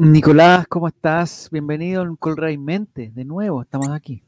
Nicolás, 0.00 0.68
¿cómo 0.68 0.86
estás? 0.86 1.48
Bienvenido 1.50 2.02
en 2.04 2.14
Colray 2.14 2.56
Mente, 2.56 3.10
de 3.12 3.24
nuevo, 3.24 3.62
estamos 3.62 3.88
aquí. 3.88 4.22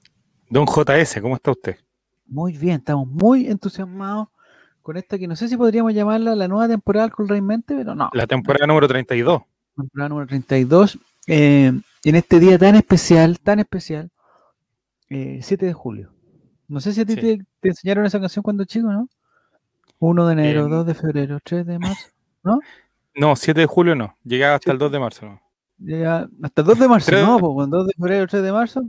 Don 0.48 0.66
JS, 0.66 1.20
¿cómo 1.22 1.36
está 1.36 1.52
usted? 1.52 1.76
Muy 2.26 2.58
bien, 2.58 2.76
estamos 2.78 3.06
muy 3.06 3.46
entusiasmados 3.46 4.28
con 4.82 4.96
esta 4.96 5.16
que 5.16 5.28
no 5.28 5.36
sé 5.36 5.46
si 5.48 5.56
podríamos 5.56 5.94
llamarla 5.94 6.34
la 6.34 6.48
nueva 6.48 6.66
temporada 6.66 7.06
del 7.06 7.14
Colray 7.14 7.40
Mente, 7.40 7.76
pero 7.76 7.94
no. 7.94 8.10
La 8.14 8.26
temporada 8.26 8.66
número 8.66 8.88
32. 8.88 9.42
Temporada 9.76 10.08
número 10.08 10.26
32. 10.26 10.98
Eh, 11.28 11.72
en 12.02 12.14
este 12.16 12.40
día 12.40 12.58
tan 12.58 12.74
especial, 12.74 13.38
tan 13.38 13.60
especial, 13.60 14.10
eh, 15.08 15.38
7 15.40 15.66
de 15.66 15.72
julio. 15.72 16.12
No 16.66 16.80
sé 16.80 16.92
si 16.92 17.00
a 17.02 17.04
ti 17.06 17.14
Sí. 17.14 17.20
te, 17.20 17.38
te 17.60 17.68
enseñaron 17.68 18.06
esa 18.06 18.18
canción 18.18 18.42
cuando 18.42 18.64
chico, 18.64 18.90
¿no? 18.90 19.08
1 20.00 20.26
de 20.26 20.32
enero, 20.32 20.66
Eh, 20.66 20.70
2 20.70 20.84
de 20.86 20.94
febrero, 20.94 21.38
3 21.44 21.64
de 21.64 21.78
marzo, 21.78 22.08
¿no? 22.42 22.58
No, 23.14 23.36
7 23.36 23.60
de 23.60 23.66
julio 23.66 23.94
no. 23.94 24.16
Llegaba 24.24 24.56
hasta 24.56 24.72
el 24.72 24.78
2 24.78 24.90
de 24.90 24.98
marzo. 24.98 25.26
¿no? 25.26 25.40
Ya, 25.80 26.28
hasta 26.42 26.60
el 26.60 26.66
2 26.66 26.78
de 26.78 26.88
marzo, 26.88 27.10
no, 27.12 27.38
pues, 27.38 27.52
con 27.54 27.70
2 27.70 27.86
de 27.86 27.92
febrero, 27.96 28.26
3 28.26 28.42
de 28.42 28.52
marzo, 28.52 28.82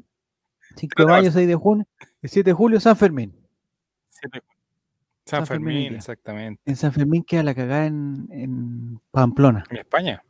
5 0.76 0.94
Tres 0.96 1.06
de 1.08 1.12
mayo, 1.12 1.24
marzo. 1.24 1.38
6 1.40 1.48
de 1.48 1.56
junio, 1.56 1.88
el 2.22 2.30
7 2.30 2.50
de 2.50 2.54
julio, 2.54 2.80
San 2.80 2.96
Fermín. 2.98 3.34
7 4.10 4.30
de 4.38 4.40
julio. 4.42 4.52
San, 5.26 5.40
San 5.40 5.48
Fermín 5.48 5.94
exactamente. 5.96 6.62
En 6.66 6.76
San 6.76 6.92
Fermín 6.92 7.24
queda 7.24 7.44
la 7.44 7.54
cagada 7.56 7.86
en, 7.86 8.28
en 8.32 9.00
Pamplona. 9.12 9.64
En 9.70 9.78
España. 9.78 10.22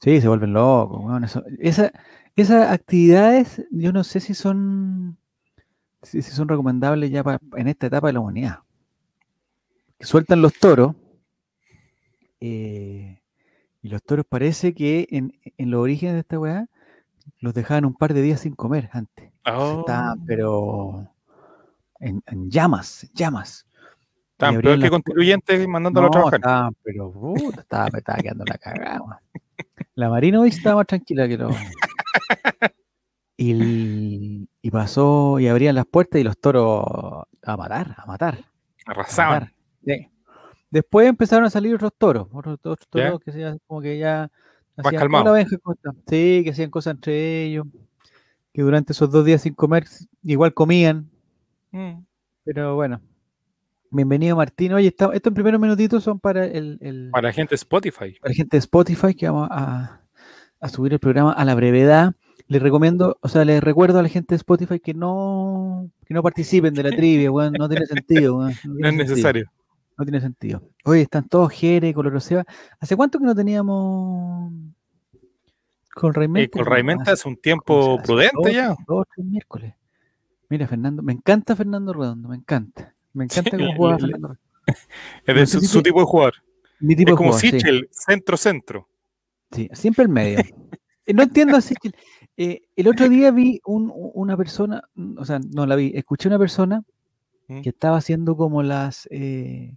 Sí, 0.00 0.20
se 0.20 0.26
vuelven 0.28 0.52
locos. 0.54 1.04
weón, 1.04 1.22
eso- 1.24 1.44
esa- 1.60 1.92
esas 2.34 2.70
actividades, 2.72 3.62
yo 3.70 3.92
no 3.92 4.02
sé 4.02 4.18
si 4.20 4.34
son 4.34 5.16
si, 6.02 6.22
si 6.22 6.30
son 6.32 6.48
recomendables 6.48 7.10
ya 7.10 7.22
pa- 7.22 7.38
en 7.56 7.68
esta 7.68 7.86
etapa 7.86 8.06
de 8.08 8.14
la 8.14 8.20
humanidad. 8.20 8.58
Que 9.98 10.06
sueltan 10.06 10.40
los 10.42 10.54
toros. 10.54 10.96
eh, 12.40 13.19
y 13.82 13.88
los 13.88 14.02
toros 14.02 14.26
parece 14.28 14.74
que 14.74 15.06
en, 15.10 15.38
en 15.56 15.70
los 15.70 15.80
orígenes 15.80 16.14
de 16.14 16.20
esta 16.20 16.38
weá 16.38 16.66
los 17.38 17.54
dejaban 17.54 17.84
un 17.84 17.94
par 17.94 18.12
de 18.14 18.22
días 18.22 18.40
sin 18.40 18.54
comer 18.54 18.90
antes. 18.92 19.32
Oh, 19.46 19.80
Estaban, 19.80 20.24
pero 20.26 21.06
en, 22.00 22.22
en 22.26 22.50
llamas, 22.50 23.10
llamas. 23.14 23.66
Y 24.38 24.38
peor 24.38 24.62
que 24.62 24.76
las 24.78 24.90
contribuyentes 24.90 25.68
mandándolo 25.68 26.06
a 26.06 26.08
No, 26.08 26.12
trabajar. 26.12 26.40
estaban, 26.40 26.76
pero 26.82 27.12
puta, 27.12 27.60
estaba, 27.60 27.88
me 27.92 27.98
estaba 27.98 28.18
quedando 28.18 28.44
la 28.46 28.58
cagada. 28.58 29.22
La 29.94 30.08
Marina 30.08 30.40
hoy 30.40 30.48
estaba 30.48 30.76
más 30.76 30.86
tranquila 30.86 31.28
que 31.28 31.36
los. 31.36 31.54
Y, 33.36 33.50
el- 33.52 34.48
y 34.60 34.70
pasó 34.70 35.38
y 35.40 35.48
abrían 35.48 35.74
las 35.74 35.86
puertas 35.86 36.20
y 36.20 36.24
los 36.24 36.38
toros 36.38 36.84
a 37.42 37.56
matar, 37.56 37.94
a 37.98 38.06
matar. 38.06 38.38
a 38.86 38.90
Arrasaban. 38.90 39.40
matar. 39.40 39.52
Sí. 39.84 40.08
Después 40.70 41.08
empezaron 41.08 41.44
a 41.44 41.50
salir 41.50 41.74
otros 41.74 41.92
toros, 41.98 42.28
otros, 42.32 42.54
otros 42.62 42.78
¿Ya? 42.94 43.06
toros 43.06 43.20
que 43.20 43.32
se, 43.32 43.58
como 43.66 43.80
que 43.80 43.98
ya 43.98 44.30
hacían 44.76 45.00
calmados. 45.00 45.26
"Hola, 45.26 45.32
Benja, 45.38 45.56
¿cómo 45.58 45.74
estás?". 45.74 45.94
Sí, 46.08 46.42
que 46.44 46.50
hacían 46.50 46.70
cosas 46.70 46.94
entre 46.94 47.44
ellos, 47.44 47.66
que 48.52 48.62
durante 48.62 48.92
esos 48.92 49.10
dos 49.10 49.24
días 49.24 49.42
sin 49.42 49.54
comer 49.54 49.84
igual 50.22 50.54
comían, 50.54 51.08
Mm. 51.72 52.02
pero 52.44 52.74
bueno. 52.76 53.00
Bienvenido 53.92 54.36
Martín. 54.36 54.72
Oye, 54.72 54.86
está- 54.88 55.10
estos 55.12 55.32
primeros 55.32 55.60
minutitos 55.60 56.04
son 56.04 56.20
para 56.20 56.44
el, 56.46 56.78
el- 56.80 57.10
Para 57.10 57.28
la 57.28 57.32
gente 57.32 57.50
de 57.50 57.56
Spotify. 57.56 58.16
para 58.20 58.30
la 58.30 58.34
gente 58.34 58.56
de 58.56 58.58
Spotify 58.60 59.14
que 59.14 59.28
vamos 59.28 59.48
a, 59.50 60.00
a 60.60 60.68
subir 60.68 60.92
el 60.92 61.00
programa 61.00 61.32
a 61.32 61.44
la 61.44 61.56
brevedad. 61.56 62.14
Les 62.46 62.62
recomiendo, 62.62 63.18
o 63.20 63.28
sea, 63.28 63.44
les 63.44 63.60
recuerdo 63.62 63.98
a 63.98 64.02
la 64.02 64.08
gente 64.08 64.34
de 64.34 64.36
Spotify 64.36 64.78
que 64.78 64.94
no, 64.94 65.90
que 66.06 66.14
no 66.14 66.22
participen 66.22 66.72
de 66.74 66.82
la 66.84 66.90
trivia, 67.04 67.32
weón, 67.32 67.52
no 67.54 67.68
tiene 67.68 67.86
sentido, 67.86 68.36
weón, 68.38 68.46
no 68.46 68.52
es 68.52 68.60
sentido, 68.62 68.92
necesario. 68.92 69.50
No 70.00 70.04
tiene 70.06 70.20
sentido. 70.20 70.62
Oye, 70.84 71.02
están 71.02 71.28
todos 71.28 71.52
Jere, 71.52 71.92
Coloroseba. 71.94 72.44
¿Hace 72.80 72.96
cuánto 72.96 73.18
que 73.18 73.24
no 73.26 73.34
teníamos 73.34 74.52
con 75.94 76.14
Raimenta? 76.14 76.44
Eh, 76.46 76.50
con 76.50 76.64
Raimenta 76.66 77.12
hace 77.12 77.28
un 77.28 77.36
tiempo 77.36 77.96
hace 77.98 78.06
prudente 78.06 78.36
dos- 78.36 78.52
ya. 78.52 78.74
Dos, 78.86 79.06
tres 79.14 79.26
miércoles. 79.26 79.74
Mira, 80.48 80.66
Fernando, 80.66 81.02
me 81.02 81.12
encanta 81.12 81.54
Fernando 81.54 81.92
Redondo, 81.92 82.28
me 82.28 82.36
encanta. 82.36 82.94
Me 83.12 83.24
encanta 83.24 83.50
Sí, 83.50 83.56
cómo 83.56 83.76
juega 83.76 83.98
Fernando 83.98 84.28
Redondo. 84.28 84.40
Es 85.26 85.52
de 85.52 85.60
su, 85.66 85.82
tipo 85.82 86.00
de 86.00 86.06
jugador. 86.06 86.34
Mi 86.80 86.96
tipo 86.96 87.10
Es 87.10 87.14
de 87.14 87.16
como 87.18 87.32
sí. 87.34 87.50
Sichel, 87.50 87.88
centro-centro. 87.92 88.88
Sí, 89.52 89.68
siempre 89.72 90.04
el 90.04 90.08
medio. 90.10 90.38
Eh, 91.06 91.12
No 91.14 91.22
entiendo 91.22 91.56
así. 91.56 91.74
que- 91.74 91.90
eh, 92.36 92.62
el 92.76 92.88
otro 92.88 93.08
día 93.08 93.30
vi 93.32 93.60
un- 93.66 93.92
una 93.94 94.36
persona, 94.36 94.82
o 95.18 95.24
sea, 95.24 95.40
no 95.54 95.66
la 95.66 95.76
vi, 95.76 95.92
escuché 95.94 96.28
una 96.28 96.38
persona 96.38 96.82
Mm. 97.48 97.62
que 97.62 97.68
estaba 97.70 97.96
haciendo 97.96 98.36
como 98.36 98.62
las, 98.62 99.08
eh, 99.10 99.74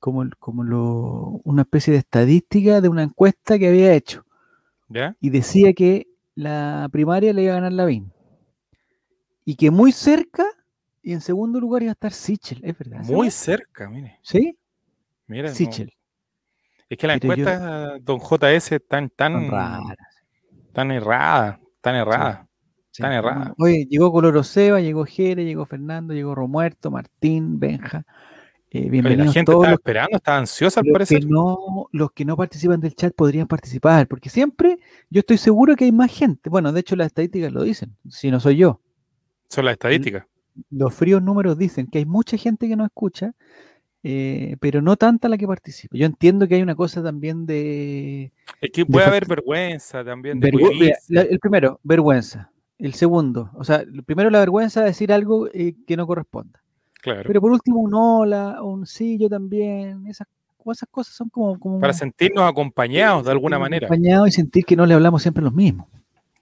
como, 0.00 0.22
el- 0.22 0.36
como 0.36 0.64
lo, 0.64 1.40
una 1.44 1.62
especie 1.62 1.92
de 1.92 1.98
estadística 2.00 2.80
de 2.80 2.88
una 2.88 3.02
encuesta 3.04 3.58
que 3.58 3.68
había 3.68 3.92
hecho 3.94 4.24
¿Ya? 4.88 5.14
y 5.20 5.30
decía 5.30 5.72
que 5.72 6.08
la 6.34 6.88
primaria 6.90 7.32
le 7.32 7.42
iba 7.44 7.52
a 7.52 7.56
ganar 7.56 7.72
Lavín 7.72 8.12
y 9.44 9.54
que 9.56 9.70
muy 9.70 9.92
cerca 9.92 10.44
y 11.02 11.12
en 11.12 11.20
segundo 11.20 11.60
lugar 11.60 11.82
iba 11.82 11.90
a 11.90 11.94
estar 11.94 12.12
Sichel, 12.12 12.60
es 12.62 12.76
verdad. 12.76 13.00
Muy 13.04 13.30
cerca, 13.30 13.88
mire. 13.88 14.18
¿Sí? 14.22 14.56
Mira, 15.26 15.48
no- 15.48 15.54
Sichel. 15.54 15.92
Es 16.88 16.98
que 16.98 17.06
la 17.06 17.18
Pero 17.18 17.34
yo- 17.36 17.42
encuesta, 17.48 17.98
don 18.00 18.18
JS, 18.18 18.80
tan, 18.80 19.08
tan, 19.10 19.48
raras. 19.50 19.96
tan 20.72 20.90
errada, 20.90 21.60
tan 21.80 21.94
errada. 21.94 22.46
Sí, 22.92 23.02
Tan 23.02 23.12
errada. 23.12 23.54
Oye, 23.58 23.86
llegó 23.88 24.10
Coloroseba, 24.10 24.80
llegó 24.80 25.04
Jere, 25.04 25.44
llegó 25.44 25.64
Fernando, 25.64 26.12
llegó 26.12 26.34
Romuerto, 26.34 26.90
Martín, 26.90 27.60
Benja. 27.60 28.04
Eh, 28.72 28.78
Oye, 28.78 28.84
la 28.86 28.90
bienvenidos 28.92 29.34
gente 29.34 29.50
todos 29.50 29.64
estaba 29.64 29.70
los, 29.72 29.80
esperando, 29.80 30.16
estaba 30.16 30.38
ansiosa 30.38 30.80
al 30.80 30.86
parecer. 30.92 31.20
que 31.20 31.26
no, 31.26 31.88
los 31.90 32.12
que 32.12 32.24
no 32.24 32.36
participan 32.36 32.80
del 32.80 32.94
chat 32.94 33.12
podrían 33.14 33.48
participar, 33.48 34.06
porque 34.06 34.28
siempre 34.30 34.78
yo 35.10 35.20
estoy 35.20 35.38
seguro 35.38 35.74
que 35.74 35.84
hay 35.86 35.92
más 35.92 36.12
gente. 36.16 36.48
Bueno, 36.48 36.72
de 36.72 36.78
hecho 36.80 36.94
las 36.94 37.08
estadísticas 37.08 37.52
lo 37.52 37.64
dicen, 37.64 37.96
si 38.08 38.30
no 38.30 38.38
soy 38.38 38.56
yo. 38.58 38.80
Son 39.48 39.64
las 39.64 39.72
estadísticas. 39.72 40.24
Los 40.70 40.94
fríos 40.94 41.20
números 41.22 41.58
dicen 41.58 41.88
que 41.88 41.98
hay 41.98 42.04
mucha 42.06 42.36
gente 42.36 42.68
que 42.68 42.76
no 42.76 42.84
escucha, 42.84 43.32
eh, 44.04 44.56
pero 44.60 44.80
no 44.82 44.96
tanta 44.96 45.28
la 45.28 45.36
que 45.36 45.48
participa. 45.48 45.96
Yo 45.96 46.06
entiendo 46.06 46.46
que 46.46 46.54
hay 46.54 46.62
una 46.62 46.76
cosa 46.76 47.02
también 47.02 47.46
de... 47.46 48.32
Es 48.60 48.70
que 48.70 48.86
puede 48.86 49.06
haber 49.06 49.26
vergüenza 49.26 50.04
también 50.04 50.38
de 50.38 50.52
vergü- 50.52 50.94
la- 51.08 51.22
el 51.22 51.40
primero, 51.40 51.80
vergüenza. 51.82 52.52
El 52.78 52.94
segundo, 52.94 53.50
o 53.54 53.64
sea, 53.64 53.76
el 53.78 54.04
primero 54.04 54.30
la 54.30 54.38
vergüenza 54.38 54.80
de 54.80 54.86
decir 54.86 55.12
algo 55.12 55.48
eh, 55.52 55.74
que 55.86 55.96
no 55.96 56.06
corresponda. 56.06 56.62
Claro. 57.02 57.22
Pero 57.26 57.40
por 57.40 57.52
último, 57.52 57.80
un 57.80 57.94
hola, 57.94 58.62
un 58.62 58.86
sí, 58.86 59.18
yo 59.18 59.28
también. 59.28 60.06
Esas, 60.06 60.26
esas 60.72 60.88
cosas 60.90 61.14
son 61.14 61.28
como. 61.28 61.58
como 61.58 61.80
Para 61.80 61.92
sentirnos 61.92 62.48
acompañados 62.48 63.24
de 63.24 63.30
alguna 63.30 63.58
manera. 63.58 63.86
acompañados 63.86 64.28
y 64.28 64.32
sentir 64.32 64.64
que 64.64 64.76
no 64.76 64.86
le 64.86 64.94
hablamos 64.94 65.22
siempre 65.22 65.42
los 65.42 65.52
mismos. 65.54 65.86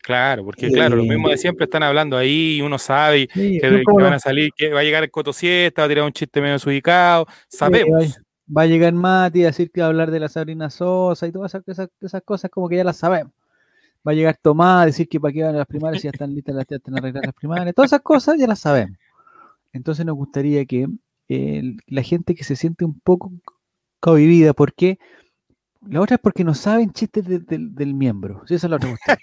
Claro, 0.02 0.44
porque 0.44 0.70
claro, 0.70 0.96
los 0.96 1.04
Eh, 1.04 1.10
mismos 1.10 1.30
de 1.32 1.36
siempre 1.36 1.64
están 1.64 1.82
hablando 1.82 2.16
ahí 2.16 2.56
y 2.56 2.62
uno 2.62 2.78
sabe 2.78 3.28
Sí, 3.34 3.58
que, 3.60 3.82
van 4.00 4.14
a 4.14 4.19
salir, 4.19 4.50
que 4.56 4.70
va 4.72 4.80
a 4.80 4.82
llegar 4.82 5.04
el 5.04 5.10
Coto 5.10 5.34
Siesta, 5.34 5.82
va 5.82 5.86
a 5.86 5.88
tirar 5.88 6.04
un 6.04 6.12
chiste 6.12 6.41
medio 6.41 6.54
desubicado. 6.54 7.26
Sabemos. 7.48 8.16
va, 8.16 8.56
va 8.56 8.62
a 8.62 8.66
llegar 8.66 8.92
Mati 8.94 9.42
a 9.42 9.48
decir 9.48 9.70
que 9.70 9.80
va 9.82 9.88
a 9.88 9.90
hablar 9.90 10.10
de 10.10 10.20
la 10.20 10.28
Sabrina 10.30 10.70
Sosa 10.70 11.26
y 11.26 11.32
todas 11.32 11.54
esas, 11.54 11.69
esas, 11.69 11.88
esas 12.00 12.22
cosas 12.22 12.50
como 12.50 12.69
que 12.70 12.76
ya 12.76 12.84
las 12.84 12.96
sabemos. 12.96 13.32
Va 14.06 14.12
a 14.12 14.14
llegar 14.14 14.38
Tomás 14.40 14.84
a 14.84 14.86
decir 14.86 15.08
que 15.08 15.20
para 15.20 15.32
qué 15.34 15.42
van 15.42 15.54
a 15.56 15.58
las 15.58 15.66
primarias 15.66 16.00
si 16.00 16.06
ya 16.06 16.12
están 16.12 16.34
listas 16.34 16.54
las 16.54 16.66
ya 16.66 16.76
están 16.76 16.96
arregladas 16.96 17.26
las 17.26 17.34
primarias. 17.34 17.75
Todas 17.75 17.90
esas 17.90 18.00
cosas 18.00 18.36
ya 18.38 18.46
las 18.46 18.60
sabemos. 18.60 18.96
Entonces 19.78 20.05
nos 20.05 20.16
gustaría 20.16 20.66
que 20.66 20.87
eh, 21.28 21.62
la 21.87 22.03
gente 22.03 22.34
que 22.34 22.44
se 22.44 22.56
siente 22.56 22.84
un 22.84 22.99
poco 23.00 23.33
cohibida, 24.00 24.53
porque 24.53 24.99
la 25.89 26.00
otra 26.00 26.16
es 26.16 26.21
porque 26.21 26.43
no 26.44 26.55
saben 26.55 26.91
chistes 26.93 27.25
de- 27.25 27.39
del- 27.39 27.75
del 27.75 27.94
miembro. 27.94 28.43
Sí, 28.47 28.55
esa 28.55 28.67
es 28.67 28.71
la 28.71 28.77
otra 28.77 28.91
cuestión. 28.91 29.17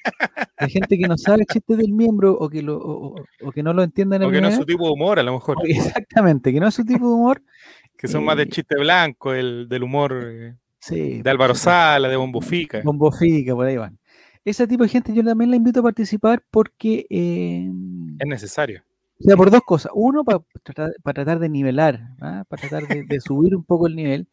Hay 0.57 0.69
gente 0.69 0.97
que 0.97 1.07
no 1.07 1.17
sabe 1.17 1.45
chistes 1.45 1.77
del 1.77 1.91
miembro 1.93 2.31
o 2.33 2.49
que, 2.49 2.61
lo, 2.61 2.77
o, 2.77 3.07
o- 3.19 3.25
o 3.43 3.51
que 3.51 3.61
no 3.61 3.73
lo 3.73 3.83
entienden 3.83 4.21
Porque 4.21 4.39
no 4.41 4.47
es 4.47 4.55
su 4.55 4.65
tipo 4.65 4.85
de 4.85 4.91
humor, 4.93 5.19
a 5.19 5.23
lo 5.23 5.33
mejor. 5.33 5.57
Exactamente, 5.65 6.53
que 6.53 6.59
no 6.59 6.67
es 6.67 6.73
su 6.73 6.85
tipo 6.85 7.07
de 7.07 7.13
humor. 7.13 7.41
Que 7.97 8.07
son 8.09 8.25
más 8.25 8.35
del 8.37 8.47
eh, 8.47 8.51
chiste 8.51 8.75
blanco, 8.77 9.33
el, 9.33 9.67
del 9.69 9.83
humor 9.83 10.21
eh, 10.29 10.55
Sí, 10.79 11.21
de 11.21 11.29
Álvaro 11.29 11.55
Sala, 11.55 12.09
de 12.09 12.15
Bombo 12.17 12.41
Fica. 12.41 12.81
Bombo 12.83 13.09
Fica, 13.11 13.55
por 13.55 13.65
ahí 13.65 13.77
van. 13.77 13.97
Ese 14.43 14.67
tipo 14.67 14.83
de 14.83 14.89
gente 14.89 15.13
yo 15.13 15.23
también 15.23 15.49
la 15.49 15.55
invito 15.55 15.79
a 15.79 15.83
participar 15.83 16.43
porque, 16.51 17.07
eh, 17.09 17.71
Es 18.19 18.27
necesario. 18.27 18.83
O 19.19 19.23
sea, 19.23 19.37
por 19.37 19.49
dos 19.51 19.61
cosas. 19.65 19.91
Uno, 19.95 20.23
para 20.23 20.39
tratar, 20.63 20.93
para 21.03 21.13
tratar 21.15 21.39
de 21.39 21.49
nivelar, 21.49 22.09
¿ah? 22.21 22.43
para 22.47 22.67
tratar 22.67 22.87
de, 23.07 23.19
subir 23.21 23.55
un 23.55 23.63
poco 23.63 23.87
el 23.87 23.95
nivel. 23.95 24.27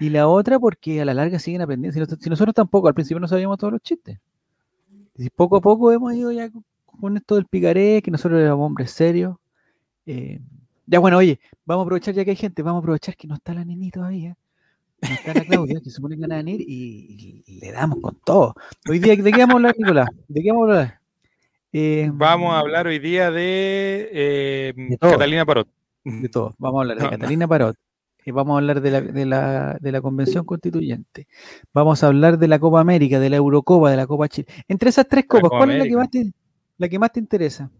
Y 0.00 0.10
la 0.10 0.28
otra, 0.28 0.58
porque 0.60 1.00
a 1.00 1.04
la 1.04 1.14
larga 1.14 1.38
siguen 1.38 1.62
aprendiendo. 1.62 1.94
Si, 1.94 2.00
nos- 2.00 2.20
si 2.22 2.30
nosotros 2.30 2.54
tampoco, 2.54 2.88
al 2.88 2.94
principio 2.94 3.20
no 3.20 3.28
sabíamos 3.28 3.58
todos 3.58 3.72
los 3.72 3.82
chistes. 3.82 4.18
Y 5.16 5.30
poco 5.30 5.56
a 5.56 5.60
poco 5.60 5.92
hemos 5.92 6.14
ido 6.14 6.30
ya 6.32 6.50
con- 6.50 7.16
esto 7.16 7.36
del 7.36 7.46
picaré, 7.46 8.02
que 8.02 8.10
nosotros 8.10 8.40
éramos 8.40 8.66
hombres 8.66 8.90
serios. 8.92 9.36
Eh, 10.06 10.40
ya 10.86 10.98
bueno, 11.00 11.18
oye, 11.18 11.40
vamos 11.66 11.82
a 11.82 11.86
aprovechar 11.86 12.14
ya 12.14 12.24
que 12.24 12.30
hay 12.32 12.36
gente, 12.36 12.62
vamos 12.62 12.80
a 12.80 12.84
aprovechar 12.84 13.16
que 13.16 13.28
no 13.28 13.34
está 13.36 13.54
la 13.54 13.64
neni 13.64 13.90
todavía. 13.90 14.36
No 15.02 15.14
está 15.14 15.34
la 15.34 15.44
Claudia, 15.44 15.80
que 15.82 15.90
supone 15.90 16.16
que 16.16 16.22
van 16.22 16.32
a 16.32 16.36
venir 16.38 16.60
y, 16.62 17.42
y 17.46 17.60
le 17.60 17.72
damos 17.72 18.00
con 18.00 18.16
todo. 18.24 18.54
Hoy 18.88 18.98
día, 19.00 19.16
¿de 19.16 19.32
qué 19.32 19.38
vamos 19.40 19.54
a 19.54 19.58
hablar, 19.58 19.74
Nicolás? 19.78 20.08
¿De 20.28 20.42
qué 20.42 20.50
vamos 20.52 20.68
a 20.70 20.72
hablar? 20.72 20.97
Eh, 21.72 22.10
Vamos 22.12 22.54
a 22.54 22.60
hablar 22.60 22.86
hoy 22.86 22.98
día 22.98 23.30
de, 23.30 24.08
eh, 24.12 24.96
todo. 24.98 25.12
Catalina 25.12 25.44
Parot. 25.44 25.68
de 26.04 26.28
todo. 26.28 26.54
Vamos 26.58 26.78
a 26.78 26.82
hablar 26.82 26.96
de 26.96 27.04
No, 27.04 27.10
no. 27.10 27.18
Catalina 27.18 27.46
Parot, 27.48 27.76
eh, 28.24 28.32
vamos 28.32 28.54
a 28.54 28.58
hablar 28.58 28.80
de 28.80 28.90
la, 28.90 29.00
de, 29.02 29.26
la, 29.26 29.78
de 29.80 29.92
la 29.92 30.00
Convención 30.00 30.44
Constituyente. 30.44 31.26
Vamos 31.74 32.02
a 32.02 32.06
hablar 32.06 32.38
de 32.38 32.48
la 32.48 32.58
Copa 32.58 32.80
América, 32.80 33.20
de 33.20 33.28
la 33.28 33.36
Eurocopa, 33.36 33.90
de 33.90 33.96
la 33.96 34.06
Copa 34.06 34.28
Chile. 34.28 34.48
Entre 34.66 34.88
esas 34.88 35.06
tres 35.08 35.26
copas, 35.26 35.50
Copa 35.50 35.58
¿cuál 35.58 35.72
es 35.72 35.78
la 35.78 35.84
que, 35.84 35.96
más 35.96 36.10
te, 36.10 36.32
la 36.78 36.88
que 36.88 36.98
más 36.98 37.12
te 37.12 37.20
interesa? 37.20 37.70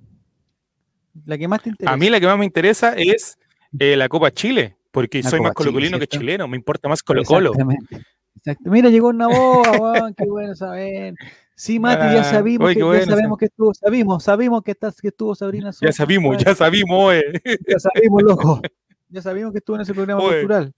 La 1.24 1.38
que 1.38 1.48
más 1.48 1.62
te 1.62 1.70
interesa. 1.70 1.92
A 1.92 1.96
mí 1.96 2.10
la 2.10 2.20
que 2.20 2.26
más 2.26 2.38
me 2.38 2.44
interesa 2.44 2.92
es 2.94 3.38
eh, 3.78 3.96
la 3.96 4.08
Copa 4.08 4.30
Chile, 4.30 4.76
porque 4.90 5.22
La 5.22 5.30
soy 5.30 5.40
más 5.40 5.52
Chile, 5.52 5.54
colocolino 5.54 5.98
que 5.98 6.06
chileno, 6.06 6.46
me 6.46 6.56
importa 6.58 6.88
más 6.88 7.02
Colo 7.02 7.24
Colo. 7.24 7.52
Exactamente. 7.52 8.02
Exacto. 8.36 8.70
Mira, 8.70 8.90
llegó 8.90 9.08
una 9.08 9.26
boa, 9.28 9.72
weón, 9.72 10.14
qué 10.14 10.26
bueno 10.26 10.54
saber. 10.54 11.14
Sí, 11.58 11.80
Mati, 11.80 12.14
ya 12.14 12.22
sabimos, 12.22 12.66
oye, 12.66 12.74
que, 12.74 12.80
ya 12.80 12.86
bueno, 12.86 13.06
sabemos 13.16 13.36
que 13.36 13.46
estuvo, 13.46 13.74
sabimos, 13.74 14.22
sabimos 14.22 14.62
que, 14.62 14.70
estás, 14.70 15.00
que 15.00 15.08
estuvo 15.08 15.34
Sabrina 15.34 15.72
Sosa. 15.72 15.86
Ya 15.86 15.92
sabimos, 15.92 16.36
ya 16.38 16.54
sabimos, 16.54 17.12
eh. 17.14 17.32
Ya 17.66 17.80
sabemos, 17.80 18.22
loco. 18.22 18.62
Ya 19.08 19.22
sabimos 19.22 19.50
que 19.50 19.58
estuvo 19.58 19.74
en 19.74 19.82
ese 19.82 19.92
programa 19.92 20.22
Oye. 20.22 20.40
cultural. 20.42 20.72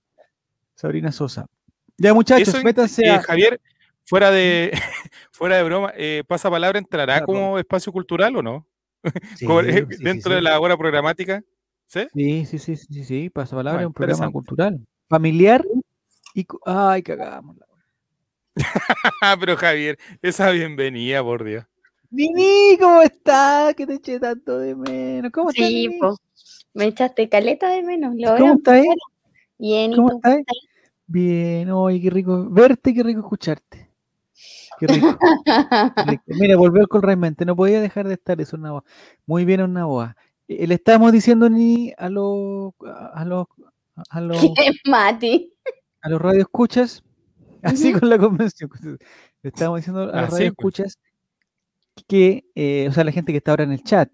Sabrina 0.74 1.12
Sosa. 1.12 1.46
Ya, 1.98 2.14
muchachos, 2.14 2.48
Eso, 2.48 2.62
métanse 2.62 3.04
eh, 3.04 3.10
a. 3.10 3.20
Javier, 3.20 3.60
fuera 4.06 4.30
de, 4.30 4.70
fuera 5.32 5.56
de 5.58 5.64
broma, 5.64 5.92
eh, 5.96 6.22
¿pasa 6.26 6.48
palabra 6.48 6.78
entrará 6.78 7.14
Claro. 7.16 7.26
como 7.26 7.58
espacio 7.58 7.92
cultural 7.92 8.34
o 8.36 8.42
no? 8.42 8.66
Sí, 9.36 9.46
eh, 9.66 9.86
sí, 9.90 10.02
dentro 10.02 10.34
de 10.34 10.40
la 10.40 10.58
hora 10.58 10.78
programática. 10.78 11.42
¿Sí? 11.88 12.06
Sí, 12.14 12.46
sí, 12.46 12.58
sí, 12.58 12.76
sí, 12.76 12.86
sí, 12.90 13.04
sí, 13.04 13.28
pasa 13.28 13.54
palabra, 13.54 13.80
Ah, 13.80 13.82
es 13.82 13.86
un 13.88 13.92
programa 13.92 14.30
cultural, 14.30 14.80
familiar 15.10 15.62
y. 16.34 16.46
Ay, 16.64 17.02
cagamos. 17.02 17.56
Ah, 19.22 19.36
pero 19.40 19.56
Javier, 19.56 19.98
esa 20.22 20.50
bienvenida, 20.50 21.22
por 21.22 21.44
Dios. 21.44 21.64
Nini, 22.10 22.76
¿cómo 22.78 23.02
estás? 23.02 23.74
Que 23.74 23.86
te 23.86 23.94
eché 23.94 24.18
tanto 24.18 24.58
de 24.58 24.74
menos. 24.74 25.30
¿Cómo 25.32 25.50
estás? 25.50 25.68
Sí, 25.68 25.88
pues. 26.00 26.16
Me 26.74 26.86
echaste 26.86 27.28
caleta 27.28 27.70
de 27.70 27.82
menos. 27.82 28.14
Lo 28.16 28.36
¿Cómo 28.36 28.54
estás? 28.54 28.84
eh? 28.84 28.88
Bien, 29.58 29.92
¿y 29.92 29.96
¿Cómo 29.96 30.12
estás? 30.12 30.38
Bien, 31.06 31.70
oye, 31.70 32.00
qué 32.00 32.10
rico 32.10 32.48
verte, 32.50 32.94
qué 32.94 33.02
rico 33.02 33.20
escucharte. 33.20 33.90
Qué 34.78 34.86
rico. 34.86 35.18
qué 35.96 36.02
rico. 36.06 36.22
Mira, 36.26 36.56
volvió 36.56 36.80
el 36.82 36.88
Colraimente, 36.88 37.44
no 37.44 37.54
podía 37.56 37.80
dejar 37.80 38.06
de 38.08 38.14
estar, 38.14 38.40
es 38.40 38.52
una 38.52 38.72
voz. 38.72 38.84
Muy 39.26 39.44
bien, 39.44 39.60
una 39.62 39.84
voz. 39.84 40.10
Eh, 40.48 40.66
Le 40.66 40.74
estábamos 40.74 41.12
diciendo 41.12 41.50
ni 41.50 41.92
a 41.98 42.08
los 42.08 42.72
a 43.14 43.24
los 43.24 43.46
a 44.08 44.20
los, 44.20 44.40
¿Qué, 44.40 44.70
Mati? 44.86 45.52
a 46.00 46.08
los 46.08 46.20
radioescuchas, 46.22 47.02
así 47.62 47.92
con 47.92 48.08
la 48.08 48.18
convención. 48.18 48.70
Le 49.42 49.48
estábamos 49.48 49.80
diciendo 49.80 50.02
a 50.02 50.06
los 50.06 50.14
Así, 50.14 50.20
pues. 50.20 50.32
radioescuchas 50.32 50.98
que, 52.06 52.44
eh, 52.54 52.86
o 52.88 52.92
sea, 52.92 53.04
la 53.04 53.12
gente 53.12 53.32
que 53.32 53.38
está 53.38 53.52
ahora 53.52 53.64
en 53.64 53.72
el 53.72 53.82
chat. 53.82 54.08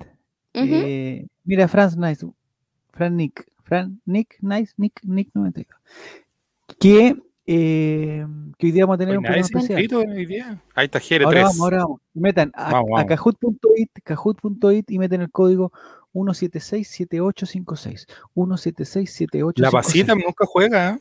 Eh, 0.55 1.27
mira, 1.45 1.69
Franz 1.69 1.97
Nice, 1.97 2.27
Fran 2.93 3.17
Nick, 3.17 3.47
Fran 3.63 4.01
Nick 4.07 4.39
Nice, 4.41 4.73
Nick, 4.79 5.01
Nick 5.03 5.29
92. 5.35 5.79
Que, 6.81 7.17
eh, 7.47 8.27
que 8.59 8.67
hoy 8.67 8.73
día 8.73 8.85
vamos 8.85 8.95
a 8.95 8.99
tener 8.99 9.13
Oye, 9.13 9.19
un 9.19 9.25
programa 9.25 9.45
especial. 9.47 9.79
inscrito 9.81 9.99
hoy 10.01 10.27
día. 10.27 10.63
Ahí 10.75 10.87
está 10.87 10.99
Jere 10.99 11.25
Ahora 11.27 11.41
3. 11.43 11.45
vamos, 11.45 11.61
ahora 11.61 11.79
vamos. 11.79 12.01
Metan 12.15 12.53
a, 12.55 13.05
kahoot.it, 13.07 13.91
kahoot.it 14.03 14.91
y 14.91 14.99
meten 14.99 15.21
el 15.21 15.31
código 15.31 15.73
1767856. 16.15 18.07
1767856. 18.35 19.59
La 19.59 19.71
pasita 19.71 20.15
nunca 20.15 20.47
juega. 20.47 20.95
¿eh? 20.95 21.01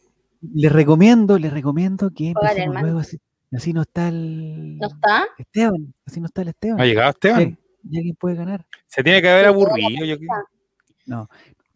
Les 0.53 0.71
recomiendo, 0.71 1.37
les 1.39 1.51
recomiendo 1.51 2.11
que 2.11 2.29
empecemos 2.29 2.81
luego 2.81 2.99
así. 2.99 3.19
Así 3.51 3.73
no 3.73 3.83
está 3.83 4.09
el 4.09 4.77
¿No 4.77 4.87
está? 4.87 5.25
Esteban, 5.37 5.93
así 6.05 6.19
no 6.19 6.25
está 6.25 6.41
el 6.41 6.49
Esteban. 6.49 6.77
¿No 6.77 6.83
ha 6.83 6.85
llegado 6.85 7.09
Esteban? 7.11 7.39
Sí, 7.41 7.57
y 7.89 7.97
alguien 7.97 8.15
puede 8.15 8.35
ganar. 8.35 8.65
Se 8.87 9.03
tiene 9.03 9.21
que 9.21 9.29
haber 9.29 9.45
aburrido. 9.45 10.05
Yo. 10.05 10.15
No. 11.05 11.29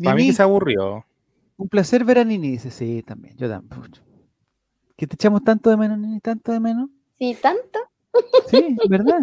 para 0.04 0.16
mí 0.16 0.28
que 0.28 0.34
se 0.34 0.42
aburrió. 0.42 1.06
un 1.58 1.70
placer 1.70 2.04
ver 2.04 2.20
a 2.20 2.24
Nini, 2.24 2.52
dice, 2.52 2.72
sí, 2.72 3.04
también, 3.04 3.38
yo 3.38 3.48
también. 3.50 3.82
pucha. 3.82 4.02
Que 4.98 5.08
te 5.08 5.16
echamos 5.16 5.44
tanto 5.44 5.70
de 5.70 5.78
menos, 5.78 5.98
Nini, 5.98 6.20
tanto 6.20 6.52
de 6.52 6.60
menos. 6.60 6.90
Sí, 7.18 7.38
tanto. 7.42 7.80
Sí, 8.50 8.76
¿verdad? 8.90 9.20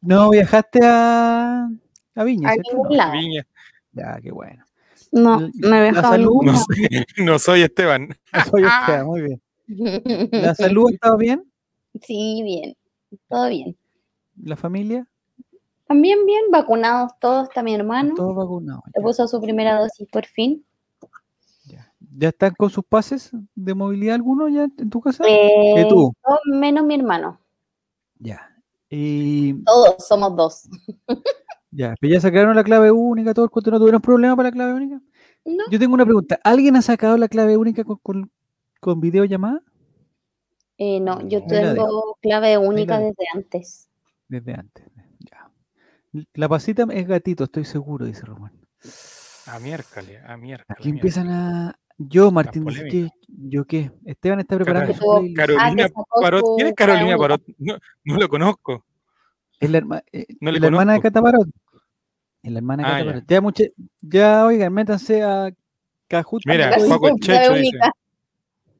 No 0.00 0.30
viajaste 0.30 0.78
a, 0.84 1.68
a 2.14 2.24
Viña, 2.24 2.50
A 2.50 2.52
¿cierto? 2.52 2.82
No. 2.84 2.90
lado. 2.90 3.12
Viña. 3.12 3.46
Ya, 3.92 4.20
qué 4.22 4.30
bueno. 4.30 4.64
No, 5.14 5.38
viajado 5.38 5.98
a 5.98 6.10
salud, 6.10 6.42
No 6.42 6.52
no 7.24 7.38
soy 7.38 7.62
Esteban. 7.62 8.08
No 8.32 8.44
soy 8.50 8.64
Esteban, 8.80 9.06
muy 9.06 9.22
bien. 9.22 9.42
¿La 10.32 10.54
salud 10.56 10.88
ha 10.90 10.92
estado 10.92 11.16
bien? 11.16 11.44
Sí, 12.02 12.42
bien. 12.42 12.76
Todo 13.28 13.48
bien. 13.48 13.76
¿La 14.42 14.56
familia? 14.56 15.06
También 15.86 16.26
bien, 16.26 16.50
vacunados 16.50 17.12
todos, 17.20 17.48
está 17.48 17.62
mi 17.62 17.74
hermano. 17.74 18.14
Todos 18.16 18.34
vacunados. 18.34 18.82
Ya, 18.92 19.02
puso 19.02 19.28
su 19.28 19.40
primera 19.40 19.78
dosis 19.78 20.08
por 20.10 20.26
fin. 20.26 20.64
ya. 21.66 21.92
¿Ya 22.16 22.30
están 22.30 22.52
con 22.54 22.70
sus 22.70 22.84
pases 22.84 23.30
de 23.54 23.74
movilidad 23.74 24.16
alguno 24.16 24.48
ya 24.48 24.64
en 24.64 24.90
tu 24.90 25.00
casa? 25.00 25.22
Eh, 25.28 25.86
tú? 25.88 26.12
todos 26.24 26.40
menos 26.46 26.84
mi 26.84 26.96
hermano. 26.96 27.38
Ya. 28.18 28.50
Y 28.90 29.62
Todos 29.62 29.94
somos 30.08 30.34
dos. 30.34 30.68
ya, 31.74 31.94
pero 32.00 32.12
ya 32.14 32.20
sacaron 32.20 32.54
la 32.56 32.64
clave 32.64 32.90
única, 32.90 33.34
todo 33.34 33.44
el 33.44 33.50
cuento, 33.50 33.70
¿no 33.70 33.78
tuvieron 33.78 34.00
problema 34.00 34.36
para 34.36 34.48
la 34.48 34.52
clave 34.54 34.74
única? 34.74 35.00
¿No? 35.44 35.64
Yo 35.70 35.78
tengo 35.78 35.94
una 35.94 36.04
pregunta. 36.06 36.38
¿Alguien 36.42 36.76
ha 36.76 36.82
sacado 36.82 37.16
la 37.18 37.28
clave 37.28 37.56
única 37.56 37.84
con, 37.84 37.98
con, 37.98 38.30
con 38.80 39.00
videollamada? 39.00 39.60
Eh, 40.78 41.00
no, 41.00 41.20
yo 41.28 41.38
Ahí 41.40 41.46
tengo 41.46 42.16
clave 42.22 42.58
única 42.58 42.98
desde 42.98 43.24
antes. 43.34 43.88
Desde 44.28 44.54
antes. 44.54 44.84
Ya. 45.20 45.50
La 46.34 46.48
pasita 46.48 46.86
es 46.90 47.06
gatito, 47.06 47.44
estoy 47.44 47.64
seguro, 47.64 48.06
dice 48.06 48.24
Román. 48.24 48.52
A 49.46 49.58
miércoles, 49.58 50.20
a 50.26 50.36
miércoles. 50.36 50.76
Aquí 50.78 50.88
empiezan 50.90 51.28
a. 51.28 51.78
Yo, 51.98 52.30
Martín, 52.32 52.64
dice 52.64 52.80
polémicas. 52.80 53.12
que. 53.28 53.34
¿Yo 53.48 53.64
qué? 53.66 53.92
Esteban 54.04 54.40
está 54.40 54.56
preparando 54.56 54.94
Carolina 55.36 55.86
Ah, 55.94 56.02
Parot. 56.20 56.40
su 56.44 56.56
¿Quién 56.56 56.68
es 56.68 56.74
Carolina 56.74 57.16
Parot? 57.16 57.42
No, 57.58 57.76
no 58.04 58.16
lo 58.16 58.28
conozco. 58.28 58.84
Es 59.60 59.70
la, 59.70 59.78
herma- 59.78 60.02
eh, 60.10 60.26
No 60.40 60.50
la 60.50 60.66
hermana 60.66 60.94
de. 60.94 61.00
Cataparot. 61.00 61.48
Es 62.44 62.52
la 62.52 62.58
hermana 62.58 62.82
de 62.82 63.10
Ah, 63.10 63.14
ya. 63.14 63.24
Ya, 63.26 63.40
mucha- 63.40 63.64
ya, 64.02 64.46
oigan, 64.46 64.72
métanse 64.72 65.22
a 65.22 65.50
Kahoot. 66.08 66.42
Mira, 66.46 66.74
clave 66.76 67.14
Checho 67.20 67.54
dice. 67.54 67.68
única. 67.70 67.92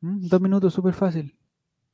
Mm, 0.01 0.29
Dos 0.29 0.41
minutos, 0.41 0.75
súper 0.75 0.93
fácil. 0.95 1.35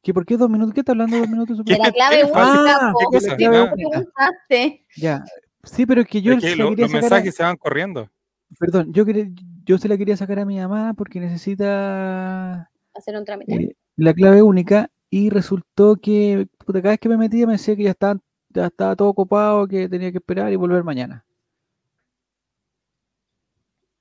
¿Qué, 0.02 0.12
¿Por 0.12 0.26
qué 0.26 0.36
dos 0.36 0.50
minutos? 0.50 0.74
¿Qué 0.74 0.80
está 0.80 0.92
hablando 0.92 1.14
de 1.16 1.20
dos 1.22 1.30
minutos? 1.30 1.56
De 1.64 1.74
Súper 1.74 1.78
la 1.78 1.84
¿Qué- 1.84 1.92
clave 1.92 2.24
única, 2.24 2.76
Ah. 2.80 2.92
¿Qué 3.12 3.36
clave 3.36 3.56
Ah, 3.58 3.72
preguntaste. 3.72 4.84
Ya. 4.96 5.24
Sí, 5.62 5.86
pero 5.86 6.00
es 6.00 6.08
que 6.08 6.22
yo 6.22 6.32
es 6.32 6.40
que 6.40 6.56
lo- 6.56 6.70
quería 6.70 6.84
los 6.84 6.90
sacar 6.90 7.04
a- 7.04 7.10
mensajes 7.10 7.34
se 7.34 7.42
van 7.42 7.56
corriendo. 7.56 8.10
Perdón, 8.58 8.92
yo, 8.92 9.04
quería- 9.06 9.30
yo 9.64 9.78
se 9.78 9.86
la 9.88 9.96
quería 9.96 10.16
sacar 10.16 10.40
a 10.40 10.44
mi 10.44 10.58
mamá 10.58 10.94
porque 10.94 11.20
necesita 11.20 12.68
Hacer 12.94 13.16
un 13.16 13.24
trámite. 13.24 13.54
eh, 13.54 13.76
la 13.96 14.12
clave 14.14 14.42
única 14.42 14.90
y 15.08 15.30
resultó 15.30 15.96
que 15.96 16.48
puta, 16.66 16.80
cada 16.82 16.92
vez 16.94 16.98
que 17.00 17.08
me 17.08 17.16
metía 17.16 17.46
me 17.46 17.52
decía 17.52 17.76
que 17.76 17.84
ya 17.84 17.90
estaba, 17.90 18.18
ya 18.48 18.66
estaba 18.66 18.96
todo 18.96 19.12
copado, 19.14 19.68
que 19.68 19.88
tenía 19.88 20.10
que 20.10 20.18
esperar 20.18 20.52
y 20.52 20.56
volver 20.56 20.82
mañana. 20.82 21.24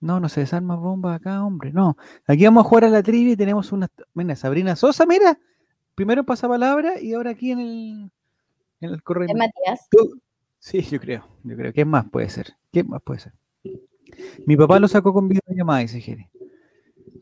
No, 0.02 0.20
no 0.20 0.30
se 0.30 0.40
desarma 0.42 0.76
bombas 0.76 1.18
acá, 1.18 1.44
hombre. 1.44 1.72
No, 1.74 1.98
aquí 2.28 2.46
vamos 2.46 2.66
a 2.66 2.70
jugar 2.70 2.86
a 2.86 2.90
la 2.90 3.04
trivia 3.04 3.34
y 3.34 3.38
tenemos 3.38 3.72
una. 3.72 3.88
Mira, 4.14 4.36
Sabrina 4.36 4.76
Sosa, 4.76 5.06
mira. 5.06 5.38
Primero 5.96 6.22
en 6.22 6.26
pasapalabra 6.26 7.02
y 7.02 7.14
ahora 7.14 7.32
aquí 7.32 7.52
en 7.52 7.60
el, 7.60 8.12
en 8.80 8.90
el 8.92 9.04
correo. 9.04 9.28
Es 9.30 9.36
Matías. 9.36 9.88
Tú- 9.90 10.22
Sí, 10.62 10.82
yo 10.82 11.00
creo, 11.00 11.26
yo 11.44 11.56
creo. 11.56 11.72
¿Qué 11.72 11.86
más 11.86 12.10
puede 12.10 12.30
ser? 12.30 12.54
¿Qué 12.72 12.84
más 12.84 13.02
puede 13.02 13.22
ser? 13.22 13.34
Mi 14.46 14.58
papá 14.58 14.78
lo 14.80 14.88
sacó 14.90 15.14
con 15.14 15.30
videollamada, 15.30 15.80
dice 15.80 16.02
Jere. 16.02 16.30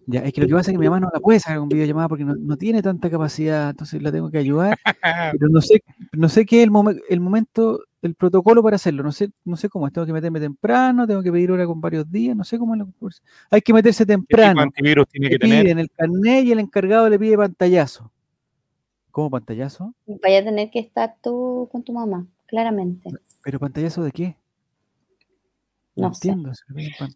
Ya, 0.07 0.21
es 0.21 0.33
que 0.33 0.41
lo 0.41 0.47
que 0.47 0.53
pasa 0.53 0.71
es 0.71 0.75
que 0.75 0.79
mi 0.79 0.85
mamá 0.87 0.99
no 1.01 1.09
la 1.13 1.19
puede 1.19 1.39
sacar 1.39 1.59
con 1.59 1.69
videollamada 1.69 2.07
porque 2.07 2.23
no, 2.25 2.33
no 2.35 2.57
tiene 2.57 2.81
tanta 2.81 3.09
capacidad, 3.11 3.69
entonces 3.71 4.01
la 4.01 4.11
tengo 4.11 4.31
que 4.31 4.37
ayudar, 4.39 4.75
pero 5.39 5.49
no 5.49 5.61
sé, 5.61 5.83
no 6.13 6.29
sé 6.29 6.45
qué 6.45 6.59
es 6.61 6.63
el, 6.63 6.71
momen- 6.71 7.01
el 7.09 7.19
momento, 7.19 7.81
el 8.01 8.15
protocolo 8.15 8.61
para 8.61 8.75
hacerlo, 8.75 9.03
no 9.03 9.11
sé, 9.11 9.29
no 9.43 9.57
sé 9.57 9.69
cómo 9.69 9.87
es, 9.87 9.93
tengo 9.93 10.05
que 10.05 10.13
meterme 10.13 10.39
temprano, 10.39 11.07
tengo 11.07 11.23
que 11.23 11.31
pedir 11.31 11.51
hora 11.51 11.65
con 11.65 11.81
varios 11.81 12.09
días, 12.11 12.35
no 12.35 12.43
sé 12.43 12.57
cómo 12.59 12.75
es 12.75 12.79
la 12.79 12.87
cosa. 12.99 13.21
Hay 13.49 13.61
que 13.61 13.73
meterse 13.73 14.03
¿Qué 14.05 14.13
temprano, 14.13 14.61
de 14.61 14.63
antivirus 14.63 15.07
tiene 15.07 15.29
que 15.29 15.39
tener? 15.39 15.63
piden 15.63 15.79
el 15.79 15.89
carnet 15.91 16.45
y 16.45 16.51
el 16.51 16.59
encargado 16.59 17.09
le 17.09 17.17
pide 17.17 17.37
pantallazo. 17.37 18.11
¿Cómo 19.11 19.31
pantallazo? 19.31 19.93
Vaya 20.05 20.39
a 20.39 20.43
tener 20.43 20.69
que 20.69 20.79
estar 20.79 21.15
tú 21.21 21.67
con 21.71 21.83
tu 21.83 21.91
mamá, 21.91 22.27
claramente. 22.45 23.09
¿Pero 23.43 23.59
pantallazo 23.59 24.03
de 24.03 24.11
qué? 24.11 24.37
No 25.95 26.13
sé. 26.13 26.29
entiendo. 26.29 26.51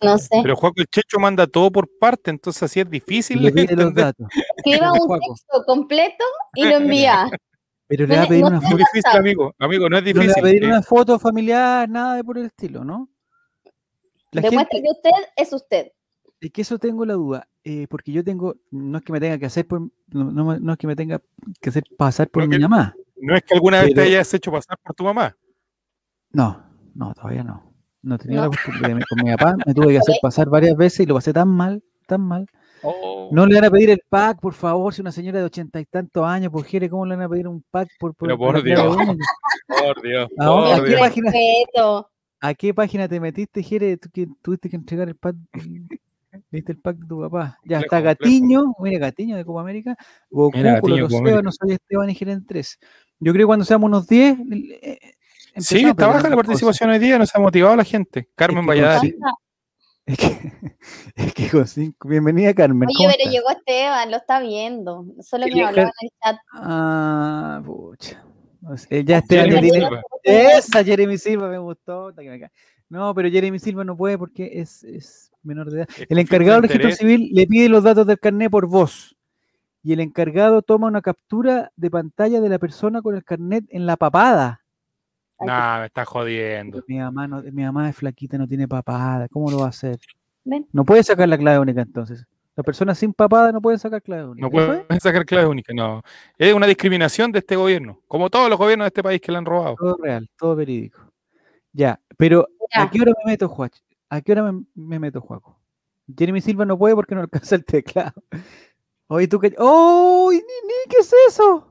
No 0.02 0.18
sé. 0.18 0.40
Pero 0.42 0.56
Juaco 0.56 0.82
el 0.82 0.88
Checho 0.88 1.20
manda 1.20 1.46
todo 1.46 1.72
por 1.72 1.88
parte, 2.00 2.32
entonces 2.32 2.64
así 2.64 2.80
es 2.80 2.90
difícil 2.90 3.40
Le 3.40 3.52
de 3.52 3.52
pide 3.52 3.76
los 3.76 3.86
entender. 3.90 4.06
datos. 4.06 4.28
Escriba 4.58 4.92
un 4.94 5.20
texto 5.20 5.64
completo 5.68 6.24
y 6.56 6.66
lo 6.66 6.78
envía. 6.78 7.30
Pero 7.92 8.08
le 8.08 8.16
va 8.16 8.24
a 8.24 8.28
pedir 8.28 8.42
no 8.44 8.48
una 8.48 8.62
foto. 8.62 8.78
difícil, 8.78 9.02
WhatsApp. 9.06 9.20
amigo. 9.20 9.56
Amigo, 9.60 9.90
no 9.90 9.98
es 9.98 10.04
No 10.16 10.22
le 10.22 10.28
va 10.28 10.34
a 10.38 10.42
pedir 10.42 10.64
eh, 10.64 10.68
una 10.68 10.82
foto 10.82 11.20
familiar, 11.20 11.90
nada 11.90 12.16
de 12.16 12.24
por 12.24 12.38
el 12.38 12.46
estilo, 12.46 12.86
¿no? 12.86 13.10
La 14.32 14.42
Demuestre 14.42 14.78
gente, 14.80 14.82
que 14.82 14.92
usted 15.10 15.28
es 15.36 15.52
usted. 15.54 15.88
es 16.40 16.52
que 16.52 16.62
eso 16.62 16.80
tengo 16.80 17.06
la 17.06 17.16
duda, 17.16 17.48
eh, 17.66 17.88
porque 17.90 18.14
yo 18.14 18.24
tengo, 18.24 18.56
no 18.72 18.98
es 18.98 19.04
que 19.04 19.12
me 19.12 19.20
tenga 19.20 19.38
que 19.38 19.46
hacer 19.46 19.68
por, 19.68 19.82
no, 20.08 20.32
no 20.58 20.72
es 20.72 20.78
que 20.80 20.88
me 20.88 20.96
tenga 20.96 21.22
que 21.60 21.70
hacer 21.70 21.84
pasar 21.98 22.30
por 22.30 22.44
No, 22.44 22.50
mi 22.50 22.56
que- 22.56 22.62
mamá. 22.62 22.96
No 23.18 23.36
es 23.36 23.44
que 23.44 23.54
alguna 23.54 23.82
vez 23.84 23.94
te 23.94 24.02
hayas 24.02 24.34
hecho 24.34 24.52
pasar 24.52 24.78
por 24.82 24.96
tu 24.96 25.04
mamá. 25.04 25.36
No, 26.32 26.64
no, 26.96 27.14
todavía 27.14 27.44
no. 27.44 27.72
No 28.04 28.18
tenía 28.18 28.38
No. 28.38 28.44
la 28.44 28.48
costumbre. 28.50 28.94
de- 28.96 29.06
Con 29.06 29.24
mi 29.24 29.32
papá 29.36 29.56
me 29.66 29.74
tuve 29.74 29.88
que 29.90 29.98
hacer 30.10 30.16
pasar 30.22 30.50
varias 30.50 30.76
veces 30.78 31.02
y 31.02 31.06
lo 31.06 31.16
pasé 31.16 31.34
tan 31.34 31.50
mal, 31.50 31.84
tan 32.08 32.22
mal. 32.22 32.48
Oh. 32.84 33.30
No 33.32 33.46
le 33.46 33.56
van 33.56 33.66
a 33.66 33.72
pedir 33.72 33.90
el 33.90 34.02
pack, 34.10 34.40
por 34.40 34.54
favor, 34.54 34.94
si 34.94 35.02
una 35.02 35.12
señora 35.12 35.40
de 35.40 35.46
ochenta 35.46 35.80
y 35.80 35.86
tantos 35.86 36.26
años, 36.26 36.52
pues 36.52 36.66
Jere, 36.66 36.90
¿cómo 36.90 37.06
le 37.06 37.16
van 37.16 37.26
a 37.26 37.30
pedir 37.30 37.48
un 37.48 37.64
pack 37.70 37.90
por, 38.00 38.14
por, 38.16 38.28
Pero 38.28 38.38
por 38.38 38.54
por 38.56 38.64
Dios. 38.64 38.98
Por 39.68 40.02
Dios, 40.02 40.30
¿A 40.38 40.46
por 40.48 40.74
¿A 40.74 40.84
qué 40.84 40.98
página? 40.98 41.32
¿A 42.40 42.54
qué 42.56 42.74
página 42.74 43.08
te 43.08 43.20
metiste, 43.20 43.62
Jere? 43.64 43.98
Tú 43.98 44.10
que 44.12 44.28
tuviste 44.42 44.70
que 44.70 44.76
entregar 44.76 45.08
el 45.08 45.16
pack, 45.16 45.36
viste 46.50 46.72
el 46.72 46.80
pack 46.80 46.98
de 46.98 47.08
tu 47.08 47.22
papá. 47.22 47.60
Ya 47.66 47.80
está 47.80 48.02
Gatiño, 48.02 48.74
mira 48.80 49.00
Gatiño 49.00 49.36
de 49.36 49.46
Copa 49.46 49.62
América, 49.62 49.96
Goku, 50.30 50.58
no 50.58 51.52
soy 51.52 51.74
Esteban 51.74 52.10
y 52.10 52.16
Jeren 52.16 52.46
3. 52.46 52.80
Yo 53.20 53.34
creo 53.34 53.44
que 53.44 53.48
cuando 53.48 53.66
seamos 53.66 53.88
unos 53.88 54.08
10, 54.08 54.38
eh, 54.82 55.00
Sí, 55.58 55.80
empezamos, 55.80 55.92
está 55.92 56.08
baja 56.08 56.30
la 56.30 56.36
participación 56.38 56.90
hoy 56.92 57.00
día, 57.00 57.18
nos 57.18 57.36
ha 57.36 57.40
motivado 57.40 57.76
la 57.76 57.84
gente. 57.84 58.30
Carmen 58.36 58.64
que 58.64 58.68
Valladares. 58.70 59.16
con- 59.20 59.32
Es 60.06 60.18
que, 60.18 60.28
es 61.16 61.34
que 61.34 61.50
con 61.50 61.68
cinco. 61.68 62.08
Bienvenida, 62.08 62.54
Carmen. 62.54 62.88
Oye, 62.90 62.96
¿cómo 62.98 63.10
pero 63.10 63.20
estás? 63.20 63.34
llegó 63.34 63.50
Esteban, 63.50 64.12
lo 64.12 64.18
está 64.18 64.40
viendo. 64.40 65.06
Solo 65.22 65.46
me 65.48 65.64
hablaba 65.64 65.74
Car- 65.74 65.94
en 66.02 66.08
el 66.08 66.10
chat. 66.24 66.38
Ah, 66.54 67.62
pucha. 67.66 68.24
No 68.62 68.78
sé, 68.78 69.04
ya 69.04 69.20
Esteban 69.20 69.46
Jeremy 69.50 69.68
ya 69.68 69.72
tiene. 69.74 69.86
Silva. 69.88 70.02
Esa 70.24 70.84
Jeremy 70.84 71.18
Silva 71.18 71.50
me 71.50 71.58
gustó. 71.58 72.14
No, 72.90 73.16
pero 73.16 73.30
Jeremy 73.30 73.58
Silva 73.60 73.84
no 73.84 73.96
puede 73.98 74.18
porque 74.18 74.60
es, 74.60 74.84
es 74.84 75.32
menor 75.44 75.72
de 75.72 75.80
edad. 75.80 75.90
El 76.10 76.20
encargado 76.20 76.62
de 76.62 76.68
del 76.68 76.78
registro 76.78 77.08
civil 77.08 77.30
le 77.34 77.48
pide 77.48 77.70
los 77.70 77.84
datos 77.84 78.06
del 78.06 78.20
carnet 78.20 78.52
por 78.52 78.68
voz. 78.68 79.16
Y 79.84 79.94
el 79.94 80.00
encargado 80.00 80.62
toma 80.62 80.88
una 80.88 81.02
captura 81.02 81.72
de 81.76 81.90
pantalla 81.90 82.40
de 82.40 82.50
la 82.50 82.60
persona 82.60 83.02
con 83.02 83.16
el 83.16 83.24
carnet 83.24 83.66
en 83.70 83.88
la 83.88 83.98
papada. 83.98 84.61
Nah, 85.46 85.80
me 85.80 85.86
está 85.88 86.06
jodiendo. 86.06 86.84
Mi 86.88 86.98
mamá, 86.98 87.28
no, 87.28 87.42
mi 87.42 87.64
mamá 87.64 87.90
es 87.90 87.96
flaquita, 87.96 88.38
no 88.38 88.48
tiene 88.48 88.68
papada. 88.68 89.28
¿Cómo 89.30 89.50
lo 89.50 89.60
va 89.60 89.66
a 89.68 89.70
hacer? 89.70 90.00
Ven. 90.44 90.68
No 90.72 90.86
puede 90.86 91.04
sacar 91.04 91.28
la 91.28 91.38
clave 91.38 91.60
única 91.60 91.82
entonces. 91.82 92.26
Las 92.56 92.66
personas 92.66 92.98
sin 92.98 93.14
papada 93.14 93.52
no 93.52 93.62
pueden 93.62 93.80
sacar 93.80 94.02
clave 94.02 94.26
única. 94.26 94.42
No 94.42 94.52
pueden 94.52 95.00
sacar 95.00 95.26
clave 95.26 95.48
única, 95.48 95.74
no. 95.74 96.02
Es 96.38 96.54
una 96.54 96.68
discriminación 96.68 97.32
de 97.32 97.40
este 97.40 97.56
gobierno, 97.56 98.02
como 98.08 98.30
todos 98.30 98.50
los 98.50 98.60
gobiernos 98.60 98.86
de 98.86 98.90
este 98.90 99.04
país 99.04 99.22
que 99.22 99.32
le 99.32 99.38
han 99.38 99.46
robado. 99.46 99.76
Todo 99.76 99.98
real, 100.02 100.30
todo 100.38 100.56
verídico. 100.56 101.00
Ya, 101.72 102.00
pero 102.18 102.48
¿a 102.74 102.90
qué 102.90 103.02
hora 103.02 103.14
me 103.24 103.32
meto, 103.32 103.48
Juach? 103.48 103.74
¿A 104.10 104.20
qué 104.20 104.34
hora 104.34 104.52
me, 104.52 104.66
me 104.76 105.00
meto, 105.00 105.22
Juaco? 105.22 105.58
Jeremy 106.18 106.42
Silva 106.42 106.66
no 106.66 106.78
puede 106.78 106.96
porque 106.96 107.16
no 107.16 107.22
alcanza 107.22 107.56
el 107.56 107.64
teclado. 107.64 108.12
Oye, 109.08 109.28
tú 109.28 109.40
que. 109.40 109.56
¡Oh! 109.58 110.30
Nini, 110.32 110.44
¿qué 110.90 110.98
es 111.00 111.14
eso? 111.30 111.71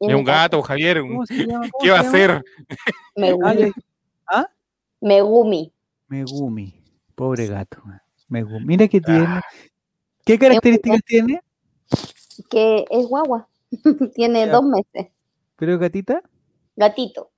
Es 0.00 0.14
un 0.14 0.24
gato, 0.24 0.60
Javier. 0.62 1.02
un- 1.02 1.08
¿Cómo 1.10 1.26
se 1.26 1.34
llama? 1.46 1.68
¿Cómo 1.70 1.82
¿Qué 1.82 1.90
va 1.90 1.98
a 1.98 2.02
llama? 2.02 2.08
hacer? 2.08 2.44
Megumi. 3.16 3.48
Ay, 3.48 3.72
ay. 4.26 4.44
Megumi. 5.00 5.72
Megumi. 6.08 6.82
Pobre 7.14 7.46
gato. 7.46 7.78
man. 7.84 8.00
Megumi. 8.28 8.64
Mira 8.66 8.88
qué 8.88 9.00
tiene. 9.00 9.24
Ah, 9.26 9.42
¿Qué 10.24 10.38
características 10.38 11.00
tiene? 11.04 11.40
Que 12.50 12.84
es 12.90 13.06
guagua. 13.06 13.48
Tiene 14.14 14.46
Ya. 14.46 14.52
dos 14.52 14.64
meses. 14.64 15.12
¿Pero 15.56 15.78
gatita? 15.78 16.20
Gatito. 16.76 17.30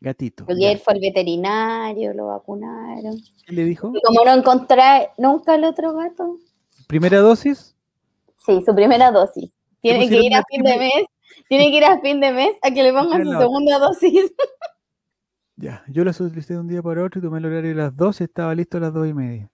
Gatito. 0.00 0.44
Ayer 0.48 0.76
ya. 0.78 0.84
fue 0.84 0.94
al 0.94 1.00
veterinario, 1.00 2.12
lo 2.14 2.26
vacunaron. 2.26 3.16
¿Qué 3.46 3.52
le 3.52 3.64
dijo? 3.64 3.90
Y 3.94 4.00
como 4.02 4.24
no 4.24 4.32
encontré 4.34 5.10
nunca 5.18 5.54
el 5.54 5.64
otro 5.64 5.94
gato, 5.94 6.38
¿Primera 6.86 7.18
dosis? 7.18 7.74
sí, 8.44 8.62
su 8.64 8.74
primera 8.74 9.10
dosis. 9.10 9.50
Tiene 9.80 10.08
que 10.08 10.20
ir 10.20 10.34
a 10.34 10.42
fin 10.48 10.62
de 10.62 10.76
mes, 10.78 11.04
tiene 11.48 11.70
que 11.70 11.76
ir 11.78 11.84
a 11.84 12.00
fin 12.00 12.20
de 12.20 12.32
mes 12.32 12.50
a 12.62 12.70
que 12.70 12.82
le 12.82 12.92
pongan 12.92 13.24
su 13.24 13.32
segunda 13.32 13.78
dosis. 13.78 14.32
Ya, 15.58 15.82
yo 15.88 16.04
la 16.04 16.12
solicité 16.12 16.52
de 16.52 16.60
un 16.60 16.68
día 16.68 16.82
para 16.82 17.02
otro 17.02 17.18
y 17.18 17.22
tomé 17.22 17.38
el 17.38 17.46
horario 17.46 17.70
de 17.70 17.76
las 17.76 17.96
12, 17.96 18.24
estaba 18.24 18.54
listo 18.54 18.76
a 18.76 18.80
las 18.80 18.92
2 18.92 19.08
y 19.08 19.14
media. 19.14 19.50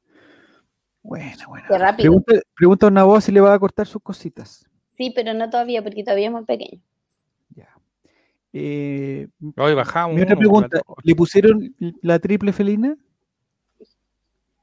Buena, 1.01 1.47
buena. 1.47 1.69
Qué 1.69 1.79
rápido. 1.79 2.03
Pregunta, 2.03 2.33
pregunta 2.57 2.87
a 2.87 2.91
una 2.91 3.05
voz 3.05 3.23
si 3.23 3.31
le 3.31 3.41
va 3.41 3.55
a 3.55 3.59
cortar 3.61 3.87
sus 3.87 4.03
cositas. 4.03 4.67
Sí, 4.97 5.13
pero 5.15 5.33
no 5.33 5.49
todavía, 5.49 5.81
porque 5.81 6.03
todavía 6.03 6.27
es 6.27 6.33
muy 6.33 6.45
pequeño. 6.45 6.83
Ya. 7.55 7.69
Eh, 8.53 9.29
Hoy 9.57 9.75
bajamos. 9.75 10.17
mi 10.17 10.23
otra 10.23 10.35
pregunta. 10.35 10.81
¿le 11.05 11.15
pusieron 11.15 11.73
la 12.03 12.19
triple 12.19 12.53
felina? 12.53 12.97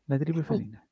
La 0.08 0.20
triple 0.20 0.44
felina. 0.44 0.86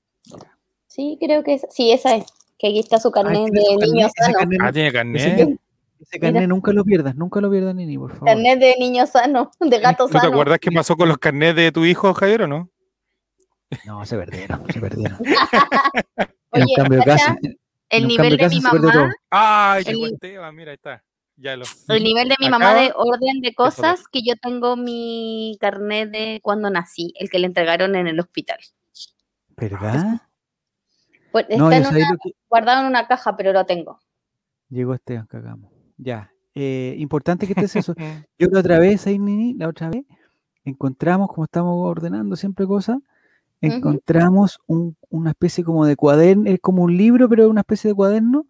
Sí, 0.86 1.18
creo 1.20 1.44
que 1.44 1.56
es, 1.56 1.66
sí, 1.72 1.92
esa 1.92 2.16
es. 2.16 2.26
Que 2.58 2.68
aquí 2.68 2.80
está 2.80 3.00
su 3.00 3.10
Ah, 3.10 3.12
carnet 3.12 3.52
de 3.52 3.86
niño 3.86 4.08
sano. 4.16 4.38
Ah, 4.62 4.72
tiene 4.72 4.94
carnet. 4.94 5.60
Ese 6.00 6.20
carnet 6.20 6.48
nunca 6.48 6.72
lo 6.74 6.84
pierdas, 6.84 7.16
nunca 7.16 7.42
lo 7.42 7.50
pierdas, 7.50 7.74
Nini, 7.76 7.98
por 7.98 8.12
favor. 8.12 8.28
Carnet 8.28 8.60
de 8.60 8.76
niño 8.80 9.06
sano, 9.08 9.52
de 9.60 9.80
gato 9.80 10.04
¿No 10.06 10.10
te 10.12 10.20
sano. 10.20 10.30
acuerdas 10.34 10.60
qué 10.60 10.72
pasó 10.72 10.96
con 10.96 11.08
los 11.10 11.18
carnets 11.18 11.56
de 11.56 11.72
tu 11.72 11.86
hijo, 11.86 12.14
Javier, 12.14 12.44
o 12.44 12.48
no? 12.48 12.70
No, 13.86 14.06
se 14.06 14.18
perdieron, 14.18 14.64
se 14.72 14.80
perdieron. 14.80 15.18
En 16.54 16.64
Oye, 16.64 16.74
cambio 16.78 17.04
casa. 17.04 17.38
en 17.44 17.58
El 17.90 18.08
nivel 18.08 18.38
de 18.38 18.48
mi 18.50 18.62
mamá, 18.62 19.12
Ay, 19.30 19.84
El- 19.86 19.94
llegó 19.96 20.08
Esteban, 20.08 20.56
mira, 20.56 20.72
ahí 20.72 20.76
está. 20.76 21.04
Ya 21.36 21.56
lo. 21.56 21.66
el 21.90 22.04
nivel 22.04 22.30
de 22.30 22.36
mi 22.40 22.50
mamá 22.50 22.74
de 22.74 22.92
orden 22.96 23.42
de 23.42 23.54
cosas 23.54 24.08
que 24.12 24.22
yo 24.24 24.34
tengo 24.42 24.76
mi 24.76 25.56
carnet 25.60 26.10
de 26.10 26.40
cuando 26.42 26.70
nací, 26.72 27.14
el 27.20 27.30
que 27.30 27.38
le 27.38 27.46
entregaron 27.48 27.96
en 27.96 28.08
el 28.08 28.20
hospital. 28.20 28.58
¿Verdad? 29.56 30.22
Pues 31.32 31.46
No, 31.50 31.70
está 31.70 31.90
en 31.90 31.96
una- 31.96 32.18
que... 32.24 32.32
guardado 32.50 32.82
en 32.82 32.88
una 32.88 33.08
caja, 33.08 33.36
pero 33.38 33.52
lo 33.54 33.66
tengo. 33.66 34.00
Llegó 34.70 34.94
Esteban, 34.96 35.28
cagamos. 35.28 35.72
Ya. 35.98 36.32
Eh, 36.56 36.96
importante 36.98 37.46
que 37.46 37.54
estés 37.54 37.76
eso. 37.76 37.94
Yo 38.40 38.48
la 38.52 38.60
otra 38.60 38.80
vez, 38.80 39.06
ahí, 39.08 39.20
Nini, 39.20 39.54
la 39.54 39.68
otra 39.68 39.90
vez, 39.90 40.06
encontramos, 40.66 41.28
como 41.30 41.46
estamos 41.46 41.76
ordenando 41.88 42.36
siempre 42.36 42.66
cosas, 42.66 42.98
encontramos 43.62 44.60
un- 44.68 44.96
una 45.10 45.32
especie 45.32 45.64
como 45.64 45.86
de 45.86 45.96
cuaderno, 45.96 46.50
es 46.50 46.60
como 46.60 46.84
un 46.84 46.96
libro, 46.96 47.28
pero 47.30 47.50
una 47.50 47.62
especie 47.62 47.90
de 47.90 47.96
cuaderno, 47.96 48.46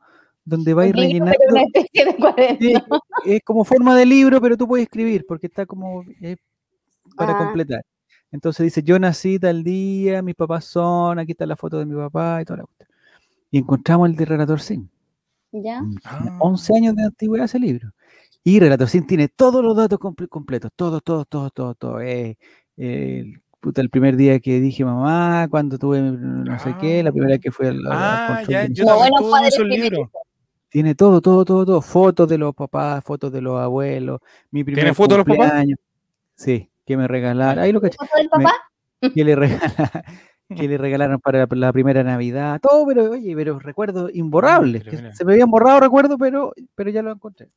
donde 0.46 0.74
vais 0.74 0.94
rellenando. 0.96 1.34
pero 1.40 1.52
una 1.54 1.64
especie 1.64 2.06
de 2.06 2.16
cuaderno. 2.16 2.58
Sí, 2.60 2.74
es 3.34 3.42
como 3.44 3.64
forma 3.66 3.96
de 3.96 4.06
libro, 4.06 4.42
pero 4.42 4.58
tú 4.58 4.68
puedes 4.68 4.84
escribir, 4.86 5.26
porque 5.28 5.48
está 5.48 5.66
como 5.66 6.04
eh, 6.22 6.38
para 7.16 7.34
Ah. 7.34 7.38
completar. 7.38 7.84
Entonces 8.32 8.64
dice, 8.66 8.84
yo 8.84 9.00
nací 9.00 9.40
tal 9.40 9.64
día, 9.64 10.22
mis 10.22 10.36
papás 10.36 10.66
son, 10.66 11.18
aquí 11.20 11.32
está 11.32 11.46
la 11.46 11.56
foto 11.56 11.80
de 11.80 11.86
mi 11.86 11.96
papá 11.96 12.42
y 12.42 12.46
toda 12.46 12.58
la 12.58 12.64
cuestión. 12.66 12.90
Y 13.52 13.58
encontramos 13.60 14.10
el 14.10 14.16
de 14.18 14.26
Relator 14.26 14.60
Sin. 14.60 14.90
¿Ya? 15.52 15.82
Ah. 16.04 16.38
11 16.40 16.76
años 16.76 16.96
de 16.96 17.04
antigüedad 17.04 17.46
ese 17.46 17.60
libro. 17.60 17.92
Y 18.44 18.60
Relator 18.60 18.88
Sin 18.88 19.06
tiene 19.06 19.28
todos 19.28 19.64
los 19.64 19.76
datos 19.76 20.00
comple- 20.00 20.30
completos, 20.30 20.72
todos, 20.76 21.02
todos, 21.04 21.28
todos, 21.28 21.52
todos, 21.54 21.78
todos. 21.78 22.02
Eh, 22.04 22.38
el, 22.78 23.42
puta, 23.60 23.82
el 23.82 23.90
primer 23.90 24.16
día 24.16 24.40
que 24.40 24.60
dije 24.60 24.86
mamá, 24.86 25.48
cuando 25.50 25.78
tuve 25.78 26.02
no 26.02 26.58
sé 26.60 26.76
qué, 26.80 27.04
la 27.04 27.12
primera 27.12 27.32
vez 27.34 27.42
que 27.42 27.52
fui 27.52 27.68
al, 27.68 27.82
Ah, 27.90 28.36
control 28.38 28.54
ya, 28.54 28.68
yo 28.72 28.86
tuve 28.86 29.10
primerizos. 29.18 29.68
libros. 29.68 30.10
Tiene 30.70 30.96
todo, 30.96 31.22
todo, 31.22 31.44
todo, 31.46 31.66
todo. 31.66 31.82
Fotos 31.82 32.28
de 32.30 32.38
los 32.38 32.54
papás, 32.54 33.04
fotos 33.04 33.32
de 33.32 33.42
los 33.42 33.60
abuelos. 33.60 34.20
Mi 34.52 34.64
primer 34.64 34.94
fotos 34.94 35.18
de 35.18 35.24
los 35.34 35.38
papás? 35.38 35.66
Sí, 36.36 36.70
que 36.86 36.96
me 36.98 37.08
regalaron. 37.08 37.64
Ahí 37.64 37.72
lo 37.72 37.82
que, 37.82 37.90
¿Foto 37.90 38.12
del 38.18 38.30
papá? 38.30 38.54
que 39.14 39.24
le 39.26 39.36
regala- 39.36 40.04
que 40.56 40.68
le 40.68 40.78
regalaron 40.78 41.20
para 41.20 41.48
la 41.50 41.74
primera 41.74 42.04
Navidad. 42.04 42.60
Todo, 42.62 42.86
pero 42.88 43.12
oye, 43.12 43.36
pero 43.36 43.60
recuerdos 43.60 44.12
imborrables. 44.14 44.84
pero 44.84 45.10
que 45.10 45.14
se 45.16 45.26
me 45.26 45.34
habían 45.34 45.50
borrado 45.52 45.80
recuerdos, 45.80 46.18
pero, 46.20 46.54
pero 46.76 46.90
ya 46.90 47.02
lo 47.02 47.12
encontré. 47.12 47.50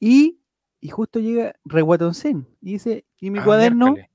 Y, 0.00 0.38
y 0.80 0.88
justo 0.88 1.18
llega 1.20 1.54
Reguatoncín 1.64 2.46
y 2.62 2.72
dice, 2.74 3.04
y 3.20 3.30
mi 3.30 3.38
Ah, 3.40 3.44
cuaderno. 3.44 3.86
miércoles. 3.86 4.10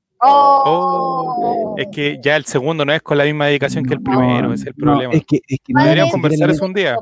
Oh. 0.65 1.75
Es 1.77 1.87
que 1.91 2.19
ya 2.23 2.35
el 2.37 2.45
segundo 2.45 2.85
no 2.85 2.93
es 2.93 3.01
con 3.01 3.17
la 3.17 3.25
misma 3.25 3.47
dedicación 3.47 3.85
que 3.85 3.93
el 3.95 4.01
primero, 4.01 4.47
no, 4.47 4.53
ese 4.53 4.63
es 4.63 4.67
el 4.67 4.73
no, 4.77 4.91
problema. 4.93 5.13
es 5.13 5.25
que, 5.25 5.41
es 5.47 5.59
que 5.63 5.73
no 5.73 5.83
Deberíamos 5.83 6.11
conversar 6.13 6.49
eso 6.49 6.65
un 6.65 6.73
día. 6.73 6.97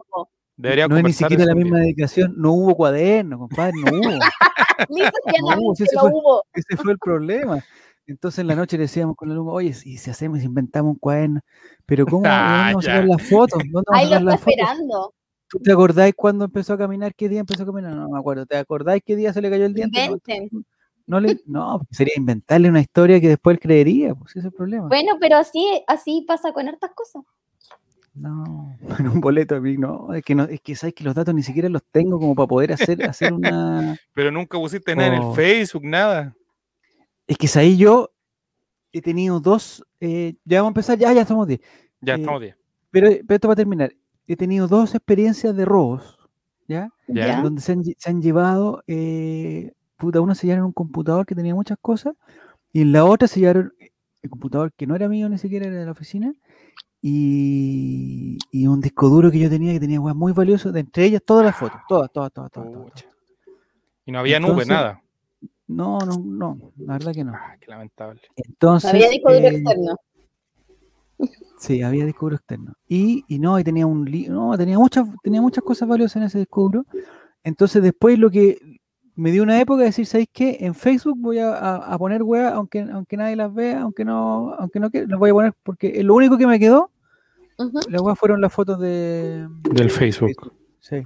Debería 0.57 0.87
No 0.87 0.95
es 0.95 1.03
ni 1.03 1.03
conversar 1.03 1.29
siquiera 1.29 1.45
la 1.45 1.55
misma 1.55 1.77
día. 1.77 1.83
dedicación, 1.85 2.33
no 2.37 2.51
hubo 2.53 2.75
cuaderno, 2.75 3.37
compadre, 3.39 3.73
no 3.85 3.91
hubo. 3.97 4.19
No, 4.89 5.73
ese 5.73 5.85
fue- 5.99 6.09
hubo. 6.11 6.43
Ese 6.53 6.75
fue 6.77 6.93
el 6.93 6.97
problema. 6.97 7.63
Entonces 8.07 8.39
en 8.39 8.47
la 8.47 8.55
noche 8.55 8.77
le 8.77 8.83
decíamos 8.83 9.15
con 9.15 9.29
el 9.29 9.33
alumno, 9.33 9.53
oye, 9.53 9.73
si, 9.73 9.97
si 9.97 10.09
hacemos, 10.09 10.41
inventamos 10.43 10.93
un 10.93 10.99
cuaderno, 10.99 11.39
pero 11.85 12.05
¿cómo 12.05 12.23
Ah, 12.25 12.71
¿dónde 12.73 12.87
vamos 12.87 12.87
a 12.87 12.91
sacar 12.91 13.05
las 13.07 13.29
fotos? 13.29 13.59
¿Dónde 13.59 13.71
vamos 13.73 13.85
a 13.89 13.97
Ahí 13.97 14.05
lo 14.09 14.15
está 14.15 14.25
las 14.25 14.39
fotos? 14.41 14.47
esperando. 14.53 15.13
¿Tú 15.47 15.59
te 15.59 15.71
acordáis 15.71 16.13
cuándo 16.15 16.45
empezó 16.45 16.73
a 16.73 16.77
caminar? 16.77 17.13
¿Qué 17.15 17.27
día 17.29 17.39
empezó 17.41 17.63
a 17.63 17.65
caminar? 17.65 17.93
No, 17.93 18.09
me 18.09 18.17
acuerdo. 18.19 18.45
¿Te 18.45 18.57
acordáis 18.57 19.03
qué 19.05 19.15
día 19.15 19.33
se 19.33 19.41
le 19.41 19.49
cayó 19.49 19.65
el 19.65 19.73
diente? 19.73 19.99
No, 19.99 20.05
Inventen. 20.15 20.65
no, 21.07 21.19
le- 21.19 21.39
no, 21.45 21.77
porque 21.79 21.93
sería 21.95 22.13
inventarle 22.17 22.69
una 22.69 22.79
historia 22.81 23.19
que 23.21 23.27
después 23.29 23.55
él 23.55 23.59
creería, 23.59 24.15
pues 24.15 24.31
ese 24.31 24.39
es 24.39 24.45
el 24.45 24.51
problema. 24.53 24.87
Bueno, 24.87 25.13
pero 25.19 25.37
así, 25.37 25.83
así 25.87 26.23
pasa 26.27 26.53
con 26.53 26.67
hartas 26.69 26.91
cosas. 26.95 27.23
No, 28.13 28.75
en 28.99 29.07
un 29.07 29.21
boleto 29.21 29.55
a 29.55 29.59
mí, 29.61 29.77
no, 29.77 30.13
es 30.13 30.23
que 30.23 30.35
no, 30.35 30.43
es 30.43 30.59
que 30.61 30.75
sabes 30.75 30.93
que 30.93 31.03
los 31.03 31.15
datos 31.15 31.33
ni 31.33 31.43
siquiera 31.43 31.69
los 31.69 31.83
tengo 31.91 32.19
como 32.19 32.35
para 32.35 32.47
poder 32.47 32.73
hacer, 32.73 33.03
hacer 33.05 33.31
una. 33.33 33.97
Pero 34.13 34.31
nunca 34.31 34.57
pusiste 34.57 34.95
nada 34.95 35.15
en 35.15 35.21
Oh. 35.23 35.29
el 35.31 35.35
Facebook, 35.35 35.83
nada. 35.85 36.35
Es 37.31 37.37
que 37.37 37.47
ahí 37.57 37.77
yo 37.77 38.11
he 38.91 39.01
tenido 39.01 39.39
dos, 39.39 39.85
eh, 40.01 40.33
ya 40.43 40.57
vamos 40.57 40.71
a 40.71 40.73
empezar, 40.73 40.97
ya, 40.97 41.13
ya 41.13 41.21
estamos 41.21 41.47
10. 41.47 41.61
Ya 42.01 42.15
Eh, 42.15 42.19
estamos 42.19 42.41
bien. 42.41 42.57
Pero, 42.89 43.07
pero 43.25 43.35
esto 43.35 43.47
va 43.47 43.53
a 43.53 43.55
terminar. 43.55 43.93
He 44.27 44.35
tenido 44.35 44.67
dos 44.67 44.93
experiencias 44.95 45.55
de 45.55 45.63
robos, 45.63 46.19
¿ya? 46.67 46.89
Ya. 47.07 47.41
Donde 47.41 47.61
se 47.61 47.71
han, 47.71 47.85
se 47.85 48.09
han 48.09 48.21
llevado, 48.21 48.83
eh, 48.85 49.71
puta, 49.95 50.19
una 50.19 50.35
se 50.35 50.45
llevaron 50.45 50.65
un 50.65 50.73
computador 50.73 51.25
que 51.25 51.33
tenía 51.33 51.55
muchas 51.55 51.77
cosas, 51.79 52.15
y 52.73 52.81
en 52.81 52.91
la 52.91 53.05
otra 53.05 53.29
se 53.29 53.39
llevaron 53.39 53.71
el 54.21 54.29
computador 54.29 54.73
que 54.73 54.85
no 54.85 54.97
era 54.97 55.07
mío 55.07 55.29
ni 55.29 55.37
siquiera 55.37 55.67
era 55.67 55.77
de 55.77 55.85
la 55.85 55.91
oficina, 55.91 56.33
y, 57.01 58.39
y 58.51 58.67
un 58.67 58.81
disco 58.81 59.07
duro 59.07 59.31
que 59.31 59.39
yo 59.39 59.49
tenía 59.49 59.71
que 59.71 59.79
tenía 59.79 60.01
weas 60.01 60.17
muy 60.17 60.33
valioso, 60.33 60.73
de 60.73 60.81
entre 60.81 61.05
ellas 61.05 61.21
todas 61.25 61.45
las 61.45 61.55
fotos, 61.55 61.79
todas, 61.87 62.11
todas, 62.11 62.33
todas, 62.33 62.51
todas. 62.51 62.69
todas, 62.73 62.93
todas. 62.93 63.05
Y 64.05 64.11
no 64.11 64.19
había 64.19 64.37
nube, 64.41 64.49
Entonces, 64.49 64.67
nada. 64.67 65.01
No, 65.71 65.99
no, 65.99 66.13
no, 66.23 66.57
la 66.77 66.93
verdad 66.93 67.13
que 67.13 67.23
no. 67.23 67.31
Ah, 67.33 67.55
qué 67.59 67.67
lamentable. 67.71 68.21
Entonces, 68.35 68.89
Había 68.93 69.09
disco 69.09 69.33
duro 69.33 69.45
eh, 69.47 69.55
externo. 69.55 69.95
Sí, 71.59 71.81
había 71.83 72.05
disco 72.05 72.25
duro 72.25 72.35
externo. 72.35 72.73
Y, 72.87 73.23
y 73.27 73.39
no, 73.39 73.59
y 73.59 73.63
tenía 73.63 73.85
un 73.85 74.03
no, 74.29 74.57
tenía 74.57 74.79
muchas, 74.79 75.07
tenía 75.23 75.41
muchas 75.41 75.63
cosas 75.63 75.87
valiosas 75.87 76.17
en 76.17 76.23
ese 76.23 76.39
disco 76.39 76.63
duro. 76.63 76.85
Entonces 77.43 77.81
después 77.83 78.17
lo 78.17 78.29
que 78.31 78.57
me 79.15 79.31
dio 79.31 79.43
una 79.43 79.59
época 79.59 79.79
de 79.81 79.85
decir, 79.87 80.05
¿sabéis 80.07 80.29
qué? 80.33 80.57
En 80.61 80.73
Facebook 80.73 81.17
voy 81.19 81.37
a, 81.39 81.53
a- 81.53 81.93
a 81.93 81.97
poner 81.97 82.23
weas, 82.23 82.53
aunque, 82.53 82.79
aunque 82.81 83.17
nadie 83.17 83.35
las 83.35 83.53
vea, 83.53 83.81
aunque 83.81 84.03
no, 84.03 84.53
aunque 84.57 84.79
no 84.79 84.89
quiera, 84.89 85.07
las 85.07 85.19
voy 85.19 85.29
a 85.29 85.33
poner 85.33 85.53
porque 85.63 86.03
lo 86.03 86.15
único 86.15 86.37
que 86.37 86.47
me 86.47 86.59
quedó, 86.59 86.89
Ujú. 87.59 87.79
las 87.89 88.01
weas 88.01 88.17
fueron 88.17 88.41
las 88.41 88.51
fotos 88.51 88.79
de 88.79 89.47
Del 89.71 89.91
Facebook. 89.91 90.53
Sí. 90.79 91.03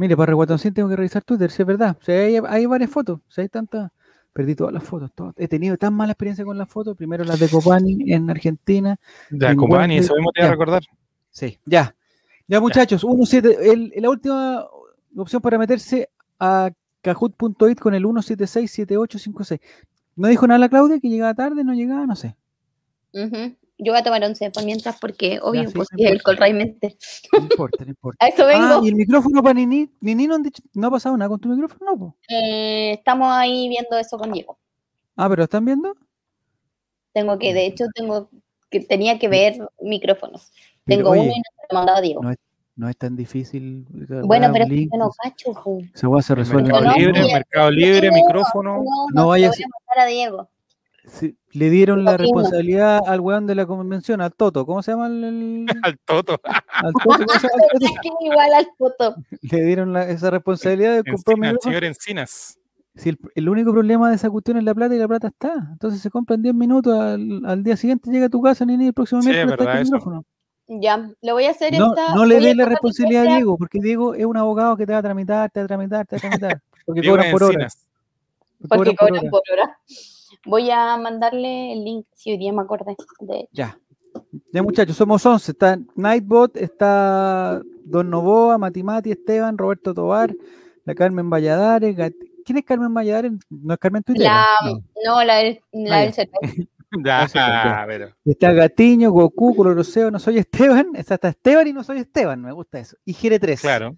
Mire, 0.00 0.16
para 0.16 0.30
Reguatoncín 0.30 0.72
tengo 0.72 0.88
que 0.88 0.96
revisar 0.96 1.22
Twitter, 1.22 1.50
si 1.50 1.60
es 1.60 1.68
verdad. 1.68 1.94
O 2.00 2.02
sea, 2.02 2.18
hay, 2.18 2.38
hay 2.48 2.64
varias 2.64 2.88
fotos, 2.88 3.20
si 3.28 3.42
hay 3.42 3.50
tantas. 3.50 3.90
Perdí 4.32 4.54
todas 4.54 4.72
las 4.72 4.82
fotos. 4.82 5.12
todas. 5.14 5.34
He 5.36 5.46
tenido 5.46 5.76
tan 5.76 5.92
mala 5.92 6.12
experiencia 6.12 6.42
con 6.42 6.56
las 6.56 6.70
fotos. 6.70 6.96
Primero 6.96 7.22
las 7.22 7.38
de 7.38 7.50
Copani 7.50 8.10
en 8.10 8.30
Argentina. 8.30 8.98
Ya, 9.30 9.54
Copani, 9.54 9.98
eso 9.98 10.14
mismo 10.14 10.32
te 10.32 10.40
iba 10.40 10.48
a 10.48 10.52
recordar. 10.52 10.82
Sí, 11.30 11.58
ya. 11.66 11.94
Ya, 12.48 12.62
muchachos, 12.62 13.04
1.7. 13.04 13.58
El, 13.60 13.92
la 13.94 14.08
última 14.08 14.64
opción 15.14 15.42
para 15.42 15.58
meterse 15.58 16.08
a 16.38 16.70
kahoot.it 17.02 17.78
con 17.78 17.94
el 17.94 18.06
1767856. 18.06 19.60
¿No 20.16 20.28
dijo 20.28 20.46
nada 20.46 20.60
la 20.60 20.70
Claudia? 20.70 20.98
¿Que 20.98 21.10
llegaba 21.10 21.34
tarde? 21.34 21.62
¿No 21.62 21.74
llegaba? 21.74 22.06
No 22.06 22.16
sé. 22.16 22.36
Ujú. 23.12 23.54
Yo 23.82 23.92
voy 23.92 24.00
a 24.00 24.04
tomar 24.04 24.22
once 24.24 24.50
por 24.50 24.64
mientras 24.64 24.98
porque, 25.00 25.38
obvio, 25.42 25.68
sí, 25.68 25.74
pues 25.74 25.88
no 25.92 25.96
es 25.98 26.04
el 26.10 26.16
importa. 26.16 26.22
Colray 26.36 26.52
Mente. 26.52 26.96
No 27.32 27.38
importa, 27.40 27.84
no 27.84 27.90
importa. 27.90 28.18
A 28.24 28.28
eso 28.28 28.46
vengo. 28.46 28.64
Ah, 28.64 28.80
y 28.82 28.88
el 28.88 28.94
micrófono 28.96 29.42
para 29.42 29.54
Nini. 29.54 29.90
Nini 30.00 30.26
no, 30.26 30.34
han 30.34 30.42
dicho- 30.42 30.62
no 30.74 30.86
ha 30.88 30.90
pasado 30.90 31.16
nada 31.16 31.28
con 31.28 31.40
tu 31.40 31.48
micrófono. 31.48 32.16
Eh, 32.28 32.92
estamos 32.92 33.28
ahí 33.32 33.68
viendo 33.68 33.96
eso 33.98 34.18
con 34.18 34.32
Diego. 34.32 34.58
Ah, 35.16 35.28
pero 35.28 35.44
¿están 35.44 35.64
viendo? 35.64 35.94
Tengo 37.12 37.38
que, 37.38 37.52
de 37.54 37.66
hecho, 37.66 37.84
tengo 37.94 38.30
que 38.70 38.80
tenía 38.80 39.18
que 39.18 39.28
ver 39.28 39.58
micrófonos. 39.80 40.52
Pero, 40.84 40.98
Tengo 40.98 41.10
oye, 41.10 41.20
uno 41.22 41.32
y 41.32 41.38
no 41.38 41.42
se 41.42 41.60
lo 41.60 41.66
he 41.68 41.74
mandado 41.74 41.98
a 41.98 42.00
Diego. 42.00 42.22
no 42.22 42.34
No 42.76 42.88
es 42.88 42.96
tan 42.96 43.16
difícil. 43.16 43.86
esa 44.02 44.22
bueno, 44.22 44.48
pero 44.52 44.64
es 44.64 44.70
que 44.70 44.76
link, 44.76 44.92
yo 44.92 44.98
no 44.98 45.10
cacho. 45.22 45.52
po. 45.52 45.78
Esa 45.92 46.08
weá 46.08 46.22
se 46.22 46.34
resuelve. 46.34 46.72
Mercado 46.72 46.96
Libre, 46.96 47.22
Mercado 47.32 47.70
Libre, 47.70 48.08
No, 48.10 48.14
micrófono. 48.16 48.76
No, 48.76 48.82
no, 48.82 49.06
No 49.12 49.22
se 49.22 49.28
vayas- 49.28 49.56
a 49.60 49.68
mandar 49.68 50.06
a 50.06 50.10
Diego. 50.10 50.48
Sí, 51.06 51.36
le 51.52 51.70
dieron 51.70 52.04
la 52.04 52.16
responsabilidad 52.16 53.00
al 53.06 53.20
weón 53.20 53.46
de 53.46 53.54
la 53.54 53.64
convención, 53.66 54.20
al 54.20 54.32
Toto. 54.34 54.66
¿Cómo 54.66 54.82
se 54.82 54.92
llama 54.92 55.06
el, 55.06 55.24
el- 55.24 55.66
Al 55.82 55.98
Toto. 56.04 56.40
al 56.44 56.92
Toto? 56.92 57.02
¿Cómo 57.04 57.16
se 57.40 57.48
llama 57.48 57.62
el 57.62 57.68
Toto? 57.80 57.86
Es 57.86 58.00
que 58.02 58.08
igual 58.26 58.52
al 58.52 58.66
foto. 58.76 59.14
Le 59.40 59.62
dieron 59.62 59.92
la- 59.92 60.08
esa 60.08 60.30
responsabilidad 60.30 61.02
de 61.02 61.10
comprar 61.10 61.56
señor 61.62 61.84
Encinas. 61.84 62.58
Si 62.94 63.08
el, 63.08 63.18
el 63.34 63.48
único 63.48 63.72
problema 63.72 64.10
de 64.10 64.16
esa 64.16 64.28
cuestión 64.28 64.56
es 64.58 64.64
la 64.64 64.74
plata 64.74 64.94
y 64.94 64.98
la 64.98 65.08
plata 65.08 65.28
está. 65.28 65.54
Entonces 65.72 66.00
se 66.02 66.10
compra 66.10 66.34
en 66.36 66.42
10 66.42 66.54
minutos, 66.54 66.98
al, 66.98 67.40
al 67.46 67.62
día 67.62 67.76
siguiente 67.76 68.10
llega 68.10 68.26
a 68.26 68.30
tu 68.30 68.42
casa, 68.42 68.64
Nini, 68.66 68.88
el 68.88 68.92
próximo 68.92 69.22
Sí, 69.22 69.30
es 69.30 69.36
miércoles 69.36 69.60
está 69.60 69.72
tu 69.72 69.78
eso. 69.82 69.92
micrófono. 69.94 70.24
Ya, 70.72 71.10
lo 71.22 71.32
voy 71.32 71.44
a 71.46 71.50
hacer 71.50 71.72
No, 71.78 71.88
esta. 71.94 72.14
no 72.14 72.24
le 72.26 72.40
des 72.40 72.54
la 72.56 72.64
responsabilidad 72.66 73.26
a 73.26 73.34
Diego, 73.36 73.56
porque 73.56 73.78
Diego 73.80 74.14
es 74.14 74.24
un 74.26 74.36
abogado 74.36 74.76
que 74.76 74.86
te 74.86 74.92
va 74.92 74.98
a 74.98 75.02
tramitar, 75.02 75.50
te 75.50 75.60
va 75.60 75.64
a 75.64 75.68
tramitar, 75.68 76.06
te 76.06 76.16
va 76.16 76.18
a 76.18 76.20
tramitar. 76.20 76.60
Porque 76.86 77.08
cobran 77.08 77.30
por 77.32 77.42
hora. 77.44 77.52
Encinas. 77.54 77.86
Porque 78.68 78.94
cobran 78.96 79.20
por 79.20 79.22
hora. 79.22 79.30
por 79.30 79.42
hora. 79.52 79.78
Voy 80.46 80.70
a 80.70 80.96
mandarle 80.96 81.72
el 81.72 81.84
link, 81.84 82.06
si 82.14 82.30
hoy 82.32 82.38
día 82.38 82.52
me 82.52 82.62
acordé. 82.62 82.96
De... 83.20 83.48
Ya. 83.52 83.78
Ya 84.52 84.62
muchachos, 84.62 84.96
somos 84.96 85.24
11. 85.24 85.52
Está 85.52 85.78
Nightbot, 85.94 86.56
está 86.56 87.60
Don 87.84 88.10
Novoa, 88.10 88.58
Matimati, 88.58 89.12
Esteban, 89.12 89.56
Roberto 89.58 89.94
Tobar, 89.94 90.34
la 90.84 90.94
Carmen 90.94 91.30
Valladares. 91.30 91.96
Gat- 91.96 92.14
¿Quién 92.44 92.58
es 92.58 92.64
Carmen 92.64 92.92
Valladares? 92.92 93.32
No 93.50 93.74
es 93.74 93.78
Carmen 93.80 94.02
Twitter. 94.02 94.24
La, 94.24 94.46
No. 94.64 94.82
no, 95.04 95.24
la 95.24 95.36
del, 95.36 95.60
la 95.72 95.96
Ah, 95.96 96.00
del 96.00 96.12
ya. 97.32 97.84
pero. 97.86 98.08
Está 98.24 98.52
Gatiño, 98.52 99.10
Goku, 99.12 99.54
Coloroseo, 99.54 100.10
no 100.10 100.18
soy 100.18 100.38
Esteban. 100.38 100.88
Está, 100.94 101.14
está 101.14 101.28
Esteban 101.28 101.68
y 101.68 101.72
no 101.72 101.84
soy 101.84 101.98
Esteban, 101.98 102.40
me 102.42 102.52
gusta 102.52 102.78
eso. 102.80 102.96
Y 103.04 103.12
Gire 103.12 103.38
3. 103.38 103.60
Claro. 103.60 103.96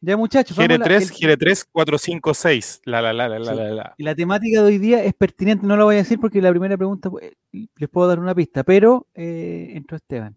Ya 0.00 0.16
muchachos, 0.16 0.56
Gire 0.56 0.76
a 0.76 0.78
la- 0.78 0.84
3, 0.84 1.02
el- 1.10 1.16
Gire 1.16 1.36
3, 1.36 1.64
4, 1.72 1.98
5, 1.98 2.32
6. 2.34 2.80
La, 2.84 3.02
la, 3.02 3.12
la, 3.12 3.28
la, 3.28 3.38
la, 3.40 3.50
Sí. 3.52 3.56
la, 3.58 3.70
la. 3.70 3.94
y 3.96 4.02
la 4.04 4.14
temática 4.14 4.60
de 4.60 4.66
hoy 4.66 4.78
día 4.78 5.02
es 5.02 5.12
pertinente, 5.14 5.66
no 5.66 5.76
lo 5.76 5.84
voy 5.86 5.96
a 5.96 5.98
decir 5.98 6.20
porque 6.20 6.40
la 6.40 6.50
primera 6.50 6.76
pregunta 6.76 7.10
pues, 7.10 7.32
les 7.52 7.88
puedo 7.88 8.06
dar 8.08 8.20
una 8.20 8.34
pista, 8.34 8.62
pero 8.62 9.06
eh, 9.14 9.72
entró 9.74 9.96
Esteban. 9.96 10.36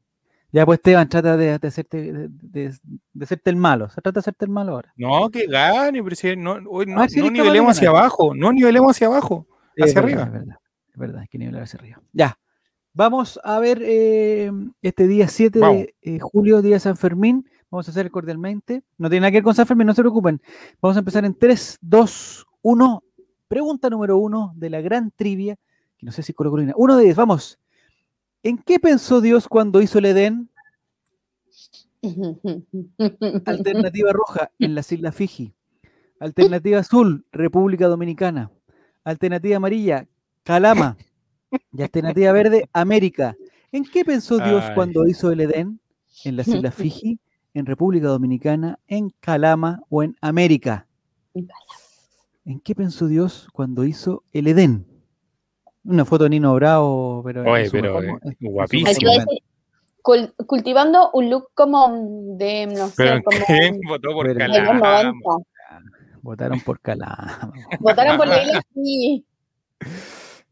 Ya 0.53 0.65
pues 0.65 0.79
Esteban 0.79 1.07
trata 1.07 1.37
de, 1.37 1.57
de 1.59 1.67
hacerte 1.67 2.11
de, 2.11 2.27
de- 2.29 2.73
de 3.13 3.23
hacerte 3.23 3.49
el 3.51 3.55
malo, 3.55 3.87
se 3.89 4.01
trata 4.01 4.13
de 4.13 4.19
hacerte 4.21 4.45
el 4.45 4.51
malo 4.51 4.73
ahora. 4.73 4.91
No, 4.97 5.29
que 5.29 5.45
gane, 5.45 6.03
pero 6.03 6.15
si 6.15 6.35
no, 6.35 6.57
hoy 6.69 6.87
no, 6.87 6.97
A 6.97 7.01
ver 7.01 7.09
si 7.11 7.19
no 7.21 7.29
nivelemos 7.29 7.77
hacia 7.77 7.89
abajo, 7.89 8.33
no 8.35 8.51
nivelemos 8.51 8.91
hacia 8.91 9.07
abajo, 9.07 9.47
hacia 9.77 9.99
arriba. 10.01 10.23
Es 10.23 10.31
verdad, 10.31 10.57
es 10.91 10.97
verdad, 10.97 11.21
hay 11.21 11.27
que 11.27 11.37
nivelar 11.37 11.63
hacia 11.63 11.79
arriba. 11.79 12.01
Ya. 12.13 12.37
Vamos 12.93 13.39
a 13.45 13.59
ver 13.59 13.79
eh, 13.83 14.51
este 14.81 15.07
día 15.07 15.29
7 15.29 15.59
Vamos. 15.59 15.77
de 15.77 15.95
eh, 16.01 16.19
julio, 16.19 16.61
día 16.61 16.79
San 16.79 16.97
Fermín. 16.97 17.47
Vamos 17.71 17.87
a 17.87 17.91
hacer 17.91 18.11
cordialmente. 18.11 18.83
No 18.97 19.09
tiene 19.09 19.21
nada 19.21 19.31
que 19.31 19.37
ver 19.37 19.43
con 19.43 19.55
San 19.55 19.65
Fermín, 19.65 19.87
no 19.87 19.93
se 19.93 20.01
preocupen. 20.01 20.41
Vamos 20.81 20.97
a 20.97 20.99
empezar 20.99 21.23
en 21.23 21.33
3, 21.33 21.79
2, 21.81 22.45
1. 22.61 23.03
Pregunta 23.47 23.89
número 23.89 24.17
1 24.17 24.53
de 24.57 24.69
la 24.69 24.81
gran 24.81 25.09
trivia. 25.11 25.57
Que 25.97 26.05
no 26.05 26.11
sé 26.11 26.21
si 26.21 26.33
Colo 26.33 26.51
Colina. 26.51 26.73
Uno 26.75 26.97
de 26.97 27.05
10, 27.05 27.15
vamos. 27.15 27.59
¿En 28.43 28.57
qué 28.57 28.77
pensó 28.77 29.21
Dios 29.21 29.47
cuando 29.47 29.81
hizo 29.81 29.99
el 29.99 30.05
Edén? 30.05 30.49
Alternativa 33.45 34.11
roja, 34.11 34.51
en 34.59 34.75
las 34.75 34.91
Islas 34.91 35.15
Fiji. 35.15 35.53
Alternativa 36.19 36.79
azul, 36.79 37.25
República 37.31 37.87
Dominicana. 37.87 38.51
Alternativa 39.03 39.57
amarilla, 39.57 40.07
Calama. 40.43 40.97
Y 41.71 41.81
alternativa 41.81 42.31
verde, 42.33 42.69
América. 42.73 43.35
¿En 43.71 43.85
qué 43.85 44.03
pensó 44.03 44.37
Dios 44.39 44.63
Ay. 44.67 44.75
cuando 44.75 45.07
hizo 45.07 45.31
el 45.31 45.41
Edén? 45.41 45.79
¿En 46.25 46.35
las 46.35 46.47
Islas 46.47 46.75
Fiji, 46.75 47.19
en 47.53 47.65
República 47.65 48.07
Dominicana, 48.07 48.79
en 48.87 49.09
Calama 49.19 49.81
o 49.89 50.03
en 50.03 50.15
América? 50.21 50.87
En 51.33 51.47
¿En 52.45 52.59
qué 52.59 52.73
pensó 52.73 53.07
Dios 53.07 53.47
cuando 53.53 53.83
hizo 53.85 54.23
el 54.33 54.47
Edén? 54.47 54.85
Una 55.83 56.05
foto 56.05 56.23
de 56.25 56.31
Nino 56.31 56.53
Bravo, 56.55 57.21
pero. 57.23 57.49
Oye, 57.51 57.69
pero 57.71 57.99
mejor 57.99 58.21
eh, 58.25 58.35
guapísimo. 58.39 59.11
cul- 60.03 60.33
cultivando 60.47 61.09
un 61.13 61.29
look 61.29 61.49
como 61.53 62.35
de, 62.37 62.67
no 62.67 62.87
sé, 62.87 62.93
Pero 62.97 63.23
como 63.23 63.37
¿quién 63.45 63.79
votó 63.87 64.11
por 64.13 64.37
Calama? 64.37 65.03
90. 65.03 65.19
Votaron 66.21 66.59
por 66.61 66.79
Calama. 66.79 67.51
Votaron 67.79 68.17
por 68.17 68.27
la. 68.27 68.63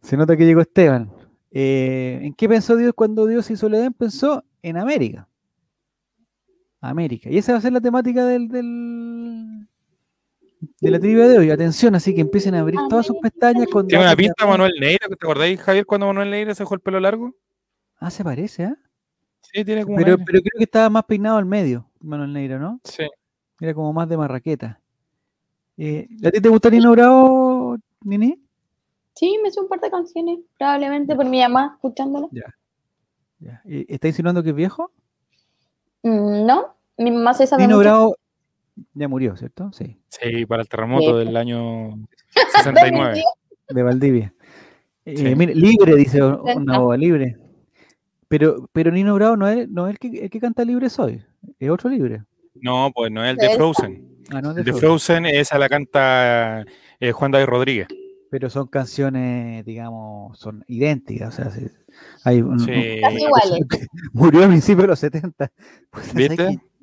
Se 0.02 0.18
nota 0.18 0.36
que 0.36 0.46
llegó 0.46 0.62
Esteban. 0.62 1.12
Eh, 1.52 2.20
¿En 2.24 2.34
qué 2.34 2.50
pensó 2.50 2.76
Dios 2.76 2.94
cuando 2.96 3.26
Dios 3.28 3.50
hizo 3.52 3.68
el 3.68 3.76
Edén? 3.76 3.94
Pensó 3.94 4.44
en 4.64 4.78
América. 4.78 5.28
América. 6.82 7.30
Y 7.30 7.38
esa 7.38 7.52
va 7.54 7.58
a 7.58 7.62
ser 7.62 7.74
la 7.74 7.82
temática 7.82 8.26
del, 8.26 8.48
del- 8.48 9.68
de 10.82 10.92
la 10.92 11.00
trivia 11.00 11.28
de 11.28 11.38
hoy. 11.38 11.52
Atención, 11.52 11.96
así 11.96 12.14
que 12.16 12.22
empiecen 12.22 12.56
a 12.56 12.60
abrir 12.62 12.80
todas 12.90 13.06
sus 13.06 13.18
pestañas 13.18 13.68
con 13.68 13.88
Tiene 13.88 14.04
una 14.06 14.16
pista. 14.16 14.46
Manuel 14.46 14.74
Neira, 14.80 15.08
¿te 15.08 15.14
acordáis, 15.14 15.60
Javier, 15.62 15.86
cuando 15.86 16.08
Manuel 16.08 16.30
Neira 16.32 16.56
se 16.56 16.64
dejó 16.64 16.76
el 16.76 16.82
pelo 16.82 17.00
largo? 17.00 17.36
Ah, 17.98 18.10
se 18.12 18.24
parece, 18.24 18.66
¿ah? 18.66 18.78
Sí, 19.42 19.64
tiene 19.66 19.84
como 19.84 19.98
Pero, 19.98 20.18
pero 20.18 20.40
creo 20.42 20.58
que 20.58 20.64
estaba 20.64 20.90
más 20.90 21.06
peinado 21.06 21.38
al 21.38 21.46
medio, 21.46 21.90
Manuel 22.00 22.34
Neira, 22.34 22.60
¿no? 22.60 22.80
Sí. 22.84 23.04
Era 23.60 23.74
como 23.74 23.92
más 23.94 24.08
de 24.08 24.18
marraqueta. 24.18 24.80
Eh, 25.78 26.08
¿A 26.26 26.32
ti 26.32 26.42
te 26.42 26.50
gusta 26.50 26.70
Nino 26.70 26.92
Bravo, 26.92 27.78
Nini? 28.02 28.42
Sí, 29.16 29.38
me 29.42 29.50
hizo 29.50 29.62
un 29.62 29.68
par 29.68 29.80
de 29.82 29.90
canciones, 29.90 30.40
probablemente 30.58 31.16
por 31.16 31.26
mi 31.26 31.40
mamá 31.42 31.74
escuchándolo. 31.76 32.30
Ya. 32.32 32.54
Eh, 33.66 33.86
¿Está 33.90 34.08
insinuando 34.08 34.44
que 34.44 34.50
es 34.50 34.56
viejo? 34.56 34.92
Mm, 36.04 36.46
No, 36.46 36.76
mi 36.98 37.12
mamá 37.12 37.34
se 37.34 37.48
sabe 37.48 37.64
Nino 37.64 37.78
mucho. 37.78 37.90
Bravo 37.90 38.16
ya 38.94 39.08
murió, 39.10 39.36
¿cierto? 39.36 39.72
Sí. 39.74 39.98
Sí, 40.08 40.46
para 40.46 40.62
el 40.62 40.70
terremoto 40.70 41.20
Sí. 41.20 41.26
del 41.26 41.36
año 41.38 42.00
69. 42.56 43.22
De 43.70 43.84
Valdivia. 43.84 44.34
Eh, 45.06 45.18
Sí. 45.18 45.36
mire, 45.36 45.54
libre, 45.54 45.96
dice 45.96 46.22
una 46.24 46.80
boba, 46.80 46.96
libre. 46.98 47.38
Pero, 48.28 48.70
pero 48.72 48.92
Nino 48.92 49.16
Bravo 49.16 49.36
no 49.36 49.48
es, 49.48 49.68
no 49.70 49.88
es 49.88 49.92
el, 49.94 50.00
que, 50.00 50.24
el 50.26 50.30
que 50.30 50.40
canta 50.40 50.64
libre 50.64 50.90
soy, 50.90 51.22
es 51.60 51.70
otro 51.70 51.90
libre. 51.90 52.24
No, 52.56 52.92
pues 52.94 53.12
no 53.12 53.24
es 53.24 53.32
el 53.32 53.38
de. 53.38 53.56
Frozen. 53.56 54.08
Ah, 54.32 54.42
no 54.42 54.52
es 54.52 54.58
El 54.58 54.64
de 54.64 54.72
de 54.72 54.78
Frozen. 54.78 55.24
Frozen, 55.24 55.26
esa 55.26 55.58
la 55.58 55.68
canta 55.68 56.64
eh, 57.00 57.12
Juan 57.12 57.32
David 57.32 57.48
Rodríguez. 57.48 57.88
Pero 58.30 58.50
son 58.50 58.68
canciones, 58.68 59.66
digamos, 59.66 60.38
son 60.38 60.64
idénticas. 60.68 61.40
O 61.40 61.52
sea, 61.52 61.52
hay 62.24 62.42
un- 62.42 62.60
Sí. 62.60 62.72
un- 62.72 63.02
Casi 63.02 63.24
iguales. 63.24 63.60
murió 64.14 64.44
a 64.44 64.48
principios 64.48 64.84
de 64.84 64.88
los 64.88 65.00
70. 65.00 65.52
Pues. 65.92 66.14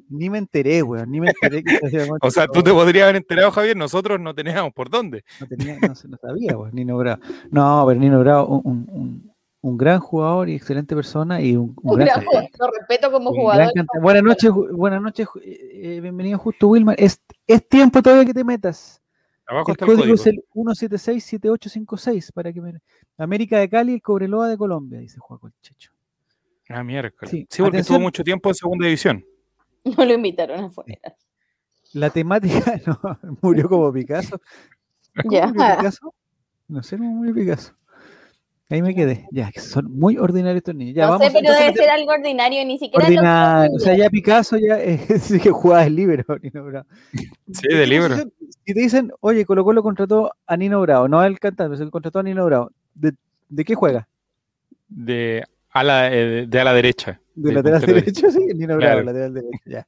Ni 0.08 0.30
me 0.30 0.38
enteré, 0.38 0.82
weón, 0.84 1.10
ni 1.10 1.20
me 1.20 1.30
enteré 1.30 1.64
que 1.64 1.78
se 1.88 2.08
O 2.22 2.30
sea, 2.30 2.46
tú 2.46 2.62
te 2.62 2.70
podrías 2.70 3.04
haber 3.04 3.16
enterado, 3.16 3.50
Javier, 3.50 3.76
nosotros 3.76 4.20
no 4.20 4.34
teníamos 4.34 4.72
por 4.72 4.88
dónde. 4.88 5.24
no, 5.40 5.46
tenía, 5.48 5.78
no, 5.80 5.94
se- 5.96 6.06
no 6.08 6.16
sabía, 6.16 6.56
weón, 6.56 6.70
Nino 6.74 6.96
Bravo. 6.96 7.20
No, 7.50 7.84
pero 7.88 7.98
Nino 8.00 8.20
Bravo, 8.20 8.60
un, 8.60 8.86
un- 8.88 9.32
un- 9.62 9.76
gran 9.76 9.98
jugador 9.98 10.48
y 10.48 10.54
excelente 10.54 10.94
persona 10.94 11.40
y 11.40 11.56
un, 11.56 11.74
un 11.82 11.98
gran 11.98 12.24
jugador, 12.24 12.48
Lo 12.60 12.66
respeto 12.78 13.10
como 13.10 13.32
jugador. 13.32 13.72
Buenas 14.00 14.22
noches, 14.22 14.50
buenas 14.72 15.02
noches, 15.02 15.26
eh, 15.42 15.70
eh, 15.96 16.00
bienvenido 16.00 16.38
Justo 16.38 16.68
Wilmar. 16.68 16.94
Es, 17.00 17.20
es 17.48 17.68
tiempo 17.68 18.00
todavía 18.00 18.26
que 18.26 18.34
te 18.34 18.44
metas. 18.44 19.02
Abajo 19.48 19.70
El 19.70 19.74
está 19.74 19.84
el 19.84 19.96
código 19.96 20.14
es 20.14 20.26
el 20.26 20.42
1767856 20.54 22.32
para 22.32 22.52
que 22.52 22.60
me... 22.60 22.80
América 23.16 23.58
de 23.58 23.68
Cali, 23.68 23.94
el 23.94 24.02
Cobreloa 24.02 24.48
de 24.48 24.56
Colombia, 24.58 24.98
dice 24.98 25.18
Juaco 25.20 25.46
el 25.46 25.52
Checho. 25.62 25.92
Ah, 26.68 26.82
miércoles. 26.82 27.30
Sí, 27.30 27.46
Sí, 27.48 27.62
porque 27.62 27.78
estuvo 27.78 28.00
mucho 28.00 28.24
tiempo 28.24 28.48
en 28.48 28.54
segunda 28.54 28.86
división. 28.86 29.24
No 29.96 30.04
lo 30.04 30.14
invitaron 30.14 30.64
afuera. 30.64 30.98
La 31.92 32.10
temática, 32.10 32.80
no, 32.86 32.98
murió 33.40 33.68
como 33.68 33.92
Picasso. 33.92 34.40
¿Cómo 35.22 35.30
Ya. 35.32 35.46
murió 35.46 35.76
Picasso? 35.76 36.14
No 36.66 36.82
sé 36.82 36.98
cómo 36.98 37.10
murió 37.12 37.32
Picasso. 37.32 37.72
Ahí 38.68 38.82
me 38.82 38.94
quedé. 38.96 39.28
Ya, 39.30 39.50
son 39.56 39.96
muy 39.96 40.18
ordinarios 40.18 40.58
estos 40.58 40.74
niños. 40.74 40.96
Ya, 40.96 41.04
no 41.04 41.12
vamos 41.12 41.26
sé, 41.26 41.32
pero 41.32 41.52
entonces, 41.52 41.66
debe 41.74 41.78
ser 41.86 41.90
algo 41.90 42.10
ordinario, 42.10 42.64
ni 42.64 42.78
siquiera 42.78 43.08
lo 43.08 43.14
ordinario. 43.14 43.76
O 43.76 43.78
sea, 43.78 43.96
ya 43.96 44.10
Picasso 44.10 44.56
ya 44.56 44.76
eh, 44.82 44.98
sí 45.20 45.38
que 45.38 45.50
jugaba 45.52 45.84
el 45.84 45.94
libro. 45.94 46.24
Nino 46.42 46.64
Bravo. 46.64 46.86
Sí, 47.12 47.68
de 47.68 47.86
libro. 47.86 48.16
Si 48.16 48.74
te 48.74 48.80
dicen, 48.80 49.12
oye, 49.20 49.44
Colo 49.44 49.64
Colo 49.64 49.82
contrató 49.84 50.32
a 50.46 50.56
Nino 50.56 50.80
Bravo, 50.80 51.06
no 51.06 51.20
al 51.20 51.38
cantante, 51.38 51.76
se 51.76 51.88
contrató 51.90 52.18
a 52.18 52.22
Nino 52.24 52.44
Bravo. 52.44 52.72
¿De, 52.94 53.12
de 53.48 53.64
qué 53.64 53.76
juega? 53.76 54.08
De 54.88 55.44
a 55.70 55.84
la, 55.84 56.12
eh, 56.12 56.46
de 56.48 56.60
a 56.60 56.64
la 56.64 56.72
derecha. 56.74 57.20
¿De 57.36 57.52
lateral 57.52 57.82
derecho? 57.82 58.30
Sí, 58.32 58.46
Nino 58.54 58.76
Bravo, 58.76 58.80
Claro. 58.80 59.02
lateral 59.04 59.34
derecho, 59.34 59.60
ya. 59.64 59.86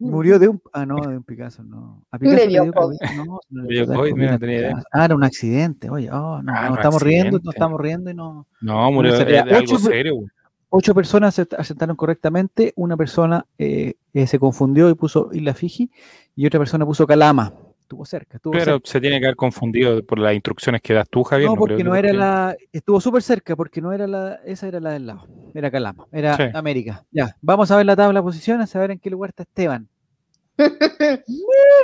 Murió 0.00 0.38
de 0.38 0.48
un. 0.48 0.62
Ah, 0.72 0.86
no, 0.86 0.96
de 0.96 1.16
un 1.16 1.24
Picasso, 1.24 1.62
no. 1.64 2.04
A 2.10 2.18
Picasso 2.18 2.36
Le 2.36 2.46
le 2.46 2.52
dio 2.52 2.72
COVID. 2.72 2.98
COVID. 2.98 3.16
No, 3.16 3.40
no 3.50 3.62
Le 3.64 3.68
dio 3.68 3.84
dio 3.86 3.94
COVID, 3.94 4.10
COVID 4.10 4.14
mira, 4.20 4.28
a 4.30 4.32
no 4.34 4.38
tenía 4.38 4.58
idea. 4.58 4.82
Ah, 4.92 5.04
era 5.06 5.14
un 5.16 5.24
accidente. 5.24 5.90
Oye, 5.90 6.08
oh, 6.12 6.40
no, 6.42 6.52
Ah, 6.54 6.68
un 6.70 6.76
estamos 6.76 7.02
riendo, 7.02 7.40
nos 7.42 7.54
estamos 7.54 7.80
riendo 7.80 8.10
y 8.10 8.14
no. 8.14 8.46
No, 8.60 8.92
murió 8.92 9.12
No 9.12 9.18
de, 9.18 9.24
sería 9.24 9.42
de 9.44 9.54
algo 9.56 9.74
ocho, 9.74 9.78
serio. 9.78 10.14
güey. 10.16 10.28
Ocho 10.70 10.94
personas 10.94 11.38
acertaron 11.38 11.96
correctamente. 11.96 12.72
Una 12.76 12.96
persona 12.96 13.44
eh, 13.58 13.94
eh, 14.12 14.26
se 14.26 14.38
confundió 14.38 14.88
y 14.90 14.94
puso 14.94 15.30
Isla 15.32 15.54
Fiji 15.54 15.90
y 16.36 16.46
otra 16.46 16.60
persona 16.60 16.84
puso 16.84 17.06
Calama. 17.06 17.52
Estuvo 17.88 18.04
cerca, 18.04 18.36
estuvo 18.36 18.52
Pero 18.52 18.64
cerca. 18.72 18.80
se 18.90 19.00
tiene 19.00 19.18
que 19.18 19.24
haber 19.24 19.36
confundido 19.36 20.04
por 20.04 20.18
las 20.18 20.34
instrucciones 20.34 20.82
que 20.82 20.92
das 20.92 21.08
tú, 21.08 21.22
Javier. 21.24 21.48
No, 21.48 21.56
porque 21.56 21.76
que 21.78 21.84
no 21.84 21.94
era 21.94 22.12
la. 22.12 22.54
Estuvo 22.70 23.00
súper 23.00 23.22
cerca, 23.22 23.56
porque 23.56 23.80
no 23.80 23.94
era 23.94 24.06
la. 24.06 24.34
Esa 24.44 24.68
era 24.68 24.78
la 24.78 24.90
del 24.90 25.06
lado. 25.06 25.26
Era 25.54 25.70
Calama. 25.70 26.06
Era 26.12 26.36
Sí. 26.36 26.42
América. 26.52 27.06
Ya. 27.10 27.34
Vamos 27.40 27.70
a 27.70 27.78
ver 27.78 27.86
la 27.86 27.96
tabla 27.96 28.20
de 28.20 28.22
posiciones, 28.22 28.76
a 28.76 28.78
ver 28.78 28.90
en 28.90 28.98
qué 28.98 29.08
lugar 29.08 29.30
está 29.30 29.44
Esteban. 29.44 29.88
De 30.58 31.22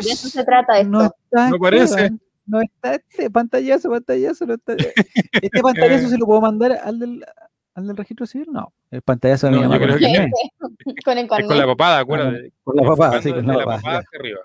eso 0.03 0.29
se 0.29 0.45
trata 0.45 0.79
esto. 0.79 0.91
No 0.91 1.05
está 1.05 1.49
No 1.49 1.59
parece. 1.59 1.85
Esteban, 1.85 2.21
No 2.47 2.61
está 2.61 2.95
este 2.97 3.31
pantallazo, 3.31 3.89
pantallazo. 3.89 4.45
No 4.45 4.55
está... 4.55 4.75
Este 5.43 5.61
pantallazo 5.63 6.09
se 6.11 6.19
lo 6.19 6.27
puedo 6.27 6.43
mandar 6.43 6.73
al 6.85 6.99
del, 6.99 7.25
al 7.75 7.87
del 7.87 7.97
registro 7.97 8.27
civil. 8.27 8.49
No. 8.53 8.75
El 8.91 9.01
pantallazo 9.01 9.47
de 9.47 9.53
No, 9.53 9.57
mi 9.57 9.63
yo 9.63 9.69
mamá 9.71 9.79
creo 9.83 9.95
con 9.95 9.99
que 10.01 10.07
el 10.07 10.31
con 11.05 11.17
el 11.19 11.25
Es 11.25 11.47
con 11.49 11.57
la 11.59 11.67
papada, 11.67 11.99
acuérdate. 12.01 12.53
Con 12.63 12.77
la 12.77 12.83
papada, 12.83 13.23
sí, 13.23 13.33
con 13.33 13.47
la 13.47 13.55
papada. 13.65 13.77
hacia 13.79 14.01
arriba. 14.21 14.41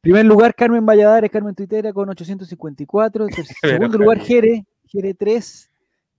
Primer 0.00 0.24
lugar, 0.24 0.54
Carmen 0.54 0.84
Valladares, 0.86 1.30
Carmen 1.30 1.54
Tuitera 1.54 1.92
con 1.92 2.08
854. 2.08 3.26
Ter- 3.26 3.44
Segundo 3.62 3.98
lugar, 3.98 4.18
Jere, 4.20 4.64
Jere 4.86 5.14
3. 5.14 5.70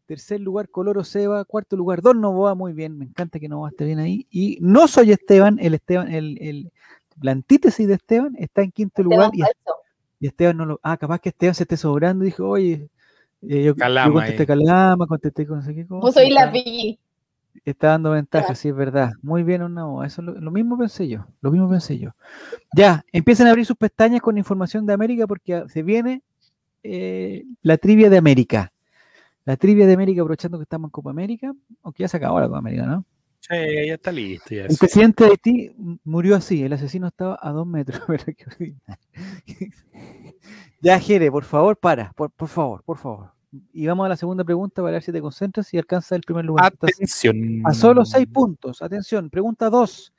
Tercer 0.06 0.40
lugar, 0.42 0.70
Coloro 0.70 1.04
Seba. 1.04 1.44
Cuarto 1.46 1.76
lugar, 1.76 2.02
Don 2.02 2.20
Novoa. 2.22 2.54
Muy 2.54 2.74
bien, 2.74 2.98
me 2.98 3.06
encanta 3.06 3.40
que 3.40 3.48
Novoa 3.50 3.70
esté 3.70 3.86
bien 3.86 4.00
ahí. 4.00 4.28
Y 4.30 4.58
no 4.62 4.88
soy 4.88 5.12
Esteban, 5.12 5.58
el 5.62 5.74
Esteban, 5.74 6.12
el, 6.12 6.38
el- 6.42 6.72
la 7.22 7.32
antítesis 7.32 7.88
de 7.88 7.94
Esteban 7.96 8.36
está 8.38 8.62
en 8.64 8.72
quinto 8.72 9.04
lugar. 9.04 9.32
Y, 9.34 10.26
Esteban 10.26 10.58
no 10.58 10.66
lo. 10.66 10.80
Ah, 10.84 10.98
capaz 10.98 11.20
que 11.20 11.30
Esteban 11.30 11.56
se 11.56 11.64
esté 11.64 11.78
sobrando 11.78 12.24
y 12.24 12.28
dijo, 12.28 12.48
oye. 12.48 12.88
eh, 13.42 13.48
yo, 13.48 13.58
yo 13.60 13.76
Calama 13.76 14.14
contesté 14.14 14.42
ahí. 14.44 14.48
Calama, 14.48 15.08
contesté 15.08 15.48
con 15.48 15.58
no 15.58 15.64
sé 15.64 15.74
qué 15.74 15.88
cosa. 15.88 16.02
Puso 16.08 16.22
Isla 16.24 16.42
está- 16.42 16.52
Fiji. 16.52 17.00
Está 17.66 17.90
dando 17.90 18.12
ventaja, 18.12 18.56
sí, 18.56 18.70
es 18.70 18.76
verdad. 18.76 19.12
Muy 19.22 19.44
bien, 19.44 19.62
Ornavo. 19.62 20.04
Eso 20.04 20.22
es 20.22 20.28
lo, 20.28 20.34
lo 20.34 20.52
mismo 20.52 20.78
pensé 20.78 21.08
yo. 21.08 21.28
Lo 21.42 21.52
mismo 21.52 21.70
pensé 21.70 22.00
yo. 22.00 22.12
Ya, 22.76 23.04
empiecen 23.12 23.48
a 23.48 23.52
abrir 23.52 23.66
sus 23.66 23.78
pestañas 23.78 24.22
con 24.22 24.38
información 24.38 24.86
de 24.86 24.94
América 24.94 25.28
porque 25.28 25.64
se 25.68 25.84
viene 25.84 26.24
eh, 26.84 27.46
la 27.62 27.78
trivia 27.78 28.10
de 28.10 28.18
América. 28.18 28.72
La 29.46 29.58
trivia 29.58 29.86
de 29.86 29.94
América, 29.94 30.22
aprovechando 30.22 30.58
que 30.58 30.64
estamos 30.64 30.88
en 30.88 30.92
Copa 30.92 31.10
América, 31.10 31.54
aunque 31.84 32.04
ya 32.04 32.08
se 32.08 32.18
acabó 32.18 32.40
la 32.40 32.48
Copa 32.48 32.60
América, 32.60 32.86
¿no? 32.86 33.06
Sí, 33.40 33.56
ya 33.88 33.96
está 33.96 34.12
listo. 34.12 34.54
Ya 34.54 34.66
El 34.66 34.72
sí. 34.72 34.78
presidente 34.78 35.24
de 35.24 35.32
Haití 35.32 35.72
murió 36.04 36.36
así, 36.36 36.64
el 36.64 36.74
asesino 36.74 37.08
estaba 37.08 37.40
a 37.42 37.52
dos 37.52 37.68
metros. 37.68 38.02
Ya, 40.84 41.00
Jere, 41.00 41.30
por 41.30 41.44
favor, 41.44 41.78
para, 41.78 42.12
por, 42.14 42.32
por 42.32 42.48
favor, 42.48 42.82
por 42.84 42.98
favor. 42.98 43.34
Y 43.74 43.86
vamos 43.86 44.06
a 44.06 44.10
la 44.10 44.16
segunda 44.16 44.44
pregunta 44.44 44.82
para 44.82 44.94
ver 44.94 45.04
si 45.04 45.12
te 45.12 45.20
concentras 45.20 45.74
y 45.74 45.78
alcanzas 45.78 46.14
el 46.14 46.22
primer 46.22 46.46
lugar. 46.46 46.68
Atención. 46.68 47.62
a 47.66 47.74
solo 47.74 48.06
seis 48.06 48.28
puntos. 48.28 48.82
Atención, 48.82 49.30
pregunta 49.30 49.70
dos. 49.70 50.14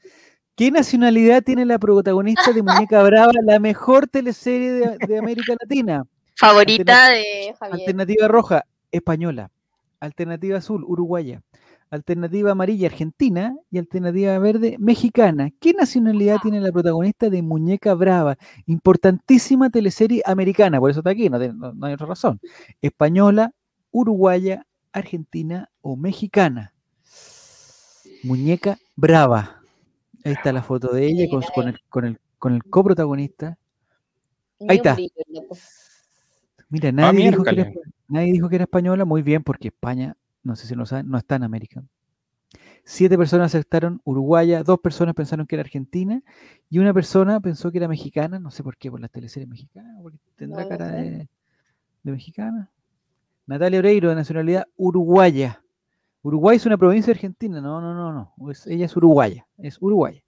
¿Qué 0.54 0.70
nacionalidad 0.70 1.42
tiene 1.42 1.64
la 1.64 1.78
protagonista 1.78 2.52
de 2.52 2.62
Muñeca 2.62 3.02
Brava, 3.02 3.32
la 3.44 3.58
mejor 3.58 4.06
teleserie 4.06 4.72
de, 4.72 4.98
de 5.06 5.18
América 5.18 5.54
Latina? 5.58 6.04
Favorita 6.36 7.08
de 7.08 7.54
Javier. 7.58 7.80
Alternativa 7.80 8.28
roja, 8.28 8.64
española. 8.90 9.50
Alternativa 10.00 10.58
azul, 10.58 10.84
uruguaya. 10.84 11.40
Alternativa 11.92 12.52
amarilla, 12.52 12.88
argentina. 12.88 13.54
Y 13.70 13.76
alternativa 13.78 14.38
verde, 14.38 14.76
mexicana. 14.78 15.50
¿Qué 15.60 15.74
nacionalidad 15.74 16.38
tiene 16.42 16.58
la 16.60 16.72
protagonista 16.72 17.28
de 17.28 17.42
Muñeca 17.42 17.92
Brava? 17.94 18.36
Importantísima 18.66 19.68
teleserie 19.68 20.22
americana, 20.24 20.80
por 20.80 20.90
eso 20.90 21.00
está 21.00 21.10
aquí, 21.10 21.28
no, 21.28 21.38
tiene- 21.38 21.54
no- 21.54 21.74
no 21.74 21.86
hay 21.86 21.92
otra 21.92 22.06
razón. 22.06 22.40
Española, 22.80 23.52
uruguaya, 23.90 24.66
argentina 24.92 25.70
o 25.82 25.96
mexicana. 25.96 26.72
Muñeca 28.24 28.78
Brava. 28.96 29.60
Ahí 30.24 30.32
está 30.32 30.52
la 30.52 30.62
foto 30.62 30.92
de 30.92 31.06
ella 31.06 31.26
con, 31.28 31.42
con 31.54 31.68
el, 31.68 31.78
con, 31.90 32.04
el, 32.06 32.18
con 32.38 32.54
el 32.54 32.64
coprotagonista. 32.64 33.58
Ni 34.60 34.66
ahí 34.70 34.76
está. 34.78 34.96
Mira, 36.70 36.90
nadie 36.92 37.30
dijo, 37.30 37.42
que 37.42 37.50
era, 37.50 37.64
miércoles. 37.64 37.92
nadie 38.08 38.32
dijo 38.32 38.48
que 38.48 38.54
era 38.54 38.64
española, 38.64 39.04
muy 39.04 39.20
bien, 39.22 39.42
porque 39.42 39.68
España, 39.68 40.16
no 40.42 40.56
sé 40.56 40.66
si 40.66 40.74
lo 40.74 40.86
saben, 40.86 41.08
no 41.08 41.18
está 41.18 41.36
en 41.36 41.44
América. 41.44 41.82
Siete 42.84 43.16
personas 43.16 43.46
aceptaron 43.54 44.00
uruguaya, 44.04 44.62
dos 44.62 44.80
personas 44.80 45.14
pensaron 45.14 45.46
que 45.46 45.54
era 45.54 45.62
argentina 45.62 46.20
y 46.68 46.78
una 46.78 46.92
persona 46.92 47.40
pensó 47.40 47.70
que 47.70 47.78
era 47.78 47.88
mexicana, 47.88 48.38
no 48.38 48.50
sé 48.50 48.62
por 48.62 48.76
qué, 48.76 48.90
por 48.90 49.00
las 49.00 49.10
teleseries 49.10 49.48
mexicanas, 49.48 49.96
porque 50.02 50.18
tendrá 50.36 50.62
No 50.64 50.68
cara 50.68 50.88
de, 50.88 51.28
de 52.02 52.12
mexicana. 52.12 52.70
Natalia 53.46 53.78
Oreiro, 53.78 54.08
de 54.08 54.16
nacionalidad 54.16 54.66
uruguaya. 54.76 55.62
Uruguay 56.22 56.56
es 56.56 56.66
una 56.66 56.76
provincia 56.78 57.12
argentina, 57.12 57.60
no, 57.60 57.80
no, 57.80 57.94
no, 57.94 58.12
no, 58.36 58.50
es- 58.50 58.66
ella 58.66 58.86
es 58.86 58.96
uruguaya, 58.96 59.46
es 59.58 59.78
uruguaya. 59.80 60.22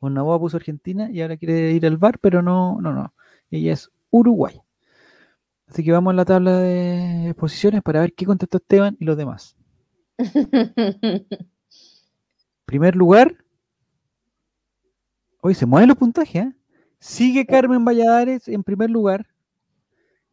Ornaboa 0.00 0.38
puso 0.38 0.56
Argentina 0.56 1.10
y 1.10 1.20
ahora 1.22 1.36
quiere 1.36 1.72
ir 1.72 1.86
al 1.86 1.96
bar, 1.96 2.18
pero 2.18 2.42
no, 2.42 2.80
no, 2.80 2.92
no, 2.92 3.14
ella 3.50 3.72
es 3.72 3.90
uruguaya. 4.10 4.62
Así 5.68 5.82
que 5.84 5.92
vamos 5.92 6.12
a 6.12 6.16
la 6.16 6.24
tabla 6.24 6.58
de 6.58 7.34
posiciones 7.38 7.82
para 7.82 8.00
ver 8.00 8.12
qué 8.14 8.24
contestó 8.24 8.58
Esteban 8.58 8.96
y 9.00 9.04
los 9.04 9.16
demás. 9.16 9.56
Primer 12.64 12.96
lugar. 12.96 13.36
Hoy 15.40 15.54
se 15.54 15.66
mueven 15.66 15.88
los 15.88 15.98
puntajes, 15.98 16.46
¿eh? 16.46 16.52
Sigue 16.98 17.46
Carmen 17.46 17.84
Valladares 17.84 18.48
en 18.48 18.64
primer 18.64 18.90
lugar. 18.90 19.26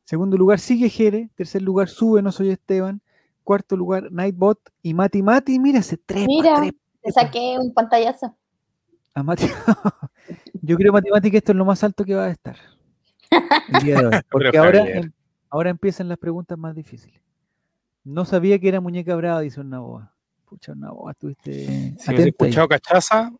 Segundo 0.06 0.38
lugar 0.38 0.60
sigue 0.60 0.90
Jere. 0.90 1.30
Tercer 1.36 1.62
lugar 1.62 1.90
sube 1.90 2.22
No 2.22 2.32
Soy 2.32 2.50
Esteban. 2.50 3.02
Cuarto 3.44 3.76
lugar 3.76 4.12
Nightbot 4.12 4.60
y 4.82 4.94
Mati 4.94 5.22
Mati. 5.22 5.60
Mira 5.60 5.80
ese 5.80 5.98
trepa, 5.98 6.26
Mira. 6.28 6.56
trepa. 6.56 6.78
Te 7.02 7.12
saqué 7.12 7.58
un 7.60 7.74
pantallazo. 7.74 8.36
A 9.14 9.22
Mati- 9.24 9.50
Yo 10.62 10.78
creo, 10.78 10.94
Mati, 10.94 11.30
que 11.30 11.38
esto 11.38 11.52
es 11.52 11.58
lo 11.58 11.66
más 11.66 11.84
alto 11.84 12.06
que 12.06 12.16
va 12.16 12.26
a 12.26 12.32
estar. 12.32 12.56
el 13.30 13.84
día 13.84 14.00
de 14.00 14.06
hoy. 14.08 14.14
Porque 14.32 14.58
ahora. 14.58 14.86
Ahora 15.54 15.70
empiezan 15.70 16.10
las 16.10 16.18
preguntas 16.18 16.58
más 16.58 16.74
difíciles. 16.76 17.22
No 18.04 18.26
sabía 18.26 18.58
que 18.60 18.68
era 18.68 18.82
muñeca 18.82 19.16
brava, 19.16 19.40
dice 19.42 19.62
una 19.62 19.80
boa. 19.80 20.12
Pucha, 20.50 20.72
una 20.74 20.92
boa, 20.92 21.12
estuviste 21.12 21.96
Si 21.98 22.12
ahí. 22.12 22.22
escuchado 22.30 22.68
cachaza, 22.68 23.32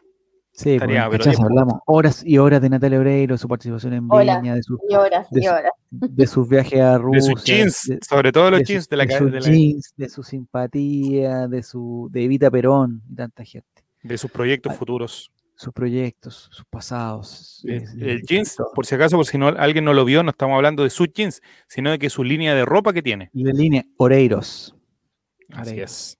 Sí, 0.52 0.76
estaría, 0.76 1.08
pues, 1.08 1.18
cachazo, 1.18 1.38
puntos. 1.40 1.50
hablamos 1.52 1.82
horas 1.88 2.24
y 2.24 2.38
horas 2.38 2.62
de 2.62 2.70
Natalia 2.70 3.00
Obreiro, 3.00 3.36
su 3.38 3.48
participación 3.48 3.94
en 3.94 4.06
Hola. 4.08 4.40
Viña, 4.40 4.54
de, 4.56 4.62
su- 4.62 4.80
Y 4.88 4.94
horas, 4.96 5.28
De 5.32 5.40
y 5.40 5.44
su- 5.44 5.50
horas. 5.50 5.72
de 5.90 6.28
sus 6.28 6.48
viajes 6.48 6.80
a 6.80 6.92
de 6.92 6.98
Rusia, 7.00 7.22
sus 7.32 7.44
jeans, 7.44 7.84
de, 7.88 8.00
sobre 8.08 8.32
todo 8.32 8.52
los 8.52 8.60
de 8.60 8.66
jeans 8.66 8.88
de 8.88 8.98
la, 8.98 9.04
de 9.06 9.10
ca- 9.10 9.18
sus 9.18 9.32
de 9.32 9.40
la- 9.42 9.48
jeans, 9.48 9.94
de 9.98 10.10
su 10.10 10.22
simpatía, 10.24 11.48
de 11.48 11.64
su 11.64 12.08
de 12.12 12.24
Evita 12.26 12.52
Perón 12.52 13.02
y 13.10 13.16
tanta 13.16 13.44
gente. 13.44 13.68
de 14.04 14.18
sus 14.18 14.30
proyectos 14.30 14.74
Ah, 14.74 14.76
futuros. 14.76 15.32
Sus 15.56 15.72
proyectos, 15.74 16.50
sus 16.52 16.66
pasados. 16.66 17.62
El, 17.66 17.72
eh, 17.74 17.86
el 18.00 18.10
eh, 18.18 18.22
jeans, 18.28 18.56
todo. 18.56 18.72
por 18.74 18.86
si 18.86 18.96
acaso, 18.96 19.16
por 19.18 19.26
si 19.26 19.38
no 19.38 19.48
alguien 19.50 19.86
no 19.86 19.94
lo 19.94 20.04
vio, 20.04 20.24
no 20.24 20.32
estamos 20.32 20.56
hablando 20.56 20.84
de 20.84 20.90
sus 20.90 21.08
jeans, 21.14 21.42
sino 21.68 21.92
de 21.92 22.00
que 22.00 22.10
su 22.10 22.24
línea 22.24 22.56
de 22.56 22.66
ropa 22.66 22.92
que 22.92 23.02
tiene. 23.04 23.30
Y 23.34 23.44
la 23.44 23.54
línea 23.54 23.84
Oreiros. 23.98 24.76
Así 25.54 25.72
Oreiros. 25.72 25.92
es. 25.92 26.20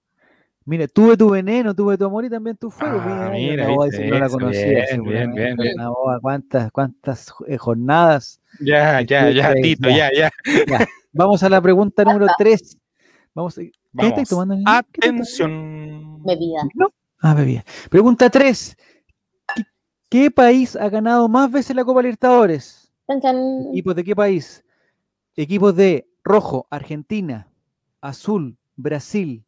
Mira, 0.66 0.86
tuve 0.88 1.16
tu 1.16 1.28
veneno, 1.30 1.74
tuve 1.74 1.98
tu 1.98 2.06
amor 2.06 2.24
y 2.24 2.30
también 2.30 2.56
tu 2.56 2.70
fuego. 2.70 2.98
Ah, 2.98 3.28
Mira, 3.34 3.66
mira, 3.66 3.84
dice 3.84 3.98
que 4.02 4.08
no 4.10 4.18
la 4.18 4.28
conocía. 4.30 4.62
bien, 4.66 5.02
bien, 5.02 5.34
bien, 5.34 5.56
bien. 5.56 5.76
Boa, 5.76 6.18
cuántas, 6.22 6.72
cuántas 6.72 7.34
eh, 7.46 7.58
jornadas. 7.58 8.40
Ya, 8.60 9.02
ya, 9.02 9.28
Sí, 9.28 9.34
ya, 9.34 9.52
sí, 9.52 9.60
Tito, 9.60 9.90
ya. 9.90 10.10
ya, 10.10 10.10
ya. 10.14 10.30
Ya, 10.66 10.86
Vamos 11.12 11.42
a 11.42 11.48
la 11.50 11.60
pregunta 11.60 12.02
número 12.04 12.26
3. 12.38 12.78
Vamos, 13.34 13.58
a- 13.58 13.60
¿Qué 13.62 13.70
estáis 13.92 14.14
Vamos. 14.14 14.28
tomando? 14.28 14.54
estáis 14.54 14.92
Atención. 14.96 16.22
Bebida. 16.24 16.60
tomando? 16.60 16.94
Ah, 17.20 17.34
bebida. 17.34 17.64
Pregunta 17.90 18.30
3. 18.30 18.74
¿Qué, 20.14 20.30
país 20.30 20.76
ha 20.76 20.88
ganado 20.88 21.28
más 21.28 21.50
veces 21.50 21.74
la 21.74 21.84
Copa 21.84 22.00
Libertadores? 22.00 22.88
Chan, 23.08 23.20
chan. 23.20 23.36
¿Equipos 23.72 23.96
de 23.96 24.04
qué 24.04 24.14
país? 24.14 24.64
Equipos 25.34 25.74
de 25.74 26.08
rojo, 26.22 26.68
Argentina, 26.70 27.48
azul, 28.00 28.56
Brasil, 28.76 29.44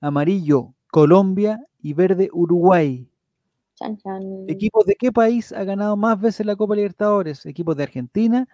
amarillo, 0.00 0.72
Colombia 0.92 1.66
y 1.82 1.94
verde, 1.94 2.30
Uruguay. 2.32 3.08
Chan, 3.74 3.96
chan. 3.96 4.22
¿Equipos 4.46 4.86
de 4.86 4.94
qué 4.94 5.10
país 5.10 5.50
ha 5.50 5.64
ganado 5.64 5.96
más 5.96 6.20
veces 6.20 6.46
la 6.46 6.54
Copa 6.54 6.76
Libertadores? 6.76 7.44
¿Equipos 7.44 7.76
de 7.76 7.82
Argentina, 7.82 8.46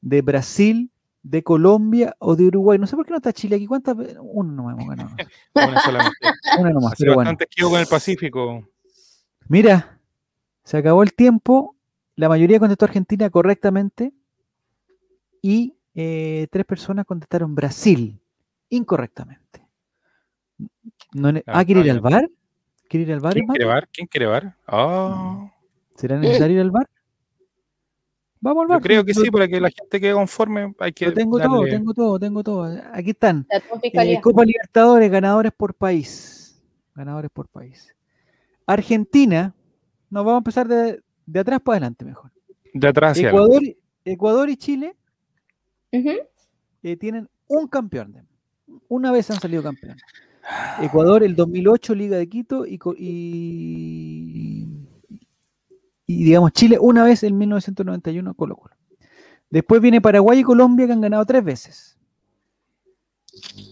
de 0.00 0.20
Brasil, 0.20 0.90
de 1.22 1.44
Colombia 1.44 2.16
o 2.18 2.34
de 2.34 2.46
Uruguay? 2.46 2.76
No 2.76 2.88
sé 2.88 2.96
por 2.96 3.06
qué 3.06 3.12
no 3.12 3.18
está 3.18 3.32
Chile 3.32 3.54
aquí. 3.54 3.68
¿Cuántas 3.68 3.96
veces? 3.96 4.18
Uno 4.20 4.50
no 4.50 4.68
hemos 4.68 4.88
ganado. 4.88 5.10
Una 5.54 5.80
solamente. 5.80 6.18
Una 6.58 6.70
nomás, 6.70 6.94
Hace 6.94 7.04
pero 7.04 7.14
bueno. 7.14 7.28
bastante 7.28 7.44
esquivo 7.44 7.70
con 7.70 7.78
el 7.78 7.86
Pacífico. 7.86 8.68
Mira, 9.46 9.97
se 10.68 10.76
acabó 10.76 11.02
el 11.02 11.14
tiempo. 11.14 11.76
La 12.14 12.28
mayoría 12.28 12.58
contestó 12.58 12.84
Argentina 12.84 13.30
correctamente 13.30 14.12
y 15.40 15.78
eh, 15.94 16.46
tres 16.50 16.66
personas 16.66 17.06
contestaron 17.06 17.54
Brasil 17.54 18.20
incorrectamente. 18.68 19.66
No 21.14 21.32
ne- 21.32 21.42
ah, 21.46 21.64
¿quiere 21.64 21.80
ir 21.80 21.90
al 21.90 22.00
bar? 22.00 22.28
¿Quiere 22.86 23.06
ir 23.06 23.12
al 23.14 23.20
bar? 23.20 23.32
¿Quién 23.32 23.46
quiere 23.46 23.64
bar? 23.64 23.88
¿Quién 23.90 24.06
quiere 24.08 24.26
bar? 24.26 24.56
Ah, 24.66 25.50
¿Será 25.96 26.18
necesario 26.18 26.56
ir 26.56 26.60
al 26.60 26.70
bar? 26.70 26.86
Vamos 28.40 28.62
al 28.64 28.68
bar. 28.68 28.78
yo 28.78 28.82
creo 28.82 29.04
que 29.06 29.14
sí, 29.14 29.30
para 29.30 29.48
que 29.48 29.60
la 29.62 29.70
gente 29.70 29.98
quede 29.98 30.12
conforme 30.12 30.74
hay 30.80 30.92
que 30.92 31.06
Lo 31.06 31.14
tengo 31.14 31.38
todo, 31.38 31.64
tengo 31.64 31.94
todo, 31.94 32.18
tengo 32.18 32.42
todo. 32.42 32.82
Aquí 32.92 33.10
están. 33.10 33.46
Eh. 33.82 34.20
Copa 34.20 34.44
Libertadores, 34.44 35.10
ganadores 35.10 35.52
por 35.52 35.72
país. 35.72 36.62
Ganadores 36.94 37.30
por 37.30 37.48
país. 37.48 37.94
Argentina, 38.66 39.54
nos 40.10 40.24
vamos 40.24 40.34
a 40.34 40.38
empezar 40.38 40.68
de, 40.68 41.02
de 41.26 41.40
atrás 41.40 41.60
para 41.60 41.76
adelante 41.76 42.04
mejor. 42.04 42.30
de 42.74 42.88
atrás 42.88 43.12
hacia 43.12 43.28
Ecuador, 43.30 43.62
Ecuador 44.04 44.48
y 44.50 44.56
Chile 44.56 44.96
eh, 46.82 46.96
tienen 46.96 47.28
un 47.46 47.66
campeón. 47.68 48.12
de- 48.12 48.22
Una 48.88 49.10
vez 49.12 49.30
han 49.30 49.40
salido 49.40 49.62
campeones. 49.62 50.02
Ecuador 50.80 51.22
el 51.22 51.36
2008 51.36 51.94
Liga 51.94 52.16
de 52.16 52.26
Quito 52.28 52.64
y, 52.66 52.78
y, 52.96 54.66
y, 56.06 56.24
digamos 56.24 56.52
Chile 56.52 56.78
una 56.80 57.04
vez 57.04 57.22
en 57.22 57.36
1991 57.36 58.34
Colo 58.34 58.56
Colo. 58.56 58.74
Después 59.50 59.80
viene 59.80 60.00
Paraguay 60.00 60.40
y 60.40 60.42
Colombia 60.42 60.86
que 60.86 60.92
han 60.92 61.00
ganado 61.00 61.24
tres 61.26 61.42
veces. 61.44 61.98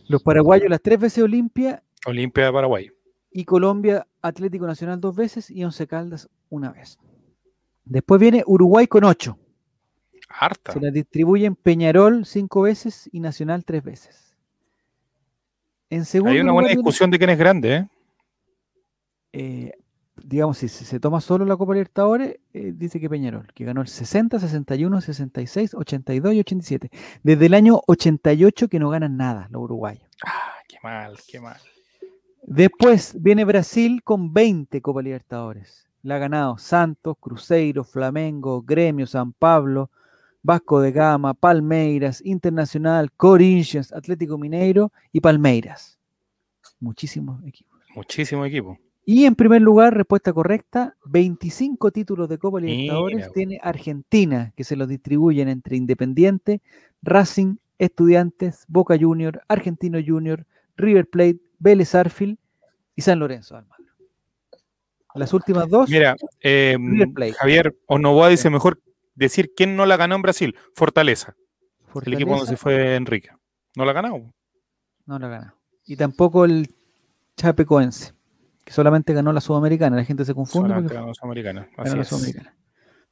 Los 0.09 0.23
paraguayos 0.23 0.69
las 0.71 0.81
tres 0.81 0.99
veces 1.01 1.25
Olimpia. 1.25 1.83
Olimpia 2.07 2.47
de 2.47 2.53
Paraguay. 2.53 2.91
Y 3.31 3.45
Colombia 3.45 4.07
Atlético 4.23 4.67
Nacional 4.67 5.01
dos 5.01 5.15
veces 5.15 5.51
y 5.51 5.65
Once 5.65 5.87
Caldas 5.87 6.29
una 6.49 6.73
vez. 6.73 6.99
Después 7.85 8.21
viene 8.21 8.43
Uruguay 8.47 8.87
con 8.87 9.05
ocho. 9.05 9.39
Harta. 10.29 10.73
Se 10.73 10.81
las 10.81 10.93
distribuyen 10.93 11.55
Peñarol 11.55 12.27
cinco 12.27 12.63
veces 12.63 13.09
y 13.13 13.21
Nacional 13.21 13.65
tres 13.65 13.85
veces. 13.85 14.37
En 15.89 16.05
segundo 16.05 16.33
Hay 16.33 16.41
una 16.41 16.53
buena 16.53 16.69
viene, 16.69 16.81
discusión 16.81 17.11
de 17.11 17.19
quién 17.19 17.31
es 17.31 17.39
grande, 17.39 17.77
¿eh? 17.77 17.89
eh, 19.33 19.73
digamos, 20.17 20.59
si 20.59 20.69
se 20.69 20.85
se 20.85 20.99
toma 20.99 21.21
solo 21.21 21.45
la 21.45 21.57
Copa 21.57 21.75
Libertadores, 21.75 22.41
eh, 22.53 22.73
dice 22.75 22.99
que 22.99 23.09
Peñarol, 23.09 23.53
que 23.55 23.65
ganó 23.65 23.83
el 23.83 23.89
60, 23.89 24.41
61, 24.41 25.01
66, 25.01 25.75
82 25.75 26.35
y 26.35 26.41
87. 26.41 26.91
Desde 27.23 27.47
el 27.47 27.55
año 27.55 27.81
88 27.87 28.69
que 28.69 28.79
no 28.81 28.89
ganan 28.89 29.17
nada 29.17 29.47
los 29.51 29.63
uruguayos. 29.63 30.09
Ah, 30.25 30.55
qué 30.69 30.79
mal, 30.83 31.17
qué 31.29 31.39
mal. 31.39 31.61
Después 32.49 33.17
viene 33.21 33.45
Brasil 33.45 34.05
con 34.05 34.33
20 34.33 34.81
Copa 34.81 35.03
Libertadores. 35.03 35.89
La 36.03 36.15
ha 36.15 36.19
ganado 36.19 36.57
Santos, 36.59 37.17
Cruzeiro, 37.19 37.83
Flamengo, 37.83 38.63
Gremio, 38.63 39.05
San 39.09 39.33
Pablo, 39.33 39.91
Vasco 40.45 40.81
de 40.81 40.93
Gama, 40.93 41.35
Palmeiras, 41.35 42.23
Internacional, 42.25 43.11
Corinthians, 43.11 43.93
Atlético 43.93 44.39
Mineiro 44.39 44.93
y 45.11 45.21
Palmeiras. 45.21 45.99
Muchísimos 46.79 47.45
equipos. 47.45 47.81
Muchísimo 47.97 48.45
equipo. 48.45 48.79
Y 49.05 49.25
en 49.25 49.35
primer 49.35 49.61
lugar, 49.61 49.97
respuesta 49.97 50.33
correcta, 50.33 50.95
25 51.07 51.91
títulos 51.91 52.29
de 52.29 52.39
Copa 52.39 52.61
Libertadores 52.61 53.33
tiene 53.33 53.59
Argentina, 53.61 54.53
que 54.57 54.63
se 54.63 54.77
los 54.77 54.87
distribuyen 54.87 55.49
entre 55.49 55.77
Independiente, 55.77 56.63
Racing, 57.03 57.57
Estudiantes, 57.79 58.67
Boca 58.69 58.97
Junior, 58.97 59.43
Argentino 59.49 59.99
Junior, 60.05 60.47
River 60.77 61.09
Plate, 61.09 61.41
Vélez 61.67 61.97
Arfield 61.97 62.39
y 62.95 63.03
San 63.03 63.19
Lorenzo 63.19 63.57
Almagro. 63.57 63.85
Las 65.17 65.35
últimas 65.35 65.69
dos, 65.69 65.91
Mira, 65.91 66.15
eh, 66.41 66.77
Plate. 67.13 67.33
Javier 67.33 67.75
Onoboa 67.87 68.29
dice 68.29 68.51
mejor 68.51 68.81
decir 69.17 69.51
quién 69.57 69.75
no 69.75 69.85
la 69.85 69.97
ganó 69.97 70.15
en 70.15 70.23
Brasil. 70.23 70.55
Fortaleza, 70.75 71.35
el 72.05 72.15
equipo 72.15 72.31
donde 72.37 72.47
se 72.47 72.57
fue 72.57 72.95
Enrique. 72.95 73.31
No 73.75 73.85
la 73.85 73.91
ha 73.91 73.95
ganado. 73.95 74.33
no 75.07 75.19
la 75.19 75.29
ganó. 75.29 75.55
Y 75.87 75.97
tampoco 75.97 76.45
el 76.45 76.69
Chapecoense, 77.37 78.13
que 78.65 78.73
solamente 78.73 79.13
ganó 79.13 79.33
la 79.33 79.41
Sudamericana. 79.41 79.97
La 79.97 80.05
gente 80.05 80.25
se 80.25 80.35
confunde 80.35 80.69
Solamente 80.69 80.95
ganó 80.95 81.15
Sudamericana. 81.15 81.69
la 81.77 82.01
es. 82.01 82.09
Sudamericana. 82.09 82.55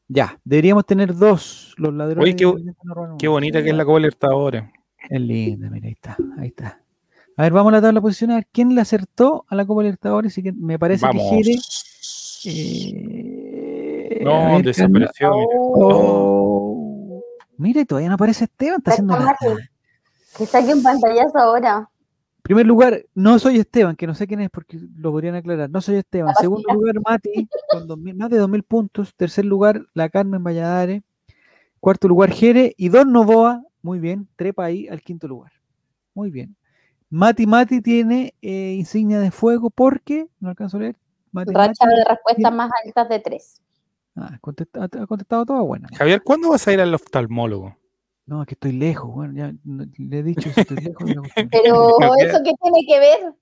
Ya, 0.06 0.38
deberíamos 0.44 0.86
tener 0.86 1.12
dos. 1.14 1.74
Los 1.78 1.92
ladrones. 1.92 2.22
Oye, 2.34 3.16
qué- 3.18 3.28
bonita 3.28 3.62
que 3.64 3.70
es 3.70 3.76
la 3.76 3.84
Copa 3.84 3.98
Libertadores. 3.98 4.64
Es 5.08 5.20
linda, 5.20 5.68
mira, 5.70 5.86
ahí 5.86 5.92
está, 5.92 6.16
ahí 6.38 6.48
está. 6.48 6.83
A 7.36 7.42
ver, 7.42 7.52
vamos 7.52 7.72
a 7.72 7.76
la 7.76 7.82
tabla 7.82 8.00
posicional. 8.00 8.46
¿Quién 8.52 8.74
le 8.74 8.80
acertó 8.80 9.44
a 9.48 9.56
la 9.56 9.66
Copa 9.66 9.82
Libertadores? 9.82 10.36
Y 10.38 10.52
me 10.52 10.78
parece 10.78 11.04
Vamos. 11.06 11.22
que 11.30 11.36
Jere. 11.42 11.58
eh, 12.46 14.20
No, 14.22 14.54
ver, 14.56 14.64
desapareció. 14.64 15.32
mira. 15.32 15.46
Oh. 15.58 17.22
Todavía 17.88 18.08
no 18.08 18.14
aparece 18.14 18.44
Esteban, 18.44 18.78
está 18.78 18.92
haciendo 18.92 19.16
mal. 19.16 19.34
Que 20.36 20.46
saquen 20.46 20.82
pantallazo 20.82 21.38
ahora. 21.38 21.88
primer 22.42 22.66
lugar, 22.66 23.04
no 23.14 23.38
soy 23.38 23.58
Esteban, 23.58 23.96
que 23.96 24.06
no 24.06 24.14
sé 24.14 24.26
quién 24.26 24.40
es 24.40 24.50
porque 24.50 24.78
lo 24.96 25.10
podrían 25.12 25.34
aclarar. 25.34 25.70
No 25.70 25.80
soy 25.80 25.96
Esteban. 25.96 26.28
La 26.28 26.34
Segundo 26.34 26.72
lugar, 26.72 26.96
Mati, 27.06 27.48
con 27.70 27.86
2000 27.86 28.14
más 28.16 28.30
de 28.30 28.40
2.000 28.40 28.62
puntos. 28.64 29.14
Tercer 29.16 29.44
lugar, 29.44 29.80
la 29.94 30.08
Carmen 30.08 30.42
Valladares. 30.42 31.02
Cuarto 31.80 32.08
lugar, 32.08 32.30
Jere. 32.30 32.74
Y 32.76 32.88
Don 32.88 33.12
Novoa, 33.12 33.62
muy 33.82 33.98
bien, 33.98 34.28
trepa 34.36 34.64
ahí 34.66 34.88
al 34.88 35.00
quinto 35.02 35.26
lugar. 35.28 35.52
Muy 36.14 36.30
bien. 36.30 36.54
Mati 37.14 37.46
Mati 37.46 37.80
tiene 37.80 38.34
eh, 38.42 38.74
insignia 38.76 39.20
de 39.20 39.30
fuego 39.30 39.70
porque, 39.70 40.26
no 40.40 40.48
alcanzo 40.48 40.78
a 40.78 40.80
leer. 40.80 40.96
Mati 41.30 41.52
Racha 41.54 41.84
Mati, 41.86 41.96
de 41.96 42.04
respuestas 42.04 42.52
más 42.52 42.70
altas 42.84 43.08
de 43.08 43.18
tres. 43.20 43.62
ah, 44.16 44.36
contesta- 44.40 44.82
ha 44.82 45.06
contestado 45.06 45.46
toda 45.46 45.60
buena. 45.60 45.88
Javier, 45.96 46.22
¿cuándo 46.24 46.50
vas 46.50 46.66
a 46.66 46.72
ir 46.72 46.80
al 46.80 46.92
oftalmólogo? 46.92 47.76
No, 48.26 48.42
es 48.42 48.48
que 48.48 48.54
estoy 48.54 48.72
lejos. 48.72 49.14
Bueno, 49.14 49.32
ya 49.32 49.52
no- 49.62 49.84
le 49.96 50.18
he 50.18 50.22
dicho 50.24 50.50
si 50.50 50.60
estoy 50.60 50.78
lejos. 50.78 51.04
Pero 51.52 51.98
eso 52.18 52.38
qué 52.44 52.52
tiene 52.60 52.84
que 52.84 52.98
ver. 52.98 53.34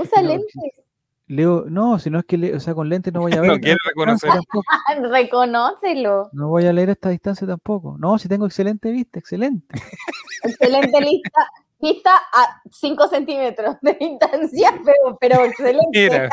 Usa 0.00 0.22
No, 0.22 0.28
lentes. 0.28 0.83
Leo, 1.26 1.64
no, 1.68 1.98
si 1.98 2.10
no 2.10 2.18
es 2.18 2.24
que, 2.26 2.36
le- 2.36 2.54
o 2.54 2.60
sea, 2.60 2.74
con 2.74 2.88
lentes 2.88 3.12
no 3.12 3.20
voy 3.20 3.32
a 3.32 3.40
ver. 3.40 3.50
No 3.52 3.58
quiere 3.58 3.78
reconocer. 3.86 4.30
Reconócelo. 5.10 6.28
No 6.32 6.48
voy 6.48 6.66
a 6.66 6.72
leer 6.72 6.90
a 6.90 6.92
esta 6.92 7.08
distancia 7.08 7.46
tampoco. 7.46 7.96
No, 7.98 8.18
si 8.18 8.28
tengo 8.28 8.46
excelente 8.46 8.90
vista, 8.90 9.18
excelente. 9.18 9.74
Excelente 10.44 11.00
lista. 11.00 11.48
Vista 11.80 12.10
a 12.32 12.60
5 12.70 13.08
centímetros 13.08 13.76
de 13.80 13.94
distancia, 13.98 14.72
pero, 14.84 15.16
pero 15.18 15.44
excelente. 15.46 15.88
Mira, 15.92 16.28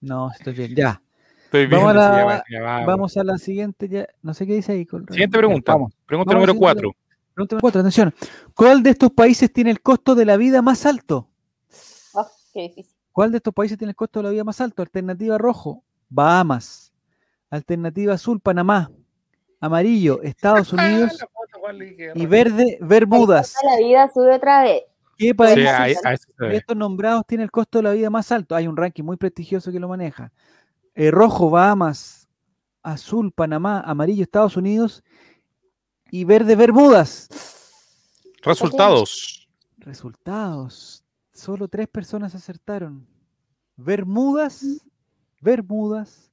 No, 0.00 0.30
estoy 0.32 0.54
bien. 0.54 0.74
Ya. 0.74 1.02
estoy 1.44 1.66
viendo. 1.66 1.86
Vamos 1.86 1.90
a 1.90 1.94
la- 1.94 2.10
sí, 2.14 2.16
ya 2.18 2.24
va, 2.24 2.44
ya 2.50 2.60
va. 2.62 2.84
Vamos 2.86 3.16
a 3.18 3.24
la 3.24 3.38
siguiente. 3.38 3.88
Ya. 3.88 4.06
No 4.22 4.32
sé 4.34 4.46
qué 4.46 4.54
dice 4.54 4.72
ahí. 4.72 4.86
Siguiente 5.10 5.36
pregunta. 5.36 5.72
Vamos. 5.74 5.92
Pregunta 6.06 6.32
Vamos 6.32 6.46
número 6.48 6.52
siguiente 6.54 6.82
4. 6.82 6.92
Pregunta 7.34 7.54
número 7.54 7.60
cuatro, 7.60 7.80
atención. 7.80 8.14
¿Cuál 8.54 8.82
de 8.82 8.90
estos 8.90 9.10
países 9.12 9.52
tiene 9.52 9.70
el 9.70 9.80
costo 9.82 10.14
de 10.14 10.24
la 10.24 10.36
vida 10.38 10.62
más 10.62 10.84
alto? 10.86 11.28
Oh, 12.14 12.26
qué 12.54 12.62
difícil. 12.62 12.96
¿Cuál 13.12 13.30
de 13.30 13.38
estos 13.38 13.52
países 13.52 13.76
tiene 13.76 13.90
el 13.90 13.96
costo 13.96 14.20
de 14.20 14.24
la 14.24 14.30
vida 14.30 14.44
más 14.44 14.60
alto? 14.60 14.82
Alternativa 14.82 15.36
rojo, 15.38 15.82
Bahamas. 16.08 16.92
Alternativa 17.50 18.14
azul, 18.14 18.40
Panamá. 18.40 18.90
Amarillo, 19.60 20.20
Estados 20.22 20.72
Unidos. 20.72 21.18
Y 22.14 22.26
verde, 22.26 22.78
Bermudas. 22.80 23.54
La 23.62 23.76
vida 23.78 24.10
sube 24.12 24.34
otra 24.34 24.62
vez. 24.62 24.82
¿Qué 25.18 25.34
país 25.34 25.68
Sí, 26.00 26.26
estos 26.50 26.76
nombrados 26.76 27.26
tiene 27.26 27.44
el 27.44 27.50
costo 27.50 27.78
de 27.78 27.84
la 27.84 27.92
vida 27.92 28.08
más 28.08 28.32
alto? 28.32 28.56
Hay 28.56 28.66
un 28.66 28.76
ranking 28.76 29.04
muy 29.04 29.18
prestigioso 29.18 29.70
que 29.70 29.78
lo 29.78 29.86
maneja. 29.86 30.32
Eh, 30.94 31.10
rojo, 31.10 31.50
Bahamas. 31.50 32.28
Azul, 32.82 33.30
Panamá. 33.30 33.80
Amarillo, 33.80 34.22
Estados 34.22 34.56
Unidos. 34.56 35.04
Y 36.10 36.24
verde, 36.24 36.56
Bermudas. 36.56 37.28
Resultados. 38.42 39.46
Resultados. 39.76 40.99
Solo 41.40 41.68
tres 41.68 41.88
personas 41.88 42.34
acertaron. 42.34 43.06
Bermudas. 43.74 44.62
Bermudas 45.40 46.30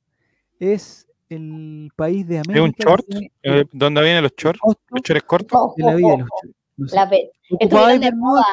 es 0.59 1.07
el 1.29 1.89
país 1.95 2.27
de 2.27 2.39
América. 2.39 2.61
un 2.65 2.73
que 2.73 2.83
short? 2.83 3.05
tiene 3.07 3.31
Eh, 3.41 3.63
¿Dónde 3.71 4.01
vienen 4.01 4.23
los 4.23 4.33
shorts? 4.35 4.59
¿Los 4.91 5.01
chores 5.01 5.23
cortos? 5.23 5.57
Oh, 5.61 5.73
de 5.77 5.83
la 5.85 5.95
vida. 5.95 6.09
de 6.09 6.17
los 6.17 6.27
shorts. 6.41 6.57
No 6.75 6.87
sé. 6.89 6.95
La 6.97 7.09
pe- 7.09 7.31
¿Ocupaba 7.51 7.93
estuvieron 7.93 8.01
de 8.01 8.11
moda. 8.17 8.45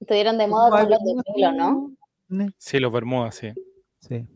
Estuvieron 0.00 0.38
de 0.38 0.46
moda 0.46 0.70
con 0.70 0.90
los 0.90 0.98
de 1.04 1.22
pelo, 1.34 1.52
¿no? 1.52 1.92
Ne- 2.28 2.50
Sí, 2.56 2.80
los 2.80 2.90
Bermudas, 2.90 3.34
sí. 3.34 3.52
Sí. 4.00 4.26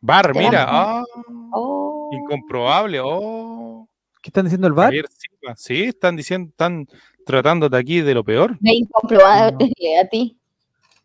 Bar, 0.00 0.34
mira. 0.34 0.66
ah, 0.68 1.04
Oh. 1.52 2.10
incomprobable. 2.12 2.98
Oh. 3.04 3.88
¿Qué 4.20 4.30
están 4.30 4.46
diciendo 4.46 4.66
el 4.66 4.72
bar? 4.72 4.86
Javier 4.86 5.06
Silva. 5.08 5.54
Sí, 5.56 5.84
están 5.84 6.16
diciendo, 6.16 6.50
están 6.50 6.88
tratándote 7.24 7.76
aquí 7.76 8.00
de 8.00 8.14
lo 8.14 8.24
peor. 8.24 8.56
Me 8.60 8.74
incomprobable 8.74 9.56
a 10.02 10.08
ti. 10.08 10.37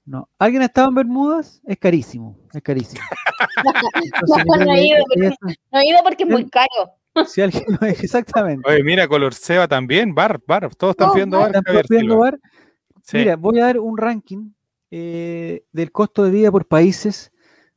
No. 0.06 0.28
¿Alguien 0.38 0.62
ha 0.62 0.66
estado 0.66 0.90
en 0.90 0.96
Bermudas? 0.96 1.62
Es 1.66 1.78
carísimo, 1.78 2.38
es 2.54 2.62
carísimo. 2.62 3.02
Entonces, 4.04 4.46
No, 4.48 4.56
no 4.66 4.74
he 4.74 4.76
que 4.76 4.84
ido, 4.86 4.98
ella- 5.16 5.36
No 5.72 5.80
he 5.80 5.88
ido 5.88 6.00
porque 6.04 6.24
es 6.24 6.30
muy 6.30 6.50
caro. 6.50 6.68
si 7.28 7.42
alguien 7.42 7.64
no 7.80 7.88
es 7.88 8.04
exactamente. 8.04 8.68
Oye, 8.70 8.84
mira, 8.84 9.08
Color 9.08 9.34
Seba 9.34 9.68
también. 9.68 10.14
Bar, 10.14 10.42
bar. 10.46 10.74
Todos 10.76 10.92
están 10.92 11.12
pidiendo 11.14 11.38
bar. 11.40 11.48
bar. 11.52 11.56
¿Están 11.58 11.64
Javier 11.66 11.86
pidiendo 11.88 12.14
Silva. 12.16 12.26
bar? 12.32 12.40
Sí. 13.04 13.18
Mira, 13.18 13.36
voy 13.38 13.60
a 13.60 13.66
dar 13.66 13.80
un 13.80 13.98
ranking 13.98 14.50
eh, 14.92 15.64
del 15.72 15.92
costo 15.92 16.24
de 16.24 16.32
vida 16.32 16.52
por 16.52 16.68
países 16.68 17.32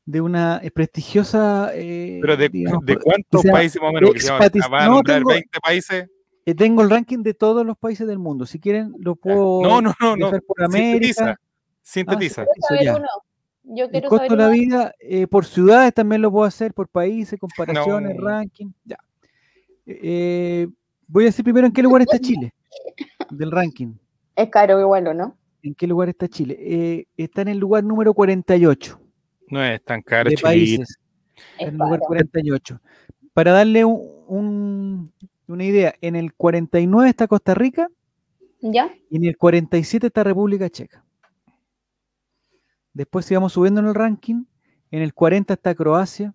de 0.04 0.20
una 0.20 0.60
prestigiosa. 0.74 1.70
eh, 1.74 2.18
Pero 2.22 2.36
de, 2.36 2.48
digamos, 2.48 2.84
de 2.84 2.94
por- 2.94 3.02
cuántos 3.04 3.42
que 3.42 3.48
sea 3.48 3.52
países 3.52 3.80
más 3.82 3.90
o 3.90 3.92
menos, 3.94 4.10
expatis- 4.14 4.64
a- 4.64 4.68
van 4.68 4.82
a 4.82 4.86
no, 4.86 4.94
nombrar 4.96 5.18
tengo- 5.18 5.30
20 5.30 5.60
países. 5.60 6.06
eh, 6.44 6.54
tengo 6.54 6.82
el 6.82 6.90
ranking 6.90 7.22
de 7.22 7.34
todos 7.34 7.64
los 7.66 7.76
países 7.78 8.06
del 8.06 8.18
mundo. 8.18 8.46
Si 8.46 8.58
quieren, 8.58 8.94
lo 8.98 9.14
puedo. 9.16 9.62
No, 9.62 9.80
no, 9.80 9.92
no, 10.00 10.16
no. 10.16 10.30
por 10.46 10.62
América. 10.64 11.38
Sintetiza. 11.86 12.42
Sintetiza. 12.44 12.74
Eso 12.74 12.82
Quiero 12.82 12.98
ya. 12.98 13.06
Yo 13.68 13.84
El 13.92 14.04
costo 14.04 14.36
de 14.36 14.42
la 14.42 14.48
vida 14.48 14.94
eh, 15.00 15.26
por 15.26 15.44
ciudades 15.44 15.92
también 15.94 16.20
lo 16.22 16.30
puedo 16.32 16.44
hacer, 16.44 16.72
por 16.74 16.88
países, 16.88 17.38
comparaciones, 17.38 18.14
No. 18.16 18.24
ranking. 18.24 18.70
Ya. 18.84 18.98
Eh, 19.86 20.68
voy 21.06 21.24
a 21.24 21.26
decir 21.26 21.44
primero 21.44 21.66
en 21.66 21.72
qué 21.72 21.82
lugar 21.82 22.02
está 22.02 22.18
Chile 22.18 22.52
del 23.30 23.50
ranking. 23.50 23.94
Es 24.34 24.48
caro 24.50 24.80
igual, 24.80 25.06
¿o 25.08 25.14
no? 25.14 25.36
¿En 25.62 25.74
qué 25.74 25.86
lugar 25.86 26.08
está 26.08 26.28
Chile? 26.28 26.56
Eh, 26.60 27.06
está 27.16 27.42
en 27.42 27.48
el 27.48 27.58
lugar 27.58 27.82
número 27.84 28.14
48 28.14 29.00
No 29.50 29.62
es 29.64 29.82
tan 29.84 30.02
caro, 30.02 30.28
de 30.30 30.36
Chilito. 30.36 30.46
países. 30.48 30.98
Es 31.58 31.68
en 31.68 31.68
el 31.68 31.74
lugar 31.76 31.98
caro. 32.00 32.06
48. 32.08 32.80
Para 33.32 33.52
darle 33.52 33.84
un- 33.84 34.02
un- 34.28 35.12
una 35.48 35.64
idea, 35.64 35.94
en 36.00 36.16
el 36.16 36.34
49 36.34 37.08
está 37.10 37.26
Costa 37.28 37.54
Rica 37.54 37.88
¿Ya? 38.60 38.92
y 39.10 39.16
en 39.16 39.24
el 39.24 39.36
47 39.36 40.08
está 40.08 40.24
República 40.24 40.68
Checa. 40.70 41.04
Después 42.96 43.26
sigamos 43.26 43.52
subiendo 43.52 43.80
en 43.80 43.88
el 43.88 43.94
ranking. 43.94 44.44
En 44.90 45.02
el 45.02 45.12
40 45.12 45.52
está 45.52 45.74
Croacia, 45.74 46.34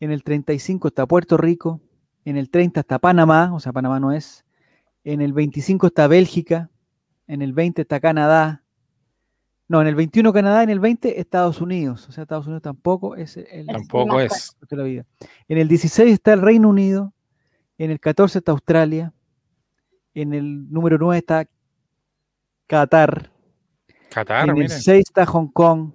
en 0.00 0.10
el 0.10 0.24
35 0.24 0.88
está 0.88 1.06
Puerto 1.06 1.36
Rico, 1.36 1.82
en 2.24 2.38
el 2.38 2.48
30 2.48 2.80
está 2.80 2.98
Panamá, 2.98 3.52
o 3.52 3.60
sea, 3.60 3.70
Panamá 3.74 4.00
no 4.00 4.10
es. 4.10 4.46
En 5.04 5.20
el 5.20 5.34
25 5.34 5.88
está 5.88 6.06
Bélgica, 6.06 6.70
en 7.26 7.42
el 7.42 7.52
20 7.52 7.82
está 7.82 8.00
Canadá. 8.00 8.62
No, 9.68 9.82
en 9.82 9.88
el 9.88 9.94
21 9.94 10.32
Canadá, 10.32 10.62
en 10.62 10.70
el 10.70 10.80
20 10.80 11.20
Estados 11.20 11.60
Unidos, 11.60 12.08
o 12.08 12.12
sea, 12.12 12.22
Estados 12.22 12.46
Unidos 12.46 12.62
tampoco 12.62 13.14
es 13.14 13.36
el, 13.36 13.66
Tampoco 13.66 14.20
es. 14.20 14.56
de 14.70 14.76
la 14.76 14.84
vida. 14.84 15.06
En 15.48 15.58
el 15.58 15.68
16 15.68 16.14
está 16.14 16.32
el 16.32 16.40
Reino 16.40 16.70
Unido, 16.70 17.12
en 17.76 17.90
el 17.90 18.00
14 18.00 18.38
está 18.38 18.52
Australia, 18.52 19.12
en 20.14 20.32
el 20.32 20.72
número 20.72 20.96
9 20.96 21.18
está 21.18 21.46
Qatar, 22.66 23.29
Qatar, 24.10 24.44
en 24.44 24.50
el 24.50 24.56
mira. 24.56 24.68
6 24.68 25.04
está 25.08 25.26
Hong 25.26 25.48
Kong, 25.48 25.92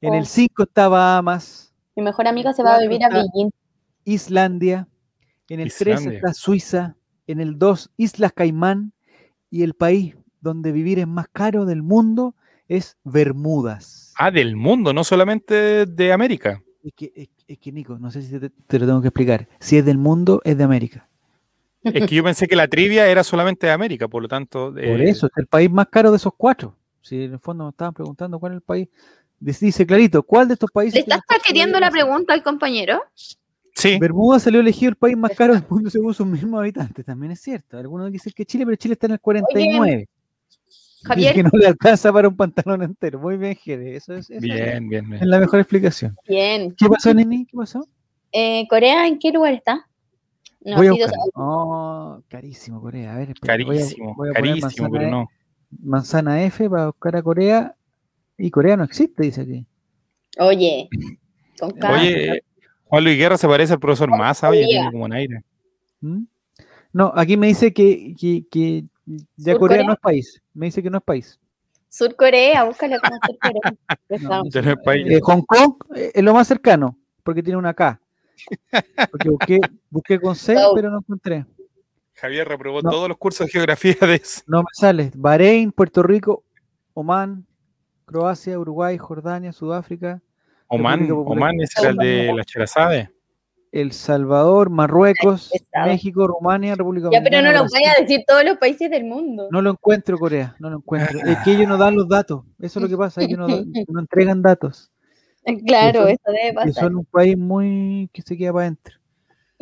en 0.00 0.12
Oh. 0.12 0.16
el 0.16 0.26
5 0.26 0.64
está 0.64 0.88
Bahamas, 0.88 1.72
Mi 1.96 2.02
mejor 2.02 2.26
amiga 2.26 2.52
se 2.52 2.62
va 2.62 2.74
a 2.76 2.80
vivir 2.80 3.04
a 3.04 3.08
Beijing. 3.08 3.50
Islandia, 4.04 4.88
en 5.48 5.60
el 5.60 5.72
3 5.72 6.00
Islandia. 6.00 6.16
está 6.18 6.34
Suiza, 6.34 6.96
en 7.26 7.40
el 7.40 7.58
2 7.58 7.90
Islas 7.96 8.32
Caimán 8.32 8.92
y 9.50 9.62
el 9.62 9.74
país 9.74 10.16
donde 10.40 10.72
vivir 10.72 10.98
es 10.98 11.06
más 11.06 11.28
caro 11.32 11.64
del 11.66 11.82
mundo 11.82 12.34
es 12.68 12.96
Bermudas. 13.04 14.12
Ah, 14.16 14.30
del 14.30 14.56
mundo, 14.56 14.92
no 14.92 15.04
solamente 15.04 15.86
de 15.86 16.12
América. 16.12 16.62
Es 16.82 16.92
que, 16.96 17.12
es, 17.14 17.28
es 17.46 17.58
que, 17.58 17.70
Nico, 17.70 17.98
no 17.98 18.10
sé 18.10 18.22
si 18.22 18.40
te, 18.40 18.50
te 18.50 18.78
lo 18.78 18.86
tengo 18.86 19.00
que 19.02 19.08
explicar. 19.08 19.46
Si 19.60 19.76
es 19.76 19.84
del 19.84 19.98
mundo, 19.98 20.40
es 20.44 20.56
de 20.58 20.64
América. 20.64 21.08
Es 21.84 22.06
que 22.06 22.14
yo 22.14 22.24
pensé 22.24 22.46
que 22.48 22.56
la 22.56 22.68
trivia 22.68 23.06
era 23.08 23.22
solamente 23.24 23.66
de 23.66 23.72
América, 23.72 24.08
por 24.08 24.22
lo 24.22 24.28
tanto. 24.28 24.70
Por 24.70 24.80
eh, 24.80 25.10
eso, 25.10 25.26
es 25.26 25.32
el 25.36 25.46
país 25.46 25.70
más 25.70 25.88
caro 25.88 26.10
de 26.10 26.16
esos 26.16 26.32
cuatro. 26.36 26.76
Si 27.02 27.24
en 27.24 27.32
el 27.34 27.38
fondo 27.38 27.64
me 27.64 27.70
estaban 27.70 27.92
preguntando 27.92 28.38
cuál 28.38 28.52
es 28.52 28.56
el 28.56 28.62
país. 28.62 28.88
Dice 29.38 29.84
clarito, 29.84 30.22
¿cuál 30.22 30.46
de 30.48 30.54
estos 30.54 30.70
países? 30.70 31.04
¿Le 31.06 31.14
estás 31.14 31.38
vida 31.52 31.80
la 31.80 31.90
pregunta 31.90 32.32
al 32.32 32.42
compañero? 32.42 33.02
Sí, 33.74 33.98
Bermuda 33.98 34.38
salió 34.38 34.60
elegido 34.60 34.90
el 34.90 34.96
país 34.96 35.16
más 35.16 35.32
caro 35.36 35.54
del 35.54 35.64
mundo 35.68 35.90
según 35.90 36.14
sus 36.14 36.26
mismos 36.26 36.60
habitantes. 36.60 37.04
También 37.04 37.32
es 37.32 37.40
cierto. 37.40 37.76
Algunos 37.76 38.12
dicen 38.12 38.32
que 38.36 38.44
Chile, 38.44 38.64
pero 38.64 38.76
Chile 38.76 38.92
está 38.94 39.06
en 39.06 39.12
el 39.12 39.20
49. 39.20 39.96
Dice 39.96 40.08
Javier, 41.02 41.34
que 41.34 41.42
no 41.42 41.50
le 41.54 41.66
alcanza 41.66 42.12
para 42.12 42.28
un 42.28 42.36
pantalón 42.36 42.82
entero. 42.82 43.18
Muy 43.18 43.36
bien, 43.36 43.56
Jere. 43.56 43.96
Eso 43.96 44.14
es, 44.14 44.30
eso 44.30 44.40
bien, 44.40 44.88
bien, 44.88 45.10
bien. 45.10 45.22
es 45.22 45.26
la 45.26 45.40
mejor 45.40 45.58
explicación. 45.58 46.14
Bien. 46.28 46.72
¿Qué 46.76 46.86
pasó, 46.88 47.12
Nini? 47.12 47.44
¿Qué 47.46 47.56
pasó? 47.56 47.84
Eh, 48.30 48.68
¿Corea 48.68 49.08
en 49.08 49.18
qué 49.18 49.32
lugar 49.32 49.54
está? 49.54 49.88
No, 50.60 50.76
voy 50.76 50.86
a 50.86 50.92
sí, 50.92 50.98
dos- 51.00 51.12
Oh, 51.34 52.22
carísimo, 52.28 52.80
Corea. 52.80 53.14
A 53.14 53.18
ver, 53.18 53.30
espera, 53.30 53.56
voy 53.64 53.76
a- 53.76 53.80
Carísimo, 53.80 54.14
voy 54.14 54.28
a 54.28 54.32
carísimo, 54.32 54.90
pero 54.92 55.10
no. 55.10 55.28
Manzana 55.80 56.42
F 56.44 56.68
para 56.68 56.86
buscar 56.86 57.16
a 57.16 57.22
Corea. 57.22 57.74
Y 58.38 58.50
Corea 58.50 58.76
no 58.76 58.84
existe, 58.84 59.22
dice 59.22 59.42
aquí. 59.42 59.66
Oye, 60.38 60.88
con 61.58 61.70
calma. 61.78 62.00
Oye, 62.00 62.42
Juan 62.84 63.04
Luis 63.04 63.18
Guerra 63.18 63.38
se 63.38 63.48
parece 63.48 63.72
al 63.72 63.80
profesor 63.80 64.10
Massa, 64.10 64.48
oye, 64.48 64.66
tiene 64.66 64.90
como 64.90 65.04
un 65.04 65.12
aire. 65.12 65.42
¿Mm? 66.00 66.24
No, 66.92 67.12
aquí 67.14 67.36
me 67.36 67.46
dice 67.46 67.72
que, 67.72 68.14
que, 68.18 68.44
que 68.50 68.84
ya 69.36 69.52
¿Sur 69.52 69.60
Corea 69.60 69.78
Corea? 69.78 69.84
no 69.86 69.92
es 69.94 69.98
país. 70.00 70.42
Me 70.52 70.66
dice 70.66 70.82
que 70.82 70.90
no 70.90 70.98
es 70.98 71.04
país. 71.04 71.38
Sur 71.88 72.14
Corea, 72.16 72.64
búscalo 72.64 72.96
como 73.00 73.16
Sur 73.26 73.38
Corea. 73.38 73.76
No, 73.88 73.96
Empezamos. 74.08 74.48
Ya 74.52 74.62
no 74.62 74.70
es 74.72 74.76
país. 74.84 75.06
Eh, 75.10 75.20
Hong 75.22 75.42
Kong 75.42 75.74
eh, 75.94 76.12
es 76.14 76.22
lo 76.22 76.34
más 76.34 76.46
cercano, 76.48 76.98
porque 77.22 77.42
tiene 77.42 77.58
una 77.58 77.74
K. 77.74 77.98
Porque 79.10 79.28
busqué, 79.30 79.60
busqué 79.90 80.20
con 80.20 80.34
C, 80.36 80.56
pero 80.74 80.90
no 80.90 80.98
encontré. 80.98 81.46
Javier 82.22 82.46
reprobó 82.48 82.80
No. 82.82 82.90
todos 82.90 83.08
los 83.08 83.18
cursos 83.18 83.46
de 83.48 83.52
geografía 83.52 83.96
de 84.00 84.14
eso. 84.14 84.42
No 84.46 84.60
me 84.60 84.68
sale. 84.72 85.10
Bahrein, 85.16 85.72
Puerto 85.72 86.04
Rico, 86.04 86.44
Oman, 86.94 87.44
Croacia, 88.04 88.56
Uruguay, 88.60 88.96
Jordania, 88.96 89.52
Sudáfrica, 89.52 90.22
Oman, 90.68 91.10
Oman 91.10 91.56
era 91.60 91.90
el 91.90 91.96
de 91.96 92.32
la 92.32 92.44
Cherazade. 92.44 93.10
El 93.72 93.90
Salvador, 93.92 94.70
Marruecos. 94.70 95.50
México, 95.84 96.26
Rumania, 96.28 96.74
República 96.76 97.08
Ya, 97.10 97.22
pero 97.22 97.38
no 97.38 97.42
Dominicana, 97.48 97.60
Brasil. 97.62 97.80
vaya 97.82 97.92
a 97.98 98.00
decir 98.02 98.24
todos 98.28 98.44
los 98.44 98.56
países 98.58 98.88
del 98.90 99.04
mundo. 99.04 99.48
No 99.50 99.60
lo 99.60 99.70
encuentro, 99.70 100.16
Corea, 100.18 100.54
no 100.60 100.70
lo 100.70 100.76
encuentro. 100.76 101.18
Es 101.26 101.38
que 101.38 101.52
ellos 101.54 101.66
no 101.66 101.76
dan 101.76 101.96
los 101.96 102.08
datos. 102.08 102.44
Eso 102.60 102.78
es 102.78 102.82
lo 102.84 102.88
que 102.88 102.96
pasa, 102.96 103.20
ellos 103.22 103.38
no, 103.38 103.48
entregan 104.00 104.40
datos. 104.42 104.90
Claro, 105.66 106.02
son- 106.02 106.08
eso 106.10 106.22
debe 106.26 106.48
Que 106.50 106.52
pasar. 106.54 106.84
son 106.84 106.94
un 106.96 107.04
país 107.06 107.36
muy 107.36 108.08
que 108.12 108.22
se 108.22 108.36
queda 108.36 108.52
para 108.52 108.66
adentro. 108.66 108.94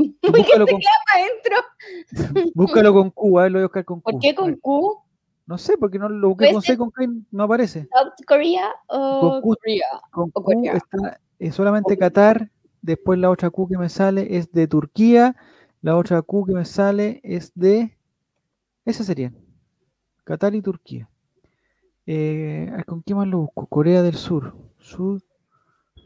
Muy 0.22 0.44
que 0.44 0.58
Búscalo 0.58 0.66
se 0.66 0.72
con, 0.72 0.80
Adentro. 1.14 2.50
búscalo 2.54 2.92
con 2.94 3.10
Q, 3.10 3.38
a 3.38 3.42
ver, 3.42 3.52
lo 3.52 3.58
voy 3.58 3.62
a 3.62 3.66
buscar 3.66 3.84
con 3.84 4.00
Q. 4.00 4.10
¿Por 4.10 4.20
qué 4.20 4.34
con 4.34 4.56
Q? 4.56 5.02
No 5.46 5.58
sé, 5.58 5.76
porque 5.78 5.98
no 5.98 6.08
lo 6.08 6.28
busqué 6.28 6.52
con 6.52 6.62
C, 6.62 6.76
con 6.76 6.90
K 6.90 7.04
no 7.32 7.44
aparece. 7.44 7.88
¿South 7.92 8.24
Korea 8.26 8.70
o 8.86 9.20
Con 9.20 9.40
Q. 9.40 9.56
Korea? 9.60 9.86
Con 10.10 10.30
Q 10.30 10.42
Corea. 10.42 10.72
está 10.74 11.20
eh, 11.38 11.52
solamente 11.52 11.96
Qatar, 11.96 12.50
después 12.82 13.18
la 13.18 13.30
otra 13.30 13.50
Q 13.50 13.68
que 13.68 13.78
me 13.78 13.88
sale 13.88 14.36
es 14.36 14.52
de 14.52 14.68
Turquía, 14.68 15.36
la 15.82 15.96
otra 15.96 16.22
Q 16.22 16.46
que 16.46 16.52
me 16.52 16.64
sale 16.64 17.20
es 17.24 17.52
de... 17.54 17.96
Esas 18.84 19.06
serían. 19.06 19.36
Qatar 20.24 20.54
y 20.54 20.62
Turquía. 20.62 21.08
Eh, 22.06 22.70
¿Con 22.86 23.02
qué 23.02 23.14
más 23.14 23.26
lo 23.26 23.38
busco? 23.38 23.66
Corea 23.66 24.02
del 24.02 24.14
Sur. 24.14 24.54
Sud, 24.78 25.22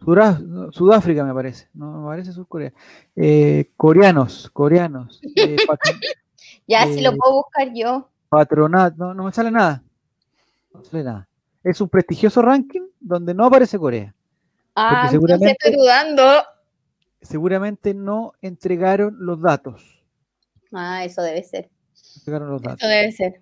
Sudá- 0.05 0.39
Sudáfrica 0.73 1.25
me 1.25 1.33
parece. 1.35 1.69
No 1.75 2.01
me 2.01 2.07
parece 2.07 2.33
Surcorea. 2.33 2.73
Eh, 3.17 3.71
coreanos, 3.77 4.51
coreanos. 4.53 5.21
eh, 5.37 5.57
patron- 5.69 6.01
Ya, 6.67 6.87
si 6.87 7.01
lo 7.01 7.11
Eh, 7.13 7.17
puedo 7.17 7.35
buscar 7.43 7.69
yo. 7.75 8.09
patronat, 8.29 8.97
no, 8.97 9.15
no 9.15 9.25
me 9.25 9.33
sale 9.33 9.51
nada. 9.51 9.83
No 10.73 10.83
sale 10.85 11.05
nada. 11.05 11.29
Es 11.63 11.81
un 11.81 11.89
prestigioso 11.89 12.43
ranking 12.43 12.83
donde 13.01 13.33
no 13.35 13.45
aparece 13.47 13.79
Corea. 13.79 14.15
Ah, 14.75 15.09
seguramente- 15.11 15.53
estoy 15.59 15.77
dudando. 15.77 16.23
seguramente 17.23 17.95
no 17.95 18.33
entregaron 18.43 19.17
los 19.21 19.41
datos. 19.41 20.05
Ah, 20.73 21.05
eso 21.05 21.23
debe 21.23 21.43
ser. 21.45 21.71
No 21.71 22.17
entregaron 22.19 22.51
los 22.51 22.61
datos. 22.63 22.81
Eso 22.83 22.89
debe 22.89 23.13
ser. 23.13 23.41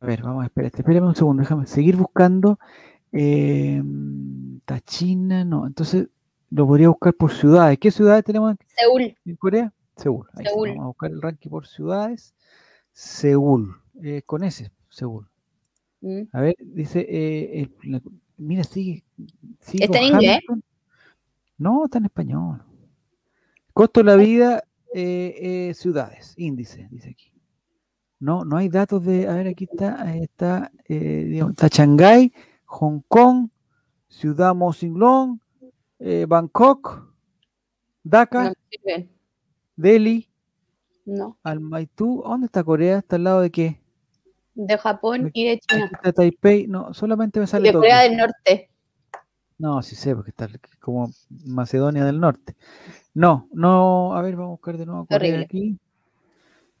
A 0.00 0.06
ver, 0.06 0.22
vamos 0.22 0.44
a 0.44 0.46
esperar. 0.46 0.70
Espérame 0.72 1.06
un 1.08 1.16
segundo, 1.16 1.40
déjame 1.42 1.66
seguir 1.66 1.96
buscando. 1.96 2.58
Eh, 3.12 3.82
está 4.58 4.80
China, 4.80 5.44
no. 5.44 5.66
Entonces 5.66 6.08
lo 6.50 6.66
podría 6.66 6.88
buscar 6.88 7.14
por 7.14 7.32
ciudades. 7.32 7.78
¿Qué 7.78 7.90
ciudades 7.90 8.24
tenemos 8.24 8.52
en- 8.52 8.58
Seúl. 8.76 9.16
en 9.24 9.36
Corea? 9.36 9.72
Seúl. 9.96 10.26
Ahí 10.34 10.46
Seúl. 10.46 10.68
Vamos 10.70 10.82
a 10.84 10.86
buscar 10.88 11.10
el 11.10 11.22
ranking 11.22 11.50
por 11.50 11.66
ciudades. 11.66 12.34
Seúl. 12.92 13.74
eh, 14.02 14.22
con 14.24 14.44
ese, 14.44 14.70
Seúl. 14.90 15.26
Mm. 16.00 16.22
A 16.32 16.40
ver, 16.40 16.54
dice. 16.60 17.04
eh, 17.08 17.68
la- 17.82 18.00
mira, 18.36 18.62
sigue. 18.62 19.02
sigue 19.60 19.84
¿Está 19.86 19.98
en 19.98 20.04
inglés? 20.14 20.40
No, 21.56 21.84
está 21.86 21.98
en 21.98 22.04
español. 22.04 22.62
Costo 23.72 24.00
de 24.00 24.04
la 24.04 24.14
vida, 24.16 24.62
eh, 24.94 25.68
eh, 25.70 25.74
ciudades, 25.74 26.34
índice, 26.36 26.86
dice 26.92 27.10
aquí. 27.10 27.32
No, 28.20 28.44
no 28.44 28.56
hay 28.56 28.68
datos 28.68 29.04
de. 29.04 29.26
A 29.28 29.34
ver, 29.34 29.48
aquí 29.48 29.64
está. 29.70 30.00
ahí 30.00 30.22
está, 30.22 30.70
digamos, 30.88 31.52
está 31.54 31.66
Shanghái, 31.68 32.32
Hong 32.70 33.00
Kong, 33.08 33.48
Ciudad 34.08 34.54
Mosinglong, 34.54 35.40
eh, 35.98 36.26
Bangkok, 36.28 37.12
Dhaka, 38.04 38.44
No. 38.44 39.04
Delhi, 39.76 40.28
No. 41.04 41.38
Almaitú. 41.42 42.22
¿Dónde 42.24 42.46
está 42.46 42.62
Corea? 42.62 42.98
¿Está 42.98 43.16
al 43.16 43.24
lado 43.24 43.40
de 43.40 43.50
qué? 43.50 43.80
De 44.54 44.76
Japón 44.76 45.30
y 45.32 45.46
de 45.48 45.58
China. 45.60 45.90
está 45.92 46.12
Taipei. 46.12 46.66
No, 46.66 46.92
solamente 46.92 47.38
me 47.40 47.44
Y 47.44 47.48
sale 47.48 47.68
de 47.68 47.72
Tokio. 47.72 47.80
Corea 47.88 48.02
del 48.02 48.16
Norte. 48.16 48.70
No, 49.56 49.82
sí 49.82 49.96
sé, 49.96 50.14
porque 50.14 50.30
está 50.30 50.48
como 50.80 51.10
Macedonia 51.46 52.04
del 52.04 52.20
Norte. 52.20 52.56
No, 53.14 53.48
no, 53.52 54.14
a 54.14 54.22
ver, 54.22 54.36
vamos 54.36 54.48
a 54.48 54.56
buscar 54.56 54.76
de 54.78 54.86
nuevo 54.86 55.06
Corea 55.06 55.16
Horrible. 55.18 55.44
aquí. 55.44 55.78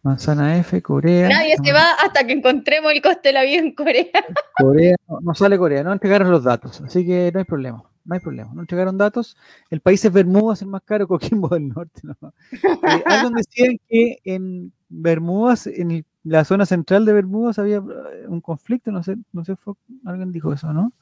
Manzana 0.02 0.56
F, 0.58 0.80
Corea. 0.82 1.28
Nadie 1.28 1.56
se 1.62 1.72
va 1.72 1.92
hasta 2.04 2.26
que 2.26 2.32
encontremos 2.32 2.92
el 2.92 3.02
coste 3.02 3.28
de 3.30 3.32
la 3.32 3.42
vida 3.42 3.58
en 3.58 3.74
Corea. 3.74 4.06
Corea, 4.56 4.96
no, 5.08 5.20
no 5.20 5.34
sale 5.34 5.58
Corea, 5.58 5.82
no 5.82 5.92
entregaron 5.92 6.30
los 6.30 6.44
datos, 6.44 6.80
así 6.80 7.04
que 7.04 7.30
no 7.32 7.38
hay 7.40 7.44
problema, 7.44 7.82
no 8.04 8.14
hay 8.14 8.20
problema, 8.20 8.50
no 8.54 8.60
entregaron 8.60 8.96
datos. 8.96 9.36
El 9.70 9.80
país 9.80 10.04
es 10.04 10.12
Bermudas, 10.12 10.62
el 10.62 10.68
más 10.68 10.82
caro, 10.82 11.06
Coquimbo 11.08 11.48
del 11.48 11.68
Norte. 11.68 12.00
¿no? 12.04 12.16
Eh, 12.52 13.02
alguien 13.06 13.34
decían 13.34 13.76
que 13.88 14.18
en 14.24 14.72
Bermudas, 14.88 15.66
en 15.66 16.04
la 16.24 16.44
zona 16.44 16.64
central 16.64 17.04
de 17.04 17.12
Bermudas 17.12 17.58
había 17.58 17.78
eh, 17.78 18.26
un 18.28 18.40
conflicto, 18.40 18.90
no 18.92 19.02
sé, 19.02 19.16
no 19.32 19.44
sé, 19.44 19.56
fue- 19.56 19.74
alguien 20.06 20.32
dijo 20.32 20.52
eso, 20.52 20.72
¿no? 20.72 20.92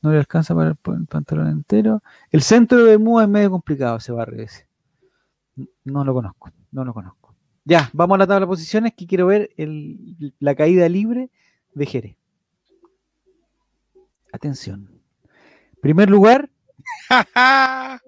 No 0.00 0.12
le 0.12 0.18
alcanza 0.18 0.54
para 0.54 0.70
el 0.70 0.76
el 0.94 1.06
pantalón 1.06 1.48
entero. 1.48 2.02
El 2.30 2.42
centro 2.42 2.78
de 2.78 2.84
Bermudas 2.84 3.24
es 3.26 3.30
medio 3.30 3.50
complicado 3.50 3.96
ese 3.96 4.12
barrio 4.12 4.44
ese. 4.44 4.68
No 5.84 6.04
lo 6.04 6.14
conozco, 6.14 6.50
no 6.70 6.84
lo 6.84 6.94
conozco. 6.94 7.27
Ya, 7.68 7.90
vamos 7.92 8.14
a 8.14 8.18
la 8.20 8.26
tabla 8.26 8.40
de 8.40 8.46
posiciones 8.46 8.94
que 8.94 9.06
quiero 9.06 9.26
ver 9.26 9.50
el- 9.58 10.32
la 10.40 10.54
caída 10.54 10.88
libre 10.88 11.28
de 11.74 11.84
Jerez. 11.84 12.16
Atención. 14.32 14.88
Primer 15.82 16.08
lugar, 16.08 16.48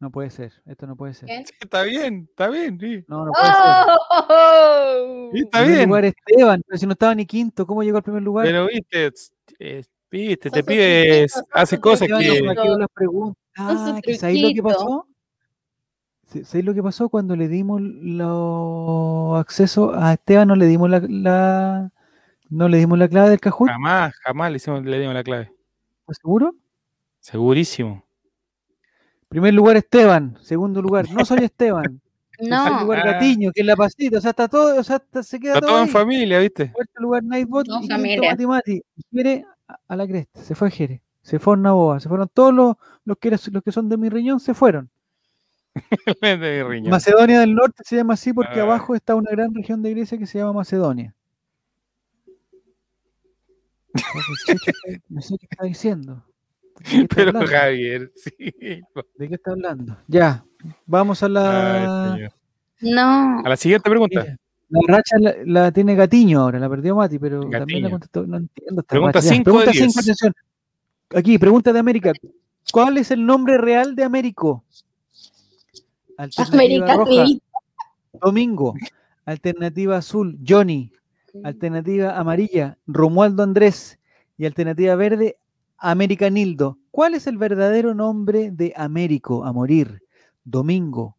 no 0.00 0.10
puede 0.10 0.30
ser. 0.30 0.54
Esto 0.64 0.86
no 0.86 0.96
puede 0.96 1.12
ser. 1.12 1.28
Está 1.60 1.82
bien, 1.82 2.28
está 2.30 2.48
bien, 2.48 2.80
sí. 2.80 3.04
No, 3.08 3.26
no 3.26 3.32
puede 3.32 3.52
ser. 3.52 3.62
¡Oh! 4.30 5.30
Sí, 5.34 5.38
Está 5.40 5.58
primer 5.58 5.76
bien. 5.76 5.88
lugar 5.90 6.04
Esteban, 6.06 6.62
pero 6.66 6.78
si 6.78 6.86
no 6.86 6.92
estaba 6.92 7.14
ni 7.14 7.26
quinto, 7.26 7.66
¿cómo 7.66 7.82
llegó 7.82 7.98
al 7.98 8.02
primer 8.04 8.22
lugar? 8.22 8.46
Pero 8.46 8.68
viste, 8.68 9.12
eh, 9.58 9.84
viste, 10.10 10.50
te 10.50 10.64
pides, 10.64 11.38
hace 11.52 11.78
cosas 11.78 12.08
que. 12.08 12.42
no, 12.42 12.50
aquí 12.52 12.68
las 12.68 12.88
preguntas. 12.88 13.36
Son 13.54 13.78
sus 14.02 14.14
Ah, 14.14 14.18
¿sabéis 14.18 14.42
lo 14.42 14.48
que 14.54 14.62
pasó? 14.62 15.06
¿Sabéis 16.26 16.64
lo 16.64 16.74
que 16.74 16.82
pasó 16.82 17.08
cuando 17.08 17.36
le 17.36 17.48
dimos 17.48 17.80
los 17.80 19.38
accesos 19.38 19.92
a 19.96 20.12
Esteban? 20.12 20.48
No 20.48 20.56
le 20.56 20.66
dimos 20.66 20.90
la, 20.90 21.00
la- 21.08 21.90
no 22.50 22.68
le 22.68 22.78
dimos 22.78 22.98
la 22.98 23.08
clave 23.08 23.30
del 23.30 23.40
Kahoot, 23.40 23.68
Jamás, 23.70 24.14
jamás 24.22 24.50
le, 24.50 24.56
hicimos, 24.56 24.84
le 24.84 24.98
dimos 24.98 25.14
la 25.14 25.24
clave. 25.24 25.52
¿estás 26.00 26.18
seguro? 26.20 26.54
Segurísimo. 27.20 28.04
Primer 29.28 29.52
lugar 29.54 29.76
Esteban, 29.76 30.36
segundo 30.40 30.80
lugar, 30.82 31.06
no 31.12 31.24
soy 31.24 31.38
Esteban. 31.44 32.00
Tercer 32.38 32.48
No, 32.50 32.80
lugar 32.82 33.00
Ah. 33.08 33.12
Gatiño, 33.12 33.50
que 33.52 33.62
es 33.62 33.66
la 33.66 33.76
pasita, 33.76 34.18
o 34.18 34.20
sea, 34.20 34.30
está 34.30 34.46
todo, 34.48 34.78
o 34.78 34.82
sea, 34.84 34.96
está- 34.96 35.22
se 35.22 35.40
queda 35.40 35.54
Está 35.54 35.60
todo 35.60 35.70
todo 35.70 35.78
en 35.82 35.86
ahí. 35.88 35.92
familia, 35.92 36.38
¿viste? 36.38 36.70
Cuarto 36.72 36.92
lugar 37.00 37.24
Nightbot 37.24 37.66
No, 37.66 37.82
y 37.82 37.88
familia. 37.88 38.30
Mati 38.30 38.46
Mati. 38.46 38.82
Jere 39.12 39.44
a, 39.68 39.78
a 39.88 39.96
la 39.96 40.06
cresta, 40.06 40.42
se 40.42 40.54
fue 40.54 40.70
Jere, 40.70 41.02
se 41.22 41.38
fue 41.38 41.56
Naboa, 41.56 41.98
se 41.98 42.08
fueron 42.08 42.28
todos 42.32 42.52
los, 42.54 42.76
los, 43.04 43.16
que, 43.18 43.30
los 43.30 43.62
que 43.64 43.72
son 43.72 43.88
de 43.88 43.96
mi 43.96 44.08
riñón, 44.08 44.38
se 44.38 44.54
fueron. 44.54 44.90
De 46.22 46.36
mi 46.38 46.62
riñón. 46.68 46.90
Macedonia 46.90 47.40
del 47.40 47.54
Norte 47.54 47.82
se 47.84 47.96
llama 47.96 48.14
así 48.14 48.32
porque 48.32 48.60
Ah. 48.60 48.62
abajo 48.64 48.94
está 48.94 49.14
una 49.14 49.30
gran 49.30 49.54
región 49.54 49.82
de 49.82 49.90
Grecia 49.90 50.16
que 50.18 50.26
se 50.26 50.38
llama 50.38 50.52
Macedonia. 50.54 51.14
Entonces, 53.94 54.44
Checho, 54.46 54.72
¿qué- 54.84 55.00
No 55.08 55.20
sé 55.22 55.36
qué 55.38 55.46
está 55.50 55.64
diciendo. 55.64 56.24
¿De 56.78 56.84
qué 56.84 56.96
está 57.02 57.16
Pero 57.16 57.28
hablando? 57.30 57.50
Javier, 57.50 58.12
sí. 58.16 58.34
¿De 58.38 59.28
qué 59.28 59.34
está 59.34 59.50
hablando? 59.52 59.96
Ya, 60.06 60.44
vamos 60.86 61.22
a 61.22 61.28
la... 61.28 62.14
Ay, 62.14 62.28
no. 62.80 63.40
A 63.44 63.48
la 63.48 63.56
siguiente 63.56 63.88
pregunta. 63.88 64.36
La 64.68 64.80
racha 64.88 65.16
la, 65.20 65.34
la 65.44 65.72
tiene 65.72 65.94
Gatiño 65.94 66.40
ahora, 66.40 66.58
la 66.58 66.68
perdió 66.68 66.96
Mati, 66.96 67.18
pero 67.20 67.48
también 67.48 67.84
la 67.84 67.90
contestó. 67.90 68.26
No 68.26 68.36
entiendo 68.38 68.80
esta 68.80 68.90
Pregunta 68.90 69.18
racha. 69.20 69.28
Ya, 69.28 69.34
cinco 69.34 69.50
de 69.50 69.64
pregunta 69.64 69.70
diez. 69.72 69.84
cinco, 69.92 70.00
atención. 70.00 70.32
Aquí, 71.14 71.38
pregunta 71.38 71.72
de 71.72 71.78
América. 71.78 72.12
¿Cuál 72.72 72.98
es 72.98 73.12
el 73.12 73.24
nombre 73.24 73.58
real 73.58 73.94
de 73.94 74.02
Américo? 74.02 74.64
Alternativa 76.16 76.84
América 76.84 76.94
roja, 76.94 77.26
sí. 77.26 77.42
Domingo. 78.20 78.74
Alternativa 79.24 79.96
azul, 79.96 80.38
Johnny. 80.46 80.90
Alternativa 81.44 82.18
amarilla, 82.18 82.78
Romualdo 82.86 83.42
Andrés. 83.42 83.98
Y 84.38 84.46
alternativa 84.46 84.94
verde, 84.96 85.38
Americanildo. 85.78 86.78
¿Cuál 86.90 87.14
es 87.14 87.26
el 87.26 87.36
verdadero 87.38 87.94
nombre 87.94 88.50
de 88.50 88.72
Américo 88.76 89.44
a 89.44 89.52
morir? 89.52 90.02
Domingo, 90.44 91.16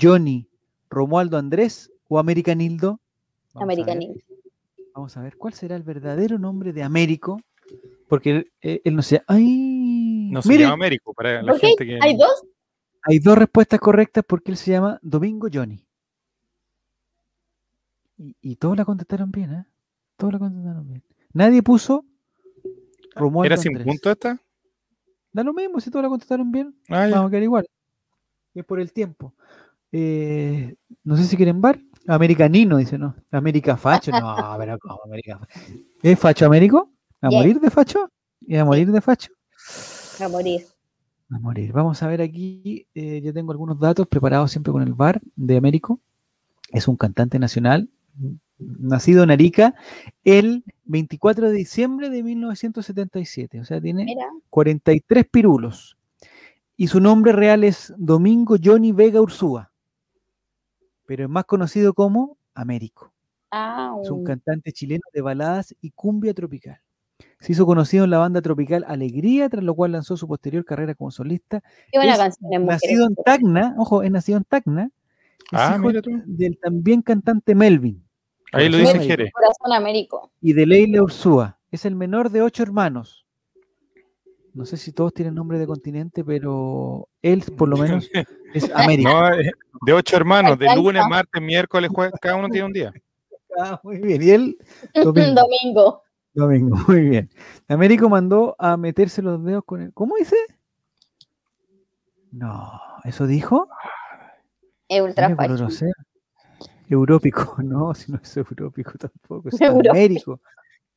Johnny, 0.00 0.48
Romualdo 0.90 1.36
Andrés 1.36 1.90
o 2.08 2.18
Americanildo? 2.18 3.00
Vamos 3.52 3.54
a 3.54 3.58
ver. 3.58 3.62
Americanildo. 3.84 4.20
Vamos 4.94 5.16
a 5.16 5.22
ver, 5.22 5.36
¿cuál 5.36 5.52
será 5.54 5.76
el 5.76 5.82
verdadero 5.82 6.38
nombre 6.38 6.72
de 6.72 6.82
Américo? 6.82 7.40
Porque 8.08 8.30
él, 8.30 8.52
él- 8.84 8.94
no 8.96 9.02
sé. 9.02 9.22
¡Ay! 9.26 10.28
No 10.30 10.40
se 10.42 10.48
Mire, 10.48 10.62
llama 10.62 10.74
Américo 10.74 11.12
para 11.12 11.42
la 11.42 11.52
¿Por 11.52 11.60
qué? 11.60 11.66
gente 11.68 11.86
que. 11.86 11.98
¿Hay 12.00 12.16
dos? 12.16 12.44
Hay 13.04 13.18
dos 13.18 13.36
respuestas 13.38 13.80
correctas 13.80 14.24
porque 14.26 14.50
él 14.50 14.56
se 14.56 14.70
llama 14.72 14.98
Domingo 15.02 15.48
Johnny. 15.52 15.84
Y, 18.16 18.36
y 18.40 18.56
todos 18.56 18.76
la 18.76 18.84
contestaron 18.84 19.30
bien, 19.30 19.52
¿eh? 19.52 19.66
Todos 20.16 20.34
la 20.34 20.38
contestaron 20.38 20.86
bien. 20.86 21.02
Nadie 21.32 21.62
puso 21.62 22.04
Romualdo 23.16 23.46
¿Era 23.46 23.56
sin 23.56 23.72
Andrés. 23.76 23.86
punto 23.86 24.10
esta? 24.10 24.40
Da 25.32 25.42
lo 25.42 25.52
mismo, 25.52 25.80
si 25.80 25.90
todos 25.90 26.02
la 26.04 26.08
contestaron 26.08 26.50
bien, 26.52 26.74
Ah, 26.88 27.08
ya. 27.08 27.16
vamos 27.16 27.28
a 27.28 27.30
quedar 27.30 27.42
igual. 27.42 27.66
Es 28.54 28.64
por 28.64 28.78
el 28.80 28.92
tiempo. 28.92 29.34
Eh, 29.90 30.76
no 31.02 31.16
sé 31.16 31.24
si 31.24 31.36
quieren 31.36 31.60
bar. 31.60 31.80
Americanino, 32.06 32.76
dice, 32.76 32.98
no. 32.98 33.16
América 33.30 33.76
Facho, 33.76 34.12
no, 34.12 34.36
pero 34.58 34.78
¿cómo 34.78 35.00
América 35.04 35.38
Facho? 35.38 35.60
¿Es 36.02 36.18
Facho 36.18 36.46
Américo? 36.46 36.92
¿A 37.20 37.28
Yes. 37.30 37.38
morir 37.38 37.60
de 37.60 37.70
Facho? 37.70 38.08
¿Y 38.40 38.56
a 38.56 38.64
morir 38.64 38.90
de 38.92 39.00
Facho? 39.00 39.32
A 40.20 40.28
morir. 40.28 40.66
A 41.34 41.38
morir. 41.40 41.72
Vamos 41.72 42.02
a 42.02 42.06
ver 42.06 42.22
aquí. 42.22 42.86
eh, 42.94 43.20
yo 43.20 43.32
tengo 43.34 43.50
algunos 43.52 43.78
datos 43.78 44.06
preparados 44.06 44.52
siempre 44.52 44.72
con 44.72 44.82
el 44.82 44.94
bar 44.94 45.20
de 45.34 45.56
Américo. 45.56 46.00
Es 46.70 46.86
un 46.86 46.96
cantante 46.96 47.38
nacional, 47.38 47.88
n- 48.20 48.38
nacido 48.58 49.24
en 49.24 49.30
Arica 49.32 49.74
el 50.24 50.62
24 50.84 51.48
de 51.50 51.54
diciembre 51.56 52.08
de 52.10 52.22
1977. 52.22 53.60
O 53.60 53.64
sea, 53.64 53.80
tiene 53.80 54.04
Mira. 54.04 54.26
43 54.50 55.26
pirulos. 55.26 55.96
Y 56.76 56.86
su 56.86 57.00
nombre 57.00 57.32
real 57.32 57.64
es 57.64 57.92
Domingo 57.96 58.56
Johnny 58.62 58.92
Vega 58.92 59.20
Ursúa. 59.20 59.70
Pero 61.06 61.24
es 61.24 61.30
más 61.30 61.44
conocido 61.44 61.94
como 61.94 62.36
Américo. 62.54 63.12
Ah, 63.50 63.94
Es 64.02 64.10
un 64.10 64.20
un- 64.20 64.24
cantante 64.24 64.72
chileno 64.72 65.02
de 65.12 65.20
baladas 65.20 65.74
y 65.80 65.90
cumbia 65.90 66.32
tropical. 66.32 66.78
Se 67.40 67.52
hizo 67.52 67.66
conocido 67.66 68.04
en 68.04 68.10
la 68.10 68.18
banda 68.18 68.40
tropical 68.42 68.84
Alegría, 68.88 69.48
tras 69.48 69.62
lo 69.62 69.74
cual 69.74 69.92
lanzó 69.92 70.16
su 70.16 70.26
posterior 70.26 70.64
carrera 70.64 70.94
como 70.94 71.10
solista. 71.10 71.60
qué 71.92 71.98
buena 71.98 72.12
es 72.12 72.18
canción. 72.18 72.66
Nacido 72.66 73.06
en 73.06 73.14
Tacna, 73.16 73.74
ojo, 73.78 74.02
es 74.02 74.10
nacido 74.10 74.38
en 74.38 74.44
Tacna. 74.44 74.90
Es 75.52 75.58
Ah, 75.60 75.76
hijo 75.78 75.92
del 76.26 76.58
también 76.58 77.02
cantante 77.02 77.54
Melvin 77.54 78.02
Ahí 78.52 78.68
lo 78.68 78.78
dice 78.78 78.98
Jere. 79.00 79.30
Corazón 79.32 79.72
Américo. 79.72 80.32
y 80.40 80.52
de 80.52 80.64
Leila 80.66 81.02
Ursúa. 81.02 81.58
Es 81.70 81.84
el 81.84 81.96
menor 81.96 82.30
de 82.30 82.40
ocho 82.40 82.62
hermanos. 82.62 83.26
No 84.54 84.64
sé 84.64 84.76
si 84.76 84.92
todos 84.92 85.12
tienen 85.12 85.34
nombre 85.34 85.58
de 85.58 85.66
continente, 85.66 86.24
pero 86.24 87.08
él 87.20 87.42
por 87.56 87.68
lo 87.68 87.76
menos 87.76 88.08
es 88.54 88.70
América. 88.74 89.10
No, 89.10 89.40
eh, 89.40 89.50
de 89.84 89.92
ocho 89.92 90.16
hermanos, 90.16 90.56
de 90.56 90.74
lunes, 90.76 91.02
martes, 91.08 91.42
miércoles, 91.42 91.90
jueves, 91.92 92.14
cada 92.20 92.36
uno 92.36 92.48
tiene 92.48 92.66
un 92.66 92.72
día. 92.72 92.92
Ah, 93.58 93.80
muy 93.82 93.98
bien. 93.98 94.22
Y 94.22 94.30
él, 94.30 94.56
Domingo. 94.94 95.42
Domingo. 95.42 96.03
Domingo, 96.34 96.76
muy 96.88 97.00
bien. 97.00 97.30
Américo 97.68 98.08
mandó 98.08 98.56
a 98.58 98.76
meterse 98.76 99.22
los 99.22 99.42
dedos 99.44 99.64
con 99.64 99.80
el. 99.80 99.92
¿Cómo 99.92 100.16
dice? 100.16 100.36
No, 102.32 102.80
¿eso 103.04 103.26
dijo? 103.26 103.68
Es 104.88 105.00
ultra. 105.00 105.34
Európico, 106.88 107.56
no, 107.62 107.94
si 107.94 108.12
no 108.12 108.18
es 108.22 108.36
európico 108.36 108.92
tampoco, 108.98 109.48
es 109.48 109.60
Európico. 109.60 109.90
américo. 109.90 110.40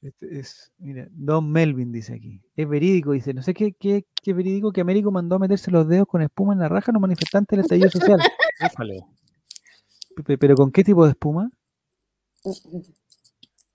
Este 0.01 0.39
es, 0.39 0.71
mira, 0.77 1.07
Don 1.11 1.51
Melvin 1.51 1.91
dice 1.91 2.13
aquí. 2.13 2.41
Es 2.55 2.67
verídico, 2.67 3.13
dice. 3.13 3.33
No 3.33 3.41
sé 3.41 3.53
qué, 3.53 3.73
qué, 3.73 4.05
qué 4.21 4.33
verídico 4.33 4.71
que 4.71 4.81
Américo 4.81 5.11
mandó 5.11 5.35
a 5.35 5.39
meterse 5.39 5.71
los 5.71 5.87
dedos 5.87 6.07
con 6.07 6.21
espuma 6.21 6.53
en 6.53 6.59
la 6.59 6.69
raja 6.69 6.91
a 6.91 6.93
los 6.93 7.01
manifestantes 7.01 7.57
del 7.57 7.61
estallido 7.61 7.89
social. 7.89 8.19
¿Pero 10.39 10.55
con 10.55 10.71
qué 10.71 10.83
tipo 10.83 11.05
de 11.05 11.11
espuma? 11.11 11.49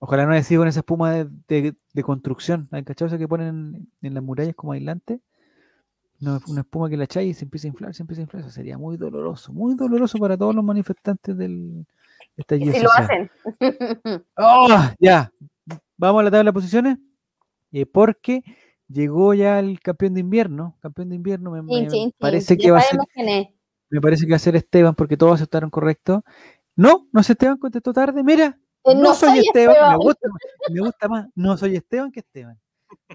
Ojalá 0.05 0.25
no 0.25 0.33
haya 0.33 0.43
sido 0.43 0.61
con 0.61 0.67
esa 0.67 0.81
espuma 0.81 1.11
de, 1.13 1.29
de- 1.47 1.75
de 1.93 2.03
construcción. 2.03 2.67
¿Han 2.71 2.83
cachado 2.83 3.07
esa 3.07 3.17
que 3.17 3.25
ponen 3.25 3.87
en, 4.01 4.13
las 4.13 4.21
murallas 4.21 4.53
como 4.53 4.73
aislante? 4.73 5.21
No, 6.19 6.41
una 6.47 6.59
espuma 6.61 6.89
que 6.89 6.97
la 6.97 7.05
echáis 7.05 7.31
y 7.31 7.33
se 7.39 7.45
empieza 7.45 7.67
a 7.67 7.69
inflar, 7.69 7.93
se 7.93 8.03
empieza 8.03 8.21
a 8.21 8.23
inflar. 8.23 8.41
Eso 8.41 8.51
sería 8.51 8.77
muy 8.77 8.97
doloroso, 8.97 9.53
muy 9.53 9.75
doloroso 9.75 10.17
para 10.17 10.37
todos 10.37 10.53
los 10.53 10.63
manifestantes 10.63 11.37
del 11.37 11.85
estallido 12.35 12.73
si 12.73 12.81
lo 12.81 12.89
hacen. 12.91 13.31
¡Oh! 14.37 14.67
Ya. 14.99 15.31
Vamos 15.95 16.19
a 16.19 16.23
la 16.23 16.31
tabla 16.31 16.49
de 16.49 16.53
posiciones. 16.53 16.97
eh, 17.71 17.85
porque 17.85 18.43
llegó 18.89 19.33
ya 19.33 19.59
el 19.59 19.79
campeón 19.79 20.15
de 20.15 20.19
invierno, 20.19 20.75
campeón 20.81 21.09
de 21.09 21.15
invierno, 21.15 21.51
me, 21.51 21.61
me 21.61 22.11
parece 22.19 22.57
que 22.57 22.67
Ya 22.67 22.73
va 22.73 22.79
a 22.79 22.81
ser, 22.81 22.99
me 23.89 24.01
parece 24.01 24.25
que 24.25 24.31
va 24.31 24.35
a 24.35 24.39
ser 24.39 24.55
Esteban, 24.57 24.95
porque 24.95 25.15
todos 25.15 25.35
aceptaron 25.35 25.69
correcto. 25.69 26.25
No, 26.75 27.07
no 27.13 27.21
es 27.21 27.29
Esteban, 27.29 27.57
contestó 27.57 27.93
tarde, 27.93 28.21
mira, 28.21 28.59
Eh, 28.85 28.95
no, 28.95 29.13
soy, 29.13 29.39
Esteban, 29.39 29.75
Esteban. 29.75 29.91
Me, 29.91 29.97
gusta, 30.03 30.27
me 30.71 30.79
gusta 30.81 31.07
más, 31.07 31.27
no 31.35 31.57
soy 31.57 31.75
Esteban 31.75 32.11
que 32.11 32.19
Esteban. 32.21 32.59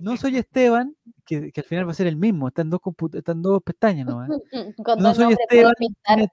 No 0.01 0.17
soy 0.17 0.37
Esteban, 0.39 0.97
que, 1.25 1.53
que 1.53 1.61
al 1.61 1.67
final 1.67 1.87
va 1.87 1.93
a 1.93 1.95
ser 1.95 2.07
el 2.07 2.17
mismo, 2.17 2.49
están 2.49 2.69
dos, 2.71 2.81
están 3.15 3.43
dos 3.43 3.63
pestañas 3.63 4.07
nomás. 4.07 4.29
Con 4.85 4.99
No 5.01 5.15
soy 5.15 5.35
Esteban, 5.39 5.75
tiene 6.05 6.29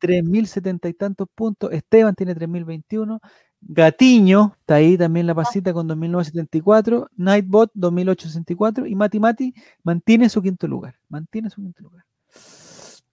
3.070 0.00 0.88
y 0.90 0.94
tantos 0.94 1.28
puntos. 1.34 1.72
Esteban 1.72 2.14
tiene 2.14 2.34
3.021. 2.34 3.20
Gatiño 3.60 4.54
está 4.60 4.76
ahí 4.76 4.96
también 4.96 5.26
Ah. 5.26 5.28
la 5.28 5.34
pasita 5.34 5.72
con 5.72 5.88
2.974. 5.88 7.08
Nightbot 7.16 7.72
2.864. 7.74 8.88
Y 8.88 8.94
Mati 8.94 9.18
Mati 9.20 9.54
mantiene 9.82 10.28
su 10.28 10.40
quinto 10.40 10.68
lugar. 10.68 10.96
Mantiene 11.08 11.50
su 11.50 11.60
quinto 11.60 11.82
lugar. 11.82 12.04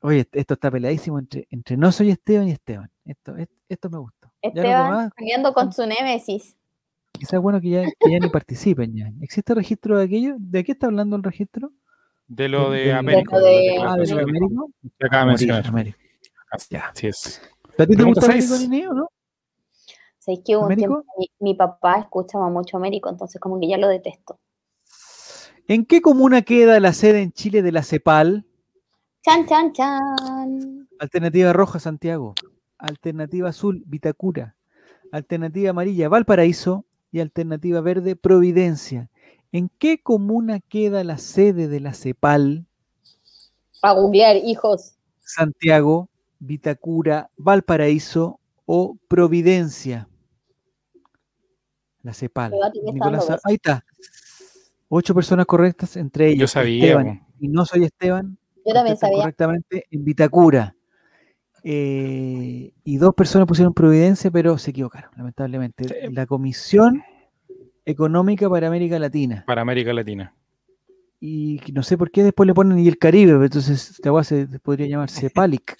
Oye, 0.01 0.19
est- 0.19 0.35
esto 0.35 0.53
está 0.53 0.69
peleadísimo 0.69 1.17
entre, 1.17 1.47
entre 1.49 1.77
no 1.77 1.91
soy 1.91 2.11
Esteban 2.11 2.47
y 2.47 2.51
Esteban. 2.51 2.91
Esto, 3.05 3.35
es- 3.37 3.49
esto 3.67 3.89
me 3.89 3.97
gustó. 3.97 4.24
Esteban 4.47 5.09
peleando 5.15 5.53
con 5.53 5.71
su 5.73 5.85
némesis. 5.85 6.55
quizás 7.13 7.33
es 7.33 7.39
bueno 7.39 7.61
que 7.61 7.69
ya, 7.69 7.83
que 7.83 8.11
ya 8.11 8.19
ni 8.19 8.29
participen 8.29 8.93
ya. 8.95 9.11
¿Existe 9.21 9.53
registro 9.53 9.97
de 9.97 10.05
aquello? 10.05 10.35
¿De 10.39 10.63
qué 10.63 10.73
está 10.73 10.87
hablando 10.87 11.15
el 11.15 11.23
registro? 11.23 11.71
De 12.27 12.49
lo 12.49 12.69
De- 12.71 12.79
de 12.79 12.83
de- 12.85 12.93
América. 12.93 13.37
de- 13.39 13.77
Ah, 13.81 13.95
de 13.95 14.07
lo 14.07 14.15
de 14.17 14.23
Américo. 14.23 14.69
que 14.99 15.05
acaba 15.05 15.23
de 15.23 15.27
mencionar. 15.29 15.67
Américo. 15.67 15.97
Así 16.51 16.67
Ya. 16.71 16.87
así 16.87 17.07
es. 17.07 17.41
¿A 17.77 17.83
ti 17.85 17.87
te 17.91 17.95
Pregunta 17.95 18.21
gusta 18.21 18.31
Américo. 18.31 18.57
Nineo, 18.57 18.93
no? 18.93 19.09
¿Sabéis 20.19 20.41
que 20.45 20.55
hubo 20.57 20.65
un 20.67 20.75
tiempo 20.75 21.03
mi, 21.19 21.29
mi 21.39 21.53
papá 21.53 21.99
escuchaba 21.99 22.49
mucho 22.49 22.77
Américo, 22.77 23.09
entonces 23.09 23.39
como 23.39 23.59
que 23.59 23.67
ya 23.67 23.77
lo 23.77 23.87
detesto. 23.87 24.39
¿En 25.67 25.85
qué 25.85 26.01
comuna 26.01 26.41
queda 26.41 26.79
la 26.79 26.93
sede 26.93 27.21
en 27.21 27.31
Chile 27.31 27.61
de 27.61 27.71
la 27.71 27.83
CEPAL? 27.83 28.45
Chan, 29.23 29.45
chan, 29.47 29.71
chan. 29.73 30.87
Alternativa 30.99 31.53
roja, 31.53 31.79
Santiago. 31.79 32.35
Alternativa 32.77 33.49
azul, 33.49 33.83
Vitacura. 33.85 34.55
Alternativa 35.11 35.69
amarilla, 35.69 36.09
Valparaíso. 36.09 36.85
Y 37.11 37.21
alternativa 37.21 37.79
verde, 37.79 38.17
Providencia. 38.17 39.09
¿En 39.53 39.69
qué 39.69 40.01
comuna 40.01 40.59
queda 40.59 41.03
la 41.05 41.17
sede 41.17 41.69
de 41.69 41.79
la 41.79 41.93
CEPAL? 41.93 42.65
A 43.81 43.93
googlear, 43.93 44.35
hijos. 44.35 44.95
Santiago, 45.21 46.09
Vitacura, 46.39 47.29
Valparaíso 47.37 48.41
o 48.65 48.97
Providencia. 49.07 50.09
La 52.03 52.13
CEPAL. 52.13 52.53
Nicolás 52.93 53.29
ahí 53.45 53.55
está. 53.55 53.85
Ocho 54.89 55.15
personas 55.15 55.45
correctas, 55.45 55.95
entre 55.95 56.29
ellos 56.29 56.51
sabía, 56.51 56.85
Esteban 56.85 57.25
y 57.39 57.47
no 57.47 57.65
soy 57.65 57.85
Esteban. 57.85 58.37
Yo 58.65 58.73
también 58.73 58.97
sabía. 58.97 59.17
correctamente 59.19 59.85
en 59.89 60.03
Vitacura. 60.03 60.74
Eh, 61.67 62.73
y 62.83 62.97
dos 62.97 63.15
personas 63.15 63.47
pusieron 63.47 63.73
Providencia, 63.73 64.29
pero 64.29 64.55
se 64.59 64.69
equivocaron, 64.69 65.09
lamentablemente. 65.17 66.11
La 66.11 66.27
Comisión 66.27 67.03
Económica 67.83 68.47
para 68.47 68.67
América 68.67 68.99
Latina. 68.99 69.43
Para 69.47 69.63
América 69.63 69.91
Latina. 69.91 70.31
Y 71.19 71.59
no 71.73 71.81
sé 71.81 71.97
por 71.97 72.11
qué 72.11 72.23
después 72.23 72.45
le 72.45 72.53
ponen 72.53 72.77
y 72.77 72.87
el 72.87 72.99
Caribe, 72.99 73.31
pero 73.31 73.45
entonces 73.45 73.89
esta 73.89 74.11
guay 74.11 74.23
se 74.23 74.47
podría 74.61 74.85
llamar 74.85 75.09
CEPALIC. 75.09 75.75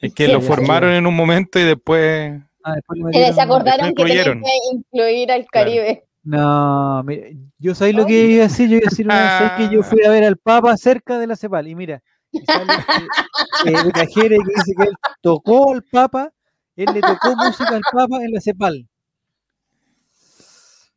Es 0.00 0.12
que 0.14 0.26
lo 0.26 0.40
formaron 0.40 0.90
en 0.90 1.06
un 1.06 1.14
momento 1.14 1.60
y 1.60 1.62
después. 1.62 2.42
Ah, 2.64 2.74
después 2.74 3.00
Se 3.12 3.20
les 3.20 3.38
acordaron 3.38 3.86
Después 3.86 4.10
que 4.10 4.18
tenían 4.18 4.42
que 4.42 4.50
incluir 4.72 5.30
al 5.30 5.46
Caribe. 5.46 6.04
No, 6.24 7.04
mire, 7.04 7.36
yo 7.58 7.74
sabéis 7.76 7.96
lo 7.96 8.04
que 8.04 8.26
iba 8.26 8.44
a 8.44 8.48
decir, 8.48 8.68
yo 8.68 8.78
iba 8.78 8.86
a 8.86 8.90
decir 8.90 9.06
una 9.06 9.20
vez, 9.20 9.30
¿sabes 9.30 9.52
que 9.68 9.74
yo 9.74 9.82
fui 9.84 10.02
a 10.02 10.10
ver 10.10 10.24
al 10.24 10.38
Papa 10.38 10.76
cerca 10.76 11.20
de 11.20 11.28
la 11.28 11.36
CEPAL 11.36 11.68
y 11.68 11.76
mira, 11.76 12.02
sale, 12.46 12.72
eh, 13.66 13.82
una 13.84 14.06
Jere 14.06 14.36
que 14.38 14.54
dice 14.54 14.72
que 14.76 14.82
él 14.84 14.94
tocó 15.20 15.72
al 15.72 15.82
Papa, 15.84 16.32
él 16.76 16.86
le 16.92 17.00
tocó 17.02 17.34
música 17.36 17.76
al 17.76 17.82
Papa 17.92 18.22
en 18.24 18.32
la 18.32 18.40
CEPAL. 18.40 18.88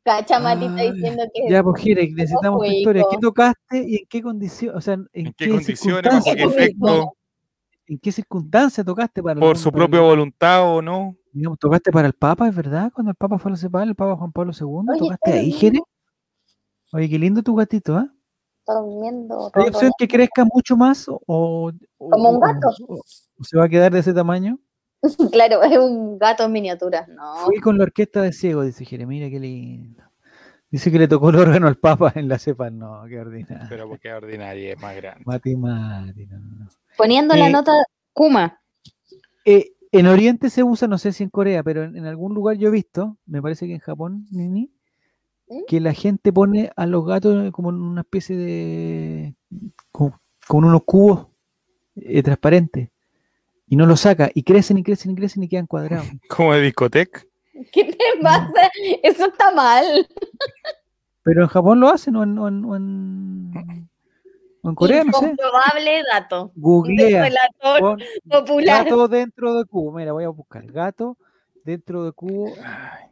Cacha, 0.03 0.39
Mati 0.39 0.65
está 0.65 0.81
Ay, 0.81 0.91
diciendo 0.93 1.23
que 1.33 1.49
Ya, 1.51 1.61
pues 1.63 1.83
Jere, 1.83 2.09
necesitamos 2.09 2.59
tu 2.61 2.71
historia. 2.71 3.03
¿Qué 3.11 3.17
tocaste 3.17 3.83
y 3.85 3.95
en 3.97 4.05
qué 4.09 4.21
condición, 4.21 4.75
o 4.77 4.79
sea, 4.81 4.93
en, 4.93 5.07
¿En 5.13 5.25
qué 5.33 5.33
qué 5.45 5.49
condiciones, 5.49 6.03
bajo 6.03 6.23
qué 6.23 6.29
circunstancias, 6.31 6.69
efecto? 6.69 7.13
en 7.87 7.99
qué 7.99 8.11
circunstancias 8.13 8.85
tocaste 8.85 9.21
para 9.23 9.39
Por 9.39 9.57
su 9.57 9.69
para 9.71 9.83
el- 9.83 9.89
propia 9.89 10.01
voluntad 10.07 10.63
o 10.63 10.81
no. 10.81 11.15
digamos, 11.33 11.59
tocaste 11.59 11.91
para 11.91 12.07
el 12.07 12.13
Papa, 12.13 12.47
es 12.47 12.55
verdad, 12.55 12.89
cuando 12.93 13.11
el 13.11 13.15
Papa 13.17 13.37
fue 13.37 13.49
a 13.51 13.53
la 13.53 13.57
CEPAL, 13.57 13.89
el 13.89 13.95
Papa 13.95 14.15
Juan 14.15 14.31
Pablo 14.31 14.53
II, 14.57 14.65
Oye, 14.89 14.99
tocaste 14.99 15.33
ahí, 15.33 15.47
bien. 15.47 15.57
Jere. 15.59 15.79
Oye, 16.93 17.09
qué 17.09 17.19
lindo 17.19 17.43
tu 17.43 17.53
gatito, 17.55 17.97
¿ah? 17.97 18.09
Está 18.67 18.79
durmiendo. 18.79 19.51
¿Hay 19.53 19.67
opción 19.67 19.91
que 19.97 20.07
crezca 20.07 20.43
mucho 20.45 20.75
más 20.75 21.07
o, 21.07 21.21
o- 21.25 21.71
Como 22.09 22.29
un 22.31 22.39
gato. 22.39 22.69
o- 22.87 22.95
o 23.39 23.43
se 23.43 23.57
va 23.57 23.65
a 23.65 23.69
quedar 23.69 23.91
de 23.93 23.99
ese 23.99 24.13
tamaño? 24.13 24.59
Claro, 25.31 25.63
es 25.63 25.77
un 25.77 26.17
gato 26.17 26.43
en 26.43 26.51
miniatura. 26.51 27.05
No. 27.07 27.35
Fui 27.45 27.57
con 27.59 27.77
la 27.77 27.83
orquesta 27.83 28.21
de 28.21 28.33
ciego, 28.33 28.63
dice 28.63 28.83
Jere, 28.83 29.05
mira 29.05 29.29
qué 29.29 29.39
lindo. 29.39 30.03
Dice 30.69 30.91
que 30.91 30.99
le 30.99 31.07
tocó 31.07 31.29
el 31.29 31.37
órgano 31.37 31.67
al 31.67 31.77
Papa 31.77 32.11
en 32.15 32.27
la 32.27 32.37
cepa. 32.39 32.69
No, 32.69 33.03
qué 33.07 33.19
ordinario. 33.19 33.67
Pero 33.69 33.87
porque 33.87 34.11
ordinaria 34.11 34.73
es 34.73 34.81
más 34.81 34.95
grande. 34.97 35.23
Mati, 35.25 35.55
Mati, 35.55 36.25
no, 36.25 36.39
no, 36.39 36.55
no. 36.65 36.67
Poniendo 36.97 37.35
la 37.35 37.47
Eh, 37.47 37.51
nota 37.51 37.71
Kuma. 38.11 38.59
Eh, 39.45 39.71
en 39.93 40.07
Oriente 40.07 40.49
se 40.49 40.63
usa, 40.63 40.89
no 40.89 40.97
sé 40.97 41.13
si 41.13 41.23
en 41.23 41.29
Corea, 41.29 41.63
pero 41.63 41.85
en, 41.85 41.95
en 41.95 42.05
algún 42.05 42.33
lugar 42.33 42.57
yo 42.57 42.67
he 42.67 42.71
visto, 42.71 43.17
me 43.25 43.41
parece 43.41 43.65
que 43.67 43.75
en 43.75 43.79
Japón, 43.79 44.25
Nini, 44.29 44.69
¿Mm? 45.49 45.61
que 45.67 45.79
la 45.79 45.93
gente 45.93 46.33
pone 46.33 46.71
a 46.75 46.85
los 46.85 47.05
gatos 47.05 47.51
como 47.51 47.69
en 47.69 47.75
una 47.81 48.01
especie 48.01 48.35
de. 48.35 49.35
con, 49.91 50.13
con 50.47 50.63
unos 50.65 50.83
cubos 50.83 51.27
eh, 51.95 52.21
transparentes. 52.23 52.89
Y 53.69 53.75
no 53.75 53.85
los 53.85 53.99
saca, 54.01 54.29
y 54.33 54.43
crecen 54.43 54.77
y 54.77 54.83
crecen 54.83 55.11
y 55.11 55.15
crecen 55.15 55.43
y 55.43 55.49
quedan 55.49 55.67
cuadrados. 55.67 56.07
Como 56.29 56.53
de 56.53 56.61
discoteca. 56.61 57.21
¿Qué 57.71 57.83
te 57.85 58.21
pasa? 58.21 58.69
Eso 59.03 59.25
está 59.27 59.51
mal. 59.53 60.07
Pero 61.23 61.41
en 61.41 61.47
Japón 61.49 61.79
lo 61.81 61.89
hacen, 61.89 62.15
o 62.15 62.23
en, 62.23 62.37
o 62.37 62.47
en, 62.47 62.63
o 62.65 62.75
en- 62.77 63.89
o 64.63 64.69
en 64.69 64.75
Corea, 64.75 65.03
no 65.03 65.11
sé. 65.13 65.25
Incomprobable 65.25 66.03
dato. 66.11 66.51
Googlea. 66.55 67.29
pon 67.79 67.99
popular. 68.29 68.83
gato 68.85 69.07
dentro 69.07 69.57
de 69.57 69.65
cubo. 69.65 69.91
Mira, 69.97 70.11
voy 70.13 70.23
a 70.23 70.29
buscar 70.29 70.65
gato 70.71 71.17
dentro 71.63 72.03
de 72.05 72.11
cubo. 72.13 72.53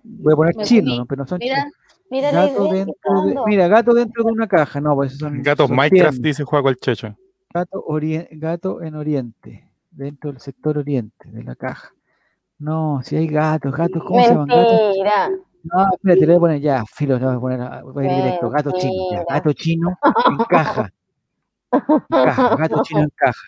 Voy 0.03 0.33
a 0.33 0.35
poner 0.35 0.55
chino, 0.63 1.05
pero 1.05 1.23
no 1.23 1.27
son 1.27 1.39
chinos. 1.39 1.65
Mira 2.09 2.31
Gato 2.31 2.67
dentro 2.67 3.21
de, 3.25 3.35
mira, 3.45 3.67
gato 3.67 3.93
dentro 3.93 4.23
de 4.23 4.31
una 4.31 4.47
caja. 4.47 4.79
No, 4.81 4.95
pues 4.95 5.13
esos 5.13 5.19
son 5.19 5.41
Gatos 5.41 5.67
son 5.67 5.75
Minecraft, 5.75 5.91
tiernos. 6.11 6.21
dice 6.21 6.43
Juaco 6.43 6.69
el 6.69 6.77
Checho. 6.77 7.15
Gato, 7.53 7.83
orien- 7.87 8.27
gato 8.31 8.81
en 8.81 8.95
Oriente, 8.95 9.67
dentro 9.91 10.31
del 10.31 10.41
sector 10.41 10.77
Oriente 10.77 11.29
de 11.29 11.43
la 11.43 11.55
caja. 11.55 11.91
No, 12.59 13.01
si 13.03 13.15
hay 13.15 13.27
gatos, 13.27 13.73
gatos, 13.75 14.03
¿cómo 14.03 14.21
se 14.23 14.29
llaman? 14.29 14.47
Gatos. 14.47 14.81
Mentira. 14.81 15.29
No, 15.63 15.85
espérate, 15.93 16.19
le 16.21 16.25
voy 16.27 16.35
a 16.35 16.39
poner 16.39 16.61
ya, 16.61 16.83
filo, 16.85 17.17
le 17.17 17.25
voy 17.25 17.35
a 17.35 17.39
poner, 17.39 17.83
voy 17.83 18.05
a 18.07 18.11
ir 18.11 18.23
directo, 18.23 18.49
gato 18.51 18.71
chino, 18.77 18.93
ya, 19.11 19.23
gato 19.27 19.51
chino 19.53 19.97
en 20.29 20.37
caja. 20.45 20.89
En 21.71 21.81
caja, 22.09 22.55
gato 22.55 22.83
chino 22.83 23.01
en 23.01 23.11
caja. 23.15 23.47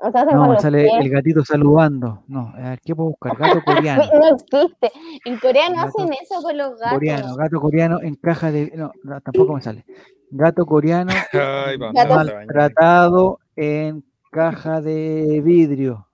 O 0.00 0.12
sea, 0.12 0.24
No, 0.24 0.48
me 0.48 0.60
sale 0.60 0.82
pies. 0.84 0.94
el 1.00 1.10
gatito 1.10 1.44
saludando. 1.44 2.22
No, 2.28 2.52
a 2.56 2.70
ver, 2.70 2.80
¿qué 2.84 2.94
puedo 2.94 3.10
buscar? 3.10 3.36
Gato 3.36 3.62
coreano. 3.64 4.04
No 4.14 4.36
existe. 4.36 4.92
En 5.24 5.38
Corea 5.38 5.68
no 5.70 5.76
Gato 5.76 5.88
hacen 5.88 6.12
eso 6.12 6.42
con 6.42 6.56
los 6.56 6.78
gatos. 6.78 6.92
Coreano, 6.94 7.34
gato 7.36 7.60
coreano 7.60 8.00
en 8.02 8.14
caja 8.14 8.52
de. 8.52 8.72
No, 8.76 8.92
no, 9.02 9.20
tampoco 9.20 9.54
me 9.54 9.60
sale. 9.60 9.84
Gato 10.30 10.66
coreano 10.66 11.10
Ay, 11.32 11.76
vamos, 11.78 11.94
maltratado 12.08 13.40
en 13.56 14.04
caja 14.30 14.80
de 14.80 15.40
vidrio. 15.44 16.06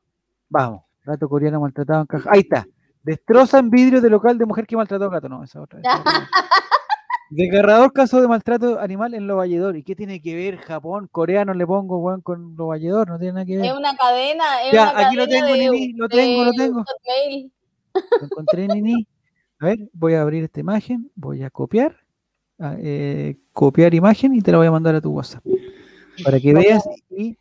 Vamos, 0.49 0.83
gato 1.05 1.29
coreano 1.29 1.61
maltratado 1.61 2.01
en 2.01 2.07
caja. 2.07 2.31
Ahí 2.33 2.41
está. 2.41 2.67
Destrozan 3.03 3.69
vidrio 3.69 4.01
de 4.01 4.09
local 4.09 4.39
de 4.39 4.47
mujer 4.47 4.67
que 4.67 4.77
maltrató 4.77 5.05
a 5.05 5.11
gato. 5.11 5.29
No, 5.29 5.45
esa 5.45 5.61
otra. 5.61 5.81
esa 5.81 6.01
otra. 6.01 6.13
Desgarrador 7.37 7.93
caso 7.93 8.21
de 8.21 8.29
maltrato 8.29 8.79
animal 8.79 9.13
en 9.15 9.27
Lo 9.27 9.37
Valledor. 9.37 9.77
¿Y 9.77 9.83
qué 9.83 9.97
tiene 9.97 10.23
que 10.23 10.37
ver 10.37 10.59
Japón? 10.59 11.09
Coreano 11.11 11.53
le 11.53 11.67
pongo, 11.67 11.99
weón, 11.99 12.21
con 12.21 12.55
Lo 12.57 12.69
Valledor. 12.69 13.09
No 13.09 13.19
tiene 13.19 13.33
nada 13.33 13.45
que 13.47 13.57
ver. 13.57 13.67
Es 13.67 13.73
una 13.73 13.97
cadena. 13.97 14.63
Es 14.63 14.73
Ya, 14.73 14.93
una 14.93 15.07
aquí 15.09 15.17
lo 15.17 15.25
cadena 15.25 15.47
tengo, 15.47 15.59
de- 15.59 15.71
Nini, 15.71 15.93
lo 15.95 16.09
tengo, 16.09 16.45
lo 16.45 16.53
tengo. 16.53 16.85
Hotmail. 16.85 17.53
Lo 18.21 18.27
encontré, 18.27 18.69
Nini. 18.69 19.07
A 19.59 19.67
ver, 19.67 19.79
voy 19.93 20.15
a 20.15 20.23
abrir 20.23 20.45
esta 20.45 20.61
imagen, 20.61 21.11
voy 21.17 21.43
a 21.43 21.51
copiar, 21.51 21.97
a, 22.59 22.77
eh, 22.79 23.37
copiar 23.53 23.95
imagen 23.95 24.35
y 24.35 24.41
te 24.41 24.53
la 24.53 24.59
voy 24.59 24.67
a 24.69 24.71
mandar 24.71 24.95
a 24.95 25.01
tu 25.01 25.11
WhatsApp. 25.11 25.45
Para 26.23 26.39
que 26.39 26.55
veas 26.55 26.85
y 27.11 27.37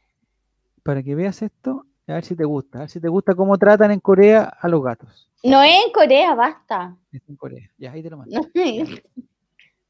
para 0.82 1.04
que 1.04 1.14
veas 1.14 1.40
esto, 1.44 1.86
a 2.08 2.14
ver 2.14 2.26
si 2.26 2.36
te 2.36 2.46
gusta, 2.46 2.80
a 2.80 2.82
ver 2.82 2.90
si 2.90 3.00
te 3.00 3.10
gusta 3.10 3.36
cómo 3.36 3.58
tratan 3.60 3.92
en 3.92 4.00
Corea 4.00 4.44
a 4.60 4.68
los 4.68 4.84
gatos. 4.84 5.30
No 5.44 5.62
es 5.62 5.86
en 5.86 5.92
Corea, 5.92 6.34
basta. 6.34 6.96
Es 7.12 7.22
en 7.30 7.36
Corea. 7.36 7.70
Ya, 7.78 7.92
ahí 7.92 8.02
te 8.02 8.10
lo 8.10 8.18
mando. 8.18 8.42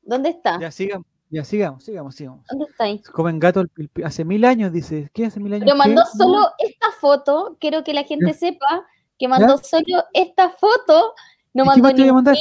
¿Dónde 0.03 0.29
está? 0.29 0.59
Ya 0.59 0.71
sigamos, 0.71 1.07
ya 1.29 1.43
sigamos, 1.43 1.83
sigamos, 1.83 2.15
sigamos. 2.15 2.45
¿Dónde 2.49 2.65
está 2.69 2.83
ahí? 2.85 3.01
Comen 3.13 3.39
gato 3.39 3.63
pil- 3.65 3.89
pi- 3.89 4.03
hace 4.03 4.25
mil 4.25 4.43
años, 4.45 4.71
dice. 4.71 5.09
¿Qué 5.13 5.25
hace 5.25 5.39
mil 5.39 5.53
años? 5.53 5.65
Pero 5.65 5.77
mandó 5.77 6.01
solo 6.17 6.47
esta 6.59 6.87
foto. 6.99 7.57
Quiero 7.59 7.83
que 7.83 7.93
la 7.93 8.03
gente 8.03 8.27
Ya. 8.27 8.33
sepa 8.33 8.85
que 9.17 9.27
mandó 9.27 9.57
solo 9.57 10.03
esta 10.13 10.49
foto. 10.51 11.13
No 11.53 11.63
¿Y 11.63 11.81
qué 11.95 12.11
mandó 12.11 12.31
te 12.33 12.39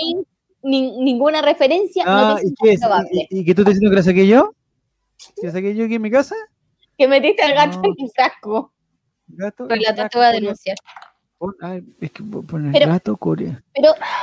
ni 0.64 0.96
ninguna 1.02 1.42
referencia, 1.42 2.04
no 2.04 2.10
Ah, 2.12 2.36
te 2.40 2.46
¿y 2.46 2.54
qué 2.54 2.72
es? 2.74 2.80
¿Y, 3.30 3.40
y 3.40 3.44
qué 3.44 3.54
tú 3.54 3.62
estás 3.62 3.74
diciendo 3.74 3.90
que 3.90 3.96
la 3.96 4.02
saqué 4.04 4.26
yo? 4.28 4.54
¿Que 5.40 5.46
la 5.48 5.52
saqué 5.52 5.74
yo 5.74 5.84
aquí 5.84 5.96
en 5.96 6.02
mi 6.02 6.10
casa? 6.10 6.36
Que 6.96 7.08
metiste 7.08 7.42
al 7.42 7.54
gato 7.54 7.78
No. 7.78 7.84
en 7.84 7.94
un 7.98 8.10
frasco. 8.10 8.72
Gato. 9.26 9.66
Pero 9.68 9.80
la 9.82 10.08
te 10.08 10.18
voy 10.18 10.26
a 10.26 10.30
denunciar. 10.30 10.76
ay, 11.62 11.82
es 12.00 12.12
que 12.12 12.22
voy 12.22 12.44
a 12.44 12.46
poner 12.46 12.72
Pero- 12.72 12.86
gato 12.86 13.16
coreano. 13.16 13.58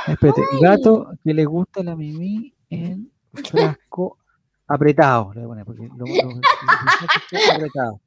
Espérate, 0.06 0.40
gato 0.62 1.10
que 1.22 1.34
le 1.34 1.44
gusta 1.44 1.82
la 1.82 1.94
mimi 1.94 2.54
en 2.70 3.10
frasco 3.32 4.18
apretado. 4.66 5.32
Le 5.34 5.46
voy 5.46 5.62
porque 5.64 5.88
lo- 5.88 6.06
lo- 6.06 6.30
lo- 6.30 7.66
lo-. 7.74 8.00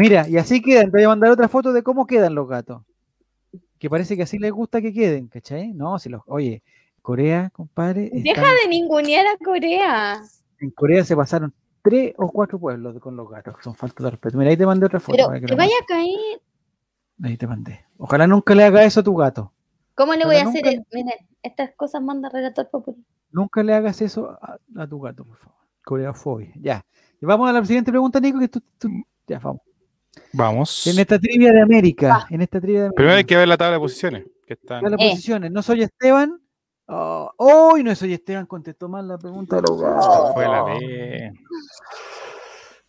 Mira, 0.00 0.28
y 0.28 0.36
así 0.38 0.62
quedan. 0.62 0.86
Te 0.86 0.98
voy 0.98 1.04
a 1.04 1.08
mandar 1.08 1.30
otra 1.30 1.48
foto 1.48 1.72
de 1.72 1.82
cómo 1.82 2.06
quedan 2.06 2.34
los 2.34 2.48
gatos. 2.48 2.82
Que 3.78 3.90
parece 3.90 4.16
que 4.16 4.22
así 4.22 4.38
les 4.38 4.52
gusta 4.52 4.80
que 4.80 4.92
queden, 4.92 5.28
¿cachai? 5.28 5.72
No, 5.72 5.98
si 5.98 6.08
los. 6.08 6.22
Oye, 6.26 6.62
Corea, 7.02 7.50
compadre. 7.50 8.10
deja 8.12 8.42
de 8.62 8.68
ningunear 8.68 9.26
a 9.26 9.36
Corea. 9.44 10.22
En 10.60 10.70
Corea 10.70 11.04
se 11.04 11.14
pasaron 11.14 11.52
tres 11.82 12.14
o 12.16 12.28
cuatro 12.30 12.58
pueblos 12.58 12.98
con 13.00 13.14
los 13.16 13.28
gatos, 13.28 13.56
que 13.56 13.62
son 13.62 13.74
falta 13.74 14.02
de 14.04 14.10
respeto. 14.10 14.38
Mira, 14.38 14.50
ahí 14.50 14.56
te 14.56 14.66
mandé 14.66 14.86
otra 14.86 14.98
foto. 15.00 15.28
Pero 15.30 15.46
que 15.46 15.54
vaya 15.54 15.74
a 15.82 15.84
caer. 15.86 16.40
Ahí 17.22 17.36
te 17.36 17.46
mandé. 17.46 17.84
Ojalá 17.98 18.26
nunca 18.26 18.54
le 18.54 18.64
haga 18.64 18.82
eso 18.84 19.00
a 19.00 19.04
tu 19.04 19.14
gato. 19.14 19.52
¿Cómo 19.94 20.14
le 20.14 20.24
voy 20.24 20.36
a 20.36 20.44
nunca- 20.44 20.58
hacer? 20.68 20.82
Miren, 20.92 21.14
estas 21.42 21.70
cosas 21.76 22.02
manda 22.02 22.28
relator 22.28 22.68
popular. 22.70 23.00
Nunca 23.36 23.62
le 23.62 23.74
hagas 23.74 24.00
eso 24.00 24.30
a, 24.40 24.56
a 24.76 24.86
tu 24.86 24.98
gato, 24.98 25.24
por 25.26 25.36
favor. 25.36 25.56
Coreafobia. 25.84 26.52
Ya. 26.58 26.82
Y 27.20 27.26
vamos 27.26 27.48
a 27.50 27.52
la 27.52 27.62
siguiente 27.66 27.90
pregunta, 27.90 28.18
Nico, 28.18 28.38
que 28.38 28.48
tú, 28.48 28.62
tú- 28.78 28.88
ya 29.26 29.38
vamos. 29.38 29.60
Vamos. 30.32 30.86
En 30.86 30.98
esta 30.98 31.18
trivia 31.18 31.52
de 31.52 31.60
América, 31.60 32.26
en 32.30 32.40
esta 32.40 32.58
trivia 32.58 32.80
de 32.80 32.86
América. 32.86 32.96
Primero 32.96 33.16
hay 33.18 33.24
que 33.24 33.36
ver 33.36 33.46
la 33.46 33.58
tabla 33.58 33.74
de 33.74 33.80
posiciones. 33.80 34.24
Que 34.46 34.54
están... 34.54 34.82
Ya 34.82 34.88
las 34.88 35.00
Eh. 35.02 35.10
posiciones. 35.10 35.50
No 35.52 35.60
soy 35.62 35.82
Esteban. 35.82 36.40
Oh, 36.86 37.30
¡Uy! 37.74 37.82
no 37.82 37.94
soy 37.94 38.14
Esteban, 38.14 38.46
contestó 38.46 38.88
mal 38.88 39.06
la 39.06 39.18
pregunta 39.18 39.56
de 39.56 39.62
gatos. 39.62 40.32
Fue 40.32 40.44
la 40.48 40.62
B. 40.64 41.32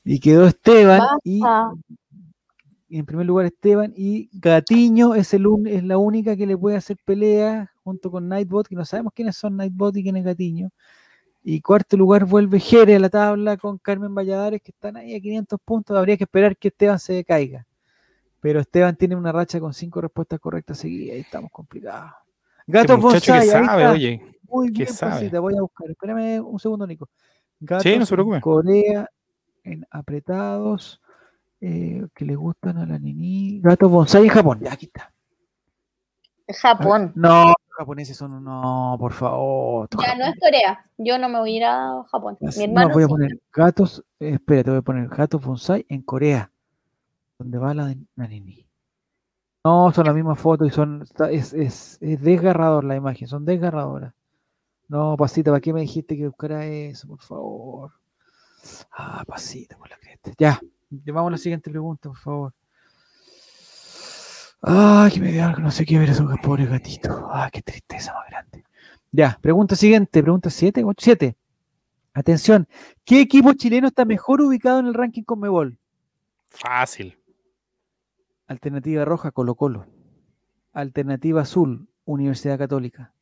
Y 0.05 0.19
quedó 0.21 0.45
Esteban 0.47 1.01
y 1.23 1.41
en 2.89 3.05
primer 3.05 3.25
lugar 3.25 3.45
Esteban 3.47 3.91
y 3.97 4.29
Gatiño 4.39 5.13
es, 5.15 5.33
el 5.33 5.45
un- 5.47 5.67
es 5.67 5.83
la 5.83 5.97
única 5.97 6.37
que 6.37 6.45
le 6.47 6.57
puede 6.57 6.77
hacer 6.77 6.95
pelea 7.03 7.71
junto 7.87 8.11
con 8.11 8.27
Nightbot, 8.27 8.67
que 8.67 8.75
no 8.75 8.83
sabemos 8.83 9.13
quiénes 9.13 9.37
son 9.37 9.55
Nightbot 9.55 9.95
y 9.95 10.03
quién 10.03 10.17
es 10.17 10.25
Gatiño. 10.25 10.69
Y 11.41 11.61
cuarto 11.61 11.95
lugar 11.95 12.25
vuelve 12.25 12.59
Jere 12.59 12.97
a 12.97 12.99
la 12.99 13.07
tabla 13.07 13.55
con 13.55 13.77
Carmen 13.77 14.13
Valladares, 14.13 14.61
que 14.61 14.71
están 14.71 14.97
ahí 14.97 15.15
a 15.15 15.21
500 15.21 15.57
puntos. 15.63 15.97
Habría 15.97 16.17
que 16.17 16.25
esperar 16.25 16.57
que 16.57 16.67
Esteban 16.67 16.99
se 16.99 17.23
caiga. 17.23 17.65
Pero 18.41 18.59
Esteban 18.59 18.97
tiene 18.97 19.15
una 19.15 19.31
racha 19.31 19.57
con 19.61 19.73
cinco 19.73 20.01
respuestas 20.01 20.37
correctas 20.41 20.79
seguidas 20.79 21.15
y 21.15 21.19
estamos 21.21 21.49
complicados. 21.49 22.11
Este 22.59 22.71
Gato 22.73 22.95
que 22.97 23.01
Bonsai, 23.01 23.39
ahí 23.39 23.47
sabe, 23.47 23.87
oye. 23.87 24.21
Muy 24.49 24.67
¿qué 24.73 24.83
bien, 24.83 24.93
sabe? 24.93 25.11
Pancita, 25.13 25.39
voy 25.39 25.57
a 25.57 25.61
buscar. 25.61 25.89
Espérame 25.89 26.41
un 26.41 26.59
segundo, 26.59 26.85
Nico. 26.85 27.07
Gatos 27.61 27.83
Sí, 27.83 27.97
no 27.97 28.05
se 28.05 28.13
en 28.13 28.15
preocupe. 28.17 28.41
Corea, 28.41 29.09
en 29.63 29.87
apretados, 29.89 31.01
eh, 31.61 32.05
que 32.13 32.25
le 32.25 32.35
gustan 32.35 32.79
a 32.79 32.85
la 32.85 32.99
Nini. 32.99 33.61
Gatos 33.61 33.89
bonsai 33.89 34.23
en 34.23 34.29
Japón. 34.29 34.59
Ya, 34.61 34.73
aquí 34.73 34.87
está. 34.87 35.13
Japón. 36.49 37.11
No, 37.15 37.47
los 37.47 37.55
japoneses 37.77 38.15
son. 38.17 38.43
No, 38.43 38.95
por 38.99 39.13
favor. 39.13 39.89
Ya 40.01 40.15
no 40.15 40.25
es 40.25 40.39
Corea. 40.39 40.83
Yo 40.97 41.17
no 41.17 41.29
me 41.29 41.39
voy 41.39 41.53
a 41.53 41.57
ir 41.57 41.65
a 41.65 42.03
Japón. 42.11 42.37
Mi 42.39 42.63
hermano. 42.63 42.87
No, 42.87 42.93
voy 42.93 43.03
a 43.03 43.07
poner 43.07 43.39
gatos. 43.53 44.03
eh, 44.19 44.31
espérate, 44.35 44.69
voy 44.69 44.79
a 44.79 44.81
poner 44.81 45.07
gatos 45.09 45.43
bonsai 45.43 45.85
en 45.89 46.01
Corea. 46.01 46.51
Donde 47.37 47.57
va 47.57 47.73
la, 47.73 47.93
la 48.15 48.27
Nini. 48.27 48.65
No, 49.63 49.91
son 49.91 50.05
las 50.05 50.15
mismas 50.15 50.39
fotos 50.39 50.67
y 50.67 50.71
son. 50.71 51.05
Es, 51.29 51.53
es, 51.53 51.97
es 52.01 52.21
desgarrador 52.21 52.83
la 52.83 52.95
imagen, 52.95 53.27
son 53.27 53.43
desgarradoras. 53.45 54.13
No, 54.87 55.17
Pasita, 55.17 55.51
¿para 55.51 55.59
qué 55.59 55.73
me 55.73 55.81
dijiste 55.81 56.15
que 56.15 56.27
buscara 56.27 56.65
eso, 56.65 57.09
por 57.09 57.19
favor? 57.21 57.91
Ah, 58.91 59.23
Pasita, 59.27 59.77
por 59.77 59.89
la 59.89 59.97
cresta. 59.97 60.31
Ya, 60.37 60.59
vamos 60.89 61.27
a 61.27 61.31
la 61.31 61.37
siguiente 61.37 61.69
pregunta, 61.69 62.07
por 62.07 62.17
favor. 62.17 62.53
Ay, 64.69 65.11
que 65.11 65.19
me 65.21 65.31
dio 65.31 65.45
algo, 65.45 65.59
no 65.59 65.71
sé 65.71 65.85
qué 65.85 65.97
ver 65.97 66.09
esos 66.09 66.27
pobres 66.43 66.69
gatitos. 66.69 67.15
Ah, 67.31 67.49
qué 67.51 67.61
tristeza 67.61 68.13
más 68.13 68.27
grande. 68.29 68.65
Ya, 69.11 69.39
pregunta 69.41 69.77
siguiente, 69.77 70.21
pregunta 70.21 70.49
7, 70.49 70.83
7. 70.97 71.37
Atención, 72.13 72.67
¿qué 73.05 73.21
equipo 73.21 73.53
chileno 73.53 73.87
está 73.87 74.03
mejor 74.03 74.41
ubicado 74.41 74.79
en 74.79 74.87
el 74.87 74.93
ranking 74.93 75.23
Conmebol? 75.23 75.77
Fácil. 76.47 77.17
Alternativa 78.47 79.05
roja, 79.05 79.31
Colo 79.31 79.55
Colo. 79.55 79.85
Alternativa 80.73 81.41
azul, 81.41 81.87
Universidad 82.03 82.57
Católica. 82.57 83.13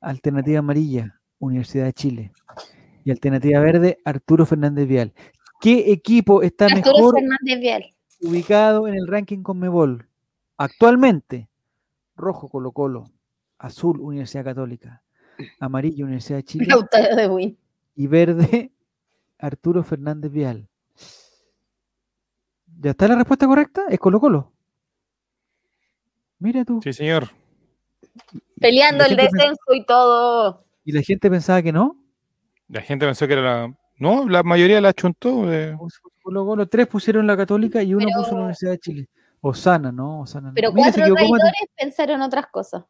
Alternativa 0.00 0.60
amarilla, 0.60 1.20
Universidad 1.40 1.86
de 1.86 1.92
Chile. 1.92 2.32
Y 3.04 3.10
alternativa 3.10 3.58
verde, 3.60 3.98
Arturo 4.04 4.46
Fernández 4.46 4.86
Vial. 4.86 5.12
¿Qué 5.60 5.90
equipo 5.90 6.42
está 6.42 6.66
Arturo 6.66 6.92
mejor 6.92 7.14
Fernández 7.14 7.60
Vial. 7.60 7.94
ubicado 8.20 8.86
en 8.86 8.94
el 8.94 9.08
ranking 9.08 9.42
Conmebol? 9.42 10.07
Actualmente, 10.58 11.48
rojo 12.16 12.48
Colo 12.48 12.72
Colo, 12.72 13.04
azul 13.58 14.00
Universidad 14.00 14.44
Católica, 14.44 15.02
amarillo 15.60 16.04
Universidad 16.04 16.38
de 16.38 16.44
Chile 16.44 16.66
de 16.66 17.56
y 17.94 18.06
verde 18.06 18.72
Arturo 19.38 19.82
Fernández 19.82 20.30
Vial. 20.32 20.68
¿Ya 22.80 22.90
está 22.90 23.08
la 23.08 23.16
respuesta 23.16 23.46
correcta? 23.46 23.84
Es 23.88 23.98
Colo 23.98 24.20
Colo. 24.20 24.52
Mira 26.40 26.64
tú. 26.64 26.80
Sí, 26.82 26.92
señor. 26.92 27.28
Peleando 28.60 29.04
el 29.04 29.16
descenso 29.16 29.72
y 29.74 29.84
todo. 29.84 30.64
¿Y 30.84 30.92
la 30.92 31.02
gente 31.02 31.30
pensaba 31.30 31.62
que 31.62 31.72
no? 31.72 31.96
La 32.68 32.80
gente 32.82 33.06
pensó 33.06 33.26
que 33.26 33.32
era 33.34 33.42
la. 33.42 33.74
No, 33.98 34.28
la 34.28 34.42
mayoría 34.44 34.80
la 34.80 34.92
chuntó. 34.92 35.52
eh. 35.52 35.76
Colo 36.22 36.44
Colo, 36.46 36.66
tres 36.68 36.86
pusieron 36.86 37.26
la 37.26 37.36
Católica 37.36 37.82
y 37.82 37.94
uno 37.94 38.06
Pero- 38.06 38.18
puso 38.20 38.30
la 38.32 38.38
Universidad 38.40 38.72
de 38.72 38.78
Chile. 38.78 39.08
Osana, 39.40 39.92
¿no? 39.92 40.20
Osana 40.20 40.48
no. 40.48 40.54
Pero 40.54 40.72
Mira, 40.72 40.92
cuatro 40.92 41.14
traidores 41.14 41.52
pensaron 41.76 42.22
otras 42.22 42.46
cosas. 42.48 42.84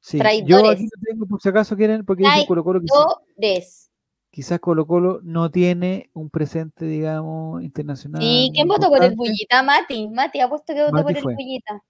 Sí, 0.00 0.18
Yo 0.18 0.22
traidores. 0.22 0.70
aquí 0.72 0.82
lo 0.84 1.00
tengo 1.06 1.26
por 1.26 1.40
si 1.40 1.48
acaso 1.48 1.76
quieren, 1.76 2.04
porque 2.04 2.24
dice 2.24 2.46
Colo 2.46 2.64
Colo 2.64 2.80
quizás, 2.80 3.06
Traidores. 3.36 3.90
quizás 4.30 4.58
Colo 4.58 4.86
Colo 4.86 5.20
no 5.22 5.50
tiene 5.50 6.10
un 6.12 6.28
presente, 6.28 6.86
digamos, 6.86 7.62
internacional. 7.62 8.20
Sí, 8.20 8.50
¿quién 8.52 8.66
votó 8.66 8.88
por 8.88 9.02
el. 9.02 9.14
Bullita? 9.14 9.62
Mati. 9.62 10.08
Mati, 10.08 10.40
apuesto 10.40 10.74
que 10.74 10.82
votó 10.82 10.92
Mati 10.94 11.04
por 11.04 11.16
el 11.16 11.22
fue. 11.22 11.34
Bullita. 11.34 11.82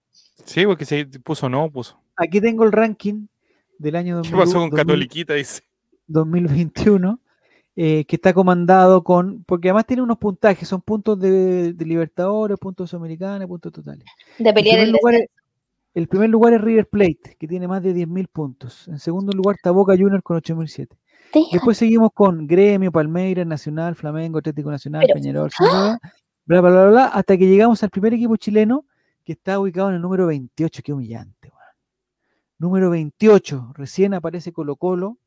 Sí, 0.45 0.67
porque 0.67 0.85
se 0.85 1.07
puso 1.07 1.49
no, 1.49 1.71
puso. 1.71 1.99
Aquí 2.17 2.41
tengo 2.41 2.65
el 2.65 2.73
ranking 2.73 3.27
del 3.79 3.97
año 3.97 4.21
¿Qué 4.23 4.31
2000 4.31 4.39
pasó 4.39 4.53
con 4.59 4.71
2000 4.71 4.77
Catoliquita? 4.79 5.35
Dice. 5.35 5.63
2021, 6.09 7.19
eh, 7.75 8.05
que 8.05 8.17
está 8.17 8.35
comandado 8.35 9.03
con, 9.03 9.45
porque 9.45 9.69
además 9.69 9.87
tiene 9.87 10.03
unos 10.03 10.19
puntajes, 10.19 10.69
son 10.69 10.83
puntos 10.83 11.19
de, 11.19 11.73
de 11.73 11.85
Libertadores, 11.87 12.59
puntos 12.59 12.91
Sudamericanos, 12.91 13.49
puntos 13.49 13.73
totales. 13.73 14.05
De 14.39 14.49
El 14.51 14.55
pelear 14.55 14.77
primer, 14.77 14.87
el 14.89 14.93
lugar 14.93 15.15
es, 15.15 15.27
el 15.95 16.09
primer 16.09 16.31
lugar 16.31 16.53
es 16.55 16.61
River 16.61 16.89
Plate, 16.89 17.37
que 17.39 17.49
tiene 17.49 17.67
más 17.69 17.83
de 17.83 17.95
10.000 17.95 18.29
puntos. 18.29 18.89
En 18.89 18.99
segundo 18.99 19.33
lugar 19.33 19.57
está 19.57 19.71
Boca 19.71 19.95
Juniors 19.97 20.23
con 20.23 20.37
8.007. 20.39 20.89
Deja. 21.33 21.49
Después 21.53 21.79
seguimos 21.79 22.11
con 22.13 22.47
Gremio, 22.47 22.93
Palmeiras, 22.93 23.47
Nacional, 23.47 23.95
Flamengo, 23.95 24.39
Atlético 24.39 24.71
Nacional, 24.71 25.03
Pero- 25.07 25.15
Peñarol, 25.15 25.51
Cerro, 25.51 25.99
bla, 26.45 26.61
bla, 26.61 26.71
bla, 26.71 26.87
bla, 26.89 27.05
hasta 27.07 27.37
que 27.39 27.47
llegamos 27.49 27.83
al 27.83 27.91
primer 27.91 28.13
equipo 28.13 28.37
chileno 28.37 28.85
que 29.25 29.33
está 29.33 29.59
ubicado 29.59 29.89
en 29.89 29.95
el 29.97 30.03
número 30.03 30.27
28. 30.27 30.83
Qué 30.85 30.93
humillante. 30.93 31.51
Número 32.59 32.91
28. 32.91 33.73
Recién 33.75 34.15
aparece 34.15 34.53
Colo 34.53 34.77
Colo 34.77 35.19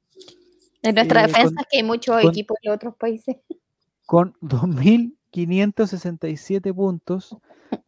En 0.86 0.96
nuestra 0.96 1.24
eh, 1.24 1.28
defensa 1.28 1.50
con- 1.50 1.60
es 1.60 1.66
que 1.70 1.78
hay 1.78 1.84
muchos 1.84 2.22
con- 2.22 2.30
equipos 2.32 2.58
de 2.64 2.72
otros 2.72 2.96
países. 2.96 3.36
con 4.06 4.34
2.567 4.42 6.74
puntos, 6.74 7.38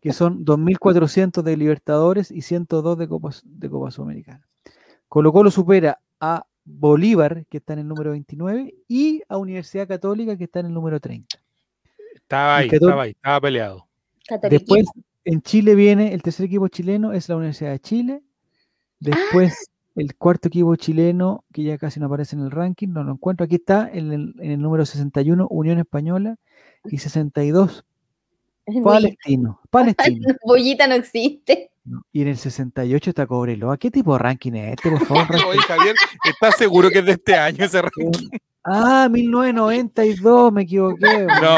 que 0.02 0.12
son 0.14 0.44
2.400 0.46 1.42
de 1.44 1.58
Libertadores 1.58 2.32
y 2.32 2.42
102 2.42 2.98
de 2.98 3.08
Copa, 3.08 3.30
de 3.44 3.70
Copa 3.70 3.92
Sudamericana. 3.92 4.48
Colo 5.08 5.32
Colo 5.32 5.52
supera 5.52 6.00
a 6.20 6.46
Bolívar, 6.66 7.46
que 7.50 7.58
está 7.58 7.74
en 7.74 7.80
el 7.80 7.88
número 7.88 8.12
29, 8.12 8.74
y 8.88 9.22
a 9.30 9.38
Universidad 9.38 9.88
Católica, 9.88 10.36
que 10.38 10.44
está 10.46 10.60
en 10.60 10.66
el 10.68 10.74
número 10.74 11.00
30. 11.00 11.38
Estaba 12.16 12.58
ahí, 12.58 12.70
estaba 12.72 13.04
ahí, 13.04 13.12
estaba 13.12 13.40
peleado. 13.40 13.88
Después, 14.50 14.86
en 15.24 15.42
Chile 15.42 15.76
viene 15.76 16.14
el 16.14 16.22
tercer 16.22 16.48
equipo 16.48 16.68
chileno, 16.68 17.14
es 17.14 17.30
la 17.30 17.38
Universidad 17.38 17.72
de 17.72 17.80
Chile. 17.80 18.22
Después, 19.00 19.70
el 19.98 20.16
cuarto 20.16 20.48
equipo 20.48 20.76
chileno, 20.76 21.44
que 21.52 21.64
ya 21.64 21.78
casi 21.80 22.00
no 22.00 22.06
aparece 22.06 22.36
en 22.36 22.44
el 22.44 22.52
ranking, 22.52 22.90
no 22.90 23.04
lo 23.04 23.14
encuentro. 23.14 23.46
Aquí 23.46 23.56
está, 23.56 23.90
en 23.92 24.14
el, 24.14 24.36
en 24.40 24.52
el 24.52 24.62
número 24.62 24.86
61, 24.86 25.48
Unión 25.50 25.80
Española, 25.80 26.38
y 26.86 27.00
62, 27.00 27.84
El 28.68 28.74
Bullita. 28.76 28.90
Palestino. 28.92 29.60
Palestino. 29.72 30.36
Bullita 30.44 30.88
no 30.88 30.94
existe. 30.94 31.72
¿no? 31.84 32.04
Y 32.12 32.22
en 32.22 32.28
el 32.28 32.38
68 32.38 33.10
está 33.10 33.26
Cobreloa. 33.26 33.78
¿Qué 33.78 33.90
tipo 33.90 34.14
de 34.14 34.20
ranking 34.20 34.54
es 34.54 34.74
este, 34.74 34.92
por 34.92 35.04
favor? 35.04 35.26
Oye, 35.50 35.60
Javier, 35.62 35.96
¿estás 36.26 36.58
seguro 36.58 36.92
que 36.92 37.00
es 37.00 37.06
de 37.06 37.14
este 37.14 37.36
año 37.36 37.66
ese 37.66 37.82
ranking? 37.82 38.38
Ah, 38.64 39.08
1992, 39.10 40.54
me 40.54 40.62
equivoqué. 40.62 41.26
No. 41.42 41.58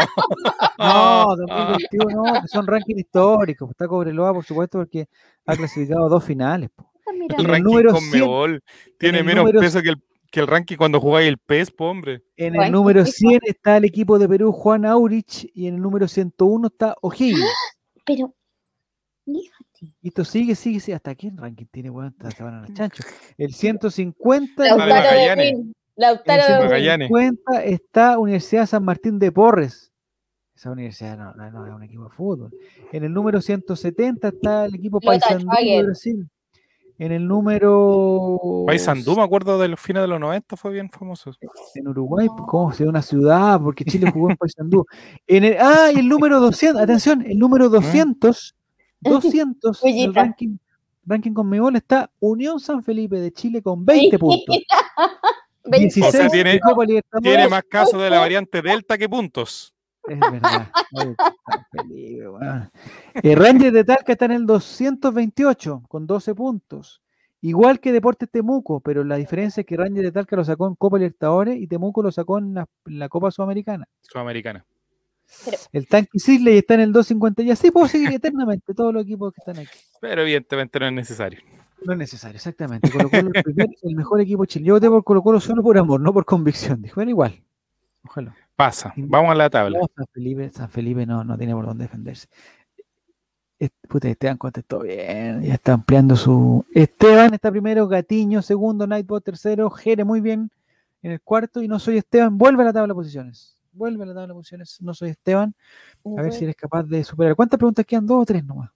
No, 0.78 1.36
2021, 1.36 2.24
no, 2.24 2.42
que 2.42 2.48
son 2.48 2.66
rankings 2.66 3.00
históricos. 3.00 3.70
Está 3.72 3.86
Cobreloa, 3.86 4.34
por 4.34 4.46
supuesto, 4.46 4.78
porque 4.78 5.10
ha 5.46 5.58
clasificado 5.58 6.08
dos 6.08 6.24
finales. 6.24 6.70
po. 6.74 6.90
Ah, 7.10 7.14
mira. 7.18 7.36
El 7.38 7.42
el 7.46 7.48
ranking 7.52 7.64
número 7.64 7.92
con 7.92 8.02
100, 8.02 8.12
Mebol 8.22 8.64
tiene 8.98 9.20
el 9.20 9.26
menos 9.26 9.44
número- 9.46 9.60
peso 9.62 9.82
que 9.82 9.90
el, 9.90 9.96
Que 10.32 10.40
el 10.42 10.48
ranking 10.48 10.78
cuando 10.78 11.00
jugáis 11.02 11.28
el 11.28 11.40
PES, 11.40 11.72
po, 11.72 11.86
hombre. 11.90 12.22
En 12.38 12.56
el 12.56 12.72
número 12.72 13.04
Quijano. 13.04 13.14
100 13.32 13.40
está 13.46 13.78
el 13.78 13.86
equipo 13.86 14.20
de 14.20 14.30
Perú, 14.30 14.52
Juan 14.52 14.86
Aurich, 14.86 15.50
y 15.56 15.66
en 15.68 15.76
el 15.76 15.82
número 15.82 16.08
101 16.08 16.68
está 16.68 16.96
O'Higgins. 17.02 17.44
Pero, 18.06 18.36
fíjate. 19.26 19.96
Y 20.02 20.08
esto 20.10 20.24
sigue, 20.26 20.54
sigue, 20.56 20.80
sigue. 20.80 20.96
¿Hasta 20.96 21.16
quién 21.16 21.36
ranking 21.38 21.66
tiene, 21.72 21.90
weón? 21.90 22.10
Hasta 22.20 22.30
Se 22.32 22.44
van 22.44 22.54
a 22.56 22.62
las 22.62 22.74
chanchos. 22.74 23.06
El 23.40 23.54
150, 23.56 24.64
el 24.68 24.70
de 24.72 24.78
Lautaro 24.78 25.02
de 25.02 25.10
Magallanes. 25.14 25.54
Win. 25.56 25.74
Lautaro 25.96 26.42
el 26.44 26.48
de 26.48 26.54
Win. 26.60 26.64
Magallanes. 26.70 27.08
150 27.08 27.64
está 27.64 28.20
Universidad 28.20 28.66
San 28.68 28.86
Martín 28.86 29.18
de 29.18 29.32
Porres. 29.32 29.92
Esa 30.56 30.72
universidad 30.72 31.18
no, 31.18 31.34
no- 31.34 31.50
no 31.52 31.66
es 31.68 31.74
un 31.74 31.84
equipo 31.84 32.04
de 32.04 32.10
fútbol. 32.12 32.52
En 32.92 33.04
el 33.04 33.14
número 33.14 33.42
170 33.42 34.28
está 34.28 34.66
el 34.66 34.76
equipo 34.76 35.00
Lota 35.02 35.10
Paysandú 35.28 35.50
de. 35.58 35.84
Brasil. 35.84 36.30
En 37.00 37.14
el 37.14 37.26
número. 37.26 38.64
Paysandú, 38.68 39.16
me 39.16 39.24
acuerdo 39.24 39.58
de 39.58 39.70
los 39.70 39.80
fines 39.80 40.04
de 40.04 40.08
los 40.08 40.20
90, 40.20 40.58
fue 40.58 40.72
bien 40.72 40.90
famoso. 40.90 41.32
En 41.74 41.88
Uruguay, 41.88 42.28
¿cómo 42.46 42.74
se 42.74 42.86
una 42.86 43.02
ciudad? 43.02 43.60
Porque 43.62 43.86
Chile 43.86 44.12
jugó 44.12 44.30
en 44.30 44.36
Paysandú. 44.36 44.86
En 45.26 45.46
el, 45.46 45.58
ah, 45.60 45.92
y 45.94 46.00
el 46.00 46.10
número 46.10 46.42
200, 46.42 46.82
atención, 46.82 47.26
el 47.26 47.40
número 47.40 47.70
200, 47.70 48.54
200 49.00 49.82
del 49.82 49.94
Joyita. 49.94 50.22
ranking, 50.22 50.58
ranking 51.06 51.32
con 51.32 51.48
Mebol 51.48 51.78
está 51.78 52.12
Unión 52.20 52.60
San 52.60 52.84
Felipe 52.84 53.16
de 53.16 53.32
Chile 53.32 53.62
con 53.62 53.86
20 53.86 54.20
puntos. 54.20 54.58
16 55.64 56.06
O 56.06 56.12
sea, 56.12 56.30
tiene-. 56.30 56.60
Tiene 57.22 57.48
más 57.48 57.64
caso 57.64 57.98
de 57.98 58.10
la 58.10 58.20
variante 58.20 58.62
Delta 58.62 58.98
que 58.98 59.08
puntos. 59.08 59.74
Es 60.10 60.20
verdad. 60.20 60.68
Oye, 61.84 62.28
weón. 62.28 62.72
Eh, 63.22 63.36
Rangers 63.36 63.74
de 63.74 63.84
Talca 63.84 64.12
está 64.14 64.26
en 64.26 64.32
el 64.32 64.46
228 64.46 65.84
con 65.88 66.08
12 66.08 66.36
puntos. 66.36 67.02
Igual 67.42 67.80
que 67.80 67.92
Deportes 67.94 68.30
Temuco, 68.30 68.82
pero 68.82 69.04
la 69.04 69.16
diferencia 69.16 69.62
es 69.62 69.68
que 69.68 69.78
Rangers 69.78 70.04
de 70.04 70.12
Talca 70.12 70.36
lo 70.36 70.44
sacó 70.44 70.68
en 70.68 70.76
Copa 70.76 70.98
Libertadores 70.98 71.58
y 71.58 71.68
Temuco 71.68 72.04
lo 72.04 72.12
sacó 72.12 72.38
en 72.40 72.54
la, 72.54 72.68
en 72.86 73.00
la 73.00 73.08
Copa 73.08 73.32
Sudamericana. 73.32 73.88
Sudamericana. 74.02 74.66
El 75.72 75.88
Tanque 75.88 76.18
Sisley 76.20 76.58
está 76.58 76.74
en 76.74 76.80
el 76.82 76.92
250 76.92 77.44
y 77.44 77.52
así 77.52 77.70
puedo 77.72 77.88
seguir 77.88 78.12
eternamente 78.12 78.74
todos 78.74 78.94
los 78.94 79.04
equipos 79.04 79.32
que 79.32 79.40
están 79.40 79.60
aquí. 79.60 79.78
Pero 80.02 80.24
evidentemente 80.24 80.80
no 80.80 80.88
es 80.88 80.94
necesario. 80.94 81.40
No 81.86 81.94
es 81.94 82.00
necesario, 82.00 82.36
exactamente. 82.36 82.90
Colo 82.92 83.10
Colo 83.10 83.30
el, 83.34 83.44
primer- 83.44 83.70
el 83.84 83.96
mejor 83.96 84.20
equipo 84.20 84.46
chileno. 84.46 84.68
Yo 84.68 84.74
voté 84.74 84.90
por 84.90 85.04
Colo 85.04 85.22
Colo 85.22 85.40
solo 85.40 85.62
por 85.64 85.78
amor, 85.78 86.02
no 86.02 86.12
por 86.12 86.26
convicción. 86.26 86.82
Dijo, 86.82 86.96
bueno, 86.96 87.12
igual. 87.12 87.42
Ojalá. 88.04 88.36
Pasa. 88.60 88.94
Vamos 88.98 89.32
a 89.32 89.36
la 89.36 89.50
tabla. 89.50 89.80
No, 89.80 89.88
San 89.96 90.06
Felipe, 90.12 90.50
San 90.50 90.70
Felipe 90.70 91.06
no, 91.06 91.24
no 91.24 91.38
tiene 91.38 91.54
por 91.54 91.66
dónde 91.66 91.86
defenderse. 91.86 92.28
Puta, 93.88 94.10
Esteban 94.10 94.38
contestó 94.38 94.80
bien, 94.82 95.42
ya 95.44 95.54
está 95.54 95.72
ampliando 95.74 96.18
su. 96.18 96.66
Esteban 96.74 97.34
está 97.34 97.50
primero, 97.52 97.88
Gatiño 97.88 98.42
segundo, 98.42 98.86
Nightbot 98.86 99.24
tercero, 99.24 99.70
Jere 99.70 100.04
muy 100.04 100.20
bien 100.20 100.52
en 101.02 101.12
el 101.12 101.22
cuarto 101.22 101.62
y 101.64 101.70
no 101.70 101.80
soy 101.80 101.98
Esteban. 101.98 102.38
Vuelve 102.38 102.64
a 102.64 102.66
la 102.66 102.74
tabla 102.74 102.90
de 102.90 102.96
posiciones. 102.96 103.56
Vuelve 103.72 104.04
a 104.04 104.08
la 104.08 104.14
tabla 104.14 104.28
de 104.28 104.34
posiciones. 104.34 104.78
No 104.82 104.94
soy 104.94 105.12
Esteban. 105.12 105.56
A 106.18 106.22
ver 106.22 106.34
si 106.34 106.44
eres 106.44 106.58
capaz 106.58 106.84
de 106.84 107.02
superar. 107.06 107.36
¿Cuántas 107.38 107.58
preguntas 107.58 107.86
quedan? 107.86 108.06
¿Dos 108.06 108.24
o 108.24 108.26
tres 108.26 108.44
nomás? 108.44 108.72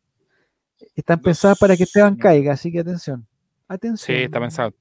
Están 0.96 1.18
Dos. 1.18 1.26
pensadas 1.26 1.60
para 1.60 1.76
que 1.76 1.84
Esteban 1.84 2.16
caiga, 2.16 2.54
así 2.54 2.72
que 2.72 2.80
atención. 2.80 3.28
Atención. 3.68 4.18
Sí, 4.18 4.24
está 4.24 4.40
pensado. 4.40 4.74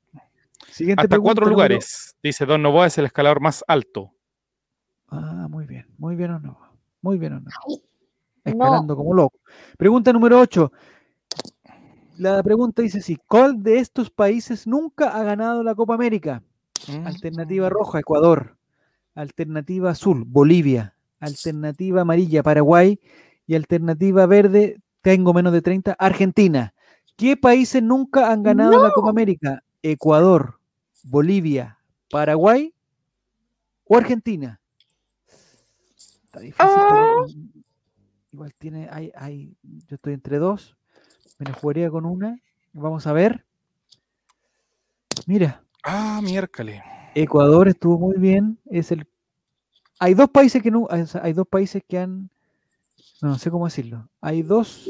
Siguiente 0.71 1.03
Hasta 1.03 1.19
cuatro 1.19 1.47
número- 1.47 1.57
lugares. 1.57 2.15
Dice 2.23 2.47
Don 2.47 2.63
Novoa 2.63 2.87
es 2.87 2.99
el 2.99 3.07
escalador 3.07 3.41
más 3.41 3.65
alto. 3.67 4.13
Ah, 5.13 5.47
muy 5.51 5.67
bien, 5.67 5.87
muy 5.99 6.17
bien 6.17 6.31
o 6.31 6.41
no. 6.41 6.59
Muy 7.03 7.19
bien 7.19 7.35
o 7.35 7.41
no. 7.41 7.51
Escalando 8.45 8.97
como 8.97 9.13
loco. 9.13 9.39
Pregunta 9.77 10.13
número 10.13 10.41
8. 10.41 10.73
La 12.17 12.43
pregunta 12.43 12.81
dice 12.81 12.99
así: 12.99 13.19
¿Cuál 13.29 13.63
de 13.63 13.79
estos 13.79 14.11
países 14.11 14.67
nunca 14.67 15.11
ha 15.11 15.23
ganado 15.23 15.63
la 15.63 15.75
Copa 15.75 15.95
América? 15.95 16.43
Mm. 16.89 17.07
Alternativa 17.07 17.69
roja, 17.69 18.01
Ecuador. 18.01 18.57
Alternativa 19.15 19.91
azul, 19.91 20.25
Bolivia. 20.27 20.97
Alternativa 21.21 22.01
amarilla, 22.01 22.43
Paraguay. 22.43 22.99
Y 23.47 23.55
alternativa 23.55 24.25
verde, 24.25 24.81
tengo 25.03 25.35
menos 25.35 25.53
de 25.53 25.61
30, 25.61 25.93
Argentina. 25.99 26.75
¿Qué 27.17 27.37
países 27.37 27.83
nunca 27.83 28.33
han 28.33 28.43
ganado 28.43 28.83
la 28.83 28.93
Copa 28.93 29.11
América? 29.11 29.63
Ecuador, 29.83 30.59
Bolivia, 31.05 31.79
Paraguay 32.11 32.73
o 33.85 33.97
Argentina. 33.97 34.62
Está 36.33 36.41
difícil. 36.41 37.53
di- 37.53 37.63
Igual 38.33 38.55
tiene, 38.55 38.89
hay, 38.91 39.13
hay, 39.15 39.55
yo 39.87 39.97
estoy 39.97 40.15
entre 40.15 40.39
dos. 40.39 40.75
Me 41.39 41.45
la 41.47 41.53
jugaría 41.53 41.91
con 41.91 42.07
una. 42.07 42.39
Vamos 42.73 43.07
a 43.07 43.13
ver. 43.13 43.45
Mira, 45.27 45.63
Ah, 45.85 46.21
miércoles. 46.23 46.81
Ecuador 47.15 47.69
estuvo 47.69 47.99
muy 47.99 48.17
bien. 48.17 48.59
Es 48.71 48.91
el. 48.93 49.07
Hay 49.99 50.15
dos 50.15 50.31
países 50.31 50.63
que 50.63 50.71
no. 50.71 50.89
hay- 50.91 51.33
dos 51.35 51.47
países 51.47 51.83
que 51.87 51.99
han. 51.99 52.31
No, 53.21 53.31
no 53.31 53.39
sé 53.39 53.51
cómo 53.51 53.67
decirlo. 53.67 54.09
Hay 54.21 54.43
dos, 54.43 54.89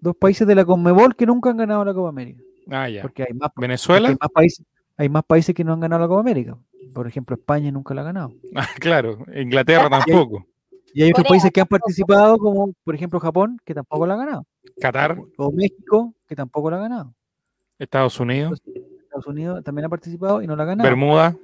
dos 0.00 0.16
países 0.16 0.46
de 0.46 0.54
la 0.54 0.64
Conmebol 0.64 1.14
que 1.16 1.26
nunca 1.26 1.50
han 1.50 1.56
ganado 1.58 1.84
la 1.84 1.92
Copa 1.92 2.08
América. 2.08 2.42
Ah, 2.70 2.88
ya. 2.88 3.02
Porque 3.02 3.24
hay 3.24 3.34
más, 3.34 3.50
Venezuela. 3.56 4.08
hay 4.08 4.16
más 4.18 4.30
países. 4.30 4.64
Hay 4.96 5.08
más 5.08 5.24
países 5.24 5.54
que 5.54 5.64
no 5.64 5.72
han 5.74 5.80
ganado 5.80 6.02
la 6.02 6.08
Copa 6.08 6.20
América. 6.20 6.56
Por 6.94 7.06
ejemplo, 7.06 7.34
España 7.36 7.70
nunca 7.70 7.92
la 7.94 8.00
ha 8.02 8.04
ganado. 8.04 8.32
Ah, 8.56 8.68
claro. 8.78 9.18
Inglaterra 9.34 9.90
tampoco. 9.90 10.46
Y 10.94 11.02
hay 11.02 11.10
otros 11.10 11.24
Corea 11.24 11.30
países 11.30 11.50
que 11.52 11.60
han 11.60 11.66
participado, 11.66 12.38
como 12.38 12.72
por 12.84 12.94
ejemplo 12.94 13.18
Japón, 13.20 13.58
que 13.64 13.74
tampoco 13.74 14.06
la 14.06 14.14
ha 14.14 14.18
ganado. 14.18 14.46
Qatar, 14.80 15.18
O 15.36 15.52
México, 15.52 16.14
que 16.26 16.36
tampoco 16.36 16.70
la 16.70 16.76
ha 16.78 16.80
ganado. 16.80 17.14
Estados 17.78 18.18
Unidos, 18.20 18.60
Estados 19.02 19.26
Unidos 19.26 19.64
también 19.64 19.86
ha 19.86 19.88
participado 19.88 20.42
y 20.42 20.46
no 20.46 20.56
la 20.56 20.62
ha 20.62 20.66
ganado. 20.66 20.88
Bermuda. 20.88 21.36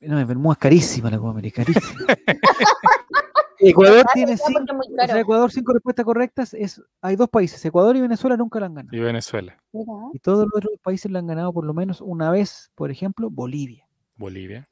No, 0.00 0.26
Bermuda 0.26 0.52
es 0.54 0.58
carísima 0.58 1.10
la 1.10 1.18
Copa 1.18 1.30
América, 1.30 1.64
carísima. 1.64 2.06
Ecuador 3.60 4.06
tiene 4.14 4.38
cinco, 4.38 4.60
o 4.78 5.06
sea. 5.06 5.20
Ecuador 5.20 5.52
cinco 5.52 5.74
respuestas 5.74 6.04
correctas. 6.04 6.54
Es, 6.54 6.82
hay 7.02 7.16
dos 7.16 7.28
países, 7.28 7.62
Ecuador 7.64 7.94
y 7.94 8.00
Venezuela 8.00 8.36
nunca 8.36 8.58
la 8.58 8.66
han 8.66 8.74
ganado. 8.74 8.96
y 8.96 9.00
Venezuela. 9.00 9.62
Y 10.14 10.18
todos 10.20 10.46
los 10.46 10.56
otros 10.56 10.78
países 10.82 11.10
la 11.10 11.18
han 11.18 11.26
ganado 11.26 11.52
por 11.52 11.66
lo 11.66 11.74
menos 11.74 12.00
una 12.00 12.30
vez, 12.30 12.70
por 12.74 12.90
ejemplo, 12.90 13.28
Bolivia. 13.28 13.86
Bolivia. 14.16 14.66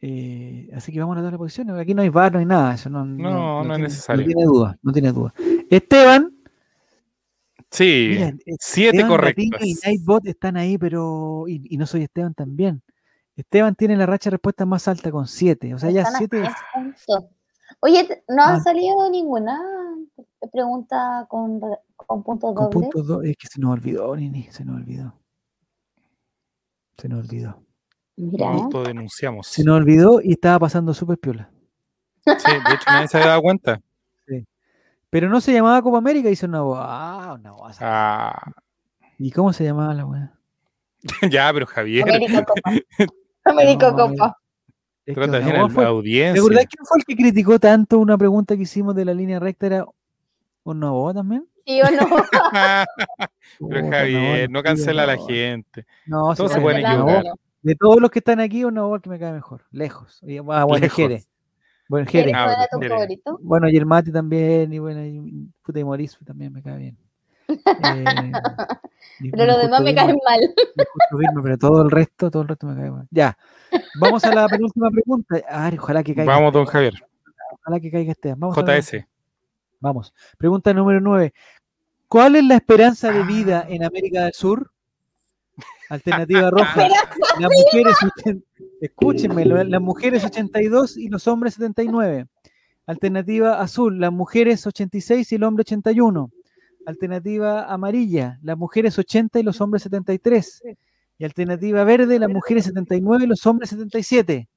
Eh, 0.00 0.70
así 0.74 0.92
que 0.92 1.00
vamos 1.00 1.16
a 1.18 1.22
dar 1.22 1.32
la 1.32 1.38
posición. 1.38 1.70
Aquí 1.78 1.92
no 1.94 2.02
hay 2.02 2.08
VAR, 2.08 2.32
no 2.32 2.38
hay 2.38 2.46
nada. 2.46 2.74
Eso 2.74 2.88
no, 2.88 3.04
No, 3.04 3.28
no 3.28 3.60
es 3.62 3.66
tiene, 3.68 3.82
necesario. 3.84 4.22
No 4.22 4.26
tiene 4.26 4.44
duda, 4.44 4.78
no 4.82 4.92
tiene 4.92 5.12
duda. 5.12 5.34
Esteban, 5.70 6.34
Sí, 7.70 8.06
mira, 8.12 8.32
siete 8.60 8.96
Esteban 8.96 9.08
correctas. 9.10 9.60
y 9.62 9.74
Nightbot 9.84 10.26
están 10.26 10.56
ahí, 10.56 10.78
pero. 10.78 11.44
Y, 11.48 11.62
y 11.68 11.76
no 11.76 11.84
soy 11.86 12.02
Esteban 12.04 12.32
también. 12.32 12.80
Esteban 13.36 13.74
tiene 13.74 13.94
la 13.96 14.06
racha 14.06 14.30
de 14.30 14.36
respuesta 14.36 14.64
más 14.64 14.88
alta 14.88 15.10
con 15.10 15.26
siete. 15.26 15.74
O 15.74 15.78
sea, 15.78 15.90
ya 15.90 16.06
siete. 16.06 16.48
Oye, 17.80 18.22
no 18.28 18.42
ha 18.42 18.54
Ah. 18.54 18.60
salido 18.60 19.10
ninguna 19.10 19.60
pregunta 20.50 21.26
con, 21.28 21.60
con 21.94 22.22
puntos 22.22 22.54
Con 22.54 22.70
dobles. 22.70 22.72
puntos 22.90 23.06
dos, 23.06 23.24
es 23.24 23.36
que 23.36 23.46
se 23.48 23.60
nos 23.60 23.72
olvidó, 23.72 24.16
Nini, 24.16 24.44
se 24.50 24.64
nos 24.64 24.76
olvidó. 24.76 25.12
Se 26.96 27.08
nos 27.08 27.20
olvidó. 27.28 27.62
Mira, 28.18 28.46
¿eh? 28.46 28.58
Justo 28.58 28.82
denunciamos. 28.82 29.46
Se 29.46 29.62
nos 29.64 29.76
olvidó 29.76 30.20
y 30.22 30.32
estaba 30.32 30.58
pasando 30.58 30.92
súper 30.92 31.18
piola. 31.18 31.50
Sí, 32.26 32.32
de 32.52 32.74
hecho 32.74 32.84
nadie 32.88 33.08
se 33.08 33.16
había 33.16 33.28
dado 33.30 33.42
cuenta. 33.42 33.80
Pero 35.10 35.30
no 35.30 35.40
se 35.40 35.54
llamaba 35.54 35.80
Copa 35.80 35.96
América, 35.98 36.28
hizo 36.28 36.44
una 36.46 36.60
voz. 36.60 36.78
Ah, 36.82 37.34
una 37.38 37.52
voz. 37.52 37.76
Ah, 37.80 38.52
¿Y 39.18 39.30
cómo 39.30 39.54
se 39.54 39.64
llamaba 39.64 39.94
la 39.94 40.04
weá? 40.04 40.32
ya, 41.30 41.50
pero 41.52 41.64
Javier, 41.66 42.02
América 42.08 42.44
Copa. 42.44 42.70
América 43.44 43.90
No, 43.90 43.96
Copa. 43.96 44.36
Es 45.06 45.14
que 45.14 45.20
trata 45.22 45.38
la 45.38 45.68
¿Te 45.68 45.84
audiencia. 45.84 46.38
acordás 46.42 46.66
quién 46.66 46.84
fue 46.84 46.98
el 46.98 47.04
que 47.06 47.16
criticó 47.16 47.58
tanto 47.58 47.98
una 47.98 48.18
pregunta 48.18 48.54
que 48.56 48.64
hicimos 48.64 48.94
de 48.94 49.06
la 49.06 49.14
línea 49.14 49.40
recta? 49.40 49.66
¿Era 49.66 49.86
un 50.64 50.80
voz 50.80 51.14
también? 51.14 51.48
¿Sí 51.64 51.80
o 51.80 51.84
no? 53.60 53.68
pero 53.70 53.90
Javier, 53.90 54.50
no 54.50 54.62
cancela 54.62 55.04
a 55.04 55.06
la 55.06 55.16
gente. 55.16 55.86
No, 56.04 56.34
Todos 56.34 56.50
sí, 56.50 56.56
se 56.56 56.60
pueden 56.60 56.84
equivocar. 56.84 57.24
De 57.68 57.76
todos 57.76 58.00
los 58.00 58.10
que 58.10 58.20
están 58.20 58.40
aquí, 58.40 58.64
un 58.64 58.74
Nabor 58.74 59.02
que 59.02 59.10
me 59.10 59.18
cae 59.18 59.30
mejor. 59.30 59.60
Lejos. 59.72 60.20
Y, 60.22 60.38
ah, 60.38 60.42
bueno, 60.42 60.78
Lejos. 60.78 60.96
Jere. 60.96 61.24
Bueno, 61.86 62.04
¿Eres 62.08 62.12
Jere. 62.12 62.32
Ah, 62.34 62.44
cuál 62.44 62.56
era 62.56 62.68
tu 62.70 62.78
Jere. 62.78 62.88
favorito? 62.94 63.38
Bueno, 63.42 63.68
y 63.68 63.76
el 63.76 63.84
Mati 63.84 64.10
también, 64.10 64.72
y 64.72 64.78
bueno, 64.78 65.04
y 65.04 65.50
puta 65.62 65.78
y 65.78 65.84
Mauricio 65.84 66.18
también 66.24 66.50
me 66.52 66.62
cae 66.62 66.78
bien. 66.78 66.98
Eh, 69.20 69.30
Pero 69.32 69.46
los 69.46 69.62
demás 69.62 69.80
me 69.80 69.94
caen 69.94 70.16
mal. 70.24 70.54
pero 71.42 71.58
todo 71.58 71.82
el 71.82 71.90
resto, 71.90 72.30
todo 72.30 72.42
el 72.42 72.48
resto 72.48 72.66
me 72.68 72.80
cae 72.80 72.90
mal. 72.90 73.08
Ya. 73.10 73.36
Vamos 74.00 74.22
a 74.24 74.32
la 74.32 74.46
penúltima 74.48 74.90
pregunta. 74.90 75.36
A 75.50 75.64
ver, 75.64 75.80
ojalá 75.80 76.04
que 76.04 76.14
caiga. 76.14 76.32
Vamos, 76.32 76.52
don 76.52 76.66
Javier. 76.66 76.94
Ojalá 77.52 77.80
que 77.80 77.90
caiga 77.90 78.12
este. 78.12 78.34
Vamos. 78.34 78.56
a 78.56 78.62
JS. 78.62 79.04
Vamos. 79.80 80.14
Pregunta 80.36 80.72
número 80.72 81.00
9. 81.00 81.34
¿Cuál 82.06 82.36
es 82.36 82.44
la 82.44 82.54
esperanza 82.54 83.10
de 83.10 83.24
vida 83.24 83.66
en 83.68 83.84
América 83.84 84.22
del 84.24 84.32
Sur? 84.34 84.70
Alternativa 85.88 86.50
roja. 86.50 86.88
Las 87.38 87.50
mujeres, 87.50 87.94
escúchenme, 88.80 89.44
las 89.44 89.80
mujeres 89.80 90.24
82 90.24 90.96
y 90.96 91.08
los 91.08 91.26
hombres 91.28 91.54
79. 91.54 92.26
Alternativa 92.86 93.60
azul, 93.60 94.00
las 94.00 94.12
mujeres 94.12 94.66
86 94.66 95.32
y 95.32 95.34
el 95.34 95.44
hombre 95.44 95.62
81. 95.62 96.30
Alternativa 96.86 97.64
amarilla, 97.72 98.38
las 98.42 98.56
mujeres 98.56 98.98
80 98.98 99.40
y 99.40 99.42
los 99.42 99.60
hombres 99.60 99.82
73. 99.82 100.62
Y 101.18 101.24
alternativa 101.24 101.84
verde, 101.84 102.18
las 102.18 102.30
mujeres 102.30 102.64
79 102.66 103.24
y 103.24 103.26
los 103.26 103.44
hombres 103.46 103.70
77. 103.70 104.48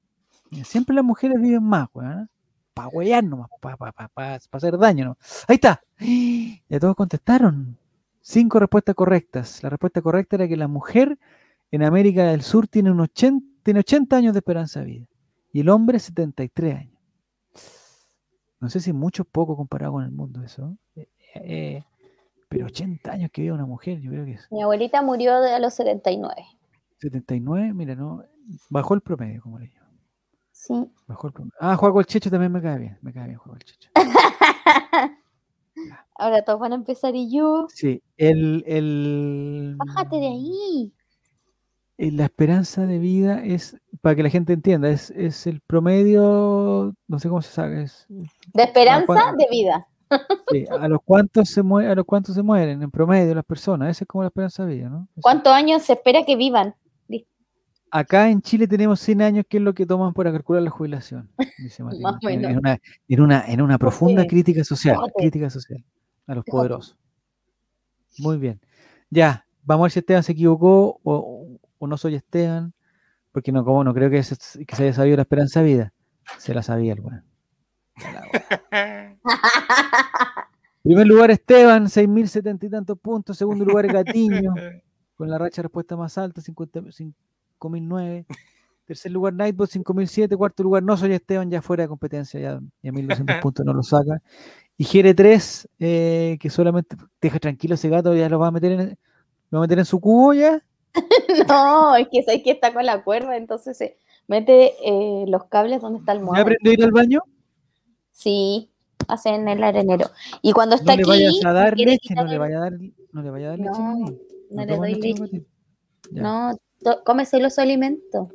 Mira, 0.51 0.63
siempre 0.65 0.95
las 0.95 1.03
mujeres 1.03 1.41
viven 1.41 1.63
más, 1.63 1.88
weón. 1.93 2.29
Para 2.73 2.88
huear 2.88 3.21
nomás, 3.23 3.49
para 3.59 3.75
pa, 3.75 3.91
pa, 3.91 4.07
pa- 4.07 4.39
pa 4.49 4.57
hacer 4.57 4.77
daño. 4.77 5.05
¿no? 5.05 5.17
Ahí 5.47 5.55
está. 5.55 5.82
Ya 6.69 6.79
todos 6.79 6.95
contestaron. 6.95 7.77
Cinco 8.22 8.59
respuestas 8.59 8.95
correctas. 8.95 9.63
La 9.63 9.69
respuesta 9.69 10.01
correcta 10.01 10.36
era 10.36 10.47
que 10.47 10.55
la 10.55 10.67
mujer 10.67 11.17
en 11.72 11.84
América 11.84 12.26
del 12.26 12.41
Sur 12.41 12.67
tiene, 12.67 12.91
un 12.91 12.99
80, 12.99 13.45
tiene 13.63 13.80
80 13.80 14.15
años 14.15 14.34
de 14.34 14.39
esperanza 14.39 14.82
de 14.82 14.86
vida. 14.86 15.07
Y 15.51 15.61
el 15.61 15.69
hombre 15.69 15.99
73 15.99 16.76
años. 16.76 17.01
No 18.59 18.69
sé 18.69 18.80
si 18.80 18.93
mucho 18.93 19.24
o 19.24 19.26
poco 19.26 19.57
comparado 19.57 19.93
con 19.93 20.03
el 20.03 20.11
mundo 20.11 20.43
eso. 20.43 20.78
Eh, 20.95 21.09
eh, 21.36 21.84
pero 22.47 22.67
80 22.67 23.11
años 23.11 23.32
que 23.32 23.41
vive 23.41 23.53
una 23.53 23.65
mujer, 23.65 23.99
yo 23.99 24.11
creo 24.11 24.26
que 24.26 24.34
es. 24.34 24.47
Mi 24.51 24.61
abuelita 24.61 25.01
murió 25.01 25.34
a 25.34 25.59
los 25.59 25.74
79. 25.74 26.36
79, 26.99 27.74
mira, 27.74 27.95
no. 27.95 28.24
Bajó 28.69 28.93
el 28.93 29.01
promedio, 29.01 29.41
como 29.41 29.57
le 29.57 29.67
digo. 29.67 29.86
Sí. 30.51 30.91
Bajó 31.07 31.28
el 31.28 31.34
promedio. 31.34 31.55
Ah, 31.59 31.76
Juego 31.76 31.99
el 31.99 32.05
Checho 32.05 32.30
también 32.30 32.51
me 32.51 32.61
cae 32.61 32.78
bien. 32.78 32.99
Me 33.01 33.11
cae 33.11 33.26
bien 33.26 33.39
Juego 33.39 33.57
el 33.57 33.63
Checho. 33.63 33.89
Ahora 36.15 36.43
todos 36.43 36.59
van 36.59 36.71
a 36.73 36.75
empezar 36.75 37.15
y 37.15 37.32
yo. 37.34 37.67
Sí, 37.69 38.01
el, 38.17 38.63
el, 38.67 39.75
Bájate 39.77 40.17
de 40.17 40.27
ahí. 40.27 40.93
eh, 41.97 42.11
la 42.11 42.25
esperanza 42.25 42.86
de 42.86 42.99
vida 42.99 43.43
es, 43.43 43.77
para 44.01 44.15
que 44.15 44.23
la 44.23 44.29
gente 44.29 44.53
entienda, 44.53 44.89
es, 44.89 45.09
es 45.11 45.47
el 45.47 45.61
promedio, 45.61 46.93
no 47.07 47.19
sé 47.19 47.29
cómo 47.29 47.41
se 47.41 47.51
sabe, 47.51 47.84
es 47.84 48.05
De 48.09 48.63
esperanza 48.63 49.34
de 49.38 49.47
vida. 49.49 49.88
sí, 50.51 50.65
a 50.69 50.88
los 50.89 50.99
cuantos 51.05 51.49
se 51.49 51.63
mue- 51.63 51.88
a 51.89 51.95
los 51.95 52.05
cuantos 52.05 52.36
se 52.36 52.43
mueren 52.43 52.84
en 52.84 52.91
promedio 52.91 53.34
las 53.34 53.45
personas, 53.45 53.89
esa 53.89 54.03
es 54.03 54.07
como 54.07 54.23
la 54.23 54.27
esperanza 54.27 54.65
de 54.65 54.75
vida, 54.75 54.89
¿no? 54.89 55.07
¿Cuántos 55.21 55.53
años 55.53 55.82
se 55.84 55.93
espera 55.93 56.23
que 56.25 56.36
vivan? 56.36 56.75
Acá 57.91 58.29
en 58.29 58.41
Chile 58.41 58.67
tenemos 58.67 59.01
100 59.01 59.21
años, 59.21 59.45
que 59.47 59.57
es 59.57 59.63
lo 59.63 59.73
que 59.73 59.85
toman 59.85 60.13
para 60.13 60.31
calcular 60.31 60.63
la 60.63 60.69
jubilación, 60.69 61.29
dice 61.57 61.83
Más 61.83 61.95
en, 62.21 62.57
una, 62.57 62.79
en, 63.09 63.21
una, 63.21 63.45
en 63.45 63.61
una 63.61 63.77
profunda 63.77 64.25
crítica 64.25 64.63
social, 64.63 64.97
crítica 65.17 65.49
social 65.49 65.83
a 66.25 66.35
los 66.35 66.45
poderosos. 66.45 66.97
Muy 68.17 68.37
bien. 68.37 68.61
Ya, 69.09 69.45
vamos 69.63 69.83
a 69.83 69.85
ver 69.85 69.91
si 69.91 69.99
Esteban 69.99 70.23
se 70.23 70.31
equivocó 70.31 71.01
o, 71.03 71.59
o 71.79 71.87
no 71.87 71.97
soy 71.97 72.15
Esteban, 72.15 72.73
porque 73.31 73.51
no, 73.51 73.65
como 73.65 73.83
no 73.83 73.93
creo 73.93 74.09
que 74.09 74.23
se, 74.23 74.65
que 74.65 74.75
se 74.75 74.83
haya 74.83 74.93
sabido 74.93 75.17
la 75.17 75.23
esperanza 75.23 75.61
de 75.61 75.65
vida. 75.65 75.93
Se 76.37 76.53
la 76.53 76.63
sabía 76.63 76.93
el 76.93 77.01
weón. 77.01 77.25
Primer 80.83 81.07
lugar 81.07 81.31
Esteban, 81.31 81.85
6.070 81.85 82.63
y 82.63 82.69
tantos 82.69 82.97
puntos. 82.99 83.37
Segundo 83.37 83.65
lugar 83.65 83.87
Gatiño, 83.87 84.53
con 85.15 85.29
la 85.29 85.37
racha 85.37 85.57
de 85.57 85.63
respuesta 85.63 85.97
más 85.97 86.17
alta, 86.17 86.41
50 86.41 86.81
5.009. 87.70 88.26
Tercer 88.86 89.12
lugar 89.12 89.34
Nightbot, 89.34 89.70
5.007. 89.70 90.36
Cuarto 90.38 90.64
lugar 90.64 90.84
No 90.84 90.97
Soy 90.97 91.14
Esteban, 91.14 91.49
ya 91.49 91.62
fuera 91.62 91.84
de 91.84 91.89
competencia, 91.89 92.39
ya, 92.39 92.59
ya 92.82 92.91
1.200 92.91 93.41
puntos 93.41 93.66
no 93.66 93.74
lo 93.74 93.84
saca. 93.84 94.22
Y 94.78 94.84
GR3, 94.84 95.68
eh, 95.80 96.38
que 96.39 96.49
solamente 96.49 96.95
deja 97.22 97.39
tranquilo 97.39 97.76
ese 97.76 97.89
gato, 97.89 98.16
ya 98.16 98.28
lo 98.30 98.39
va 98.39 98.47
a 98.47 98.51
meter 98.51 98.72
en, 98.72 98.97
lo 99.51 99.59
va 99.59 99.66
a 99.66 99.68
meter 99.68 99.80
en 99.80 99.86
su 99.86 99.99
cubo 99.99 100.34
ya. 100.34 100.62
No, 101.47 101.95
es 101.95 102.07
que 102.12 102.24
sabes 102.24 102.43
que 102.43 102.51
está 102.51 102.74
con 102.74 102.86
la 102.86 103.03
cuerda, 103.03 103.38
entonces 103.38 103.78
se 103.78 103.97
mete 104.28 104.74
eh, 104.84 105.26
los 105.28 105.45
cables 105.45 105.82
donde 105.82 105.99
está 105.99 106.12
el 106.12 106.20
¿Ya 106.20 106.26
mueble. 106.26 106.41
aprendió 106.41 106.72
a 106.72 106.74
ir 106.74 106.84
al 106.84 106.91
baño? 106.91 107.22
Sí, 108.12 108.70
hacen 109.07 109.47
el 109.47 109.64
arenero. 109.64 110.09
Y 110.41 110.51
cuando 110.51 110.76
está 110.76 110.95
No 110.95 110.97
le 110.97 111.01
aquí, 111.03 111.09
vayas 111.12 111.45
a 111.45 111.53
dar 111.53 111.78
leche, 111.78 112.14
no 112.14 112.26
le 112.26 112.38
vaya 112.38 112.57
a 112.57 112.59
dar, 112.59 112.74
no 113.14 113.22
le 113.22 113.30
vaya 113.30 113.45
a 113.47 113.49
dar 113.51 113.59
leche. 113.59 113.72
No, 113.72 114.05
no 114.51 114.66
le 114.66 114.78
doy 114.78 114.95
leche. 114.95 115.45
Ya, 116.12 116.22
No, 116.22 116.57
to- 116.84 117.03
cómese 117.05 117.39
los 117.39 117.59
alimentos. 117.59 118.29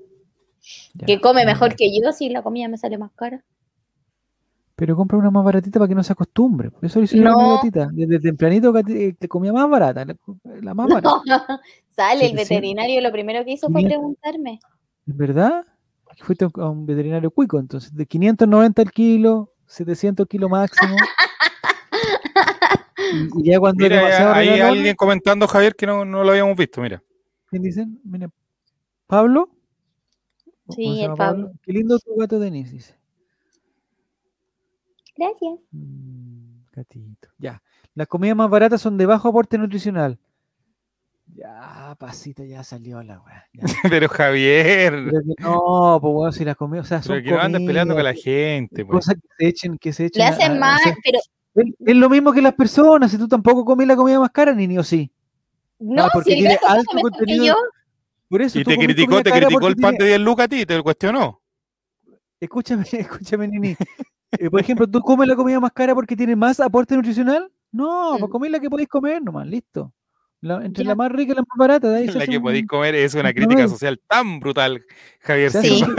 ya, 0.94 1.06
Que 1.06 1.20
come 1.20 1.42
ya. 1.42 1.46
mejor 1.46 1.74
que 1.76 1.90
yo 1.98 2.12
si 2.12 2.28
la 2.28 2.42
comida 2.42 2.68
me 2.68 2.78
sale 2.78 2.98
más 2.98 3.12
cara. 3.12 3.44
Pero 4.74 4.94
compra 4.94 5.16
una 5.16 5.30
más 5.30 5.42
baratita 5.44 5.78
para 5.78 5.88
que 5.88 5.94
no 5.94 6.02
se 6.02 6.12
acostumbre. 6.12 6.70
Por 6.70 6.84
eso 6.84 6.98
le 6.98 7.06
hicieron 7.06 7.32
No. 7.32 7.40
a 7.40 7.44
mi 7.44 7.56
gatita. 7.56 7.88
Desde 7.92 8.20
tempranito 8.20 8.72
Gati- 8.74 8.96
eh, 9.10 9.16
te 9.18 9.26
comía 9.26 9.50
más 9.52 9.70
barata. 9.70 10.04
La, 10.60 10.74
más 10.74 10.86
barata. 10.88 11.08
No, 11.26 11.42
sale 11.88 12.26
el 12.26 12.30
700. 12.32 12.48
veterinario, 12.48 13.00
lo 13.00 13.10
primero 13.10 13.42
que 13.44 13.52
hizo 13.52 13.68
fue 13.70 13.80
500. 13.80 13.96
preguntarme. 13.98 14.60
¿Es 15.06 15.16
verdad? 15.16 15.64
Fuiste 16.18 16.44
a 16.44 16.68
un- 16.68 16.84
veterinario 16.84 17.30
cuico, 17.30 17.58
entonces. 17.58 17.94
De 17.94 18.04
590 18.06 18.82
el 18.82 18.90
kilo, 18.90 19.50
700 19.66 20.24
el 20.24 20.28
kilo 20.28 20.48
máximo. 20.50 20.94
y, 23.38 23.50
ya 23.50 23.58
cuando 23.58 23.82
Mira, 23.82 23.96
demasiado 23.96 24.34
hay 24.34 24.60
alguien 24.60 24.96
comentando, 24.96 25.46
Javier, 25.46 25.74
que 25.74 25.86
no, 25.86 26.04
no 26.04 26.24
lo 26.24 26.30
habíamos 26.30 26.56
visto, 26.56 26.80
mira. 26.80 27.02
¿Quién 27.56 27.62
dicen? 27.62 28.00
Mira, 28.04 28.28
¿Pablo? 29.06 29.48
¿Cómo 30.66 30.76
Sí, 30.76 31.00
el 31.02 31.14
Pablo. 31.14 31.52
Qué 31.62 31.72
lindo 31.72 31.98
tu 31.98 32.14
gato 32.16 32.38
Denis, 32.38 32.70
dice. 32.70 32.94
Gracias. 35.16 35.54
Mm, 35.70 36.64
gatito. 36.72 37.28
Ya. 37.38 37.62
Las 37.94 38.08
comidas 38.08 38.36
más 38.36 38.50
baratas 38.50 38.82
son 38.82 38.98
de 38.98 39.06
bajo 39.06 39.28
aporte 39.28 39.56
nutricional. 39.56 40.18
Ya, 41.34 41.96
pasita, 41.98 42.44
ya 42.44 42.62
salió 42.62 43.02
la 43.02 43.20
weá. 43.20 43.48
Pero 43.90 44.08
Javier, 44.08 44.92
Pero 45.10 45.22
que 45.22 45.42
no, 45.42 45.98
pues 46.00 46.12
bueno, 46.12 46.32
si 46.32 46.44
las 46.44 46.56
comidas, 46.56 46.84
o 46.86 46.88
sea, 46.88 47.02
son 47.02 47.14
pero 47.16 47.24
que 47.24 47.30
no 47.32 47.40
andes 47.40 47.62
peleando 47.62 47.94
con 47.94 48.04
la 48.04 48.12
gente, 48.14 48.84
pues. 48.84 48.98
cosas 48.98 49.14
que 49.14 49.28
se 49.38 49.48
echen, 49.48 49.78
que 49.78 49.92
se 49.94 50.06
echen. 50.06 50.20
Le 50.20 50.26
hacen 50.28 50.52
a- 50.52 50.60
mal, 50.60 50.76
o 50.76 50.82
sea, 50.82 50.96
pero 51.02 51.18
es, 51.54 51.74
es 51.86 51.96
lo 51.96 52.10
mismo 52.10 52.32
que 52.32 52.42
las 52.42 52.54
personas, 52.54 53.10
si 53.10 53.16
tú 53.18 53.26
tampoco 53.26 53.64
comes 53.64 53.86
la 53.86 53.96
comida 53.96 54.20
más 54.20 54.30
cara, 54.30 54.52
ni 54.52 54.66
ni 54.66 54.76
o 54.78 54.84
sí. 54.84 55.10
No, 55.78 56.08
porque 56.12 56.32
si 56.32 56.38
tiene 56.38 56.58
alto 56.66 56.98
contenido- 57.00 57.44
yo. 57.46 57.56
Por 58.28 58.42
eso 58.42 58.58
Y 58.58 58.64
te 58.64 58.76
criticó, 58.76 59.22
te 59.22 59.30
criticó 59.30 59.68
el 59.68 59.76
pan 59.76 59.92
tiene- 59.92 60.04
de 60.04 60.10
10 60.10 60.20
lucas 60.20 60.44
a 60.46 60.48
ti, 60.48 60.66
te 60.66 60.76
lo 60.76 60.82
cuestionó. 60.82 61.40
Escúchame, 62.40 62.84
escúchame, 62.92 63.48
Nini. 63.48 63.76
Eh, 64.38 64.50
por 64.50 64.60
ejemplo, 64.60 64.86
¿tú 64.86 65.00
comes 65.00 65.28
la 65.28 65.36
comida 65.36 65.60
más 65.60 65.72
cara 65.72 65.94
porque 65.94 66.16
tiene 66.16 66.34
más 66.36 66.58
aporte 66.60 66.96
nutricional? 66.96 67.50
No, 67.72 68.16
pues 68.18 68.28
Mm. 68.28 68.32
comés 68.32 68.50
la 68.50 68.60
que 68.60 68.68
podéis 68.70 68.88
comer 68.88 69.22
nomás, 69.22 69.46
listo. 69.46 69.92
La- 70.40 70.64
entre 70.64 70.84
Ya. 70.84 70.90
la 70.90 70.94
más 70.96 71.10
rica 71.12 71.32
y 71.32 71.36
la 71.36 71.42
más 71.42 71.56
barata, 71.58 71.88
de 71.88 71.96
ahí 71.98 72.06
La 72.08 72.26
que 72.26 72.36
un- 72.36 72.42
podéis 72.42 72.66
comer 72.66 72.94
es 72.94 73.14
una 73.14 73.28
un 73.28 73.34
crítica 73.34 73.68
social 73.68 74.00
tan 74.08 74.38
brutal, 74.40 74.84
Javier. 75.20 75.50
Se 75.50 75.58
hace, 75.58 75.68
Sí. 75.68 75.82
un, 75.84 75.96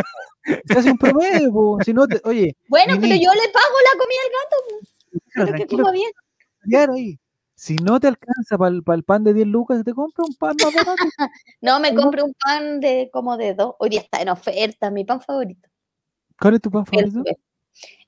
se 0.65 0.79
hace 0.79 0.91
un 0.91 0.97
promedio, 0.97 1.51
po. 1.51 1.77
si 1.83 1.93
no, 1.93 2.05
te- 2.07 2.21
oye, 2.23 2.55
Bueno, 2.67 2.95
pero 2.99 3.15
yo 3.15 3.31
le 3.33 3.49
pago 3.51 3.75
la 3.83 3.99
comida 3.99 4.19
al 4.25 4.31
gato, 4.37 4.57
pero 5.33 5.53
que 5.57 5.75
coma 5.75 5.91
bien. 5.91 6.11
ahí. 6.91 7.19
Si 7.57 7.75
no 7.77 7.99
te 7.99 8.07
alcanza 8.07 8.55
para 8.55 8.69
el, 8.69 9.03
pan 9.03 9.23
de 9.23 9.33
10 9.33 9.47
lucas, 9.47 9.83
te 9.83 9.91
compra 9.91 10.23
un 10.25 10.35
pan 10.35 10.55
más 10.57 10.71
barato. 10.71 10.95
No, 11.59 11.79
me 11.79 11.89
¿Cómo? 11.89 12.03
compré 12.03 12.21
un 12.21 12.35
pan 12.35 12.79
de 12.79 13.09
como 13.11 13.35
de 13.35 13.55
dos. 13.55 13.73
Hoy 13.79 13.89
día 13.89 14.01
está 14.01 14.21
en 14.21 14.29
oferta, 14.29 14.91
mi 14.91 15.03
pan 15.03 15.21
favorito. 15.21 15.67
¿Cuál 16.39 16.53
es 16.53 16.61
tu 16.61 16.69
pan 16.69 16.85
El- 16.91 17.11
favorito? 17.11 17.23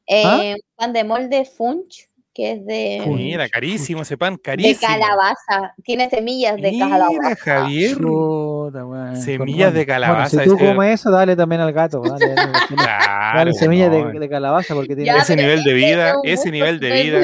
eh, 0.06 0.54
un 0.54 0.62
pan 0.76 0.94
de 0.94 1.04
molde 1.04 1.46
Funch, 1.46 2.08
que 2.34 2.52
es 2.54 2.66
de, 2.66 3.02
Funch. 3.04 3.18
Mira, 3.18 3.50
carísimo 3.50 4.04
ese 4.04 4.18
pan, 4.18 4.36
de 4.36 4.42
carísimo. 4.42 4.80
calabaza. 4.94 5.74
Tiene 5.84 6.10
semillas 6.10 6.56
de 6.58 6.72
Mira, 6.72 6.90
calabaza. 6.90 7.36
Javier. 7.36 7.98
Chuta, 7.98 9.16
Semillas 9.16 9.74
de 9.74 9.86
calabaza, 9.86 10.38
Bueno, 10.38 10.44
si 10.44 10.50
tú 10.50 10.56
ese- 10.56 10.74
comes 10.74 10.94
eso, 11.00 11.12
dale 11.12 11.36
también 11.36 11.62
al 11.62 11.74
gato. 11.74 12.02
Dale, 12.02 12.34
dale, 12.34 12.36
dale, 12.52 12.54
Claro, 12.76 13.38
dale 13.40 13.54
semillas 13.54 13.92
no, 13.92 14.12
de, 14.12 14.20
de 14.20 14.30
calabaza 14.30 14.74
porque 14.74 14.96
tiene. 14.96 15.06
Ya, 15.06 15.18
ese 15.18 15.36
nivel 15.36 15.64
de 15.64 15.74
vida, 15.74 16.14
ese 16.24 16.52
nivel 16.52 16.80
de 16.80 16.92
vida. 16.92 17.20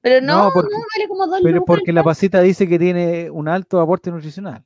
Pero 0.00 0.24
no, 0.24 0.44
No, 0.44 0.50
vale 0.54 1.08
como 1.08 1.26
dos 1.26 1.40
Pero 1.42 1.64
porque 1.64 1.92
la 1.92 2.02
pasita 2.04 2.40
dice 2.40 2.68
que 2.68 2.78
tiene 2.78 3.28
un 3.30 3.48
alto 3.48 3.80
aporte 3.80 4.10
nutricional. 4.10 4.62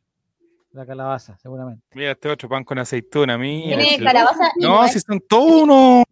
La 0.73 0.85
calabaza, 0.85 1.39
seguramente. 1.39 1.85
Mira 1.95 2.11
este 2.11 2.29
otro 2.29 2.49
pan 2.49 2.65
con 2.65 2.79
aceituna, 2.79 3.39
mira. 3.39 3.79
Tiene 3.79 4.05
calabaza 4.05 4.51
No, 4.61 4.87
si 4.89 4.99
son 5.01 5.21
todos 5.27 5.63
unos. 5.63 6.05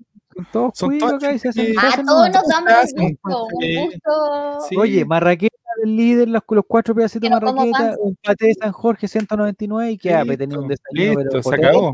Todos 0.53 0.73
Son 0.75 0.95
acá 1.03 1.33
y 1.33 1.39
se 1.39 1.49
hacen- 1.51 1.65
chiquillos. 1.67 1.81
se 1.81 1.87
A 1.87 1.91
hacen 1.91 2.07
todos 2.07 2.29
nos 2.31 2.49
damos 2.49 2.65
Gracias. 2.65 3.01
un 3.01 3.09
gusto, 3.23 3.47
Sí. 3.61 3.77
un 3.77 3.85
gusto. 3.87 4.67
Sí. 4.69 4.77
Oye, 4.77 5.05
marraqueta 5.05 5.57
del 5.83 5.97
líder, 5.97 6.29
los, 6.29 6.43
los 6.49 6.65
cuatro 6.67 6.95
pedacitos 6.95 7.29
de 7.29 7.31
no 7.31 7.41
marraqueta, 7.53 7.97
un 8.01 8.17
paté 8.23 8.47
de 8.47 8.55
San 8.55 8.73
Jorge 8.73 9.09
199 9.09 9.93
y 9.93 9.99
que 9.99 10.15
ha 10.15 10.23
Listo, 10.25 10.39
tenido 10.39 10.61
un 10.63 10.69
desayuno 10.69 11.21
listo, 11.21 11.31
pero 11.31 11.43
se 11.43 11.55
acabó. 11.55 11.93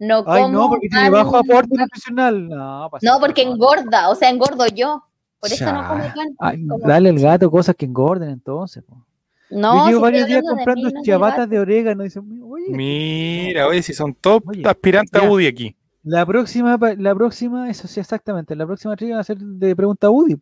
No 0.00 0.24
Ay, 0.26 0.42
como 0.42 0.48
no, 0.48 0.68
porque 0.68 0.88
tiene 0.88 1.10
bajo 1.10 1.36
aporte 1.36 1.76
nutricional. 1.76 2.48
No, 2.48 2.88
pasita, 2.90 3.12
No, 3.12 3.20
porque 3.20 3.42
engorda, 3.42 4.08
o 4.10 4.14
sea, 4.14 4.28
engordo 4.30 4.66
yo. 4.66 5.04
Por 5.40 5.52
eso 5.52 5.64
no 5.66 5.80
pan. 5.82 6.12
Ay, 6.40 6.66
como- 6.66 6.86
dale 6.86 7.10
al 7.10 7.18
gato 7.18 7.50
cosas 7.50 7.76
que 7.76 7.84
engorden 7.84 8.30
entonces. 8.30 8.82
po. 8.82 9.04
No, 9.50 9.84
Yo 9.84 9.88
llevo 9.90 10.00
varios 10.00 10.26
días 10.26 10.42
comprando 10.48 10.88
mí, 10.88 10.92
no 11.06 11.18
gato. 11.20 11.46
de 11.46 11.58
orégano. 11.60 12.02
y 12.02 12.06
dicen, 12.06 12.40
oye, 12.42 12.64
Mira, 12.70 13.68
oye, 13.68 13.82
si 13.82 13.92
son 13.92 14.14
todos 14.14 14.42
Oye, 14.46 14.62
aspirantes 14.66 15.20
a 15.20 15.24
ya. 15.24 15.30
UDI 15.30 15.46
aquí. 15.46 15.76
La 16.04 16.24
próxima, 16.26 16.78
pa- 16.78 16.94
la 16.94 17.14
próxima, 17.14 17.68
eso 17.70 17.88
sí, 17.88 17.98
exactamente, 18.00 18.54
la 18.54 18.66
próxima 18.66 18.94
trivia 18.96 19.16
va 19.16 19.20
a 19.22 19.24
ser 19.24 19.38
de 19.38 19.74
pregunta 19.74 20.08
UDI. 20.10 20.36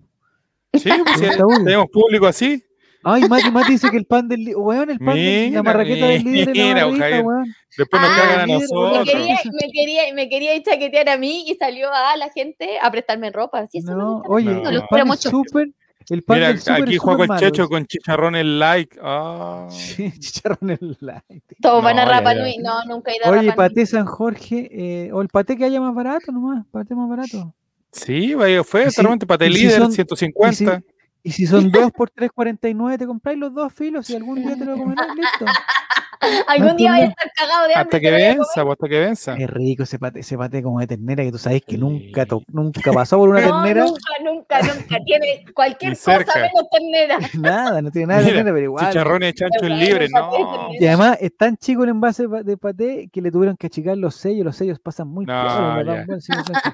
Sí, 0.75 0.91
pues, 1.05 1.19
si 1.19 1.27
Pregunta 1.27 1.47
UDI. 1.47 1.65
tenemos 1.65 1.87
público 1.93 2.27
así. 2.27 2.63
Ay, 3.05 3.23
Mati, 3.29 3.51
Mati 3.51 3.73
dice 3.73 3.91
que 3.91 3.97
el 3.97 4.07
pan 4.07 4.29
del 4.29 4.41
líder, 4.45 4.57
weón, 4.59 4.89
el 4.91 4.99
pan 4.99 5.15
de 5.17 5.43
la 5.45 5.49
Mira, 5.49 5.63
marraqueta 5.65 6.07
del 6.07 6.23
líder 6.23 6.49
es 6.51 6.57
la 6.57 6.87
mira, 6.87 6.99
Javier. 7.05 7.25
weón. 7.25 7.45
Después 7.77 8.01
nos 8.03 8.11
Ah, 8.13 8.17
cargan 8.17 8.41
a 8.41 8.47
líder, 8.47 8.59
Me 8.61 8.63
nosotros. 8.77 9.05
quería, 9.11 9.37
me, 9.45 9.73
quería, 9.73 10.03
me 10.15 10.29
quería 10.29 10.63
chaquetear 10.63 11.09
a 11.09 11.17
mí 11.19 11.45
y 11.49 11.55
salió 11.57 11.93
a 11.93 12.17
la 12.17 12.31
gente 12.31 12.79
a 12.81 12.91
prestarme 12.93 13.31
ropa. 13.33 13.65
Eso 13.73 13.95
No, 13.97 14.15
gusta 14.19 14.29
oye, 14.29 14.45
No. 14.55 14.69
el 14.71 14.83
pan 14.89 15.09
es 15.09 15.21
súper, 15.21 15.69
El 16.11 16.23
pan 16.23 16.37
Mira, 16.39 16.49
del 16.49 16.59
súper 16.61 16.83
aquí 16.83 16.95
súper 16.97 17.21
el 17.23 17.29
malo, 17.29 17.41
checho 17.41 17.69
con 17.69 17.87
chicharrones 17.87 18.45
like. 18.47 18.99
Ah. 19.03 19.67
Sí, 19.71 20.13
chicharrones 20.19 20.79
light. 21.01 21.43
Todos 21.61 21.83
van 21.83 21.99
a 21.99 22.05
No, 22.05 22.11
ya, 22.11 22.19
Rapa. 22.19 22.35
Nui. 22.35 22.59
No, 22.59 22.85
nunca 22.87 23.11
he 23.13 23.17
ido 23.17 23.27
a 23.27 23.31
Oye, 23.31 23.49
Rapa 23.51 23.63
Nui. 23.63 23.69
paté 23.69 23.87
San 23.87 24.07
Jorge, 24.07 24.69
eh, 24.73 25.13
o 25.13 25.21
el 25.23 25.29
paté 25.29 25.57
que 25.57 25.65
haya 25.65 25.81
más 25.81 25.95
barato 25.95 26.31
nomás, 26.33 26.65
paté 26.71 26.95
más 26.95 27.09
barato. 27.09 27.55
Sí, 27.93 28.35
vaya, 28.35 28.65
fue, 28.65 28.87
Y 28.87 28.91
si- 28.91 29.27
para 29.27 29.47
y 29.47 29.53
si 29.53 29.59
líder, 29.65 29.79
son- 29.81 29.93
150. 29.93 30.83
Y 31.25 31.31
si 31.33 31.47
son 31.47 31.71
dos 31.73 31.93
por 31.93 32.11
3.49, 32.11 32.99
te 32.99 33.07
compráis 33.07 33.39
los 33.39 33.55
dos 33.55 33.73
filos 33.73 34.09
y 34.11 34.17
algún 34.17 34.43
día 34.43 34.57
te 34.57 34.65
lo 34.65 34.77
comerás, 34.77 35.07
listo. 35.15 35.45
Algún 36.49 36.77
día 36.77 36.93
vaya 36.93 37.05
a 37.05 37.09
estar 37.09 37.31
cagado 37.37 37.67
de 37.69 37.75
hambre. 37.75 37.83
hasta 37.83 38.01
que 38.01 38.11
venza, 38.11 38.63
hasta 38.63 38.89
que 38.89 39.01
venza. 39.01 39.35
Es 39.35 39.51
rico 39.51 39.83
ese 39.83 39.99
paté, 39.99 40.21
ese 40.21 40.39
paté 40.39 40.63
como 40.63 40.81
de 40.81 40.87
ternera 40.87 41.25
que 41.25 41.33
tú 41.33 41.39
sabes 41.39 41.63
que 41.63 41.73
Sí. 41.73 41.79
nunca, 41.79 42.25
to- 42.27 42.43
nunca 42.53 42.93
pasó 42.93 43.19
por 43.19 43.29
una 43.29 43.41
No, 43.41 43.63
ternera. 43.63 43.85
nunca, 43.87 44.01
nunca, 44.23 44.61
nunca. 44.63 44.97
Tiene 45.05 45.45
cualquier 45.55 45.93
cosa 45.93 46.17
menos 46.17 46.69
ternera. 46.71 47.19
Nada, 47.41 47.83
no 47.83 47.91
tiene 47.91 48.07
nada 48.09 48.21
de 48.21 48.25
Mira, 48.27 48.37
ternera, 48.39 48.55
pero 48.55 48.65
igual. 48.65 48.87
Chicharrones 48.89 49.29
de 49.29 49.35
chancho 49.35 49.59
Pero 49.61 49.75
en 49.75 49.81
libre, 49.81 50.09
bueno, 50.13 50.31
paté 50.31 50.43
no. 50.43 50.69
Y 50.81 50.87
además 50.87 51.19
es 51.21 51.37
tan 51.37 51.57
chico 51.57 51.83
el 51.85 51.91
envase 51.91 52.27
de 52.29 52.57
paté 52.57 53.09
que 53.13 53.21
le 53.21 53.31
tuvieron 53.31 53.57
que 53.57 53.67
achicar 53.67 53.97
los 53.97 54.15
sellos. 54.17 54.45
Los 54.45 54.57
sellos 54.57 54.79
pasan 54.79 55.09
muy 55.09 55.25
No, 55.27 55.33
piola, 55.33 55.75
¿verdad? 55.77 55.95
ya. 56.01 56.05
Bueno, 56.07 56.21
sí, 56.21 56.33
lo 56.33 56.45
cacho. 56.45 56.71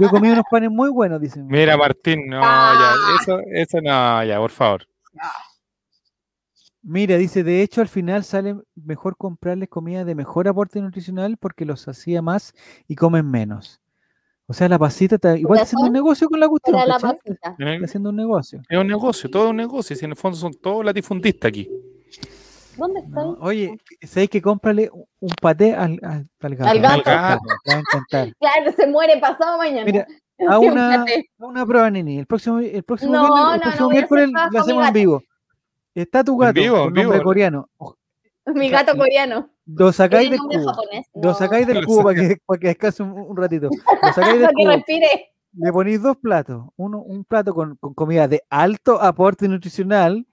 Yo 0.00 0.06
he 0.06 0.10
comido 0.10 0.34
unos 0.34 0.44
panes 0.50 0.70
muy 0.70 0.90
buenos, 0.90 1.20
dicen. 1.20 1.46
Mira, 1.46 1.76
Martín, 1.76 2.26
no, 2.28 2.40
ya, 2.40 2.92
eso, 3.22 3.40
eso 3.52 3.78
no, 3.80 4.24
ya, 4.24 4.38
por 4.38 4.50
favor. 4.50 4.86
Mira, 6.82 7.16
dice, 7.18 7.42
de 7.44 7.62
hecho 7.62 7.80
al 7.82 7.88
final 7.88 8.24
sale 8.24 8.56
mejor 8.74 9.16
comprarles 9.16 9.68
comida 9.68 10.04
de 10.04 10.14
mejor 10.14 10.48
aporte 10.48 10.80
nutricional 10.80 11.36
porque 11.38 11.64
los 11.66 11.86
hacía 11.88 12.22
más 12.22 12.54
y 12.88 12.94
comen 12.96 13.30
menos. 13.30 13.80
O 14.46 14.52
sea, 14.52 14.68
la 14.68 14.78
pasita 14.78 15.14
está 15.16 15.36
igual 15.36 15.58
está 15.58 15.64
haciendo 15.66 15.86
un 15.86 15.92
negocio 15.92 16.28
con 16.28 16.40
la 16.40 16.48
cuestión. 16.48 16.76
La 16.76 16.96
Está 16.96 17.84
haciendo 17.84 18.10
un 18.10 18.16
negocio. 18.16 18.62
Es 18.68 18.78
un 18.78 18.86
negocio, 18.86 19.30
todo 19.30 19.50
un 19.50 19.56
negocio. 19.56 19.94
Si 19.94 20.04
en 20.04 20.10
el 20.12 20.16
fondo 20.16 20.36
son 20.36 20.52
todos 20.54 20.84
latifundistas 20.84 21.48
aquí. 21.50 21.70
¿Dónde 22.76 23.00
está? 23.00 23.10
¿no? 23.22 23.36
Oye, 23.40 23.76
¿sabéis 24.02 24.30
que 24.30 24.40
cómprale 24.40 24.90
un- 25.20 25.30
paté 25.40 25.74
al, 25.74 26.00
al, 26.02 26.26
al 26.40 26.56
gato? 26.56 26.70
Al 26.70 26.80
gato. 26.80 27.02
Va 27.68 27.74
a 27.74 27.78
encantar. 27.78 28.34
Claro, 28.40 28.72
se 28.74 28.86
muere 28.86 29.20
pasado 29.20 29.58
mañana. 29.58 29.84
Mira, 29.84 30.06
a 30.48 30.58
una, 30.58 31.02
a 31.04 31.06
una 31.38 31.66
prueba, 31.66 31.90
Nini. 31.90 32.18
El 32.18 32.26
próximo, 32.26 32.58
el 32.58 32.82
próximo, 32.82 33.12
No, 33.12 33.28
viernes- 33.34 33.52
el 33.52 33.58
no 33.58 33.62
próximo 33.62 33.90
miércoles 33.90 34.28
mi 34.50 34.58
hacemos 34.58 34.86
en 34.88 34.92
vivo. 34.94 35.22
Está 35.94 36.22
tu 36.24 36.36
gato 36.38 36.60
vivo, 36.60 36.76
con 36.84 36.94
nombre 36.94 37.02
vivo. 37.18 37.22
coreano. 37.24 37.68
Mi 38.54 38.68
gato 38.70 38.96
coreano. 38.96 39.50
Lo 39.66 39.92
sacáis 39.92 40.30
del 40.30 40.40
cubo. 40.40 40.64
japonés. 40.72 41.06
Lo 41.14 41.34
sacáis 41.34 41.66
del 41.66 41.84
cubo 41.86 42.04
para 42.04 42.16
que, 42.20 42.36
para 42.44 42.58
que 42.60 42.66
descanse 42.68 43.02
un, 43.02 43.12
un 43.12 43.36
ratito. 43.36 43.68
Lo 44.02 44.12
sacáis 44.12 44.34
del 44.40 44.42
Para 44.42 44.54
que 44.56 44.66
respire. 44.66 45.26
Le 45.52 45.72
ponéis 45.72 46.00
dos 46.02 46.16
platos. 46.16 46.64
Uno, 46.76 47.00
un 47.02 47.24
plato 47.24 47.54
con, 47.54 47.76
con 47.76 47.92
comida 47.94 48.28
de 48.28 48.42
alto 48.50 49.00
aporte 49.02 49.48
nutricional 49.48 50.26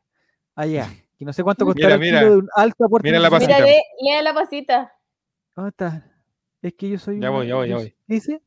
allá. 0.55 0.87
Que 1.17 1.25
no 1.25 1.33
sé 1.33 1.43
cuánto 1.43 1.65
costará 1.65 1.95
el 1.95 1.99
Mira, 1.99 2.19
kilo 2.19 2.29
mira. 2.29 2.31
de 2.35 2.37
un 2.43 2.49
alto 2.55 2.85
aporte 2.85 3.07
Mira 3.07 3.19
la 3.19 3.29
nutricional. 3.29 3.63
Mira, 3.63 3.73
pasita. 3.75 4.17
lee 4.17 4.23
la 4.23 4.33
pasita. 4.33 4.93
¿Dónde 5.55 5.69
está? 5.69 6.11
Es 6.61 6.73
que 6.75 6.89
yo 6.89 6.99
soy 6.99 7.19
Ya 7.19 7.29
voy, 7.31 7.47
ya 7.47 7.55
voy, 7.55 7.69
ya 7.69 7.75
voy. 7.77 7.89
¿qué 7.89 8.13
dice? 8.13 8.41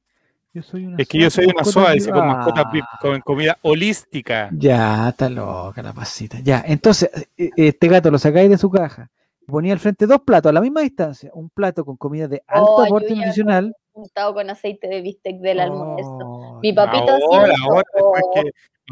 Yo 0.53 0.63
soy 0.63 0.85
una 0.87 0.97
Es 0.99 1.07
que 1.07 1.19
yo 1.21 1.31
soy 1.31 1.47
una 1.47 1.63
soa, 1.65 1.93
dice, 1.93 2.11
con 2.11 2.27
mascota, 2.27 2.69
con 3.01 3.21
comida 3.21 3.57
holística. 3.63 4.51
Ya, 4.53 5.09
está 5.11 5.31
loca 5.31 5.81
la 5.83 5.93
pasita. 5.93 6.39
Ya, 6.43 6.63
entonces, 6.67 7.09
eh, 7.37 7.51
este 7.57 7.87
gato 7.89 8.11
lo 8.11 8.19
sacáis 8.19 8.51
de 8.51 8.59
su 8.59 8.69
caja. 8.69 9.09
Ponía 9.47 9.73
al 9.73 9.79
frente 9.79 10.07
dos 10.07 10.21
platos 10.23 10.51
a 10.51 10.53
la 10.53 10.61
misma 10.61 10.81
distancia. 10.81 11.31
Un 11.35 11.51
plato 11.51 11.85
con 11.85 11.97
comida 11.97 12.27
de 12.29 12.43
alto 12.49 12.67
Oh, 12.77 12.83
aporte 12.85 13.09
yo 13.11 13.15
ya 13.15 13.21
nutricional. 13.27 13.77
Untado 13.93 14.35
con 14.35 14.49
aceite 14.51 14.89
de 14.89 15.01
bistec 15.03 15.37
del 15.41 15.61
almuerzo. 15.61 16.19
Oh, 16.25 16.59
Mi 16.63 16.75
ya. 16.75 16.85
papito 16.85 17.13
así 17.13 17.25
Ahora, 17.31 17.55
ahora, 17.63 17.83
después 17.95 18.23
oh. 18.25 18.31
que, 18.35 18.43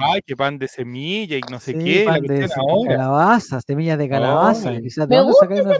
ay, 0.00 0.20
que 0.26 0.36
pan 0.36 0.58
de 0.58 0.68
semilla 0.68 1.36
y 1.36 1.40
no 1.50 1.58
sé 1.60 1.72
Sí, 1.72 1.84
qué, 1.84 2.04
la 2.04 2.12
pan 2.12 2.22
de 2.22 2.48
se- 2.48 2.54
ahora. 2.60 2.90
calabaza, 2.96 3.60
semillas 3.62 3.98
de 3.98 4.08
calabaza. 4.08 4.80
Quizás 4.80 5.08
de 5.08 5.16
Me 5.16 5.22
gusta 5.22 5.46
sacan 5.46 5.68
las- 5.68 5.78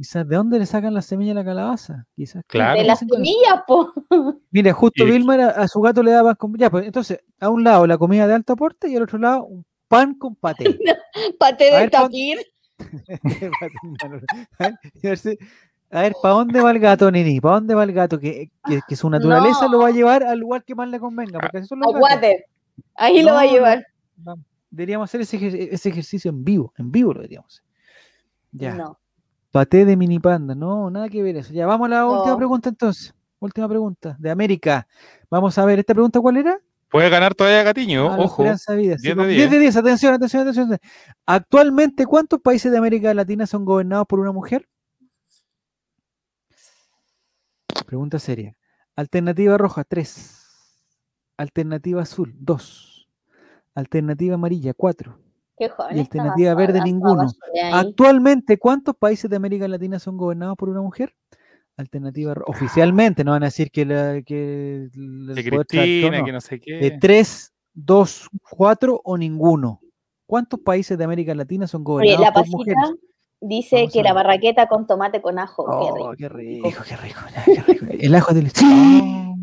Quizás 0.00 0.26
de 0.26 0.34
dónde 0.34 0.58
le 0.58 0.64
sacan 0.64 0.94
las 0.94 1.04
semillas 1.04 1.34
de 1.36 1.42
la 1.42 1.44
calabaza. 1.44 2.06
Quizás 2.16 2.42
¿qué- 2.48 2.56
Claro. 2.56 2.80
De 2.80 2.86
las 2.86 3.00
con 3.00 3.08
semillas, 3.10 3.62
po. 3.66 3.92
Mira, 4.50 4.72
justo 4.72 5.04
Y- 5.06 5.10
Vilma 5.10 5.34
a 5.48 5.68
su 5.68 5.78
gato 5.82 6.02
le 6.02 6.12
daba 6.12 6.34
com- 6.36 6.54
ya, 6.56 6.70
pues 6.70 6.86
entonces, 6.86 7.20
a 7.38 7.50
un 7.50 7.62
lado 7.64 7.86
la 7.86 7.98
comida 7.98 8.26
de 8.26 8.32
alto 8.32 8.54
aporte 8.54 8.88
y 8.88 8.96
al 8.96 9.02
otro 9.02 9.18
lado 9.18 9.44
un 9.44 9.62
pan 9.88 10.14
con 10.14 10.36
paté. 10.36 10.64
Paté 11.38 11.68
A 11.70 11.74
de 11.74 11.80
ver, 11.82 11.90
tapir. 11.90 12.38
A 15.92 16.02
ver 16.02 16.12
a 16.12 16.20
¿para 16.22 16.34
dónde 16.34 16.60
va 16.60 16.70
el 16.70 16.78
gato, 16.78 17.10
Nini? 17.10 17.40
¿Para 17.40 17.56
dónde 17.56 17.74
va 17.74 17.82
el 17.84 17.92
gato? 17.92 18.18
Que, 18.18 18.50
que- 18.64 18.80
que 18.88 18.96
su 18.96 19.10
naturaleza 19.10 19.66
lo 19.68 19.80
va 19.80 19.88
a 19.88 19.90
llevar 19.90 20.22
al 20.22 20.38
lugar 20.38 20.64
que 20.64 20.74
más 20.74 20.88
le 20.88 20.98
convenga. 21.00 21.40
Porque 21.40 21.58
A 21.58 21.88
water. 21.90 22.44
Ahí 22.94 23.22
lo 23.22 23.34
va 23.34 23.40
a 23.40 23.44
No, 23.44 23.48
no. 23.50 23.54
llevar. 23.56 23.86
Vamos. 24.16 24.46
Deberíamos 24.70 25.10
hacer 25.10 25.20
ese, 25.22 25.36
ejer- 25.38 25.68
ese 25.72 25.88
ejercicio 25.88 26.30
en 26.30 26.44
vivo. 26.44 26.72
En 26.78 26.90
vivo 26.92 27.12
lo 27.12 27.20
deberíamos 27.20 27.52
hacer. 27.52 27.64
Ya. 28.52 28.74
No. 28.76 28.98
Paté 29.50 29.84
de 29.84 29.96
mini 29.96 30.18
panda. 30.20 30.54
No, 30.54 30.90
nada 30.90 31.08
que 31.08 31.22
ver 31.22 31.36
eso. 31.36 31.52
Ya, 31.52 31.66
vamos 31.66 31.86
a 31.86 31.90
la 31.90 32.06
última 32.06 32.36
pregunta 32.36 32.68
entonces. 32.68 33.14
Última 33.40 33.68
pregunta. 33.68 34.16
De 34.18 34.30
América. 34.30 34.86
Vamos 35.30 35.56
a 35.58 35.64
ver, 35.64 35.78
¿esta 35.78 35.94
pregunta 35.94 36.20
cuál 36.20 36.36
era? 36.36 36.60
Puede 36.90 37.08
ganar 37.08 37.34
todavía 37.34 37.62
Gatiño, 37.62 38.12
Ah, 38.12 38.18
ojo. 38.18 38.42
vida. 38.42 38.58
Sí, 38.58 38.74
10 38.76 39.00
de 39.02 39.14
con 39.16 39.28
10. 39.28 39.36
10 39.38 39.50
de 39.50 39.58
10. 39.60 39.76
Atención, 39.76 40.14
atención, 40.14 40.42
atención. 40.42 40.78
Actualmente, 41.24 42.04
¿cuántos 42.04 42.40
países 42.40 42.70
de 42.72 42.78
América 42.78 43.14
Latina 43.14 43.46
son 43.46 43.64
gobernados 43.64 44.06
por 44.06 44.18
una 44.20 44.32
mujer? 44.32 44.68
Pregunta 47.86 48.18
seria. 48.18 48.56
Alternativa 48.96 49.56
roja, 49.56 49.84
3. 49.84 50.36
Alternativa 51.36 52.02
azul, 52.02 52.34
2. 52.38 53.08
Alternativa 53.74 54.34
amarilla, 54.34 54.74
4. 54.74 55.16
Qué 55.60 55.68
joven 55.68 55.98
Y 55.98 56.00
estaba 56.00 56.22
alternativa 56.24 56.54
verde, 56.54 56.80
ninguno. 56.82 57.26
Actualmente, 57.70 58.58
¿cuántos 58.58 58.96
países 58.96 59.28
de 59.28 59.36
América 59.36 59.68
Latina 59.68 59.98
son 59.98 60.16
gobernados 60.16 60.56
por 60.56 60.70
una 60.70 60.80
mujer? 60.80 61.14
Alternativa 61.76 62.34
oficialmente, 62.46 63.24
no 63.24 63.32
van 63.32 63.42
a 63.42 63.46
decir 63.48 63.70
que 63.70 63.84
la 63.84 64.22
que 64.22 64.88
Cristina, 65.68 66.20
no. 66.20 66.24
que 66.24 66.32
no 66.32 66.40
sé 66.40 66.60
qué. 66.60 66.76
De 66.76 66.90
3, 66.92 67.52
2, 67.74 68.28
4 68.56 69.02
o 69.04 69.18
ninguno. 69.18 69.82
¿Cuántos 70.24 70.60
países 70.60 70.96
de 70.96 71.04
América 71.04 71.34
Latina 71.34 71.66
son 71.66 71.82
Oye, 71.82 72.14
gobernados 72.14 72.20
la 72.20 72.32
por 72.32 72.42
pasita 72.42 72.56
mujeres? 72.56 72.94
dice 73.42 73.76
Vamos 73.76 73.92
que 73.92 74.02
la 74.02 74.12
barraqueta 74.14 74.66
con 74.66 74.86
tomate 74.86 75.20
con 75.20 75.38
ajo. 75.38 75.66
qué 75.66 75.90
rico. 75.92 76.08
Oh, 76.08 76.14
qué 76.16 76.28
rico, 76.30 76.84
qué 76.88 76.96
rico, 76.96 77.20
qué 77.44 77.62
rico. 77.74 77.86
El 78.00 78.14
ajo 78.14 78.32
del 78.32 78.50
¡Sí! 78.50 79.34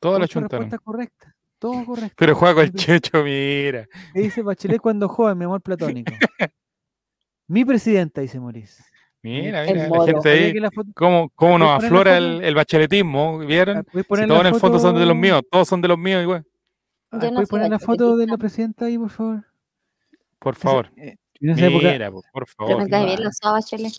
Toda 0.00 0.18
la 0.18 0.26
chuntaron. 0.26 0.70
respuestas 0.70 0.80
correctas. 0.80 1.34
Todo 1.62 1.84
correcto. 1.86 2.14
Pero 2.18 2.34
juega 2.34 2.54
con 2.56 2.64
el 2.64 2.72
checho, 2.74 3.22
mira. 3.22 3.86
¿Qué 4.12 4.20
dice 4.20 4.42
Bachelet 4.42 4.80
cuando 4.80 5.08
joven, 5.08 5.38
mi 5.38 5.44
amor 5.44 5.60
platónico? 5.62 6.12
Mi 7.46 7.64
presidenta, 7.64 8.20
dice 8.20 8.40
Maurice. 8.40 8.82
Mira, 9.22 9.62
mira, 9.62 9.88
la 9.88 10.04
gente 10.04 10.28
ahí. 10.28 10.52
la 10.54 10.70
foto- 10.72 10.90
¿Cómo, 10.96 11.30
cómo 11.36 11.56
nos 11.58 11.70
aflora 11.84 12.16
foto? 12.16 12.24
el, 12.24 12.42
el 12.44 12.54
bacheletismo? 12.56 13.38
¿Vieron? 13.38 13.84
¿Puedes 13.84 14.04
Si 14.04 14.08
poner 14.08 14.26
todos 14.26 14.42
la 14.42 14.48
en 14.48 14.54
el 14.54 14.60
fondo 14.60 14.78
son 14.80 14.94
de 14.96 15.00
los 15.06 15.08
foto- 15.10 15.20
míos, 15.20 15.42
todos 15.48 15.68
son 15.68 15.80
de 15.80 15.88
los 15.88 15.98
míos 15.98 16.22
igual. 16.22 16.44
Ah, 17.12 17.18
Yo 17.22 17.28
no 17.28 17.34
¿Puedes 17.34 17.48
poner 17.48 17.70
la 17.70 17.78
foto 17.78 18.16
de 18.16 18.26
la 18.26 18.36
presidenta 18.36 18.86
ahí, 18.86 18.98
por 18.98 19.10
favor? 19.10 19.44
Por 20.40 20.56
favor. 20.56 20.90
Eh, 20.96 21.14
época- 21.40 21.92
Mira, 21.92 22.10
po, 22.10 22.22
por 22.32 22.48
favor. 22.48 22.78
me 22.78 23.04
bien 23.06 23.20
Bachelet. 23.44 23.92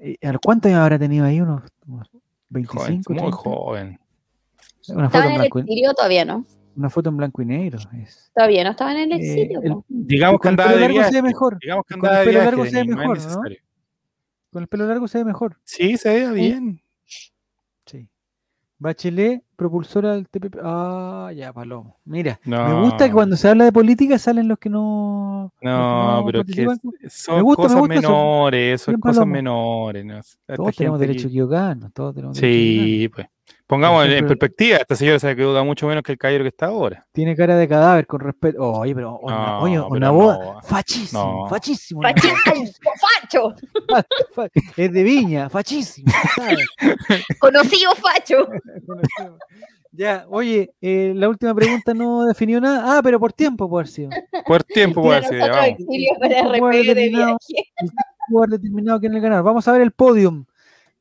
eh, 0.00 0.16
¿a 0.22 0.38
¿Cuántos 0.38 0.68
años 0.70 0.80
habrá 0.82 0.98
tenido 1.00 1.24
ahí? 1.26 1.40
¿Unos, 1.40 1.62
unos 1.88 2.08
Joven, 2.08 2.22
25? 2.50 3.12
muy 3.12 3.18
30? 3.18 3.36
joven. 3.36 3.98
Una 4.88 5.08
foto, 5.08 5.18
¿Estaba 5.18 5.24
en 5.24 5.30
en 5.30 5.34
el 5.34 5.40
blanco 5.40 5.58
y, 5.58 5.62
exilio 5.62 5.94
todavía 5.94 6.24
no? 6.24 6.44
una 6.76 6.90
foto 6.90 7.08
en 7.08 7.16
blanco 7.16 7.42
y 7.42 7.44
negro. 7.46 7.78
es. 8.02 8.30
Todavía 8.34 8.64
no 8.64 8.70
estaba 8.70 8.92
en 8.92 9.12
el 9.12 9.12
Eh, 9.12 9.16
exilio. 9.24 9.60
el- 9.62 9.72
po. 9.72 9.84
Digamos 9.88 10.40
que 10.40 10.42
con 10.42 10.48
el 10.48 10.52
andaba 10.60 10.70
pelo 10.70 10.80
de 10.80 10.88
largo 10.88 10.96
se 10.98 11.04
ve 11.04 11.10
viaje. 11.12 11.22
mejor. 11.22 11.58
Digamos 11.60 11.84
que 11.86 11.94
con 11.98 12.10
el 12.10 12.24
pelo 12.24 12.38
largo 12.44 12.64
se 12.66 12.76
ve 12.76 12.84
no 12.84 12.96
mejor, 12.96 13.18
¿no? 13.18 13.42
Con 14.52 14.62
el 14.62 14.68
pelo 14.68 14.86
largo 14.88 15.08
se 15.08 15.18
ve 15.18 15.24
mejor. 15.24 15.56
Sí, 15.64 15.96
se 15.96 16.08
veía 16.08 16.30
bien. 16.32 16.80
Sí. 17.86 18.08
Bachelet, 18.78 19.42
propulsora 19.56 20.14
del 20.14 20.28
TPP. 20.28 20.58
Ah, 20.62 21.30
ya, 21.34 21.52
Palomo. 21.52 21.96
Mira, 22.04 22.40
me 22.44 22.56
No. 22.56 22.82
gusta 22.84 23.06
que 23.06 23.12
cuando 23.12 23.36
se 23.36 23.48
habla 23.48 23.64
de 23.64 23.72
política 23.72 24.18
salen 24.18 24.48
los 24.48 24.58
que 24.58 24.68
no. 24.68 25.52
que 25.60 25.66
No, 25.68 26.22
pero 26.26 26.44
que 26.44 26.52
son 27.08 27.36
Me 27.36 27.42
gusta, 27.42 27.62
me 27.62 27.68
cosas 27.68 27.78
gusta 27.78 27.94
eso. 27.94 28.02
menores, 28.02 28.80
son 28.82 28.92
Bien, 28.94 29.00
cosas 29.00 29.26
menores. 29.26 30.04
¿no? 30.04 30.20
Todos 30.56 30.76
tenemos 30.76 30.98
derecho 31.00 31.26
a 31.28 31.30
equivocarnos. 31.30 31.92
Todos 31.92 32.14
tenemos 32.16 32.36
derecho 32.40 32.54
a 32.54 32.84
Sí, 32.84 33.08
pues. 33.14 33.26
Pongamos 33.74 34.06
en, 34.06 34.26
perspectiva, 34.28 34.76
esta 34.76 34.94
señora 34.94 35.18
se 35.18 35.28
equivoca 35.32 35.64
mucho 35.64 35.88
menos 35.88 36.04
que 36.04 36.12
el 36.12 36.18
caballero 36.18 36.44
que 36.44 36.48
está 36.48 36.66
ahora. 36.66 37.04
Tiene 37.10 37.34
cara 37.34 37.56
de 37.56 37.66
cadáver 37.66 38.06
con 38.06 38.20
respeto. 38.20 38.62
oye, 38.62 38.94
pero 38.94 39.18
una, 39.18 39.34
No, 39.36 39.60
oye, 39.62 39.74
pero 39.74 39.88
una 39.88 40.06
no. 40.06 40.14
boda. 40.14 40.62
Fachísimo, 40.62 41.40
No. 41.42 41.48
fachísimo. 41.48 42.00
Fachi- 42.02 42.30
una 42.30 42.40
¡Ay, 42.46 42.70
facho! 43.20 43.54
Es 44.76 44.92
de 44.92 45.02
viña, 45.02 45.48
fachísimo. 45.48 46.06
¿sabes? 46.36 46.58
Conocido 47.40 47.90
facho. 47.96 48.46
ya, 49.92 50.24
oye, 50.30 50.72
eh, 50.80 51.12
la 51.16 51.28
última 51.28 51.52
pregunta 51.52 51.94
no 51.94 52.26
definió 52.26 52.60
nada. 52.60 52.98
Ah, 52.98 53.00
pero 53.02 53.18
por 53.18 53.32
tiempo 53.32 53.68
puede 53.68 53.82
haber 53.82 53.92
sido. 53.92 54.10
Por 54.46 54.62
tiempo, 54.62 55.02
puede 55.02 55.20
ser. 55.22 55.32
nosotros 55.38 55.56
vamos. 55.56 55.70
exilio 55.80 56.10
para 56.20 56.40
haber 56.40 56.86
de 56.86 56.94
determinado. 56.94 57.38
viaje. 57.48 57.72
Haber 58.36 58.48
determinado 58.50 59.00
quién 59.00 59.12
le 59.14 59.20
ganar. 59.20 59.42
Vamos 59.42 59.66
a 59.66 59.72
ver 59.72 59.82
el 59.82 59.90
podium 59.90 60.44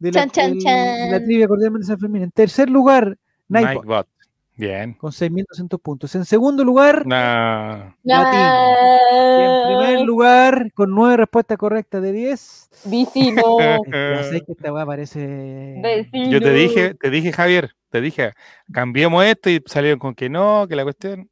de 0.04 0.12
la, 0.12 0.28
Chan, 0.28 0.30
chan, 0.32 0.52
el- 0.52 0.60
de 0.60 0.64
la 1.12 1.18
chan. 1.18 1.26
trivia 1.26 1.48
cordialmente 1.48 1.88
San 1.88 2.00
Fermín. 2.00 2.24
En 2.24 2.32
tercer 2.32 2.70
lugar, 2.70 3.18
Nightbot. 3.48 3.86
Nightbot. 3.86 4.08
Bien. 4.56 4.94
con 4.94 5.12
6.200 5.12 5.80
puntos. 5.82 6.14
En 6.14 6.26
segundo 6.26 6.64
lugar, 6.64 7.08
Nah. 7.08 7.96
Latiño. 8.04 9.40
Y 9.40 9.44
en 9.44 9.68
primer 9.80 10.06
lugar, 10.06 10.72
con 10.74 10.92
nueve 10.94 11.18
respuestas 11.18 11.58
correctas 11.58 12.04
de 12.04 12.12
10. 12.12 12.70
Vecino. 12.86 13.42
Ya 13.92 14.24
sé 14.26 14.42
que 14.42 14.52
esta 14.52 14.72
weá 14.72 14.86
parece. 14.86 15.80
Vecino. 15.82 16.30
Yo 16.30 16.40
te 16.40 16.52
dije, 16.54 16.94
te 16.94 17.10
dije, 17.10 17.32
Javier, 17.32 17.72
te 17.90 18.00
dije, 18.02 18.34
cambiemos 18.72 19.26
esto 19.26 19.50
y 19.50 19.60
salieron 19.66 19.98
con 20.00 20.14
que 20.14 20.30
no, 20.30 20.68
que 20.68 20.76
la 20.76 20.84
cuestión. 20.84 21.30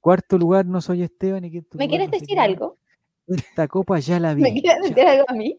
Cuarto 0.00 0.38
lugar, 0.38 0.64
no 0.64 0.80
soy 0.80 1.02
Esteban. 1.02 1.44
Y 1.44 1.50
quinto 1.50 1.76
¿Me 1.76 1.84
lugar, 1.84 1.88
quieres 1.90 2.08
no 2.10 2.18
decir 2.18 2.40
algo? 2.40 2.78
Esta 3.28 3.68
copa 3.68 3.98
ya 3.98 4.18
la 4.18 4.32
vi. 4.34 4.42
¿Me 4.42 4.52
quieres 4.60 4.82
decir 4.82 5.06
algo 5.06 5.24
a 5.28 5.34
mí? 5.34 5.58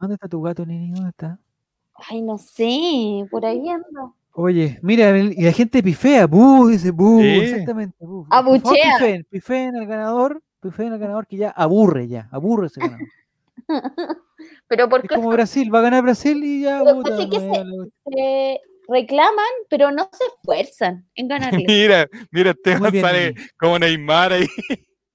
¿Dónde 0.00 0.14
está 0.14 0.28
tu 0.28 0.40
gato, 0.40 0.64
Nini? 0.64 0.92
¿Dónde 0.92 1.10
está? 1.10 1.38
Ay, 2.10 2.22
no 2.22 2.38
sé, 2.38 3.26
por 3.30 3.44
ahí 3.46 3.68
ando. 3.68 4.14
Oye, 4.32 4.78
mira, 4.82 5.16
y 5.16 5.42
la 5.42 5.52
gente 5.52 5.82
pifea, 5.82 6.26
bu, 6.26 6.68
dice 6.68 6.90
bu, 6.90 7.20
Sí. 7.20 7.28
exactamente. 7.28 7.96
Bu. 8.00 8.26
Por 8.26 8.28
favor, 8.28 8.56
Abuchea. 8.56 8.96
Pifeen, 8.98 9.24
pifeen 9.30 9.76
al 9.76 9.86
ganador, 9.86 10.42
pifeen 10.60 10.92
al 10.92 10.98
ganador 10.98 11.26
que 11.26 11.36
ya 11.36 11.50
aburre 11.50 12.08
ya, 12.08 12.28
aburre 12.32 12.66
ese 12.66 12.80
ganador. 12.80 13.08
Pero 14.68 14.84
Es 14.84 14.90
porque 14.90 15.08
como 15.14 15.28
Brasil, 15.30 15.72
va 15.74 15.78
a 15.78 15.82
ganar 15.82 16.02
Brasil 16.02 16.42
y 16.42 16.62
ya. 16.62 16.80
Pero 16.82 16.96
puta, 16.96 17.10
pasa 17.10 17.28
que 17.30 17.38
se- 17.40 17.64
la- 17.64 17.86
se 18.12 18.60
reclaman, 18.88 19.44
pero 19.70 19.90
no 19.90 20.08
se 20.12 20.24
esfuerzan 20.26 21.06
en 21.14 21.28
ganarle. 21.28 21.64
Mira, 21.68 22.08
mira, 22.30 22.50
Esteban 22.50 22.90
bien, 22.92 23.04
sale 23.04 23.32
Nini. 23.34 23.46
como 23.58 23.78
Neymar 23.78 24.32
ahí, 24.32 24.46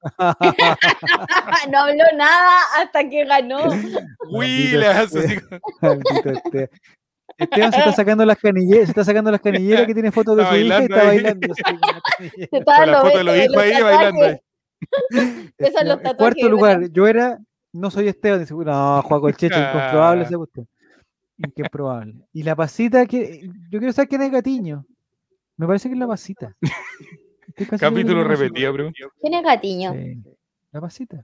no 1.72 1.80
habló 1.80 2.04
nada 2.18 2.58
hasta 2.78 3.10
que 3.10 3.26
ganó. 3.26 3.68
Willas, 4.32 5.14
Esteban. 7.38 7.72
Se 7.72 7.80
está 7.80 7.92
sacando 7.94 8.26
las 8.26 8.38
canilleras, 8.38 8.86
se 8.86 8.92
está 8.92 9.04
sacando 9.06 9.32
las 9.32 9.40
canilleras 9.42 9.88
que 9.88 9.94
tiene 9.94 10.12
fotos 10.12 10.36
de 10.38 10.44
Está 10.44 10.54
su 10.56 10.60
hija 10.60 10.82
y 10.82 10.84
está 10.84 11.02
ahí. 11.02 11.08
bailando. 11.24 11.48
con 12.66 12.92
la 12.92 13.02
foto 13.02 13.18
de 13.18 13.24
los 13.24 13.38
hijos 13.38 13.58
ahí 13.58 13.72
tatuajes. 13.72 13.84
bailando. 13.84 14.26
ahí. 14.26 14.40
Esos 15.58 15.74
son 15.74 15.88
los 15.88 15.98
En 15.98 16.04
tatuajes 16.04 16.18
cuarto 16.18 16.50
lugar, 16.50 16.90
yo 16.92 17.08
era, 17.08 17.40
no 17.74 17.90
soy 17.92 18.08
Esteban, 18.10 18.40
dice, 18.42 18.54
no, 18.54 19.02
Juaco 19.04 19.30
el 19.30 19.36
Checho, 19.38 19.56
Ah. 19.58 19.72
incomprobable 19.74 20.24
esa 20.24 20.38
cuestión. 20.38 20.68
Incomprobable. 21.38 22.14
Y 22.34 22.44
la 22.44 22.56
pasita 22.56 23.06
que, 23.06 23.50
yo 23.70 23.80
quiero 23.80 23.94
saber 23.94 24.10
quién 24.10 24.22
es 24.24 24.32
Gatiño. 24.32 24.86
Me 25.56 25.66
parece 25.68 25.88
que 25.88 25.94
es 25.94 26.00
la 26.00 26.08
pasita. 26.08 26.54
Capítulo 27.80 28.24
que 28.24 28.36
repetido, 28.36 28.74
bro. 28.74 28.92
¿Quién 29.22 29.34
es 29.34 29.44
Gatiño? 29.44 29.94
Sí, 29.94 30.24
La 30.72 30.82
pasita. 30.82 31.24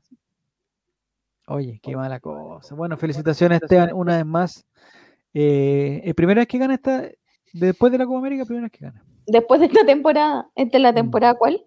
Oye, 1.47 1.79
qué 1.81 1.95
mala 1.95 2.19
cosa. 2.19 2.73
Bueno, 2.75 2.97
felicitaciones 2.97 3.61
Esteban, 3.61 3.91
una 3.93 4.17
vez 4.17 4.25
más. 4.25 4.65
Eh, 5.33 6.01
¿Es 6.03 6.13
primera 6.15 6.41
vez 6.41 6.47
que 6.47 6.57
gana 6.57 6.73
esta, 6.73 7.07
después 7.53 7.91
de 7.91 7.97
la 7.99 8.05
Copa 8.05 8.19
América, 8.19 8.45
primera 8.45 8.63
vez 8.65 8.71
que 8.71 8.85
gana? 8.85 9.03
Después 9.27 9.59
de 9.59 9.67
esta 9.67 9.85
temporada. 9.85 10.49
¿Esta 10.55 10.77
es 10.77 10.81
la 10.83 10.91
Mm. 10.91 10.95
temporada 10.95 11.35
cuál? 11.35 11.63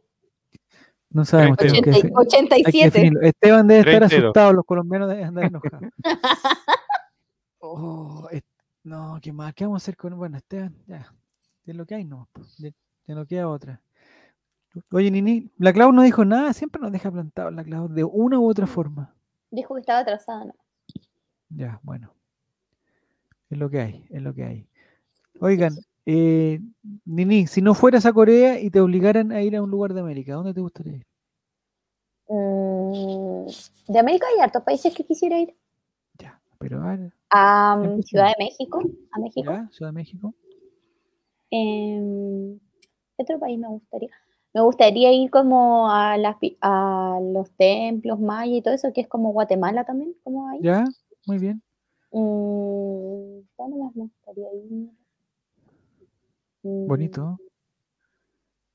No 1.10 1.24
sabemos. 1.24 1.56
tenemos 1.56 1.80
que 1.82 1.90
80 1.90 2.56
defi- 2.56 2.58
hay 2.58 2.62
que 2.72 2.78
87. 2.78 2.84
definirlo. 2.90 3.20
Esteban 3.22 3.66
debe 3.66 3.80
estar 3.80 3.92
32. 4.08 4.24
asustado, 4.24 4.52
los 4.52 4.64
colombianos 4.64 5.08
deben 5.08 5.24
andar 5.24 5.44
enojados. 5.44 5.82
Oh, 7.60 8.28
no, 8.84 9.18
qué 9.20 9.32
mal. 9.32 9.52
¿Qué 9.54 9.64
vamos 9.64 9.82
a 9.82 9.84
hacer 9.84 9.96
con.? 9.96 10.16
Bueno, 10.16 10.36
Esteban, 10.36 10.74
ya. 10.86 11.12
Es 11.66 11.74
lo 11.76 11.84
que 11.86 11.96
hay, 11.96 12.04
no. 12.04 12.28
Ya, 12.58 12.70
ya 13.06 13.14
no 13.14 13.26
queda 13.26 13.48
otra. 13.48 13.80
Oye, 14.92 15.10
Nini, 15.10 15.50
la 15.58 15.72
Clau 15.72 15.92
no 15.92 16.02
dijo 16.02 16.24
nada, 16.24 16.52
siempre 16.52 16.80
nos 16.80 16.92
deja 16.92 17.10
plantados 17.10 17.54
la 17.54 17.64
Clau 17.64 17.88
de 17.88 18.04
una 18.04 18.38
u 18.38 18.48
otra 18.48 18.66
forma. 18.66 19.14
Dijo 19.50 19.74
que 19.74 19.80
estaba 19.80 20.00
atrasada. 20.00 20.44
¿no? 20.44 20.54
Ya, 21.50 21.80
bueno. 21.82 22.12
Es 23.50 23.58
lo 23.58 23.70
que 23.70 23.80
hay, 23.80 24.06
es 24.10 24.22
lo 24.22 24.34
que 24.34 24.44
hay. 24.44 24.68
Oigan, 25.40 25.72
eh, 26.04 26.60
Nini, 27.04 27.46
si 27.46 27.62
no 27.62 27.74
fueras 27.74 28.04
a 28.04 28.12
Corea 28.12 28.60
y 28.60 28.70
te 28.70 28.80
obligaran 28.80 29.32
a 29.32 29.42
ir 29.42 29.56
a 29.56 29.62
un 29.62 29.70
lugar 29.70 29.94
de 29.94 30.00
América, 30.00 30.32
¿a 30.32 30.36
dónde 30.36 30.54
te 30.54 30.60
gustaría 30.60 30.96
ir? 30.96 31.06
Mm, 32.28 33.46
de 33.88 33.98
América 33.98 34.26
hay 34.34 34.40
hartos 34.40 34.62
países 34.62 34.94
que 34.94 35.04
quisiera 35.04 35.38
ir. 35.38 35.54
Ya, 36.18 36.40
pero 36.58 36.82
a 36.82 36.96
ver, 36.96 37.12
A 37.30 37.76
mm. 37.76 38.02
Ciudad 38.02 38.32
de 38.36 38.44
México. 38.44 38.82
A 39.12 39.18
México. 39.18 39.50
¿ya? 39.50 39.68
Ciudad 39.70 39.90
de 39.90 39.94
México. 39.94 40.34
¿Qué 41.50 42.58
otro 43.16 43.38
país 43.38 43.58
me 43.58 43.68
gustaría? 43.68 44.10
Me 44.54 44.62
gustaría 44.62 45.12
ir 45.12 45.30
como 45.30 45.90
a, 45.90 46.16
las, 46.16 46.36
a 46.60 47.18
los 47.22 47.50
templos 47.52 48.18
mayas 48.18 48.58
y 48.58 48.62
todo 48.62 48.74
eso, 48.74 48.92
que 48.92 49.02
es 49.02 49.08
como 49.08 49.32
Guatemala 49.32 49.84
también, 49.84 50.14
como 50.24 50.48
ahí. 50.48 50.60
Ya, 50.62 50.84
muy 51.26 51.38
bien. 51.38 51.62
Mm, 52.12 53.40
¿Dónde 53.58 53.76
más 53.78 53.94
me 53.94 54.02
gustaría 54.04 54.46
ir? 54.54 54.90
Mm, 56.62 56.86
Bonito. 56.86 57.22
¿a 57.22 57.36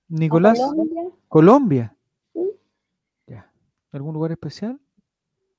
Nicolás, 0.10 0.60
Colombia? 0.60 1.04
Colombia. 1.28 1.98
Sí. 2.34 2.42
Ya. 3.28 3.52
¿Algún 3.92 4.14
lugar 4.14 4.32
especial? 4.32 4.80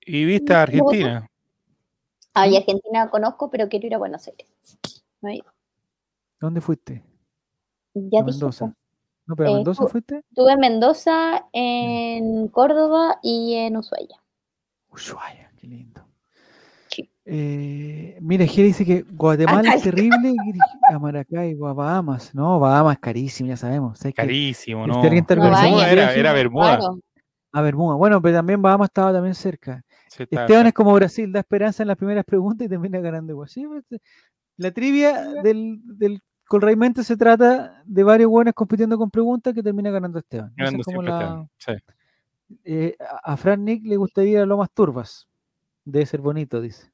Y 0.00 0.24
viste 0.24 0.54
a 0.54 0.66
Me 0.66 0.78
gusta. 0.80 0.96
Argentina. 0.96 1.30
Ah, 2.34 2.48
y 2.48 2.56
Argentina 2.56 3.10
conozco, 3.10 3.50
pero 3.50 3.68
quiero 3.68 3.86
ir 3.86 3.94
a 3.94 3.98
Buenos 3.98 4.26
Aires. 4.28 4.46
No. 5.20 5.30
¿Dónde 6.40 6.60
fuiste? 6.60 7.02
Ya 7.94 8.20
A 8.20 8.22
dije, 8.24 8.32
Mendoza. 8.32 8.74
No, 9.26 9.36
pero 9.36 9.50
Eh, 9.50 9.54
Mendoza 9.54 9.86
fuiste. 9.86 10.22
Estuve 10.28 10.52
en 10.52 10.60
Mendoza, 10.60 11.46
en 11.52 12.48
Córdoba 12.48 13.18
y 13.22 13.54
en 13.54 13.76
Ushuaia. 13.76 14.22
Ushuaia, 14.90 15.50
qué 15.56 15.66
lindo. 15.66 16.06
Sí. 16.88 17.10
Eh, 17.24 18.18
mira, 18.20 18.46
Gere 18.46 18.68
dice 18.68 18.84
que 18.84 19.02
Guatemala 19.02 19.74
es 19.74 19.82
terrible 19.82 20.30
y 20.30 20.92
a 20.92 20.98
Maracaibo, 20.98 21.66
a 21.68 21.72
Bahamas. 21.72 22.34
No, 22.34 22.60
Bahamas 22.60 22.94
es 22.94 23.00
carísimo, 23.00 23.48
ya 23.48 23.56
sabemos. 23.56 23.98
Que 23.98 24.12
Carísimo, 24.12 24.84
si 24.84 24.90
¿no? 24.90 25.00
alguien 25.00 25.22
está 25.22 25.34
No 25.36 25.50
vaya. 25.50 25.90
Era, 25.90 26.14
era 26.14 26.32
Bermuda. 26.32 26.78
Claro. 26.78 26.98
a 27.52 27.62
Bermuda. 27.62 27.96
Bueno, 27.96 28.20
pero 28.20 28.36
también 28.36 28.60
Bahamas 28.60 28.88
estaba 28.90 29.12
también 29.12 29.34
cerca. 29.34 29.82
Sí, 30.08 30.24
Esteban 30.30 30.66
es 30.66 30.72
como 30.74 30.92
Brasil, 30.92 31.32
da 31.32 31.40
esperanza 31.40 31.82
en 31.82 31.88
las 31.88 31.96
primeras 31.96 32.24
preguntas 32.24 32.66
y 32.66 32.68
termina 32.68 33.00
ganando 33.00 33.32
igual. 33.32 33.48
Sí, 33.48 33.66
pues, 33.66 33.82
la 34.56 34.70
trivia 34.70 35.24
del, 35.42 35.80
del 35.82 36.20
Colraimente 36.46 37.02
se 37.04 37.16
trata 37.16 37.82
de 37.84 38.02
varios 38.04 38.30
buenos 38.30 38.54
compitiendo 38.54 38.98
con 38.98 39.10
preguntas 39.10 39.54
que 39.54 39.62
termina 39.62 39.90
ganando 39.90 40.18
Esteban. 40.18 40.52
Ganando 40.56 40.80
es 40.80 40.86
como 40.86 41.02
siempre 41.02 41.10
la, 41.12 41.46
Esteban. 41.58 41.82
Sí. 42.48 42.58
eh, 42.64 42.96
a 43.22 43.36
Fran 43.36 43.64
Nick 43.64 43.84
le 43.86 43.96
gustaría 43.96 44.44
Lomas 44.44 44.70
Turbas. 44.72 45.26
Debe 45.84 46.06
ser 46.06 46.20
bonito, 46.20 46.60
dice. 46.60 46.90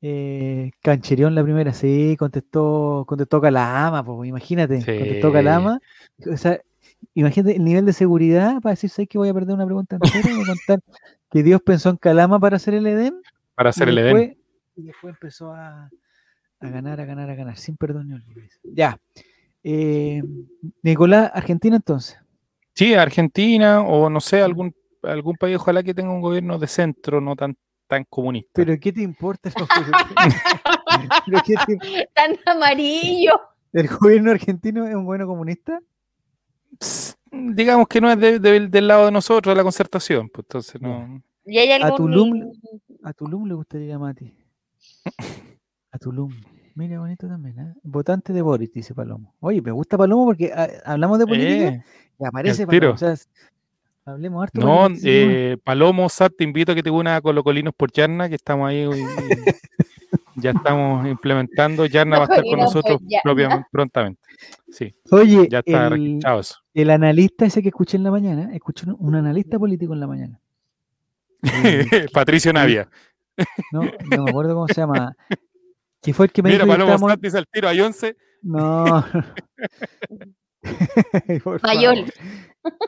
Eh, 0.00 0.70
Cancherión 0.80 1.34
la 1.34 1.42
primera, 1.42 1.72
sí, 1.72 2.16
contestó, 2.18 3.04
contestó 3.06 3.40
Calama, 3.40 4.04
pues, 4.04 4.28
imagínate, 4.28 4.76
contestó 4.76 5.28
Sí. 5.28 5.32
Calama. 5.32 5.80
O 6.32 6.36
sea, 6.36 6.60
imagínate 7.14 7.56
el 7.56 7.64
nivel 7.64 7.84
de 7.84 7.92
seguridad 7.92 8.60
para 8.60 8.74
decir, 8.74 8.90
¿sabes 8.90 9.08
que 9.08 9.18
voy 9.18 9.28
a 9.28 9.34
perder 9.34 9.54
una 9.54 9.66
pregunta 9.66 9.96
entera? 9.96 10.30
y 10.30 10.34
voy 10.34 10.44
a 10.44 10.46
contar 10.46 10.80
que 11.30 11.42
Dios 11.42 11.60
pensó 11.62 11.90
en 11.90 11.96
Calama 11.96 12.38
para 12.38 12.56
hacer 12.56 12.74
el 12.74 12.86
Edén. 12.86 13.20
Para 13.54 13.70
hacer 13.70 13.88
el 13.88 13.98
Edén. 13.98 14.38
Y 14.76 14.82
después 14.82 15.14
empezó 15.14 15.52
a, 15.52 15.90
a 16.60 16.68
ganar, 16.70 17.00
a 17.00 17.04
ganar, 17.04 17.30
a 17.30 17.34
ganar, 17.34 17.56
sin 17.56 17.76
perdón 17.76 18.08
ni 18.08 18.14
olvido. 18.14 18.40
dice. 18.40 18.58
Ya. 18.64 18.98
Eh, 19.62 20.22
Nicolás, 20.82 21.30
Argentina 21.34 21.76
entonces. 21.76 22.18
Sí, 22.74 22.94
Argentina 22.94 23.80
o 23.82 24.08
no 24.08 24.20
sé, 24.20 24.40
algún, 24.40 24.74
algún 25.02 25.36
país, 25.36 25.56
ojalá 25.56 25.82
que 25.82 25.94
tenga 25.94 26.10
un 26.12 26.20
gobierno 26.20 26.58
de 26.58 26.66
centro, 26.68 27.20
no 27.20 27.34
tan, 27.36 27.56
tan 27.86 28.04
comunista. 28.08 28.50
Pero 28.54 28.76
¿qué 28.80 28.92
te 28.92 29.02
importa? 29.02 29.50
lo 29.58 29.66
que- 29.66 29.74
¿Pero 31.26 31.38
qué 31.44 31.54
te- 31.66 32.08
Tan 32.14 32.36
amarillo. 32.46 33.32
¿El 33.72 33.88
gobierno 33.88 34.30
argentino 34.30 34.86
es 34.86 34.94
un 34.94 35.04
bueno 35.04 35.26
comunista? 35.26 35.80
Digamos 37.30 37.88
que 37.88 38.00
no 38.00 38.10
es 38.10 38.18
de- 38.18 38.38
de- 38.38 38.68
del 38.68 38.86
lado 38.88 39.06
de 39.06 39.12
nosotros, 39.12 39.52
de 39.52 39.56
la 39.56 39.62
concertación. 39.64 40.28
Pues 40.28 40.44
entonces 40.46 40.80
no. 40.80 41.22
¿Y 41.44 41.58
hay 41.58 41.72
A 41.82 41.94
Tulum, 41.94 42.52
a 43.02 43.12
Tulum 43.12 43.46
le 43.48 43.54
gustaría 43.54 43.96
a 43.96 43.98
Mati. 43.98 44.32
A 45.92 45.98
Tulum. 45.98 46.32
Mira, 46.74 47.00
bonito 47.00 47.26
también, 47.26 47.58
¿eh? 47.58 47.74
Votante 47.82 48.32
de 48.32 48.40
Boris, 48.42 48.72
dice 48.72 48.94
Palomo. 48.94 49.34
Oye, 49.40 49.60
me 49.60 49.72
gusta 49.72 49.98
Palomo 49.98 50.26
porque 50.26 50.52
ah, 50.54 50.68
hablamos 50.84 51.18
de 51.18 51.26
política 51.26 51.68
Eh, 51.68 51.82
y 52.20 52.24
aparece. 52.24 52.66
Palomo. 52.66 52.94
O 52.94 52.96
sea, 52.96 53.14
hablemos 54.04 54.42
harto. 54.44 54.60
no, 54.60 54.88
eh, 55.04 55.56
Palomo, 55.64 56.08
Sat, 56.08 56.32
te 56.36 56.44
invito 56.44 56.72
a 56.72 56.74
que 56.74 56.82
te 56.82 56.90
una 56.90 57.16
a 57.16 57.20
Colocolinos 57.20 57.74
por 57.74 57.90
Yarna, 57.90 58.28
que 58.28 58.36
estamos 58.36 58.68
ahí. 58.68 58.84
hoy- 58.84 59.04
ya 60.36 60.50
estamos 60.50 61.06
implementando. 61.08 61.84
Yarna 61.86 62.18
va 62.18 62.24
a 62.24 62.28
estar 62.28 62.44
con 62.44 62.60
nosotros 62.60 63.00
propiamente, 63.24 63.66
prontamente. 63.72 64.20
Sí, 64.70 64.94
Oye, 65.10 65.48
ya 65.50 65.58
está 65.60 65.88
el, 65.88 66.20
eso. 66.38 66.54
el 66.74 66.90
analista 66.90 67.44
ese 67.44 67.60
que 67.60 67.68
escuché 67.70 67.96
en 67.96 68.04
la 68.04 68.12
mañana, 68.12 68.54
escuché 68.54 68.86
un, 68.88 68.96
un 69.00 69.14
analista 69.16 69.58
político 69.58 69.94
en 69.94 70.00
la 70.00 70.06
mañana. 70.06 70.40
Patricio 72.12 72.52
Navia. 72.52 72.88
no, 73.72 73.82
no 73.82 74.24
me 74.24 74.30
acuerdo 74.30 74.54
cómo 74.54 74.68
se 74.68 74.74
llama. 74.80 75.16
Que 76.02 76.12
fue 76.14 76.26
el 76.26 76.32
que 76.32 76.42
me 76.42 76.50
Mira, 76.50 76.64
dijo 76.64 77.16
dice 77.20 77.38
al 77.38 77.46
tiro, 77.50 77.68
hay 77.68 77.80
11. 77.80 78.16
No. 78.42 79.04
Favor. 81.60 81.60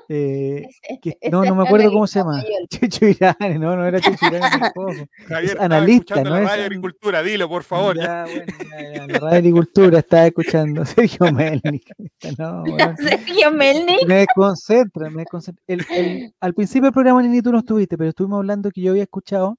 eh, 0.09 0.67
que- 1.03 1.17
no, 1.31 1.45
no 1.45 1.55
me 1.55 1.63
acuerdo 1.65 1.91
cómo 1.93 2.07
se 2.07 2.19
llama. 2.19 2.43
Checho 2.69 3.07
Irán, 3.07 3.37
no, 3.59 3.77
no 3.77 3.87
era 3.87 4.01
Checho 4.01 4.27
Irán 4.27 4.43
tampoco. 4.61 4.93
Javier, 5.29 5.53
Es 5.57 5.61
analista, 5.61 6.23
no 6.23 6.31
la 6.31 6.43
es 6.43 6.49
radio 6.49 6.65
agricultura, 6.65 7.23
dilo, 7.23 7.49
por 7.49 7.63
favor. 7.63 7.97
ya. 7.97 8.25
Bueno, 8.25 8.45
ya, 8.71 8.93
ya, 8.95 9.07
la 9.07 9.19
radio 9.21 9.39
agricultura 9.39 9.99
estaba 10.01 10.27
escuchando 10.27 10.85
Sergio 10.85 11.33
Melnik. 11.33 11.91
No. 12.39 12.65
Sergio 12.97 13.51
Melnik. 13.53 14.07
Me 14.07 14.15
desconcentra, 14.17 15.09
me. 15.11 15.25
El- 15.67 15.87
el- 15.91 16.35
al 16.41 16.55
principio 16.55 16.85
del 16.87 16.93
programa 16.93 17.23
ni 17.23 17.41
tú 17.41 17.53
no 17.53 17.59
estuviste, 17.61 17.97
pero 17.97 18.11
estuvimos 18.11 18.39
hablando 18.39 18.71
que 18.71 18.81
yo 18.83 18.91
había 18.91 19.05
escuchado 19.05 19.57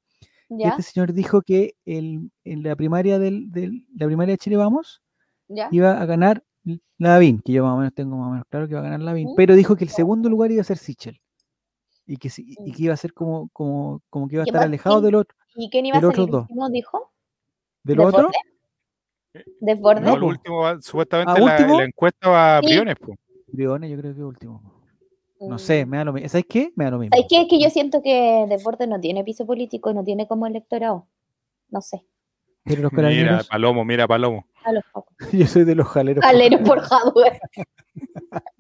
Ya, 0.54 0.70
este 0.70 0.82
señor 0.82 1.14
dijo 1.14 1.42
que 1.42 1.76
el, 1.86 2.30
en 2.44 2.64
la 2.64 2.76
primaria 2.76 3.20
del, 3.20 3.50
del- 3.52 3.86
la 3.96 4.06
primaria 4.06 4.34
de 4.34 4.38
Chile 4.38 4.58
Vamos 4.58 5.02
ya. 5.48 5.70
iba 5.72 6.00
a 6.02 6.06
ganar 6.06 6.44
Lavín, 6.98 7.40
que 7.42 7.54
yo 7.54 7.64
más 7.64 7.74
o 7.74 7.78
menos 7.78 7.94
tengo 7.94 8.18
más 8.18 8.28
o 8.28 8.32
menos 8.32 8.46
claro 8.50 8.68
que 8.68 8.72
iba 8.74 8.82
a 8.82 8.84
ganar 8.84 9.00
Lavín, 9.00 9.28
Ujú. 9.28 9.36
pero 9.38 9.56
dijo 9.56 9.76
que 9.78 9.86
el 9.86 9.90
segundo 9.90 10.30
lugar 10.30 10.52
iba 10.52 10.62
a 10.62 10.66
ser 10.66 10.78
Sichel. 10.78 11.20
Y 12.06 12.18
que, 12.18 12.30
y 12.38 12.56
Mm. 12.60 12.72
que 12.74 12.84
iba 12.84 12.94
a 12.94 12.98
ser 12.98 13.14
como, 13.14 13.48
como, 13.54 14.02
como 14.10 14.28
que 14.28 14.36
iba 14.36 14.44
a 14.44 14.46
¿Qué 14.46 14.50
estar 14.50 14.64
alejado 14.64 14.98
¿Quién? 14.98 15.06
del 15.06 15.16
otro. 15.16 15.38
¿Y 15.56 15.70
quién 15.70 15.86
iba 15.86 15.98
a 15.98 16.02
ser 16.02 16.06
el 16.06 16.12
otros 16.12 16.30
dos. 16.30 16.42
último, 16.44 16.70
dijo? 16.70 17.12
¿Del 17.84 17.98
¿Desborde? 17.98 18.18
otro? 18.18 18.32
¿Desborde? 19.62 20.02
No, 20.02 20.16
el 20.16 20.24
último 20.24 20.58
va- 20.60 20.82
supuestamente 20.82 21.32
¿A 21.32 21.40
la, 21.40 21.52
último? 21.56 21.80
la 21.80 21.86
encuesta 21.86 22.30
va 22.30 22.58
a 22.58 22.62
Sí. 22.62 22.68
Briones, 22.68 22.96
po. 22.98 23.16
Briones, 23.48 23.92
yo 23.92 23.98
creo 23.98 24.14
que 24.16 24.24
último. 24.24 24.81
No 25.42 25.58
sé, 25.58 25.86
Mm. 25.86 25.90
me 25.90 25.98
da 25.98 26.06
lo 26.06 26.14
mismo. 26.14 26.30
¿Sabes 26.30 26.46
qué? 26.50 26.72
Me 26.76 26.86
da 26.86 26.92
lo 26.92 27.00
mismo. 27.00 27.16
¿Sabes 27.16 27.28
qué? 27.30 27.42
Es 27.42 27.48
que 27.50 27.60
yo 27.62 27.70
siento 27.70 28.02
que 28.04 28.46
Deporte 28.50 28.88
no 28.88 29.00
tiene 29.00 29.24
piso 29.24 29.46
político, 29.46 29.94
no 29.94 30.04
tiene 30.04 30.28
como 30.28 30.46
electorado. 30.48 31.08
No 31.70 31.82
sé. 31.82 32.04
Pero 32.64 32.84
los 32.84 32.92
Mira, 32.94 33.42
Palomo, 33.50 33.84
mira, 33.84 34.08
Palomo. 34.08 34.46
A 34.64 34.72
los 34.72 34.84
pocos. 34.94 35.16
yo 35.34 35.48
soy 35.48 35.64
de 35.64 35.74
los 35.76 35.88
jaleros. 35.88 36.24
Alero 36.24 36.60
por 36.64 36.80
hardware. 36.82 37.40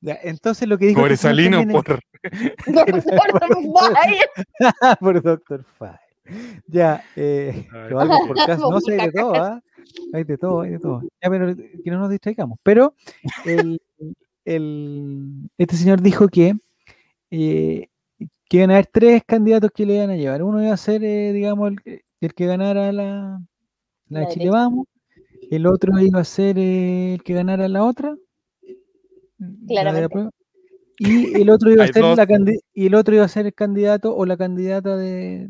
Ya, 0.00 0.18
entonces 0.22 0.68
lo 0.68 0.78
que 0.78 0.86
dijo 0.86 1.00
Por 1.00 1.10
este 1.10 1.26
Salino, 1.28 1.58
es- 1.60 1.66
por. 1.66 1.84
Doctor 2.66 3.02
Fire. 3.02 4.96
por 5.00 5.22
Doctor 5.22 5.64
Fire. 5.64 5.98
Ya, 6.68 7.02
eh, 7.16 7.66
hago 7.72 8.26
por 8.28 8.36
caso. 8.36 8.70
No 8.70 8.80
sé, 8.80 9.00
hay 9.00 9.06
de 9.08 9.12
todo, 9.12 9.34
¿ah? 9.34 9.60
Hay 10.12 10.24
de 10.24 10.38
todo, 10.38 10.60
hay 10.60 10.70
de 10.72 10.78
todo. 10.78 11.02
Ya, 11.22 11.30
pero 11.30 11.54
que 11.56 11.90
no 11.90 11.98
nos 11.98 12.10
distraigamos. 12.10 12.58
Pero 12.62 12.94
el, 13.44 13.80
el- 14.46 15.50
este 15.58 15.76
señor 15.76 16.00
dijo 16.00 16.28
que, 16.28 16.54
eh, 17.30 17.88
que 18.48 18.56
iban 18.58 18.70
a 18.70 18.74
haber 18.74 18.86
tres 18.86 19.22
candidatos 19.26 19.70
que 19.74 19.84
le 19.84 19.96
iban 19.96 20.10
a 20.10 20.16
llevar. 20.16 20.42
Uno 20.42 20.62
iba 20.62 20.72
a 20.72 20.76
ser, 20.76 21.04
eh, 21.04 21.32
digamos, 21.32 21.72
el, 21.84 22.02
el 22.20 22.34
que 22.34 22.46
ganara 22.46 22.92
la, 22.92 23.02
la, 23.02 23.40
La 24.08 24.20
de 24.20 24.28
Chile. 24.28 24.50
Vamos. 24.50 24.86
El 25.50 25.66
otro 25.66 25.98
iba 26.00 26.20
a 26.20 26.24
ser 26.24 26.58
eh, 26.58 27.14
el 27.14 27.22
que 27.22 27.34
ganara 27.34 27.68
la 27.68 27.84
otra. 27.84 28.16
la 29.38 29.48
Claramente. 29.68 30.04
aprueba. 30.06 30.30
Y 30.98 31.42
el 31.42 31.50
otro 31.50 31.70
iba 31.70 31.84
a 31.84 31.88
ser 31.88 32.02
la 32.02 32.26
y 32.72 32.86
el 32.86 32.94
otro 32.94 33.14
iba 33.14 33.24
a 33.24 33.28
ser 33.28 33.44
el 33.46 33.52
candidato 33.54 34.16
o 34.16 34.24
la 34.24 34.36
candidata 34.38 34.96
de, 34.96 35.48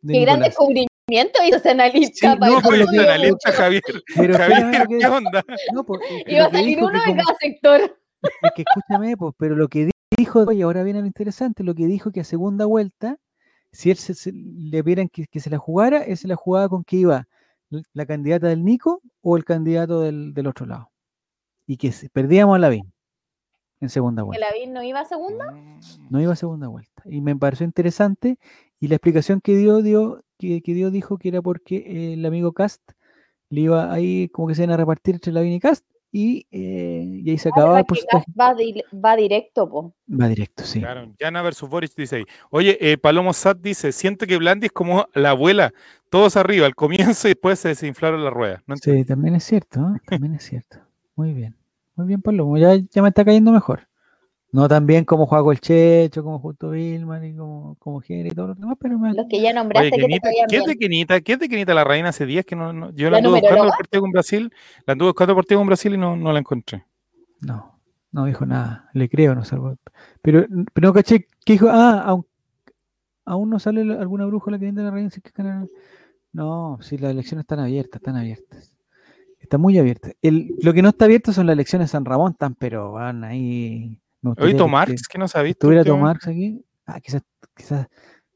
de 0.00 0.12
Qué 0.14 0.20
gran 0.22 0.38
Nicolás. 0.38 0.48
descubrimiento 0.48 1.38
hizo 1.46 1.56
ese 1.58 1.70
analista. 1.70 2.32
Sí, 2.32 2.38
no, 2.40 2.60
que- 2.70 2.96
yo- 2.96 3.02
analista 3.02 3.52
Javier. 3.52 3.82
Pero 4.16 4.38
Javier, 4.38 4.86
¿qué 4.88 5.06
onda? 5.06 5.44
no, 5.74 5.84
pues, 5.84 6.00
Iba 6.26 6.46
a 6.46 6.50
salir 6.50 6.78
uno 6.78 6.90
de 6.90 6.98
como- 7.04 7.22
cada 7.22 7.36
sector. 7.38 7.98
Es 8.42 8.52
que 8.54 8.62
escúchame, 8.66 9.16
pues, 9.16 9.34
pero 9.38 9.56
lo 9.56 9.68
que 9.68 9.86
di- 9.86 9.90
dijo, 10.18 10.50
y 10.52 10.62
ahora 10.62 10.82
viene 10.82 11.00
lo 11.00 11.06
interesante, 11.06 11.64
lo 11.64 11.74
que 11.74 11.86
dijo 11.86 12.10
que 12.12 12.20
a 12.20 12.24
segunda 12.24 12.64
vuelta, 12.66 13.18
si 13.72 13.90
él 13.90 13.96
se, 13.96 14.14
se- 14.14 14.32
le 14.32 14.82
vieran 14.82 15.08
que, 15.08 15.26
que 15.26 15.40
se 15.40 15.50
la 15.50 15.58
jugara, 15.58 16.02
él 16.02 16.16
se 16.16 16.28
la 16.28 16.36
jugaba 16.36 16.68
con 16.68 16.84
que 16.84 16.96
iba 16.96 17.26
la 17.94 18.04
candidata 18.06 18.48
del 18.48 18.64
Nico 18.64 19.00
o 19.22 19.36
el 19.36 19.44
candidato 19.44 20.00
del, 20.02 20.34
del 20.34 20.46
otro 20.46 20.66
lado. 20.66 20.90
Y 21.66 21.76
que 21.78 21.92
perdíamos 22.12 22.56
a 22.56 22.58
Lavín 22.58 22.92
en 23.80 23.88
segunda 23.88 24.22
Que 24.22 24.26
vuelta. 24.26 24.46
la 24.46 24.52
VIN 24.52 24.72
no 24.74 24.82
iba 24.82 25.00
a 25.00 25.04
segunda. 25.06 25.54
No 26.10 26.20
iba 26.20 26.32
a 26.34 26.36
segunda 26.36 26.68
vuelta. 26.68 27.02
Y 27.06 27.20
me 27.22 27.34
pareció 27.34 27.64
interesante. 27.64 28.38
Y 28.78 28.88
la 28.88 28.96
explicación 28.96 29.40
que 29.40 29.56
dio, 29.56 29.80
dio 29.80 30.22
que, 30.38 30.60
que 30.60 30.74
dio 30.74 30.90
dijo 30.90 31.16
que 31.18 31.28
era 31.28 31.40
porque 31.40 32.12
el 32.14 32.26
amigo 32.26 32.52
Cast 32.52 32.82
le 33.48 33.62
iba 33.62 33.90
ahí 33.92 34.28
como 34.28 34.48
que 34.48 34.54
se 34.54 34.62
iban 34.64 34.74
a 34.74 34.76
repartir 34.76 35.14
entre 35.14 35.32
Lavín 35.32 35.52
y 35.54 35.60
Cast. 35.60 35.86
Y, 36.14 36.46
eh, 36.50 37.22
y 37.24 37.30
ahí 37.30 37.38
se 37.38 37.48
acababa 37.48 37.78
el 37.78 37.86
porcentaje. 37.86 38.26
va, 38.38 38.52
di- 38.54 38.82
va 38.94 39.16
directo, 39.16 39.66
po. 39.68 39.94
Va 40.08 40.28
directo, 40.28 40.62
sí. 40.62 40.78
Claro, 40.80 41.10
Yana 41.18 41.40
versus 41.40 41.70
Boris 41.70 41.96
dice 41.96 42.16
ahí. 42.16 42.24
Oye, 42.50 42.76
eh, 42.80 42.98
Palomo 42.98 43.32
Sat 43.32 43.56
dice, 43.58 43.92
siento 43.92 44.26
que 44.26 44.36
Blandi 44.36 44.66
es 44.66 44.72
como 44.72 45.06
la 45.14 45.30
abuela, 45.30 45.72
todos 46.10 46.36
arriba 46.36 46.66
al 46.66 46.74
comienzo 46.74 47.28
y 47.28 47.30
después 47.30 47.58
se 47.58 47.68
desinflaron 47.68 48.22
las 48.22 48.32
ruedas. 48.34 48.62
No. 48.66 48.76
Sí, 48.76 49.04
también 49.06 49.36
es 49.36 49.44
cierto, 49.44 49.80
¿eh? 49.80 50.00
también 50.06 50.34
es 50.34 50.42
cierto. 50.44 50.78
Muy 51.16 51.32
bien, 51.32 51.56
muy 51.96 52.06
bien, 52.08 52.20
Pablo. 52.20 52.56
Ya, 52.58 52.74
ya 52.76 53.00
me 53.00 53.08
está 53.08 53.24
cayendo 53.24 53.50
mejor. 53.50 53.88
No 54.52 54.68
tan 54.68 54.86
bien 54.86 55.06
como 55.06 55.26
Juaco 55.26 55.50
el 55.50 55.60
Checho, 55.60 56.22
como 56.22 56.38
Justo 56.38 56.70
Vilman 56.70 57.24
y 57.24 57.34
como, 57.34 57.74
como 57.78 58.00
Jere 58.00 58.28
y 58.28 58.32
todo 58.32 58.48
lo 58.48 58.54
demás, 58.54 58.76
pero 58.78 58.98
me, 58.98 59.14
Los 59.14 59.26
que 59.28 59.40
ya 59.40 59.52
nombraste 59.54 59.86
Oye, 59.86 59.90
que 59.90 59.96
te 59.96 60.02
Kenita, 60.02 60.28
¿qué 60.48 60.56
es 60.58 60.64
de. 60.66 60.76
Kenita? 60.76 61.20
¿Qué 61.22 61.32
es 61.32 61.38
de 61.38 61.48
Kenita 61.48 61.72
la 61.72 61.84
reina 61.84 62.10
hace 62.10 62.26
días 62.26 62.44
que 62.44 62.54
no, 62.54 62.70
no- 62.72 62.90
yo 62.92 63.06
la 63.06 63.12
¿La 63.12 63.16
anduve 63.18 63.40
buscando 63.40 63.64
el 63.64 63.70
partido 63.70 64.00
con 64.02 64.10
Brasil, 64.10 64.52
la 64.86 64.92
anduve 64.92 65.08
buscando 65.08 65.34
partido 65.34 65.60
con 65.60 65.66
Brasil 65.68 65.94
y 65.94 65.98
no, 65.98 66.16
no 66.16 66.32
la 66.32 66.38
encontré. 66.38 66.84
no, 67.40 67.80
no 68.12 68.26
dijo 68.26 68.44
nada. 68.44 68.90
Le 68.92 69.08
creo, 69.08 69.34
no 69.34 69.42
salvo. 69.42 69.78
Pero, 70.20 70.44
pero 70.74 70.88
no 70.88 70.92
caché 70.92 71.26
que 71.46 71.54
dijo, 71.54 71.68
ah, 71.70 72.02
aún, 72.02 72.26
aún 73.24 73.48
no 73.48 73.58
sale 73.58 73.80
alguna 73.80 74.26
bruja 74.26 74.50
la 74.50 74.58
que 74.58 74.70
de 74.70 74.82
la 74.82 74.90
reina. 74.90 75.08
si 75.08 75.20
es 75.20 75.22
que 75.22 75.42
ganan". 75.42 75.70
No, 76.34 76.78
si 76.82 76.98
las 76.98 77.10
elecciones 77.10 77.44
están 77.44 77.60
abiertas, 77.60 78.00
están 78.00 78.16
abiertas. 78.16 78.74
Están 79.40 79.62
muy 79.62 79.78
abiertas. 79.78 80.14
El, 80.20 80.54
lo 80.60 80.74
que 80.74 80.82
no 80.82 80.90
está 80.90 81.06
abierto 81.06 81.32
son 81.32 81.46
las 81.46 81.54
elecciones 81.54 81.88
de 81.88 81.92
San 81.92 82.04
Ramón, 82.04 82.32
están, 82.32 82.54
pero 82.54 82.92
van 82.92 83.24
ahí. 83.24 83.98
Oye, 84.38 84.52
que 84.52 84.56
que 85.08 85.18
no 85.18 85.26
visto. 85.42 85.66
¿Tuviera. 85.66 85.84
Tomarx 85.84 86.28
aquí? 86.28 86.64
Ah, 86.86 87.00
quizás, 87.00 87.22
quizás. 87.56 87.88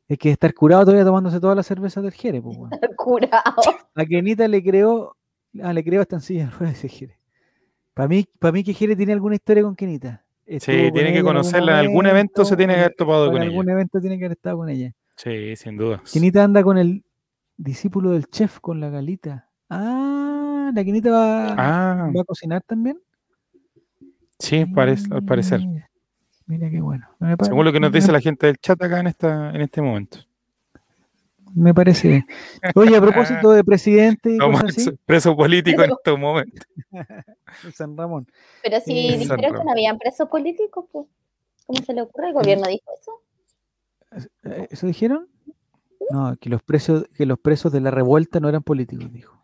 Es 0.09 0.19
que 0.19 0.31
estar 0.31 0.53
curado 0.55 0.85
todavía 0.85 1.05
tomándose 1.05 1.41
todas 1.41 1.57
las 1.57 1.67
cervezas 1.67 2.03
del 2.03 2.13
Jere, 2.13 2.41
pues. 2.43 2.57
Curado. 2.97 3.55
A 3.95 4.05
Kenita 4.05 4.47
le 4.49 4.63
creo. 4.63 5.17
Ah, 5.63 5.73
le 5.73 5.83
creo 5.83 6.03
hasta 6.03 6.17
en 6.17 6.23
silla 6.23 6.53
ese 6.61 6.89
Jere. 6.89 7.19
Para 7.95 8.09
mí, 8.09 8.27
para 8.39 8.53
mí 8.53 8.63
que 8.63 8.75
Jere 8.75 8.95
tiene 8.95 9.13
alguna 9.13 9.37
historia 9.37 9.63
con 9.63 9.75
Kenita. 9.75 10.23
Estuvo 10.45 10.75
Sí, 10.77 10.83
con 10.85 10.93
tiene 10.93 11.09
ella 11.09 11.13
que 11.15 11.19
en 11.21 11.25
conocerla 11.25 11.73
en 11.81 11.87
algún 11.87 12.07
evento, 12.07 12.45
se 12.45 12.57
tiene 12.57 12.75
que 12.75 12.81
haber 12.81 12.95
topado 12.95 13.25
o 13.25 13.27
en 13.29 13.33
con 13.33 13.43
algún 13.43 13.65
ella. 13.65 13.73
evento 13.73 14.01
tiene 14.01 14.19
que 14.19 14.25
haber 14.27 14.37
estado 14.37 14.59
con 14.59 14.69
ella. 14.69 14.93
Sí, 15.17 15.57
sin 15.57 15.77
duda. 15.77 16.03
Kenita 16.13 16.45
anda 16.45 16.63
con 16.63 16.79
el 16.79 17.05
discípulo 17.57 18.11
del 18.11 18.27
chef, 18.27 18.61
con 18.61 18.79
la 18.81 18.91
galita. 18.91 19.49
Ah, 19.71 20.71
la 20.75 20.85
Kenita 20.85 21.11
va, 21.11 21.53
Ah, 21.57 22.11
va 22.15 22.21
a 22.21 22.25
cocinar 22.25 22.63
también. 22.63 22.99
Sí, 24.39 24.67
parece, 24.67 25.07
al 25.13 25.25
parecer. 25.25 25.61
Mira, 25.61 25.89
mira 26.47 26.71
qué 26.71 26.81
bueno. 26.81 27.07
Según 27.43 27.65
lo 27.65 27.73
que 27.73 27.81
nos 27.81 27.91
me- 27.93 27.99
dice 27.99 28.13
la 28.13 28.21
gente 28.21 28.47
del 28.47 28.57
chat 28.59 28.81
acá 28.83 29.01
en 29.01 29.07
esta, 29.09 29.51
en 29.51 29.61
este 29.61 29.81
momento. 29.83 30.19
Me 31.55 31.73
parece 31.73 32.09
bien. 32.09 32.27
Oye, 32.75 32.97
a 32.97 33.01
propósito 33.01 33.51
de 33.53 33.65
presidente 33.65 34.31
y 34.31 34.37
Vamos 34.39 34.61
cosas 34.63 34.77
así, 34.89 34.99
preso 35.07 35.35
político 35.35 35.83
en 35.85 35.91
estos 35.93 36.19
momentos. 36.19 36.67
San 37.75 37.97
Ramón. 37.97 38.27
Pero 38.63 38.79
si 38.81 38.93
Eh, 39.09 39.17
dijeron 39.19 39.41
que 39.41 39.65
no 39.65 39.71
habían 39.71 39.97
presos 39.99 40.29
políticos, 40.29 40.85
pues. 40.93 41.07
¿Cómo 41.67 41.83
se 41.83 41.95
le 41.95 42.03
ocurre? 42.03 42.29
¿El 42.29 42.35
gobierno 42.35 42.67
dijo 42.69 42.91
eso? 43.01 44.27
¿Eso 44.71 44.87
dijeron? 44.87 45.29
No, 46.11 46.37
que 46.37 46.49
los 46.51 46.63
presos, 46.63 47.09
que 47.15 47.27
los 47.27 47.39
presos 47.39 47.73
de 47.73 47.81
la 47.81 47.91
revuelta 47.91 48.39
no 48.39 48.49
eran 48.49 48.63
políticos, 48.63 49.11
dijo. 49.13 49.36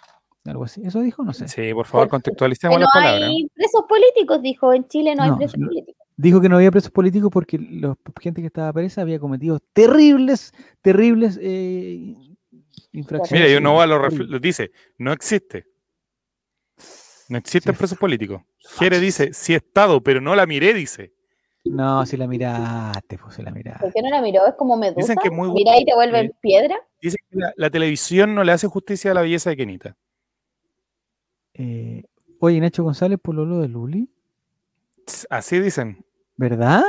Algo 0.44 0.64
así. 0.64 0.82
¿Eso 0.84 1.00
dijo? 1.00 1.22
No 1.22 1.32
sé. 1.32 1.46
Sí, 1.48 1.72
por 1.72 1.86
favor, 1.86 2.08
contextualicemos 2.08 2.76
no 2.76 2.80
las 2.80 2.90
palabras. 2.92 3.28
hay 3.28 3.48
presos 3.54 3.84
políticos, 3.88 4.42
dijo. 4.42 4.72
En 4.72 4.88
Chile 4.88 5.14
no 5.14 5.22
hay 5.22 5.30
No, 5.30 5.36
presos 5.36 5.58
no. 5.58 5.68
políticos. 5.68 5.96
Dijo 6.16 6.40
que 6.40 6.48
no 6.48 6.56
había 6.56 6.70
presos 6.70 6.90
políticos 6.90 7.30
porque 7.32 7.58
la 7.58 7.96
gente 8.20 8.40
que 8.40 8.48
estaba 8.48 8.72
presa 8.72 9.00
había 9.02 9.18
cometido 9.18 9.60
terribles, 9.72 10.52
terribles 10.82 11.38
eh, 11.40 12.14
infracciones. 12.92 13.32
Mira, 13.44 13.52
yo 13.54 13.60
no 13.60 13.74
va 13.74 13.84
a 13.84 13.86
lo 13.86 13.98
refl- 14.02 14.40
dice, 14.40 14.70
no 14.98 15.12
existe. 15.12 15.66
No 17.28 17.38
existen 17.38 17.72
Sí. 17.74 17.78
presos 17.78 17.98
políticos. 17.98 18.42
Jere 18.78 19.00
dice, 19.00 19.32
sí 19.32 19.54
he 19.54 19.56
estado, 19.56 20.02
pero 20.02 20.20
no 20.20 20.34
la 20.36 20.44
miré, 20.46 20.74
dice. 20.74 21.12
No, 21.64 22.04
si 22.04 22.16
la 22.16 22.26
miraste, 22.26 23.16
pues 23.18 23.36
si 23.36 23.42
la 23.42 23.52
miraste. 23.52 23.80
¿Por 23.84 23.92
qué 23.92 24.02
no 24.02 24.10
la 24.10 24.20
miró? 24.20 24.46
Es 24.46 24.54
como 24.54 24.76
medusa. 24.76 25.00
Dicen 25.00 25.16
que 25.22 25.28
es 25.28 25.34
muy 25.34 25.50
Mira 25.52 25.78
y 25.78 25.84
te 25.84 25.94
vuelven 25.94 26.32
piedra. 26.40 26.76
Dice 27.00 27.16
que 27.30 27.38
la, 27.38 27.52
la 27.56 27.70
televisión 27.70 28.34
no 28.34 28.42
le 28.44 28.52
hace 28.52 28.66
justicia 28.66 29.12
a 29.12 29.14
la 29.14 29.22
belleza 29.22 29.50
de 29.50 29.56
Kenita. 29.56 29.96
Eh, 31.54 32.04
oye, 32.38 32.60
Nacho 32.60 32.82
González 32.84 33.18
por 33.22 33.34
lo 33.34 33.60
de 33.60 33.68
Luli, 33.68 34.08
Así 35.30 35.58
dicen. 35.60 36.04
¿verdad? 36.36 36.82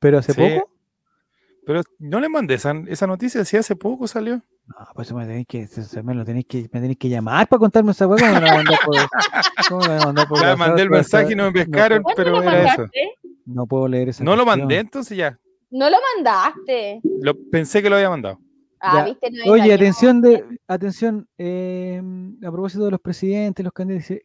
Pero 0.00 0.18
hace 0.18 0.32
Sí. 0.32 0.40
poco. 0.40 0.70
Pero 1.66 1.82
no 1.98 2.18
le 2.18 2.28
mandé 2.28 2.54
esa, 2.54 2.72
esa 2.88 3.06
noticia, 3.06 3.44
sí 3.44 3.56
hace 3.56 3.76
poco 3.76 4.08
salió. 4.08 4.42
No, 4.66 4.76
pues 4.94 5.12
me 5.12 5.26
tenéis 5.26 5.46
que, 5.46 5.68
me 6.02 6.14
lo 6.14 6.24
tenéis 6.24 6.46
que, 6.46 6.62
me 6.72 6.80
tenéis 6.80 6.96
que 6.98 7.08
llamar 7.08 7.46
para 7.48 7.58
contarme 7.60 7.92
esa 7.92 8.06
hueá. 8.06 8.18
¿Cómo 8.18 8.40
me 8.40 8.46
la 8.46 8.54
mandar 8.54 8.78
por, 8.84 8.96
cómo 9.68 9.80
me 9.82 9.88
la 9.88 10.04
mandar 10.06 10.28
por 10.28 10.38
Ya 10.40 10.44
WhatsApp? 10.44 10.58
mandé 10.58 10.82
el 10.82 10.90
mensaje 10.90 11.32
y 11.32 11.36
no 11.36 11.44
me 11.44 11.48
no 11.50 11.52
pescaron, 11.54 12.02
¿Cuándo 12.02 12.16
pero 12.24 12.42
era 12.42 12.72
eso. 12.74 12.86
No 13.44 13.66
puedo 13.66 13.88
leer 13.88 14.08
esa 14.08 14.24
No 14.24 14.34
lo 14.34 14.44
mandé, 14.46 14.78
entonces 14.78 15.16
ya. 15.16 15.38
No 15.70 15.88
lo 15.90 15.96
mandaste. 16.16 17.00
Lo, 17.20 17.34
pensé 17.50 17.82
que 17.82 17.90
lo 17.90 17.96
había 17.96 18.10
mandado. 18.10 18.38
Ah, 18.84 18.98
Ya. 18.98 19.04
viste, 19.04 19.30
no 19.30 19.52
Oye, 19.52 19.72
atención, 19.72 20.20
de, 20.20 20.44
atención, 20.66 21.28
eh, 21.38 22.02
a 22.44 22.50
propósito 22.50 22.84
de 22.84 22.90
los 22.90 23.00
presidentes, 23.00 23.62
los 23.64 23.72
candidatos, 23.72 24.18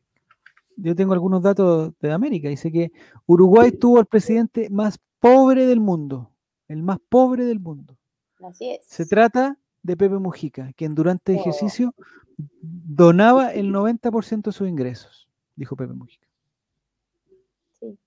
yo 0.78 0.96
tengo 0.96 1.14
algunos 1.14 1.44
datos 1.44 1.94
de 2.02 2.12
América. 2.12 2.50
Dice 2.50 2.72
que 2.72 2.92
Uruguay 3.28 3.72
tuvo 3.72 4.00
al 4.00 4.08
presidente 4.08 4.68
más 4.72 5.00
pobre 5.20 5.66
del 5.68 5.80
mundo, 5.80 6.32
el 6.68 6.82
más 6.82 6.98
pobre 7.08 7.46
del 7.46 7.60
mundo. 7.60 7.96
Así 8.44 8.72
es. 8.72 8.86
Se 8.86 9.06
trata 9.06 9.58
de 9.84 9.96
Pepe 9.96 10.18
Mujica, 10.18 10.72
quien 10.76 10.96
durante 10.96 11.34
el 11.34 11.38
Oh. 11.38 11.42
ejercicio 11.42 11.94
donaba 12.38 13.54
el 13.54 13.72
90% 13.72 14.50
de 14.50 14.54
sus 14.54 14.68
ingresos, 14.68 15.28
dijo 15.56 15.76
Pepe 15.76 15.94
Mujica. 15.94 16.28
Sí. 17.80 17.98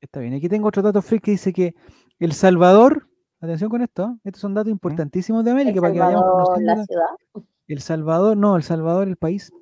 Está 0.00 0.20
bien. 0.20 0.34
Aquí 0.34 0.48
tengo 0.48 0.68
otro 0.68 0.82
dato 0.82 1.00
freak 1.02 1.22
que 1.24 1.30
dice 1.32 1.52
que 1.52 1.74
El 2.18 2.32
Salvador, 2.32 3.08
atención 3.40 3.70
con 3.70 3.82
esto, 3.82 4.04
¿eh? 4.04 4.20
estos 4.24 4.40
son 4.40 4.54
datos 4.54 4.70
importantísimos 4.70 5.44
de 5.44 5.50
El 5.50 5.56
América 5.56 5.80
para 5.80 5.92
que 5.92 5.98
vayamos 5.98 6.24
Salvador, 6.24 6.44
conociendo 6.44 6.74
la 6.74 6.84
ciudad. 6.84 7.44
El 7.68 7.80
Salvador, 7.80 8.36
no, 8.36 8.56
El 8.56 8.62
Salvador, 8.62 9.08
el 9.08 9.16
país, 9.16 9.52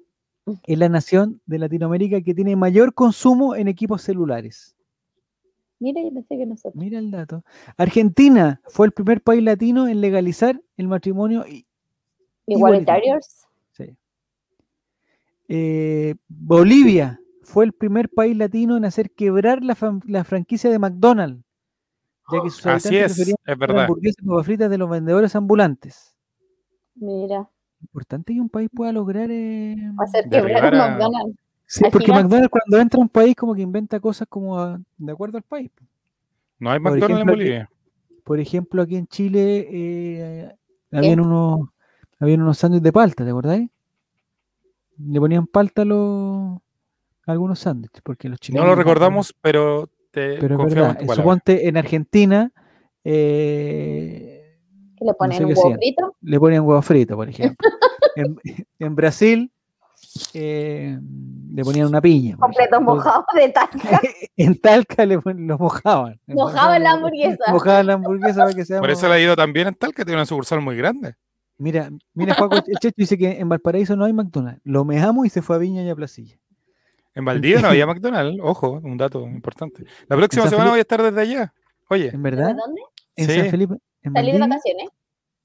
es 0.66 0.78
la 0.78 0.89
nación 0.89 1.40
de 1.47 1.59
Latinoamérica 1.59 2.20
que 2.20 2.35
tiene 2.35 2.57
mayor 2.57 2.94
consumo 2.94 3.55
en 3.55 3.69
equipos 3.69 4.03
celulares. 4.03 4.77
Mira, 5.78 6.01
yo 6.03 6.12
pensé 6.12 6.39
que 6.39 6.47
nosotros. 6.47 6.82
Mira 6.82 6.98
el 6.98 7.11
dato. 7.11 7.44
Argentina 7.77 8.61
fue 8.66 8.86
el 8.86 8.93
primer 8.93 9.20
país 9.20 9.43
latino 9.43 9.89
en 9.89 10.01
legalizar 10.01 10.61
el 10.77 10.89
matrimonio. 10.89 11.44
Igualitarios. 12.47 13.47
sí. 13.73 13.97
Eh, 15.48 16.15
Bolivia 16.28 17.20
fue 17.43 17.65
el 17.65 17.73
primer 17.73 18.09
país 18.09 18.36
latino 18.36 18.77
en 18.77 18.85
hacer 18.85 19.11
quebrar 19.11 19.62
la, 19.62 19.77
la 20.07 20.24
franquicia 20.24 20.70
de 20.70 20.78
McDonald's, 20.78 21.44
ya 22.32 22.43
que 22.43 22.51
sus 22.51 22.66
Así 22.66 22.97
es, 22.97 23.19
es 23.19 23.59
verdad. 23.59 23.82
hamburguesas 23.85 24.23
y 24.23 24.27
papas 24.27 24.47
fritas 24.47 24.70
de 24.70 24.78
los 24.78 24.89
vendedores 24.90 25.35
ambulantes. 25.36 26.16
Mira, 26.94 27.48
Importante 27.82 28.32
que 28.32 28.40
un 28.40 28.48
país 28.48 28.69
pueda 28.74 28.90
lograr. 28.93 29.28
eh, 29.31 29.77
hacer 29.98 30.28
quebrar 30.28 30.74
a- 30.74 30.89
McDonald's. 30.90 31.39
Sí, 31.66 31.85
porque 31.93 32.11
McDonald's 32.12 32.48
cuando 32.48 32.78
entra 32.81 32.98
a 32.98 33.03
un 33.03 33.09
país 33.09 33.35
como 33.36 33.55
que 33.55 33.61
inventa 33.62 34.01
cosas 34.01 34.27
como 34.28 34.59
a- 34.59 34.81
de 34.97 35.12
acuerdo 35.12 35.36
al 35.36 35.43
país. 35.44 35.70
No 36.59 36.70
hay 36.70 36.81
Por 36.81 36.93
McDonald's 36.93 37.23
en 37.23 37.28
aquí- 37.28 37.36
Bolivia. 37.39 37.70
Por 38.24 38.40
ejemplo, 38.40 38.82
aquí 38.82 38.97
en 38.97 39.07
Chile 39.07 39.69
eh, 39.70 40.57
habían 40.90 41.20
unos 41.20 41.69
habían 42.19 42.40
unos 42.43 42.57
sándwiches 42.59 42.82
de 42.85 42.93
palta, 42.93 43.24
¿te 43.24 43.31
acordáis? 43.31 43.69
Le 44.98 45.20
ponían 45.20 45.47
palta 45.47 45.82
a, 45.82 45.85
los, 45.85 46.57
a 47.27 47.32
algunos 47.32 47.59
sándwiches, 47.59 48.01
porque 48.03 48.28
los 48.31 48.40
chilenos 48.40 48.65
No 48.65 48.70
lo 48.70 48.77
recordamos, 48.77 49.35
pero 49.43 49.89
te 50.16 50.38
pero 50.38 50.66
es 50.66 50.74
verdad. 50.74 50.97
en. 51.01 51.09
Suponte 51.14 51.68
en 51.68 51.76
Argentina 51.76 52.51
eh, 53.05 54.56
le 55.01 55.14
ponen 55.14 55.38
sé 55.38 55.44
un 55.44 55.51
huevo 55.51 55.74
frito. 55.74 56.16
le 56.22 56.40
ponían 56.40 56.62
huevo 56.64 56.82
frito, 56.82 57.16
por 57.16 57.28
ejemplo. 57.28 57.68
en, 58.16 58.36
en 58.78 58.94
Brasil 58.97 59.52
eh, 60.32 60.98
le 61.55 61.62
ponían 61.64 61.88
una 61.88 62.01
piña. 62.01 62.36
Completo 62.36 62.80
mojado 62.80 63.24
de 63.34 63.48
talca. 63.51 64.01
en 64.36 64.59
Talca 64.59 65.05
le 65.05 65.18
pon- 65.20 65.47
lo 65.47 65.59
mojaban. 65.59 66.18
Mojaban 66.26 66.82
la 66.82 66.93
hamburguesa. 66.93 67.44
Mojaban 67.52 67.86
la 67.86 67.93
hamburguesa 67.94 68.44
para 68.44 68.55
que 68.55 68.64
sea 68.64 68.80
Por 68.80 68.90
eso 68.90 69.06
le 69.09 69.14
ha 69.14 69.20
ido 69.20 69.36
también 69.36 69.68
en 69.68 69.74
Talca, 69.74 70.05
tiene 70.05 70.16
una 70.18 70.26
sucursal 70.26 70.60
muy 70.62 70.76
grande. 70.76 71.14
Mira, 71.59 71.90
mira, 72.14 72.34
Juaco, 72.34 72.56
el 72.56 72.62
Checho 72.80 72.94
dice 72.97 73.16
que 73.16 73.38
en 73.38 73.48
Valparaíso 73.48 73.97
no 73.97 74.05
hay 74.05 74.12
McDonald's. 74.12 74.60
Lo 74.64 74.84
mejamos 74.84 75.26
y 75.26 75.30
se 75.30 75.40
fue 75.43 75.56
a 75.56 75.59
Viña 75.59 75.82
y 75.82 75.88
a 75.90 75.94
Placilla. 75.97 76.36
En 77.16 77.24
Valdivia 77.24 77.60
no 77.60 77.68
había 77.68 77.86
McDonald's, 77.86 78.38
ojo, 78.43 78.80
un 78.84 78.97
dato 78.97 79.22
importante. 79.26 79.84
La 80.06 80.16
próxima 80.16 80.44
San 80.44 80.51
semana 80.51 80.70
Felipe- 80.70 80.70
voy 80.70 80.78
a 80.78 80.82
estar 80.82 81.02
desde 81.02 81.20
allá. 81.20 81.55
Oye, 81.90 82.06
¿En 82.14 82.22
¿De 82.22 82.30
verdad? 82.30 82.55
dónde? 82.55 82.80
En 83.16 83.26
Sí. 83.28 83.40
San 83.40 83.51
Felipe. 83.51 83.74
En 84.02 84.12
Salir 84.12 84.32
de 84.34 84.38
vacaciones. 84.40 84.88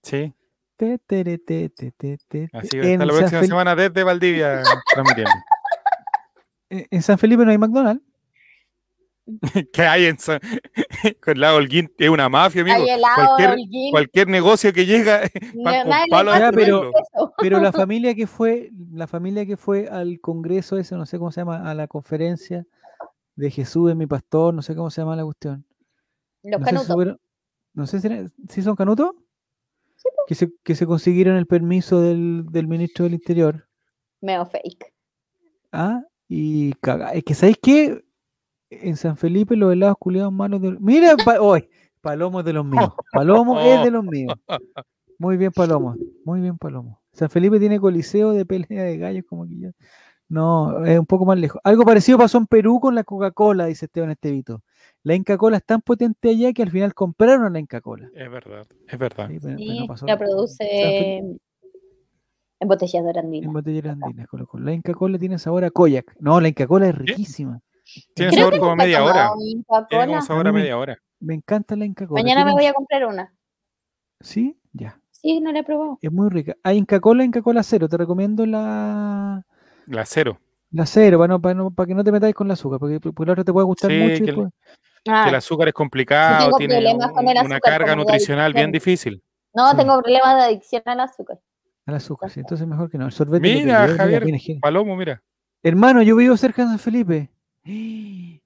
sí, 0.04 0.34
Te, 0.76 0.98
te, 1.00 1.38
te, 1.40 1.70
te, 1.70 1.92
te, 2.28 2.50
así 2.54 2.78
voy 2.78 2.88
a 2.88 2.92
estar 2.92 2.92
En 2.92 3.00
la 3.00 3.06
próxima 3.14 3.42
Fel- 3.42 3.48
semana 3.48 3.76
desde 3.76 4.04
Valdivia 4.04 4.62
transmitiendo. 4.94 5.32
En 6.70 7.02
San 7.02 7.18
Felipe 7.18 7.44
no 7.46 7.52
hay 7.52 7.58
McDonald's. 7.58 8.04
¿Qué 9.74 9.82
hay 9.84 10.06
en 10.06 10.18
San... 10.20 10.40
con 11.24 11.40
la 11.40 11.54
Holguín? 11.56 11.92
Es 11.98 12.10
una 12.10 12.30
mafia, 12.30 12.62
amigo. 12.62 12.78
Cualquier, 13.16 13.56
cualquier 13.92 14.28
negocio 14.28 14.74
que 14.74 14.86
llega, 14.86 15.22
No, 15.56 15.64
van 15.64 15.86
con 15.86 16.10
palo 16.10 16.38
Ya, 16.38 16.52
pero-. 16.52 16.92
Pero 17.38 17.60
la 17.60 17.72
familia 17.72 18.16
que 18.16 18.28
fue, 18.28 18.72
la 18.94 19.08
familia 19.08 19.46
que 19.46 19.58
fue 19.58 19.88
al 19.88 20.20
congreso 20.20 20.78
ese, 20.78 20.96
no 20.96 21.06
sé 21.06 21.18
cómo 21.18 21.32
se 21.32 21.42
llama, 21.42 21.70
a 21.70 21.74
la 21.74 21.88
conferencia 21.88 22.66
de 23.36 23.52
Jesús 23.52 23.90
es 23.90 23.96
mi 23.96 24.08
pastor, 24.08 24.54
no 24.54 24.62
sé 24.62 24.76
cómo 24.76 24.90
se 24.90 25.02
llama 25.02 25.16
la 25.16 25.24
cuestión. 25.24 25.66
Los 26.44 26.60
no 26.60 26.66
sé 26.66 26.70
si 26.70 26.76
canutos. 26.76 26.94
fueron- 26.96 27.20
no 27.74 27.88
sé 27.88 28.30
si 28.50 28.62
son 28.62 28.76
canutos. 28.76 29.12
Que 30.28 30.36
se, 30.36 30.52
que 30.64 30.76
se 30.76 30.86
consiguieron 30.88 31.36
el 31.38 31.46
permiso 31.46 32.02
del, 32.02 32.46
del 32.50 32.68
ministro 32.68 33.06
del 33.06 33.14
Interior. 33.14 33.68
Meo 34.22 34.46
fake. 34.46 34.94
Ah, 35.72 36.02
y 36.28 36.74
caga. 36.76 37.12
Es 37.12 37.24
que, 37.24 37.34
¿sabéis 37.36 37.58
qué? 37.62 38.04
En 38.72 38.96
San 38.96 39.18
Felipe 39.18 39.56
los 39.56 39.74
helados 39.74 39.98
culiados 40.00 40.32
malos 40.32 40.62
de... 40.62 40.78
Mira, 40.80 41.16
pa- 41.18 41.42
hoy, 41.42 41.68
Palomo 42.00 42.40
es 42.40 42.46
de 42.46 42.54
los 42.54 42.66
míos. 42.66 42.90
Palomo 43.12 43.60
es 43.60 43.84
de 43.84 43.92
los 43.92 44.04
míos. 44.04 44.34
Muy 45.20 45.38
bien, 45.38 45.52
Palomo. 45.52 45.96
Muy 46.26 46.40
bien, 46.42 46.58
Palomo. 46.58 47.00
San 47.14 47.30
Felipe 47.30 47.60
tiene 47.60 47.80
coliseo 47.80 48.32
de 48.32 48.46
pelea 48.46 48.84
de 48.84 48.98
gallos 48.98 49.26
como 49.28 49.46
que 49.46 49.60
yo. 49.60 49.70
No, 50.30 50.86
es 50.86 50.98
un 50.98 51.06
poco 51.06 51.26
más 51.26 51.38
lejos. 51.38 51.60
Algo 51.66 51.84
parecido 51.84 52.18
pasó 52.18 52.38
en 52.38 52.48
Perú 52.48 52.80
con 52.80 52.96
la 52.96 53.04
Coca-Cola, 53.04 53.66
dice 53.66 53.86
Esteban 53.86 54.12
Estevito. 54.12 54.62
La 55.04 55.14
Inca 55.14 55.38
Cola 55.38 55.58
es 55.58 55.66
tan 55.66 55.82
potente 55.82 56.30
allá 56.30 56.54
que 56.54 56.64
al 56.64 56.72
final 56.72 56.94
compraron 56.94 57.46
a 57.46 57.50
la 57.50 57.60
Inca 57.60 57.82
Cola. 57.82 58.10
Es 58.16 58.32
verdad, 58.32 58.66
es 58.88 58.98
verdad. 58.98 59.28
Sí, 59.30 59.40
pero- 59.42 59.56
pero 59.58 59.58
Sí, 59.58 59.80
no 59.82 59.88
pasó 59.88 60.06
la 60.06 60.18
produce 60.18 61.18
en 61.18 62.68
botellas 62.68 63.04
de 63.04 63.10
En 63.10 63.18
andina. 63.18 63.52
botelleras 63.52 63.98
andinas, 64.02 64.28
Colo 64.28 64.48
Colo. 64.48 64.64
La 64.66 64.74
Inca 64.74 64.94
Cola 64.94 65.18
tiene 65.20 65.38
sabor 65.38 65.66
a 65.66 65.70
koyak. 65.72 66.16
No, 66.20 66.40
la 66.40 66.48
Inca 66.48 66.66
Cola 66.66 66.88
es 66.88 66.96
riquísima. 66.96 67.60
Tiene 68.16 68.32
sabor 68.34 68.60
como 68.60 68.76
media 68.76 69.04
hora. 69.04 69.32
Tiene 69.90 70.08
como 70.08 70.22
sabor 70.22 70.48
a 70.48 70.52
me- 70.52 70.60
media 70.60 70.78
hora. 70.78 70.98
Me 71.20 71.36
encanta 71.36 71.76
la 71.76 71.86
Inca 71.86 72.08
Cola. 72.08 72.22
Mañana 72.24 72.46
me 72.46 72.52
voy 72.54 72.66
a 72.66 72.74
comprar 72.74 73.06
una. 73.06 73.34
Sí, 74.20 74.58
ya. 74.74 75.00
Sí, 75.12 75.40
no 75.40 75.52
la 75.52 75.60
he 75.60 75.64
probado. 75.64 76.00
Es 76.02 76.12
muy 76.12 76.30
rica. 76.30 76.56
Hay 76.64 76.78
Inca 76.78 77.00
Cola, 77.00 77.24
Inca 77.24 77.42
Cola 77.42 77.64
cero. 77.64 77.88
Te 77.88 77.98
recomiendo 77.98 78.46
la, 78.46 79.44
La 79.86 80.06
cero. 80.06 80.40
la 80.72 80.86
cero 80.86 81.18
para, 81.20 81.28
no, 81.28 81.42
para, 81.42 81.56
no- 81.56 81.72
para 81.72 81.88
que 81.88 81.94
no 81.96 82.04
te 82.04 82.12
metáis 82.12 82.34
con 82.34 82.48
el 82.48 82.52
azúcar, 82.52 82.80
porque, 82.80 83.00
porque 83.00 83.26
la 83.28 83.34
otra 83.34 83.44
te 83.44 83.54
puede 83.54 83.66
gustar 83.66 83.92
Sí, 83.92 83.98
mucho. 84.00 84.26
que 84.26 84.48
Ah, 85.08 85.24
Que 85.24 85.30
el 85.30 85.36
azúcar 85.36 85.68
es 85.68 85.74
complicado, 85.74 86.46
tengo 86.46 86.58
tiene 86.58 86.76
problemas 86.76 87.12
con 87.12 87.28
el 87.28 87.38
un- 87.40 87.46
una 87.48 87.56
azúcar, 87.56 87.78
carga 87.80 87.96
nutricional 87.96 88.54
bien 88.54 88.72
difícil. 88.72 89.24
no, 89.54 89.72
sí. 89.72 89.78
tengo 89.78 90.00
problemas 90.00 90.36
de 90.38 90.42
adicción 90.44 90.84
al 90.86 91.00
azúcar. 91.00 91.40
Al 91.88 91.96
azúcar, 91.96 92.30
sí. 92.30 92.40
Entonces 92.42 92.68
mejor 92.68 92.90
que 92.90 93.00
no. 93.00 93.08
El 93.08 93.12
sorbete. 93.12 93.42
Mira, 93.42 93.88
Javier, 93.98 94.24
Palomo, 94.62 94.96
mira. 94.96 95.24
Hermano, 95.64 96.04
yo 96.04 96.16
vivo 96.16 96.38
cerca 96.38 96.62
de 96.62 96.68
San 96.70 96.80
Felipe. 96.80 97.32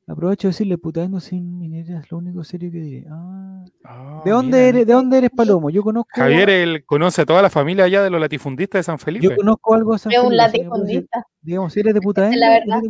Aprovecho 0.08 0.48
de 0.48 0.52
decirle, 0.52 0.78
putando 0.78 1.20
sin 1.20 1.58
minería, 1.58 2.00
es 2.00 2.12
lo 2.12 2.18
único 2.18 2.44
serio 2.44 2.70
que 2.72 2.80
diré. 2.80 3.06
Ah, 3.10 3.64
Ah, 3.84 4.22
¿De 4.26 4.32
dónde 4.32 4.58
mira. 4.58 4.68
eres? 4.70 4.88
¿De 4.88 4.94
dónde 4.94 5.18
eres 5.18 5.30
Palomo? 5.32 5.70
Yo 5.70 5.82
conozco. 5.84 6.10
Javier 6.14 6.50
él 6.50 6.86
conoce 6.86 7.22
a 7.22 7.26
toda 7.26 7.42
la 7.42 7.50
familia 7.50 7.86
allá 7.86 8.04
de 8.04 8.10
los 8.10 8.20
latifundistas 8.20 8.80
de 8.80 8.84
San 8.84 9.00
Felipe. 9.00 9.28
Yo 9.28 9.36
conozco 9.36 9.74
algo 9.74 9.94
de 9.94 10.00
San 10.00 10.12
Es 10.12 10.20
un 10.20 10.26
Felipe. 10.30 10.38
puedo 10.38 10.52
decir- 10.52 10.66
latifundista. 10.68 11.24
digamos, 11.42 11.74
si 11.74 11.80
eres 11.80 11.94
de 11.94 12.02
Putaendo, 12.02 12.38
la 12.38 12.50
verdad. 12.50 12.82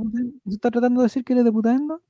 ¿tú 0.44 0.52
estás 0.52 0.72
tratando 0.72 1.02
de 1.02 1.06
decir 1.06 1.24
que 1.24 1.34
eres 1.34 1.46
de 1.46 1.52
Putaendo? 1.52 2.02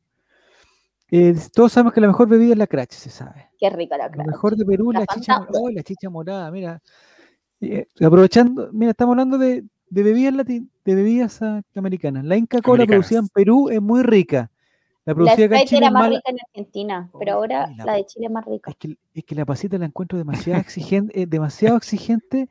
Eh, 1.11 1.35
todos 1.53 1.71
sabemos 1.71 1.93
que 1.93 2.01
la 2.01 2.07
mejor 2.07 2.27
bebida 2.27 2.53
es 2.53 2.57
la 2.57 2.67
crache, 2.67 2.97
se 2.97 3.09
sabe. 3.09 3.49
Qué 3.59 3.69
rica 3.69 3.97
la 3.97 4.05
Lo 4.07 4.11
crack. 4.13 4.27
mejor 4.27 4.55
de 4.55 4.65
Perú 4.65 4.91
es 4.91 4.93
La 4.95 4.99
la 5.01 5.05
chicha, 5.07 5.35
Fanta. 5.37 5.51
mor- 5.59 5.61
oh, 5.63 5.69
la 5.71 5.83
chicha 5.83 6.09
morada, 6.09 6.51
mira. 6.51 6.81
Eh, 7.61 7.87
aprovechando, 8.01 8.69
mira, 8.73 8.91
estamos 8.91 9.13
hablando 9.13 9.37
de, 9.37 9.63
de 9.89 10.03
bebidas 10.03 10.33
lati- 10.33 10.67
de 10.83 10.95
bebidas 10.95 11.41
ah, 11.41 11.61
americanas. 11.75 12.23
La 12.25 12.37
Inca 12.37 12.61
Cola 12.61 12.85
producida 12.85 13.19
en 13.19 13.25
Americanas. 13.25 13.31
Perú 13.33 13.69
es 13.69 13.81
muy 13.81 14.03
rica. 14.03 14.51
La 15.05 15.11
La 15.11 15.15
producida 15.15 15.45
acá 15.45 15.55
en 15.55 15.61
Sprite 15.61 15.65
Chile 15.69 15.77
era 15.85 15.91
más 15.91 16.01
mala. 16.03 16.15
rica 16.15 16.31
en 16.31 16.37
Argentina, 16.49 17.09
pero 17.19 17.33
ahora 17.33 17.69
la- 17.77 17.85
la 17.85 17.93
de 17.93 18.05
Chile 18.05 18.25
es 18.25 18.31
más 18.31 18.45
rica. 18.45 18.71
Es 18.71 18.77
que, 18.77 18.97
es 19.13 19.23
que 19.23 19.35
la 19.35 19.45
pasita 19.45 19.77
la 19.77 19.85
encuentro 19.85 20.17
demasiado 20.17 20.59
exigente, 20.59 21.21
eh, 21.21 21.25
demasiado 21.27 21.77
exigente 21.77 22.49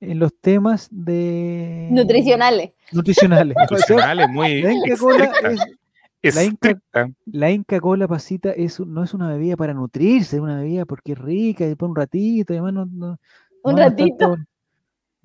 en 0.00 0.18
los 0.18 0.34
temas 0.40 0.88
de 0.90 1.88
Nutricionales. 1.92 2.72
nutricionales. 2.90 3.56
Nutricional 3.70 4.20
es 4.20 4.28
muy 4.30 4.62
La 4.62 4.72
Inca 4.72 4.96
Cola 4.96 5.32
es, 6.22 6.34
la 6.34 6.44
Inca-. 6.44 6.80
La 7.26 7.80
Cola 7.80 8.08
pasita 8.08 8.50
es, 8.50 8.80
un- 8.80 8.92
no 8.92 9.04
es 9.04 9.14
una 9.14 9.28
bebida 9.28 9.56
para 9.56 9.72
nutrirse, 9.74 10.36
es 10.36 10.42
una 10.42 10.56
bebida 10.58 10.84
porque 10.86 11.12
es 11.12 11.18
rica 11.18 11.64
y 11.64 11.68
después 11.68 11.88
un 11.88 11.96
ratito, 11.96 12.52
y 12.52 12.56
además 12.56 12.72
no, 12.74 12.86
no- 12.86 13.18
Un 13.62 13.76
ratito. 13.76 14.36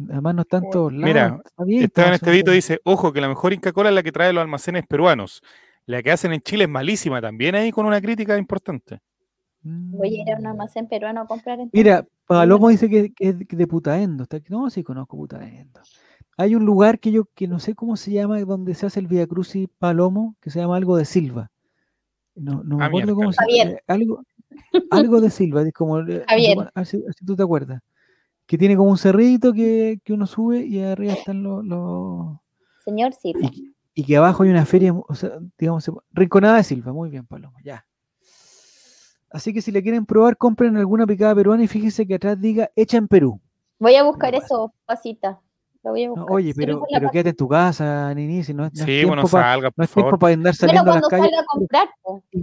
Además 0.10 0.36
no 0.36 0.42
está 0.44 0.58
en 0.58 0.70
todos 0.70 0.94
lados. 0.94 1.06
Mira, 1.06 1.42
bien, 1.66 1.84
Esteban 1.86 2.14
Estevito 2.14 2.52
dice, 2.52 2.80
ojo, 2.84 3.12
que 3.14 3.22
la 3.22 3.28
mejor 3.28 3.54
Inca 3.54 3.72
Cola 3.72 3.90
es 3.90 3.96
la 3.96 4.04
que 4.04 4.12
trae 4.12 4.34
los 4.34 4.42
almacenes 4.42 4.86
peruanos. 4.88 5.42
La 5.86 6.04
que 6.04 6.12
hacen 6.12 6.34
en 6.34 6.42
Chile 6.42 6.66
es 6.66 6.70
malísima 6.70 7.22
también 7.22 7.56
ahí 7.56 7.72
con 7.72 7.86
una 7.86 8.02
crítica 8.02 8.38
importante. 8.38 9.00
Voy 9.62 10.20
a 10.20 10.22
ir 10.22 10.34
a 10.34 10.38
un 10.38 10.48
almacén 10.48 10.88
peruano 10.88 11.22
a 11.22 11.28
comprar 11.28 11.60
entonces. 11.60 11.74
Mira, 11.74 12.06
Palomo 12.26 12.70
dice 12.70 12.90
que, 12.90 13.12
que 13.14 13.30
es 13.30 13.38
de 13.48 13.68
Putaendo. 13.68 14.26
No, 14.50 14.70
sí 14.70 14.84
conozco 14.84 15.18
Putaendo. 15.18 15.82
Hay 16.38 16.56
un 16.56 16.66
lugar 16.66 17.00
que 17.00 17.12
yo 17.12 17.26
que 17.34 17.48
no 17.48 17.60
sé 17.60 17.74
cómo 17.74 17.96
se 17.98 18.12
llama, 18.12 18.40
donde 18.42 18.76
se 18.76 18.86
hace 18.86 19.00
el 19.00 19.08
Via 19.08 19.26
Crucis 19.26 19.68
Palomo, 19.80 20.36
que 20.42 20.50
se 20.50 20.60
llama 20.60 20.78
algo 20.78 20.96
de 20.98 21.06
Silva. 21.06 21.50
No, 22.36 22.64
no 22.64 22.78
me 22.78 22.84
Ah, 22.84 22.88
acuerdo 22.88 23.16
cómo 23.16 23.32
se 23.34 23.44
llama. 23.50 23.78
Algo, 23.88 24.24
algo 24.92 25.22
de 25.22 25.30
Silva, 25.32 25.64
es 25.64 25.74
como, 25.74 26.00
eh, 26.00 26.04
no 26.04 26.12
sé 26.12 26.26
Javier. 26.28 26.56
cuál- 26.56 26.72
a 26.76 26.80
ver 26.82 26.86
si, 26.86 26.98
a 26.98 27.00
ver 27.06 27.14
si 27.16 27.26
tú 27.26 27.36
te 27.36 27.44
acuerdas. 27.44 27.82
Que 28.48 28.58
tiene 28.58 28.76
como 28.76 28.90
un 28.90 28.98
cerrito 28.98 29.54
que, 29.54 30.00
que 30.04 30.14
uno 30.14 30.26
sube 30.26 30.66
y 30.66 30.82
arriba 30.82 31.14
están 31.14 31.44
los. 31.44 31.64
los- 31.64 32.38
Señor 32.84 33.14
Silva. 33.14 33.42
y, 33.52 33.74
y 33.94 34.04
que 34.06 34.18
abajo 34.18 34.44
hay 34.44 34.50
una 34.50 34.66
feria, 34.66 34.94
o 34.94 35.14
sea, 35.14 35.32
digamos, 35.58 35.92
Rinconada 36.14 36.58
de 36.58 36.64
Silva, 36.64 36.94
muy 36.94 37.10
bien, 37.10 37.26
Paloma, 37.28 37.60
ya. 37.64 37.86
Así 39.30 39.54
que 39.54 39.62
si 39.62 39.72
le 39.72 39.84
quieren 39.84 40.06
probar, 40.06 40.38
compren 40.38 40.78
alguna 40.78 41.06
picada 41.06 41.36
peruana 41.36 41.64
y 41.64 41.68
fíjense 41.68 42.08
que 42.08 42.16
atrás 42.16 42.40
diga 42.40 42.72
hecha 42.76 42.98
en 42.98 43.10
Perú. 43.10 43.42
Voy 43.80 43.96
a 43.96 44.04
buscar 44.04 44.34
eso, 44.34 44.74
pasita. 44.86 45.42
Lo 45.84 45.92
voy 45.92 46.04
a 46.04 46.08
No, 46.08 46.16
buscar. 46.16 46.36
oye, 46.36 46.54
pero, 46.56 46.84
pero 46.92 47.10
quédate 47.12 47.30
en 47.30 47.36
tu 47.36 47.48
casa, 47.48 48.14
Nini, 48.14 48.44
si 48.44 48.54
no, 48.54 48.66
es- 48.66 48.74
no 48.74 48.80
es 48.80 48.86
Sí, 48.86 48.92
tiempo 48.92 49.08
bueno, 49.10 49.22
pa- 49.24 49.30
salga, 49.30 49.70
no 49.76 49.84
es 49.84 49.90
tiempo 49.92 50.10
favor. 50.10 50.20
para 50.20 50.34
andar 50.34 50.54
Pero 50.60 50.68
saliendo 50.68 50.92
a 50.92 50.96
las 50.96 51.02
cuando 51.04 51.10
calles. 51.10 51.26
salga 51.26 51.42
a 51.42 51.46
comprar, 51.46 51.88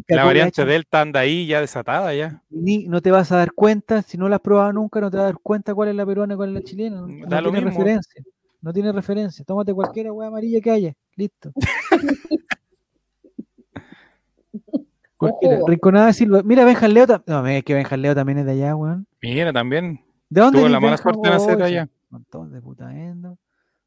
La 0.08 0.24
variante 0.24 0.64
Delta 0.64 1.00
anda 1.00 1.20
ahí 1.20 1.46
ya 1.46 1.60
desatada 1.60 2.14
ya. 2.14 2.42
ni 2.50 2.86
no 2.86 3.02
te 3.02 3.10
vas 3.10 3.30
a 3.32 3.36
dar 3.36 3.52
cuenta, 3.52 4.02
si 4.02 4.16
no 4.16 4.28
la 4.28 4.36
has 4.36 4.42
probado 4.42 4.72
nunca, 4.72 5.00
no 5.00 5.10
te 5.10 5.16
vas 5.16 5.24
a 5.24 5.26
dar 5.26 5.38
cuenta 5.42 5.74
cuál 5.74 5.88
es 5.90 5.94
la 5.96 6.06
peruana 6.06 6.34
y 6.34 6.36
cuál 6.36 6.48
es 6.50 6.54
la 6.54 6.62
chilena. 6.62 7.00
No, 7.00 7.06
lo 7.06 7.50
tiene 7.50 7.50
mismo. 7.66 7.70
referencia. 7.70 8.22
No 8.62 8.72
tiene 8.72 8.92
referencia. 8.92 9.44
Tómate 9.44 9.74
cualquiera 9.74 10.10
hueá 10.12 10.28
amarilla 10.28 10.60
que 10.60 10.70
haya. 10.70 10.94
Listo. 11.16 11.52
Cualquiera. 15.16 15.58
Rinconada 15.66 16.06
de 16.06 16.12
Silva. 16.12 16.42
Mira, 16.42 16.64
Benja 16.64 16.88
Leo. 16.88 17.06
No, 17.26 17.46
es 17.46 17.64
que 17.64 17.74
Benja 17.74 17.96
Leo 17.96 18.14
también 18.14 18.38
es 18.38 18.46
de 18.46 18.52
allá, 18.52 18.74
weón. 18.76 19.06
Mira, 19.22 19.52
también. 19.52 20.00
¿De 20.28 20.40
dónde 20.40 20.58
Tuvo 20.58 20.68
la 20.68 20.80
mala 20.80 20.96
suerte 20.96 21.20
de 21.22 21.30
nacer 21.30 21.60
Oh, 21.60 21.64
allá. 21.64 21.88
Montón 22.14 22.52
de 22.52 22.62
putaendo. 22.62 23.36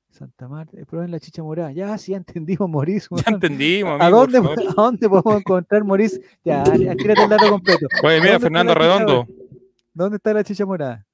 Santa 0.10 0.48
Marta. 0.49 0.78
Eh, 0.78 0.86
Prueben 0.86 1.12
la 1.12 1.20
chicha 1.20 1.41
morada. 1.41 1.72
Ya, 1.72 1.98
sí, 1.98 2.14
entendimos, 2.14 2.70
Morís. 2.70 3.08
Ya 3.26 3.32
entendimos, 3.32 3.99
¿A 4.02 4.06
amigo, 4.06 4.20
dónde, 4.20 4.41
por 4.41 4.56
favor. 4.56 4.72
¿A 4.78 4.82
dónde 4.82 5.10
podemos 5.10 5.40
encontrar 5.40 5.84
Morís? 5.86 6.20
Ya, 6.44 6.64
tírate 6.98 7.24
el 7.24 7.30
dato 7.30 7.49
completo. 7.49 7.88
Oye, 8.04 8.20
mira, 8.20 8.34
¿Dónde 8.34 8.44
Fernando 8.44 8.74
chicha 8.74 8.84
Redondo. 8.84 9.28
¿Dónde 9.94 10.18
está 10.18 10.34
la 10.34 10.44
chicha 10.44 10.66
morada? 10.66 11.06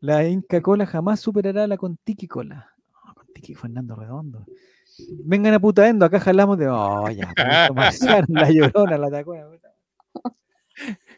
La 0.00 0.26
Inca 0.26 0.62
Cola 0.62 0.86
jamás 0.86 1.20
superará 1.20 1.64
a 1.64 1.66
la 1.66 1.76
Contiki 1.76 2.26
Cola. 2.26 2.70
No, 2.92 3.14
Contiki 3.14 3.54
Fernando 3.54 3.94
Redondo. 3.94 4.46
Vengan 5.24 5.54
a 5.54 5.60
putaendo, 5.60 6.06
acá 6.06 6.18
jalamos 6.20 6.58
de. 6.58 6.68
Oh, 6.68 7.08
ya, 7.10 7.32
la 8.28 8.50
llorona, 8.50 8.96
la 8.98 9.10
tacona. 9.10 9.44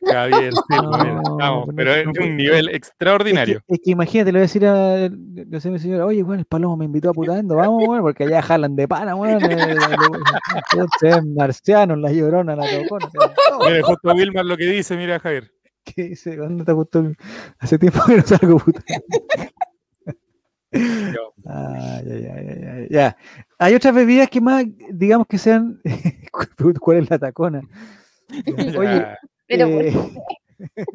Sí, 0.00 0.06
No, 0.70 1.36
vamos, 1.36 1.68
no, 1.68 1.74
pero 1.74 1.94
es 1.94 2.06
no, 2.06 2.12
un 2.20 2.36
nivel 2.36 2.68
Es 2.68 2.76
extraordinario. 2.76 3.62
que, 3.66 3.74
es 3.74 3.80
que 3.84 3.90
imagínate, 3.90 4.32
le 4.32 4.38
voy 4.38 4.40
a 4.40 4.42
decir 4.42 4.66
a, 4.66 4.96
le 5.08 5.58
a 5.64 5.70
mi 5.70 5.78
señora, 5.78 6.06
oye, 6.06 6.22
bueno, 6.22 6.40
el 6.40 6.46
palomo 6.46 6.76
me 6.76 6.84
invitó 6.86 7.10
a 7.10 7.12
putaendo, 7.12 7.56
vamos, 7.56 7.84
bueno, 7.86 8.02
porque 8.02 8.24
allá 8.24 8.42
jalan 8.42 8.76
de 8.76 8.88
pana, 8.88 9.14
bueno, 9.14 9.38
ustedes 10.76 11.24
marcianos, 11.24 11.98
la 11.98 12.12
llorona, 12.12 12.56
la 12.56 12.64
tocona. 12.82 13.08
Mira, 13.66 13.82
justo 13.82 14.12
Wilmar 14.14 14.44
lo 14.44 14.56
que 14.56 14.66
dice, 14.66 14.96
mira, 14.96 15.18
Javier. 15.18 15.52
¿Qué 15.84 16.04
dice? 16.04 16.36
¿Dónde 16.36 16.64
te 16.64 16.72
gustó? 16.72 17.04
Hace 17.58 17.78
tiempo 17.78 18.00
que 18.06 18.16
no 18.16 18.22
salgo 18.22 18.58
puta. 18.58 18.82
Ah, 21.46 22.00
ya, 22.04 22.16
ya, 22.16 22.42
ya, 22.42 22.86
ya. 22.88 23.16
Hay 23.58 23.74
otras 23.74 23.94
bebidas 23.94 24.28
que 24.30 24.40
más, 24.40 24.64
digamos 24.90 25.26
que 25.26 25.38
sean. 25.38 25.80
¿Cuál 26.80 26.98
es 26.98 27.10
la 27.10 27.18
tacona? 27.18 27.62
Oye, 28.78 29.06
Pero 29.50 29.68
¿por 29.68 29.82
eh, 29.84 29.92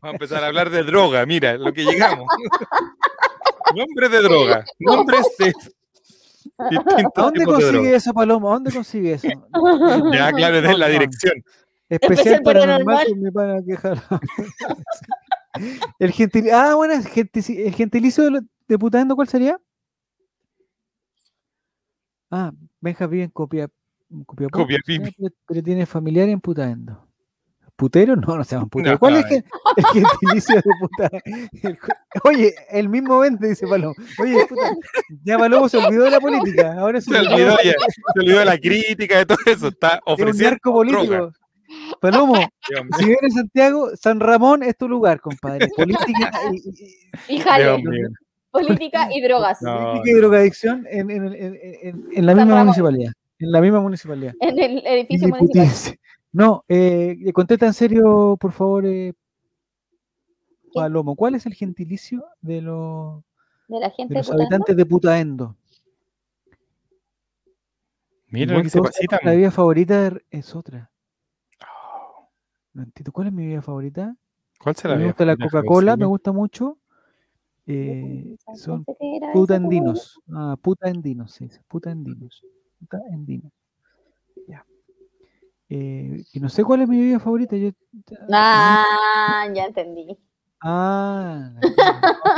vamos 0.00 0.02
a 0.02 0.10
empezar 0.10 0.42
a 0.42 0.46
hablar 0.46 0.70
de 0.70 0.82
droga, 0.82 1.24
mira, 1.26 1.56
lo 1.58 1.72
que 1.72 1.84
llegamos. 1.84 2.26
Nombres 3.76 4.10
de 4.10 4.22
droga, 4.22 4.64
nombres 4.78 5.26
de 5.38 5.46
¿a 6.58 6.68
distintos 6.68 7.12
dónde 7.14 7.44
consigue 7.44 7.94
eso, 7.94 8.12
Paloma? 8.12 8.50
¿A 8.50 8.52
dónde 8.54 8.72
consigue 8.72 9.14
eso? 9.14 9.28
Ya, 10.12 10.30
claro, 10.32 10.60
den 10.62 10.78
la 10.78 10.88
dirección. 10.88 11.42
Especial 11.88 12.36
Especial 12.36 12.42
paranormal 12.42 12.84
paranormal. 12.84 13.08
con 13.08 13.20
mi 13.22 13.30
pana 13.30 13.62
que 13.66 13.76
jala. 13.76 14.20
El 15.98 16.12
gentil... 16.12 16.50
Ah, 16.52 16.74
bueno, 16.74 16.94
el 16.94 17.06
gentilicio, 17.06 17.66
el 17.66 17.74
gentilicio 17.74 18.24
de, 18.24 18.30
lo- 18.30 18.40
de 18.68 18.78
putaendo, 18.78 19.16
¿cuál 19.16 19.28
sería? 19.28 19.58
Ah, 22.30 22.52
Benja 22.80 23.06
vive 23.06 23.24
en 23.24 23.30
Copia, 23.30 23.68
Copiapó, 24.26 24.66
pero, 24.66 25.30
pero 25.46 25.62
tiene 25.62 25.86
familiar 25.86 26.28
en 26.28 26.40
putaendo. 26.40 27.03
¿Putero? 27.76 28.14
No, 28.26 28.36
no 28.36 28.44
se 28.44 28.54
llaman 28.54 28.68
putero. 28.68 28.92
No, 28.92 28.98
¿Cuál 28.98 29.16
es 29.16 29.26
gen- 29.26 29.44
el 29.76 29.84
gentilicio 29.86 30.54
de? 30.56 31.22
El 31.62 31.78
cu- 31.78 32.28
Oye, 32.28 32.54
el 32.70 32.88
mismo 32.88 33.18
vende, 33.18 33.48
dice 33.48 33.66
Palomo. 33.66 33.94
Oye, 34.20 34.46
puta, 34.48 34.70
ya 35.24 35.38
Palomo 35.38 35.68
se 35.68 35.78
olvidó 35.78 36.04
de 36.04 36.10
la 36.10 36.20
política. 36.20 36.74
Ahora 36.78 37.00
se, 37.00 37.10
Se 37.10 37.18
olvidó 37.18 37.56
ya, 37.64 37.72
se 37.72 38.20
olvidó 38.20 38.38
de 38.38 38.44
la 38.44 38.58
crítica, 38.58 39.18
de 39.18 39.26
todo 39.26 39.38
eso. 39.46 39.68
Está 39.68 39.94
Es 39.96 40.00
un 40.06 40.12
ofreciendo 40.14 40.50
narco 40.50 40.70
droga. 40.84 40.96
político. 41.06 41.32
Palomo, 42.00 42.34
si 42.98 43.04
vienes 43.04 43.34
a 43.34 43.38
Santiago, 43.40 43.90
San 44.00 44.20
Ramón 44.20 44.62
es 44.62 44.76
tu 44.76 44.88
lugar, 44.88 45.20
compadre. 45.20 45.66
Política 45.76 46.30
y, 46.52 47.36
y- 47.36 47.42
política 48.50 49.08
y 49.12 49.20
drogas. 49.20 49.60
No, 49.62 49.90
política 49.92 50.10
y 50.10 50.14
drogadicción 50.20 50.86
en, 50.90 51.10
en, 51.10 51.24
en- 51.34 51.34
en- 51.82 52.04
en 52.12 52.26
la 52.26 52.32
San 52.32 52.36
misma 52.36 52.44
Ramón. 52.44 52.66
municipalidad. 52.66 53.12
En 53.40 53.50
la 53.50 53.60
misma 53.60 53.80
municipalidad. 53.80 54.32
En 54.40 54.58
el 54.60 54.86
edificio 54.86 55.28
municipal. 55.28 55.96
No, 56.34 56.64
eh, 56.68 57.32
contesta 57.32 57.64
en 57.66 57.72
serio, 57.74 58.36
por 58.40 58.50
favor, 58.50 58.84
eh, 58.86 59.14
Palomo. 60.74 61.14
¿Cuál 61.14 61.36
es 61.36 61.46
el 61.46 61.54
gentilicio 61.54 62.24
de 62.40 62.60
los, 62.60 63.22
De 63.68 63.78
la 63.78 63.88
de 63.88 63.94
gente 63.94 64.14
los 64.14 64.26
putando. 64.26 64.42
habitantes 64.42 64.76
de 64.76 64.84
Putaendo? 64.86 65.56
Mira 68.30 68.56
lo 68.56 68.62
que 68.64 68.68
se 68.68 68.80
La 69.22 69.30
bebida 69.30 69.52
favorita 69.52 70.08
er- 70.08 70.24
es 70.28 70.56
otra. 70.56 70.90
No 72.72 72.82
entiendo. 72.82 73.12
¿Cuál 73.12 73.28
es 73.28 73.32
mi 73.32 73.42
bebida 73.44 73.62
favorita? 73.62 74.16
¿Cuál 74.58 74.74
será? 74.74 74.96
me 74.96 75.04
gusta 75.04 75.24
la 75.24 75.36
Coca-Cola, 75.36 75.96
me 75.96 76.06
gusta 76.06 76.32
mucho. 76.32 76.78
Eh, 77.68 78.36
son 78.56 78.84
Putaendinos. 79.32 80.20
Ah, 80.32 80.56
putaendinos, 80.60 81.30
sí, 81.30 81.48
putaendinos. 81.68 82.44
Putaendinos. 82.80 83.52
Ya. 84.48 84.66
Eh, 85.68 86.22
y 86.32 86.40
no 86.40 86.48
sé 86.48 86.62
cuál 86.64 86.82
es 86.82 86.88
mi 86.88 86.98
bebida 86.98 87.18
favorita. 87.20 87.56
Yo, 87.56 87.70
Ah, 88.30 89.46
ya 89.54 89.64
entendí. 89.66 90.16
ah, 90.60 91.50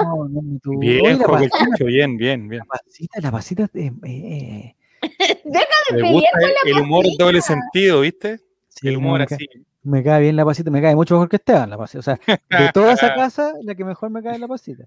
no, 0.03 0.28
no, 0.28 0.40
no, 0.43 0.59
tú- 0.61 0.78
Oye, 0.78 1.01
Bien, 1.01 1.19
la, 1.19 1.24
Jorge 1.27 1.48
pasita, 1.51 1.85
bien, 1.85 2.16
bien, 2.16 2.48
bien. 2.48 2.61
la 2.61 2.66
pasita, 2.66 3.20
la 3.20 3.31
pasita, 3.31 3.70
eh, 3.74 3.93
eh, 4.05 4.74
Me 5.44 5.98
pelear 5.98 6.12
gusta 6.12 6.31
con 6.32 6.40
la 6.43 6.70
el 6.70 6.78
humor 6.81 7.05
pasita. 7.05 7.24
doble 7.24 7.40
sentido, 7.43 8.01
¿viste? 8.01 8.40
sí, 8.69 8.89
El 8.89 8.97
humor 8.97 9.20
me, 9.20 9.27
cae, 9.27 9.36
así. 9.36 9.47
me 9.82 10.03
cae 10.03 10.23
bien 10.23 10.36
la 10.36 10.44
pasita, 10.44 10.70
me 10.70 10.82
cae 10.82 10.94
mucho 10.97 11.15
mejor 11.15 11.28
que 11.28 11.36
Esteban, 11.36 11.70
la 11.70 11.78
pasita. 11.78 11.98
O 11.98 12.03
sea, 12.03 12.15
de 12.27 12.27
toda 12.74 12.93
esa 12.93 13.15
casa, 13.15 13.53
la 13.62 13.74
que 13.74 13.85
mejor 13.85 14.11
me 14.11 14.23
cae 14.23 14.35
es 14.35 14.40
la 14.40 14.48
pasita. 14.48 14.85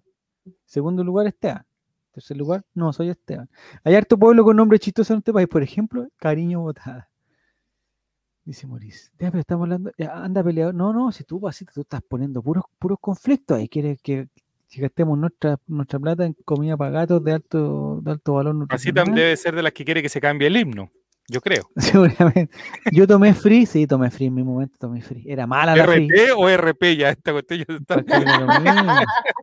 Segundo 0.66 1.04
lugar, 1.04 1.28
Esteban. 1.28 1.66
Tercer 2.12 2.38
lugar, 2.38 2.64
no, 2.74 2.92
soy 2.92 3.10
Esteban. 3.10 3.50
Hay 3.84 3.96
harto 3.96 4.18
pueblo 4.18 4.44
con 4.44 4.56
nombre 4.58 4.80
chistoso 4.80 5.14
en 5.14 5.20
este 5.20 5.32
país, 5.32 5.48
por 5.48 5.62
ejemplo, 5.62 6.08
Cariño 6.18 6.62
Botada. 6.62 7.09
Dice 8.50 8.66
Maurice. 8.66 9.12
Ya, 9.20 9.30
pero 9.30 9.42
estamos 9.42 9.66
hablando. 9.66 9.92
ya, 9.96 10.12
anda 10.24 10.44
peleador. 10.44 10.74
No, 10.74 10.92
no, 10.92 11.12
si 11.12 11.24
tú 11.24 11.40
pasita, 11.40 11.72
tú 11.72 11.82
estás 11.82 12.02
poniendo 12.02 12.42
puros, 12.42 12.64
puros 12.80 12.98
conflictos 13.00 13.60
ahí. 13.60 13.70
Quieres 13.70 14.02
que, 14.02 14.28
que 14.72 14.82
gastemos 14.82 15.20
nuestra, 15.20 15.58
nuestra 15.68 16.00
plata 16.00 16.26
en 16.26 16.34
comida 16.46 16.76
para 16.76 16.90
gatos 16.90 17.24
de 17.24 17.34
alto, 17.34 18.00
de 18.02 18.10
alto 18.10 18.34
valor 18.34 18.68
Pasita 18.68 19.02
nutricional. 19.02 19.14
debe 19.16 19.38
ser 19.38 19.56
de 19.56 19.62
las 19.62 19.72
que 19.72 19.86
quiere 19.86 20.02
que 20.02 20.10
se 20.10 20.20
cambie 20.20 20.48
el 20.48 20.58
himno, 20.58 20.90
yo 21.28 21.42
creo. 21.42 21.70
Seguramente. 21.78 22.58
Yo 22.92 23.06
tomé 23.06 23.36
free, 23.36 23.68
sí, 23.68 23.86
tomé 23.86 24.10
free 24.10 24.26
en 24.26 24.34
mi 24.34 24.42
momento, 24.42 24.76
tomé 24.80 25.04
free. 25.04 25.26
Era 25.28 25.46
mala 25.46 25.76
la 25.76 25.86
free. 25.86 26.08
¿RP 26.08 26.32
o 26.36 26.50
RP 26.50 26.98
ya? 26.98 27.10
Esta 27.12 27.32
cuestión 27.32 27.60
ya 27.68 27.76
está. 27.76 27.96
porque 27.98 28.14
era 28.16 28.40
lo 28.40 28.48
mismo, 28.62 28.94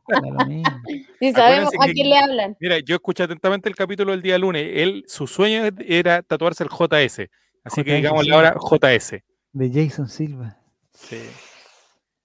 era 0.08 0.30
lo 0.36 0.46
mismo. 0.46 0.80
Si 1.20 1.32
sabemos 1.32 1.68
Acuérdense 1.72 1.76
a 1.80 1.86
que- 1.86 1.92
quién 1.92 2.08
le 2.10 2.18
hablan. 2.18 2.56
Mira, 2.58 2.78
yo 2.80 2.96
escuché 2.96 3.22
atentamente 3.22 3.68
el 3.68 3.76
capítulo 3.76 4.10
del 4.10 4.22
día 4.22 4.36
lunes. 4.36 4.66
Él, 4.74 5.04
su 5.06 5.28
sueño 5.28 5.62
era 5.86 6.22
tatuarse 6.24 6.64
el 6.64 6.70
JS. 6.70 7.28
Así 7.66 7.82
que 7.82 7.90
JS, 7.90 7.96
digámosle 7.96 8.30
sí. 8.30 8.34
ahora 8.34 8.56
JS. 8.58 9.22
De 9.52 9.70
Jason 9.72 10.08
Silva. 10.08 10.56
Sí. 10.92 11.18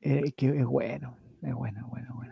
Eh, 0.01 0.31
que 0.34 0.47
es 0.47 0.65
bueno, 0.65 1.18
es 1.41 1.53
bueno, 1.53 1.80
es 1.80 1.88
bueno, 1.88 2.15
bueno. 2.15 2.31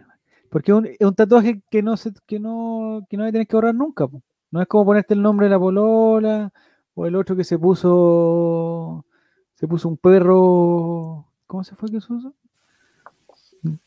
Porque 0.50 0.72
es 0.72 0.78
un, 0.78 0.86
es 0.88 1.02
un 1.02 1.16
tatuaje 1.16 1.62
que 1.70 1.84
no 1.84 1.96
se, 1.98 2.12
que 2.26 2.40
no, 2.40 3.06
que 3.10 3.18
no 3.18 3.24
hay 3.24 3.30
que 3.30 3.34
tener 3.34 3.48
que 3.48 3.56
ahorrar 3.56 3.76
nunca. 3.76 4.08
po. 4.08 4.24
No 4.52 4.62
es 4.62 4.68
como 4.68 4.86
ponerte 4.86 5.14
el 5.14 5.22
nombre 5.22 5.46
de 5.46 5.52
la 5.52 5.60
polola, 5.60 6.52
o 6.96 7.06
el 7.06 7.16
otro 7.16 7.36
que 7.36 7.44
se 7.44 7.58
puso, 7.58 9.06
se 9.54 9.68
puso 9.68 9.88
un 9.88 9.98
perro, 9.98 11.28
¿cómo 11.46 11.64
se 11.64 11.76
fue 11.76 11.90
que 11.90 12.02
se 12.02 12.08
puso? 12.08 12.34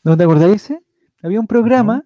¿No 0.03 0.15
te 0.17 0.23
acordáis 0.23 0.55
ese? 0.55 0.81
Había 1.21 1.39
un 1.39 1.47
programa, 1.47 2.03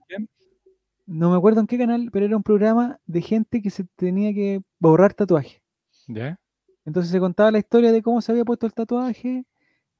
no 1.06 1.32
me 1.32 1.38
acuerdo 1.38 1.62
en 1.62 1.68
qué 1.68 1.78
canal, 1.78 2.10
pero 2.12 2.26
era 2.26 2.36
un 2.36 2.44
programa 2.44 3.00
de 3.06 3.22
gente 3.22 3.62
que 3.62 3.70
se 3.70 3.84
tenía 3.96 4.34
que 4.34 4.62
borrar 4.80 5.14
tatuaje. 5.14 5.62
¿Ya? 6.08 6.40
Entonces 6.88 7.12
se 7.12 7.20
contaba 7.20 7.52
la 7.52 7.60
historia 7.60 7.92
de 7.92 8.02
cómo 8.02 8.22
se 8.22 8.32
había 8.32 8.46
puesto 8.46 8.66
el 8.66 8.74
tatuaje 8.74 9.44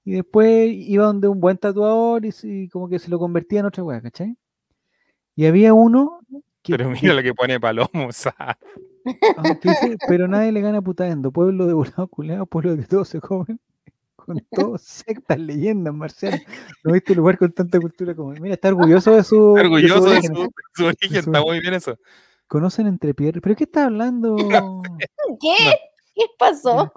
y 0.06 0.12
después 0.14 0.70
iba 0.74 1.06
donde 1.06 1.28
un 1.28 1.42
buen 1.42 1.58
tatuador 1.58 2.24
y, 2.26 2.70
como 2.70 2.88
que 2.88 2.98
se 2.98 3.10
lo 3.10 3.20
convertía 3.20 3.60
en 3.60 3.66
otra 3.66 3.84
weá, 3.84 4.02
¿cachai? 4.02 4.38
Y 5.36 5.46
había 5.46 5.74
uno 5.74 6.22
que, 6.64 6.78
Pero 6.78 6.90
que- 6.94 7.00
mira 7.02 7.14
lo 7.14 7.22
que 7.22 7.34
pone 7.34 7.60
Palomo. 7.60 8.08
o 8.08 8.12
sea, 8.14 8.58
que 9.62 9.70
dice, 9.70 9.98
pero 10.08 10.30
nadie 10.30 10.54
le 10.54 10.62
gana 10.62 10.82
putaendo, 10.82 11.30
pueblo 11.32 11.68
de 11.68 11.74
volados 11.74 12.10
culeados, 12.10 12.48
pueblo 12.48 12.78
que 12.78 12.84
todos 12.84 13.10
se 13.10 13.20
comen, 13.20 13.60
con 14.16 14.40
todos 14.50 14.82
sectas, 14.84 15.38
leyendas, 15.38 15.94
marcianas. 15.94 16.42
No 16.86 16.94
viste 16.94 17.14
lugar 17.14 17.38
con 17.38 17.52
tanta 17.52 17.78
cultura 17.82 18.16
como. 18.16 18.32
Mira, 18.32 18.54
está 18.56 18.70
orgulloso 18.70 19.14
de 19.14 19.24
su. 19.26 19.38
orgulloso 19.54 20.06
de 20.06 20.12
origen. 20.12 20.36
su, 20.36 20.50
su 20.74 20.86
origen. 20.86 21.10
su- 21.24 21.30
Está 21.32 21.42
muy 21.42 21.60
bien 21.60 21.74
eso. 21.74 21.98
conocen 22.48 22.88
entre 22.88 23.14
piernas. 23.14 23.42
¿Pero 23.44 23.56
qué 23.58 23.66
está 23.66 23.84
hablando? 23.86 24.36
¿Qué? 25.42 25.56
¿Qué 26.18 26.24
pasó? 26.40 26.92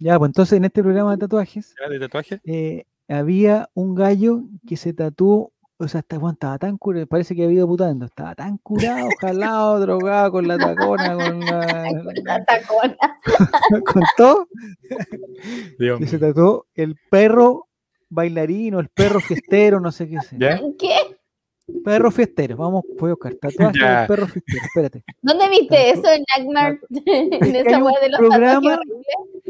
Ya, 0.00 0.18
pues 0.18 0.30
entonces 0.30 0.56
en 0.56 0.64
este 0.64 0.82
programa 0.82 1.12
de 1.12 1.18
tatuajes 1.18 1.74
eh, 2.44 2.84
había 3.08 3.68
un 3.74 3.94
gallo 3.94 4.44
que 4.66 4.76
se 4.76 4.94
tatuó, 4.94 5.52
o 5.76 5.86
sea, 5.88 6.00
está- 6.00 6.18
Juan 6.18 6.32
estaba 6.32 6.58
tan 6.58 6.78
curado, 6.78 7.06
parece 7.06 7.36
que 7.36 7.44
había 7.44 7.58
ido 7.58 7.68
putando, 7.68 8.06
estaba 8.06 8.34
tan 8.34 8.56
curado, 8.58 9.08
jalado, 9.20 9.78
drogado, 9.80 10.32
con 10.32 10.48
la 10.48 10.56
tacona, 10.56 11.14
con, 11.14 11.40
la, 11.40 11.90
La 12.24 12.44
tacona. 12.46 12.96
con 13.84 14.02
todo, 14.16 14.48
Dios 15.78 15.98
que 16.00 16.06
se 16.06 16.18
tatuó 16.18 16.66
el 16.74 16.96
perro 17.10 17.68
bailarino, 18.08 18.80
el 18.80 18.88
perro 18.88 19.20
fiestero, 19.20 19.78
no 19.80 19.92
sé 19.92 20.08
qué 20.08 20.16
es. 20.16 20.30
¿Ya? 20.38 20.58
¿Qué? 20.78 21.15
Perro 21.84 22.10
fiestero, 22.12 22.56
vamos, 22.56 22.84
voy 22.98 23.10
a 23.10 23.14
buscar, 23.14 23.34
tatuaje 23.34 23.78
Ya. 23.80 23.98
del 24.00 24.06
perro 24.08 24.26
fiestero, 24.28 24.62
espérate. 24.64 25.04
¿Dónde 25.20 25.48
viste 25.48 25.90
eso 25.90 26.04
en 26.12 26.22
Nightmare? 26.36 26.78
en 27.06 27.56
esa 27.56 27.78
web 27.82 27.94
de 28.00 28.08
los 28.10 28.20
programa- 28.20 28.60
tatuajes. 28.76 28.88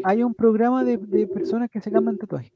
Hay 0.04 0.22
un 0.22 0.34
programa 0.34 0.82
de, 0.84 0.96
de 0.96 1.26
personas 1.26 1.70
que 1.70 1.80
se 1.80 1.90
cambian 1.90 2.16
tatuajes. 2.16 2.52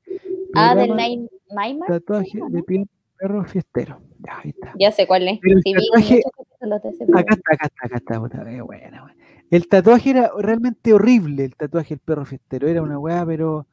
Ah, 0.54 0.74
del 0.74 0.94
Nightmare. 0.96 1.88
Tatuaje 1.88 2.40
de 2.48 2.86
perro 3.18 3.44
fiestero. 3.44 4.00
Ya, 4.20 4.38
ahí 4.42 4.50
está. 4.50 4.72
Ya 4.78 4.92
sé 4.92 5.06
cuál 5.06 5.28
es. 5.28 5.38
El 5.42 5.62
Sí, 5.62 5.74
tatuaje- 5.74 6.22
de 6.60 7.18
Acá 7.18 7.34
está, 7.34 7.54
acá 7.54 7.66
está, 7.66 7.86
acá 7.86 7.96
está. 7.96 8.20
puta, 8.20 8.44
qué 8.44 8.60
buena, 8.62 9.02
buena. 9.02 9.16
El 9.50 9.68
tatuaje 9.68 10.10
era 10.10 10.30
realmente 10.38 10.92
horrible, 10.94 11.44
el 11.44 11.56
tatuaje 11.56 11.90
del 11.96 11.98
perro 12.00 12.24
fiestero. 12.24 12.66
Era 12.66 12.82
una 12.82 12.98
weá, 12.98 13.26
pero. 13.26 13.66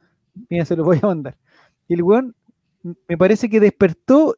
Mira, 0.50 0.66
se 0.66 0.76
lo 0.76 0.84
voy 0.84 1.00
a 1.02 1.08
mandar. 1.08 1.38
Y 1.88 1.94
el 1.96 2.04
weón 2.04 2.36
me 3.08 3.18
parece 3.18 3.50
que 3.50 3.60
despertó 3.60 4.36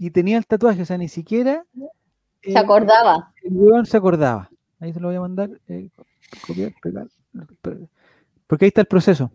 y 0.00 0.10
tenía 0.10 0.38
el 0.38 0.46
tatuaje, 0.46 0.80
o 0.80 0.86
sea, 0.86 0.96
ni 0.96 1.08
siquiera. 1.08 1.62
Se 2.42 2.52
eh, 2.52 2.58
acordaba. 2.58 3.34
El 3.42 3.52
weón 3.54 3.84
se 3.84 3.98
acordaba. 3.98 4.50
Ahí 4.80 4.94
se 4.94 4.98
lo 4.98 5.08
voy 5.08 5.16
a 5.16 5.20
mandar. 5.20 5.50
eh, 5.68 5.90
copiar, 6.46 6.72
pegar. 6.82 7.06
pe- 7.60 7.86
Porque 8.46 8.64
ahí 8.64 8.68
está 8.68 8.80
el 8.80 8.86
proceso. 8.86 9.30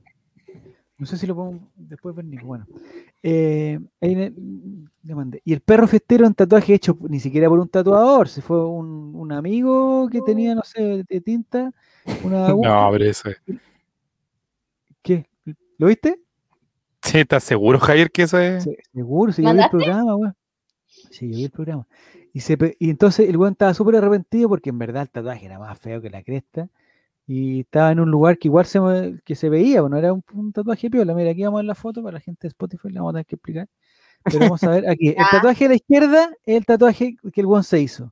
No 0.97 1.05
sé 1.05 1.17
si 1.17 1.27
lo 1.27 1.35
podemos 1.35 1.61
después 1.75 2.15
ver, 2.15 2.25
Nico. 2.25 2.47
Bueno. 2.47 2.65
Eh, 3.21 3.79
ahí 4.01 4.15
le, 4.15 4.33
mandé. 5.13 5.39
Y 5.45 5.53
el 5.53 5.61
perro 5.61 5.87
fiestero, 5.87 6.25
un 6.25 6.33
tatuaje 6.33 6.73
hecho 6.73 6.97
ni 7.09 7.19
siquiera 7.19 7.47
por 7.47 7.59
un 7.59 7.69
tatuador. 7.69 8.27
Se 8.27 8.41
fue 8.41 8.65
un, 8.65 9.13
un 9.13 9.31
amigo 9.33 10.09
que 10.09 10.21
tenía, 10.21 10.55
no 10.55 10.63
sé, 10.63 11.03
de 11.07 11.21
tinta. 11.21 11.71
Una 12.23 12.47
aguja. 12.47 12.69
No, 12.85 12.91
pero 12.91 13.05
eso 13.05 13.29
es. 13.29 13.37
¿Qué? 15.03 15.27
¿Lo 15.77 15.87
viste? 15.87 16.19
Sí, 17.03 17.19
¿estás 17.19 17.43
seguro, 17.43 17.77
Javier, 17.79 18.09
que 18.09 18.23
eso 18.23 18.39
es? 18.39 18.63
Sí, 18.63 18.75
seguro, 18.93 19.31
si 19.31 19.43
yo 19.43 19.53
vi 19.53 19.59
el 19.61 19.69
programa, 19.69 20.15
weón. 20.15 20.35
Sí, 21.17 21.29
yo 21.31 21.37
vi 21.37 21.43
el 21.45 21.51
programa. 21.51 21.87
Y, 22.33 22.41
se, 22.41 22.57
y 22.79 22.89
entonces 22.89 23.29
el 23.29 23.37
weón 23.37 23.53
estaba 23.53 23.73
súper 23.73 23.95
arrepentido 23.95 24.49
porque 24.49 24.69
en 24.69 24.77
verdad 24.79 25.03
el 25.03 25.09
tatuaje 25.09 25.45
era 25.45 25.57
más 25.59 25.79
feo 25.79 26.01
que 26.01 26.09
la 26.09 26.23
cresta. 26.23 26.67
Y 27.27 27.61
estaba 27.61 27.91
en 27.91 27.99
un 28.01 28.11
lugar 28.11 28.37
que 28.37 28.49
igual 28.49 28.65
se, 28.65 28.79
que 29.23 29.35
se 29.35 29.49
veía, 29.49 29.81
bueno, 29.81 29.97
era 29.97 30.13
un, 30.13 30.23
un 30.33 30.51
tatuaje 30.51 30.89
piola. 30.89 31.13
Mira, 31.15 31.31
aquí 31.31 31.43
vamos 31.43 31.57
a 31.57 31.61
ver 31.61 31.65
la 31.65 31.75
foto 31.75 32.03
para 32.03 32.15
la 32.15 32.19
gente 32.19 32.41
de 32.43 32.49
Spotify, 32.49 32.89
la 32.89 32.99
vamos 32.99 33.11
a 33.11 33.13
tener 33.13 33.25
que 33.25 33.35
explicar. 33.35 33.67
Pero 34.23 34.39
vamos 34.39 34.63
a 34.63 34.69
ver 34.71 34.89
aquí. 34.89 35.09
El 35.09 35.15
tatuaje 35.31 35.63
de 35.65 35.69
la 35.69 35.75
izquierda 35.75 36.29
es 36.43 36.57
el 36.57 36.65
tatuaje 36.65 37.15
que 37.33 37.41
el 37.41 37.47
weón 37.47 37.63
se 37.63 37.79
hizo. 37.79 38.11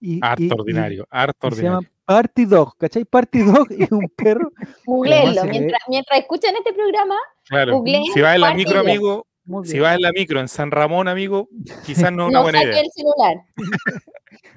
Y, 0.00 0.18
Harto 0.22 0.42
y- 0.42 0.46
y- 0.46 0.50
ordinario, 0.52 1.06
harto 1.10 1.48
y 1.48 1.52
se 1.52 1.62
llama 1.62 1.76
ordinario. 1.78 1.96
Party 2.04 2.44
Dog, 2.44 2.76
¿cachai? 2.76 3.04
Party 3.04 3.40
Dog 3.42 3.66
y 3.70 3.92
un 3.94 4.08
perro. 4.16 4.50
Googleenlo. 4.84 5.44
Mientras, 5.44 5.80
mientras 5.88 6.20
escuchan 6.20 6.54
este 6.56 6.72
programa, 6.72 7.14
Claro. 7.48 7.82
Si 8.14 8.20
vas 8.20 8.34
en 8.36 8.40
la 8.42 8.54
micro, 8.54 8.74
Dog. 8.78 8.86
amigo, 8.88 9.26
Muy 9.50 9.66
si 9.66 9.80
vas 9.80 9.96
en 9.96 10.02
la 10.02 10.12
micro 10.12 10.38
en 10.38 10.46
San 10.46 10.70
Ramón, 10.70 11.08
amigo, 11.08 11.48
quizás 11.84 12.12
no 12.12 12.24
es 12.24 12.28
una 12.30 12.38
no 12.38 12.42
buena 12.44 12.62
idea. 12.62 12.80
el 12.80 12.90
celular. 12.92 13.36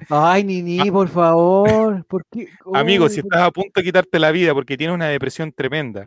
Ay, 0.07 0.43
Nini, 0.43 0.91
por 0.91 1.07
favor. 1.07 2.05
¿Por 2.05 2.23
qué? 2.29 2.47
Amigo, 2.75 3.09
si 3.09 3.21
estás 3.21 3.41
a 3.41 3.49
punto 3.49 3.71
de 3.73 3.83
quitarte 3.83 4.19
la 4.19 4.29
vida 4.29 4.53
porque 4.53 4.77
tienes 4.77 4.93
una 4.93 5.07
depresión 5.07 5.51
tremenda, 5.51 6.05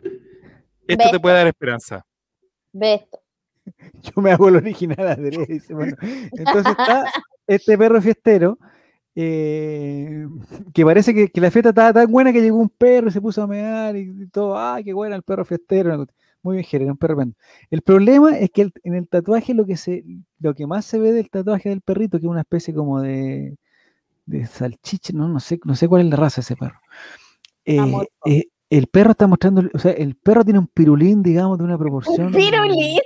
esto 0.87 1.11
te 1.11 1.19
puede 1.19 1.35
dar 1.35 1.47
esperanza. 1.47 2.05
Ve 2.71 2.93
esto. 2.93 3.19
yo 4.15 4.21
me 4.21 4.31
hago 4.31 4.47
el 4.47 4.55
original 4.55 5.19
dice, 5.49 5.73
bueno. 5.73 5.97
Entonces 6.01 6.71
está 6.71 7.11
este 7.45 7.77
perro 7.77 8.01
fiestero, 8.01 8.57
eh, 9.15 10.27
que 10.73 10.85
parece 10.85 11.13
que, 11.13 11.27
que 11.27 11.41
la 11.41 11.51
fiesta 11.51 11.69
estaba 11.69 11.91
tan 11.91 12.09
buena 12.09 12.31
que 12.31 12.41
llegó 12.41 12.55
un 12.55 12.69
perro 12.69 13.09
y 13.09 13.11
se 13.11 13.19
puso 13.19 13.41
a 13.43 13.47
mear 13.47 13.97
y, 13.97 14.13
y 14.17 14.27
todo, 14.27 14.57
¡ay, 14.57 14.85
qué 14.85 14.93
buena 14.93 15.17
el 15.17 15.23
perro 15.23 15.43
fiestero! 15.43 16.07
Muy 16.43 16.57
bien, 16.57 16.65
Jere, 16.65 16.85
un. 16.89 17.35
El 17.69 17.81
problema 17.81 18.37
es 18.37 18.49
que 18.51 18.61
el- 18.63 18.73
en 18.83 18.95
el 18.95 19.07
tatuaje 19.07 19.53
lo 19.53 19.65
que 19.65 19.75
se, 19.77 20.03
lo 20.39 20.53
que 20.53 20.65
más 20.67 20.85
se 20.85 20.99
ve 20.99 21.11
del 21.11 21.29
tatuaje 21.29 21.69
del 21.69 21.81
perrito, 21.81 22.19
que 22.19 22.25
es 22.25 22.29
una 22.31 22.41
especie 22.41 22.73
como 22.73 23.01
de, 23.01 23.57
de 24.25 24.45
salchicha, 24.45 25.13
no, 25.13 25.27
no 25.27 25.39
sé, 25.39 25.59
no 25.65 25.75
sé 25.75 25.87
cuál 25.87 26.01
es 26.03 26.07
la 26.09 26.15
raza 26.15 26.37
de 26.37 26.41
ese 26.41 26.55
perro. 26.55 26.79
Eh, 27.65 27.79
eh, 28.25 28.43
el 28.69 28.87
perro 28.87 29.11
está 29.11 29.27
mostrando, 29.27 29.63
o 29.73 29.79
sea, 29.79 29.91
el 29.91 30.15
perro 30.15 30.43
tiene 30.43 30.59
un 30.59 30.67
pirulín, 30.67 31.23
digamos, 31.23 31.57
de 31.57 31.63
una 31.63 31.77
proporción. 31.77 32.27
Un 32.27 32.33
pirulín. 32.33 32.99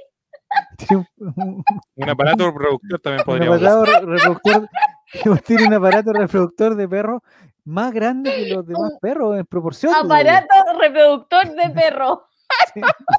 tiene 0.77 1.07
un- 1.17 1.33
un- 1.37 1.63
Un 1.95 2.09
aparato 2.09 2.45
reproductor 2.51 2.99
también 3.01 3.23
un 3.25 3.41
aparato 3.55 3.85
re- 3.85 4.05
reproductor, 4.05 4.69
tiene 5.45 5.67
un 5.67 5.73
aparato 5.73 6.13
reproductor 6.13 6.75
de 6.75 6.87
perro 6.89 7.23
más 7.63 7.91
grande 7.93 8.31
que 8.35 8.49
los 8.55 8.65
demás 8.65 8.93
perros 9.01 9.37
en 9.39 9.45
proporción. 9.45 9.93
Aparato 9.95 10.53
reproductor 10.79 11.47
de 11.55 11.69
perro. 11.69 12.25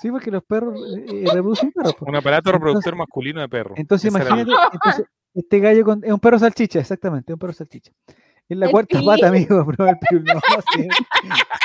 Sí, 0.00 0.10
porque 0.10 0.30
los 0.30 0.42
perros 0.42 0.74
eh, 0.96 1.04
eh, 1.08 1.24
reproducen 1.32 1.70
perros. 1.70 1.94
po. 1.94 2.06
Un 2.06 2.16
aparato 2.16 2.48
Entonces- 2.48 2.52
reproductor 2.54 2.96
masculino 2.96 3.40
de 3.40 3.48
perro. 3.48 3.74
Entonces 3.76 4.10
imagínate, 4.10 4.50
entonces, 4.72 5.04
este 5.34 5.60
gallo 5.60 5.84
con, 5.84 6.02
es 6.04 6.12
un 6.12 6.18
perro 6.18 6.38
salchicha, 6.38 6.80
exactamente, 6.80 7.30
es 7.32 7.34
un 7.34 7.38
perro 7.38 7.52
salchicha. 7.52 7.92
Es 8.48 8.56
la 8.56 8.66
El 8.66 8.72
cuarta 8.72 9.00
pata, 9.04 9.28
amigo, 9.28 9.64
no 9.78 9.86
el 9.86 9.96
pirulín. 9.98 10.34
No, 10.34 10.40
sí, 10.74 10.88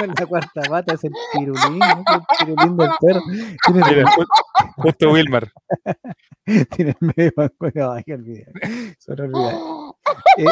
es 0.03 0.19
la 0.19 0.25
cuarta 0.27 0.61
pata, 0.69 0.93
es 0.93 1.03
el 1.05 1.11
pirulín, 1.33 1.79
¿no? 1.79 2.03
el 2.13 2.45
pirulín 2.45 2.77
del 2.77 2.89
perro. 3.01 3.21
Tiene, 3.65 3.83
Mira, 3.89 4.03
ju- 4.11 4.27
justo 4.75 5.11
Wilmar. 5.11 5.51
tiene 6.75 6.95
el 7.01 7.13
medio 7.15 7.31
mancuerno. 7.37 7.91
Ay, 7.93 8.03
que 8.03 8.13
olvidé. 8.13 8.45
Solo 8.99 9.23
olvidé. 9.23 9.57
Eh, 10.37 10.45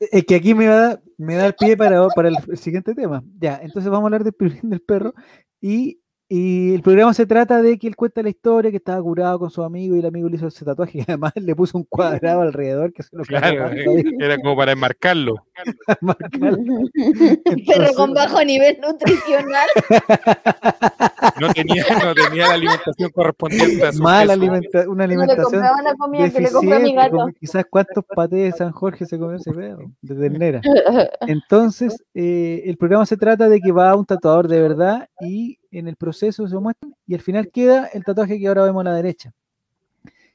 es 0.00 0.24
que 0.24 0.34
aquí 0.34 0.54
me 0.54 0.66
da, 0.66 1.00
me 1.18 1.36
da 1.36 1.46
el 1.46 1.54
pie 1.54 1.76
para, 1.76 2.08
para 2.08 2.28
el, 2.28 2.36
siguiente 2.56 2.94
tema. 2.94 3.22
Ya, 3.38 3.60
entonces 3.62 3.90
vamos 3.90 4.04
a 4.04 4.06
hablar 4.06 4.24
del 4.24 4.32
pirulín 4.32 4.70
del 4.70 4.80
perro. 4.80 5.14
Y, 5.60 6.00
y 6.26 6.74
el 6.74 6.82
programa 6.82 7.12
se 7.12 7.26
trata 7.26 7.60
de 7.60 7.78
que 7.78 7.86
él 7.86 7.96
cuenta 7.96 8.22
la 8.22 8.30
historia, 8.30 8.70
que 8.70 8.78
estaba 8.78 9.02
curado 9.02 9.38
con 9.38 9.50
su 9.50 9.62
amigo 9.62 9.94
y 9.94 9.98
el 9.98 10.06
amigo 10.06 10.28
le 10.28 10.36
hizo 10.36 10.46
ese 10.46 10.64
tatuaje 10.64 10.98
y 10.98 11.02
además 11.02 11.32
le 11.36 11.54
puso 11.54 11.76
un 11.76 11.84
cuadrado 11.84 12.40
alrededor 12.40 12.92
que 12.92 13.02
se 13.02 13.14
lo 13.14 13.24
Claro, 13.24 13.70
era 14.18 14.38
como 14.38 14.56
para 14.56 14.72
enmarcarlo. 14.72 15.34
Perro 17.66 17.94
con 17.94 18.14
bajo 18.14 18.44
nivel 18.44 18.78
nutricional. 18.80 19.68
No 21.38 21.52
tenía, 21.52 21.84
no 22.02 22.14
tenía 22.14 22.48
la 22.48 22.54
alimentación 22.54 23.10
correspondiente 23.10 23.86
a 23.86 23.92
su 23.92 24.06
alimenta 24.06 24.80
una 24.88 24.88
No 24.88 24.96
le 24.96 25.04
alimentación 25.04 25.44
compraba 25.44 25.82
la 25.82 25.94
comida 25.94 26.30
que 26.30 26.40
le 26.40 26.50
compré 26.50 26.74
a 26.74 26.78
mi 26.78 26.84
deficiente, 26.84 27.02
gato. 27.02 27.16
como 27.16 27.32
quizás 27.32 27.64
cuántos 27.70 28.04
patés 28.04 28.52
de 28.52 28.58
San 28.58 28.72
Jorge 28.72 29.06
se 29.06 29.18
comió 29.18 29.36
ese 29.36 29.52
perro, 29.52 29.90
de 30.00 30.14
ternera. 30.14 30.60
Entonces, 31.26 32.02
eh, 32.14 32.62
el 32.66 32.76
programa 32.76 33.06
se 33.06 33.16
trata 33.16 33.48
de 33.48 33.60
que 33.60 33.72
va 33.72 33.90
a 33.90 33.96
un 33.96 34.06
tatuador 34.06 34.48
de 34.48 34.60
verdad 34.60 35.08
y 35.20 35.58
en 35.70 35.88
el 35.88 35.96
proceso 35.96 36.46
se 36.48 36.58
muestra 36.58 36.88
y 37.06 37.14
al 37.14 37.20
final 37.20 37.50
queda 37.50 37.86
el 37.92 38.04
tatuaje 38.04 38.38
que 38.38 38.48
ahora 38.48 38.64
vemos 38.64 38.80
a 38.82 38.90
la 38.90 38.94
derecha, 38.94 39.32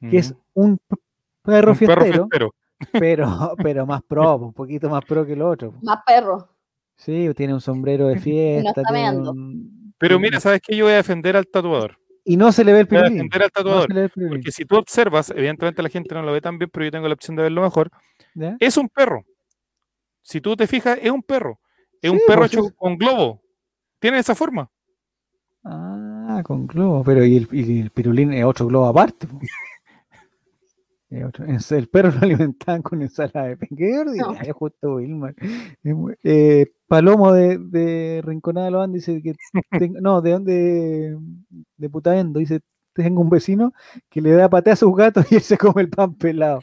que 0.00 0.18
es 0.18 0.34
un 0.54 0.78
perro 0.88 0.98
un 1.44 1.52
perro 1.52 1.74
fiestero, 1.74 2.02
fiestero. 2.02 2.54
Pero, 2.92 3.26
pero 3.62 3.86
más 3.86 4.02
pro, 4.02 4.36
un 4.36 4.52
poquito 4.52 4.88
más 4.88 5.04
pro 5.04 5.24
que 5.26 5.32
el 5.34 5.42
otro. 5.42 5.74
Más 5.82 5.98
perro. 6.06 6.48
Sí, 6.96 7.28
tiene 7.36 7.54
un 7.54 7.60
sombrero 7.60 8.06
de 8.08 8.18
fiesta. 8.20 8.82
un- 9.12 9.94
Pero 9.98 10.18
mira, 10.18 10.40
¿sabes 10.40 10.60
qué? 10.62 10.76
Yo 10.76 10.84
voy 10.86 10.94
a 10.94 10.96
defender 10.96 11.36
al 11.36 11.46
tatuador. 11.46 11.98
y 12.24 12.36
no 12.36 12.50
se 12.52 12.64
le 12.64 12.72
ve 12.72 12.80
el 12.80 12.86
Voy 12.86 12.98
a 12.98 13.00
pirulín. 13.02 13.16
defender 13.28 13.42
al 13.42 13.48
no 13.48 13.48
se 13.48 13.64
tatuador. 13.64 13.88
le 13.90 13.94
ve 13.94 14.02
el 14.04 14.10
pirulín, 14.10 14.30
Porque 14.38 14.52
si 14.52 14.64
tú 14.64 14.76
observas, 14.76 15.30
evidentemente 15.30 15.82
la 15.82 15.88
gente 15.88 16.14
no 16.14 16.22
lo 16.22 16.32
ve 16.32 16.40
tan 16.40 16.58
bien, 16.58 16.70
pero 16.72 16.84
yo 16.86 16.90
tengo 16.90 17.06
la 17.08 17.14
opción 17.14 17.36
de 17.36 17.42
verlo 17.44 17.62
mejor. 17.62 17.90
¿ya? 18.34 18.56
Es 18.60 18.76
un 18.76 18.88
perro. 18.88 19.24
Si 20.22 20.40
tú 20.40 20.56
te 20.56 20.66
fijas, 20.66 20.98
es 21.00 21.10
un 21.10 21.22
perro. 21.22 21.60
Es 22.02 22.10
un 22.10 22.20
perro 22.26 22.40
pues, 22.42 22.52
hecho 22.52 22.62
con 22.76 22.96
globo. 22.96 23.40
Tiene 24.00 24.18
esa 24.18 24.34
forma. 24.34 24.68
Ah, 25.64 26.42
con 26.44 26.66
globo, 26.66 27.02
pero 27.04 27.24
y 27.24 27.36
el, 27.36 27.48
y 27.52 27.80
el 27.80 27.90
pirulín 27.90 28.32
es 28.32 28.44
otro 28.44 28.66
globo 28.66 28.86
aparte. 28.86 29.26
po. 29.28 29.38
Es 29.40 29.50
otro- 29.50 29.64
es- 30.64 30.76
El 31.08 31.88
perro 31.88 32.10
lo 32.14 32.20
alimentaban 32.22 32.82
con 32.82 33.00
ensalada 33.02 33.48
de 33.48 33.56
pe- 33.56 33.68
Qué 33.76 33.98
ordinario, 33.98 34.54
justo 34.54 34.94
Wilmar. 34.96 35.34
Eh, 36.24 36.66
Palomo 36.88 37.32
de, 37.32 37.58
de 37.58 38.22
Rinconada 38.24 38.82
Andes 38.82 39.06
dice 39.06 39.22
que 39.22 39.34
ten- 39.78 39.94
no, 40.00 40.20
de 40.20 40.30
dónde 40.32 41.16
de 41.76 41.90
Putaendo, 41.90 42.40
dice 42.40 42.60
tengo 42.92 43.20
un 43.20 43.28
vecino 43.28 43.72
que 44.08 44.22
le 44.22 44.32
da 44.32 44.48
patea 44.48 44.72
a 44.72 44.76
sus 44.76 44.94
gatos 44.96 45.30
y 45.30 45.34
él 45.34 45.42
se 45.42 45.58
come 45.58 45.82
el 45.82 45.90
pan 45.90 46.14
pelado. 46.14 46.60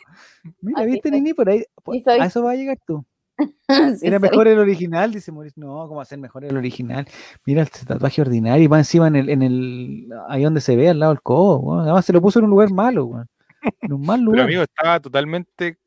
Mira, 0.62 0.84
¿viste, 0.84 1.10
soy. 1.10 1.20
Nini? 1.22 1.34
Por 1.36 1.48
ahí, 1.48 1.64
a 2.20 2.26
eso 2.26 2.44
va 2.44 2.52
a 2.52 2.56
llegar 2.56 2.78
tú. 2.86 3.06
Sí, 3.70 4.08
Era 4.08 4.20
soy. 4.20 4.30
mejor 4.30 4.48
el 4.48 4.60
original, 4.60 5.12
dice 5.12 5.32
Mauricio. 5.32 5.64
No, 5.64 5.88
¿cómo 5.88 6.04
ser 6.06 6.20
mejor 6.20 6.44
el 6.46 6.56
original? 6.58 7.08
Mira 7.46 7.62
el 7.62 7.70
tatuaje 7.70 8.22
ordinario 8.22 8.64
y 8.64 8.68
va 8.68 8.78
encima 8.80 9.08
en 9.08 9.16
el, 9.16 9.30
en 9.30 9.42
el, 9.42 10.10
ahí 10.28 10.44
donde 10.44 10.60
se 10.62 10.76
ve, 10.76 10.90
al 10.90 11.00
lado 11.00 11.14
del 11.14 11.22
codo. 11.22 11.60
weón. 11.60 11.82
Además 11.82 12.04
se 12.06 12.14
lo 12.14 12.22
puso 12.22 12.40
en 12.40 12.46
un 12.46 12.52
lugar 12.52 12.72
malo, 12.72 13.06
weón. 13.06 13.28
En 13.82 13.94
un 13.94 14.02
mal 14.02 14.20
Pero 14.20 14.32
lugar. 14.32 14.46
amigo, 14.46 14.62
estaba 14.64 15.00
totalmente 15.00 15.78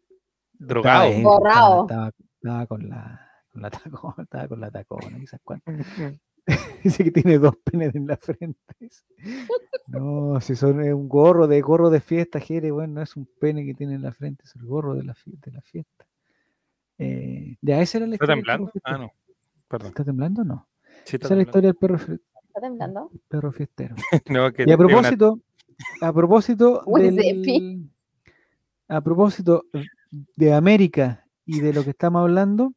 Drogado. 0.59 1.11
Borrado. 1.23 1.82
Estaba, 1.82 2.12
estaba 2.35 2.66
con 2.66 2.89
la, 2.89 3.31
con 3.53 3.62
la 3.62 3.70
tacona, 3.70 4.23
estaba 4.23 4.48
con 4.48 4.61
la 4.61 4.70
tacona, 4.70 5.19
quizás 5.19 5.40
cuánto. 5.44 5.70
Dice 6.85 7.03
que 7.05 7.11
tiene 7.11 7.39
dos 7.39 7.57
penes 7.57 7.94
en 7.94 8.07
la 8.07 8.16
frente. 8.16 8.59
No, 9.89 10.40
si 10.40 10.55
son 10.55 10.81
es 10.81 10.94
un 10.94 11.09
gorro 11.09 11.47
de 11.48 11.61
gorro 11.61 11.90
de 11.90 12.01
fiesta, 12.01 12.39
Jere, 12.39 12.70
bueno, 12.70 12.94
no 12.94 13.03
es 13.03 13.16
un 13.16 13.28
pene 13.40 13.65
que 13.66 13.74
tiene 13.74 13.94
en 13.94 14.03
la 14.03 14.12
frente, 14.12 14.44
es 14.44 14.55
el 14.55 14.65
gorro 14.65 14.94
de 14.94 15.03
la, 15.03 15.16
de 15.27 15.51
la 15.53 15.61
fiesta. 15.62 16.07
Eh, 16.98 17.57
ya, 17.61 17.81
esa 17.81 17.98
era 17.98 18.07
la 18.07 18.15
¿Está 18.15 18.24
historia 18.24 18.36
temblando? 18.36 18.73
Ah, 18.85 18.98
no. 18.98 19.12
Perdón. 19.69 19.89
¿Está 19.89 20.05
temblando? 20.05 20.44
No. 20.44 20.69
Sí, 21.05 21.16
está 21.16 21.27
Esa 21.27 21.35
es 21.35 21.39
la 21.39 21.43
historia 21.43 21.69
del 21.70 21.77
perro, 21.77 21.97
¿Está 21.97 22.61
temblando? 22.61 23.11
perro 23.28 23.53
fiestero. 23.53 23.97
No, 24.31 24.53
que 24.53 24.65
Y 24.66 24.73
a 24.73 24.78
propósito, 24.78 25.40
a 26.01 26.12
propósito 26.12 26.82
del, 26.86 27.89
a 28.89 29.01
propósito 29.01 29.65
de 30.36 30.53
América 30.53 31.24
y 31.44 31.61
de 31.61 31.73
lo 31.73 31.85
que 31.85 31.90
estamos 31.90 32.20
hablando, 32.23 32.73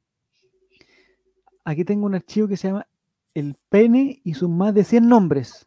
aquí 1.63 1.85
tengo 1.85 2.05
un 2.05 2.15
archivo 2.15 2.47
que 2.47 2.57
se 2.57 2.67
llama 2.67 2.87
El 3.33 3.55
pene 3.69 4.21
y 4.23 4.33
sus 4.33 4.49
más 4.49 4.73
de 4.73 4.83
100 4.83 5.07
nombres. 5.07 5.65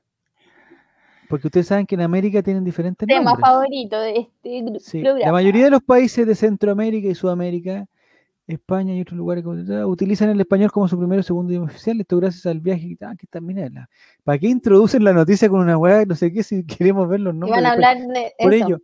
Porque 1.28 1.46
ustedes 1.46 1.66
saben 1.68 1.86
que 1.86 1.94
en 1.94 2.02
América 2.02 2.42
tienen 2.42 2.62
diferentes 2.64 3.06
Tema 3.08 3.30
nombres. 3.32 3.48
favorito 3.48 3.98
de 4.00 4.18
este 4.18 4.80
Sí, 4.80 5.00
programa. 5.00 5.26
la 5.26 5.32
mayoría 5.32 5.64
de 5.64 5.70
los 5.70 5.82
países 5.82 6.26
de 6.26 6.34
Centroamérica 6.34 7.08
y 7.08 7.14
Sudamérica, 7.14 7.86
España 8.46 8.94
y 8.94 9.00
otros 9.00 9.16
lugares, 9.16 9.44
ah, 9.70 9.86
utilizan 9.86 10.30
el 10.30 10.40
español 10.40 10.72
como 10.72 10.88
su 10.88 10.98
primero 10.98 11.20
o 11.20 11.22
segundo 11.22 11.52
idioma 11.52 11.66
oficial. 11.66 12.00
Esto 12.00 12.16
gracias 12.18 12.46
al 12.46 12.60
viaje. 12.60 12.96
Ah, 13.00 13.14
que 13.16 13.26
también 13.26 13.72
¿Para 14.24 14.38
qué 14.38 14.48
introducen 14.48 15.04
la 15.04 15.12
noticia 15.12 15.48
con 15.48 15.60
una 15.60 15.78
weá? 15.78 16.04
No 16.04 16.14
sé 16.14 16.32
qué, 16.32 16.42
si 16.42 16.64
queremos 16.66 17.08
ver 17.08 17.20
los 17.20 17.34
nombres. 17.34 17.52
van 17.62 17.66
a 17.66 17.72
hablar 17.72 17.98
de 17.98 18.32
Por 18.38 18.54
eso. 18.54 18.66
ello, 18.66 18.78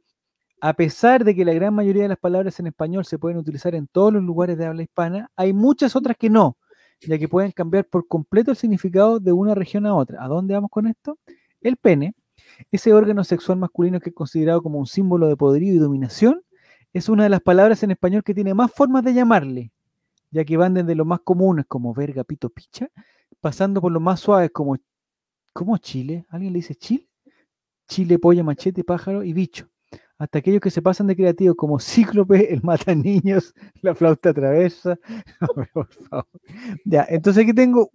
a 0.60 0.72
pesar 0.74 1.24
de 1.24 1.34
que 1.34 1.44
la 1.44 1.52
gran 1.52 1.74
mayoría 1.74 2.02
de 2.02 2.08
las 2.08 2.18
palabras 2.18 2.58
en 2.60 2.66
español 2.66 3.04
se 3.04 3.18
pueden 3.18 3.38
utilizar 3.38 3.74
en 3.74 3.86
todos 3.86 4.12
los 4.12 4.22
lugares 4.22 4.58
de 4.58 4.66
habla 4.66 4.82
hispana, 4.82 5.30
hay 5.36 5.52
muchas 5.52 5.94
otras 5.94 6.16
que 6.16 6.30
no, 6.30 6.56
ya 7.00 7.18
que 7.18 7.28
pueden 7.28 7.52
cambiar 7.52 7.84
por 7.84 8.06
completo 8.06 8.50
el 8.50 8.56
significado 8.56 9.20
de 9.20 9.32
una 9.32 9.54
región 9.54 9.86
a 9.86 9.94
otra. 9.94 10.22
¿A 10.24 10.28
dónde 10.28 10.54
vamos 10.54 10.70
con 10.70 10.86
esto? 10.86 11.18
El 11.60 11.76
pene, 11.76 12.14
ese 12.70 12.92
órgano 12.92 13.24
sexual 13.24 13.58
masculino 13.58 14.00
que 14.00 14.10
es 14.10 14.14
considerado 14.14 14.62
como 14.62 14.78
un 14.78 14.86
símbolo 14.86 15.28
de 15.28 15.36
poderío 15.36 15.74
y 15.74 15.78
dominación, 15.78 16.42
es 16.92 17.08
una 17.08 17.24
de 17.24 17.28
las 17.30 17.40
palabras 17.40 17.82
en 17.82 17.90
español 17.90 18.22
que 18.24 18.34
tiene 18.34 18.54
más 18.54 18.72
formas 18.72 19.04
de 19.04 19.14
llamarle, 19.14 19.72
ya 20.30 20.44
que 20.44 20.56
van 20.56 20.74
desde 20.74 20.94
los 20.94 21.06
más 21.06 21.20
comunes 21.20 21.66
como 21.66 21.94
verga, 21.94 22.24
pito, 22.24 22.50
picha, 22.50 22.88
pasando 23.40 23.80
por 23.80 23.92
los 23.92 24.02
más 24.02 24.20
suaves 24.20 24.50
como, 24.52 24.76
¿cómo 25.52 25.76
Chile? 25.78 26.26
¿Alguien 26.28 26.52
le 26.52 26.58
dice 26.58 26.74
Chile? 26.74 27.08
Chile, 27.88 28.18
polla, 28.18 28.42
machete, 28.44 28.84
pájaro 28.84 29.24
y 29.24 29.32
bicho. 29.32 29.68
Hasta 30.18 30.40
aquellos 30.40 30.60
que 30.60 30.70
se 30.70 30.82
pasan 30.82 31.06
de 31.06 31.16
creativos 31.16 31.56
como 31.56 31.78
Cíclope, 31.78 32.52
el 32.52 32.62
mata 32.62 32.94
niños, 32.94 33.54
la 33.82 33.94
flauta 33.94 34.34
traversa. 34.34 34.98
Ya, 36.84 37.06
entonces 37.08 37.44
aquí 37.44 37.52
tengo 37.52 37.90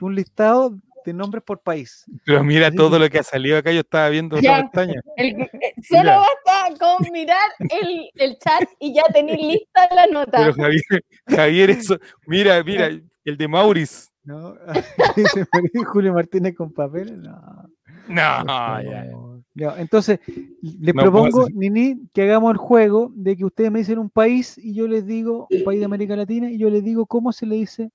un 0.00 0.14
listado 0.14 0.78
de 1.04 1.12
nombres 1.12 1.42
por 1.44 1.60
país. 1.60 2.04
Pero 2.24 2.42
mira 2.44 2.68
Así 2.68 2.76
todo 2.76 2.92
que- 2.92 2.98
lo 2.98 3.10
que 3.10 3.18
ha 3.18 3.22
salido 3.22 3.58
acá. 3.58 3.72
Yo 3.72 3.80
estaba 3.80 4.08
viendo 4.08 4.38
Ya. 4.40 4.62
pestaña. 4.62 5.00
El- 5.16 5.40
eh, 5.42 5.48
solo 5.88 6.02
Mira. 6.02 6.18
basta 6.18 6.78
con 6.84 7.12
mirar 7.12 7.50
el, 7.58 8.10
el 8.14 8.38
chat 8.38 8.62
y 8.78 8.94
ya 8.94 9.02
tenéis 9.12 9.38
lista 9.46 9.88
la 9.94 10.06
nota. 10.06 10.38
Pero 10.38 10.54
Javier, 10.54 11.04
Javier, 11.26 11.70
eso. 11.70 11.98
Mira, 12.26 12.62
mira, 12.64 12.86
el 13.24 13.36
de 13.36 13.48
Maurice. 13.48 14.08
¿no? 14.24 14.54
Julio 15.92 16.12
Martínez 16.14 16.54
con 16.54 16.72
papeles. 16.72 17.16
No. 17.18 17.64
No, 18.08 18.82
ya. 18.82 19.06
Ya, 19.54 19.74
entonces, 19.78 20.18
les 20.62 20.94
No 20.94 21.02
propongo, 21.02 21.46
Nini, 21.52 22.08
que 22.14 22.22
hagamos 22.22 22.52
el 22.52 22.56
juego 22.56 23.10
de 23.14 23.36
que 23.36 23.44
ustedes 23.44 23.70
me 23.70 23.80
dicen 23.80 23.98
un 23.98 24.08
país 24.08 24.56
y 24.56 24.74
yo 24.74 24.88
les 24.88 25.04
digo, 25.06 25.46
un 25.50 25.64
país 25.64 25.78
de 25.78 25.84
América 25.84 26.16
Latina, 26.16 26.50
y 26.50 26.56
yo 26.56 26.70
les 26.70 26.82
digo 26.82 27.04
cómo 27.04 27.32
se 27.32 27.44
le 27.44 27.56
dice 27.56 27.90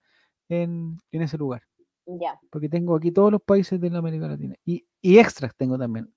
en, 0.50 0.98
en 1.12 1.22
ese 1.24 1.36
lugar. 1.38 1.64
Ya, 2.08 2.40
Porque 2.50 2.70
tengo 2.70 2.96
aquí 2.96 3.12
todos 3.12 3.32
los 3.32 3.42
países 3.42 3.82
de 3.82 3.90
la 3.90 4.00
América 4.00 4.28
Latina. 4.30 4.56
Y, 4.64 4.86
y 5.02 5.20
extras 5.20 5.54
tengo 5.56 5.78
también. 5.78 6.10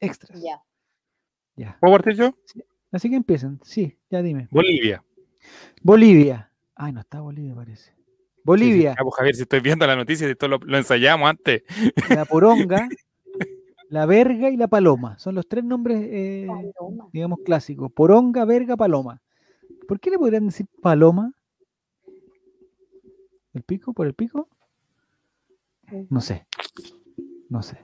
Extras. 0.00 0.40
ya. 0.42 0.60
Ya. 1.54 1.76
¿Puedo 1.80 1.94
partir 1.94 2.14
yo? 2.14 2.34
Así 2.90 3.08
que 3.08 3.16
empiecen. 3.16 3.60
Sí, 3.62 3.96
ya 4.10 4.20
dime. 4.20 4.48
Bolivia. 4.50 5.04
Bolivia. 5.82 6.52
Ay, 6.74 6.92
no 6.92 7.00
está 7.00 7.20
Bolivia, 7.20 7.54
parece. 7.54 7.92
Bolivia, 8.42 8.90
Sí, 8.90 8.94
sí. 8.94 8.96
Ah, 8.98 9.02
pues, 9.02 9.14
Javier, 9.14 9.36
si 9.36 9.42
estoy 9.42 9.60
viendo 9.60 9.86
la 9.86 9.94
noticia, 9.94 10.26
si 10.26 10.32
esto 10.32 10.48
lo, 10.48 10.58
lo 10.58 10.76
ensayamos 10.76 11.28
antes. 11.28 11.62
la 12.22 12.24
poronga, 12.24 12.88
la 13.88 14.06
verga 14.06 14.50
y 14.50 14.56
la 14.56 14.66
paloma. 14.66 15.18
Son 15.18 15.34
los 15.34 15.46
tres 15.48 15.62
nombres, 15.64 16.00
eh, 16.02 16.48
digamos, 17.12 17.40
clásicos. 17.44 17.92
Poronga, 17.92 18.44
verga, 18.44 18.76
paloma. 18.76 19.22
¿Por 19.86 20.00
qué 20.00 20.10
le 20.10 20.18
podrían 20.18 20.46
decir 20.46 20.66
paloma? 20.82 21.32
¿El 23.52 23.62
pico? 23.62 23.92
¿Por 23.92 24.06
el 24.06 24.14
pico? 24.14 24.48
No 26.10 26.20
sé. 26.20 26.46
No 27.48 27.62
sé. 27.62 27.78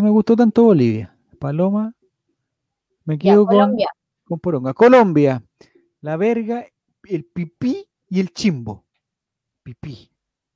No 0.00 0.04
me 0.06 0.10
gustó 0.10 0.36
tanto 0.36 0.62
Bolivia. 0.64 1.16
Paloma. 1.38 1.94
Me 3.04 3.14
Ya, 3.18 3.32
quedo 3.32 3.46
con, 3.46 3.56
Colombia. 3.56 3.88
con 4.24 4.38
poronga. 4.40 4.74
Colombia. 4.74 5.42
La 6.00 6.16
verga, 6.16 6.64
el 7.04 7.24
pipí 7.24 7.86
y 8.08 8.20
el 8.20 8.32
chimbo. 8.32 8.84
Pipí. 9.62 10.10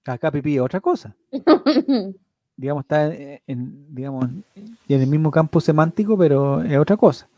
Acá 0.05 0.31
pipí 0.31 0.55
es 0.57 0.61
otra 0.61 0.81
cosa. 0.81 1.17
digamos, 2.57 2.85
está 2.85 3.13
en, 3.15 3.41
en, 3.47 3.95
digamos, 3.95 4.27
en 4.55 5.01
el 5.01 5.07
mismo 5.09 5.31
campo 5.31 5.61
semántico, 5.61 6.17
pero 6.17 6.63
es 6.63 6.79
otra 6.79 6.97
cosa. 6.97 7.29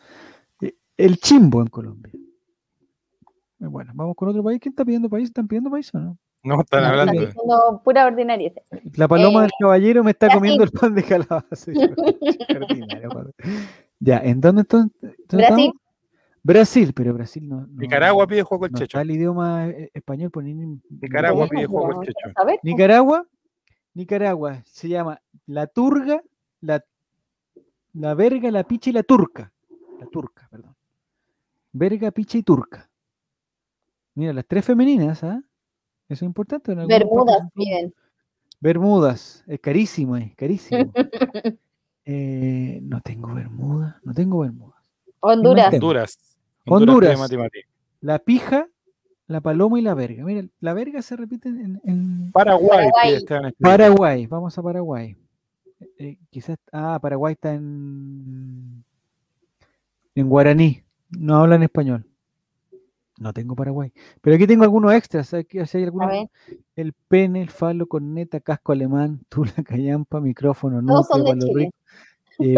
Eh, 0.60 0.74
El 0.96 1.16
chimbo 1.18 1.60
en 1.62 1.68
Colombia. 1.68 2.12
Eh, 2.14 3.66
Bueno, 3.66 3.92
vamos 3.94 4.14
con 4.16 4.28
otro 4.28 4.42
país. 4.42 4.60
¿Quién 4.60 4.72
está 4.72 4.84
pidiendo 4.84 5.08
país? 5.08 5.28
¿Están 5.28 5.48
pidiendo 5.48 5.70
país 5.70 5.92
o 5.94 5.98
no? 5.98 6.18
No, 6.42 6.60
están 6.60 6.82
No, 6.82 6.88
hablando. 6.88 7.12
diciendo 7.20 7.80
pura 7.84 8.06
ordinaria. 8.06 8.52
La 8.94 9.08
paloma 9.08 9.40
Eh, 9.40 9.42
del 9.42 9.50
caballero 9.58 10.04
me 10.04 10.12
está 10.12 10.28
comiendo 10.32 10.62
el 10.64 10.70
pan 10.70 10.94
de 10.94 11.02
calabaza. 11.02 11.72
Ya, 14.00 14.18
¿en 14.18 14.40
dónde, 14.40 14.60
entonces- 14.60 14.92
Brasil. 15.28 15.40
estamos? 15.42 15.72
Brasil, 16.44 16.92
pero 16.94 17.12
Brasil 17.14 17.48
no. 17.48 17.62
no- 17.62 17.66
Nicaragua 17.80 18.26
pide 18.28 18.44
juego 18.44 18.66
el 18.66 18.72
no 18.72 18.78
checho. 18.78 18.96
está 18.98 19.02
el 19.02 19.10
idioma 19.10 19.66
eh, 19.68 19.90
español 19.92 20.30
por 20.30 20.44
ni- 20.44 20.54
ni- 20.54 20.80
Nicaragua 20.88 21.44
ni- 21.44 21.50
pide 21.50 21.66
juego 21.66 22.00
el 22.02 22.06
checho. 22.06 22.28
ver. 22.46 22.60
Nicaragua, 22.62 23.26
Nicaragua 23.94 24.62
se 24.66 24.88
llama 24.88 25.20
la 25.46 25.66
turga, 25.66 26.22
la, 26.60 26.84
la 27.92 28.14
verga, 28.14 28.50
la 28.52 28.62
picha 28.62 28.90
y 28.90 28.92
la 28.92 29.02
turca. 29.02 29.52
La 29.98 30.06
turca, 30.06 30.46
perdón. 30.48 30.76
Verga, 31.72 32.12
picha 32.12 32.38
y 32.38 32.44
turca. 32.44 32.88
Mira, 34.14 34.32
las 34.32 34.46
tres 34.46 34.64
femeninas, 34.64 35.24
¿ah? 35.24 35.42
Eso 36.08 36.24
es 36.24 36.28
importante. 36.28 36.72
en 36.72 36.86
Bermudas 36.86 37.36
partes 37.38 37.38
son- 37.40 37.50
piden. 37.54 37.94
Bermudas, 38.60 39.44
es 39.46 39.60
carísimo, 39.60 40.16
es 40.16 40.34
carísimo. 40.36 40.92
Eh, 42.10 42.80
no 42.84 43.02
tengo 43.02 43.34
bermuda, 43.34 44.00
no 44.02 44.14
tengo 44.14 44.38
bermuda. 44.38 44.82
Honduras. 45.20 45.74
Honduras. 45.74 46.18
Honduras. 46.64 47.30
La 48.00 48.18
pija, 48.18 48.66
la 49.26 49.42
paloma 49.42 49.78
y 49.78 49.82
la 49.82 49.92
verga. 49.92 50.24
Mira, 50.24 50.48
la 50.60 50.72
verga 50.72 51.02
se 51.02 51.16
repite 51.16 51.50
en, 51.50 51.78
en 51.84 52.32
Paraguay. 52.32 52.88
Paraguay. 52.90 53.12
Espinosa. 53.14 53.50
Paraguay. 53.60 54.26
Vamos 54.26 54.56
a 54.56 54.62
Paraguay. 54.62 55.18
Eh, 55.98 56.16
quizás, 56.30 56.56
ah, 56.72 56.98
Paraguay 57.02 57.34
está 57.34 57.52
en, 57.52 58.82
en 60.14 60.28
guaraní. 60.30 60.82
No 61.10 61.36
hablan 61.36 61.62
español. 61.62 62.06
No 63.18 63.32
tengo 63.32 63.56
Paraguay. 63.56 63.92
Pero 64.20 64.36
aquí 64.36 64.46
tengo 64.46 64.62
algunos 64.62 64.92
extras. 64.92 65.34
Aquí, 65.34 65.64
si 65.66 65.78
hay 65.78 65.84
algunos, 65.84 66.28
el 66.76 66.92
pene, 66.92 67.42
el 67.42 67.50
falo, 67.50 67.86
corneta, 67.86 68.40
casco 68.40 68.72
alemán, 68.72 69.20
tula, 69.28 69.52
callampa, 69.64 70.20
micrófono, 70.20 70.84
todos 70.86 71.06
son 71.08 71.24
de 71.24 71.38
Chile. 71.38 71.70
eh, 72.38 72.56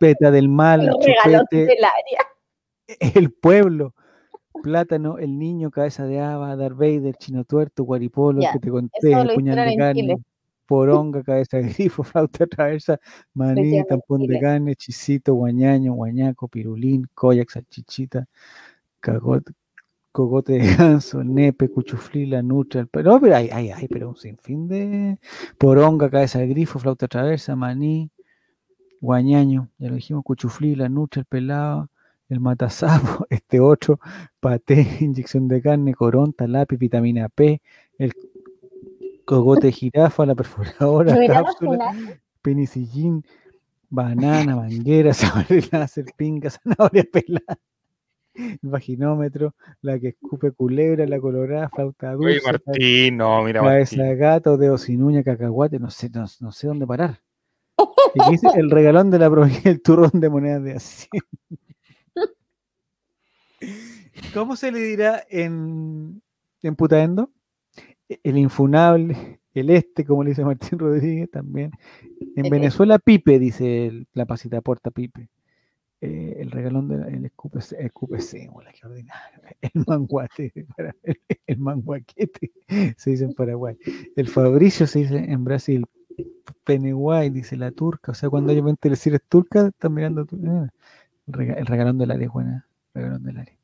peta 0.00 0.30
del 0.30 0.48
mal, 0.48 0.90
chupete, 1.00 1.66
del 1.66 1.84
área. 1.84 2.26
el 3.14 3.32
pueblo, 3.32 3.94
plátano, 4.62 5.18
el 5.18 5.38
niño, 5.38 5.70
cabeza 5.70 6.04
de 6.04 6.20
haba, 6.20 6.56
Darth 6.56 6.76
Vader, 6.76 7.14
chino 7.16 7.44
tuerto, 7.44 7.84
guaripolo, 7.84 8.38
el 8.38 8.44
Ya, 8.44 8.52
que 8.52 8.58
te 8.58 8.70
conté, 8.70 9.24
lo 9.24 9.34
puñal 9.34 9.68
de 9.68 9.76
carne, 9.76 10.00
Chile. 10.00 10.16
poronga, 10.66 11.22
cabeza 11.22 11.58
de 11.58 11.68
grifo, 11.68 12.02
flauta 12.04 12.46
traversa, 12.46 12.98
maní, 13.34 13.84
tampón 13.84 14.26
de 14.26 14.40
carne, 14.40 14.74
chisito, 14.74 15.34
guañaño, 15.34 15.94
guañaco, 15.94 16.48
pirulín, 16.48 17.06
koyak, 17.14 17.50
salchichita, 17.50 18.26
cagote, 19.00 19.52
cogote 20.16 20.54
de 20.54 20.74
ganso, 20.76 21.22
nepe, 21.22 21.68
cuchuflila, 21.68 22.40
nutra, 22.40 22.80
el- 22.80 22.86
pero, 22.86 23.12
no, 23.12 23.20
pero 23.20 23.36
hay, 23.36 23.50
hay, 23.50 23.68
hay, 23.68 23.86
pero 23.86 24.08
un 24.08 24.16
sinfín 24.16 24.66
de 24.66 25.18
poronga, 25.58 26.08
cabeza 26.08 26.38
de 26.38 26.46
grifo, 26.46 26.78
flauta 26.78 27.06
traversa, 27.06 27.54
maní, 27.54 28.10
guañaño, 28.98 29.68
ya 29.76 29.90
lo 29.90 29.96
dijimos, 29.96 30.24
cuchuflila, 30.24 30.88
nutra, 30.88 31.20
el 31.20 31.26
pelado, 31.26 31.90
el 32.30 32.40
matasapo, 32.40 33.26
este 33.30 33.60
otro, 33.60 34.00
paté, 34.40 34.86
inyección 35.00 35.48
de 35.48 35.60
carne, 35.60 35.92
coronta, 35.92 36.46
lápiz, 36.46 36.78
vitamina 36.78 37.28
P, 37.28 37.60
el 37.98 38.14
cogote 39.26 39.66
de 39.66 39.72
jirafa, 39.72 40.24
la 40.24 40.34
perforadora, 40.34 41.14
¿No 41.14 41.20
era 41.20 41.34
cápsula, 41.42 41.94
penicillín, 42.40 43.22
banana, 43.90 44.56
manguera, 44.56 45.12
sable 45.52 45.62
láser, 45.70 46.06
pinga, 46.16 46.48
zanahoria 46.48 47.04
pelada. 47.12 47.58
el 48.62 48.70
vaginómetro, 48.70 49.54
la 49.82 49.98
que 49.98 50.08
escupe 50.08 50.52
culebra, 50.52 51.06
la 51.06 51.20
colorada, 51.20 51.68
flauta 51.68 52.16
Oye, 52.16 52.34
dulce, 52.40 52.46
Martín, 52.46 53.16
no, 53.16 53.42
mira, 53.42 53.60
cabeza 53.62 53.96
Martín. 53.96 54.10
de 54.12 54.16
gato, 54.16 54.56
dedo 54.56 54.78
sin 54.78 55.02
uña, 55.02 55.22
cacahuate, 55.22 55.78
no 55.78 55.90
sé, 55.90 56.10
no, 56.10 56.24
no 56.40 56.52
sé 56.52 56.66
dónde 56.66 56.86
parar. 56.86 57.20
Y 58.14 58.22
aquí 58.22 58.30
dice 58.32 58.48
el 58.56 58.70
regalón 58.70 59.10
de 59.10 59.18
la 59.18 59.30
provincia, 59.30 59.70
el 59.70 59.82
turrón 59.82 60.20
de 60.20 60.28
monedas 60.30 60.62
de 60.62 60.74
Hacienda. 60.74 61.26
¿Cómo 64.34 64.56
se 64.56 64.72
le 64.72 64.80
dirá 64.80 65.22
en, 65.28 66.22
en 66.62 66.76
Putaendo? 66.76 67.30
El 68.22 68.38
infunable, 68.38 69.40
el 69.52 69.70
este, 69.70 70.04
como 70.04 70.22
le 70.22 70.30
dice 70.30 70.44
Martín 70.44 70.78
Rodríguez 70.78 71.30
también. 71.30 71.72
En 72.36 72.44
El 72.46 72.50
Venezuela, 72.50 72.98
Pipe, 72.98 73.38
dice 73.38 73.86
el- 73.86 74.06
la 74.12 74.26
pasita 74.26 74.60
porta 74.60 74.90
Pipe. 74.90 75.28
Eh, 76.02 76.36
el 76.40 76.50
regalón 76.50 76.88
del 76.88 77.02
el 77.04 77.24
escupe, 77.24 77.58
escupe 77.78 78.20
sémola, 78.20 78.70
qué 78.72 78.86
ordinario. 78.86 79.40
El 79.62 79.84
manguate, 79.86 80.52
el, 81.02 81.20
el 81.46 81.58
manguaquete, 81.58 82.52
se 82.98 83.10
dice 83.10 83.24
en 83.24 83.32
Paraguay. 83.34 83.76
El 84.14 84.28
Fabricio 84.28 84.86
se 84.86 85.00
dice 85.00 85.16
en 85.16 85.44
Brasil. 85.44 85.86
Peneguay, 86.64 87.30
dice 87.30 87.56
la 87.56 87.70
turca. 87.70 88.12
O 88.12 88.14
sea, 88.14 88.28
cuando 88.30 88.52
ellos 88.52 88.64
ven 88.64 88.76
teleseries 88.76 89.22
turcas, 89.28 89.66
están 89.68 89.94
mirando. 89.94 90.26
ah, 90.46 90.68
El, 91.26 91.32
rega- 91.34 91.54
el 91.54 91.66
regalón 91.66 91.98
del 91.98 92.10
área, 92.10 92.28
buena. 92.28 92.66
Regalón 92.94 93.22
del 93.22 93.38
área. 93.38 93.56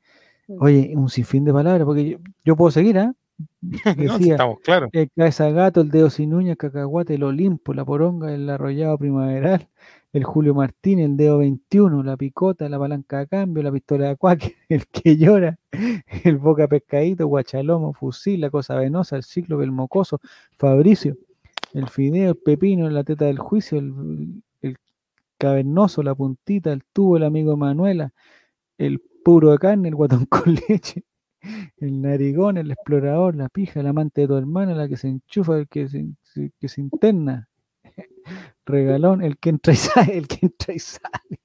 Mm. 0.48 0.56
Oye, 0.62 0.92
un 0.96 1.08
sinfín 1.08 1.44
de 1.44 1.52
palabras, 1.52 1.84
porque 1.84 2.10
yo, 2.10 2.18
yo 2.44 2.56
puedo 2.56 2.70
seguir, 2.70 2.98
¿ah? 2.98 3.14
Decía, 3.60 4.32
estamos 4.34 4.60
claros. 4.60 4.90
el 4.92 5.10
cabeza 5.16 5.44
de 5.46 5.52
gato, 5.52 5.80
el 5.80 5.90
dedo 5.90 6.10
sin 6.10 6.32
uña, 6.34 6.52
el 6.52 6.56
cacahuate, 6.58 7.14
el 7.14 7.22
Olimpo, 7.24 7.74
la 7.74 7.84
poronga, 7.84 8.32
el 8.32 8.48
arrollado 8.48 8.96
primaveral, 8.98 9.68
el 10.12 10.24
Julio 10.24 10.54
Martín, 10.54 10.98
el 11.00 11.16
dedo 11.16 11.38
21, 11.38 12.02
la 12.02 12.16
picota, 12.16 12.68
la 12.68 12.78
palanca 12.78 13.20
de 13.20 13.26
cambio, 13.28 13.62
la 13.62 13.72
pistola 13.72 14.08
de 14.08 14.16
cuaque, 14.16 14.56
el 14.68 14.86
que 14.88 15.16
llora, 15.16 15.58
el 16.24 16.36
boca 16.38 16.68
pescadito, 16.68 17.26
guachalomo, 17.26 17.92
fusil, 17.94 18.40
la 18.42 18.50
cosa 18.50 18.76
venosa, 18.76 19.16
el 19.16 19.22
ciclo, 19.24 19.62
el 19.62 19.72
mocoso, 19.72 20.20
Fabricio, 20.56 21.16
el 21.74 21.88
fideo, 21.88 22.30
el 22.32 22.36
pepino, 22.36 22.88
la 22.90 23.04
teta 23.04 23.24
del 23.26 23.38
juicio, 23.38 23.78
el, 23.78 24.42
cavernoso, 25.38 26.02
la 26.02 26.14
puntita, 26.14 26.72
el 26.72 26.84
tubo, 26.92 27.16
el 27.16 27.24
amigo 27.24 27.56
Manuela, 27.56 28.12
el 28.78 29.00
puro 29.24 29.52
de 29.52 29.58
carne, 29.58 29.88
el 29.88 29.94
guatón 29.96 30.26
con 30.30 30.54
leche, 30.68 31.04
el 31.78 32.00
narigón, 32.02 32.58
el 32.58 32.70
explorador, 32.70 33.36
la 33.36 33.48
pija, 33.48 33.80
el 33.80 33.86
amante 33.88 34.22
de 34.22 34.28
tu 34.28 34.36
hermana, 34.36 34.74
la 34.74 34.88
que 34.88 34.96
se 34.96 35.08
enchufa, 35.08 35.58
el 35.58 35.68
que 35.68 35.88
se- 35.88 36.14
que 36.60 36.68
se 36.68 36.80
interna, 36.80 37.48
regalón, 38.66 39.22
el 39.22 39.38
que 39.38 39.50
entra 39.50 39.72
y 39.72 39.76
sale, 39.76 40.16
el 40.18 40.28
que 40.28 40.38
entra 40.46 40.74
y 40.74 40.78
sale, 40.78 41.40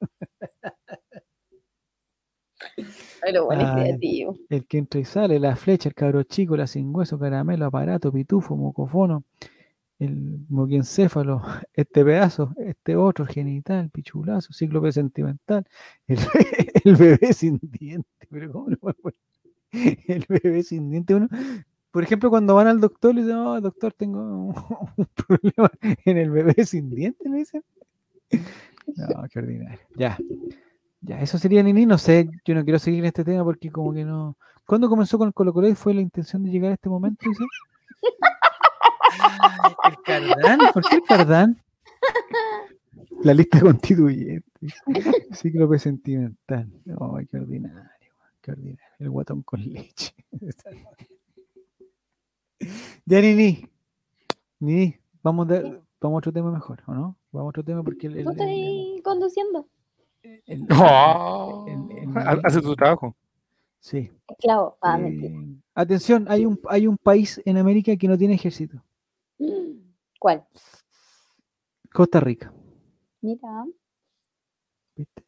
Pero 3.22 3.46
bueno, 3.46 3.64
Ay. 3.66 3.84
creativo. 3.84 4.36
el 4.50 4.66
que 4.68 4.78
entra 4.78 5.00
y 5.00 5.06
sale, 5.06 5.40
la 5.40 5.56
flecha, 5.56 5.90
el 5.90 5.96
cabro 5.96 6.24
chico, 6.24 6.56
la 6.58 6.68
sin 6.68 6.96
hueso, 6.96 7.20
caramelo, 7.20 7.66
aparato, 7.66 8.12
pitufo, 8.12 8.56
mocofono, 8.56 9.24
el 10.00 10.40
moquiencéfalo, 10.50 11.42
este 11.74 12.06
pedazo, 12.06 12.54
este 12.58 12.96
otro, 12.96 13.26
genital, 13.26 13.90
pichulazo, 13.90 14.54
cíclope 14.54 14.92
sentimental, 14.92 15.66
el, 16.08 16.20
el 16.84 16.96
bebé 16.96 17.34
sin 17.34 17.60
diente, 17.62 18.28
pero 18.30 18.52
¿cómo 18.52 18.70
no? 18.70 18.78
El 19.72 20.26
bebé 20.30 20.64
sin 20.64 20.90
diente, 20.90 21.16
uno, 21.16 21.28
por 21.92 22.04
ejemplo, 22.04 22.30
cuando 22.30 22.56
van 22.56 22.68
al 22.68 22.80
doctor, 22.80 23.16
le 23.16 23.22
dicen, 23.22 23.38
oh, 23.38 23.60
doctor, 23.62 23.94
tengo 23.94 24.20
un, 24.20 24.56
un 24.98 25.08
problema 25.16 25.72
en 26.06 26.18
el 26.18 26.30
bebé 26.32 26.66
sin 26.66 26.90
diente, 26.90 27.30
le 27.30 27.38
dicen. 27.38 27.64
No, 28.96 29.26
qué 29.32 29.40
ordinario. 29.40 29.80
Ya, 29.96 30.18
ya, 31.02 31.22
eso 31.22 31.38
sería 31.38 31.64
Nini, 31.64 31.86
no 31.86 31.98
sé, 31.98 32.30
yo 32.46 32.56
no 32.56 32.64
quiero 32.64 32.80
seguir 32.80 33.00
en 33.00 33.06
este 33.06 33.24
tema 33.24 33.44
porque 33.44 33.72
como 33.72 33.94
que 33.94 34.04
no... 34.04 34.38
¿Cuándo 34.66 34.90
comenzó 34.90 35.18
con 35.18 35.28
el 35.28 35.34
Colo 35.34 35.54
Colo 35.54 35.70
y 35.70 35.76
fue 35.76 35.94
la 35.94 36.02
intención 36.02 36.44
de 36.44 36.52
llegar 36.52 36.72
a 36.72 36.74
este 36.74 36.90
momento? 36.90 37.26
dice? 37.28 37.44
Ay, 39.40 39.74
el 39.92 39.98
Cardán, 40.04 40.60
¿por 40.74 40.84
qué 40.84 40.96
el 40.98 41.04
Cardán? 41.04 41.64
La 43.24 43.34
lista 43.34 43.60
constituyente. 43.60 44.46
Cíclope 45.34 45.80
sentimental. 45.80 46.70
Ay, 47.16 47.26
qué 47.28 47.38
ordinario, 47.38 48.14
qué 48.42 48.52
ordinario. 48.52 48.86
El 49.00 49.10
guatón 49.10 49.42
con 49.44 49.62
leche. 49.62 50.14
ya, 53.06 53.22
Nini. 53.22 53.66
Nini, 54.60 54.96
vamos, 55.24 55.48
de- 55.48 55.82
vamos 56.02 56.16
a 56.16 56.20
otro 56.20 56.32
tema 56.34 56.52
mejor, 56.52 56.82
¿o 56.88 56.94
no? 56.94 57.18
Vamos 57.32 57.48
a 57.48 57.50
otro 57.50 57.64
tema 57.64 57.84
porque 57.84 58.08
el... 58.08 58.18
el- 58.18 58.26
No 58.26 58.32
el- 58.32 58.42
el- 58.42 58.50
estoy 58.50 59.02
conduciendo. 59.04 59.68
el- 60.24 60.68
Oh, 60.72 61.66
el- 61.68 61.98
el- 61.98 62.18
ha- 62.18 62.40
hace 62.44 62.62
tu 62.62 62.76
trabajo. 62.76 63.16
Sí. 63.80 64.12
Esclavo. 64.28 64.78
Ah. 64.82 65.00
Eh, 65.00 65.56
atención, 65.76 66.26
hay 66.30 66.46
un, 66.46 66.60
hay 66.70 66.88
un 66.88 66.98
país 66.98 67.42
en 67.46 67.58
América 67.58 67.96
que 67.96 68.08
no 68.08 68.18
tiene 68.18 68.34
ejército. 68.34 68.84
¿Cuál? 70.20 70.46
Costa 71.94 72.20
Rica. 72.20 72.52
Mira. 73.22 73.66
¿viste? 74.96 75.24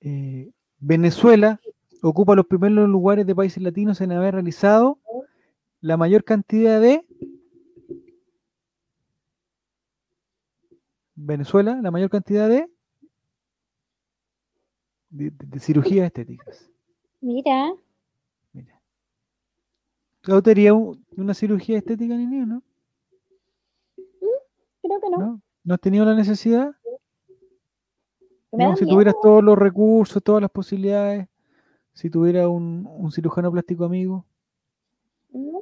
Eh, 0.00 0.50
Venezuela 0.78 1.58
ocupa 2.02 2.34
los 2.34 2.46
primeros 2.46 2.88
lugares 2.88 3.26
de 3.26 3.34
países 3.34 3.62
latinos 3.62 4.00
en 4.00 4.12
haber 4.12 4.34
realizado 4.34 4.98
la 5.82 5.96
mayor 5.98 6.24
cantidad 6.24 6.80
de 6.80 7.04
Venezuela, 11.14 11.78
la 11.82 11.90
mayor 11.90 12.08
cantidad 12.10 12.48
de 12.48 12.68
de, 15.10 15.30
de- 15.30 15.46
de 15.46 15.58
cirugías 15.60 16.06
estéticas. 16.06 16.70
Mira. 17.20 17.74
Mira. 18.54 18.80
¿Tú 20.22 20.40
te 20.40 20.50
harías 20.52 20.72
un- 20.72 21.04
una 21.16 21.34
cirugía 21.34 21.76
estética, 21.78 22.14
ni 22.16 22.24
no? 22.46 22.62
Creo 24.80 25.00
que 25.00 25.10
no. 25.10 25.18
¿No? 25.18 25.42
¿No 25.64 25.74
has 25.74 25.80
tenido 25.80 26.04
la 26.06 26.14
necesidad? 26.14 26.74
No, 28.52 28.74
si 28.76 28.84
miedo. 28.84 28.94
tuvieras 28.96 29.14
todos 29.22 29.44
los 29.44 29.58
recursos, 29.58 30.22
todas 30.22 30.40
las 30.42 30.50
posibilidades, 30.50 31.28
si 31.92 32.08
tuviera 32.10 32.48
un, 32.48 32.86
un 32.88 33.10
cirujano 33.12 33.50
plástico 33.52 33.84
amigo, 33.84 34.24
Mm, 35.34 35.58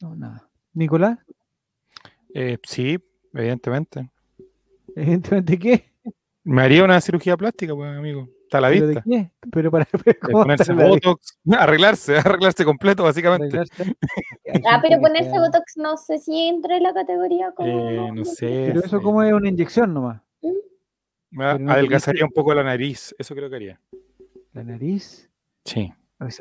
no, 0.00 0.14
nada. 0.16 0.48
Nicolás, 0.74 1.18
Eh, 2.34 2.58
sí, 2.64 2.98
evidentemente. 3.32 4.10
evidentemente, 4.94 5.58
¿qué? 5.58 5.92
Me 6.44 6.62
haría 6.62 6.84
una 6.84 7.00
cirugía 7.00 7.36
plástica, 7.36 7.74
pues, 7.74 7.96
amigo. 7.96 8.28
Está 8.44 8.58
a 8.58 8.60
la 8.60 8.68
¿Pero 8.68 8.86
de 8.86 8.94
vista. 8.94 9.02
qué? 9.10 9.30
Pero 9.50 9.70
para 9.72 9.84
pero 9.86 10.02
De 10.04 10.18
¿cómo 10.20 10.42
ponerse 10.42 10.72
botox, 10.72 11.38
arreglarse, 11.58 12.16
arreglarse 12.18 12.64
completo, 12.64 13.02
básicamente. 13.04 13.46
Arreglarse. 13.58 13.96
Ah, 14.70 14.78
pero 14.80 15.00
ponerse 15.00 15.30
se- 15.30 15.38
Botox 15.38 15.76
no 15.76 15.96
sé 15.96 16.18
si 16.18 16.46
entra 16.48 16.76
en 16.76 16.84
la 16.84 16.94
categoría 16.94 17.50
como. 17.52 17.90
Eh, 17.90 18.12
no 18.12 18.24
sé. 18.24 18.66
Pero 18.68 18.80
eso 18.80 19.02
como 19.02 19.22
es 19.24 19.32
una 19.32 19.48
inyección 19.48 19.92
nomás. 19.92 20.22
No 21.32 21.44
adelgazaría 21.72 22.24
un 22.24 22.30
poco 22.30 22.54
la 22.54 22.62
nariz. 22.62 23.14
Eso 23.18 23.34
creo 23.34 23.50
que 23.50 23.56
haría. 23.56 23.80
La 24.52 24.62
nariz. 24.62 25.28
Sí. 25.64 25.92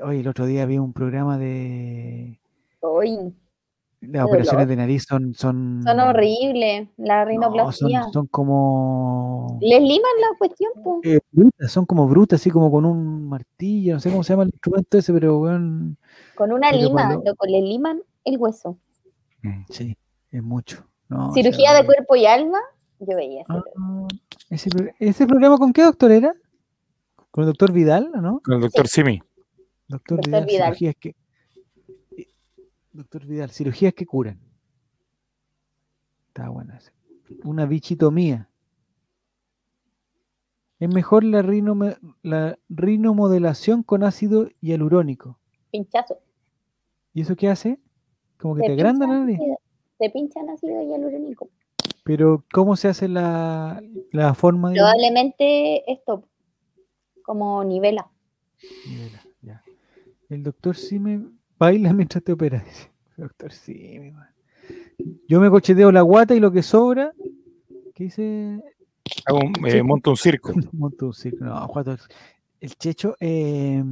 Oye, 0.04 0.20
el 0.20 0.28
otro 0.28 0.46
día 0.46 0.66
vi 0.68 0.78
un 0.78 0.94
programa 0.94 1.38
de... 1.40 2.40
Uy, 2.82 3.34
Las 4.08 4.26
operaciones 4.26 4.52
dolor. 4.66 4.68
de 4.68 4.76
nariz 4.76 5.06
son... 5.08 5.34
Son, 5.34 5.82
son 5.84 6.00
horribles. 6.00 6.88
La 6.98 7.24
no, 7.24 7.30
rinoplastia. 7.30 8.04
son, 8.04 8.14
son 8.14 8.28
como... 8.28 9.58
Les 9.62 9.82
liman 9.82 10.12
la 10.22 10.38
cuestión, 10.38 10.72
eh, 11.04 11.20
brutas, 11.32 11.72
son 11.72 11.86
como 11.86 12.08
brutas, 12.08 12.40
así 12.42 12.50
como 12.50 12.72
con 12.72 12.86
un 12.86 13.28
martillo, 13.28 13.96
no 13.96 14.00
sé 14.00 14.10
cómo 14.10 14.24
se 14.24 14.34
llama 14.34 14.44
el 14.44 14.50
instrumento 14.50 14.98
ese, 14.98 15.14
pero 15.14 15.38
weón, 15.40 15.98
Con 16.36 16.52
una 16.52 16.72
lima, 16.72 17.08
cuando- 17.08 17.24
loco, 17.32 17.46
le 17.48 17.62
liman 17.62 18.02
el 18.24 18.38
hueso. 18.38 18.78
Mm. 19.44 19.64
sí, 19.70 19.98
es 20.32 20.44
mucho. 20.44 20.86
No, 21.08 21.30
o 21.30 21.34
Cirugía 21.34 21.70
sea, 21.72 21.80
de 21.82 21.86
cuerpo 21.86 22.16
y 22.16 22.26
alma, 22.26 22.60
yo 23.00 23.16
veía 23.16 23.42
ese. 23.42 23.54
ah, 23.54 24.08
ese, 24.50 24.70
¿Ese 25.00 25.28
programa 25.28 25.58
con 25.58 25.72
qué 25.72 25.84
doctor 25.84 26.12
era? 26.12 26.34
¿Con 27.32 27.44
el 27.44 27.50
doctor 27.50 27.72
Vidal, 27.72 28.12
o 28.16 28.22
no? 28.22 28.40
Con 28.44 28.56
el 28.56 28.62
doctor 28.62 28.88
Simi. 28.88 29.22
Doctor, 29.88 30.18
Doctor 30.18 30.32
Vidal, 30.32 30.46
Vidal. 30.46 30.66
cirugías 30.70 30.96
que... 31.00 31.16
Doctor 32.96 33.26
Vidal, 33.26 33.52
cirugías 33.52 33.94
que 33.94 34.06
curan. 34.06 34.40
Está 36.28 36.48
buena. 36.50 36.80
Una 37.44 37.66
bichitomía. 37.66 38.50
Es 40.80 40.88
mejor 40.90 41.24
la, 41.26 41.42
rinome- 41.42 41.98
la 42.22 42.58
rinomodelación 42.70 43.84
con 43.84 44.04
ácido 44.04 44.50
hialurónico. 44.62 45.38
Pinchazo. 45.72 46.20
¿Y 47.14 47.22
eso 47.22 47.36
qué 47.36 47.50
hace? 47.50 47.80
Como 48.38 48.56
que 48.56 48.62
Te 48.62 48.68
te 48.68 48.74
agranda 48.74 49.08
la 49.08 49.20
nariz. 49.20 49.40
Te 49.98 50.10
pinchan 50.10 50.50
ácido 50.50 50.82
hialurónico. 50.82 51.50
Pero 52.04 52.46
¿cómo 52.54 52.76
se 52.78 52.88
hace 52.88 53.08
la, 53.10 53.82
la 54.12 54.34
forma 54.36 54.70
de 54.70 54.76
Probablemente 54.76 55.92
esto, 55.92 56.28
como 57.24 57.64
nivela. 57.64 58.10
Nivela, 58.88 59.22
ya. 59.42 59.64
El 60.30 60.44
doctor 60.44 60.76
Sime 60.76 61.26
baila 61.58 61.94
mientras 61.94 62.24
te 62.24 62.32
opera, 62.34 62.60
dice. 62.60 62.90
Doctor 63.18 63.52
Sime, 63.52 64.12
man. 64.12 64.28
Yo 65.28 65.40
me 65.40 65.50
cocheteo 65.50 65.92
la 65.92 66.02
guata 66.02 66.36
y 66.36 66.40
lo 66.40 66.52
que 66.52 66.64
sobra, 66.64 67.12
¿qué 67.94 68.06
dice? 68.06 68.60
Hago 69.26 69.40
un- 69.40 69.66
eh, 69.68 69.72
Sí. 69.72 69.82
monto 69.84 70.10
un 70.12 70.18
circo. 70.18 70.52
Monto 70.74 71.08
un 71.08 71.14
circo. 71.14 71.46
No, 71.46 71.68
El 72.60 72.76
Checho, 72.76 73.16
eh, 73.20 73.84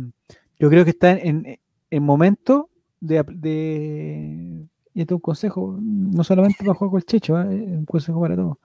yo 0.60 0.70
creo 0.70 0.84
que 0.84 0.90
está 0.92 1.12
en, 1.12 1.60
en 1.90 2.04
momento 2.04 2.70
de, 3.00 3.24
de- 3.30 4.66
Y 4.96 5.02
este 5.02 5.14
es 5.14 5.16
un 5.16 5.22
consejo, 5.22 5.78
no 5.82 6.24
solamente 6.24 6.58
para 6.64 6.74
jugar 6.76 6.92
con 6.92 6.98
el 7.00 7.06
Checho, 7.06 7.40
¿eh? 7.42 7.46
un 7.46 7.86
consejo 7.86 8.20
para 8.22 8.36
todos. 8.36 8.58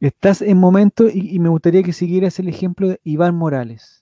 Estás 0.00 0.42
en 0.42 0.58
momento, 0.58 1.08
y, 1.08 1.34
y 1.34 1.38
me 1.38 1.48
gustaría 1.48 1.82
que 1.82 1.92
siguieras 1.92 2.38
el 2.40 2.48
ejemplo 2.48 2.88
de 2.88 3.00
Iván 3.04 3.34
Morales. 3.36 4.01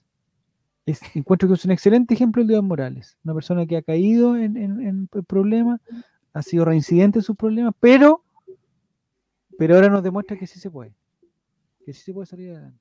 Es- 0.85 1.01
encuentro 1.15 1.47
que 1.47 1.55
es 1.55 1.65
un 1.65 1.71
excelente 1.71 2.13
ejemplo 2.13 2.41
el 2.41 2.47
de 2.47 2.53
Iván 2.55 2.65
Morales. 2.67 3.17
Una 3.23 3.33
persona 3.33 3.65
que 3.65 3.77
ha 3.77 3.81
caído 3.81 4.35
en, 4.35 4.57
en- 4.57 4.81
en 4.81 5.07
problemas, 5.27 5.79
ha 6.33 6.41
sido 6.41 6.65
reincidente 6.65 7.19
en 7.19 7.23
sus 7.23 7.35
problemas, 7.35 7.73
pero, 7.79 8.23
pero 9.57 9.75
ahora 9.75 9.89
nos 9.89 10.03
demuestra 10.03 10.37
que 10.37 10.47
sí 10.47 10.59
se 10.59 10.71
puede. 10.71 10.93
Que 11.85 11.93
sí 11.93 12.01
se 12.01 12.13
puede 12.13 12.25
salir 12.25 12.51
adelante. 12.51 12.79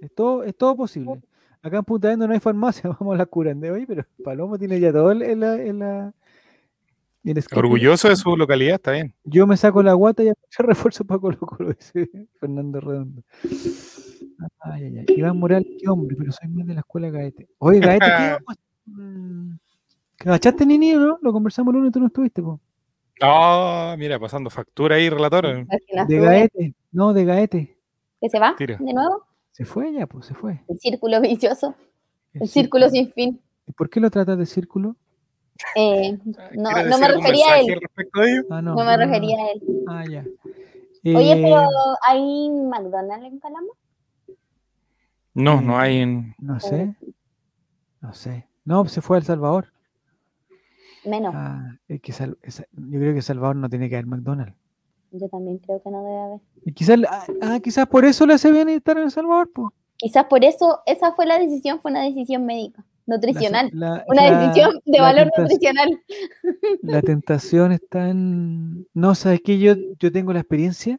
Es 0.00 0.14
todo, 0.14 0.42
es 0.44 0.56
todo 0.56 0.76
posible. 0.76 1.22
Acá 1.62 1.78
en 1.78 1.84
Punta 1.84 2.08
Arenas 2.08 2.28
no 2.28 2.34
hay 2.34 2.40
farmacia, 2.40 2.90
vamos 3.00 3.14
a 3.14 3.18
la 3.18 3.26
curande 3.26 3.70
hoy, 3.70 3.86
pero 3.86 4.04
Palomo 4.22 4.58
tiene 4.58 4.78
ya 4.80 4.92
todo 4.92 5.12
en 5.12 5.40
la... 5.40 5.62
En 5.62 5.78
la. 5.78 6.12
Orgulloso 7.54 8.08
de 8.08 8.16
su 8.16 8.36
localidad, 8.36 8.74
está 8.74 8.92
bien. 8.92 9.14
Yo 9.24 9.46
me 9.46 9.56
saco 9.56 9.82
la 9.82 9.94
guata 9.94 10.22
y 10.22 10.28
hago 10.28 10.38
refuerzo 10.58 11.04
para 11.04 11.20
Colo 11.20 11.38
Colo, 11.38 11.72
dice 11.72 12.08
Fernando 12.40 12.80
Redondo. 12.80 13.22
Ay, 14.60 14.84
ay, 14.84 14.98
ay. 14.98 15.04
Iván 15.16 15.38
Morales, 15.38 15.68
qué 15.80 15.88
hombre, 15.88 16.16
pero 16.18 16.32
soy 16.32 16.48
más 16.48 16.66
de 16.66 16.74
la 16.74 16.80
escuela 16.80 17.10
Gaete. 17.10 17.48
Oye, 17.58 17.80
Gaete, 17.80 18.06
¿qué 18.06 18.12
vamos 18.32 18.44
a 18.48 18.52
hacer? 18.52 19.60
¿Cachaste, 20.16 20.66
Nini, 20.66 20.92
no? 20.92 21.18
Lo 21.22 21.32
conversamos 21.32 21.72
el 21.72 21.78
lunes 21.78 21.90
y 21.90 21.92
tú 21.92 22.00
no 22.00 22.06
estuviste, 22.06 22.42
po. 22.42 22.60
Ah, 23.20 23.94
mira, 23.98 24.18
pasando 24.18 24.50
factura 24.50 24.96
ahí, 24.96 25.08
relator. 25.08 25.46
Imagina 25.46 26.04
De 26.04 26.18
Gaete, 26.18 26.74
no, 26.92 27.12
de 27.12 27.24
Gaete. 27.24 27.78
¿Que 28.20 28.28
se 28.28 28.38
va 28.38 28.54
Tira. 28.56 28.76
de 28.78 28.92
nuevo? 28.92 29.24
Se 29.52 29.64
fue 29.64 29.92
ya, 29.92 30.06
pues, 30.06 30.26
se 30.26 30.34
fue. 30.34 30.62
El 30.68 30.78
círculo 30.78 31.20
vicioso, 31.20 31.74
El 32.32 32.42
el 32.42 32.48
círculo 32.48 32.88
sin 32.88 33.12
fin. 33.12 33.40
¿Y 33.66 33.72
por 33.72 33.88
qué 33.88 34.00
lo 34.00 34.10
tratas 34.10 34.36
de 34.36 34.46
círculo? 34.46 34.96
Eh, 35.76 36.18
no, 36.24 36.32
¿Quieres 36.34 36.54
no 36.54 36.70
decir 36.70 36.98
me 37.00 37.06
algún 37.06 37.22
refería 37.24 37.52
a 37.52 37.60
él. 37.60 38.46
Ah, 38.50 38.62
no. 38.62 38.74
No 38.74 38.84
me 38.84 38.96
refería 38.96 39.36
a 39.36 39.50
él. 39.50 39.62
Ah, 39.88 40.04
ya. 40.10 40.24
Oye, 41.16 41.32
Eh, 41.32 41.40
pero 41.42 41.62
¿hay 42.06 42.50
McDonald's 42.50 43.26
en 43.26 43.38
Calama? 43.38 43.68
No, 45.34 45.60
no 45.60 45.78
hay 45.78 45.98
en. 45.98 46.34
No 46.38 46.60
sé. 46.60 46.94
No 48.00 48.14
sé. 48.14 48.46
No, 48.64 48.84
se 48.86 49.00
fue 49.02 49.16
a 49.16 49.20
El 49.20 49.24
Salvador. 49.26 49.72
Menos. 51.04 51.34
Ah, 51.36 51.76
es 51.88 52.00
que 52.00 52.12
Sal- 52.12 52.38
esa- 52.42 52.66
yo 52.72 52.98
creo 52.98 53.14
que 53.14 53.20
Salvador 53.22 53.56
no 53.56 53.68
tiene 53.68 53.88
que 53.90 53.96
haber 53.96 54.06
McDonald's. 54.06 54.54
Yo 55.10 55.28
también 55.28 55.58
creo 55.58 55.82
que 55.82 55.90
no 55.90 56.02
debe 56.02 56.18
haber. 56.18 56.40
Y 56.64 56.72
quizás, 56.72 56.98
ah, 57.08 57.26
ah, 57.42 57.60
quizás 57.62 57.86
por 57.86 58.04
eso 58.04 58.24
le 58.26 58.34
hace 58.34 58.50
bien 58.50 58.68
estar 58.70 58.96
en 58.96 59.04
El 59.04 59.10
Salvador, 59.10 59.50
pues. 59.54 59.68
Quizás 59.96 60.24
por 60.24 60.44
eso 60.44 60.80
esa 60.86 61.12
fue 61.12 61.26
la 61.26 61.38
decisión, 61.38 61.80
fue 61.80 61.90
una 61.90 62.02
decisión 62.02 62.46
médica, 62.46 62.84
nutricional. 63.06 63.70
La- 63.72 64.04
Una 64.06 64.30
la- 64.30 64.38
decisión 64.40 64.80
de 64.84 65.00
valor 65.00 65.30
nutricional. 65.36 66.00
La 66.82 67.02
tentación 67.02 67.72
está 67.72 68.08
en. 68.10 68.86
No, 68.94 69.14
sabes 69.14 69.40
que 69.44 69.58
yo, 69.58 69.74
yo 69.98 70.10
tengo 70.12 70.32
la 70.32 70.40
experiencia 70.40 70.98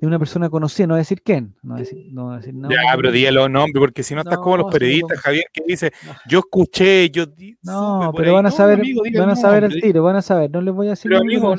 de 0.00 0.06
una 0.06 0.18
persona 0.18 0.50
conocida, 0.50 0.86
no 0.86 0.92
voy 0.94 0.98
a 0.98 1.02
decir 1.08 1.22
quién, 1.22 1.54
no 1.62 1.72
voy 1.74 1.80
a 1.80 1.84
decir, 1.84 2.06
no 2.12 2.24
voy 2.24 2.34
a 2.34 2.36
decir 2.36 2.52
ya, 2.52 2.58
nombre, 2.60 2.78
pero 2.96 3.12
dígalo 3.12 3.48
nombre, 3.48 3.80
porque 3.80 4.02
si 4.02 4.14
no 4.14 4.20
estás 4.20 4.36
como 4.38 4.58
los 4.58 4.66
No, 4.66 4.70
periodistas, 4.72 5.16
no. 5.16 5.22
Javier, 5.22 5.44
que 5.50 5.62
dice, 5.66 5.90
No. 6.04 6.12
yo 6.28 6.38
escuché, 6.40 7.08
yo 7.10 7.24
di- 7.24 7.56
No, 7.62 8.12
pero 8.14 8.28
ahí". 8.28 8.34
van 8.34 8.46
a 8.46 8.50
No, 8.50 8.54
saber, 8.56 8.78
amigo, 8.80 9.02
van 9.16 9.28
a 9.30 9.32
el 9.32 9.38
saber 9.38 9.64
el 9.64 9.80
tiro, 9.80 10.02
van 10.02 10.16
a 10.16 10.22
saber, 10.22 10.50
no 10.50 10.60
les 10.60 10.74
voy 10.74 10.88
a 10.88 10.90
decir. 10.90 11.08
Pero, 11.10 11.22
amigo. 11.22 11.54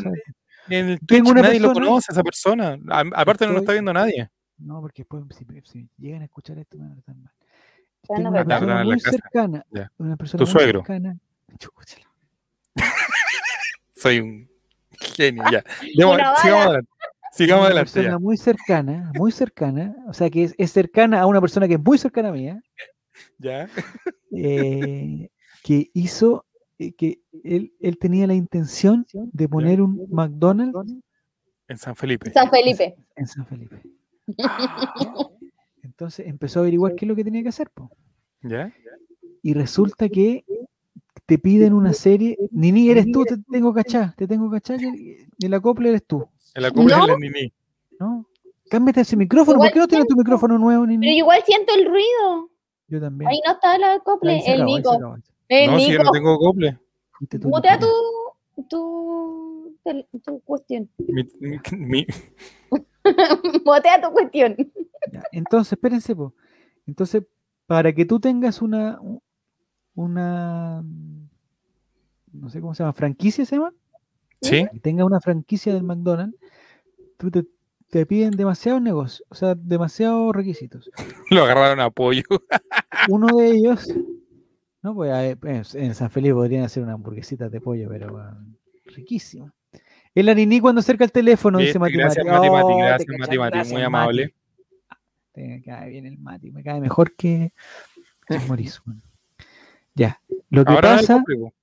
En 0.70 0.90
el 0.90 1.00
Twitch 1.00 1.24
nadie 1.24 1.60
lo 1.60 1.70
persona- 1.70 1.86
conoce 1.88 2.06
a 2.10 2.14
esa 2.14 2.24
persona. 2.24 2.78
A- 2.90 3.04
aparte 3.16 3.48
no 3.48 3.54
lo 3.54 3.60
está 3.60 3.72
viendo 3.72 3.92
nadie. 3.94 4.30
No, 4.60 4.82
porque 4.82 5.02
después, 5.04 5.24
si, 5.36 5.46
si 5.72 5.90
llegan 5.98 6.22
a 6.22 6.26
escuchar 6.26 6.60
esto, 6.60 6.78
me 6.78 6.84
van 6.84 6.92
a 6.92 6.96
tratar 6.96 7.16
mal. 7.16 7.32
Tengo 8.08 8.30
una 8.30 8.46
persona 8.46 8.84
muy 8.84 9.00
cercana, 9.00 9.66
una 9.98 10.16
persona 10.18 10.38
Tu 10.40 10.46
muy 10.46 10.52
suegro. 10.52 10.80
cercana. 10.82 11.18
Soy 13.96 14.20
un 14.20 14.50
genio, 15.00 15.44
ya. 15.52 15.64
Una 16.08 16.36
sigamos 16.38 16.66
adelante. 16.68 16.90
Sigamos 17.34 17.62
una 17.62 17.68
adelante 17.68 17.92
persona 17.94 18.10
ya. 18.16 18.20
muy 18.20 18.38
cercana, 18.38 19.12
muy 19.16 19.32
cercana, 19.32 19.96
o 20.08 20.14
sea 20.14 20.30
que 20.30 20.44
es, 20.44 20.56
es 20.58 20.72
cercana 20.72 21.22
a 21.22 21.26
una 21.28 21.40
persona 21.42 21.68
que 21.68 21.76
es 21.76 21.80
muy 21.80 21.98
cercana 21.98 22.30
a 22.30 22.32
mía, 22.32 22.62
ya. 23.38 23.70
eh, 24.32 25.30
que 25.64 25.90
hizo, 25.94 26.46
eh, 26.80 26.94
que 26.94 27.20
él, 27.44 27.74
él 27.80 27.98
tenía 28.00 28.26
la 28.28 28.34
intención 28.34 29.06
de 29.14 29.50
poner 29.50 29.82
un 29.82 30.08
McDonald's 30.10 30.94
En 31.68 31.78
San 31.78 31.96
Felipe. 31.96 32.32
San 32.32 32.50
Felipe. 32.50 32.96
en 33.16 33.28
San 33.28 33.46
Felipe. 33.46 33.82
Entonces 35.84 36.28
empezó 36.28 36.60
a 36.60 36.62
averiguar 36.64 36.96
qué 36.96 37.06
es 37.06 37.10
lo 37.10 37.16
que 37.16 37.24
tenía 37.24 37.44
que 37.44 37.50
hacer. 37.50 37.70
po. 37.72 37.92
¿Ya? 38.50 38.74
Y 39.42 39.54
resulta 39.54 40.10
que 40.10 40.44
te 41.26 41.38
piden 41.38 41.74
una 41.74 41.94
serie. 41.94 42.38
Nini, 42.52 42.90
eres 42.90 43.12
tú, 43.12 43.24
te 43.26 43.36
tengo 43.52 43.74
cachá, 43.74 44.14
te 44.18 44.28
tengo 44.28 44.50
cachá, 44.50 44.76
el 44.76 45.54
acople 45.54 45.90
eres 45.90 46.06
tú, 46.06 46.28
En 46.56 46.62
la 46.64 46.72
cumbre 46.72 46.96
¿No? 46.96 47.08
la 47.08 47.18
Nini. 47.18 47.52
¿no? 48.00 48.28
Cámbiate 48.70 49.02
ese 49.02 49.16
micrófono, 49.16 49.56
Igual 49.58 49.70
¿por 49.70 49.74
qué 49.74 49.80
no 49.80 49.88
tienes 49.88 50.08
tu 50.08 50.16
micrófono 50.16 50.58
nuevo, 50.58 50.84
Pero 50.86 51.00
Nini? 51.00 51.18
igual 51.18 51.42
siento 51.46 51.74
el 51.76 51.86
ruido. 51.86 52.50
Yo 52.90 53.00
también. 53.02 53.30
Ahí 53.30 53.40
no 53.46 53.54
está 53.54 53.76
el 53.76 53.84
acople. 53.84 54.40
El 54.46 54.62
acabó, 54.62 54.78
Nico. 54.78 55.18
El 55.50 55.72
No, 55.72 55.80
si 55.80 55.86
yo 55.86 55.92
Nico. 56.00 56.04
no 56.04 56.12
tengo 56.12 56.34
acople. 56.34 56.80
Mutea 57.44 57.78
Nico. 57.78 57.88
tu, 58.68 58.68
tu, 59.84 60.20
tu 60.24 60.40
cuestión. 60.42 60.90
Mi, 61.08 61.24
mi- 61.40 61.60
mi- 61.78 62.08
Mutea 63.66 64.02
tu 64.02 64.12
cuestión. 64.12 64.56
Ya, 65.12 65.24
Entonces, 65.32 65.74
espérense, 65.74 66.16
po. 66.16 66.34
Entonces, 66.86 67.24
para 67.68 67.94
que 67.94 68.06
tú 68.06 68.20
tengas 68.20 68.62
una, 68.62 69.00
una, 69.94 70.84
no 72.34 72.50
sé 72.50 72.60
cómo 72.62 72.74
se 72.74 72.84
llama, 72.84 72.94
franquicia 72.94 73.46
se 73.46 73.56
llama, 73.58 73.74
¿Sí? 74.42 74.68
que 74.72 74.80
tengas 74.80 75.06
una 75.06 75.20
franquicia 75.20 75.74
del 75.74 75.84
McDonald's, 75.84 76.38
tú 77.18 77.30
te, 77.30 77.46
te 77.90 78.06
piden 78.06 78.32
demasiados 78.32 78.82
negocios, 78.82 79.24
o 79.30 79.36
sea, 79.36 79.54
demasiados 79.56 80.34
requisitos. 80.36 80.90
Lo 81.32 81.44
agarraron 81.44 81.80
a 81.82 81.86
apoyo. 81.86 82.24
Uno 83.10 83.38
de 83.38 83.52
ellos, 83.52 83.88
no, 84.82 84.96
pues 84.96 85.12
eh, 85.14 85.38
en 85.74 85.94
San 85.94 86.10
Felipe 86.10 86.34
podrían 86.36 86.64
hacer 86.64 86.84
una 86.84 86.94
hamburguesita 86.94 87.50
de 87.50 87.60
pollo, 87.62 87.90
pero 87.90 88.14
weón, 88.14 88.58
riquísima. 88.86 89.54
Es 90.16 90.26
la 90.26 90.34
Nini 90.34 90.60
cuando 90.60 90.80
acerca 90.80 91.04
el 91.04 91.12
teléfono, 91.12 91.60
dice 91.60 91.78
Mati 91.78 91.94
Gracias, 91.94 92.26
Mati. 92.26 92.50
Mati 92.50 92.50
Mati. 92.50 92.64
Oh, 92.64 92.78
te 92.78 92.84
Gracias, 92.84 93.08
cachai, 93.08 93.20
Mati 93.20 93.38
Mati. 93.38 93.52
gracias, 93.52 93.74
Muy 93.74 93.82
Mati. 93.82 93.86
amable. 93.86 94.34
Te 95.38 95.62
cae 95.64 95.92
bien 95.92 96.08
el 96.08 96.18
Mati, 96.18 96.50
me 96.50 96.64
cae 96.64 96.82
mejor 96.82 97.16
que 97.16 97.54
que 98.28 98.34
weón. 98.38 99.04
Ya, 99.94 100.20
lo 100.50 100.66
que 100.66 100.72
Ahora 100.74 100.96
pasa, 100.96 101.14
acople, 101.18 101.54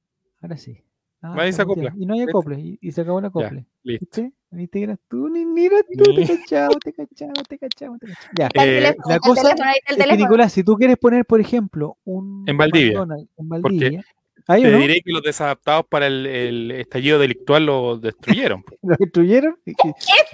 ahora 0.41 0.57
sí. 0.57 0.81
Ah, 1.21 1.35
Nadie 1.37 1.49
está 1.51 1.57
se 1.57 1.63
acopla. 1.63 1.83
muteado. 1.91 2.03
Y 2.03 2.07
no 2.07 2.15
hay 2.15 2.21
¿Viste? 2.21 2.31
acople, 2.31 2.61
y, 2.61 2.79
y 2.81 2.93
se 2.93 3.01
acabó 3.01 3.19
el 3.19 3.25
acople. 3.25 3.67
Listo. 3.83 4.05
¿Viste? 4.23 4.33
¿Viste 4.51 4.79
que 4.79 4.85
eras 4.85 4.99
tú? 5.09 5.29
Ni 5.29 5.45
mira 5.45 5.79
tú, 5.83 6.11
Ni- 6.13 6.25
te 6.25 6.37
cachaba, 6.39 6.75
te 6.85 6.93
cachaba, 6.93 7.33
te 7.49 7.59
cachaba, 7.59 7.99
te 7.99 8.07
cachaba. 8.07 8.33
Ya. 8.39 8.47
Eh, 8.47 8.51
teléfono, 8.53 9.05
la 9.09 9.19
cosa 9.19 9.43
teléfono, 9.55 9.71
Es 9.89 9.97
que. 9.97 10.23
Nicolás, 10.23 10.53
si 10.53 10.63
tú 10.63 10.77
quieres 10.77 10.97
poner, 10.99 11.25
por 11.27 11.41
ejemplo, 11.41 11.97
un 12.05 12.45
En 12.47 12.57
Valdivia, 12.57 13.03
en 13.03 13.09
porque 13.49 13.49
Valdivia, 13.63 14.05
ahí 14.47 14.63
Te 14.63 14.77
diré 14.77 15.01
que 15.01 15.11
los 15.13 15.23
desadaptados 15.23 15.87
para 15.89 16.07
el, 16.07 16.27
el 16.27 16.71
estallido 16.71 17.19
delictual 17.19 17.67
lo 17.67 17.99
destruyeron. 17.99 18.65
lo 18.83 18.95
destruyeron, 18.99 19.57
que- 19.65 19.75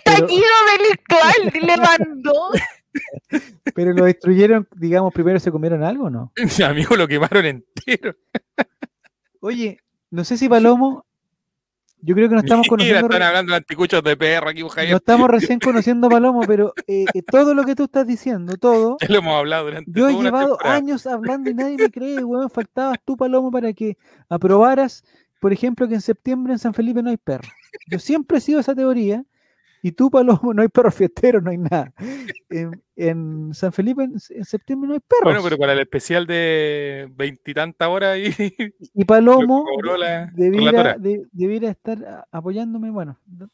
pero, 0.04 0.26
delictual 0.26 1.66
le 1.66 1.76
mandó. 1.78 2.32
pero 3.74 3.92
lo 3.92 4.04
destruyeron, 4.04 4.66
digamos, 4.76 5.12
primero 5.12 5.38
se 5.40 5.50
comieron 5.50 5.82
algo, 5.82 6.06
o 6.06 6.10
¿no? 6.10 6.32
Amigo, 6.66 6.96
lo 6.96 7.06
quemaron 7.08 7.44
entero. 7.46 8.14
Oye, 9.40 9.78
no 10.10 10.24
sé 10.24 10.36
si 10.36 10.48
Palomo, 10.48 11.04
yo 12.02 12.14
creo 12.14 12.28
que 12.28 12.34
nos 12.34 12.44
estamos 12.44 12.66
Mira, 12.70 12.70
conociendo. 12.70 13.06
están 13.06 13.22
hablando 13.22 13.52
de 13.52 13.56
anticuchos 13.58 14.02
de 14.02 14.16
PR 14.16 14.48
aquí, 14.48 14.62
No 14.62 14.96
estamos 14.96 15.30
recién 15.30 15.58
conociendo 15.60 16.06
a 16.06 16.10
Palomo, 16.10 16.40
pero 16.46 16.72
eh, 16.86 17.04
eh, 17.14 17.22
todo 17.22 17.54
lo 17.54 17.64
que 17.64 17.74
tú 17.74 17.84
estás 17.84 18.06
diciendo, 18.06 18.56
todo, 18.56 18.96
Ya 19.00 19.08
lo 19.08 19.18
hemos 19.18 19.34
hablado 19.38 19.66
durante 19.66 19.90
yo 19.92 20.08
he 20.08 20.12
llevado 20.14 20.56
temporada. 20.56 20.74
años 20.76 21.06
hablando 21.06 21.50
y 21.50 21.54
nadie 21.54 21.76
me 21.76 21.90
cree, 21.90 22.24
weón. 22.24 22.50
Faltabas 22.50 22.98
tú, 23.04 23.16
Palomo, 23.16 23.50
para 23.50 23.72
que 23.72 23.96
aprobaras, 24.28 25.04
por 25.40 25.52
ejemplo, 25.52 25.88
que 25.88 25.94
en 25.94 26.00
septiembre 26.00 26.52
en 26.52 26.58
San 26.58 26.74
Felipe 26.74 27.02
no 27.02 27.10
hay 27.10 27.16
perro. 27.16 27.48
Yo 27.90 27.98
siempre 27.98 28.38
he 28.38 28.40
sido 28.40 28.60
esa 28.60 28.74
teoría, 28.74 29.24
y 29.82 29.92
tú, 29.92 30.10
Palomo, 30.10 30.52
no 30.54 30.62
hay 30.62 30.68
perros 30.68 30.94
fiesteros, 30.94 31.42
no 31.42 31.50
hay 31.50 31.58
nada. 31.58 31.92
En, 32.48 32.82
en 32.96 33.54
San 33.54 33.72
Felipe 33.72 34.02
en, 34.04 34.14
en 34.30 34.44
septiembre 34.44 34.88
no 34.88 34.94
hay 34.94 35.00
perros. 35.00 35.24
Bueno, 35.24 35.40
pero 35.42 35.56
para 35.58 35.72
el 35.72 35.78
especial 35.80 36.26
de 36.26 37.10
veintitantas 37.16 37.88
horas 37.88 38.14
ahí, 38.14 38.32
y 38.94 39.04
Palomo 39.04 39.64
la 39.98 40.30
debiera, 40.34 40.70
relatora. 40.70 40.98
de- 40.98 41.26
debiera 41.32 41.70
estar 41.70 42.26
apoyándome, 42.30 42.90
bueno, 42.90 43.18
da, 43.26 43.48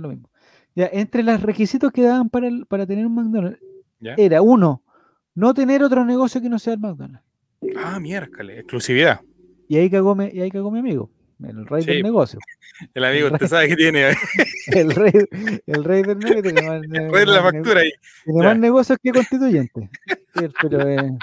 lo 0.00 0.08
mismo. 0.08 0.30
Ya, 0.74 0.88
entre 0.92 1.22
los 1.22 1.42
requisitos 1.42 1.90
que 1.92 2.02
daban 2.02 2.28
para, 2.30 2.48
el- 2.48 2.66
para 2.66 2.86
tener 2.86 3.06
un 3.06 3.14
McDonald's, 3.14 3.58
¿Ya? 4.00 4.14
era 4.16 4.42
uno, 4.42 4.82
no 5.34 5.52
tener 5.54 5.82
otro 5.82 6.04
negocio 6.04 6.40
que 6.40 6.48
no 6.48 6.58
sea 6.58 6.74
el 6.74 6.80
McDonald's. 6.80 7.24
Ah, 7.76 7.98
miércoles, 7.98 8.58
exclusividad. 8.58 9.20
Y 9.68 9.76
ahí 9.76 9.90
cagó 9.90 10.14
mi, 10.14 10.26
y 10.32 10.40
ahí 10.40 10.50
cagó 10.50 10.70
mi 10.70 10.78
amigo, 10.78 11.10
el 11.40 11.66
rey 11.66 11.82
Sí. 11.82 11.90
del 11.90 12.02
negocio. 12.02 12.38
El 12.94 13.04
amigo, 13.04 13.28
usted 13.32 13.46
sabe 13.46 13.68
que 13.68 13.76
tiene, 13.76 14.08
El 14.66 14.90
rey, 14.94 15.12
el 15.66 15.84
rey 15.84 16.02
del 16.02 16.18
negocio 16.18 16.42
tiene 16.42 16.62
más, 16.62 16.82
trae 17.10 17.26
la 17.26 17.42
más 17.42 17.52
factura 17.52 17.80
ahí. 17.80 17.90
tiene 18.24 18.42
más 18.44 18.58
negocios 18.58 18.98
que 19.02 19.12
constituyente. 19.12 19.90
Sí, 20.38 20.46
Pero, 20.62 20.88
eh, 20.88 21.18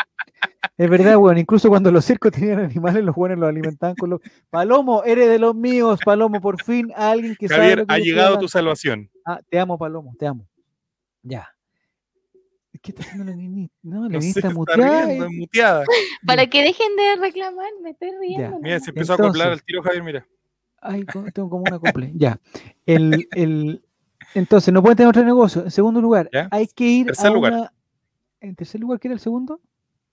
Es 0.78 0.90
verdad, 0.90 1.16
weón. 1.18 1.38
Incluso 1.38 1.70
cuando 1.70 1.90
los 1.92 2.04
circos 2.04 2.34
tenían 2.34 2.60
animales, 2.60 3.02
los 3.04 3.16
buenos 3.16 3.38
los 3.40 3.48
alimentaban 3.48 3.96
con 3.96 4.10
los. 4.10 4.20
Palomo, 4.50 5.04
eres 5.06 5.30
de 5.30 5.40
los 5.40 5.56
míos, 5.56 6.00
Palomo. 6.04 6.42
Por 6.42 6.62
fin 6.62 6.92
alguien 6.96 7.36
que 7.40 7.48
sabe. 7.48 7.62
Javier, 7.62 7.78
lo 7.80 7.86
que 7.88 7.94
ha 7.94 7.98
llegado 8.00 8.38
tu 8.40 8.48
salvación. 8.50 9.10
Ah, 9.26 9.40
te 9.50 9.58
amo, 9.60 9.78
Palomo, 9.78 10.14
te 10.20 10.28
amo. 10.28 10.46
Ya. 11.24 11.48
¿Qué 12.86 12.92
está 12.92 13.02
haciendo 13.02 13.24
la 13.32 13.36
niña? 13.36 13.68
No, 13.82 14.04
la 14.04 14.10
No 14.10 14.20
niña 14.20 14.22
sé, 14.34 14.40
está 14.40 14.48
está 14.50 14.54
muteada. 14.60 15.06
riendo, 15.08 15.26
es 15.26 15.32
muteada. 15.32 15.84
Para 16.26 16.46
que 16.48 16.62
dejen 16.62 16.96
de 16.96 17.16
reclamar, 17.20 17.66
me 17.82 17.90
estoy 17.90 18.12
riendo. 18.20 18.60
Mira, 18.60 18.80
se 18.80 18.92
empezó 18.92 19.14
a 19.14 19.16
acoplar 19.16 19.50
al 19.54 19.64
tiro, 19.64 19.82
Javier, 19.82 20.04
mira. 20.04 20.28
Ay, 20.82 21.04
tengo 21.34 21.50
como 21.50 21.64
una 21.68 21.80
cumple. 21.80 22.12
Ya. 22.14 22.40
El, 22.86 23.28
el, 23.32 23.84
entonces, 24.36 24.72
no 24.72 24.84
pueden 24.84 24.98
tener 24.98 25.10
otro 25.10 25.24
negocio. 25.26 25.64
En 25.64 25.72
segundo 25.72 26.00
lugar, 26.00 26.30
Ya. 26.32 26.48
hay 26.52 26.68
que 26.68 26.84
ir 26.86 27.06
Tercer 27.08 27.28
a 27.28 27.34
lugar. 27.34 27.54
una- 27.54 27.74
En 28.40 28.56
tercer 28.56 28.80
lugar, 28.82 29.00
¿qué 29.00 29.08
era 29.08 29.16
el 29.16 29.20
segundo? 29.20 29.60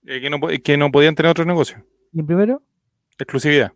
Eh, 0.07 0.19
que, 0.19 0.29
no, 0.31 0.39
que 0.63 0.75
no 0.77 0.91
podían 0.91 1.13
tener 1.13 1.29
otro 1.29 1.45
negocio. 1.45 1.85
¿Y 2.11 2.21
en 2.21 2.25
primero? 2.25 2.63
Exclusividad. 3.19 3.71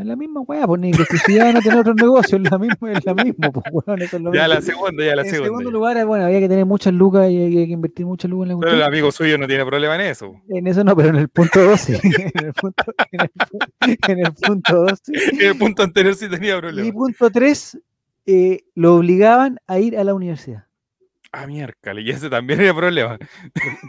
Es 0.00 0.06
la 0.06 0.16
misma 0.16 0.40
weá, 0.42 0.66
pues 0.66 0.80
ni 0.80 0.90
exclusividad 0.90 1.52
no 1.52 1.60
tener 1.60 1.78
otro 1.78 1.94
negocio, 1.94 2.38
es 2.38 2.50
la 2.50 2.58
misma, 2.58 2.92
es 2.92 3.04
la 3.04 3.14
misma, 3.14 3.50
pues 3.52 3.66
weón, 3.72 4.02
eso 4.02 4.16
es 4.16 4.22
lo 4.22 4.32
Ya 4.32 4.42
mismo. 4.42 4.54
la 4.54 4.62
segunda, 4.62 5.04
ya 5.04 5.16
la 5.16 5.22
en 5.22 5.28
segunda. 5.30 5.46
segundo 5.48 5.70
ya. 5.70 5.72
lugar, 5.72 6.06
bueno, 6.06 6.24
había 6.24 6.40
que 6.40 6.48
tener 6.48 6.66
muchas 6.66 6.92
lucas 6.94 7.30
y 7.30 7.44
había 7.44 7.66
que 7.66 7.72
invertir 7.72 8.06
muchas 8.06 8.30
lucas 8.30 8.50
en 8.50 8.56
la 8.56 8.60
Pero 8.60 8.70
el 8.72 8.76
cuestión. 8.78 8.94
amigo 8.94 9.12
suyo 9.12 9.38
no 9.38 9.46
tiene 9.46 9.64
problema 9.66 9.94
en 9.96 10.00
eso. 10.02 10.34
En 10.48 10.66
eso 10.66 10.84
no, 10.84 10.96
pero 10.96 11.08
en 11.10 11.16
el 11.16 11.28
punto 11.28 11.62
2 11.62 11.80
sí. 11.80 11.92
En 12.34 12.46
el 12.46 12.52
punto, 12.54 12.84
en 13.12 13.20
el, 13.20 13.98
en 14.08 14.18
el 14.26 14.32
punto 14.32 14.74
2 14.84 14.98
sí. 15.02 15.12
En 15.40 15.46
el 15.48 15.56
punto 15.58 15.82
anterior 15.82 16.14
sí 16.14 16.28
tenía 16.28 16.56
Y 16.56 16.60
problema. 16.60 16.92
punto 16.92 17.30
3, 17.30 17.78
lo 18.74 18.94
obligaban 18.96 19.58
a 19.66 19.78
ir 19.78 19.96
a 19.98 20.04
la 20.04 20.14
universidad. 20.14 20.64
Ah, 21.32 21.46
miércoles, 21.46 22.04
y 22.06 22.10
ese 22.10 22.30
también 22.30 22.60
era 22.60 22.74
problema. 22.74 23.18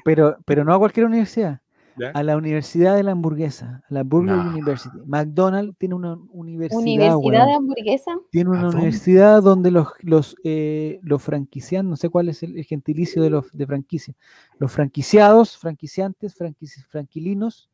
Pero, 0.03 0.37
pero 0.45 0.63
no 0.65 0.73
a 0.73 0.79
cualquier 0.79 1.05
universidad. 1.05 1.61
¿Ya? 1.99 2.09
A 2.11 2.23
la 2.23 2.37
Universidad 2.37 2.95
de 2.95 3.03
la 3.03 3.11
Hamburguesa, 3.11 3.83
a 3.89 3.93
la 3.93 4.03
Burger 4.03 4.35
No. 4.37 4.49
University. 4.51 4.97
McDonald's 5.05 5.77
tiene 5.77 5.95
una 5.95 6.17
universidad, 6.31 6.79
Universidad 6.79 7.17
weón. 7.19 7.47
de 7.47 7.53
hamburguesa. 7.53 8.11
Tiene 8.31 8.49
una 8.51 8.69
universidad 8.69 9.41
donde 9.43 9.71
los, 9.71 9.87
los, 10.01 10.35
eh, 10.43 10.99
los 11.03 11.21
franquiciados, 11.21 11.85
no 11.89 11.95
sé 11.97 12.09
cuál 12.09 12.29
es 12.29 12.41
el, 12.43 12.57
el 12.57 12.63
gentilicio 12.65 13.21
de 13.21 13.29
los 13.29 13.51
de 13.51 13.65
franquicia, 13.67 14.15
los 14.57 14.71
franquiciados, 14.71 15.57
franquiciantes, 15.57 16.37
franquici- 16.39 16.85
franquilinos, 16.87 17.69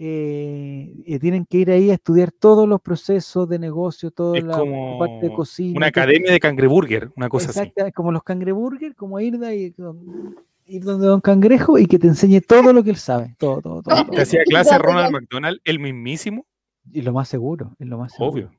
eh, 0.00 0.94
eh, 1.06 1.18
tienen 1.18 1.44
que 1.44 1.58
ir 1.58 1.70
ahí 1.72 1.90
a 1.90 1.94
estudiar 1.94 2.30
todos 2.30 2.68
los 2.68 2.80
procesos 2.80 3.48
de 3.48 3.58
negocio, 3.58 4.12
toda 4.12 4.38
Es 4.38 4.44
la 4.44 4.56
como 4.58 4.96
parte 4.98 5.28
de 5.28 5.32
cocina. 5.34 5.76
Una 5.76 5.86
academia 5.88 6.30
de 6.30 6.38
cangreburger, 6.38 7.10
una 7.16 7.28
cosa 7.28 7.50
así. 7.50 7.58
Exacto, 7.60 7.84
como 7.96 8.12
los 8.12 8.22
cangreburger, 8.22 8.94
como 8.94 9.18
ir, 9.18 9.38
de 9.38 9.46
ahí, 9.48 9.70
don- 9.76 10.36
ir 10.68 10.84
donde 10.84 11.06
Don 11.06 11.20
Cangrejo 11.20 11.78
y 11.78 11.86
que 11.86 11.98
te 11.98 12.06
enseñe 12.06 12.40
todo 12.40 12.72
lo 12.72 12.84
que 12.84 12.90
él 12.90 12.96
sabe. 12.96 13.34
Todo, 13.38 13.60
todo, 13.60 13.82
todo. 13.82 13.94
todo. 14.04 14.10
Te 14.14 14.22
hacía 14.22 14.42
clase 14.46 14.78
Ronald. 14.78 15.12
McDonald, 15.12 15.58
el 15.64 15.78
mismísimo, 15.80 16.46
Y 16.92 17.02
lo 17.02 17.12
más 17.12 17.28
seguro, 17.28 17.74
es 17.78 17.86
lo 17.86 17.98
más 17.98 18.12
seguro. 18.12 18.30
obvio. 18.32 18.50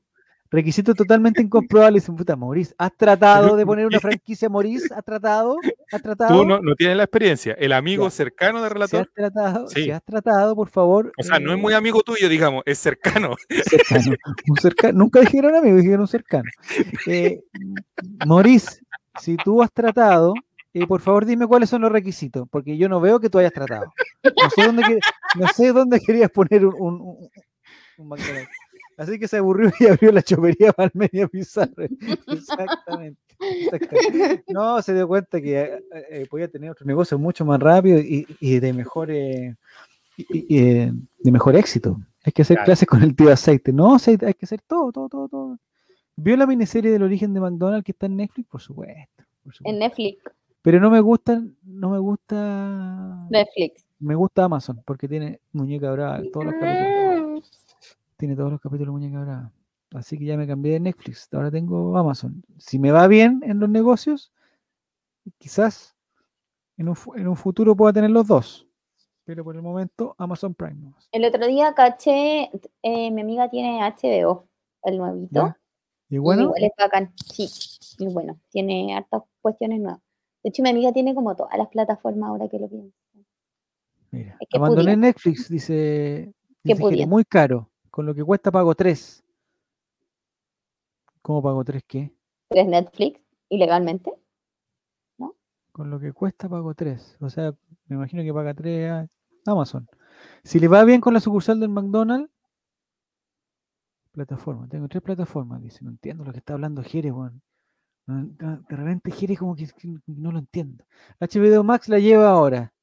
Requisito 0.51 0.95
totalmente 0.95 1.43
incomprobable. 1.43 1.99
Dicen, 1.99 2.15
puta, 2.15 2.35
Maurice, 2.35 2.73
¿has 2.79 2.91
tratado 2.97 3.55
de 3.55 3.63
poner 3.67 3.85
una 3.85 3.99
franquicia 4.19 4.49
Maurice? 4.49 4.91
¿Has 4.95 5.05
tratado? 5.05 5.55
¿Has 5.91 6.01
tratado? 6.01 6.35
Tú 6.41 6.43
no, 6.43 6.59
no 6.59 6.73
tienes 6.73 6.97
la 6.97 7.03
experiencia. 7.03 7.53
El 7.53 7.71
amigo 7.71 8.05
Ya. 8.05 8.09
cercano 8.09 8.57
de 8.57 8.63
Si 8.63 8.65
has 8.65 8.73
relator, 8.73 9.11
tratado, 9.13 9.67
Sí. 9.67 9.83
si 9.83 9.91
has 9.91 10.03
tratado, 10.03 10.55
por 10.55 10.67
favor. 10.69 11.11
o 11.19 11.21
sea, 11.23 11.39
no 11.39 11.53
es 11.53 11.59
muy 11.59 11.73
amigo 11.73 12.01
tuyo, 12.01 12.27
digamos, 12.27 12.63
es 12.65 12.79
cercano. 12.79 13.35
cercano. 13.69 14.15
Un 14.47 14.57
cercano. 14.57 14.97
Nunca 14.97 15.19
dijeron 15.19 15.53
amigo, 15.55 15.77
dijeron 15.77 16.07
cercano. 16.07 16.49
Eh, 17.05 17.41
Maurice, 18.25 18.79
si 19.21 19.37
tú 19.37 19.61
has 19.61 19.71
tratado, 19.71 20.33
eh, 20.73 20.85
por 20.87 21.01
favor 21.01 21.25
dime 21.25 21.47
cuáles 21.47 21.69
son 21.69 21.81
los 21.81 21.91
requisitos, 21.91 22.47
porque 22.49 22.77
yo 22.77 22.87
no 22.89 22.99
veo 23.01 23.19
que 23.19 23.29
tú 23.29 23.37
hayas 23.39 23.53
tratado. 23.53 23.91
No 24.23 24.49
sé 24.55 24.63
dónde, 24.65 24.83
que- 24.83 24.99
no 25.39 25.47
sé 25.47 25.71
dónde 25.73 25.99
querías 25.99 26.29
poner 26.31 26.65
un, 26.65 26.75
un- 26.79 27.01
un- 27.01 27.29
un 27.97 28.07
McDonald's. 28.07 28.49
Así 28.97 29.17
que 29.17 29.27
se 29.29 29.37
aburrió 29.37 29.71
y 29.79 29.87
abrió 29.87 30.11
la 30.11 30.21
chopería 30.21 30.73
Palmedia 30.73 31.27
Pizarro. 31.27 31.85
Exactamente, 32.27 33.19
exactamente. 33.39 34.43
No, 34.49 34.81
se 34.81 34.93
dio 34.93 35.07
cuenta 35.07 35.39
que 35.41 35.61
eh, 35.61 35.83
eh, 36.11 36.27
podía 36.29 36.47
tener 36.49 36.69
otro 36.69 36.85
negocio 36.85 37.17
mucho 37.17 37.45
más 37.45 37.59
rápido 37.59 37.99
y, 37.99 38.27
y 38.39 38.59
de 38.59 38.73
mejor 38.73 39.09
eh, 39.11 39.55
y- 40.17 40.25
y, 40.57 40.59
eh, 40.59 40.91
de 41.19 41.31
mejor 41.31 41.55
éxito. 41.55 41.97
Hay 42.25 42.33
que 42.33 42.41
hacer 42.41 42.55
Claro. 42.57 42.65
clases 42.65 42.87
con 42.89 43.01
el 43.01 43.15
tío 43.15 43.31
aceite. 43.31 43.71
No, 43.71 43.95
aceite, 43.95 44.25
hay 44.25 44.33
que 44.33 44.45
hacer 44.45 44.61
todo, 44.67 44.91
todo, 44.91 45.07
todo, 45.07 45.29
todo. 45.29 45.59
¿Vio 46.17 46.35
la 46.35 46.45
miniserie 46.45 46.91
del 46.91 47.03
origen 47.03 47.33
de 47.33 47.39
McDonald's 47.39 47.85
que 47.85 47.93
está 47.93 48.07
en 48.07 48.17
Netflix? 48.17 48.49
Por 48.49 48.61
supuesto. 48.61 49.23
por 49.43 49.53
supuesto. 49.53 49.69
En 49.73 49.79
Netflix. 49.79 50.21
Pero 50.61 50.79
no 50.79 50.89
me 50.89 50.99
gusta, 50.99 51.41
no 51.63 51.89
me 51.89 51.99
gusta, 51.99 53.27
Netflix. 53.29 53.85
me 53.99 54.15
gusta 54.15 54.43
Amazon 54.43 54.81
porque 54.85 55.07
tiene 55.07 55.39
muñeca 55.53 55.91
brava, 55.91 56.21
todos 56.33 56.47
los 56.47 56.55
capítulos, 56.55 57.39
Mm. 57.39 57.39
tiene 58.17 58.35
todos 58.35 58.51
los 58.51 58.61
capítulos 58.61 58.93
muñeca 58.93 59.21
brava. 59.21 59.51
Así 59.93 60.17
que 60.17 60.25
ya 60.25 60.37
me 60.37 60.45
cambié 60.45 60.73
de 60.73 60.79
Netflix, 60.81 61.27
ahora 61.33 61.49
tengo 61.49 61.97
Amazon. 61.97 62.43
Si 62.57 62.77
me 62.77 62.91
va 62.91 63.07
bien 63.07 63.41
en 63.43 63.59
los 63.59 63.69
negocios, 63.69 64.31
quizás 65.37 65.95
en 66.77 66.89
un, 66.89 66.95
en 67.15 67.27
un 67.27 67.35
futuro 67.35 67.75
pueda 67.75 67.93
tener 67.93 68.11
los 68.11 68.27
dos. 68.27 68.67
Pero 69.23 69.43
por 69.43 69.55
el 69.55 69.61
momento, 69.61 70.15
Amazon 70.17 70.53
Prime. 70.55 70.93
El 71.11 71.23
otro 71.25 71.45
día 71.47 71.73
caché, 71.73 72.49
eh, 72.83 73.11
mi 73.11 73.21
amiga 73.21 73.49
tiene 73.49 73.79
HBO, 73.81 74.47
el 74.83 74.97
nuevito. 74.97 75.29
¿Ya? 75.47 75.57
Y 76.09 76.15
y 76.15 76.17
bueno, 76.17 76.43
igual 76.43 76.63
es 76.63 76.71
bacán. 76.77 77.13
Sí, 77.15 77.47
y 77.99 78.11
bueno, 78.11 78.39
tiene 78.49 78.95
hartas 78.95 79.21
cuestiones 79.41 79.79
nuevas. 79.79 80.01
De 80.43 80.49
hecho, 80.49 80.63
mi 80.63 80.69
amiga 80.69 80.91
tiene 80.91 81.13
como 81.13 81.35
todas 81.35 81.57
las 81.57 81.67
plataformas 81.67 82.29
ahora 82.29 82.47
que 82.47 82.59
lo 82.59 82.67
pienso. 82.69 82.95
mira, 84.11 84.37
es 84.39 84.47
que 84.49 84.57
abandoné 84.57 84.83
pudiera. 84.83 85.01
Netflix, 85.01 85.49
dice, 85.49 86.33
Que 86.63 86.75
dice 86.75 87.05
muy 87.07 87.25
caro. 87.25 87.69
Con 87.89 88.05
lo 88.05 88.15
que 88.15 88.23
cuesta 88.23 88.51
pago 88.51 88.73
tres. 88.75 89.23
¿Cómo 91.21 91.41
pago 91.41 91.63
tres 91.63 91.83
qué? 91.85 92.13
¿Pero 92.49 92.61
es 92.61 92.67
Netflix? 92.67 93.19
¿Ilegalmente? 93.49 94.13
Con 95.71 95.89
lo 95.89 95.99
que 95.99 96.11
cuesta 96.11 96.49
pago 96.49 96.73
3. 96.73 97.15
O 97.21 97.29
sea, 97.29 97.53
me 97.85 97.95
imagino 97.95 98.21
que 98.21 98.33
paga 98.33 98.53
3 98.53 98.91
a 98.91 99.07
Amazon. 99.45 99.87
Si 100.43 100.59
le 100.59 100.67
va 100.67 100.83
bien 100.83 100.99
con 100.99 101.13
la 101.13 101.21
sucursal 101.21 101.57
del 101.59 101.69
McDonald's, 101.69 102.29
plataforma. 104.11 104.67
Tengo 104.67 104.89
tres 104.89 105.01
plataformas. 105.01 105.61
Dice, 105.61 105.85
no 105.85 105.91
entiendo 105.91 106.25
lo 106.25 106.33
que 106.33 106.39
está 106.39 106.53
hablando 106.53 106.83
Jerez, 106.83 107.13
weón. 107.13 107.31
No- 107.31 107.37
no, 107.37 107.41
De 108.09 108.75
repente 108.75 109.11
Jerez 109.11 109.37
como 109.37 109.55
que, 109.55 109.67
no 110.07 110.31
lo 110.31 110.39
entiendo. 110.39 110.83
HBO 111.19 111.63
Max 111.63 111.89
la 111.89 111.99
lleva 111.99 112.29
ahora. 112.29 112.73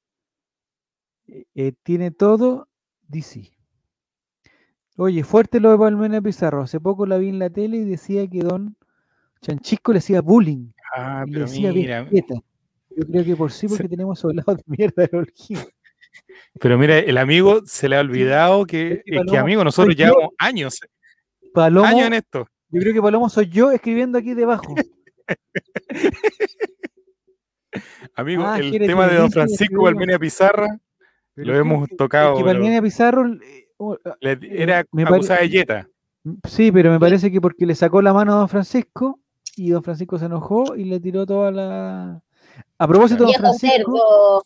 Eh, 1.27 1.44
eh, 1.55 1.73
tiene 1.82 2.12
todo 2.12 2.69
DC. 3.09 3.51
Oye, 4.97 5.24
fuerte 5.24 5.59
lo 5.59 5.73
de 5.73 5.78
Palmena 5.78 6.23
Pizarro. 6.23 6.62
Hace 6.62 6.78
poco 6.81 7.07
la 7.07 7.19
vi 7.19 7.28
en 7.28 7.39
la 7.40 7.51
tele 7.51 7.78
y 7.78 7.85
decía 7.85 8.27
que 8.28 8.39
Don 8.39 8.77
Chanchisco 9.43 9.93
le 9.93 9.98
hacía 9.98 10.20
bullying. 10.20 10.69
Ah, 10.97 11.24
y 11.27 11.31
le 11.31 11.35
pero 11.35 11.47
decía 11.47 11.73
mira. 11.73 12.09
Yo 12.11 13.05
creo 13.07 13.24
que 13.24 13.36
por 13.36 13.51
sí, 13.53 13.69
Se- 13.69 13.74
porque 13.74 13.89
tenemos 13.89 14.19
soldados 14.20 14.57
de 14.59 14.65
mierda 14.66 15.03
de 15.07 15.27
pero 16.61 16.78
mira, 16.78 16.98
el 16.98 17.19
amigo 17.19 17.61
se 17.66 17.89
le 17.89 17.97
ha 17.97 18.01
olvidado 18.01 18.65
que, 18.65 19.03
amigo, 19.39 19.62
nosotros 19.65 19.94
llevamos 19.94 20.31
años, 20.39 20.81
Palomo, 21.53 21.86
años 21.86 22.07
en 22.07 22.15
esto. 22.15 22.48
yo 22.70 22.81
creo 22.81 22.94
que 22.94 23.03
Palomo 23.03 23.28
soy 23.28 23.48
yo 23.48 23.70
escribiendo 23.73 24.16
aquí 24.16 24.32
debajo. 24.32 24.74
Amigo, 28.15 28.44
Ah, 28.47 28.59
el 28.59 28.70
tema 28.78 29.07
te 29.07 29.15
de 29.15 29.20
Don 29.20 29.31
Francisco. 29.31 29.82
Balmenia 29.82 30.19
Pizarra 30.19 30.78
lo 31.35 31.53
que- 31.53 31.59
hemos 31.59 31.89
es 31.90 31.97
tocado. 31.97 32.43
Palmenia 32.44 32.81
Pizarro, 32.81 33.27
eh, 33.35 33.69
oh, 33.77 33.97
ah, 34.05 34.16
le- 34.20 34.32
eh, 34.32 34.39
era 34.62 34.85
me 34.93 35.03
acusada 35.03 35.40
de 35.40 35.48
yeta. 35.51 35.89
sí, 36.44 36.73
pero 36.73 36.90
me 36.90 36.98
parece 36.98 37.31
que 37.31 37.40
porque 37.40 37.66
le 37.66 37.74
sacó 37.74 38.01
la 38.01 38.15
mano 38.15 38.32
a 38.32 38.36
Don 38.36 38.48
Francisco 38.48 39.20
y 39.57 39.70
Don 39.70 39.82
Francisco 39.82 40.19
se 40.19 40.24
enojó 40.27 40.74
y 40.77 40.85
le 40.85 40.98
tiró 41.01 41.27
toda 41.27 41.51
la. 41.51 42.23
A 42.78 42.89
propósito 42.89 43.27
de 43.27 43.32
Don 43.32 43.40
Francisco, 43.40 44.44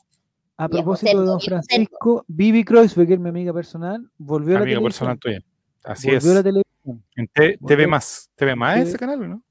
a 0.56 0.68
propósito 0.68 1.20
de 1.20 1.26
Don. 1.26 1.40
Francisco, 1.40 2.24
Vivi 2.26 2.64
Kreuzberger, 2.64 3.20
mi 3.20 3.28
amiga 3.28 3.52
personal, 3.52 4.10
volvió 4.18 4.56
a 4.56 4.60
la 4.60 4.64
televisión. 4.64 4.84
personal 4.84 5.18
tuyo. 5.20 5.38
Así 5.84 6.08
volvió 6.08 6.18
es. 6.18 6.26
a 6.26 6.34
la 6.34 6.42
televisión. 6.42 7.04
En 7.14 7.28
TV 7.28 7.56
Volvió- 7.60 7.88
más. 7.88 8.30
TV 8.34 8.56
más 8.56 8.74
TV 8.74 8.88
ese 8.88 8.98
canal, 8.98 9.22
¿o 9.22 9.28
¿no? 9.28 9.42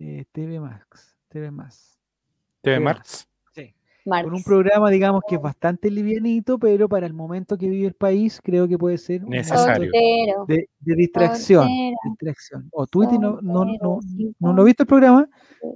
Eh, 0.00 0.24
TV 0.32 0.58
Max, 0.60 1.14
TV 1.28 1.50
Más. 1.50 1.98
TV 2.62 2.74
TV 2.76 2.80
Marx. 2.84 3.26
Marx. 4.06 4.24
con 4.24 4.34
un 4.34 4.42
programa, 4.42 4.90
digamos, 4.90 5.20
que 5.28 5.34
es 5.34 5.40
bastante 5.42 5.90
livianito, 5.90 6.58
pero 6.58 6.88
para 6.88 7.06
el 7.06 7.12
momento 7.12 7.58
que 7.58 7.68
vive 7.68 7.86
el 7.88 7.94
país, 7.94 8.40
creo 8.42 8.66
que 8.66 8.78
puede 8.78 8.96
ser 8.96 9.22
Necesario. 9.24 9.90
De, 10.48 10.68
de 10.80 10.94
distracción. 10.94 11.68
O 12.72 12.86
Twitter 12.86 13.20
no, 13.20 13.40
no, 13.42 13.66
no, 13.66 14.00
no 14.38 14.52
lo 14.54 14.62
he 14.62 14.64
visto 14.64 14.84
el 14.84 14.86
programa, 14.86 15.28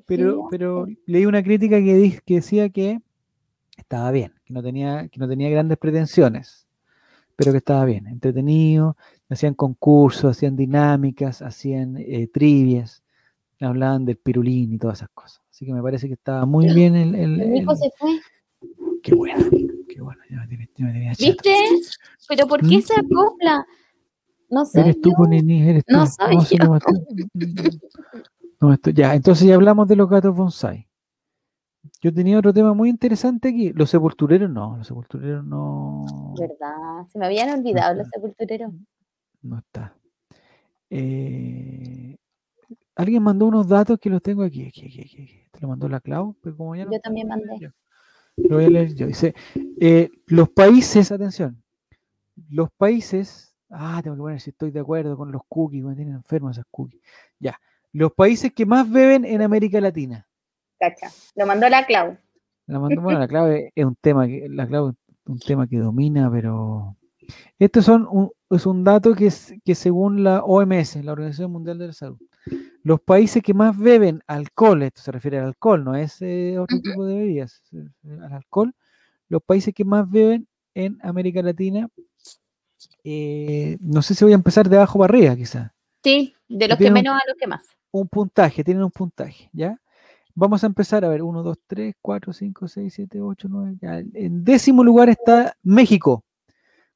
pero, 0.06 0.48
pero 0.50 0.86
leí 1.06 1.26
una 1.26 1.42
crítica 1.42 1.76
que, 1.76 1.94
di- 1.94 2.18
que 2.24 2.36
decía 2.36 2.70
que 2.70 2.98
estaba 3.76 4.10
bien, 4.10 4.32
que 4.46 4.54
no 4.54 4.62
tenía, 4.62 5.06
que 5.08 5.20
no 5.20 5.28
tenía 5.28 5.50
grandes 5.50 5.76
pretensiones, 5.76 6.66
pero 7.36 7.52
que 7.52 7.58
estaba 7.58 7.84
bien, 7.84 8.06
entretenido, 8.06 8.96
hacían 9.28 9.52
concursos, 9.52 10.30
hacían 10.30 10.56
dinámicas, 10.56 11.42
hacían 11.42 11.98
eh, 11.98 12.26
trivias, 12.32 13.03
hablaban 13.60 14.04
del 14.04 14.16
pirulín 14.16 14.72
y 14.72 14.78
todas 14.78 14.98
esas 14.98 15.10
cosas. 15.10 15.42
Así 15.50 15.64
que 15.66 15.72
me 15.72 15.82
parece 15.82 16.08
que 16.08 16.14
estaba 16.14 16.44
muy 16.46 16.72
bien 16.72 16.94
el, 16.96 17.14
el- 17.14 17.40
el- 17.40 17.76
se 17.76 17.90
fue. 17.98 18.20
qué 19.02 19.14
bueno, 19.14 19.44
qué 19.88 20.00
bueno. 20.00 20.20
Ya 20.30 20.36
me 20.38 20.46
tiene, 20.48 20.68
ya 20.76 20.84
me 20.86 20.92
tenía 20.92 21.14
chato. 21.14 21.30
¿Viste? 21.32 21.54
Pero 22.28 22.46
¿por 22.48 22.60
qué 22.66 22.78
¿Mm? 22.78 22.82
se 22.82 22.94
acopla? 22.94 23.66
No 24.50 24.64
sé. 24.64 24.80
Eres 24.80 25.00
tú, 25.00 25.10
yo. 25.10 25.16
pues, 25.16 25.30
Nini, 25.30 25.62
eres 25.68 25.84
tú. 25.84 25.96
No 25.96 26.06
soy 26.06 26.36
yo. 26.58 26.78
no, 28.60 28.76
ya, 28.94 29.14
entonces 29.14 29.46
ya 29.46 29.54
hablamos 29.54 29.88
de 29.88 29.96
los 29.96 30.08
gatos 30.08 30.34
bonsai. 30.34 30.88
Yo 32.00 32.12
tenía 32.12 32.38
otro 32.38 32.52
tema 32.52 32.72
muy 32.74 32.88
interesante 32.88 33.48
aquí. 33.48 33.72
Los 33.72 33.90
sepultureros 33.90 34.50
no, 34.50 34.76
los 34.78 34.86
sepultureros 34.86 35.44
no, 35.44 36.34
¿Verdad? 36.38 37.06
Se 37.12 37.18
me 37.18 37.26
habían 37.26 37.58
olvidado 37.58 37.94
los 37.94 38.08
sepultureros. 38.08 38.72
no 39.42 39.58
está. 39.58 39.94
Eh, 40.90 42.13
alguien 42.96 43.22
mandó 43.22 43.46
unos 43.46 43.68
datos 43.68 43.98
que 43.98 44.10
los 44.10 44.22
tengo 44.22 44.42
aquí. 44.42 44.66
aquí, 44.66 44.86
aquí, 44.86 45.00
aquí, 45.02 45.22
aquí. 45.22 45.40
Te 45.50 45.60
lo 45.60 45.68
mandó 45.68 45.88
la 45.88 46.00
Clau, 46.00 46.36
pero 46.42 46.56
como 46.56 46.74
ya 46.76 46.84
Yo 46.90 47.00
también 47.00 47.28
mandé. 47.28 47.58
yo. 47.60 47.68
Lo 48.36 48.56
voy 48.56 48.64
a 48.64 48.70
leer 48.70 48.94
yo. 48.94 49.06
Dice, 49.06 49.34
eh, 49.80 50.10
los 50.26 50.48
países, 50.50 51.12
atención, 51.12 51.62
los 52.50 52.70
países, 52.72 53.54
ah, 53.70 54.00
tengo 54.02 54.16
que 54.16 54.20
poner 54.22 54.40
si 54.40 54.50
estoy 54.50 54.70
de 54.72 54.80
acuerdo 54.80 55.16
con 55.16 55.30
los 55.30 55.42
cookies, 55.48 55.84
me 55.84 55.94
tienen 55.94 56.14
enfermos 56.14 56.56
esas 56.56 56.66
cookies. 56.70 57.00
Ya, 57.38 57.58
los 57.92 58.12
países 58.12 58.52
que 58.52 58.66
más 58.66 58.90
beben 58.90 59.24
en 59.24 59.40
América 59.42 59.80
Latina. 59.80 60.26
Cacha. 60.80 61.08
Lo 61.36 61.46
mandó 61.46 61.68
la 61.68 61.86
Clau. 61.86 62.18
La 62.66 62.80
mandó- 62.80 63.00
bueno, 63.02 63.20
la 63.20 63.28
clave 63.28 63.72
es 63.74 63.84
un 63.84 63.94
tema 64.00 64.26
que 64.26 64.48
la 64.48 64.66
clave 64.66 64.90
es 64.90 64.96
un 65.26 65.38
tema 65.38 65.66
que 65.68 65.78
domina, 65.78 66.28
pero 66.30 66.96
estos 67.58 67.84
son 67.84 68.06
un, 68.10 68.30
es 68.50 68.66
un 68.66 68.82
dato 68.82 69.14
que 69.14 69.26
es 69.26 69.54
que 69.64 69.74
según 69.76 70.24
la 70.24 70.42
OMS, 70.42 70.96
la 71.04 71.12
Organización 71.12 71.52
Mundial 71.52 71.78
de 71.78 71.86
la 71.86 71.92
Salud, 71.92 72.18
los 72.82 73.00
países 73.00 73.42
que 73.42 73.54
más 73.54 73.76
beben 73.78 74.22
alcohol, 74.26 74.82
esto 74.82 75.00
se 75.02 75.12
refiere 75.12 75.38
al 75.38 75.46
alcohol, 75.46 75.82
no 75.84 75.94
es 75.96 76.20
eh, 76.22 76.58
otro 76.58 76.80
tipo 76.80 77.04
de 77.04 77.14
bebidas, 77.16 77.62
refiere 77.72 78.24
al 78.24 78.32
alcohol, 78.34 78.74
los 79.28 79.42
países 79.42 79.72
que 79.74 79.84
más 79.84 80.08
beben 80.10 80.46
en 80.74 80.98
América 81.02 81.40
Latina, 81.42 81.88
eh, 83.04 83.76
no 83.80 84.02
sé 84.02 84.14
si 84.14 84.24
voy 84.24 84.32
a 84.32 84.36
empezar 84.36 84.68
de 84.68 84.76
abajo 84.76 84.98
para 84.98 85.12
arriba, 85.12 85.36
quizás 85.36 85.70
Sí, 86.02 86.34
de 86.48 86.68
los 86.68 86.76
que 86.76 86.84
tiene 86.84 86.90
un- 86.90 86.94
menos 87.04 87.14
a 87.14 87.28
los 87.28 87.36
que 87.38 87.46
más. 87.46 87.64
un 87.92 88.08
puntaje, 88.08 88.62
tienen 88.64 88.82
un 88.84 88.90
puntaje, 88.90 89.48
¿ya? 89.52 89.78
Vamos 90.34 90.64
a 90.64 90.66
empezar 90.66 91.04
a 91.04 91.08
ver, 91.08 91.22
1, 91.22 91.42
2, 91.42 91.56
3, 91.66 91.94
4, 92.02 92.32
5, 92.32 92.66
6, 92.66 92.92
7, 92.92 93.20
8, 93.20 93.46
9, 93.48 93.76
ya. 93.80 93.98
En 94.14 94.44
décimo 94.44 94.82
lugar 94.82 95.08
está 95.08 95.56
México, 95.62 96.24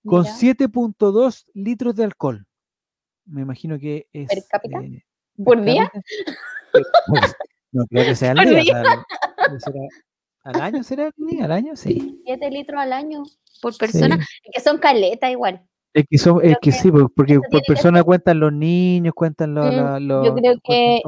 con 0.05 0.23
Mira, 0.23 0.35
7.2 0.35 1.47
litros 1.55 1.95
de 1.95 2.05
alcohol. 2.05 2.47
Me 3.27 3.43
imagino 3.43 3.79
que 3.79 4.09
es... 4.13 4.29
¿Per 4.29 4.43
cápita? 4.49 4.81
eh, 4.81 5.03
¿Por 5.45 5.63
día? 5.63 5.91
pues, 6.73 7.37
no 7.73 7.87
creo 7.87 8.05
que 8.07 8.15
sea 8.15 8.33
al 8.33 8.37
¿Por 8.39 8.47
día. 8.63 8.83
o 9.55 9.61
sea, 9.61 9.73
¿Al 10.45 10.61
año 10.61 10.83
será? 10.83 11.11
¿Al 11.43 11.53
año? 11.53 11.77
Sí. 11.77 12.21
7 12.25 12.51
litros 12.51 12.81
al 12.81 12.93
año 12.93 13.23
por 13.61 13.77
persona, 13.77 14.17
Sí. 14.19 14.51
que 14.53 14.61
son 14.61 14.79
caletas 14.79 15.31
igual. 15.31 15.63
Es 15.93 16.05
que, 16.09 16.19
son, 16.19 16.41
es 16.45 16.55
que 16.61 16.71
que 16.71 16.73
sí, 16.73 16.91
por- 16.91 17.13
porque 17.13 17.39
por 17.39 17.61
que 17.63 17.67
persona 17.67 18.03
cuentan 18.03 18.41
los 18.41 18.53
niños, 18.53 19.15
cuentan 19.15 19.55
los... 19.55 19.75
Mm, 20.01 20.25
yo 20.25 20.35
creo 20.35 20.55
que- 20.63 21.03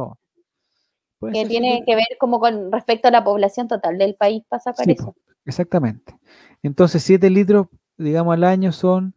Que 1.32 1.46
tiene 1.46 1.82
que 1.86 1.94
ver 1.94 2.06
como 2.18 2.40
con 2.40 2.72
respecto 2.72 3.08
a 3.08 3.10
la 3.10 3.22
población 3.22 3.68
total 3.68 3.98
del 3.98 4.14
país 4.14 4.42
para 4.48 4.60
sacar 4.60 4.86
Sí, 4.86 4.92
eso. 4.92 5.14
exactamente. 5.44 6.14
Entonces, 6.62 7.02
7 7.02 7.28
litros, 7.30 7.66
digamos, 7.98 8.34
al 8.34 8.44
año 8.44 8.72
son 8.72 9.14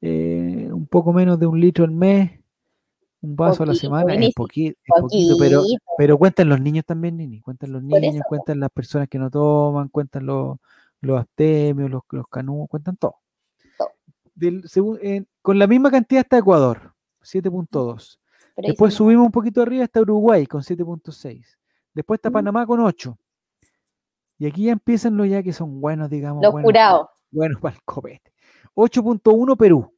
eh, 0.00 0.68
un 0.72 0.86
poco 0.86 1.12
menos 1.12 1.38
de 1.38 1.46
un 1.46 1.60
litro 1.60 1.84
al 1.84 1.90
mes, 1.90 2.39
un 3.22 3.36
vaso 3.36 3.62
a 3.62 3.66
la 3.66 3.70
Poquito, 3.72 3.80
semana, 3.80 4.12
es, 4.14 4.18
Vinicius, 4.18 4.34
poqui- 4.34 4.70
es 4.70 5.00
poquito, 5.00 5.36
pero, 5.38 5.60
Poquito. 5.60 5.82
pero 5.98 6.18
cuentan 6.18 6.48
los 6.48 6.60
niños 6.60 6.84
también, 6.86 7.16
Nini, 7.18 7.40
cuentan 7.40 7.72
los 7.72 7.82
niños, 7.82 8.14
eso, 8.14 8.24
cuentan 8.28 8.60
las 8.60 8.70
personas 8.70 9.08
que 9.08 9.18
no 9.18 9.30
toman, 9.30 9.88
cuentan 9.88 10.24
los, 10.26 10.58
los 11.02 11.20
abstemios, 11.20 11.90
los, 11.90 12.02
los 12.10 12.26
canús, 12.28 12.68
cuentan 12.68 12.96
todo. 12.96 13.16
Del, 14.34 14.64
con 15.42 15.58
la 15.58 15.66
misma 15.66 15.90
cantidad 15.90 16.22
está 16.22 16.38
Ecuador, 16.38 16.94
7.2. 17.22 18.18
Pero 18.56 18.66
ahí 18.66 18.70
Después 18.72 18.94
subimos 18.94 19.26
un 19.26 19.32
poquito 19.32 19.60
arriba 19.62 19.84
está 19.84 20.00
Uruguay 20.00 20.46
con 20.46 20.62
7.6. 20.62 21.44
Después 21.92 22.18
está 22.18 22.30
Mm. 22.30 22.32
Panamá 22.32 22.66
con 22.66 22.80
8. 22.80 23.18
Y 24.38 24.46
aquí 24.46 24.64
ya 24.64 24.72
empiezan 24.72 25.16
los 25.18 25.28
ya 25.28 25.42
que 25.42 25.52
son 25.52 25.80
buenos, 25.80 26.08
digamos. 26.08 26.42
los 26.42 26.52
buenos, 26.52 26.66
jurados. 26.68 27.06
buenos 27.30 27.60
para 27.62 27.74
el 27.76 27.82
copete. 27.84 28.32
8.1 28.74 29.56
Perú. 29.58 29.92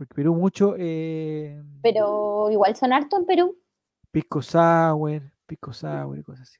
Porque 0.00 0.14
Perú 0.14 0.34
mucho 0.34 0.76
eh, 0.78 1.62
Pero 1.82 2.50
igual 2.50 2.74
son 2.74 2.90
harto 2.94 3.18
en 3.18 3.26
Perú. 3.26 3.58
pisco 4.10 4.40
sour, 4.40 5.20
pisco 5.44 5.74
sour 5.74 6.18
y 6.18 6.22
cosas 6.22 6.48
así. 6.48 6.58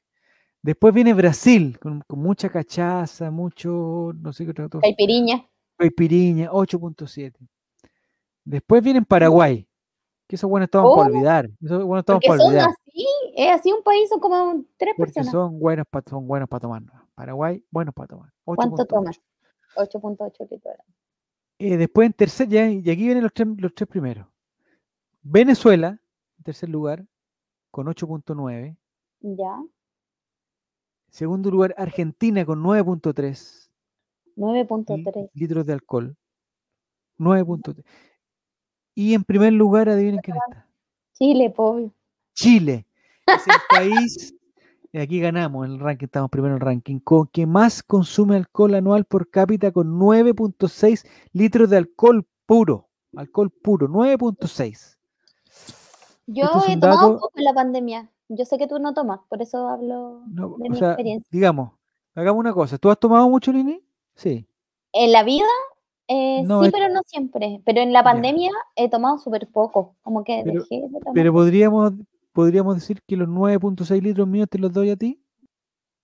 Después 0.61 0.93
viene 0.93 1.11
Brasil 1.15 1.79
con, 1.79 2.01
con 2.05 2.19
mucha 2.19 2.49
cachaza, 2.49 3.31
mucho, 3.31 4.13
no 4.15 4.31
sé 4.31 4.45
qué 4.45 4.51
otra 4.51 4.69
cosa. 4.69 4.81
Caipiriña. 4.81 5.43
Caipiriña, 5.75 6.51
8.7. 6.51 7.33
Después 8.45 8.83
viene 8.83 9.01
Paraguay, 9.01 9.67
que 10.27 10.35
esos 10.35 10.47
buenos 10.47 10.67
estaban 10.67 10.87
para 10.95 11.01
Oh, 11.01 11.11
olvidar. 11.15 11.49
Esos 11.63 11.83
buenos 11.83 12.03
estaban 12.03 12.19
Porque 12.19 12.27
para 12.27 12.37
son 12.37 12.47
olvidar. 12.49 12.69
así. 12.69 13.07
Es 13.35 13.49
así 13.59 13.71
un 13.73 13.81
país, 13.81 14.07
son 14.07 14.19
como 14.19 14.63
tres 14.77 14.93
Porque 14.95 15.13
personas. 15.13 15.31
son 15.31 15.59
buenos 15.59 15.87
para 15.89 16.07
son 16.07 16.27
buenos 16.27 16.47
para 16.47 16.59
tomar. 16.59 16.83
Paraguay, 17.15 17.65
buenos 17.71 17.95
para 17.95 18.07
tomar. 18.07 18.29
¿Cuánto 18.45 18.83
8.8. 18.83 18.87
tomas? 18.87 19.19
8.8 19.75 20.47
litros. 20.51 20.75
Eh, 21.63 21.77
después 21.77 22.07
en 22.07 22.13
tercer, 22.13 22.47
ya, 22.47 22.67
y 22.69 22.79
aquí 22.79 23.03
vienen 23.05 23.23
los 23.23 23.33
tres, 23.33 23.47
los 23.57 23.73
tres 23.75 23.87
primeros. 23.87 24.25
Venezuela, 25.21 25.99
en 26.37 26.43
tercer 26.43 26.69
lugar, 26.69 27.05
con 27.69 27.85
8.9. 27.87 28.75
Ya. 29.21 29.63
Segundo 31.09 31.51
lugar, 31.51 31.75
Argentina 31.77 32.45
con 32.45 32.63
9.3 32.63 33.69
li- 34.35 34.43
9.3. 34.43 35.29
litros 35.33 35.65
de 35.65 35.73
alcohol. 35.73 36.15
9.3. 37.19 37.83
Y 38.95 39.13
en 39.13 39.23
primer 39.23 39.53
lugar, 39.53 39.87
adivinen 39.89 40.19
quién 40.21 40.37
está. 40.37 40.67
Chile, 41.13 41.49
pobre. 41.51 41.91
Chile. 42.33 42.85
Es 43.27 43.47
el 43.47 43.53
país, 43.69 44.33
aquí 44.99 45.19
ganamos 45.19 45.65
en 45.65 45.73
el 45.73 45.79
ranking, 45.79 46.05
estamos 46.05 46.29
primero 46.29 46.55
en 46.55 46.61
el 46.61 46.65
ranking, 46.65 46.99
con 46.99 47.27
que 47.27 47.45
más 47.45 47.81
consume 47.83 48.35
alcohol 48.35 48.75
anual 48.75 49.05
por 49.05 49.29
cápita 49.29 49.71
con 49.71 49.97
9.6 49.99 51.05
litros 51.33 51.69
de 51.69 51.77
alcohol 51.77 52.25
puro. 52.45 52.89
Alcohol 53.15 53.49
puro, 53.51 53.87
9.6. 53.87 54.97
Yo 56.27 56.45
he 56.67 56.77
tomado 56.77 56.97
dato- 57.09 57.19
poco 57.19 57.31
en 57.35 57.43
la 57.43 57.53
pandemia. 57.53 58.09
Yo 58.29 58.45
sé 58.45 58.57
que 58.57 58.67
tú 58.67 58.79
no 58.79 58.93
tomas, 58.93 59.19
por 59.29 59.41
eso 59.41 59.67
hablo 59.67 60.21
No, 60.27 60.55
de 60.57 60.69
mi 60.69 60.77
sea, 60.77 60.89
experiencia. 60.89 61.27
digamos, 61.31 61.71
hagamos 62.15 62.39
una 62.39 62.53
cosa. 62.53 62.77
¿Tú 62.77 62.89
has 62.89 62.97
tomado 62.99 63.27
mucho, 63.29 63.51
Nini? 63.51 63.81
Sí. 64.15 64.45
En 64.93 65.11
la 65.11 65.23
vida, 65.23 65.45
eh, 66.07 66.41
No, 66.43 66.61
sí, 66.61 66.67
es- 66.67 66.73
pero 66.73 66.87
no 66.93 67.01
siempre. 67.05 67.61
Pero 67.65 67.81
en 67.81 67.91
la 67.91 67.99
Ya. 67.99 68.03
pandemia 68.05 68.51
he 68.77 68.89
tomado 68.89 69.17
súper 69.17 69.47
poco. 69.49 69.95
Como 70.01 70.23
que 70.23 70.41
Pero- 70.45 70.61
dejé 70.61 70.81
de 70.87 70.99
tomar. 70.99 71.13
Pero 71.13 71.33
podríamos, 71.33 71.93
podríamos 72.33 72.75
decir 72.75 73.01
que 73.07 73.17
los 73.17 73.27
9.6 73.27 74.01
litros 74.01 74.27
míos 74.27 74.47
te 74.49 74.57
los 74.59 74.71
doy 74.71 74.89
a 74.89 74.95
ti. 74.95 75.23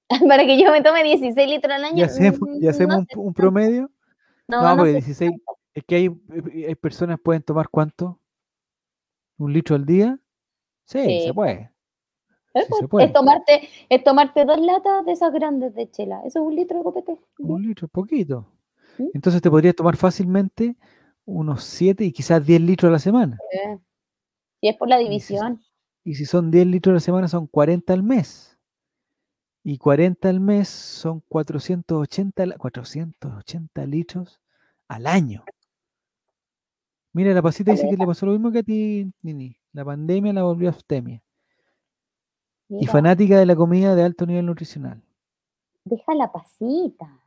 Para 0.27 0.45
que 0.45 0.61
yo 0.61 0.71
me 0.71 0.81
tome 0.81 1.03
16 1.03 1.49
litros 1.49 1.73
al 1.73 1.83
año. 1.85 1.97
Y 1.97 2.01
hacemos, 2.03 2.39
mm, 2.41 2.63
y 2.63 2.67
hacemos 2.67 3.05
no 3.15 3.21
un, 3.21 3.33
promedio. 3.33 3.91
No, 4.47 4.61
No, 4.61 4.69
no 4.71 4.77
porque 4.77 4.91
sé 4.93 4.97
16, 4.99 5.31
tanto. 5.31 5.57
es 5.73 5.83
que 5.85 5.95
hay, 5.95 6.09
hay 6.67 6.75
personas 6.75 7.19
pueden 7.21 7.41
tomar 7.43 7.67
cuánto? 7.69 8.19
¿Un 9.37 9.53
litro 9.53 9.75
al 9.75 9.85
día? 9.85 10.17
Sí, 10.85 10.99
Sí, 11.03 11.21
se 11.27 11.33
puede. 11.33 11.71
Sí, 12.55 12.61
se 12.79 12.87
puede. 12.87 13.05
Es 13.07 13.13
tomarte, 13.13 13.69
es 13.89 14.03
tomarte 14.03 14.45
dos 14.45 14.59
latas 14.59 15.05
de 15.05 15.11
esas 15.11 15.31
grandes 15.33 15.75
de 15.75 15.91
chela. 15.91 16.21
Eso 16.25 16.39
es 16.39 16.45
un 16.47 16.55
litro 16.55 16.77
de 16.79 16.83
copete. 16.83 17.19
Un 17.39 17.61
litro, 17.61 17.87
poquito. 17.87 18.47
¿Mm? 18.97 19.09
Entonces 19.13 19.41
te 19.41 19.49
podrías 19.51 19.75
tomar 19.75 19.95
fácilmente 19.97 20.75
unos 21.25 21.65
7 21.65 22.05
y 22.05 22.11
quizás 22.13 22.43
10 22.45 22.61
litros 22.61 22.89
a 22.89 22.93
la 22.93 22.99
semana. 22.99 23.37
Si 24.61 24.69
es 24.69 24.75
por 24.77 24.87
la 24.87 24.99
Y 24.99 25.03
si- 25.03 25.09
división. 25.09 25.61
Y 26.07 26.15
si 26.15 26.25
son 26.25 26.51
10 26.51 26.65
litros 26.67 26.91
a 26.91 26.95
la 26.95 26.99
semana, 27.01 27.27
son 27.27 27.47
40 27.47 27.91
al 27.91 28.01
mes. 28.01 28.57
Y 29.63 29.77
40 29.77 30.29
al 30.29 30.39
mes 30.39 30.69
son 30.69 31.19
480, 31.27 32.45
la- 32.45 32.57
480 32.57 33.85
litros 33.85 34.39
al 34.87 35.05
año. 35.05 35.43
Mira, 37.11 37.33
la 37.33 37.41
pasita 37.41 37.71
dice 37.71 37.89
que 37.89 37.97
le 37.97 38.05
pasó 38.05 38.25
lo 38.25 38.31
mismo 38.31 38.51
que 38.51 38.59
a 38.59 38.63
ti, 38.63 39.11
Nini. 39.21 39.57
La 39.73 39.83
pandemia 39.83 40.31
la 40.31 40.43
volvió 40.43 40.69
abstemia. 40.69 41.21
Y 42.69 42.75
Mira, 42.75 42.91
fanática 42.93 43.37
de 43.37 43.45
la 43.45 43.55
comida 43.57 43.93
de 43.93 44.03
alto 44.03 44.25
nivel 44.25 44.45
nutricional. 44.45 45.03
deja 45.83 46.13
la 46.15 46.31
pasita. 46.31 47.19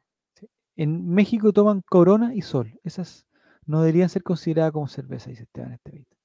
En 0.77 1.07
México 1.07 1.53
toman 1.53 1.83
Corona 1.83 2.35
y 2.35 2.41
Sol. 2.41 2.79
Esas 2.85 3.27
no 3.67 3.81
deberían 3.83 4.09
ser 4.09 4.23
consideradas 4.23 4.73
como 4.73 4.89
cerveza, 4.89 5.29
dice 5.29 5.43
Esteban 5.43 5.73
Estevito. 5.73 6.17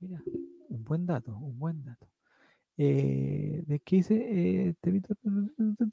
Mira, 0.00 0.22
un 0.74 0.84
buen 0.84 1.06
dato, 1.06 1.36
un 1.36 1.58
buen 1.58 1.84
dato. 1.84 2.06
Eh, 2.76 3.62
¿De 3.66 3.80
qué 3.80 3.96
dice 3.96 4.14
eh? 4.16 4.74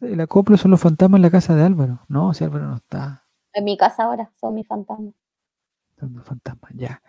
El 0.02 0.20
acoplo 0.20 0.58
son 0.58 0.72
los 0.72 0.82
fantasmas 0.82 1.20
en 1.20 1.22
la 1.22 1.30
casa 1.30 1.56
de 1.56 1.64
Álvaro. 1.64 2.02
No, 2.08 2.34
si 2.34 2.44
Álvaro 2.44 2.68
no 2.68 2.76
está. 2.76 3.26
En 3.53 3.66
mi 3.66 3.78
casa 3.78 4.03
ahora 4.03 4.32
son 4.40 4.56
mis 4.56 4.68
fantasmas. 4.68 5.14
Son 5.99 6.14
los 6.14 6.26
fantasmas, 6.26 6.72
ya. 6.76 7.02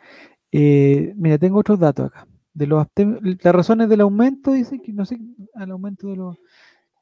Eh, 0.50 1.14
mira, 1.16 1.38
tengo 1.38 1.58
otros 1.58 1.78
datos 1.78 2.06
acá. 2.06 2.26
De 2.52 2.66
los 2.66 2.86
las 2.96 3.54
razones 3.54 3.88
del 3.88 4.02
aumento, 4.02 4.52
dice 4.52 4.78
que 4.80 4.92
no 4.92 5.06
sé, 5.06 5.18
al 5.54 5.70
aumento 5.70 6.08
de 6.08 6.16
los. 6.16 6.36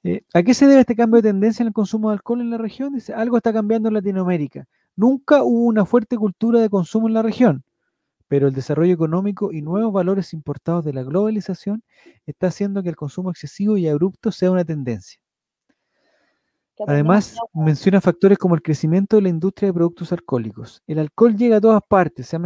Eh, 0.05 0.23
¿A 0.33 0.43
qué 0.45 0.55
se 0.55 0.67
debe 0.67 0.81
este 0.81 0.95
cambio 0.95 1.21
de 1.21 1.29
tendencia 1.29 1.65
en 1.65 1.69
el 1.69 1.73
consumo 1.73 2.11
de 2.11 2.15
alcohol 2.15 2.41
en 2.41 2.51
la 2.51 2.59
región? 2.59 2.95
Dice, 2.95 3.13
algo 3.13 3.37
está 3.37 3.53
cambiando 3.53 3.89
en 3.89 3.95
Latinoamérica. 3.95 4.69
Nunca 4.95 5.43
hubo 5.43 5.65
una 5.65 5.85
fuerte 5.85 6.17
cultura 6.17 6.61
de 6.61 6.71
consumo 6.71 7.09
en 7.09 7.15
la 7.15 7.23
región, 7.23 7.65
pero 8.31 8.47
el 8.47 8.55
desarrollo 8.55 8.94
económico 8.94 9.51
y 9.51 9.61
nuevos 9.61 9.93
valores 9.93 10.32
importados 10.35 10.85
de 10.85 10.93
la 10.93 11.02
globalización 11.02 11.82
está 12.27 12.47
haciendo 12.47 12.81
que 12.81 12.89
el 12.89 12.94
consumo 12.94 13.28
excesivo 13.32 13.77
y 13.77 13.89
abrupto 13.89 14.31
sea 14.31 14.52
una 14.52 14.65
tendencia. 14.65 15.20
¿Qué 16.77 16.85
Además, 16.86 17.36
menciona 17.52 18.01
factores 18.01 18.39
como 18.39 18.55
el 18.55 18.62
crecimiento 18.62 19.16
de 19.16 19.23
la 19.23 19.31
industria 19.31 19.66
de 19.66 19.74
productos 19.74 20.12
alcohólicos. 20.12 20.81
El 20.86 21.01
alcohol 21.01 21.36
llega 21.36 21.57
a 21.57 21.61
todas 21.61 21.82
partes, 21.89 22.28
se, 22.28 22.36
ha 22.36 22.40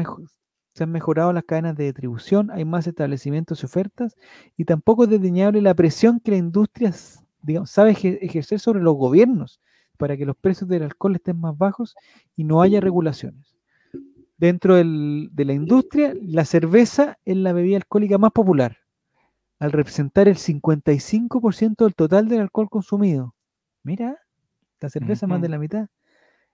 se 0.73 0.85
han 0.85 0.91
mejorado 0.91 1.35
las 1.35 1.45
cadenas 1.45 1.77
de 1.77 1.85
distribución, 1.85 2.51
hay 2.51 2.65
más 2.65 2.87
establecimientos 2.87 3.63
y 3.63 3.67
ofertas, 3.67 4.17
y 4.57 4.65
tampoco 4.65 5.05
es 5.05 5.11
desdeñable 5.11 5.61
la 5.61 5.75
presión 5.75 6.19
que 6.19 6.31
la 6.31 6.39
industria 6.39 6.95
digamos, 7.43 7.71
sabe 7.71 7.91
eje- 7.93 8.19
ejercer 8.23 8.59
sobre 8.59 8.81
los 8.81 8.95
gobiernos 8.97 9.61
para 9.99 10.17
que 10.17 10.25
los 10.25 10.35
precios 10.37 10.67
del 10.71 10.85
alcohol 10.85 11.15
estén 11.15 11.39
más 11.39 11.59
bajos 11.59 11.95
y 12.37 12.45
no 12.45 12.63
haya 12.63 12.81
regulaciones. 12.81 13.54
Dentro 14.45 14.75
del- 14.75 15.31
de 15.33 15.47
la 15.47 15.55
industria, 15.55 16.13
la 16.21 16.45
cerveza 16.45 17.17
es 17.25 17.35
la 17.35 17.55
bebida 17.55 17.79
alcohólica 17.79 18.19
más 18.19 18.31
popular, 18.31 18.77
al 19.59 19.73
representar 19.73 20.29
el 20.29 20.37
55% 20.37 21.87
del 21.87 21.95
total 21.95 22.29
del 22.29 22.43
alcohol 22.43 22.69
consumido. 22.69 23.35
Mira, 23.85 24.19
la 24.81 24.91
cerveza 24.91 25.27
más 25.27 25.41
de 25.41 25.49
la 25.49 25.57
mitad. 25.59 25.87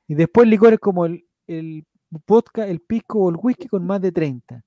Y 0.06 0.14
después 0.14 0.46
licores 0.46 0.78
como 0.78 1.04
el, 1.04 1.26
el 1.48 1.84
vodka, 2.28 2.64
el 2.68 2.78
pisco 2.78 3.24
o 3.24 3.30
el 3.30 3.36
whisky 3.42 3.66
con 3.66 3.84
más 3.84 4.00
de 4.00 4.12
30. 4.12 4.62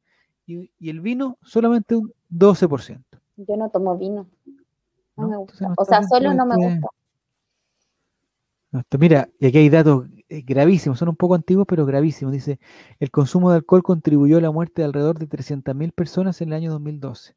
Y, 0.45 0.70
y 0.78 0.90
el 0.90 1.00
vino 1.00 1.38
solamente 1.44 1.95
un 1.95 2.12
12%. 2.30 3.22
Yo 3.38 3.56
no 3.56 3.70
tomo 3.70 3.98
vino. 3.98 4.28
No, 5.16 5.24
¿no? 5.24 5.30
me 5.30 5.38
gusta. 5.38 5.70
no 5.70 5.76
o 5.78 5.86
sea, 5.86 6.04
solo 6.04 6.34
no 6.34 6.45
me 6.45 6.56
gusta. 6.58 6.88
mira, 9.00 9.30
y 9.40 9.48
aquí 9.48 9.60
hay 9.60 9.70
datos 9.70 10.10
gravísimos, 10.41 10.99
son 10.99 11.10
un 11.10 11.15
poco 11.15 11.35
antiguos, 11.35 11.65
pero 11.68 11.85
gravísimos. 11.85 12.34
Dice, 12.34 12.60
el 12.99 13.11
consumo 13.11 13.51
de 13.51 13.57
alcohol 13.57 13.84
contribuyó 13.84 14.38
a 14.38 14.41
la 14.41 14.51
muerte 14.51 14.81
de 14.81 14.85
alrededor 14.85 15.19
de 15.19 15.27
300.000 15.27 15.91
personas 15.93 16.41
en 16.41 16.49
el 16.49 16.53
año 16.55 16.72
2012. 16.72 17.35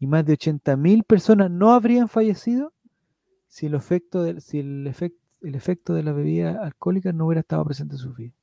Y 0.00 0.06
más 0.06 0.24
de 0.26 0.34
80.000 0.34 1.04
personas 1.04 1.50
no 1.50 1.72
habrían 1.72 2.08
fallecido 2.08 2.72
si 3.46 3.66
el 3.66 3.74
efecto, 3.74 4.22
del- 4.22 4.40
si 4.40 4.58
el, 4.58 4.86
efec- 4.86 5.14
el 5.42 5.54
efecto 5.54 5.94
de 5.94 6.02
la 6.02 6.12
bebida 6.12 6.60
alcohólica 6.62 7.12
no 7.12 7.26
hubiera 7.26 7.40
estado 7.40 7.64
presente 7.64 7.94
en 7.94 7.98
sus 7.98 8.16
vidas. 8.16 8.34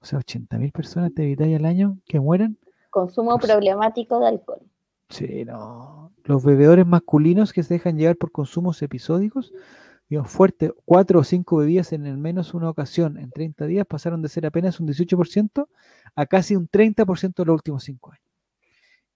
O 0.00 0.04
sea, 0.04 0.18
80.000 0.20 0.72
personas 0.72 1.12
te 1.14 1.22
evitáis 1.24 1.56
al 1.56 1.64
año 1.64 1.98
que 2.06 2.20
mueran. 2.20 2.56
Consumo 2.90 3.38
Pues- 3.38 3.50
problemático 3.50 4.18
de 4.20 4.26
alcohol. 4.28 4.60
Sí, 5.08 5.44
no. 5.44 6.12
Los 6.24 6.42
bebedores 6.44 6.86
masculinos 6.86 7.52
que 7.52 7.62
se 7.62 7.74
dejan 7.74 7.98
llevar 7.98 8.16
por 8.16 8.32
consumos 8.32 8.80
episódicos, 8.82 9.52
fuerte, 10.24 10.72
cuatro 10.84 11.20
o 11.20 11.24
cinco 11.24 11.56
bebidas 11.56 11.92
en 11.92 12.06
al 12.06 12.18
menos 12.18 12.54
una 12.54 12.68
ocasión 12.68 13.18
en 13.18 13.30
30 13.30 13.66
días 13.66 13.86
pasaron 13.86 14.20
de 14.20 14.28
ser 14.28 14.44
apenas 14.44 14.78
un 14.78 14.86
18% 14.86 15.66
a 16.14 16.26
casi 16.26 16.54
un 16.54 16.68
30% 16.68 17.42
en 17.42 17.46
los 17.46 17.54
últimos 17.54 17.84
cinco 17.84 18.12
años. 18.12 18.24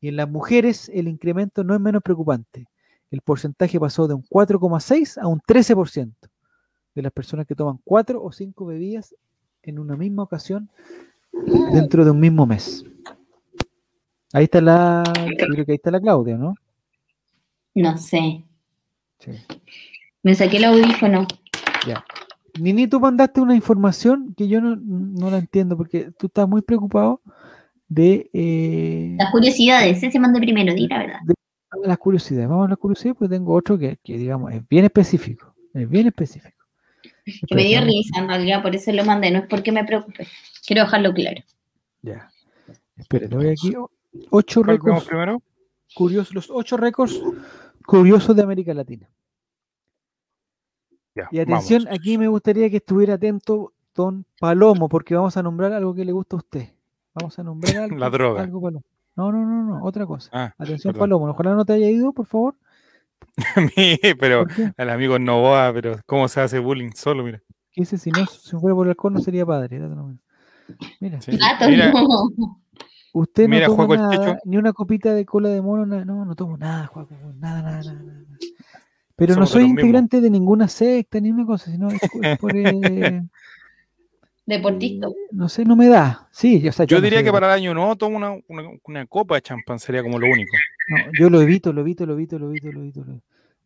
Y 0.01 0.09
en 0.09 0.16
las 0.16 0.28
mujeres 0.28 0.90
el 0.94 1.09
incremento 1.09 1.64
no 1.64 1.74
es 1.74 1.81
menos 1.81 2.02
preocupante. 2.02 2.68
El 3.10 3.20
porcentaje 3.20 3.78
pasó 3.78 4.09
de 4.09 4.14
un 4.14 4.23
4,6 4.24 5.20
a 5.20 5.27
un 5.27 5.40
13% 5.40 6.14
de 6.94 7.02
las 7.02 7.12
personas 7.12 7.47
que 7.47 7.55
toman 7.55 7.78
cuatro 7.85 8.23
o 8.23 8.32
cinco 8.32 8.66
bebidas 8.66 9.14
en 9.62 9.78
una 9.78 9.97
misma 9.97 10.23
ocasión 10.23 10.70
dentro 11.73 12.05
de 12.05 12.10
un 12.10 12.20
mismo 12.20 12.47
mes. 12.47 12.85
Ahí 14.32 14.44
está 14.44 14.60
la, 14.60 15.02
creo 15.39 15.64
que 15.64 15.73
ahí 15.73 15.77
está 15.77 15.90
la 15.90 16.01
Claudia, 16.01 16.36
¿no? 16.36 16.55
No 17.74 17.98
sé. 17.98 18.44
Sí. 19.18 19.32
Me 20.27 20.35
saqué 20.35 20.57
el 20.57 20.65
audífono. 20.65 21.24
Nini, 22.59 22.89
tú 22.89 22.98
mandaste 22.98 23.40
una 23.40 23.55
información 23.55 24.35
que 24.36 24.48
yo 24.48 24.61
no, 24.61 24.74
no 24.74 25.31
la 25.31 25.39
entiendo 25.39 25.77
porque 25.77 26.11
tú 26.19 26.27
estás 26.27 26.48
muy 26.48 26.62
preocupado 26.62 27.20
de, 27.86 28.28
eh, 28.32 29.15
Las 29.20 29.31
curiosidades, 29.31 30.03
ese 30.03 30.19
mandé 30.19 30.40
primero, 30.40 30.74
di 30.74 30.89
la 30.89 30.98
verdad. 30.98 31.20
de 31.24 31.35
las 31.86 31.98
curiosidades. 31.98 32.48
Vamos 32.48 32.66
a 32.66 32.70
las 32.70 32.78
curiosidades, 32.78 33.16
pues 33.16 33.31
tengo 33.31 33.55
otro 33.55 33.78
que, 33.78 33.98
que, 34.03 34.19
digamos 34.19 34.53
es 34.53 34.69
bien 34.69 34.86
específico. 34.86 35.55
Es 35.73 35.89
bien 35.89 36.09
específico. 36.09 36.65
Que 37.24 37.55
me 37.55 37.62
dio 37.62 37.81
risa 37.82 38.19
en 38.19 38.27
realidad, 38.27 38.62
por 38.62 38.74
eso 38.74 38.90
lo 38.90 39.05
mandé, 39.05 39.31
no 39.31 39.39
es 39.39 39.47
porque 39.47 39.70
me 39.70 39.85
preocupe. 39.85 40.27
Quiero 40.66 40.82
dejarlo 40.82 41.15
claro. 41.15 41.40
Ya. 42.03 42.28
Espera, 42.97 43.28
te 43.28 43.36
voy 43.36 43.51
aquí. 43.51 43.74
Ocho 44.31 44.65
¿Cuál 44.65 44.78
vemos 44.78 44.86
récords 44.89 45.07
primero? 45.07 45.43
curiosos, 45.94 46.35
los 46.35 46.51
ocho 46.51 46.77
récords 46.77 47.23
curiosos 47.86 48.35
de 48.35 48.43
América 48.43 48.74
Latina. 48.74 49.09
Ya, 51.16 51.28
Y 51.32 51.40
atención, 51.40 51.84
vamos. 51.84 51.98
aquí 51.98 52.18
me 52.18 52.28
gustaría 52.28 52.70
que 52.70 52.76
estuviera 52.76 53.14
atento 53.14 53.72
Don 53.94 54.24
Palomo, 54.38 54.88
porque 54.88 55.14
vamos 55.14 55.36
a 55.36 55.43
nombrar 55.43 55.72
algo 55.72 55.94
que 55.94 56.05
le 56.05 56.12
gusta 56.12 56.36
a 56.36 56.38
usted. 56.38 56.68
Vamos 57.14 57.38
a 57.38 57.43
nombrar 57.43 57.76
algo. 57.84 57.97
La 57.98 58.10
droga. 58.10 58.43
algo, 58.43 58.60
Palomo. 58.60 58.84
No, 59.16 59.32
no, 59.32 59.47
no, 59.47 59.62
no, 59.64 59.82
otra 59.84 60.05
cosa. 60.06 60.28
Ah, 60.32 60.55
Atención, 60.59 60.93
perdón. 60.93 61.09
Palomo. 61.09 61.30
Ojalá 61.32 61.55
no 61.55 61.64
te 61.64 61.72
haya 61.72 61.88
ido, 61.88 62.12
por 62.12 62.26
favor. 62.26 62.55
Mi- 63.76 63.98
pero 64.20 64.44
al 64.76 64.90
amigo 64.90 65.18
Novoa, 65.18 65.72
pero 65.72 65.97
cómo 66.06 66.28
se 66.28 66.40
hace 66.43 66.59
bullying 66.59 66.90
solo, 66.94 67.24
mira. 67.24 67.40
Que 67.72 67.82
ese, 67.82 67.97
si 67.98 68.10
no 68.10 68.26
si 68.26 68.56
fuera 68.59 68.74
por 68.74 68.86
el 68.86 68.90
alcohol, 68.90 69.14
no 69.14 69.20
sería 69.20 69.44
padre. 69.47 69.80
Mira, 71.01 71.20
Sí. 71.20 71.36
Gato, 71.36 71.68
Mira, 71.68 71.93
no. 71.93 72.60
usted 73.12 73.48
mira, 73.48 73.68
no 73.68 73.74
toma 73.76 73.86
Juaco 73.86 73.94
el 73.94 74.18
nada, 74.18 74.38
ni 74.44 74.56
una 74.59 74.72
copita 74.72 75.14
de 75.14 75.24
cola 75.24 75.48
de 75.48 75.62
mono, 75.62 75.86
nada. 75.86 76.05
no, 76.05 76.24
no 76.24 76.34
tomo 76.34 76.56
nada, 76.59 76.86
Juaco, 76.86 77.14
nada, 77.38 77.62
nada, 77.62 77.82
nada. 77.82 78.02
nada. 78.02 78.20
Pero 79.16 79.34
Somos 79.34 79.48
no 79.48 79.52
soy 79.52 79.62
mismos. 79.64 79.80
integrante 79.80 80.20
de 80.20 80.30
ninguna 80.30 80.68
secta 80.68 81.18
ni 81.20 81.30
una 81.30 81.47
cosa, 81.47 81.70
sino 81.70 81.88
es, 81.88 81.98
por, 82.38 82.52
eh, 82.56 83.22
Deportista. 84.44 85.09
no 85.32 85.48
sé, 85.48 85.64
no 85.64 85.74
me 85.74 85.88
da. 85.88 86.28
Sí, 86.30 86.68
o 86.68 86.72
sea, 86.72 86.86
Yo 86.86 87.01
diría 87.01 87.24
que 87.24 87.32
para 87.32 87.48
el 87.48 87.52
año 87.55 87.74
nuevo 87.74 87.97
tomo 87.97 88.16
una, 88.16 88.30
una, 88.48 88.62
una 88.84 89.06
copa 89.06 89.34
de 89.36 89.43
champán, 89.43 89.78
sería 89.80 90.02
como 90.02 90.18
lo 90.20 90.26
único. 90.30 90.52
No, 90.88 90.98
yo 91.18 91.28
lo 91.30 91.40
evito, 91.40 91.72
lo 91.72 91.80
evito, 91.80 92.06
lo 92.06 92.12
evito, 92.14 92.38
lo 92.38 92.51
evito, 92.51 92.70
lo 92.70 92.80
evito. 92.80 93.01
lo 93.05 93.10
evito. 93.12 93.24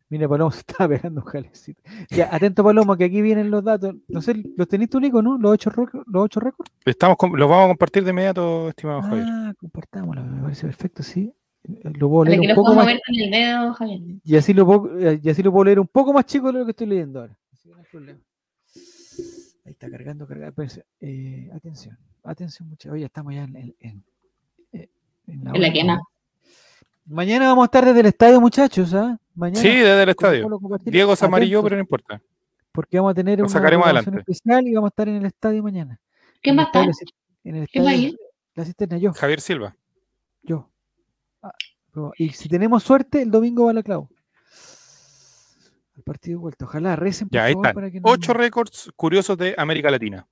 Mira, 0.09 0.27
Palomo 0.27 0.49
se 0.51 0.59
está 0.59 0.87
pegando 0.87 1.21
un 1.21 1.27
jalecito. 1.27 1.81
Ya, 2.09 2.29
atento, 2.33 2.63
Palomo, 2.63 2.97
que 2.97 3.03
aquí 3.05 3.21
vienen 3.21 3.51
los 3.51 3.63
datos. 3.63 3.95
No 4.07 4.21
sé, 4.21 4.41
¿los 4.57 4.67
tenés 4.67 4.89
tú, 4.89 4.99
Nico, 4.99 5.21
no? 5.21 5.37
¿Los 5.37 5.51
ocho, 5.51 5.69
récords- 5.69 6.03
los 6.07 6.23
ocho 6.23 6.39
récords? 6.39 6.71
Estamos 6.83 7.15
con- 7.17 7.37
los 7.37 7.47
vamos 7.49 7.65
a 7.65 7.67
compartir 7.69 8.03
de 8.03 8.09
inmediato, 8.09 8.69
estimado 8.69 9.03
Javier. 9.03 9.25
Ah, 9.29 9.53
compartámoslo, 9.59 10.23
me 10.23 10.41
parece 10.41 10.65
perfecto, 10.65 11.03
sí. 11.03 11.31
Lo 11.63 12.09
puedo 12.09 12.23
Para 12.23 12.29
leer 12.31 12.39
que 12.41 12.45
un 12.45 12.49
lo 12.49 12.55
poco 12.55 12.65
puedas 12.73 12.75
más. 12.77 12.85
mover 12.85 13.01
con 13.05 13.15
el 13.15 13.31
dedo, 13.31 13.73
Javier. 13.73 13.99
Y 14.23 14.35
así, 14.35 14.53
lo 14.53 14.65
puedo, 14.65 14.99
eh, 14.99 15.19
y 15.23 15.29
así 15.29 15.43
lo 15.43 15.51
puedo 15.51 15.65
leer 15.65 15.79
un 15.79 15.87
poco 15.87 16.11
más 16.13 16.25
chico 16.25 16.47
de 16.51 16.59
lo 16.59 16.65
que 16.65 16.71
estoy 16.71 16.87
leyendo 16.87 17.19
ahora. 17.21 17.37
Así 17.53 17.69
que 17.69 17.75
no 17.75 17.79
hay 17.81 17.85
problema. 17.91 18.19
Ahí 19.65 19.71
está 19.71 19.89
cargando, 19.89 20.27
cargando. 20.27 20.63
Eh, 21.01 21.49
atención, 21.53 21.97
atención, 22.23 22.67
muchachos. 22.69 22.93
Oye, 22.93 23.05
estamos 23.05 23.33
ya 23.33 23.43
en, 23.43 23.55
en, 23.55 23.75
en- 23.79 24.03
eh, 24.73 24.89
en 25.27 25.43
la 25.61 25.71
quema. 25.71 26.01
Mañana 27.05 27.47
vamos 27.47 27.63
a 27.63 27.65
estar 27.65 27.85
desde 27.85 27.99
el 27.99 28.05
estadio, 28.07 28.41
muchachos. 28.41 28.93
¿ah? 28.93 29.19
Mañana. 29.35 29.59
Sí, 29.61 29.67
desde 29.69 30.03
el 30.03 30.09
estadio. 30.09 30.47
Diego 30.85 31.13
amarilló, 31.21 31.59
Atentos, 31.59 31.63
pero 31.63 31.75
no 31.75 31.81
importa. 31.81 32.21
porque 32.71 32.97
vamos 32.97 33.11
a 33.11 33.15
tener 33.15 33.39
una 33.39 33.49
sacaremos 33.49 33.85
adelante. 33.85 34.17
especial 34.19 34.67
y 34.67 34.73
vamos 34.73 34.87
a 34.87 34.91
estar 34.91 35.09
en 35.09 35.15
el 35.17 35.25
estadio 35.25 35.61
mañana. 35.61 35.99
¿Quién 36.41 36.57
va 36.57 36.63
a 36.63 36.65
estar? 36.65 36.89
estadio 36.89 37.11
En 37.43 37.55
el 37.57 37.67
¿Quién 37.67 37.85
va 37.85 37.89
a 37.89 37.93
estadio 37.93 38.09
ir? 38.09 38.19
La 38.55 38.65
cisterna, 38.65 38.97
yo. 38.97 39.13
Javier 39.13 39.41
Silva. 39.41 39.75
Yo. 40.43 40.69
Y 42.17 42.29
si 42.29 42.47
tenemos 42.47 42.83
suerte, 42.83 43.21
el 43.21 43.31
domingo 43.31 43.65
va 43.65 43.73
la 43.73 43.83
Clau. 43.83 44.07
El 45.97 46.03
partido 46.03 46.37
de 46.39 46.41
vuelta. 46.41 46.65
Ojalá 46.65 46.95
recen 46.95 47.27
por 47.27 47.35
Ya, 47.35 47.43
ahí 47.45 47.53
favor 47.53 47.65
están. 47.67 47.75
para 47.75 47.91
que 47.91 47.99
no- 48.01 48.09
Ocho 48.09 48.33
récords 48.33 48.91
curiosos 48.95 49.37
de 49.37 49.53
América 49.57 49.91
Latina. 49.91 50.25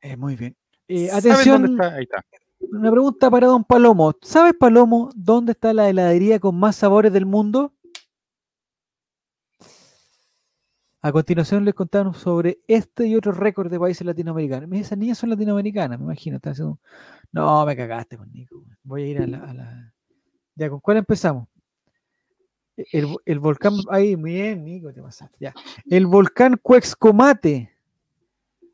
Eh, 0.00 0.16
muy 0.16 0.34
bien. 0.36 0.56
Eh, 0.88 1.08
¿Saben 1.08 1.32
atención, 1.32 1.62
dónde 1.62 1.84
está? 1.84 1.96
Ahí 1.96 2.02
está. 2.04 2.24
una 2.72 2.90
pregunta 2.90 3.30
para 3.30 3.46
don 3.46 3.62
Palomo. 3.64 4.14
¿Sabes, 4.22 4.54
Palomo, 4.58 5.10
dónde 5.14 5.52
está 5.52 5.72
la 5.74 5.88
heladería 5.88 6.38
con 6.40 6.58
más 6.58 6.76
sabores 6.76 7.12
del 7.12 7.26
mundo? 7.26 7.74
A 11.02 11.12
continuación 11.12 11.64
les 11.66 11.74
contamos 11.74 12.16
sobre 12.16 12.60
este 12.66 13.06
y 13.06 13.14
otros 13.14 13.36
récords 13.36 13.70
de 13.70 13.78
países 13.78 14.06
latinoamericanos. 14.06 14.70
Esas 14.72 14.96
niñas 14.96 15.18
son 15.18 15.28
latinoamericanas, 15.30 15.98
me 15.98 16.04
imagino. 16.06 16.36
están 16.36 16.52
haciendo 16.52 16.72
un- 16.72 16.80
No, 17.30 17.66
me 17.66 17.76
cagaste 17.76 18.16
con 18.16 18.32
Nico. 18.32 18.64
Voy 18.82 19.02
a 19.02 19.06
ir 19.08 19.20
a 19.20 19.26
la, 19.26 19.38
a 19.38 19.52
la- 19.54 19.93
Ya, 20.56 20.70
¿con 20.70 20.80
cuál 20.80 20.98
empezamos? 20.98 21.48
E, 22.76 22.84
El, 22.92 23.06
vo- 23.06 23.20
el 23.24 23.38
volcán... 23.38 23.74
Ahí, 23.90 24.16
muy 24.16 24.32
bien, 24.34 24.64
Nico, 24.64 24.92
te 24.92 25.02
pasaste. 25.02 25.36
Ya. 25.40 25.54
El 25.88 26.06
volcán 26.06 26.58
Cuexcomate, 26.62 27.72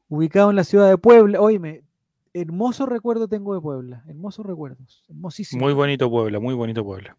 ubicado 0.08 0.50
en 0.50 0.56
la 0.56 0.64
ciudad 0.64 0.88
de 0.88 0.98
Puebla. 0.98 1.40
Oíme, 1.40 1.82
hermoso 2.34 2.86
recuerdo 2.86 3.28
tengo 3.28 3.54
de 3.54 3.60
Puebla. 3.60 4.04
Hermosos 4.08 4.44
recuerdos. 4.46 5.04
Hermosísimo. 5.08 5.62
Muy 5.64 5.72
bonito 5.74 6.08
Puebla, 6.10 6.38
muy 6.40 6.54
bonito 6.54 6.84
Puebla. 6.84 7.16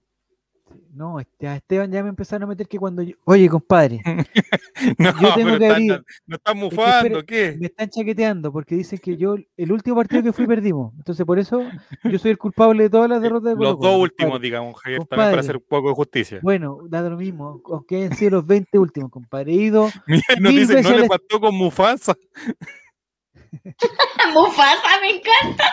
No, 0.94 1.20
este, 1.20 1.48
a 1.48 1.56
Esteban 1.56 1.92
ya 1.92 2.04
me 2.04 2.10
empezaron 2.10 2.44
a 2.44 2.48
meter 2.48 2.68
que 2.68 2.78
cuando 2.78 3.02
yo. 3.02 3.16
Oye, 3.24 3.48
compadre, 3.50 4.02
No, 4.98 5.12
Yo 5.22 5.34
tengo 5.36 5.36
pero 5.36 5.58
que 5.60 5.68
están, 5.68 5.82
abrir- 5.84 6.06
no 6.28 6.36
están 6.36 6.54
que 6.56 6.60
mufando, 6.60 7.26
¿qué? 7.26 7.58
me 7.60 7.68
están 7.68 7.90
chaqueteando 7.90 8.52
porque 8.52 8.76
dicen 8.76 9.00
que 9.00 9.16
yo, 9.16 9.36
el 9.58 9.72
último 9.72 9.96
partido 9.96 10.24
que 10.24 10.34
fui, 10.34 10.48
perdimos. 10.48 10.94
Entonces, 10.98 11.26
por 11.26 11.40
eso 11.40 11.62
yo 12.04 12.20
soy 12.20 12.32
el 12.32 12.38
culpable 12.38 12.84
de 12.84 12.90
todas 12.90 13.10
las 13.10 13.22
derrotas 13.22 13.58
de 13.58 13.64
Los 13.64 13.76
Colo-Colo, 13.78 13.90
dos 13.92 14.02
últimos, 14.02 14.32
compadre. 14.32 14.48
digamos, 14.48 14.82
Javier, 14.82 15.00
también 15.00 15.08
Compadre. 15.08 15.32
para 15.32 15.42
hacer 15.42 15.58
un 15.58 15.64
poco 15.68 15.90
de 15.90 15.96
justicia. 15.96 16.40
Bueno, 16.42 16.80
da 16.90 17.02
lo 17.02 17.18
mismo, 17.18 17.62
aunque 17.66 17.96
hayan 17.98 18.16
sido 18.16 18.32
los 18.32 18.48
20 18.48 18.78
últimos, 18.80 19.12
compadre. 19.12 19.52
He 19.54 19.56
ido, 19.56 19.90
Mira, 20.08 20.24
nos 20.40 20.52
dicen, 20.52 20.84
no 20.84 20.98
le 20.98 21.08
faltó 21.08 21.40
con 21.40 21.56
Mufasa. 21.56 22.16
Mufasa, 24.34 24.88
me 25.02 25.18
encanta. 25.18 25.66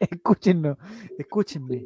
escúchenlo, 0.00 0.78
escúchenme. 1.18 1.84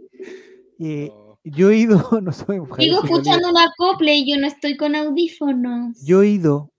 Eh, 0.78 1.10
Oh. 1.12 1.29
Yo 1.44 1.70
he 1.70 1.76
ido, 1.76 1.96
no 2.22 2.32
soy 2.32 2.60
mujer, 2.60 2.84
Sigo 2.84 3.04
escuchando 3.04 3.50
una 3.50 3.70
copla 3.76 4.12
y 4.12 4.30
yo 4.30 4.40
no 4.40 4.46
estoy 4.46 4.76
con 4.76 4.94
audífonos. 4.94 6.02
Yo 6.04 6.22
he 6.22 6.28
ido 6.28 6.70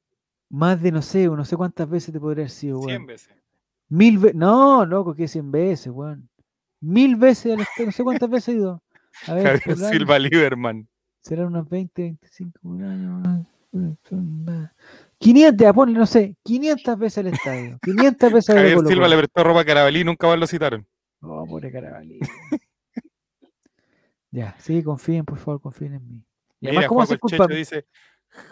más 0.49 0.81
de, 0.81 0.91
no 0.91 1.01
sé, 1.01 1.27
no 1.27 1.45
sé 1.45 1.55
cuántas 1.55 1.89
veces 1.89 2.13
te 2.13 2.19
podría 2.19 2.43
haber 2.43 2.51
sido, 2.51 2.79
weón. 2.79 2.89
100 2.89 3.05
veces. 3.05 3.35
Mil 3.89 4.17
veces. 4.17 4.35
No, 4.35 4.85
loco, 4.85 5.15
que 5.15 5.27
100 5.27 5.51
veces, 5.51 5.91
weón. 5.93 6.29
Mil 6.81 7.15
veces, 7.15 7.53
al 7.53 7.61
estadio, 7.61 7.85
no 7.87 7.91
sé 7.91 8.03
cuántas 8.03 8.29
veces 8.29 8.49
he 8.49 8.57
ido. 8.57 8.83
A 9.27 9.33
ver, 9.33 9.59
Javier 9.59 9.77
Silva 9.77 10.19
Lieberman. 10.19 10.87
serán 11.21 11.47
unas 11.47 11.69
20, 11.69 12.01
25 12.01 12.59
un 12.63 12.83
año. 12.83 13.09
más, 13.19 13.97
son 14.09 14.43
más. 14.43 14.71
500, 15.19 15.61
ya 15.61 15.73
ponle, 15.73 15.97
no 15.97 16.05
sé, 16.05 16.35
500 16.43 16.97
veces 16.97 17.17
al 17.19 17.27
estadio. 17.27 17.79
500 17.83 18.33
veces 18.33 18.49
al 18.49 18.57
Javier 18.57 18.79
Silva 18.87 19.07
le 19.07 19.17
prestó 19.17 19.43
ropa 19.43 19.61
a 19.61 19.65
Carabalí 19.65 20.01
y 20.01 20.03
nunca 20.03 20.27
más 20.27 20.39
lo 20.39 20.47
citaron. 20.47 20.85
Oh, 21.21 21.45
pobre 21.45 21.71
Carabalí. 21.71 22.19
Ya, 24.31 24.55
sí, 24.59 24.81
confíen, 24.83 25.25
por 25.25 25.37
favor, 25.37 25.61
confíen 25.61 25.93
en 25.95 26.07
mí. 26.07 26.23
Y 26.59 26.67
además, 26.67 26.87
¿cómo 26.87 27.03
el 27.03 27.19
culpa? 27.19 27.47
Dice, 27.47 27.85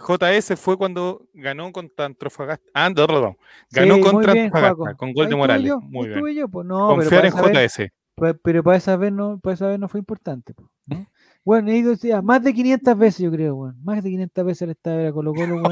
JS 0.07 0.55
fue 0.59 0.77
cuando 0.77 1.27
ganó 1.33 1.71
contra 1.71 2.05
Antofagasta. 2.05 2.65
Ah, 2.73 2.89
no, 2.89 2.95
perdón. 3.07 3.37
Ganó 3.71 3.95
Sí, 3.95 4.01
contra 4.01 4.33
bien, 4.33 4.45
Antofagasta 4.47 4.95
con 4.95 5.13
gol 5.13 5.29
de 5.29 5.35
Morales. 5.35 5.67
yo, 5.67 5.79
Muy 5.81 6.09
bien. 6.09 6.35
yo, 6.35 6.47
pues 6.49 6.65
no, 6.67 6.89
pero 6.97 7.09
Confiar 7.09 7.31
para 7.31 7.47
en 7.61 7.69
JS. 7.69 7.91
Pues, 8.15 8.35
pero 8.43 8.63
para 8.63 8.77
esa 8.77 8.97
vez 8.97 9.13
no, 9.13 9.39
para 9.39 9.53
esa 9.53 9.67
vez 9.67 9.79
no 9.79 9.87
fue 9.87 9.99
importante. 10.01 10.53
po, 10.53 10.69
¿no? 10.85 11.05
Bueno, 11.45 11.71
he 11.71 11.77
ido 11.77 11.93
ya, 11.93 12.21
más 12.21 12.43
de 12.43 12.53
500 12.53 12.97
veces, 12.97 13.19
yo 13.21 13.31
creo, 13.31 13.55
weón. 13.55 13.81
Más 13.83 14.03
de 14.03 14.09
500 14.09 14.45
veces 14.45 14.61
el 14.63 14.71
estadio 14.71 14.97
de 15.05 15.13
Colo 15.13 15.33
Colo. 15.33 15.63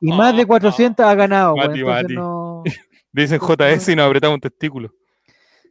Y 0.00 0.10
más 0.12 0.34
de 0.36 0.46
400 0.46 1.04
ha 1.04 1.14
ganado. 1.14 1.54
Mati, 1.56 1.80
Entonces 1.80 2.02
Mati. 2.04 2.14
no... 2.14 2.62
Dicen 3.12 3.38
JS 3.40 3.88
y 3.92 3.96
nos 3.96 4.06
apretamos 4.06 4.36
un 4.36 4.40
testículo. 4.40 4.94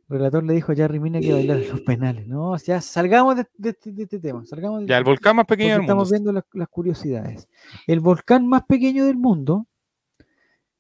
El 0.10 0.18
relator 0.18 0.44
le 0.44 0.54
dijo 0.56 0.72
a 0.72 0.76
Jerry 0.76 1.00
Mina 1.00 1.20
que 1.20 1.32
bailar 1.32 1.60
los 1.60 1.82
penales. 1.82 2.28
No, 2.28 2.52
o 2.52 2.58
sea, 2.60 2.82
salgamos 2.82 3.36
de, 3.38 3.46
de 3.58 3.70
este- 3.70 3.92
de 3.92 4.04
este 4.04 4.20
tema. 4.20 4.44
Salgamos 4.46 4.84
Ya, 4.88 4.98
el 4.98 5.04
volcán 5.04 5.36
más 5.36 5.46
pequeño 5.46 5.70
del 5.70 5.80
mundo. 5.82 5.92
estamos 5.94 6.12
viendo 6.12 6.32
las, 6.32 6.44
las 6.54 6.68
curiosidades. 6.68 7.48
El 7.86 8.00
volcán 8.00 8.48
más 8.48 8.64
pequeño 8.64 9.06
del 9.06 9.18
mundo 9.18 9.68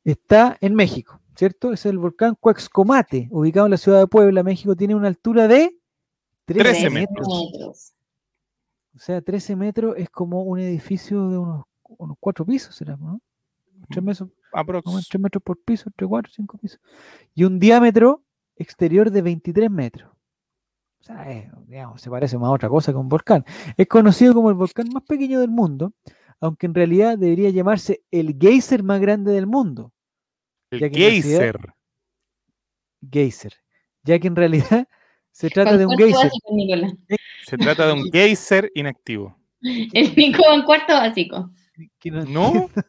está 0.04 0.58
en 0.62 0.74
México, 0.76 1.22
¿cierto? 1.36 1.72
Es 1.74 1.86
el 1.86 1.98
volcán 2.00 2.36
Cuexcomate, 2.40 3.28
ubicado 3.32 3.68
en 3.68 3.72
la 3.72 3.78
ciudad 3.78 4.00
de 4.00 4.08
Puebla, 4.08 4.42
México. 4.44 4.76
Tiene 4.76 4.96
una 4.96 5.08
altura 5.08 5.48
de 5.48 5.76
13, 6.46 6.64
13 6.64 6.90
metros. 6.90 7.28
metros. 7.54 7.94
O 8.96 9.00
sea, 9.00 9.22
13 9.22 9.56
metros 9.56 9.96
es 9.98 10.10
como 10.10 10.42
un 10.44 10.60
edificio 10.60 11.30
de 11.30 11.38
unos, 11.38 11.66
unos 11.84 12.18
4 12.20 12.46
pisos, 12.46 12.76
¿será? 12.76 12.98
¿no? 12.98 13.22
3 13.90 14.04
metros, 14.04 14.30
3 15.08 15.22
metros 15.22 15.44
por 15.44 15.58
piso, 15.60 15.88
entre 15.90 16.08
4 16.08 16.32
5 16.36 16.58
pisos. 16.58 16.80
Y 17.36 17.44
un 17.44 17.60
diámetro 17.60 18.24
exterior 18.60 19.10
de 19.10 19.22
23 19.24 19.72
metros. 19.72 20.12
O 21.00 21.04
sea, 21.04 21.32
es, 21.32 21.50
digamos, 21.68 22.02
se 22.02 22.10
parece 22.10 22.38
más 22.38 22.50
a 22.50 22.52
otra 22.52 22.70
cosa 22.70 22.92
que 22.92 22.98
un 22.98 23.10
volcán. 23.10 23.44
Es 23.78 23.88
conocido 23.88 24.34
como 24.34 24.50
el 24.50 24.56
volcán 24.56 24.90
más 24.94 25.04
pequeño 25.04 25.40
del 25.40 25.50
mundo, 25.50 25.94
aunque 26.42 26.66
en 26.68 26.76
realidad 26.76 27.18
debería 27.18 27.50
llamarse 27.50 28.04
el 28.12 28.38
geyser 28.40 28.84
más 28.84 29.00
grande 29.02 29.32
del 29.32 29.48
mundo. 29.48 29.94
El 30.72 30.80
ciudad- 30.80 30.94
geyser. 30.94 31.58
Geyser. 33.10 33.54
Ya 34.04 34.20
que 34.20 34.28
en 34.28 34.36
realidad 34.36 34.88
se 35.32 35.50
trata 35.50 35.78
de 35.78 35.86
un 35.86 35.98
geyser. 35.98 36.26
básico. 36.30 36.98
Se 37.46 37.58
trata 37.58 37.88
de 37.88 37.94
un 37.94 38.12
geyser 38.12 38.70
inactivo. 38.76 39.38
El 39.62 40.16
Nico 40.16 40.44
en 40.54 40.64
cuarto 40.64 40.94
básico. 40.94 41.50
no, 42.28 42.70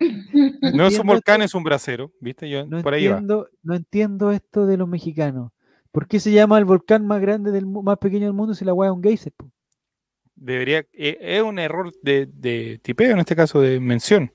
No, 0.00 0.70
no 0.72 0.86
es 0.86 0.98
un 0.98 1.06
volcán, 1.06 1.42
esto. 1.42 1.44
es 1.44 1.54
un 1.54 1.64
brasero. 1.64 2.12
¿Viste? 2.20 2.48
Yo, 2.48 2.66
No 2.66 2.82
por 2.82 2.94
ahí 2.94 3.08
va. 3.08 3.18
entiendo, 3.18 3.48
no 3.62 3.74
entiendo 3.74 4.30
esto 4.32 4.66
de 4.66 4.76
los 4.76 4.88
mexicanos. 4.88 5.52
¿Por 5.90 6.06
qué 6.08 6.20
se 6.20 6.32
llama 6.32 6.58
el 6.58 6.64
volcán 6.64 7.06
más 7.06 7.20
grande 7.20 7.50
del 7.50 7.66
más 7.66 7.98
pequeño 7.98 8.24
del 8.26 8.32
mundo 8.34 8.54
si 8.54 8.64
la 8.64 8.72
hueá 8.74 8.90
es 8.90 8.94
un 8.96 9.02
geyser? 9.02 9.32
po? 9.36 9.50
Debería, 10.34 10.78
eh, 10.92 11.18
es 11.20 11.42
un 11.42 11.58
error 11.58 11.92
de, 12.02 12.26
de 12.26 12.80
tipeo, 12.82 13.12
en 13.12 13.18
este 13.18 13.36
caso 13.36 13.60
de 13.60 13.78
mención. 13.80 14.32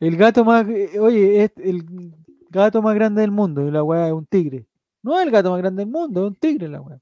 El 0.00 0.16
gato 0.16 0.44
más, 0.44 0.66
eh, 0.68 0.98
oye, 0.98 1.44
es 1.44 1.52
el 1.56 1.84
gato 2.50 2.82
más 2.82 2.94
grande 2.94 3.20
del 3.20 3.30
mundo 3.30 3.66
y 3.66 3.70
la 3.70 3.82
hueá 3.82 4.08
es 4.08 4.12
un 4.12 4.26
tigre. 4.26 4.66
No 5.02 5.18
es 5.18 5.24
el 5.26 5.30
gato 5.30 5.50
más 5.50 5.58
grande 5.60 5.82
del 5.84 5.92
mundo, 5.92 6.22
es 6.24 6.28
un 6.28 6.36
tigre 6.36 6.68
la 6.68 6.80
hueá. 6.80 6.98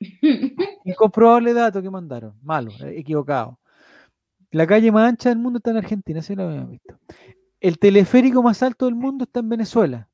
Incomprobable 0.84 1.52
dato 1.52 1.82
que 1.82 1.90
mandaron. 1.90 2.34
Malo, 2.42 2.70
eh, 2.84 2.94
equivocado. 2.98 3.58
La 4.52 4.66
calle 4.66 4.90
más 4.90 5.08
ancha 5.08 5.28
del 5.28 5.38
mundo 5.38 5.58
está 5.58 5.70
en 5.70 5.76
Argentina, 5.78 6.22
si 6.22 6.34
lo 6.34 6.44
habíamos 6.44 6.70
visto. 6.70 6.98
El 7.60 7.78
teleférico 7.78 8.42
más 8.42 8.62
alto 8.62 8.86
del 8.86 8.94
mundo 8.94 9.24
está 9.24 9.40
en 9.40 9.48
Venezuela. 9.48 10.08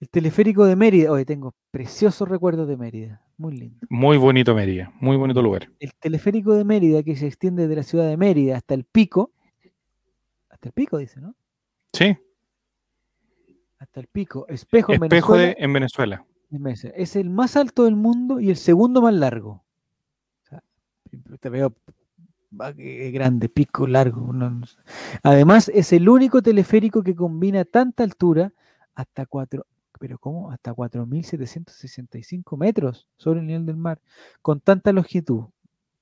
El 0.00 0.08
teleférico 0.10 0.64
de 0.66 0.76
Mérida. 0.76 1.10
Oye, 1.12 1.24
tengo 1.24 1.54
preciosos 1.70 2.28
recuerdos 2.28 2.68
de 2.68 2.76
Mérida. 2.76 3.22
Muy 3.38 3.56
lindo. 3.56 3.86
Muy 3.88 4.16
bonito 4.16 4.54
Mérida, 4.54 4.92
muy 5.00 5.16
bonito 5.16 5.42
lugar. 5.42 5.70
El 5.78 5.94
teleférico 5.94 6.54
de 6.54 6.64
Mérida, 6.64 7.02
que 7.02 7.16
se 7.16 7.26
extiende 7.26 7.68
de 7.68 7.76
la 7.76 7.82
ciudad 7.82 8.08
de 8.08 8.16
Mérida 8.16 8.56
hasta 8.56 8.74
el 8.74 8.84
pico. 8.84 9.32
Hasta 10.50 10.68
el 10.68 10.72
pico, 10.72 10.98
dice, 10.98 11.20
¿no? 11.20 11.34
Sí, 11.92 12.16
Hasta 13.78 14.00
el 14.00 14.06
pico. 14.06 14.46
Espejo 14.48 14.92
en 14.92 15.02
espejo 15.04 15.32
Venezuela. 15.34 15.54
de, 15.58 15.64
en 15.64 15.72
Venezuela. 15.72 16.26
en 16.50 16.62
Venezuela. 16.62 16.96
Es 16.96 17.14
el 17.16 17.30
más 17.30 17.56
alto 17.56 17.84
del 17.84 17.94
mundo 17.96 18.40
y 18.40 18.48
el 18.50 18.56
segundo 18.56 19.02
más 19.02 19.14
largo. 19.14 19.64
Te 21.40 21.48
veo 21.48 21.74
que 22.76 23.10
grande, 23.10 23.48
pico, 23.48 23.86
largo. 23.86 24.32
Además, 25.22 25.70
es 25.74 25.92
el 25.92 26.08
único 26.08 26.42
teleférico 26.42 27.02
que 27.02 27.14
combina 27.14 27.64
tanta 27.64 28.02
altura 28.02 28.52
hasta 28.94 29.26
4, 29.26 29.66
pero 29.98 30.18
¿cómo? 30.18 30.50
Hasta 30.50 30.72
4.765 30.72 32.56
metros 32.56 33.08
sobre 33.16 33.40
el 33.40 33.46
nivel 33.46 33.66
del 33.66 33.76
mar, 33.76 34.00
con 34.42 34.60
tanta 34.60 34.92
longitud, 34.92 35.44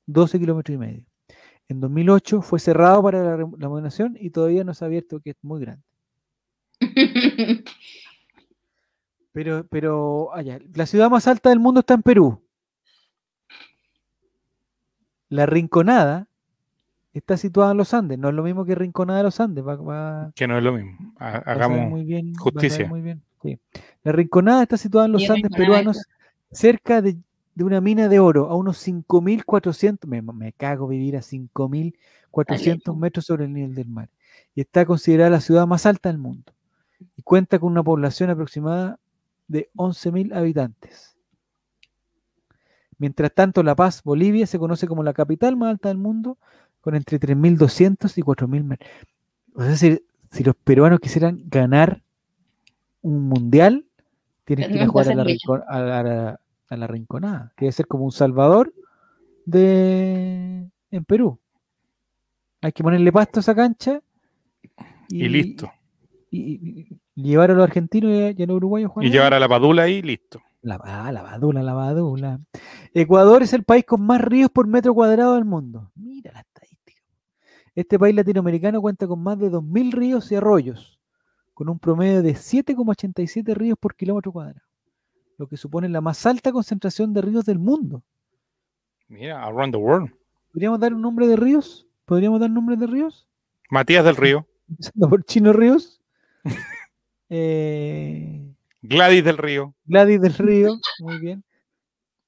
12 0.07 0.39
kilómetros 0.39 0.74
y 0.74 0.78
medio. 0.78 1.05
En 1.69 1.81
2008 1.81 2.43
fue 2.43 2.61
cerrado 2.61 3.03
para 3.03 3.23
la 3.23 3.36
remodelación 3.36 4.16
y 4.20 4.31
todavía 4.31 4.65
no 4.65 4.74
se 4.74 4.85
ha 4.85 4.86
abierto, 4.86 5.20
que 5.20 5.31
es 5.31 5.36
muy 5.43 5.61
grande. 5.61 5.82
Pero, 9.32 9.66
pero, 9.69 10.32
allá, 10.32 10.61
la 10.74 10.86
ciudad 10.86 11.11
más 11.11 11.27
alta 11.27 11.49
del 11.49 11.59
mundo 11.59 11.81
está 11.81 11.95
en 11.95 12.03
Perú. 12.03 12.44
La 15.29 15.47
Rinconada 15.47 16.27
está 17.13 17.37
situada 17.37 17.73
en 17.73 17.77
los 17.79 17.95
Andes. 17.95 18.19
No 18.19 18.29
es 18.29 18.35
lo 18.35 18.43
mismo 18.43 18.65
que 18.65 18.75
Rinconada 18.75 19.19
de 19.19 19.25
los 19.25 19.41
Andes. 19.41 19.67
Va, 19.67 19.77
va- 19.77 20.33
Que 20.35 20.47
no 20.47 20.57
es 20.59 20.65
lo 20.65 20.73
mismo. 20.73 21.13
Hagamos. 21.19 21.89
muy 21.91 22.05
bien, 22.05 22.35
justicia. 22.35 22.87
muy 22.89 23.01
bien, 23.01 23.23
sí. 23.43 23.59
La 24.03 24.13
Rinconada 24.13 24.63
está 24.63 24.77
situada 24.77 25.07
en 25.07 25.13
los 25.13 25.29
Andes 25.31 25.51
peruanos, 25.57 26.03
cerca 26.51 27.01
de, 27.03 27.17
de 27.55 27.65
una 27.65 27.81
mina 27.81 28.09
de 28.09 28.19
oro, 28.21 28.49
a 28.49 28.57
unos 28.57 28.79
5.400, 28.87 30.07
me, 30.07 30.23
me 30.23 30.53
cago 30.53 30.87
vivir 30.89 31.17
a 31.17 31.21
5.400 31.21 31.93
lejos. 32.77 32.97
metros 32.97 33.25
sobre 33.27 33.45
el 33.45 33.53
nivel 33.53 33.75
del 33.75 33.89
mar. 33.89 34.09
Y 34.55 34.61
está 34.61 34.85
considerada 34.87 35.31
la 35.31 35.41
ciudad 35.41 35.67
más 35.67 35.87
alta 35.87 36.09
del 36.11 36.19
mundo. 36.19 36.53
Y 37.17 37.23
cuenta 37.23 37.59
con 37.59 37.73
una 37.73 37.83
población 37.83 38.31
aproximada 38.31 38.99
de 39.49 39.69
11.000 39.77 40.33
habitantes. 40.35 41.14
Mientras 43.05 43.35
tanto, 43.35 43.62
La 43.62 43.74
Paz, 43.76 44.02
Bolivia, 44.02 44.47
se 44.47 44.59
conoce 44.59 44.86
como 44.89 45.02
la 45.02 45.12
capital 45.12 45.56
más 45.56 45.68
alta 45.72 45.90
del 45.90 45.98
mundo, 45.98 46.39
con 46.81 46.94
entre 46.94 47.20
3.200 47.20 48.16
y 48.16 48.22
4.000 48.22 48.64
metros. 48.64 48.90
Es 49.59 49.66
decir, 49.68 50.06
si 50.31 50.43
los 50.43 50.56
peruanos 50.56 51.01
quisieran 51.01 51.43
ganar 51.51 52.02
un 53.02 53.28
mundial, 53.28 53.85
tienen 54.47 54.64
que 54.70 54.76
ir 54.76 54.82
a 54.85 54.86
jugar 54.89 55.05
a 55.10 55.14
la, 55.16 55.22
rincon- 55.47 55.64
a 55.68 55.81
la- 56.02 56.40
a 56.70 56.76
la 56.78 56.86
rinconada, 56.86 57.52
que 57.59 57.66
debe 57.66 57.72
ser 57.72 57.86
como 57.86 58.05
un 58.06 58.10
Salvador 58.12 58.72
de 59.44 60.66
en 60.90 61.05
Perú. 61.05 61.39
Hay 62.62 62.72
que 62.72 62.82
ponerle 62.82 63.12
pasto 63.12 63.40
a 63.40 63.43
esa 63.43 63.55
cancha 63.55 64.01
Y 65.10 65.28
listo. 65.28 65.70
y, 66.31 66.40
y- 66.40 66.98
y 67.16 67.22
llevar 67.22 67.51
a 67.51 67.55
los 67.55 67.64
argentinos 67.64 68.10
y 68.12 68.22
a, 68.22 68.31
y 68.31 68.43
a 68.43 68.47
los 68.47 68.56
uruguayos 68.56 68.90
Y 68.97 69.05
ahí. 69.05 69.10
llevar 69.10 69.35
a 69.35 69.39
la 69.39 69.48
padula 69.48 69.82
ahí, 69.82 70.01
listo. 70.01 70.40
La, 70.65 70.81
ah, 70.82 71.12
la 71.12 71.23
badula, 71.23 71.62
la 71.62 71.74
badula. 71.74 72.41
Ecuador 72.95 73.43
es 73.43 73.53
el 73.53 73.65
país 73.65 73.85
con 73.85 74.01
más 74.01 74.19
ríos 74.19 74.51
por 74.51 74.66
metro 74.66 74.95
cuadrado 74.95 75.35
del 75.35 75.45
mundo. 75.45 75.93
Mira 75.95 76.32
la 76.32 76.41
estadística. 76.41 77.03
Este 77.74 77.99
país 77.99 78.16
latinoamericano 78.16 78.81
cuenta 78.81 79.07
con 79.07 79.23
más 79.23 79.39
de 79.39 79.51
2.000 79.51 79.93
ríos 79.93 80.32
y 80.32 80.36
arroyos, 80.36 80.99
con 81.53 81.69
un 81.69 81.78
promedio 81.78 82.23
de 82.23 82.32
7,87 82.32 83.55
ríos 83.55 83.77
por 83.78 83.95
kilómetro 83.95 84.32
cuadrado, 84.32 84.62
lo 85.36 85.47
que 85.49 85.59
supone 85.59 85.86
la 85.91 86.01
más 86.01 86.24
alta 86.24 86.51
concentración 86.51 87.12
de 87.12 87.20
ríos 87.20 87.45
del 87.45 87.59
mundo. 87.59 88.03
Mira, 89.09 89.45
Around 89.45 89.74
the 89.74 89.78
World. 89.78 90.15
¿Podríamos 90.51 90.81
dar 90.81 90.95
un 90.95 91.03
nombre 91.03 91.27
de 91.27 91.36
ríos? 91.36 91.86
¿Podríamos 92.07 92.41
dar 92.41 92.51
nombres 92.51 92.81
de 92.81 92.86
ríos? 92.86 93.28
Matías 93.69 94.03
del 94.03 94.16
Río. 94.16 94.47
Empezando 94.70 95.11
por 95.11 95.24
Chino 95.24 95.53
Ríos. 95.53 96.01
Eh, 97.31 98.53
Gladys 98.89 99.24
del 99.24 99.39
Río. 99.39 99.74
Gladys 99.86 100.20
del 100.20 100.35
Río, 100.35 100.78
muy 101.01 101.19
bien. 101.19 101.44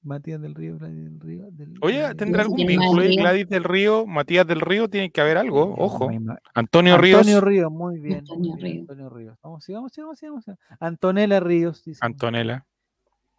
Matías 0.03 0.41
del 0.41 0.55
Río, 0.55 0.79
Gladys 0.79 1.05
del 1.05 1.21
Río. 1.21 1.49
del- 1.51 1.75
Oye, 1.83 2.15
¿tendrá 2.15 2.43
algún 2.43 2.57
¿Quién 2.59 2.79
más 2.79 2.87
vínculo? 2.95 3.23
Gladys 3.23 3.49
del 3.49 3.65
Río, 3.65 4.07
Matías 4.07 4.47
del 4.47 4.61
Río, 4.61 4.89
tiene 4.89 5.11
que 5.11 5.21
haber 5.21 5.37
algo, 5.37 5.75
ojo. 5.77 6.09
Antonio 6.55 6.97
Ríos, 6.97 7.19
Antonio 7.21 7.41
Ríos, 7.41 7.73
muy 7.73 7.99
bien. 7.99 8.19
Antonio 8.21 8.53
muy 8.53 8.63
bien, 8.63 8.73
Ríos. 8.73 8.81
Antonio 8.91 9.11
Ríos. 9.11 9.39
Vamos, 9.43 9.65
sigamos, 9.65 9.93
sigamos. 9.93 10.19
sigamos. 10.19 10.45
Antonella 10.81 11.41
Ríos, 11.41 11.83
dice. 11.85 11.99
Antonella. 12.03 12.65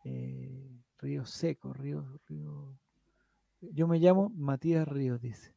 Eh, 0.03 0.69
Río 0.99 1.26
Seco, 1.26 1.73
Río, 1.73 2.06
Río. 2.27 2.77
Yo 3.61 3.88
me 3.88 3.98
llamo 3.99 4.30
Matías 4.35 4.88
Ríos, 4.88 5.22
dice. 5.22 5.53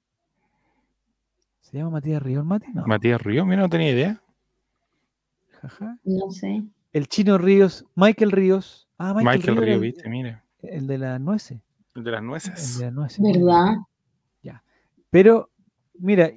¿Se 1.60 1.76
llama 1.76 1.90
Matías 1.90 2.22
Ríos, 2.22 2.44
Mati? 2.44 2.66
No. 2.72 2.86
Matías 2.86 3.20
Ríos, 3.20 3.46
mira, 3.46 3.62
no 3.62 3.68
tenía 3.68 3.90
idea. 3.90 4.22
Jaja. 5.60 5.98
No 6.04 6.30
sé. 6.30 6.62
El 6.92 7.08
chino 7.08 7.38
Ríos, 7.38 7.84
Michael 7.94 8.30
Ríos. 8.32 8.88
Ah, 8.98 9.14
Michael, 9.14 9.38
Michael 9.38 9.56
Ríos 9.56 9.74
el- 9.76 9.80
viste, 9.80 10.08
mira. 10.08 10.44
El 10.62 10.86
de 10.86 10.98
las 10.98 11.20
nueces. 11.20 11.60
El 11.94 12.04
de 12.04 12.10
las 12.10 12.20
El 12.20 12.26
nueces. 12.26 12.78
de 12.78 12.84
las 12.86 12.94
nueces. 12.94 13.20
¿Verdad? 13.22 13.76
Pero, 15.12 15.50
mira, 15.98 16.30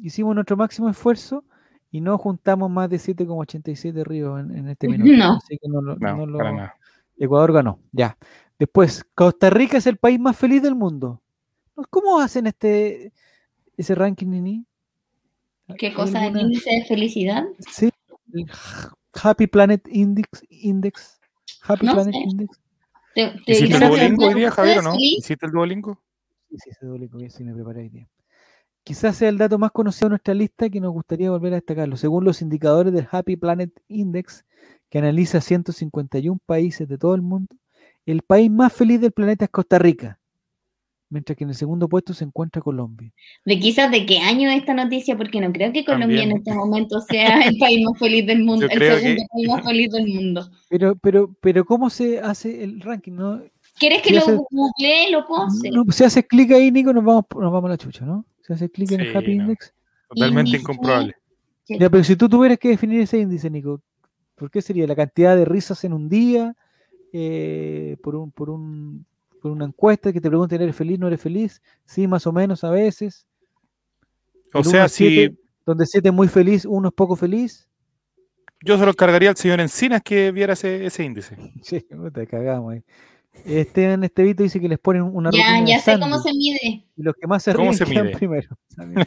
hicimos 0.00 0.32
nuestro 0.36 0.56
máximo 0.56 0.88
esfuerzo 0.88 1.42
y 1.90 2.00
no 2.00 2.16
juntamos 2.18 2.70
más 2.70 2.88
de 2.88 2.98
7,87 3.00 4.04
ríos 4.04 4.38
en, 4.38 4.56
en 4.56 4.68
este 4.68 4.86
minuto. 4.86 5.10
No. 5.16 5.32
Así 5.38 5.58
que 5.58 5.68
no 5.68 5.82
lo- 5.82 5.96
No, 5.96 6.16
no 6.18 6.26
lo- 6.26 6.38
para 6.38 6.52
nada. 6.52 6.76
Ecuador 7.18 7.52
ganó, 7.52 7.80
ya. 7.90 8.16
Después, 8.60 9.04
Costa 9.16 9.50
Rica 9.50 9.76
es 9.78 9.88
el 9.88 9.96
país 9.96 10.20
más 10.20 10.36
feliz 10.36 10.62
del 10.62 10.76
mundo. 10.76 11.20
¿Cómo 11.90 12.20
hacen 12.20 12.46
este 12.46 13.12
ese 13.76 13.94
ranking, 13.96 14.28
Nini? 14.28 14.66
¿Qué 15.76 15.88
¿Hay 15.88 15.92
cosa? 15.94 16.18
¿El 16.18 16.24
alguna- 16.26 16.42
índice 16.42 16.70
de 16.70 16.84
felicidad? 16.84 17.44
Sí, 17.72 17.90
el 18.34 18.46
Happy 19.14 19.46
Planet 19.46 19.86
Index. 19.88 20.44
Index 20.48 21.20
Happy 21.62 21.86
No 21.86 21.94
Planet 21.94 22.14
sé. 22.14 22.20
Index. 22.20 22.60
¿Te, 23.14 23.28
te 23.44 23.52
¿Hiciste 23.52 23.64
el 23.64 23.68
quizás 23.68 23.88
Duolingo 23.88 24.26
hoy 24.26 24.34
día, 24.34 24.48
¿Tú 24.48 24.56
Javier, 24.56 24.78
o 24.78 24.82
no? 24.82 24.94
¿Hiciste 24.98 25.46
el 25.46 25.52
Duolingo? 25.52 26.00
Sí, 26.48 26.56
sí, 26.58 26.70
ese 26.70 26.86
Duolingo, 26.86 27.18
bien, 27.18 27.30
sí 27.30 27.44
me 27.44 27.54
preparé 27.54 27.80
hoy 27.80 27.88
día. 27.90 28.08
Quizás 28.84 29.16
sea 29.16 29.28
el 29.28 29.38
dato 29.38 29.58
más 29.58 29.70
conocido 29.70 30.06
de 30.06 30.10
nuestra 30.10 30.34
lista 30.34 30.68
que 30.68 30.80
nos 30.80 30.92
gustaría 30.92 31.30
volver 31.30 31.52
a 31.52 31.56
destacarlo. 31.56 31.96
Según 31.96 32.24
los 32.24 32.42
indicadores 32.42 32.92
del 32.92 33.06
Happy 33.10 33.36
Planet 33.36 33.70
Index, 33.88 34.44
que 34.90 34.98
analiza 34.98 35.40
151 35.40 36.40
países 36.44 36.88
de 36.88 36.98
todo 36.98 37.14
el 37.14 37.22
mundo, 37.22 37.54
el 38.06 38.22
país 38.22 38.50
más 38.50 38.72
feliz 38.72 39.00
del 39.00 39.12
planeta 39.12 39.44
es 39.44 39.50
Costa 39.50 39.78
Rica, 39.78 40.18
mientras 41.12 41.36
que 41.36 41.44
en 41.44 41.50
el 41.50 41.56
segundo 41.56 41.88
puesto 41.88 42.14
se 42.14 42.24
encuentra 42.24 42.62
Colombia. 42.62 43.12
De 43.44 43.60
quizás 43.60 43.90
de 43.90 44.06
qué 44.06 44.18
año 44.18 44.50
es 44.50 44.58
esta 44.60 44.72
noticia, 44.72 45.16
porque 45.16 45.40
no 45.40 45.52
creo 45.52 45.72
que 45.72 45.84
Colombia 45.84 46.22
en 46.22 46.32
este 46.32 46.52
momento 46.54 47.00
sea 47.02 47.46
el 47.46 47.58
país 47.58 47.84
más 47.84 47.98
feliz 47.98 48.26
del 48.26 48.42
mundo, 48.42 48.66
el 48.68 48.78
segundo 48.78 49.22
que- 49.22 49.26
país 49.32 49.48
más 49.48 49.64
feliz 49.64 49.90
del 49.92 50.08
mundo. 50.08 50.50
Pero, 50.70 50.96
pero, 50.96 51.36
pero 51.40 51.64
¿cómo 51.64 51.90
se 51.90 52.18
hace 52.18 52.64
el 52.64 52.80
ranking? 52.80 53.12
¿No? 53.12 53.42
¿Quieres 53.78 54.02
que 54.02 54.14
lo 54.14 54.20
hace- 54.20 54.36
googlee? 54.50 55.10
Lo 55.10 55.18
hacer. 55.44 55.72
No, 55.72 55.84
si 55.92 56.04
haces 56.04 56.24
clic 56.26 56.50
ahí, 56.52 56.70
Nico, 56.70 56.92
nos 56.92 57.04
vamos, 57.04 57.24
nos 57.38 57.52
vamos 57.52 57.68
a 57.68 57.72
la 57.72 57.78
chucha, 57.78 58.04
¿no? 58.06 58.24
Si 58.46 58.52
haces 58.52 58.70
clic 58.72 58.90
en 58.92 59.00
el 59.02 59.16
Happy 59.16 59.36
no. 59.36 59.42
Index. 59.44 59.74
Totalmente 60.08 60.48
Índice. 60.50 60.62
incomprobable. 60.62 61.14
Ya, 61.68 61.88
pero 61.88 62.04
si 62.04 62.16
tú 62.16 62.28
tuvieras 62.28 62.58
que 62.58 62.68
definir 62.70 63.00
ese 63.00 63.18
índice, 63.18 63.48
Nico, 63.48 63.80
¿por 64.34 64.50
qué 64.50 64.60
sería? 64.60 64.86
¿La 64.86 64.96
cantidad 64.96 65.36
de 65.36 65.44
risas 65.44 65.84
en 65.84 65.92
un 65.92 66.08
día? 66.08 66.54
Eh, 67.12 67.96
por, 68.02 68.16
un, 68.16 68.30
por, 68.30 68.50
un, 68.50 69.04
por 69.42 69.50
una 69.50 69.64
encuesta 69.66 70.12
que 70.12 70.20
te 70.20 70.28
pregunten, 70.28 70.62
¿eres 70.62 70.76
feliz, 70.76 70.98
no 70.98 71.08
eres 71.08 71.20
feliz? 71.20 71.60
Sí, 71.84 72.06
más 72.06 72.26
o 72.26 72.32
menos 72.32 72.62
a 72.64 72.70
veces. 72.70 73.26
O 74.54 74.60
uno 74.60 74.70
sea, 74.70 74.84
al 74.84 74.90
siete, 74.90 75.34
si 75.34 75.42
Donde 75.66 75.86
7 75.86 76.08
es 76.08 76.14
muy 76.14 76.28
feliz, 76.28 76.64
uno 76.64 76.88
es 76.88 76.94
poco 76.94 77.16
feliz. 77.16 77.68
yo 78.64 78.78
se 78.78 78.86
lo 78.86 78.94
cargaría 78.94 79.30
al 79.30 79.36
señor 79.36 79.60
Encinas 79.60 80.00
que 80.02 80.30
viera 80.32 80.52
ese, 80.54 80.86
ese 80.86 81.04
índice. 81.04 81.36
Sí, 81.62 81.80
puta, 81.80 82.24
cagamos 82.26 82.74
ahí. 82.74 82.82
Esteban 83.46 84.04
Estevito 84.04 84.42
dice 84.42 84.60
que 84.60 84.68
les 84.68 84.78
ponen 84.78 85.02
una 85.04 85.30
Ya, 85.32 85.64
ya 85.64 85.80
sé 85.80 85.98
cómo 85.98 86.18
se 86.18 86.32
mide. 86.34 86.84
y 86.96 87.02
los 87.02 87.14
que 87.14 87.26
más 87.26 87.42
se 87.42 87.52
¿Cómo 87.54 87.70
ríen 87.70 87.74
se 87.78 87.86
mide? 87.86 88.16
primero. 88.16 88.48
Bueno. 88.76 89.02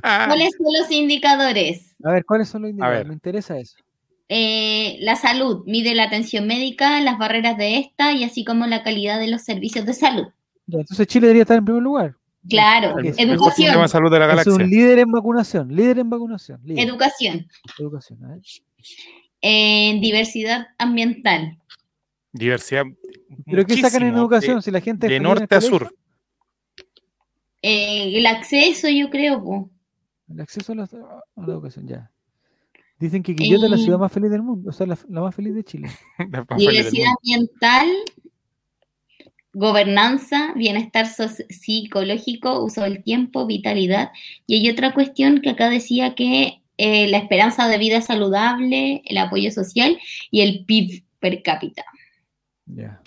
¿Cuáles 0.00 0.50
son 0.56 0.72
los 0.80 0.90
indicadores? 0.90 1.94
A 2.02 2.12
ver, 2.12 2.24
¿cuáles 2.24 2.48
son 2.48 2.62
los 2.62 2.70
indicadores? 2.70 3.06
Me 3.06 3.12
interesa 3.14 3.58
eso. 3.58 3.76
Eh, 4.28 4.96
la 5.00 5.16
salud 5.16 5.62
mide 5.66 5.94
la 5.94 6.04
atención 6.04 6.46
médica, 6.46 7.00
las 7.00 7.16
barreras 7.18 7.56
de 7.56 7.78
esta 7.78 8.12
y 8.12 8.24
así 8.24 8.44
como 8.44 8.66
la 8.66 8.82
calidad 8.82 9.18
de 9.18 9.28
los 9.28 9.42
servicios 9.42 9.86
de 9.86 9.94
salud. 9.94 10.26
Entonces 10.70 11.06
Chile 11.06 11.26
debería 11.28 11.42
estar 11.42 11.56
en 11.58 11.64
primer 11.64 11.82
lugar. 11.82 12.14
Claro, 12.48 12.98
El- 12.98 13.06
educación. 13.18 13.52
sistema 13.54 13.82
de 13.82 13.88
salud 13.88 14.10
de 14.12 14.18
la 14.18 14.40
Es 14.40 14.46
un 14.46 14.68
líder 14.68 14.98
en 15.00 15.10
vacunación, 15.10 15.74
líder 15.74 15.98
en 16.00 16.10
vacunación. 16.10 16.60
líder. 16.62 16.86
Educación, 16.88 17.48
Educación, 17.78 18.24
a 18.24 18.28
ver. 18.28 18.40
eh, 19.40 19.98
diversidad 20.00 20.68
ambiental, 20.78 21.58
Diversidad. 22.32 22.84
¿Pero 23.46 23.64
qué 23.64 23.76
sacan 23.78 24.02
en 24.02 24.14
educación 24.14 24.56
De, 24.56 24.62
si 24.62 24.70
la 24.70 24.80
gente 24.82 25.08
de 25.08 25.18
norte 25.20 25.54
a 25.54 25.60
sur. 25.62 25.92
eh, 27.62 28.16
el 28.18 28.26
acceso, 28.26 28.88
yo 28.88 29.10
creo. 29.10 29.42
po. 29.42 29.70
El 30.28 30.40
acceso 30.40 30.72
a 30.72 30.74
la, 30.76 30.82
a 30.84 31.40
la 31.46 31.52
educación, 31.54 31.86
ya. 31.88 32.10
Dicen 32.98 33.22
que 33.22 33.34
Quillota 33.34 33.66
es 33.66 33.70
la 33.70 33.78
ciudad 33.78 33.98
más 33.98 34.10
feliz 34.12 34.30
del 34.30 34.42
mundo, 34.42 34.70
o 34.70 34.72
sea, 34.72 34.86
la, 34.86 34.98
la 35.08 35.20
más 35.20 35.34
feliz 35.34 35.54
de 35.54 35.62
Chile. 35.64 35.88
Diversidad 36.56 37.06
ambiental, 37.22 37.86
gobernanza, 39.52 40.52
bienestar 40.54 41.06
psicológico, 41.06 42.62
uso 42.64 42.82
del 42.82 43.02
tiempo, 43.02 43.46
vitalidad. 43.46 44.10
Y 44.46 44.56
hay 44.56 44.70
otra 44.70 44.92
cuestión 44.94 45.40
que 45.40 45.50
acá 45.50 45.68
decía 45.70 46.14
que 46.14 46.62
eh, 46.76 47.08
la 47.08 47.18
esperanza 47.18 47.68
de 47.68 47.78
vida 47.78 48.00
saludable, 48.00 49.02
el 49.04 49.18
apoyo 49.18 49.50
social 49.50 49.98
y 50.30 50.40
el 50.42 50.64
PIB 50.64 51.04
per 51.18 51.42
cápita. 51.42 51.84
Ya. 52.66 53.00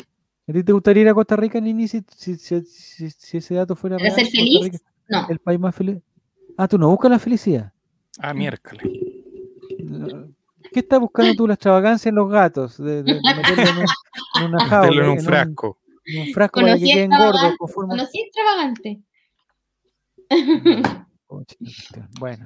¿A 0.47 0.53
ti 0.53 0.63
te 0.63 0.73
gustaría 0.73 1.03
ir 1.03 1.09
a 1.09 1.13
Costa 1.13 1.35
Rica, 1.35 1.61
Nini, 1.61 1.87
si, 1.87 2.01
si, 2.17 2.35
si- 2.35 2.61
si- 2.65 3.09
si 3.11 3.37
ese 3.37 3.55
dato 3.55 3.75
fuera 3.75 3.97
¿Para 3.97 4.09
ser 4.11 4.27
feliz? 4.27 4.59
Rica, 4.63 4.79
No, 5.07 5.27
el 5.29 5.39
país 5.39 5.59
más 5.59 5.75
feliz. 5.75 5.97
Ah, 6.57 6.67
tú 6.67 6.77
no 6.77 6.89
buscas 6.89 7.11
la 7.11 7.19
felicidad. 7.19 7.71
Ah, 8.19 8.33
miércoles. 8.33 8.85
No. 9.79 10.27
¿Qué 10.71 10.79
estás 10.81 10.99
buscando 10.99 11.33
tú? 11.35 11.47
La 11.47 11.55
extravagancia 11.55 12.09
en 12.09 12.15
los 12.15 12.29
gatos, 12.29 12.77
de, 12.77 13.03
de- 13.03 13.13
de 13.15 13.21
meterlo 13.35 13.63
en, 13.71 13.77
un- 13.77 13.85
en 14.43 14.43
una 14.53 14.65
jaula, 14.65 14.89
Meterlo 14.89 15.03
en 15.03 15.09
un 15.19 15.19
frasco. 15.25 15.77
en 16.05 16.21
un 16.27 16.33
frasco 16.33 16.61
para 16.61 16.73
que 16.73 16.79
Conocí 16.79 16.93
queden 16.93 17.09
gordos. 17.09 17.25
extravagante, 17.25 17.57
con 17.57 17.69
forma- 17.69 17.89
conocí 17.97 18.19
extravagante. 18.21 19.01
Cuestión. 21.27 22.09
Bueno, 22.19 22.45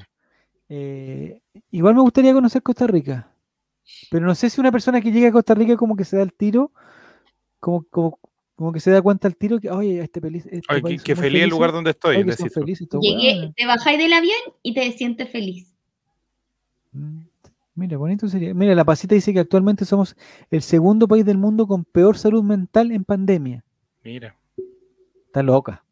eh, 0.69 1.41
igual 1.71 1.95
me 1.95 2.01
gustaría 2.01 2.33
conocer 2.33 2.61
Costa 2.61 2.87
Rica, 2.87 3.31
pero 4.09 4.25
no 4.25 4.35
sé 4.35 4.49
si 4.49 4.59
una 4.61 4.71
persona 4.71 5.01
que 5.01 5.11
llega 5.11 5.29
a 5.29 5.31
Costa 5.31 5.53
Rica 5.53 5.75
como 5.75 5.95
que 5.95 6.05
se 6.05 6.17
da 6.17 6.23
el 6.23 6.33
tiro, 6.33 6.71
como, 7.59 7.83
como, 7.89 8.19
como 8.55 8.71
que 8.71 8.79
se 8.79 8.91
da 8.91 9.01
cuenta 9.01 9.27
al 9.27 9.35
tiro 9.35 9.59
que, 9.59 9.69
oye, 9.69 10.01
este, 10.01 10.21
peli- 10.21 10.37
este 10.39 10.61
Ay, 10.67 10.81
país 10.81 11.03
que, 11.03 11.13
que 11.13 11.21
feliz 11.21 11.43
el 11.43 11.49
lugar 11.49 11.71
donde 11.71 11.91
estoy. 11.91 12.17
oye, 12.17 12.25
Llegué, 13.01 13.33
hueones". 13.33 13.55
te 13.55 13.65
bajáis 13.65 13.97
del 13.99 14.13
avión 14.13 14.37
y 14.63 14.73
te 14.73 14.91
sientes 14.93 15.29
feliz. 15.29 15.74
Mira, 17.75 17.97
bonito 17.97 18.27
sería. 18.27 18.53
Mira, 18.53 18.73
la 18.73 18.85
pasita 18.85 19.15
dice 19.15 19.33
que 19.33 19.39
actualmente 19.39 19.85
somos 19.85 20.15
el 20.49 20.61
segundo 20.61 21.07
país 21.07 21.25
del 21.25 21.37
mundo 21.37 21.67
con 21.67 21.83
peor 21.83 22.17
salud 22.17 22.43
mental 22.43 22.91
en 22.91 23.03
pandemia. 23.03 23.63
Mira. 24.03 24.35
Está 25.27 25.43
loca. 25.43 25.83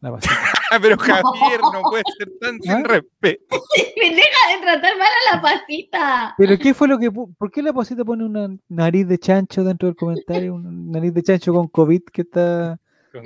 La 0.00 0.10
pasita. 0.12 0.34
Pero 0.82 0.98
Javier 0.98 1.60
no 1.60 1.82
puede 1.82 2.04
ser 2.18 2.30
tan 2.40 2.56
¿Ah? 2.56 2.58
sin 2.60 2.84
respeto. 2.84 3.44
Me 4.00 4.10
deja 4.10 4.56
de 4.56 4.62
tratar 4.62 4.96
mal 4.98 5.08
a 5.08 5.34
la 5.34 5.42
pasita. 5.42 6.34
Pero 6.38 6.58
¿qué 6.58 6.74
fue 6.74 6.88
lo 6.88 6.98
que... 6.98 7.10
¿Por 7.10 7.50
qué 7.50 7.62
la 7.62 7.72
pasita 7.72 8.04
pone 8.04 8.24
una 8.24 8.48
nariz 8.68 9.08
de 9.08 9.18
chancho 9.18 9.64
dentro 9.64 9.88
del 9.88 9.96
comentario? 9.96 10.54
Una 10.54 10.70
nariz 10.70 11.12
de 11.14 11.22
chancho 11.22 11.52
con 11.52 11.68
COVID 11.68 12.02
que 12.12 12.22
está... 12.22 12.78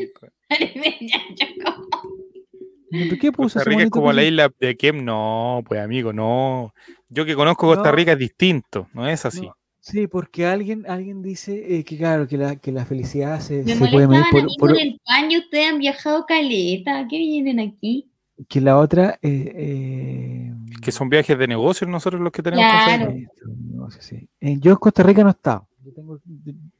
¿Por 3.08 3.18
qué 3.18 3.32
puso 3.32 3.58
Costa 3.58 3.68
Rica 3.68 3.82
es 3.82 3.90
como 3.90 4.12
la 4.12 4.22
isla 4.22 4.50
de 4.60 4.76
Kem. 4.76 5.04
No, 5.04 5.62
pues 5.66 5.80
amigo, 5.80 6.12
no. 6.12 6.72
Yo 7.14 7.24
que 7.24 7.34
conozco 7.34 7.66
Costa 7.68 7.90
No. 7.90 7.96
Rica 7.96 8.12
es 8.12 8.18
distinto, 8.18 8.88
no 8.92 9.06
es 9.08 9.24
así. 9.24 9.46
No, 9.46 9.54
Sí, 9.80 10.06
porque 10.06 10.46
alguien, 10.46 10.86
alguien 10.88 11.20
dice 11.20 11.76
eh, 11.78 11.84
que 11.84 11.98
claro, 11.98 12.26
que 12.26 12.38
la, 12.38 12.56
que 12.56 12.72
la 12.72 12.86
felicidad 12.86 13.38
se, 13.40 13.62
Me 13.64 13.74
se 13.74 13.78
puede 13.78 14.08
medir 14.08 14.08
molestaban 14.08 14.26
a 14.26 14.30
por, 14.30 14.44
mí 14.44 14.56
por- 14.58 14.80
el 14.80 15.00
paño, 15.04 15.38
ustedes 15.40 15.70
han 15.72 15.78
viajado 15.78 16.24
caleta. 16.26 17.06
¿Qué 17.08 17.18
vienen 17.18 17.60
aquí? 17.60 18.10
que 18.48 18.60
la 18.60 18.78
otra 18.78 19.16
eh, 19.22 19.52
eh, 19.54 20.52
Que 20.82 20.90
son 20.90 21.08
viajes 21.08 21.38
de 21.38 21.46
negocios 21.46 21.88
nosotros 21.88 22.20
los 22.20 22.32
que 22.32 22.42
tenemos 22.42 22.64
Claro. 22.64 23.12
que 23.12 24.28
eh, 24.40 24.56
yo 24.58 24.72
en 24.72 24.76
Costa 24.78 25.02
Rica 25.04 25.22
no 25.22 25.28
he 25.28 25.32
estado, 25.32 25.68
yo 25.84 25.92
tengo, 25.92 26.18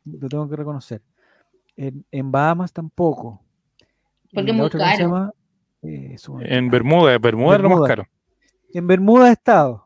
lo 0.05 0.29
tengo 0.29 0.49
que 0.49 0.57
reconocer. 0.57 1.03
En, 1.77 2.05
en 2.11 2.33
Bahamas 2.33 2.73
tampoco. 2.73 3.41
Porque 4.33 4.51
es 4.51 4.57
muy 4.57 4.67
otra, 4.67 4.81
¿cómo 4.81 4.91
se 4.91 4.97
caro. 4.97 5.09
llama? 5.09 5.33
Eh, 5.83 6.17
En. 6.49 6.71
Bermuda, 6.71 7.19
Bermuda 7.19 7.57
es 7.57 7.63
lo 7.63 7.69
más 7.69 7.79
Bermuda. 7.81 7.89
caro. 7.89 8.09
En 8.73 8.87
Bermuda 8.87 9.29
he 9.29 9.33
estado. 9.33 9.84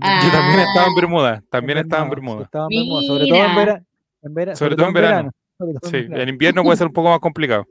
Ah. 0.00 0.20
Yo 0.24 0.30
también 0.32 0.60
Ah. 0.60 0.64
estaba 0.68 0.86
en 0.88 0.94
Bermuda, 0.94 1.42
también 1.50 1.78
en 1.78 1.84
estaba 1.84 2.04
en 2.04 2.10
Bermuda. 2.10 2.44
estaba 2.44 2.66
en 2.70 2.78
Bermuda, 2.78 3.02
sobre 3.06 3.26
todo 3.26 3.38
en 3.44 3.54
verano. 3.54 3.84
En 4.22 4.34
vera- 4.34 4.56
Sobre 4.56 4.76
todo 4.76 4.86
en 4.88 4.92
verano. 4.92 5.30
Sí, 5.82 5.96
en 6.10 6.28
invierno 6.28 6.62
puede 6.62 6.76
ser 6.76 6.86
un 6.88 6.92
poco 6.92 7.08
más 7.10 7.20
complicado. 7.20 7.66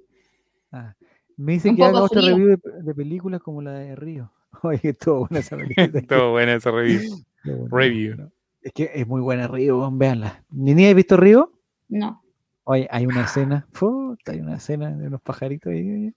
Ah, 0.71 0.93
Me 1.37 1.53
dicen 1.53 1.71
Un 1.71 1.77
que 1.77 1.83
haga 1.85 2.01
otra 2.01 2.21
review 2.21 2.47
de, 2.49 2.59
de 2.81 2.95
películas 2.95 3.41
como 3.41 3.61
la 3.61 3.71
de 3.73 3.95
Río. 3.95 4.31
Oye, 4.63 4.79
que 4.79 4.89
estuvo 4.89 5.19
buena 5.27 5.39
esa 5.39 5.55
película. 5.55 5.85
Review. 5.87 5.99
Estuvo 6.01 6.31
buena, 6.31 6.57
review. 6.57 8.15
bueno. 8.15 8.31
Es 8.61 8.73
que 8.73 8.91
es 8.93 9.07
muy 9.07 9.21
buena 9.21 9.47
Río, 9.47 9.79
weón, 9.79 9.99
véanla. 9.99 10.43
¿Ni 10.49 10.73
ni 10.73 10.85
has 10.87 10.95
visto 10.95 11.15
Río? 11.15 11.51
No. 11.87 12.21
Oye, 12.63 12.87
hay 12.91 13.05
una 13.05 13.21
escena, 13.23 13.65
puta, 13.79 14.31
hay 14.33 14.39
una 14.41 14.55
escena 14.57 14.89
de 14.89 15.07
unos 15.07 15.21
pajaritos 15.21 15.71
ahí. 15.71 16.11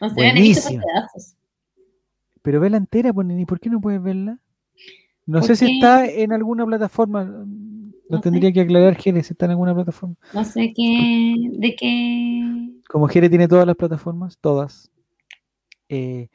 No 0.00 0.08
sé, 0.10 0.14
Buenísima. 0.14 0.82
Pero 2.42 2.60
vela 2.60 2.76
entera, 2.76 3.12
pues, 3.12 3.26
Nini, 3.26 3.46
¿por 3.46 3.58
qué 3.58 3.70
no 3.70 3.80
puedes 3.80 4.00
verla? 4.02 4.38
No 5.26 5.40
sé 5.42 5.48
¿Por 5.48 5.56
si 5.56 5.74
está 5.76 6.06
en 6.06 6.32
alguna 6.32 6.66
plataforma. 6.66 7.24
Lo 7.24 7.46
No 8.10 8.16
sé. 8.18 8.22
tendría 8.22 8.52
que 8.52 8.60
aclarar 8.60 8.94
Jere 8.96 9.22
si 9.22 9.32
está 9.32 9.46
en 9.46 9.52
alguna 9.52 9.74
plataforma. 9.74 10.14
No 10.34 10.44
sé 10.44 10.72
qué. 10.76 11.34
¿De 11.52 11.74
qué? 11.74 12.70
Como 12.90 13.08
Jere 13.08 13.28
tiene 13.28 13.48
todas 13.48 13.66
las 13.66 13.76
plataformas, 13.76 14.38
todas. 14.40 14.90
eh, 15.88 16.28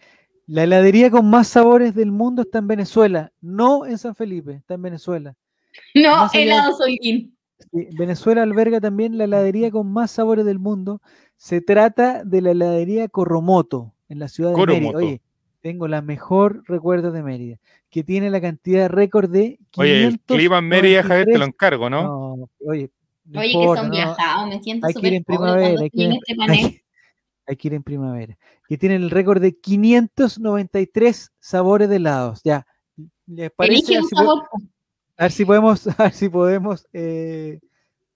la 0.48 0.64
heladería 0.64 1.11
con 1.11 1.30
más 1.30 1.48
sabores 1.48 1.94
del 1.94 2.11
mundo 2.11 2.41
está 2.41 2.57
en 2.57 2.68
Venezuela, 2.68 3.32
no 3.40 3.86
en 3.86 3.98
San 3.99 4.16
Felipe, 4.16 4.53
está 4.53 4.74
en 4.76 4.82
Venezuela. 4.82 5.36
No, 5.95 6.24
allá- 6.24 6.30
helado 6.41 6.76
Solín. 6.76 7.36
Venezuela 7.72 8.41
alberga 8.41 8.80
también 8.82 9.18
la 9.18 9.26
heladería 9.26 9.70
con 9.70 9.91
más 9.91 10.10
sabores 10.11 10.45
del 10.45 10.57
mundo. 10.60 11.02
Se 11.38 11.61
trata 11.61 12.24
de 12.24 12.41
la 12.41 12.52
heladería 12.52 13.07
Corromoto, 13.10 13.94
en 14.07 14.18
la 14.20 14.28
ciudad 14.28 14.52
de 14.52 14.57
Mérida. 14.57 14.74
Coromoto. 14.78 14.98
Oye, 14.98 15.22
tengo 15.61 15.88
la 15.88 16.02
mejor 16.02 16.64
recuerdo 16.68 17.11
de 17.11 17.23
Mérida, 17.23 17.57
que 17.90 18.03
tiene 18.03 18.30
la 18.30 18.41
cantidad 18.41 18.90
récord 18.90 19.30
de 19.30 19.60
Oye, 19.77 20.06
el 20.06 20.19
clima 20.22 20.60
en 20.60 20.68
Mérida, 20.68 21.03
Javier, 21.03 21.27
te 21.27 21.38
lo 21.38 21.45
encargo, 21.45 21.90
¿no? 21.90 22.03
No, 22.03 22.49
oye, 22.65 22.90
no 23.26 23.40
Oye, 23.41 23.49
importa, 23.52 23.73
que 23.73 23.80
son 23.81 23.90
no, 23.90 23.95
viajados, 23.95 24.49
me 24.49 24.64
siento 24.64 24.88
hay 24.88 24.94
que 24.94 24.99
ir 24.99 25.03
súper 25.03 25.14
en 25.14 25.23
primavera, 25.23 25.81
hay 25.81 25.90
que 25.90 25.98
ir 26.02 26.06
en 26.06 26.11
en- 26.11 26.18
este 26.18 26.34
hay 26.52 26.81
hay 27.48 27.56
que 27.56 27.68
ir 27.68 27.73
en 27.73 27.84
primavera. 27.84 28.38
Que 28.68 28.77
tiene 28.77 28.95
el 28.95 29.10
récord 29.10 29.41
de 29.41 29.57
593 29.57 31.31
sabores 31.40 31.90
de 31.90 31.95
helados. 31.98 32.41
Ya, 32.44 32.65
¿les 33.26 33.52
parece? 33.52 33.94
A 33.94 33.98
ver 33.98 34.02
un 34.03 34.10
si 34.10 34.15
sabor. 34.15 34.44
a 35.18 35.23
ver 35.23 35.31
si 35.31 35.45
podemos, 35.45 35.88
a 35.99 36.03
ver 36.03 36.14
si 36.14 36.30
podemos, 36.30 36.88
eh, 36.94 37.60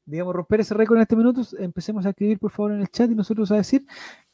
digamos, 0.06 0.36
romper 0.36 0.62
ese 0.62 0.74
récord 0.76 0.98
en 0.98 1.02
este 1.02 1.16
minuto. 1.16 1.42
Empecemos 1.58 2.06
a 2.06 2.10
escribir, 2.10 2.38
por 2.40 2.52
favor, 2.52 2.74
en 2.74 2.82
el 2.82 2.90
chat 2.90 3.10
y 3.10 3.16
nosotros 3.16 3.52
a 3.52 3.56
decir 3.56 3.86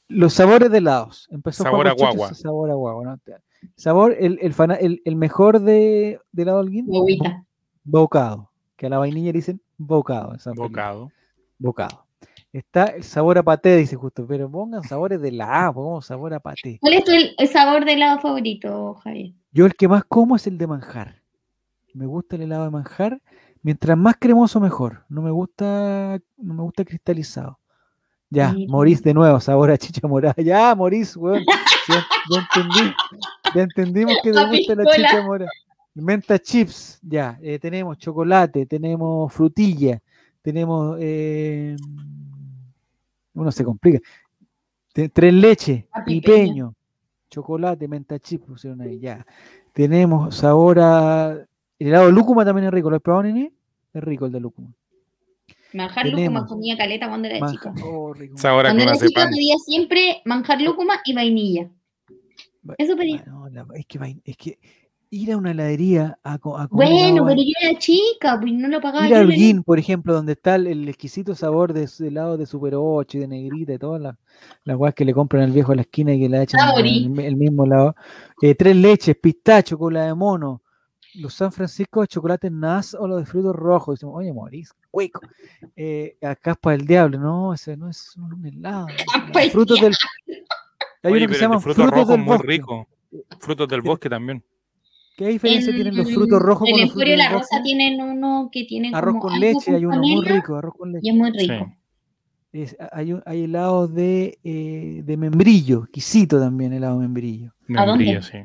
los 0.10 0.34
sabores 0.34 0.70
de 0.70 0.80
helados. 0.80 1.28
Empezó 1.32 1.64
Sabor 1.64 1.88
a 1.88 1.94
guagua. 1.94 2.34
Sabor 2.34 2.70
a 2.70 2.74
guagua. 2.74 3.04
¿no? 3.06 3.20
Sabor, 3.76 4.16
el, 4.20 4.38
el, 4.42 4.54
fana- 4.54 4.78
el, 4.80 5.02
el 5.06 5.16
mejor 5.16 5.62
de, 5.62 6.20
de 6.32 6.42
helado 6.44 6.60
Holguín, 6.60 6.86
Guaguita. 6.88 7.46
bocado. 7.84 8.52
Que 8.76 8.88
a 8.88 8.90
la 8.90 8.98
vainilla 8.98 9.28
le 9.28 9.40
dicen 9.40 9.62
bocado. 9.78 10.34
en 10.34 10.40
San 10.40 10.56
Felipe. 10.56 10.70
Bocado. 10.70 11.12
Bocado. 11.58 12.06
Está 12.52 12.86
el 12.88 13.04
sabor 13.04 13.38
a 13.38 13.44
paté, 13.44 13.78
dice 13.78 13.96
justo, 13.96 14.26
pero 14.26 14.50
pongan 14.50 14.82
sabores 14.84 15.22
de 15.22 15.30
helado, 15.30 15.74
pongamos 15.76 16.06
sabor 16.06 16.34
a 16.34 16.40
paté. 16.40 16.80
¿Cuál 16.82 16.94
es 16.94 17.04
tu 17.04 17.12
el, 17.12 17.36
el 17.38 17.48
sabor 17.48 17.86
de 17.86 17.94
helado 17.94 18.20
favorito, 18.20 18.96
Javier? 18.96 19.34
Yo 19.52 19.66
el 19.66 19.76
que 19.76 19.88
más 19.88 20.04
como 20.06 20.36
es 20.36 20.48
el 20.48 20.58
de 20.58 20.66
manjar. 20.68 21.22
Me 21.94 22.06
gusta 22.08 22.36
el 22.38 22.44
helado 22.44 22.64
de 22.66 22.72
manjar. 22.72 23.22
Mientras 23.62 23.98
más 23.98 24.16
cremoso, 24.18 24.60
mejor. 24.60 25.04
No 25.10 25.22
me 25.22 25.32
gusta, 25.32 26.18
no 26.38 26.54
me 26.54 26.64
gusta 26.64 26.86
cristalizado. 26.86 27.60
Ya, 28.32 28.56
morís 28.68 29.02
de 29.02 29.14
nuevo, 29.14 29.40
sabor 29.40 29.72
a 29.72 29.78
chicha 29.78 30.08
morada. 30.08 30.36
Ya, 30.38 30.76
morís, 30.76 31.18
weón. 31.18 31.44
Ya, 31.88 32.06
ya 32.30 32.40
entendí. 32.40 32.94
Ya 33.56 33.62
entendimos 33.64 34.18
que 34.24 34.32
te 34.32 34.46
gusta 34.46 34.76
la 34.76 34.86
chicha 34.96 35.22
morada. 35.24 35.50
Menta 35.96 36.38
chips, 36.38 37.00
ya. 37.02 37.38
eh, 37.42 37.58
tenemos 37.60 37.98
chocolate, 37.98 38.66
tenemos 38.66 39.34
frutilla, 39.34 40.00
tenemos. 40.42 40.98
eh, 41.00 41.76
uno 43.34 43.52
se 43.52 43.64
complica. 43.64 44.00
Tres 44.94 45.34
leches, 45.34 45.86
pipeño. 46.06 46.06
pipeño, 46.06 46.76
chocolate, 47.30 47.88
menta 47.88 48.20
chips 48.20 48.46
pusieron 48.46 48.82
ahí, 48.82 49.00
ya. 49.00 49.26
Tenemos 49.74 50.36
sabor 50.36 50.80
a. 50.80 51.32
El 51.80 51.88
helado 51.88 52.08
de 52.08 52.12
lúcuma 52.12 52.46
también 52.46 52.68
es 52.68 52.74
rico. 52.74 52.90
¿Lo 52.90 52.98
has 52.98 53.02
probado, 53.02 53.24
Nini? 53.24 53.52
Es 53.94 54.04
rico 54.04 54.26
el 54.26 54.32
de 54.32 54.40
lúcuma. 54.40 54.74
Manjar 55.74 56.08
lúcuma 56.08 56.46
comía 56.48 56.78
caleta 56.78 57.08
cuando 57.08 57.28
era 57.28 57.40
Manja- 57.40 57.52
chica. 57.74 57.74
oh, 57.86 58.14
rico. 58.14 58.38
Sabor 58.38 58.66
a 58.66 58.70
Cuando 58.70 58.84
era 58.84 58.98
chica 58.98 59.28
pedía 59.30 59.56
siempre 59.64 60.22
manjar 60.26 60.62
lúcuma 60.62 60.96
y 61.06 61.14
vainilla. 61.14 61.70
Va- 62.68 62.76
Eso 62.78 62.96
pedía. 62.98 63.24
ah, 63.28 63.30
no, 63.30 63.50
la- 63.50 63.66
es, 63.76 63.86
que, 63.86 64.00
vain- 64.00 64.22
es 64.26 64.36
que 64.38 64.58
ir 65.12 65.32
a 65.32 65.38
una 65.38 65.52
heladería 65.52 66.20
a, 66.24 66.34
a 66.34 66.40
comer 66.40 66.68
Bueno, 66.70 67.26
pero 67.26 67.42
yo 67.42 67.54
era 67.62 67.80
chica, 67.80 68.38
pues 68.40 68.54
no 68.54 68.68
lo 68.68 68.80
pagaba 68.82 69.08
Ir 69.08 69.16
a 69.16 69.20
Holguín, 69.22 69.64
por 69.64 69.80
ejemplo, 69.80 70.14
donde 70.14 70.34
está 70.34 70.56
el, 70.56 70.68
el 70.68 70.88
exquisito 70.90 71.34
sabor 71.36 71.74
de 71.74 71.88
helado 72.00 72.38
de 72.38 72.46
Super 72.46 72.74
8 72.76 73.18
y 73.18 73.22
de 73.22 73.28
negrita 73.28 73.74
y 73.74 73.78
todas 73.80 74.02
las 74.02 74.16
las 74.66 74.78
guas 74.78 74.94
que 74.94 75.06
le 75.06 75.14
compran 75.14 75.44
al 75.44 75.52
viejo 75.52 75.72
a 75.72 75.76
la 75.76 75.82
esquina 75.82 76.14
y 76.14 76.20
que 76.20 76.30
le 76.30 76.44
echan 76.44 76.60
en 76.78 76.86
el, 76.86 77.20
el 77.26 77.36
mismo 77.38 77.66
lado. 77.66 77.96
Eh, 78.42 78.54
tres 78.56 78.76
leches, 78.76 79.16
pistacho, 79.16 79.78
cola 79.80 80.06
de 80.06 80.14
mono, 80.14 80.62
los 81.16 81.34
San 81.34 81.52
Francisco 81.52 82.02
de 82.02 82.08
chocolate 82.08 82.50
nas 82.50 82.94
o 82.94 83.08
los 83.08 83.20
de 83.20 83.26
frutos 83.26 83.56
rojos. 83.56 83.96
Decimos, 83.96 84.16
oye, 84.18 84.32
morís, 84.34 84.72
hueco. 84.92 85.22
Eh, 85.76 86.18
a 86.22 86.36
caspa 86.36 86.72
del 86.72 86.86
diablo, 86.86 87.20
no, 87.20 87.54
ese 87.54 87.76
no 87.78 87.90
es 87.90 88.16
un 88.18 88.46
helado. 88.46 88.88
Frutos 89.52 89.80
del. 89.82 89.94
Hay 91.04 91.12
Oye, 91.14 91.24
uno 91.26 91.28
que 91.30 91.34
se 91.36 91.46
el 91.46 91.50
llama 91.50 91.60
frutos 91.62 91.76
frutos 91.84 91.92
rojos 92.00 92.08
del 92.10 92.20
muy 92.20 92.28
bosque. 92.38 92.48
rico. 92.48 92.88
Frutos 93.40 93.68
del 93.70 93.82
bosque 93.82 94.10
también. 94.10 94.44
¿Qué 95.18 95.28
diferencia 95.30 95.74
tienen 95.74 95.96
los 95.98 96.08
En 96.08 96.14
frutos 96.14 96.40
rojos 96.42 96.68
el 96.68 96.74
con 96.74 96.82
los 96.82 96.90
frutos 96.92 97.02
Emporio 97.08 97.12
del 97.12 97.18
La 97.20 97.30
Rosa 97.30 97.62
tienen 97.64 98.02
uno 98.02 98.50
que 98.52 98.64
tiene 98.66 98.92
Arroz 98.94 99.14
como 99.16 99.22
con 99.22 99.40
leche, 99.40 99.76
hay 99.76 99.86
uno 99.86 99.98
muy 100.00 100.26
rico, 100.26 100.56
arroz 100.56 100.74
con 100.78 100.92
leche. 100.94 101.08
Y 101.08 101.10
es 101.10 101.16
muy 101.16 101.32
Sí. 101.38 101.48
rico. 101.48 101.74
Es- 102.52 102.78
hay, 102.92 103.14
un- 103.14 103.24
hay 103.26 103.44
helado 103.44 103.88
de, 103.88 104.40
eh, 104.44 105.02
de 105.04 105.18
membrillo, 105.18 105.84
exquisito 105.84 106.40
también 106.40 106.74
helado 106.74 106.96
de 106.96 107.02
membrillo. 107.02 107.54
¿A 107.76 107.86
dónde? 107.86 108.06
Membrillo, 108.06 108.22
sí. 108.22 108.38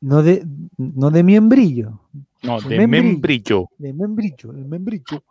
No 0.00 0.22
de, 0.22 0.44
no 0.78 1.10
de 1.10 1.22
membrillo, 1.22 2.00
No, 2.42 2.60
De 2.60 2.78
membrillo. 2.78 2.88
membrillo. 2.88 3.68
de 3.78 3.92
membrillo, 3.92 4.52
de 4.52 4.64
membrillo. 4.64 5.24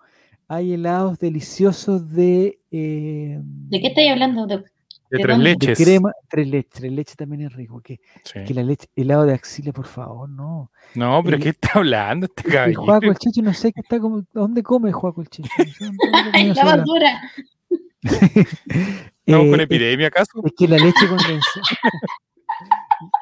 Hay 0.48 0.74
helados 0.74 1.20
deliciosos 1.20 2.12
de, 2.12 2.60
eh, 2.72 3.40
¿De 3.42 3.80
qué 3.82 3.88
estoy 3.88 4.08
hablando? 4.08 4.46
De- 4.48 4.58
De 4.58 5.18
¿De 5.18 5.24
tres 5.24 5.36
dónde? 5.38 5.50
de 5.50 5.56
leches. 5.68 5.84
crema, 5.84 6.12
tres 6.30 6.48
leches, 6.48 6.70
tres 6.72 6.92
leches 6.92 7.16
también 7.16 7.42
es 7.48 7.54
rico. 7.54 7.82
Que, 7.82 8.00
Sí. 8.24 8.44
que 8.46 8.54
la 8.54 8.62
leche, 8.62 8.88
helado 8.96 9.26
de 9.26 9.34
axila, 9.34 9.72
por 9.72 9.88
favor, 9.88 10.30
no. 10.30 10.72
No, 10.94 11.22
pero 11.24 11.38
el- 11.38 11.42
¿qué 11.44 11.50
está 11.50 11.72
hablando 11.80 12.28
este 12.28 12.44
caballero? 12.44 12.84
Juaco 12.84 13.06
el 13.08 13.16
Chicho, 13.18 13.42
no 13.42 13.54
sé 13.56 13.72
qué 13.74 13.82
está 13.82 14.00
como, 14.00 14.24
¿dónde 14.34 14.62
come 14.62 14.92
Juaco 14.92 15.22
el? 15.22 15.28
No 15.30 15.48
comió 15.98 16.32
En 16.36 16.54
la 16.54 16.64
basura. 16.64 17.22
¿Estamos 19.26 19.50
con 19.50 19.60
Eh, 19.60 19.64
epidemia 19.64 20.08
acaso? 20.08 20.42
Es 20.46 20.54
que 20.56 20.68
la 20.68 20.78
leche 20.78 21.08
condensada. 21.08 21.42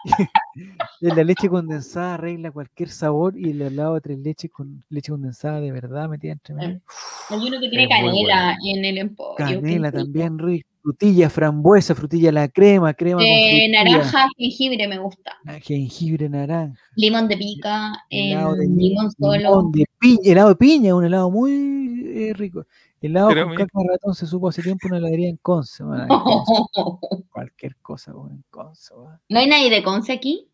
la 0.99 1.23
leche 1.23 1.49
condensada 1.49 2.15
arregla 2.15 2.51
cualquier 2.51 2.89
sabor 2.89 3.37
y 3.37 3.51
el 3.51 3.61
helado 3.61 3.95
de 3.95 4.01
tres 4.01 4.19
leches 4.19 4.51
con 4.51 4.83
leche 4.89 5.11
condensada 5.11 5.59
de 5.61 5.71
verdad 5.71 6.09
metida 6.09 6.31
entre 6.33 6.55
medio. 6.55 6.81
Hay 7.29 7.39
uno 7.39 7.59
que 7.59 7.69
tiene 7.69 7.83
Es 7.83 7.89
canela 7.89 8.57
en 8.65 8.85
el 8.85 8.97
emporio. 8.97 9.35
Canela 9.37 9.91
también 9.91 10.39
rico. 10.39 10.67
Frutilla, 10.81 11.29
frambuesa, 11.29 11.93
frutilla 11.95 12.31
la 12.31 12.47
crema, 12.47 12.93
crema 12.93 13.21
Eh, 13.21 13.69
naranja, 13.69 14.29
jengibre 14.37 14.87
me 14.87 14.97
gusta. 14.99 15.33
ah, 15.45 15.59
jengibre, 15.59 16.29
naranja, 16.29 16.79
Limón 16.95 17.27
de 17.27 17.35
pica, 17.35 18.05
helado 18.09 18.55
de 18.55 18.65
em, 18.65 18.75
li- 18.77 18.89
limón 18.89 19.11
solo. 19.11 19.37
limón 19.37 19.71
de 19.73 19.85
piña, 19.99 20.19
helado 20.23 20.49
de 20.49 20.55
piña, 20.55 20.95
un 20.95 21.03
helado 21.03 21.29
muy 21.29 22.03
eh, 22.15 22.33
rico. 22.33 22.65
Helado 23.01 23.29
Pero 23.29 23.45
con 23.47 23.55
caca 23.55 23.79
de 23.81 23.87
ratón 23.89 24.15
se 24.15 24.25
supo 24.25 24.47
hace 24.47 24.63
tiempo 24.63 24.87
en 24.87 24.93
una 24.93 24.99
heladería 24.99 25.27
en 25.29 25.37
Conce, 25.37 25.83
man, 25.83 26.09
en 26.09 26.19
Conce, 26.19 26.53
cualquier 27.31 27.75
cosa 27.81 28.11
en 28.31 28.43
Conce. 28.49 28.93
¿No 29.27 29.39
hay 29.39 29.47
nadie 29.49 29.69
de 29.69 29.83
Conce 29.83 30.13
aquí? 30.13 30.47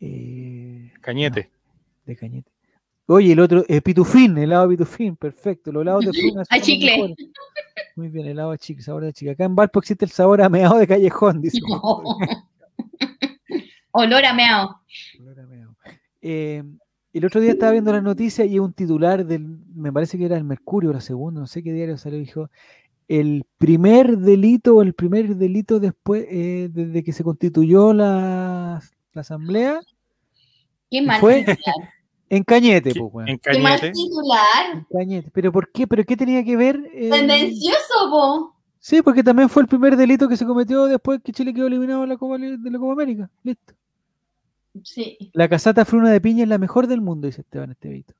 Eh, 0.00 0.92
Cañete. 1.00 1.50
de 2.06 2.16
cañete. 2.16 2.50
Oye, 3.06 3.32
el 3.32 3.40
otro, 3.40 3.64
eh, 3.68 3.80
pitufín, 3.80 4.38
helado 4.38 4.68
de 4.68 4.76
pitufín, 4.76 5.16
perfecto. 5.16 5.72
Los 5.72 5.82
helados 5.82 6.04
de 6.06 6.12
frutas 6.12 6.46
A 6.50 6.60
chicle. 6.60 6.92
mejores. 6.92 7.16
Muy 7.96 8.08
bien, 8.08 8.26
helado 8.28 8.52
de 8.52 8.58
chicle, 8.58 8.82
sabor 8.84 9.04
de 9.04 9.12
chicle. 9.12 9.32
Acá 9.32 9.44
en 9.44 9.56
Valpo 9.56 9.80
existe 9.80 10.04
el 10.04 10.10
sabor 10.12 10.40
a 10.42 10.48
meado 10.48 10.78
de 10.78 10.86
callejón, 10.86 11.40
dice. 11.40 11.58
Olor 13.92 14.24
a. 14.24 14.32
Olor 15.18 15.40
a. 15.40 15.46
Eh, 16.22 16.62
el 17.12 17.24
otro 17.24 17.40
día 17.40 17.50
estaba 17.52 17.72
viendo 17.72 17.92
las 17.92 18.02
noticias 18.02 18.46
y 18.48 18.58
un 18.60 18.72
titular 18.72 19.26
del, 19.26 19.44
me 19.74 19.92
parece 19.92 20.16
que 20.16 20.26
era 20.26 20.36
el 20.36 20.44
Mercurio, 20.44 20.92
la 20.92 21.00
segunda, 21.00 21.40
no 21.40 21.46
sé 21.48 21.62
qué 21.62 21.72
diario 21.72 21.98
salió, 21.98 22.18
dijo, 22.18 22.50
el 23.08 23.44
primer 23.58 24.18
delito 24.18 24.76
o 24.76 24.82
el 24.82 24.94
primer 24.94 25.34
delito 25.34 25.80
después, 25.80 26.24
eh, 26.30 26.68
desde 26.72 27.02
que 27.02 27.12
se 27.12 27.24
constituyó 27.24 27.92
la, 27.92 28.80
la 29.12 29.20
asamblea, 29.22 29.80
Qué 30.90 31.02
mal 31.02 31.20
fue? 31.20 31.38
titular. 31.44 31.76
en 32.28 32.44
Cañete, 32.44 32.92
¿Qué- 32.92 33.00
pues, 33.00 33.12
weón. 33.12 33.28
En 33.28 33.38
Qué 33.38 33.58
mal 33.58 33.78
Cañete. 33.80 33.92
titular. 33.92 34.72
En 34.74 34.84
Cañete. 34.90 35.30
¿Pero 35.32 35.52
por 35.52 35.70
qué? 35.72 35.86
¿Pero 35.86 36.04
qué 36.04 36.16
tenía 36.16 36.44
que 36.44 36.56
ver? 36.56 36.80
eh, 36.92 37.10
Tendencioso, 37.10 38.10
po. 38.10 38.56
Sí, 38.78 39.02
porque 39.02 39.22
también 39.22 39.48
fue 39.50 39.62
el 39.62 39.68
primer 39.68 39.94
delito 39.96 40.26
que 40.28 40.36
se 40.38 40.46
cometió 40.46 40.86
después 40.86 41.20
que 41.22 41.32
Chile 41.32 41.52
quedó 41.52 41.66
eliminado 41.66 42.00
de 42.02 42.06
la 42.06 42.16
Copa, 42.16 42.38
Li- 42.38 42.56
de 42.56 42.70
la 42.70 42.78
Copa 42.78 42.92
América. 42.94 43.28
Listo. 43.42 43.74
Sí. 44.84 45.30
La 45.34 45.48
casata 45.48 45.84
fruna 45.84 46.10
de 46.10 46.20
piña 46.20 46.44
es 46.44 46.48
la 46.48 46.56
mejor 46.58 46.86
del 46.86 47.00
mundo, 47.00 47.26
dice 47.26 47.40
Esteban 47.42 47.72
Estevito. 47.72 48.14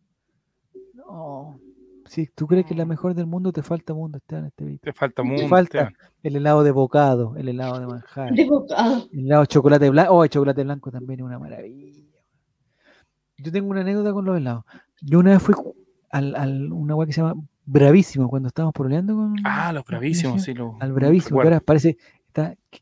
No. 0.95 1.59
Si 2.11 2.27
tú 2.27 2.49
crees 2.49 2.67
que 2.67 2.75
es 2.75 2.79
la 2.79 2.87
mejor 2.87 3.15
del 3.15 3.27
mundo, 3.27 3.53
te 3.53 3.63
falta 3.63 3.95
mundo, 3.95 4.19
Esteban 4.19 4.47
Estevito. 4.47 4.83
Te 4.83 4.93
falta 4.93 5.23
mucho. 5.23 5.47
falta. 5.47 5.79
Esteban. 5.83 5.95
El 6.25 6.35
helado 6.37 6.65
de 6.65 6.73
bocado, 6.73 7.37
el 7.37 7.49
helado 7.49 7.79
de 7.79 7.87
manjar, 7.87 8.33
De 8.33 8.47
bocado. 8.49 9.09
el 9.13 9.21
helado 9.27 9.43
de 9.43 9.47
chocolate 9.47 9.91
blanco. 9.91 10.13
Oh, 10.13 10.25
el 10.25 10.31
chocolate 10.31 10.65
blanco 10.65 10.91
también 10.91 11.21
es 11.21 11.27
una 11.27 11.39
maravilla. 11.39 12.03
Yo 13.39 13.53
tengo 13.53 13.71
una 13.71 13.83
anécdota 13.83 14.13
con 14.13 14.25
los 14.25 14.37
helados. 14.37 14.65
Yo 15.01 15.21
una 15.21 15.31
vez 15.31 15.43
fui 15.43 15.55
al, 16.11 16.35
al 16.35 16.73
una 16.73 16.97
weá 16.97 17.07
que 17.07 17.13
se 17.13 17.21
llama 17.23 17.41
Bravísimo, 17.65 18.29
cuando 18.29 18.49
estábamos 18.49 18.75
pololeando 18.75 19.15
con. 19.15 19.37
Ah, 19.45 19.73
los 19.73 19.85
bravísimos, 19.85 20.43
sí. 20.43 20.53
Lo, 20.53 20.77
Al 20.81 20.93
Bravísimo, 20.93 21.39
que 21.41 21.47
ahora 21.47 21.61
parece. 21.61 21.97
Está 22.27 22.57
que- 22.71 22.81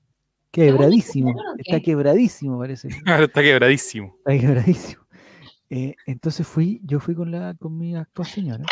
quebradísimo. 0.51 1.35
¿Cómo 1.35 1.55
que 1.57 1.63
Está 1.71 1.81
quebradísimo, 1.85 2.59
parece. 2.59 2.89
Ahora 3.07 3.25
está 3.27 3.43
quebradísimo. 3.43 4.17
Está 4.27 4.41
quebradísimo. 4.41 5.03
Eh, 5.71 5.95
entonces 6.07 6.47
fui, 6.47 6.81
yo 6.83 6.99
fui 6.99 7.15
con 7.15 7.31
la 7.31 7.53
con 7.55 7.77
mi 7.77 7.95
actual 7.95 8.27
señora 8.27 8.65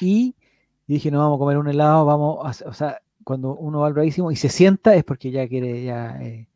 y 0.00 0.34
dije, 0.86 1.10
no, 1.10 1.18
vamos 1.18 1.36
a 1.36 1.38
comer 1.40 1.58
un 1.58 1.68
helado, 1.68 2.04
vamos 2.04 2.62
a, 2.62 2.68
o 2.68 2.72
sea, 2.72 3.00
cuando 3.24 3.54
uno 3.56 3.80
va 3.80 3.86
al 3.86 3.92
bravísimo 3.94 4.30
y 4.30 4.36
se 4.36 4.48
sienta 4.48 4.94
es 4.94 5.04
porque 5.04 5.30
ya 5.30 5.48
quiere, 5.48 5.82
ya 5.84 6.18
eh, 6.22 6.48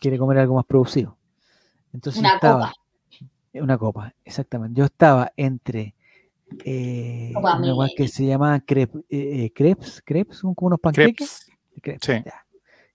quiere 0.00 0.18
comer 0.18 0.38
algo 0.38 0.54
más 0.54 0.64
producido. 0.64 1.16
Entonces 1.92 2.20
Una 2.20 2.34
estaba, 2.34 2.72
copa. 3.10 3.62
una 3.62 3.78
copa, 3.78 4.14
exactamente. 4.24 4.78
Yo 4.78 4.84
estaba 4.86 5.32
entre 5.36 5.94
eh, 6.64 7.30
Copa 7.34 7.58
una 7.58 7.72
guay 7.72 7.94
que 7.94 8.08
se 8.08 8.24
llama 8.26 8.60
crep, 8.60 8.94
eh, 8.96 9.02
eh, 9.44 9.52
crepes, 9.54 10.02
crepes, 10.04 10.38
son 10.38 10.54
como 10.54 10.68
unos 10.68 10.80
panqueques. 10.80 11.46
Crepes. 11.82 12.00
crepes, 12.00 12.06
Sí. 12.06 12.22
ya. 12.24 12.44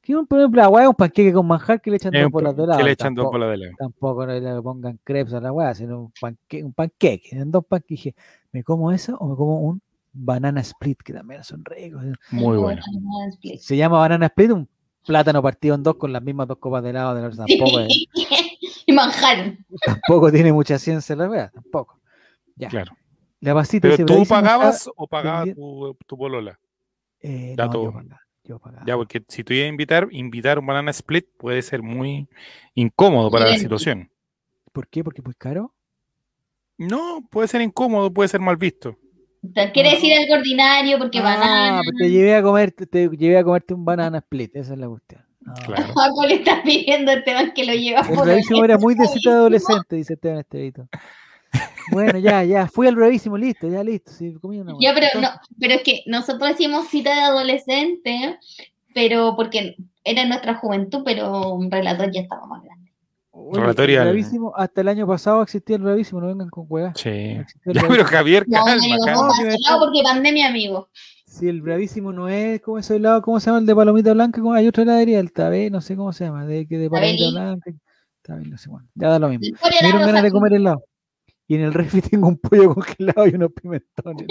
Que 0.04 0.14
un, 0.18 0.28
por 0.28 0.38
ejemplo, 0.38 0.62
la 0.70 0.82
es 0.84 0.88
un 0.90 0.96
panqueque 0.96 1.32
con 1.32 1.48
manjar 1.48 1.80
que 1.82 1.90
le 1.90 1.96
echan 1.96 2.12
dos 2.12 2.30
bolas 2.30 2.56
de 2.58 2.64
helado. 2.64 2.78
que 2.78 2.84
le 2.84 2.92
echan 2.92 3.16
dos 3.16 3.24
tampoco- 3.24 3.32
bolas 3.32 3.50
de 3.50 3.56
helado. 3.56 3.76
tampoco 3.80 4.28
no 4.28 4.34
le 4.34 4.62
pongan 4.62 5.00
crepes 5.04 5.34
a 5.34 5.40
la 5.40 5.52
weá, 5.54 5.74
sino 5.74 6.02
un, 6.02 6.14
panque, 6.20 6.62
un 6.64 6.74
panqueque. 6.74 7.30
En 7.38 7.50
dos 7.52 7.64
panqueques 7.66 7.90
dije, 8.12 8.16
¿me 8.52 8.64
como 8.66 8.92
eso 8.92 9.16
o 9.18 9.30
me 9.30 9.36
como 9.38 9.62
un 9.62 9.82
banana 10.12 10.60
split? 10.62 11.02
Que 11.02 11.14
también 11.14 11.42
son 11.46 11.64
ricos. 11.64 12.04
Muy 12.32 12.58
bueno. 12.58 12.82
Se 13.60 13.78
llama 13.78 13.98
banana 14.00 14.26
split, 14.26 14.52
un 14.52 14.68
plátano 15.06 15.42
partido 15.42 15.76
en 15.76 15.84
dos 15.84 15.96
con 15.96 16.12
las 16.12 16.22
mismas 16.22 16.50
dos 16.50 16.58
copas 16.58 16.84
de 16.84 16.90
helado. 16.90 17.16
De 17.16 17.22
la, 17.22 17.30
tampoco, 17.32 17.80
es- 17.80 18.06
y 18.86 18.92
manjar. 18.92 19.58
tampoco 19.86 20.30
tiene 20.34 20.52
mucha 20.52 20.78
ciencia 20.78 21.16
la 21.16 21.30
weá, 21.30 21.50
tampoco. 21.50 21.98
Ya. 22.58 22.68
Claro. 22.68 22.92
La 23.40 23.54
pasita 23.54 23.90
Pero 23.90 24.06
tú 24.06 24.26
pagabas 24.28 24.80
está- 24.82 24.92
o 24.98 25.08
pagaba 25.08 25.46
tu, 25.46 25.98
tu 26.06 26.18
polola. 26.18 26.60
eh, 27.22 27.56
no, 27.58 27.64
yo 27.66 27.70
todo. 27.72 27.92
pagaba, 27.94 28.20
yo 28.44 28.60
pagaba. 28.60 28.84
Ya, 28.86 28.95
porque 28.95 29.24
si 29.28 29.44
tú 29.44 29.53
ibas 29.53 29.65
a 29.65 29.70
invitar, 29.70 30.07
invitar 30.11 30.60
un 30.60 30.65
banana 30.65 30.91
split 30.91 31.26
puede 31.38 31.61
ser 31.61 31.82
muy 31.82 32.28
incómodo 32.76 33.30
para 33.32 33.45
la 33.48 33.57
situación. 33.57 34.10
¿Por 34.72 34.88
qué? 34.88 35.03
Porque 35.03 35.22
es 35.22 35.26
muy 35.26 35.36
caro. 35.36 35.74
No, 36.78 37.28
puede 37.30 37.48
ser 37.48 37.61
incómodo, 37.61 38.11
puede 38.11 38.28
ser 38.30 38.40
mal 38.41 38.57
visto. 38.57 38.98
Quiere 39.74 39.91
decir 39.91 40.14
algo 40.18 40.36
ordinario 40.36 40.98
porque 40.98 41.20
Ah, 41.20 41.24
banana. 41.24 41.82
pues 41.84 41.95
te 41.98 42.10
llevé 42.10 42.36
a 42.36 42.41
comer, 42.41 42.72
te, 42.72 43.10
llevé 43.10 43.38
a 43.38 43.44
comerte 43.44 43.74
un 43.74 43.84
banana 43.86 44.20
split, 44.20 44.56
esa 44.56 44.74
es 44.74 44.80
la 44.80 44.88
cuestión. 44.88 45.26
No. 45.41 45.53
Claro. 45.65 45.94
Le 46.28 46.36
está 46.36 46.64
pidiendo 46.64 47.11
a 47.11 47.15
Esteban 47.15 47.53
que 47.53 47.65
lo 47.65 47.74
lleva 47.74 48.02
El 48.02 48.15
por 48.15 48.26
bravísimo 48.26 48.64
era 48.64 48.78
muy 48.78 48.95
de 48.95 49.06
cita 49.07 49.32
de 49.32 49.36
adolescente, 49.40 49.95
dice 49.98 50.14
Esteban 50.14 50.40
Estevito. 50.40 50.88
Bueno, 51.92 52.20
ya, 52.20 52.44
ya, 52.44 52.68
fui 52.68 52.88
al 52.88 52.96
bravísimo, 52.96 53.38
listo, 53.38 53.68
ya 53.68 53.84
listo. 53.84 54.12
Sí, 54.12 54.34
comí 54.42 54.60
una 54.60 54.74
Ya, 54.80 54.94
pero 54.94 55.08
no, 55.22 55.30
pero 55.60 55.74
es 55.76 55.82
que 55.84 56.04
nosotros 56.06 56.50
decimos 56.50 56.88
cita 56.88 57.14
de 57.14 57.22
adolescente, 57.22 58.40
pero 58.94 59.36
porque 59.36 59.76
era 60.04 60.26
nuestra 60.26 60.56
juventud, 60.56 61.02
pero 61.06 61.54
un 61.54 61.70
relator 61.72 62.12
ya 62.12 62.22
estaba 62.22 62.46
más 62.48 62.64
grande. 62.64 62.92
oye, 63.32 63.60
Relatorial. 63.62 64.08
el 64.08 64.14
bravísimo, 64.14 64.54
hasta 64.56 64.82
el 64.82 64.88
año 64.88 65.08
pasado 65.08 65.42
existía 65.42 65.76
el 65.76 65.82
bravísimo, 65.84 66.22
no 66.22 66.28
vengan 66.28 66.50
con 66.50 66.66
hueá. 66.70 66.94
Sí. 66.96 67.10
el 67.10 67.46
Ya, 67.74 67.82
pero. 67.88 68.06
Javier, 68.06 68.46
No, 68.48 68.64
calma, 68.66 68.84
amigo, 68.84 69.06
calma. 69.06 69.28
no 69.70 69.80
porque 69.80 70.04
pandemia, 70.04 70.48
amigo. 70.50 70.90
Si 71.26 71.48
el 71.48 71.62
bravísimo 71.64 72.14
no 72.14 72.30
es 72.30 72.62
como 72.62 72.78
ese 72.78 72.98
helado, 72.98 73.22
¿cómo 73.24 73.40
se 73.40 73.48
llama 73.48 73.58
el 73.60 73.66
de 73.66 73.76
palomita 73.76 74.14
blanca? 74.14 74.40
¿Cómo- 74.40 74.54
Hay 74.54 74.68
otra 74.68 74.84
heladería, 74.84 75.20
el 75.20 75.32
tabé, 75.34 75.72
no 75.72 75.82
sé 75.82 75.96
cómo 75.96 76.14
se 76.14 76.26
llama, 76.26 76.46
de, 76.46 76.68
que 76.68 76.78
de 76.78 76.90
palomita 76.92 77.32
blanca. 77.32 77.72
Tabé, 78.22 78.46
no 78.46 78.58
sé 78.58 78.70
cuándo. 78.70 78.88
Ya 78.94 79.10
da 79.10 79.18
lo 79.20 79.30
mismo. 79.30 79.58
Me 79.64 79.70
dieron 79.82 80.02
ganas 80.06 80.22
de 80.24 80.32
comer 80.32 80.54
helado. 80.54 80.84
Y 81.54 81.58
en 81.58 81.62
el 81.62 81.74
refri 81.74 82.02
tengo 82.10 82.28
un 82.28 82.38
pollo 82.38 82.74
congelado 82.74 83.28
y 83.28 83.36
unos 83.36 83.52
pimentones. 83.54 84.28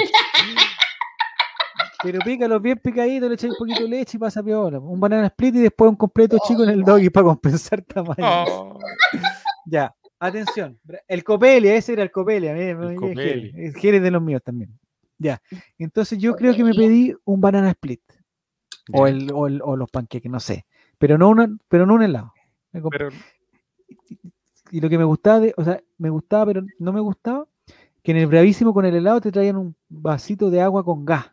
Pero 2.02 2.18
pícalo 2.20 2.58
bien 2.58 2.78
picadito, 2.78 3.28
le 3.28 3.34
echáis 3.36 3.52
un 3.52 3.58
poquito 3.58 3.82
de 3.84 3.88
leche 3.88 4.16
y 4.16 4.20
pasa 4.20 4.42
piola. 4.42 4.80
Un 4.80 4.98
banana 4.98 5.28
split 5.28 5.54
y 5.54 5.60
después 5.60 5.88
un 5.88 5.94
completo 5.96 6.36
chico 6.48 6.64
en 6.64 6.70
el 6.70 6.82
doggy 6.82 7.10
para 7.10 7.26
compensar 7.26 7.80
tamaño. 7.82 8.16
Oh, 8.18 8.78
Ya, 9.66 9.94
atención. 10.18 10.80
El 11.06 11.22
Copelia, 11.22 11.76
ese 11.76 11.92
era 11.92 12.02
el 12.02 12.10
Copelia. 12.10 12.56
el 13.54 13.74
Jere 13.76 14.00
de 14.00 14.10
los 14.10 14.20
míos 14.20 14.42
también. 14.44 14.76
Ya. 15.18 15.40
Entonces 15.78 16.18
yo 16.18 16.34
creo 16.34 16.56
que 16.56 16.64
me 16.64 16.74
pedí 16.74 17.14
un 17.24 17.40
banana 17.40 17.70
split. 17.70 18.02
O, 18.92 19.06
el, 19.06 19.30
o, 19.32 19.46
el- 19.46 19.62
o 19.62 19.76
los 19.76 19.88
panqueques, 19.88 20.30
no 20.30 20.40
sé. 20.40 20.66
Pero 20.98 21.16
no, 21.18 21.28
una, 21.28 21.48
pero 21.68 21.86
no 21.86 21.94
un 21.94 22.02
helado. 22.02 22.32
Pero 22.90 23.10
y 24.72 24.80
lo 24.80 24.88
que 24.88 24.96
me 24.96 25.04
gustaba, 25.04 25.38
de, 25.38 25.52
o 25.58 25.64
sea, 25.64 25.82
me 25.98 26.08
gustaba, 26.08 26.46
pero 26.46 26.62
no 26.78 26.92
me 26.94 27.00
gustaba, 27.00 27.46
que 28.02 28.12
en 28.12 28.16
el 28.16 28.26
Bravísimo 28.26 28.72
con 28.72 28.86
el 28.86 28.94
helado 28.94 29.20
te 29.20 29.30
traían 29.30 29.56
un 29.58 29.76
vasito 29.90 30.50
de 30.50 30.62
agua 30.62 30.82
con 30.82 31.04
gas. 31.04 31.26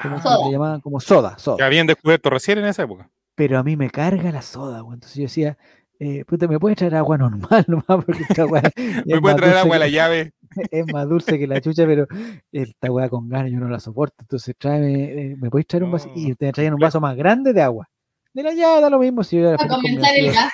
Como 0.00 0.16
que 0.16 0.22
Soda. 0.22 0.46
le 0.46 0.52
llamaban 0.52 0.80
como 0.82 1.00
soda, 1.00 1.38
soda. 1.38 1.56
que 1.56 1.62
habían 1.62 1.86
descubierto 1.86 2.28
recién 2.28 2.58
en 2.58 2.66
esa 2.66 2.82
época. 2.82 3.08
Pero 3.34 3.58
a 3.58 3.62
mí 3.62 3.74
me 3.76 3.88
carga 3.88 4.30
la 4.30 4.42
soda, 4.42 4.80
güey. 4.80 4.96
Entonces 4.96 5.16
yo 5.16 5.22
decía, 5.22 5.56
eh, 5.98 6.26
puta, 6.26 6.46
¿me 6.46 6.60
puedes 6.60 6.76
traer 6.76 6.94
agua 6.96 7.16
normal 7.16 7.64
nomás? 7.68 8.04
Porque 8.04 8.22
esta 8.22 8.44
weá 8.44 8.62
Me 9.06 9.14
más 9.14 9.20
puede 9.22 9.34
traer 9.36 9.56
agua 9.56 9.76
a 9.76 9.78
la 9.78 9.88
llave. 9.88 10.32
es 10.70 10.92
más 10.92 11.08
dulce 11.08 11.38
que 11.38 11.46
la 11.46 11.58
chucha, 11.62 11.86
pero 11.86 12.06
esta 12.52 12.92
weá 12.92 13.08
con 13.08 13.30
ganas 13.30 13.50
yo 13.50 13.60
no 13.60 13.68
la 13.68 13.80
soporto. 13.80 14.16
Entonces 14.20 14.54
tráeme, 14.58 15.04
eh, 15.04 15.36
¿me 15.40 15.48
podéis 15.48 15.68
traer 15.68 15.84
un 15.84 15.92
vaso? 15.92 16.10
Y 16.14 16.34
te 16.34 16.52
traían 16.52 16.74
un 16.74 16.80
vaso 16.80 17.00
más 17.00 17.16
grande 17.16 17.54
de 17.54 17.62
agua. 17.62 17.88
De 18.34 18.42
la 18.42 18.52
llave 18.52 18.82
da 18.82 18.90
lo 18.90 18.98
mismo 18.98 19.24
si 19.24 19.36
yo 19.36 19.48
era 19.48 19.56
A 19.58 19.68
comenzar 19.68 20.14
el 20.16 20.32
gas. 20.34 20.52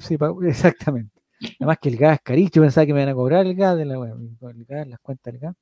Sí, 0.00 0.16
exactamente. 0.48 1.20
Además 1.60 1.78
que 1.80 1.88
el 1.88 1.96
gas 1.96 2.14
es 2.16 2.20
carísimo, 2.22 2.52
yo 2.56 2.62
pensaba 2.62 2.86
que 2.86 2.92
me 2.94 3.00
iban 3.02 3.12
a 3.12 3.14
cobrar 3.14 3.46
el 3.46 3.54
gas 3.54 3.76
de 3.76 3.84
la 3.84 3.94
el 3.94 4.64
gas, 4.66 4.88
las 4.88 4.98
cuentas 5.00 5.32
del 5.32 5.40
gas. 5.40 5.54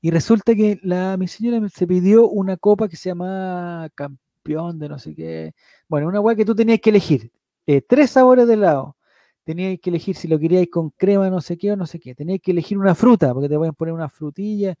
Y 0.00 0.10
resulta 0.10 0.54
que 0.54 0.78
la, 0.82 1.16
mi 1.16 1.28
señora 1.28 1.60
me- 1.60 1.68
se 1.68 1.86
pidió 1.86 2.28
una 2.28 2.56
copa 2.56 2.88
que 2.88 2.96
se 2.96 3.10
llama 3.10 3.88
campeón 3.94 4.78
de 4.78 4.88
no 4.88 4.98
sé 4.98 5.14
qué. 5.14 5.52
Bueno, 5.88 6.08
una 6.08 6.20
weá 6.20 6.34
que 6.36 6.44
tú 6.44 6.54
tenías 6.54 6.80
que 6.80 6.90
elegir. 6.90 7.30
eh, 7.66 7.82
tres 7.82 8.10
sabores 8.10 8.46
de 8.48 8.54
helado. 8.54 8.96
Teníais 9.44 9.78
que 9.80 9.90
elegir 9.90 10.16
si 10.16 10.26
lo 10.28 10.38
queríais 10.38 10.68
con 10.70 10.90
crema, 10.90 11.28
no 11.30 11.40
sé 11.40 11.56
qué 11.56 11.72
o 11.72 11.76
no 11.76 11.86
sé 11.86 11.98
qué. 12.00 12.14
Teníais 12.14 12.40
que 12.40 12.50
elegir 12.52 12.78
una 12.78 12.94
fruta, 12.94 13.32
porque 13.34 13.48
te 13.48 13.56
pueden 13.56 13.74
poner 13.74 13.94
una 13.94 14.08
frutilla. 14.08 14.74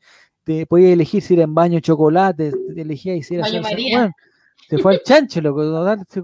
Te 0.44 0.66
podías 0.66 0.92
elegir 0.92 1.22
si 1.22 1.34
era 1.34 1.44
en 1.44 1.54
baño 1.54 1.80
chocolate, 1.80 2.52
te 2.74 2.80
elegías 2.80 3.24
si 3.26 3.34
era 3.34 3.44
Baño 3.44 3.62
salsa- 3.62 3.70
María. 3.70 3.96
Bueno, 3.98 4.12
se 4.68 4.78
fue 4.78 4.94
al 4.94 5.02
chancho, 5.02 5.40
loco. 5.40 5.62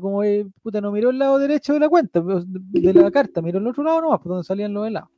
como 0.00 0.22
eh, 0.22 0.46
puta, 0.62 0.80
no 0.80 0.92
miró 0.92 1.10
el 1.10 1.18
lado 1.18 1.38
derecho 1.38 1.72
de 1.74 1.80
la 1.80 1.88
cuenta, 1.88 2.22
pues, 2.22 2.44
de 2.46 2.92
la 2.94 3.10
carta, 3.10 3.42
miró 3.42 3.58
el 3.58 3.66
otro 3.66 3.82
lado 3.82 4.00
nomás, 4.00 4.20
por 4.20 4.28
donde 4.32 4.44
salían 4.44 4.72
los 4.72 4.86
helados. 4.86 5.10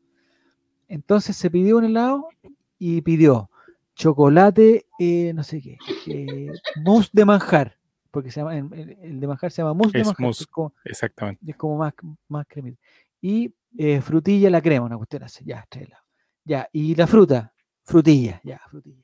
Entonces 0.89 1.37
se 1.37 1.51
pidió 1.51 1.77
un 1.79 1.85
helado 1.85 2.29
y 2.79 3.03
pidió 3.03 3.51
chocolate, 3.95 4.87
eh, 4.99 5.33
no 5.35 5.43
sé 5.43 5.61
qué, 5.61 5.79
eh, 6.07 6.51
mousse 6.77 7.11
de 7.13 7.25
manjar, 7.25 7.77
porque 8.11 8.31
se 8.31 8.41
llama, 8.41 8.57
el, 8.57 8.97
el- 9.03 9.21
de 9.21 9.27
manjar 9.27 9.51
se 9.51 9.61
llama 9.63 9.75
mousse 9.75 9.93
de 9.93 10.01
Es 10.01 10.07
manjar, 10.07 10.25
mousse. 10.25 10.41
es 10.43 10.47
como, 10.47 10.73
Exactamente. 10.85 11.43
es 11.51 11.57
como 11.57 11.77
más, 11.77 11.93
más 12.29 12.47
cremita. 12.47 12.81
Y 13.21 13.53
eh, 13.77 14.01
frutilla 14.01 14.49
la 14.49 14.63
crema, 14.63 14.87
una 14.87 14.97
cuestión 14.97 15.25
así, 15.25 15.45
ya, 15.45 15.67
helados. 15.73 16.05
Ya, 16.45 16.69
y 16.73 16.95
la 16.95 17.07
fruta, 17.07 17.53
frutilla, 17.85 18.41
ya, 18.43 18.59
frutilla. 18.71 19.03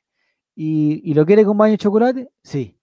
¿Y, 0.57 1.11
y 1.11 1.15
lo 1.15 1.27
quiere 1.27 1.45
con 1.45 1.59
baño 1.59 1.73
de 1.73 1.79
chocolate? 1.79 2.31
Sí. 2.43 2.79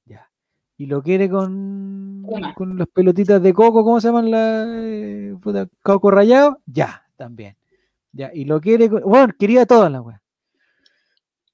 ¿Y 0.81 0.87
lo 0.87 1.03
quiere 1.03 1.29
con, 1.29 2.25
con 2.55 2.75
las 2.75 2.87
pelotitas 2.87 3.39
de 3.39 3.53
coco? 3.53 3.83
¿Cómo 3.83 4.01
se 4.01 4.07
llaman 4.07 4.31
las 4.31 4.67
eh, 4.67 5.35
puta, 5.39 5.67
coco 5.83 6.09
rallado? 6.09 6.57
Ya, 6.65 7.05
también. 7.17 7.55
Ya, 8.11 8.31
y 8.33 8.45
lo 8.45 8.59
quiere 8.59 8.89
con, 8.89 9.03
bueno, 9.03 9.31
quería 9.37 9.67
todas 9.67 9.91
las 9.91 10.01
weas. 10.01 10.19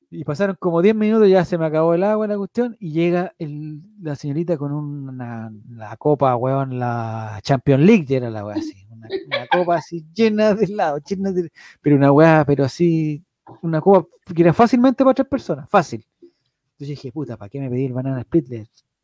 Y 0.09 0.23
pasaron 0.23 0.55
como 0.57 0.81
10 0.81 0.95
minutos, 0.95 1.27
ya 1.27 1.43
se 1.43 1.57
me 1.57 1.65
acabó 1.65 1.93
el 1.93 2.05
agua 2.05 2.25
la 2.27 2.37
cuestión, 2.37 2.77
y 2.79 2.91
llega 2.93 3.33
el- 3.37 3.81
la 4.01 4.15
señorita 4.15 4.57
con 4.57 4.71
una, 4.71 5.51
la 5.71 5.97
copa, 5.97 6.33
weón, 6.37 6.79
la 6.79 7.41
Champions 7.43 7.83
League, 7.83 8.05
ya 8.05 8.17
era 8.17 8.29
la 8.29 8.45
wea 8.45 8.55
así. 8.55 8.87
Una, 8.89 9.09
una 9.27 9.47
copa 9.47 9.75
así 9.75 10.05
llena 10.13 10.53
de 10.53 10.63
helado, 10.67 10.99
llena 10.99 11.33
de. 11.33 11.51
Pero 11.81 11.97
una 11.97 12.13
wea, 12.13 12.45
pero 12.47 12.63
así, 12.63 13.21
una 13.61 13.81
copa 13.81 14.07
que 14.33 14.41
era 14.41 14.53
fácilmente 14.53 15.03
para 15.03 15.15
tres 15.15 15.27
personas, 15.27 15.69
fácil. 15.69 16.05
Entonces 16.21 16.87
dije, 16.87 17.11
puta, 17.11 17.35
¿para 17.35 17.49
qué 17.49 17.59
me 17.59 17.69
pedí 17.69 17.83
el 17.87 17.93
banana 17.93 18.21
split? 18.21 18.47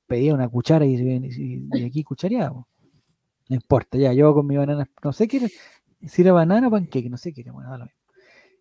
Pedía 0.08 0.34
una 0.34 0.50
cuchara 0.50 0.86
y, 0.86 0.96
y- 0.96 1.70
y 1.82 1.86
aquí 1.86 2.04
cuchareaba. 2.04 2.66
No 3.50 3.56
importa, 3.56 3.98
ya, 3.98 4.14
yo 4.14 4.34
con 4.34 4.48
mi 4.48 4.58
banana, 4.58 4.90
no 5.04 5.14
sé 5.14 5.28
qué 5.28 5.38
era, 5.38 5.48
si 6.08 6.22
era 6.22 6.32
banana 6.34 6.68
o 6.68 6.72
panqueque, 6.72 7.10
no 7.10 7.18
sé 7.18 7.34
qué 7.34 7.42
era, 7.42 7.52
bueno, 7.52 7.70
da 7.72 7.78
lo 7.80 7.86
mismo. 7.86 8.00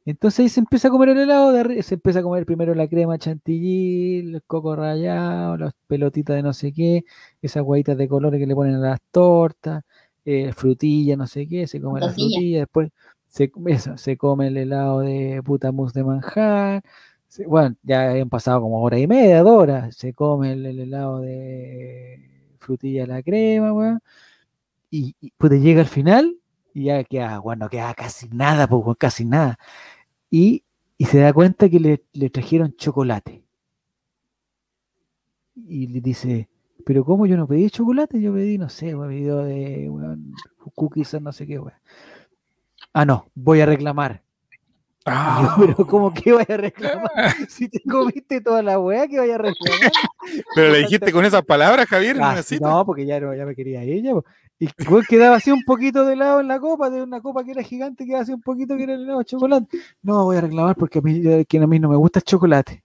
Entonces 0.04 0.40
ahí 0.40 0.48
se 0.48 0.60
empieza 0.60 0.88
a 0.88 0.90
comer 0.90 1.10
el 1.10 1.18
helado, 1.18 1.52
de 1.52 1.82
se 1.82 1.94
empieza 1.94 2.20
a 2.20 2.22
comer 2.22 2.44
primero 2.46 2.74
la 2.74 2.88
crema 2.88 3.18
chantilly, 3.18 4.20
el 4.34 4.42
coco 4.46 4.74
rallado, 4.76 5.56
las 5.58 5.74
pelotitas 5.86 6.36
de 6.36 6.42
no 6.42 6.52
sé 6.52 6.72
qué, 6.72 7.04
esas 7.42 7.62
guaitas 7.64 7.96
de 7.98 8.08
colores 8.08 8.40
que 8.40 8.46
le 8.46 8.54
ponen 8.56 8.76
a 8.76 8.80
las 8.80 9.00
tortas, 9.12 9.84
eh, 10.24 10.52
frutilla, 10.54 11.16
no 11.16 11.26
sé 11.28 11.46
qué, 11.48 11.66
se 11.68 11.80
come 11.80 12.00
la 12.00 12.08
Frutilla. 12.08 12.12
frutilla, 12.12 12.58
después 12.60 12.90
se, 13.28 13.52
eso, 13.66 13.96
se 13.98 14.16
come 14.16 14.48
el 14.48 14.56
helado 14.56 15.00
de 15.00 15.40
puta 15.44 15.72
mousse 15.72 15.94
de 15.94 16.04
manjar, 16.04 16.82
se- 17.32 17.46
bueno, 17.46 17.76
ya 17.82 18.10
habían 18.10 18.28
pasado 18.28 18.60
como 18.62 18.82
hora 18.82 18.98
y 18.98 19.06
media, 19.06 19.42
dos 19.42 19.52
horas. 19.62 19.96
Se 19.96 20.12
come 20.14 20.52
el, 20.52 20.66
el 20.66 20.80
helado 20.80 21.20
de 21.20 22.54
frutilla 22.58 23.06
la 23.06 23.22
crema, 23.22 23.72
weón. 23.72 24.00
Y, 24.90 25.16
y 25.20 25.32
pues 25.38 25.52
llega 25.62 25.80
al 25.82 25.88
final 25.88 26.38
y 26.74 26.84
ya 26.86 27.04
queda, 27.04 27.38
bueno, 27.40 27.68
queda 27.70 27.94
casi 27.94 28.28
nada, 28.30 28.68
pues, 28.68 28.84
casi 28.98 29.24
nada. 29.26 29.58
Y, 30.30 30.64
y 30.98 31.06
se 31.06 31.20
da 31.20 31.32
cuenta 31.34 31.68
que 31.70 31.80
le, 31.80 32.04
le 32.14 32.30
trajeron 32.30 32.74
chocolate. 32.76 33.44
Y 35.54 35.86
le 35.88 36.00
dice, 36.00 36.48
pero 36.84 37.04
¿cómo 37.04 37.26
yo 37.26 37.36
no 37.36 37.46
pedí 37.46 37.68
chocolate? 37.70 38.20
Yo 38.20 38.32
pedí, 38.32 38.58
no 38.58 38.68
sé, 38.68 38.94
weón, 38.94 39.10
pedí 39.10 39.22
de 39.24 39.90
weón, 39.90 40.32
cookies 40.74 41.20
no 41.20 41.32
sé 41.32 41.46
qué, 41.46 41.58
weón. 41.58 41.74
Ah, 42.94 43.04
no, 43.04 43.30
voy 43.34 43.60
a 43.60 43.66
reclamar. 43.66 44.22
Yo, 45.04 45.12
Ah, 45.14 45.56
pero 45.58 45.86
¿cómo 45.86 46.12
que 46.14 46.32
vaya 46.32 46.54
a 46.54 46.58
reclamar? 46.58 47.10
Si 47.48 47.68
te 47.68 47.80
comiste 47.82 48.40
toda 48.40 48.62
la 48.62 48.78
weá, 48.78 49.08
que 49.08 49.18
vaya 49.18 49.34
a 49.34 49.38
reclamar. 49.38 49.90
pero 50.54 50.70
le 50.72 50.78
dijiste 50.78 51.12
con 51.12 51.24
esas 51.24 51.42
palabras, 51.44 51.86
Javier, 51.88 52.16
en 52.16 52.22
Ah, 52.22 52.36
una 52.60 52.60
no, 52.60 52.86
porque 52.86 53.04
ya, 53.06 53.18
no, 53.20 53.34
ya 53.34 53.44
me 53.44 53.54
quería 53.54 53.82
ella. 53.82 54.12
po. 54.12 54.24
Y 54.60 54.68
weón, 54.88 55.04
quedaba 55.08 55.36
así 55.36 55.50
un 55.50 55.62
poquito 55.64 56.04
de 56.04 56.12
helado 56.12 56.40
en 56.40 56.46
la 56.46 56.60
copa, 56.60 56.88
de 56.88 57.02
una 57.02 57.20
copa 57.20 57.42
que 57.42 57.50
era 57.50 57.62
gigante, 57.64 58.06
quedaba 58.06 58.22
así 58.22 58.32
un 58.32 58.42
poquito 58.42 58.76
que 58.76 58.84
era 58.84 58.94
el 58.94 59.02
helado 59.02 59.18
de 59.18 59.24
chocolate. 59.24 59.78
No, 60.02 60.24
voy 60.24 60.36
a 60.36 60.40
reclamar 60.42 60.76
porque 60.76 61.00
a 61.00 61.02
mí, 61.02 61.44
que 61.46 61.58
a 61.58 61.66
mí 61.66 61.78
no 61.80 61.88
me 61.88 61.96
gusta 61.96 62.20
el 62.20 62.24
chocolate. 62.24 62.84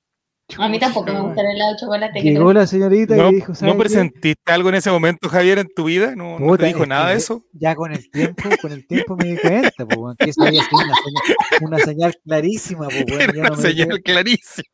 A 0.57 0.69
mí 0.69 0.79
tampoco 0.79 1.11
me 1.11 1.19
gusta 1.19 1.41
el 1.41 1.47
helado 1.47 1.73
de 1.73 1.79
chocolate. 1.79 2.21
que 2.21 2.29
Llegó 2.31 2.53
la 2.53 2.65
señorita 2.65 3.15
y 3.15 3.17
¿No, 3.17 3.29
le 3.29 3.35
dijo, 3.35 3.53
¿sabe 3.53 3.71
¿No 3.71 3.77
qué? 3.77 3.83
presentiste 3.83 4.51
algo 4.53 4.69
en 4.69 4.75
ese 4.75 4.89
momento, 4.89 5.27
Javier, 5.27 5.59
en 5.59 5.67
tu 5.75 5.83
vida? 5.85 6.15
¿No, 6.15 6.37
te 6.57 6.67
dijo 6.67 6.83
es 6.83 6.89
nada 6.89 7.09
de 7.09 7.17
eso? 7.17 7.43
Ya 7.51 7.75
con 7.75 7.91
el 7.91 8.09
tiempo, 8.09 8.43
con 8.61 8.71
el 8.71 8.87
tiempo 8.87 9.17
me 9.17 9.25
di 9.25 9.37
cuenta, 9.37 9.85
po, 9.85 9.99
weón, 9.99 10.15
que 10.17 10.29
eso 10.29 10.43
había 10.43 10.63
sido 10.63 10.77
una 10.79 10.95
señal, 10.95 11.35
una 11.61 11.79
señal 11.79 12.15
clarísima, 12.23 12.87
po, 12.87 12.93
yo 12.93 13.15
una 13.41 13.49
no 13.49 13.55
me 13.55 13.55
di 13.57 13.61
señal 13.61 14.01
clarísima. 14.01 14.67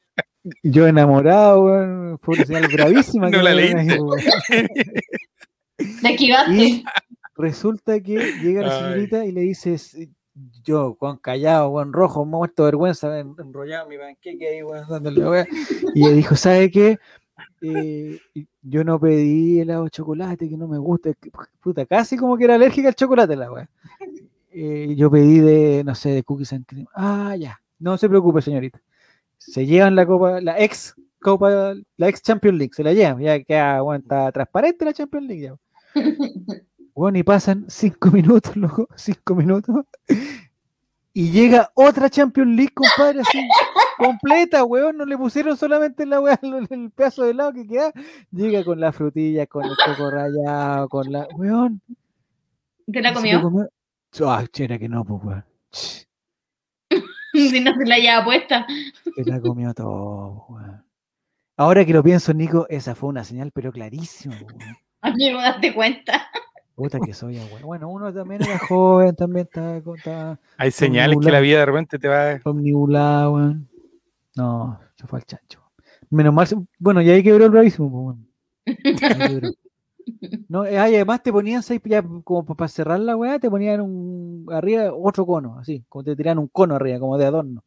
Yo 0.62 0.88
enamorado, 0.88 1.64
weón, 1.64 2.20
fue 2.20 2.36
una 2.36 2.46
señal 2.46 2.68
bravísima. 2.68 3.30
No 3.30 3.38
que 3.40 3.44
la 3.44 3.56
me 3.56 3.62
dieron 3.62 3.80
ahí, 3.80 3.88
leíste. 3.88 4.04
weón. 4.04 4.22
Te 6.02 6.10
esquivaste. 6.12 6.54
Y 6.54 6.84
resulta 7.36 8.00
que 8.00 8.18
llega 8.42 8.62
la 8.62 8.78
señorita 8.80 9.26
y 9.26 9.32
le 9.32 9.42
dice, 9.42 9.78
"Sí, 9.80 10.10
yo, 10.64 10.96
Juan 11.00 11.18
callado, 11.18 11.70
Juan 11.72 11.94
rojo, 11.94 12.26
muerto 12.26 12.64
de 12.64 12.68
vergüenza, 12.68 13.20
en- 13.20 13.36
enrollado 13.38 13.84
en 13.86 13.90
mi 13.90 13.98
panqueque 13.98 14.48
ahí, 14.48 14.64
weón, 14.64 14.86
dándole 14.90 15.28
weá. 15.30 15.48
Y 15.94 16.06
le 16.08 16.14
dijo, 16.14 16.36
¿sabe 16.36 16.72
qué? 16.72 16.98
Eh, 17.62 18.20
yo 18.62 18.84
no 18.84 19.00
pedí 19.00 19.60
helado 19.60 19.86
de 19.86 19.90
chocolate, 19.90 20.50
que 20.50 20.58
no 20.58 20.68
me 20.68 20.78
gusta. 20.78 21.14
que, 21.14 21.32
Puta, 21.62 21.86
casi 21.86 22.18
como 22.18 22.38
que 22.38 22.44
era 22.46 22.56
alérgica 22.56 22.90
al 22.90 22.96
chocolate 22.96 23.36
la 23.36 23.52
weá. 23.52 23.70
Eh, 24.52 24.94
yo 24.98 25.10
pedí 25.10 25.40
de, 25.40 25.84
no 25.84 25.96
sé, 25.96 26.10
de 26.10 26.24
cookies 26.24 26.54
and 26.54 26.66
cream. 26.66 26.86
Ah, 26.94 27.36
ya. 27.38 27.60
No 27.80 27.98
se 27.98 28.08
preocupe, 28.10 28.42
señorita. 28.42 28.82
Se 29.38 29.66
llevan 29.66 29.96
la 29.96 30.06
copa, 30.06 30.40
la 30.42 30.60
ex 30.60 30.96
copa, 31.22 31.74
la 31.98 32.08
ex 32.10 32.22
Champions 32.22 32.58
League, 32.58 32.74
se 32.74 32.84
la 32.84 32.94
llevan. 32.94 33.20
Ya 33.22 33.42
queda, 33.44 33.82
bueno, 33.82 34.02
está 34.04 34.32
transparente 34.32 34.86
la 34.86 34.94
Champions 34.94 35.28
League. 35.28 35.54
Bueno, 36.96 37.18
y 37.18 37.24
pasan 37.24 37.66
cinco 37.70 38.12
minutos, 38.12 38.56
loco, 38.56 38.88
cinco 38.96 39.36
minutos. 39.36 39.86
Y 41.16 41.32
llega 41.32 41.72
otra 41.76 42.10
Champions 42.10 42.56
League, 42.56 42.74
compadre, 42.74 43.22
así, 43.22 43.40
completa, 43.98 44.64
weón. 44.64 44.98
No 44.98 45.06
le 45.06 45.18
pusieron 45.18 45.56
solamente 45.56 46.06
la 46.06 46.20
weá, 46.20 46.40
el, 46.70 46.92
pedazo 46.92 47.24
de 47.24 47.32
helado 47.32 47.54
que 47.54 47.68
queda. 47.68 47.92
Llega 48.32 48.64
con 48.64 48.80
la 48.80 48.92
frutilla, 48.92 49.46
con 49.46 49.66
el 49.66 49.76
coco 49.86 50.10
rallado, 50.10 50.90
con 50.90 51.12
la. 51.12 51.28
Weón. 51.36 51.82
¿Te 52.92 53.02
la 53.02 53.14
comió? 53.14 53.42
comió. 53.42 53.70
Ah, 54.26 54.44
chera 54.52 54.78
que 54.78 54.90
no, 54.90 55.04
pues, 55.06 55.24
weón. 55.24 55.46
Si 57.34 57.60
no 57.62 57.74
se 57.74 57.86
la 57.88 57.98
lleva 57.98 58.24
puesta. 58.24 58.68
Se 59.16 59.24
la 59.24 59.42
comió 59.42 59.74
todo, 59.74 60.46
weón. 60.50 60.84
Ahora 61.58 61.86
que 61.86 61.94
lo 61.94 62.04
pienso, 62.04 62.34
Nico, 62.34 62.68
esa 62.70 62.94
fue 62.94 63.10
una 63.10 63.24
señal, 63.24 63.52
pero 63.52 63.72
clarísima, 63.72 64.36
weón. 64.36 64.78
A 65.02 65.12
mí 65.12 65.32
no 65.32 65.42
date 65.42 65.74
cuenta. 65.74 66.30
Puta 66.76 67.00
que 67.00 67.14
soy, 67.14 67.38
weón. 67.38 67.62
Bueno, 67.64 67.90
uno 67.90 68.14
también 68.14 68.44
era 68.44 68.60
joven, 68.60 69.16
también 69.16 69.46
estaba, 69.46 69.78
estaba 69.78 70.40
Hay 70.58 70.72
señales 70.72 71.18
que 71.22 71.32
la 71.32 71.40
vida 71.40 71.60
de 71.60 71.66
repente 71.66 72.00
te 72.00 72.08
va 72.08 72.32
a... 72.32 72.42
omnibulado, 72.44 73.34
weón. 73.34 73.70
No, 74.36 74.80
se 74.96 75.08
fue 75.08 75.20
al 75.20 75.26
chancho. 75.26 75.62
Menos 76.10 76.34
mal, 76.34 76.48
bueno, 76.80 77.02
y 77.02 77.10
ahí 77.10 77.24
quebró 77.24 77.46
el 77.46 77.52
bravísimo, 77.52 78.18
pues, 78.66 78.76
weón. 78.76 79.58
No, 80.50 80.66
eh, 80.66 80.78
ay, 80.78 80.96
además 80.96 81.24
te 81.24 81.32
ponían 81.32 81.64
seis, 81.64 81.82
ya 81.86 82.04
como 82.24 82.46
para 82.46 82.68
cerrar 82.68 83.00
la 83.00 83.16
weá, 83.16 83.40
te 83.40 83.50
ponían 83.50 83.82
un 83.82 84.46
arriba 84.52 84.94
otro 84.94 85.26
cono, 85.26 85.58
así, 85.60 85.86
como 85.88 86.04
te 86.04 86.16
tiraban 86.16 86.40
un 86.40 86.48
cono 86.48 86.76
arriba, 86.76 87.00
como 87.00 87.18
de 87.18 87.26
adorno. 87.26 87.64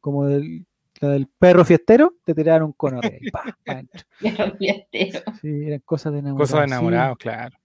Como 0.00 0.26
del, 0.26 0.66
la 1.00 1.08
del 1.08 1.26
perro 1.26 1.64
fiestero, 1.64 2.14
te 2.24 2.34
tiraban 2.34 2.62
un 2.62 2.72
cono 2.72 2.98
arriba. 2.98 3.18
y 3.20 3.30
pa. 3.30 3.42
Pero 4.20 4.56
fiestero. 4.56 5.20
Sí, 5.40 5.48
eran 5.66 5.80
cosas 5.80 6.12
de 6.12 6.20
enamorados. 6.20 6.50
Cosas 6.50 6.60
de 6.60 6.68
sí. 6.68 6.72
enamorados, 6.72 7.18
claro. 7.18 7.59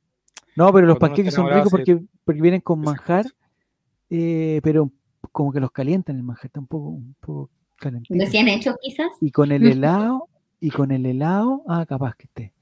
No, 0.55 0.71
pero 0.71 0.87
los 0.87 0.97
panqueques 0.97 1.33
son 1.33 1.49
ricos 1.49 1.69
porque, 1.69 1.99
porque 2.23 2.41
vienen 2.41 2.61
con 2.61 2.79
manjar, 2.81 3.25
eh, 4.09 4.61
pero 4.63 4.91
como 5.31 5.51
que 5.51 5.59
los 5.59 5.71
calientan 5.71 6.15
el 6.15 6.23
manjar, 6.23 6.45
está 6.45 6.59
un 6.59 6.67
poco, 6.67 6.89
un 6.89 7.15
poco 7.19 7.49
calentito. 7.77 8.17
Recién 8.17 8.47
hecho, 8.47 8.75
quizás. 8.81 9.07
Y 9.19 9.31
con 9.31 9.51
el 9.51 9.65
helado, 9.65 10.29
y 10.59 10.71
con 10.71 10.91
el 10.91 11.05
helado, 11.05 11.63
ah, 11.67 11.85
capaz 11.85 12.15
que 12.15 12.25
esté. 12.25 12.53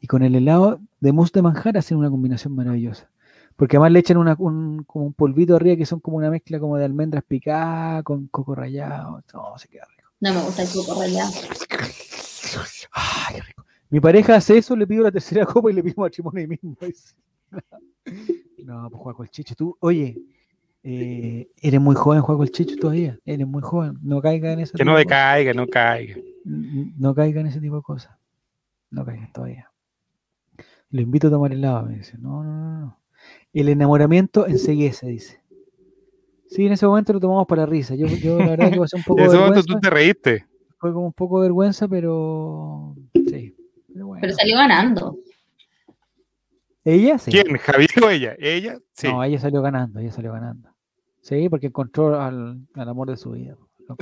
Y 0.00 0.06
con 0.06 0.22
el 0.22 0.34
helado 0.34 0.80
de 1.00 1.12
mousse 1.12 1.32
de 1.32 1.42
manjar 1.42 1.78
hacen 1.78 1.96
una 1.96 2.10
combinación 2.10 2.54
maravillosa. 2.54 3.10
Porque 3.56 3.76
además 3.76 3.92
le 3.92 3.98
echan 3.98 4.16
una, 4.16 4.36
un, 4.38 4.84
como 4.84 5.06
un 5.06 5.12
polvito 5.12 5.56
arriba 5.56 5.76
que 5.76 5.86
son 5.86 5.98
como 5.98 6.16
una 6.16 6.30
mezcla 6.30 6.60
como 6.60 6.76
de 6.76 6.84
almendras 6.84 7.24
picadas 7.24 8.04
con 8.04 8.28
coco 8.28 8.54
rallado. 8.54 9.22
No, 9.32 9.58
se 9.58 9.68
queda 9.68 9.84
rico. 9.96 10.10
No 10.20 10.32
me 10.32 10.42
gusta 10.42 10.62
el 10.62 10.68
coco 10.68 11.00
rallado. 11.00 11.30
Ay, 12.92 13.34
qué 13.34 13.42
rico. 13.42 13.64
Mi 13.90 14.00
pareja 14.00 14.36
hace 14.36 14.58
eso, 14.58 14.76
le 14.76 14.86
pido 14.86 15.04
la 15.04 15.12
tercera 15.12 15.46
copa 15.46 15.70
y 15.70 15.74
le 15.74 15.82
pido 15.82 15.96
matrimonio 15.98 16.40
ahí 16.40 16.46
mismo. 16.46 16.76
No, 18.64 18.90
pues 18.90 19.02
Juaco 19.02 19.22
el 19.22 19.30
Chicho, 19.30 19.54
tú, 19.54 19.76
oye, 19.80 20.18
eh, 20.82 21.48
eres 21.62 21.80
muy 21.80 21.94
joven, 21.94 22.20
Juaco 22.20 22.42
el 22.42 22.50
Chicho, 22.50 22.76
todavía. 22.76 23.18
Eres 23.24 23.46
muy 23.46 23.62
joven. 23.62 23.98
No 24.02 24.20
caiga 24.20 24.52
en 24.52 24.60
ese 24.60 24.72
Que 24.72 24.78
tipo 24.78 24.90
no 24.90 24.98
decaiga, 24.98 25.54
no 25.54 25.66
caiga. 25.66 26.16
No 26.44 27.14
caiga 27.14 27.40
en 27.40 27.46
ese 27.46 27.60
tipo 27.60 27.76
de 27.76 27.82
cosas. 27.82 28.14
No 28.90 29.06
caigan 29.06 29.32
todavía. 29.32 29.70
Lo 30.90 31.00
invito 31.00 31.28
a 31.28 31.30
tomar 31.30 31.52
helado, 31.52 31.86
me 31.86 31.96
dice. 31.96 32.18
No, 32.18 32.42
no, 32.42 32.52
no, 32.52 32.80
no. 32.80 33.00
El 33.52 33.68
enamoramiento 33.70 34.46
enseguece, 34.46 35.06
dice. 35.06 35.42
Sí, 36.46 36.66
en 36.66 36.72
ese 36.72 36.86
momento 36.86 37.12
lo 37.12 37.20
tomamos 37.20 37.46
para 37.46 37.62
la 37.62 37.66
risa. 37.66 37.94
Yo, 37.94 38.06
yo 38.06 38.38
la 38.38 38.50
verdad 38.50 38.70
que 38.70 38.78
pasé 38.78 38.96
un 38.96 39.02
poco 39.06 39.20
En 39.20 39.26
de 39.26 39.34
ese 39.34 39.38
momento 39.38 39.62
tú 39.62 39.80
te 39.80 39.90
reíste. 39.90 40.46
Fue 40.78 40.92
como 40.92 41.06
un 41.06 41.12
poco 41.12 41.40
de 41.40 41.48
vergüenza, 41.48 41.88
pero. 41.88 42.94
Pero 43.98 44.06
bueno. 44.06 44.20
Pero 44.20 44.32
salió 44.34 44.56
ganando. 44.56 45.16
¿Ella? 46.84 47.18
Sí. 47.18 47.30
¿Quién? 47.32 47.56
¿Javier 47.58 47.90
o 48.04 48.08
ella? 48.10 48.36
Ella, 48.38 48.78
sí. 48.92 49.08
No, 49.08 49.22
ella 49.24 49.38
salió 49.40 49.60
ganando, 49.60 49.98
ella 49.98 50.12
salió 50.12 50.32
ganando. 50.32 50.70
Sí, 51.20 51.48
porque 51.48 51.66
encontró 51.66 52.20
al, 52.20 52.60
al 52.74 52.88
amor 52.88 53.10
de 53.10 53.16
su 53.16 53.32
vida. 53.32 53.56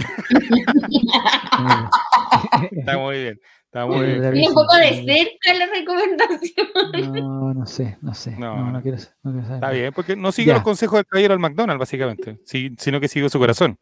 Está 2.70 2.98
muy 2.98 3.16
bien. 3.22 3.40
Está 3.64 3.86
muy 3.86 4.06
bien. 4.06 4.22
David, 4.22 4.48
un 4.48 4.54
poco 4.54 4.76
de 4.76 5.04
cerca 5.04 5.54
la 5.58 5.66
recomendación. 5.66 6.66
No, 7.14 7.54
no 7.54 7.66
sé, 7.66 7.98
no 8.02 8.14
sé. 8.14 8.36
No, 8.38 8.56
No. 8.56 8.72
no, 8.72 8.82
quiero, 8.82 8.98
sa- 8.98 9.14
no 9.22 9.32
quiero 9.32 9.46
saber. 9.46 9.62
Está 9.62 9.70
bien, 9.70 9.92
porque 9.94 10.16
no 10.16 10.32
sigue 10.32 10.48
Ya. 10.48 10.54
los 10.54 10.62
consejos 10.62 10.98
del 10.98 11.06
caballero 11.06 11.34
al 11.34 11.40
McDonald's, 11.40 11.78
básicamente, 11.80 12.38
sí, 12.44 12.74
sino 12.78 13.00
que 13.00 13.08
sigue 13.08 13.28
su 13.28 13.38
corazón. 13.38 13.78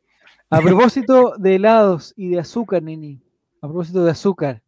A 0.50 0.60
propósito 0.60 1.34
de 1.38 1.56
helados 1.56 2.12
y 2.16 2.28
de 2.30 2.38
azúcar, 2.40 2.82
Nini. 2.82 3.20
A 3.60 3.66
propósito 3.66 4.04
de 4.04 4.10
azúcar, 4.10 4.62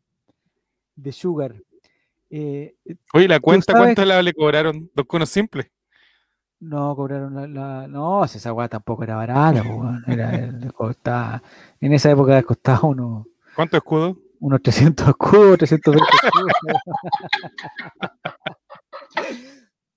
de 0.97 1.13
sugar. 1.13 1.55
eh, 2.31 2.75
Oye, 3.15 3.29
la 3.29 3.39
cuenta, 3.39 3.73
sabes- 3.73 3.85
¿cuánto 3.95 4.05
la 4.05 4.21
le 4.23 4.33
cobraron? 4.35 4.91
Dos 4.95 5.07
conos 5.07 5.29
simples. 5.29 5.71
no 6.59 6.97
cobraron 6.97 7.35
la, 7.35 7.47
la- 7.47 7.87
No, 7.89 8.25
esa 8.25 8.53
weá 8.53 8.69
tampoco 8.69 9.05
era 9.05 9.15
barata. 9.17 9.63
era, 10.09 10.31
le 10.61 10.71
costaba- 10.73 11.43
en 11.81 11.93
esa 11.93 12.11
época 12.11 12.43
costaba 12.43 12.89
unos, 12.89 13.27
¿Cuánto 13.55 13.77
escudo? 13.77 14.19
unos 14.41 14.61
300 14.63 15.09
escudos, 15.09 15.59
320 15.59 16.05
escudos. 16.25 16.53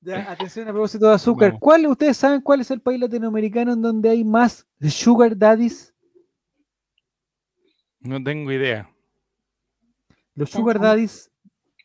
Ya, 0.02 0.32
atención 0.32 0.68
a 0.68 0.72
propósito 0.72 1.08
de 1.08 1.14
azúcar. 1.16 1.50
Vamos. 1.50 1.60
¿Cuál, 1.61 1.88
¿Ustedes 1.88 2.16
saben 2.18 2.40
cuál 2.42 2.61
es 2.61 2.72
el 2.72 2.80
país 2.82 3.00
latinoamericano 3.02 3.74
en 3.74 3.82
donde 3.82 4.10
hay 4.10 4.24
más 4.24 4.66
sugar 4.90 5.38
daddies? 5.38 5.94
No 8.00 8.24
tengo 8.24 8.50
idea. 8.52 8.90
Los 10.40 10.51
sugar 10.51 10.80
daddies, 10.80 11.30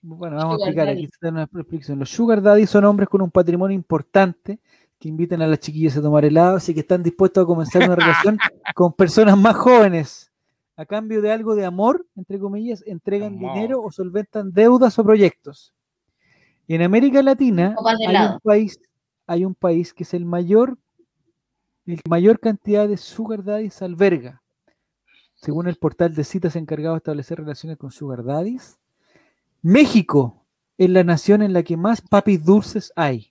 bueno, 0.00 0.36
vamos 0.36 0.62
a 0.62 0.66
explicar, 0.66 0.88
aquí 0.88 1.08
una 1.22 1.42
explicación. 1.42 1.98
Los 1.98 2.10
sugar 2.10 2.40
daddies 2.40 2.70
son 2.70 2.84
hombres 2.84 3.08
con 3.08 3.20
un 3.20 3.32
patrimonio 3.32 3.74
importante 3.74 4.60
que 4.96 5.08
invitan 5.08 5.42
a 5.42 5.48
las 5.48 5.58
chiquillas 5.58 5.96
a 5.96 6.02
tomar 6.02 6.24
helado, 6.24 6.58
así 6.58 6.72
que 6.72 6.78
están 6.78 7.02
dispuestos 7.02 7.42
a 7.42 7.46
comenzar 7.48 7.82
una 7.82 7.96
relación 7.96 8.38
con 8.76 8.92
personas 8.92 9.36
más 9.36 9.56
jóvenes. 9.56 10.30
A 10.76 10.86
cambio 10.86 11.20
de 11.20 11.32
algo 11.32 11.56
de 11.56 11.64
amor, 11.64 12.06
entre 12.14 12.38
comillas, 12.38 12.84
entregan 12.86 13.34
Amor. 13.34 13.54
dinero 13.54 13.82
o 13.82 13.90
solventan 13.90 14.52
deudas 14.52 14.96
o 15.00 15.02
proyectos. 15.02 15.74
En 16.68 16.80
América 16.82 17.24
Latina 17.24 17.74
hay 18.06 18.16
un 18.16 18.38
país, 18.38 18.78
hay 19.26 19.44
un 19.44 19.56
país 19.56 19.92
que 19.92 20.04
es 20.04 20.14
el 20.14 20.26
mayor, 20.26 20.78
el 21.86 22.00
mayor 22.08 22.38
cantidad 22.38 22.86
de 22.86 22.98
sugar 22.98 23.42
daddies 23.42 23.82
alberga. 23.82 24.43
Según 25.44 25.68
el 25.68 25.76
portal 25.76 26.14
de 26.14 26.24
citas 26.24 26.56
encargado 26.56 26.94
de 26.94 26.98
establecer 26.98 27.38
relaciones 27.38 27.76
con 27.76 27.90
Sugar 27.90 28.24
Daddies, 28.24 28.78
México 29.60 30.46
es 30.78 30.88
la 30.88 31.04
nación 31.04 31.42
en 31.42 31.52
la 31.52 31.62
que 31.62 31.76
más 31.76 32.00
papis 32.00 32.42
dulces 32.42 32.94
hay. 32.96 33.30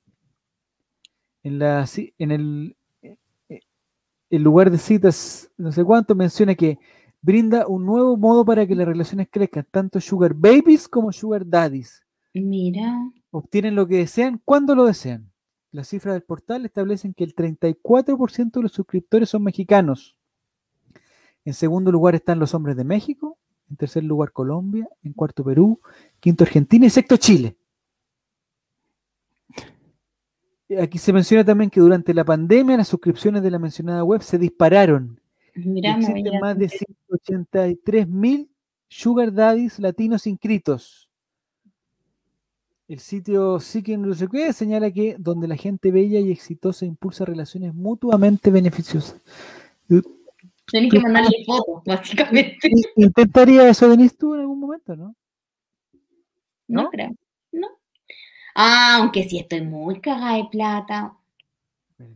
En, 1.42 1.58
la, 1.58 1.86
en 2.20 2.32
el, 2.32 2.78
eh, 3.02 3.18
el 4.30 4.44
lugar 4.44 4.70
de 4.70 4.78
citas, 4.78 5.50
no 5.58 5.72
sé 5.72 5.84
cuánto, 5.84 6.14
menciona 6.14 6.54
que 6.54 6.78
brinda 7.20 7.66
un 7.66 7.84
nuevo 7.84 8.16
modo 8.16 8.46
para 8.46 8.68
que 8.68 8.76
las 8.76 8.88
relaciones 8.88 9.28
crezcan, 9.32 9.66
tanto 9.72 10.00
Sugar 10.00 10.36
Babies 10.36 10.88
como 10.88 11.12
Sugar 11.12 11.44
Daddies. 11.44 12.04
Mira. 12.36 13.12
Obtienen 13.32 13.74
lo 13.74 13.88
que 13.88 13.98
desean 13.98 14.40
cuando 14.46 14.76
lo 14.76 14.86
desean. 14.86 15.32
Las 15.72 15.88
cifras 15.88 16.14
del 16.14 16.22
portal 16.22 16.64
establecen 16.64 17.16
que 17.16 17.24
el 17.24 17.34
34% 17.34 18.52
de 18.52 18.62
los 18.62 18.72
suscriptores 18.72 19.30
son 19.30 19.44
mexicanos. 19.44 20.16
En 21.46 21.54
segundo 21.54 21.92
lugar 21.92 22.16
están 22.16 22.40
los 22.40 22.54
hombres 22.54 22.76
de 22.76 22.84
México. 22.84 23.38
En 23.70 23.78
tercer 23.78 24.04
lugar 24.04 24.32
Colombia. 24.32 24.88
En 25.04 25.14
cuarto 25.14 25.44
Perú. 25.44 25.80
Quinto 26.20 26.44
Argentina 26.44 26.86
y 26.86 26.90
sexto 26.90 27.18
Chile. 27.18 27.56
Aquí 30.82 30.98
se 30.98 31.14
menciona 31.14 31.44
también 31.44 31.70
que 31.70 31.80
durante 31.80 32.14
la 32.14 32.24
pandemia 32.24 32.78
las 32.78 32.88
suscripciones 32.88 33.44
de 33.44 33.52
la 33.52 33.60
mencionada 33.60 34.04
web 34.04 34.22
se 34.22 34.38
dispararon. 34.38 35.20
voy 35.56 35.82
existen 35.84 36.40
más 36.40 36.58
de 36.58 36.66
meter. 36.66 36.80
183 37.10 38.08
mil 38.08 38.50
Sugar 38.88 39.34
Daddies 39.34 39.80
latinos 39.80 40.28
inscritos. 40.28 41.10
El 42.88 43.00
sitio 43.00 43.60
Seeking 43.60 44.02
no 44.02 44.14
sé 44.14 44.28
qué 44.28 44.54
señala 44.54 44.92
que 44.92 45.16
donde 45.18 45.48
la 45.48 45.56
gente 45.56 45.92
bella 45.92 46.20
y 46.20 46.32
exitosa 46.32 46.86
impulsa 46.86 47.26
relaciones 47.26 47.74
mutuamente 47.74 48.52
beneficiosas. 48.52 49.20
Tenés 50.72 50.92
que 50.92 51.00
mandarle 51.00 51.44
fotos, 51.46 51.84
básicamente. 51.86 52.70
¿Intentaría 52.96 53.68
eso, 53.70 53.90
Denise, 53.90 54.16
tú 54.18 54.34
en 54.36 54.42
algún 54.42 54.60
momento, 54.60 54.96
no? 54.96 55.16
No, 56.68 56.84
¿No? 56.84 56.90
creo. 56.90 57.12
No. 57.52 57.68
Ah, 58.56 58.98
aunque 59.00 59.24
sí 59.28 59.40
estoy 59.40 59.62
muy 59.62 60.00
cagada 60.00 60.38
de 60.38 60.46
plata, 60.46 61.14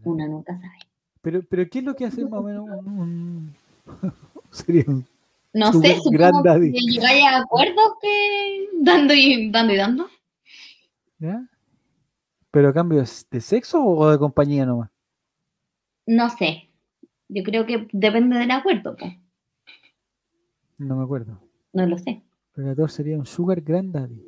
una 0.03 0.27
nunca 0.27 0.55
sabe. 0.55 0.77
Pero, 1.21 1.41
pero 1.49 1.67
¿qué 1.69 1.79
es 1.79 1.85
lo 1.85 1.95
que 1.95 2.05
hace 2.05 2.23
más 2.23 2.39
o 2.39 2.43
menos 2.43 2.65
un... 2.69 2.87
un- 2.99 3.55
sería 4.51 4.83
un- 4.87 5.05
No 5.53 5.73
sé, 5.73 5.97
supongo 5.97 6.43
que 6.43 6.71
llegáis 6.71 7.25
a 7.25 7.37
acuerdos 7.39 7.93
que 8.01 8.69
dando 8.79 9.13
y 9.13 9.51
dando 9.51 9.73
y 9.73 9.77
dando. 9.77 10.09
¿ya? 11.19 11.43
¿Pero 12.51 12.69
a 12.69 12.73
cambio 12.73 13.03
de 13.31 13.41
sexo 13.41 13.83
o 13.83 14.09
de 14.09 14.17
compañía 14.17 14.65
nomás? 14.65 14.89
No 16.05 16.29
sé. 16.29 16.66
Yo 17.29 17.43
creo 17.43 17.65
que 17.65 17.87
depende 17.91 18.37
del 18.37 18.51
acuerdo, 18.51 18.95
pues. 18.95 19.13
No 20.77 20.95
me 20.95 21.03
acuerdo. 21.03 21.41
No 21.73 21.85
lo 21.85 21.97
sé. 21.97 22.23
Relator 22.55 22.89
sería 22.89 23.17
un 23.17 23.25
Sugar 23.25 23.61
Granddaddy. 23.61 24.23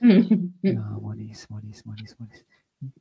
No, 0.62 1.00
buenísimo, 1.00 1.58
buenísimo, 1.58 1.92
buenísimo. 1.92 2.26
buenísimo. 2.26 2.48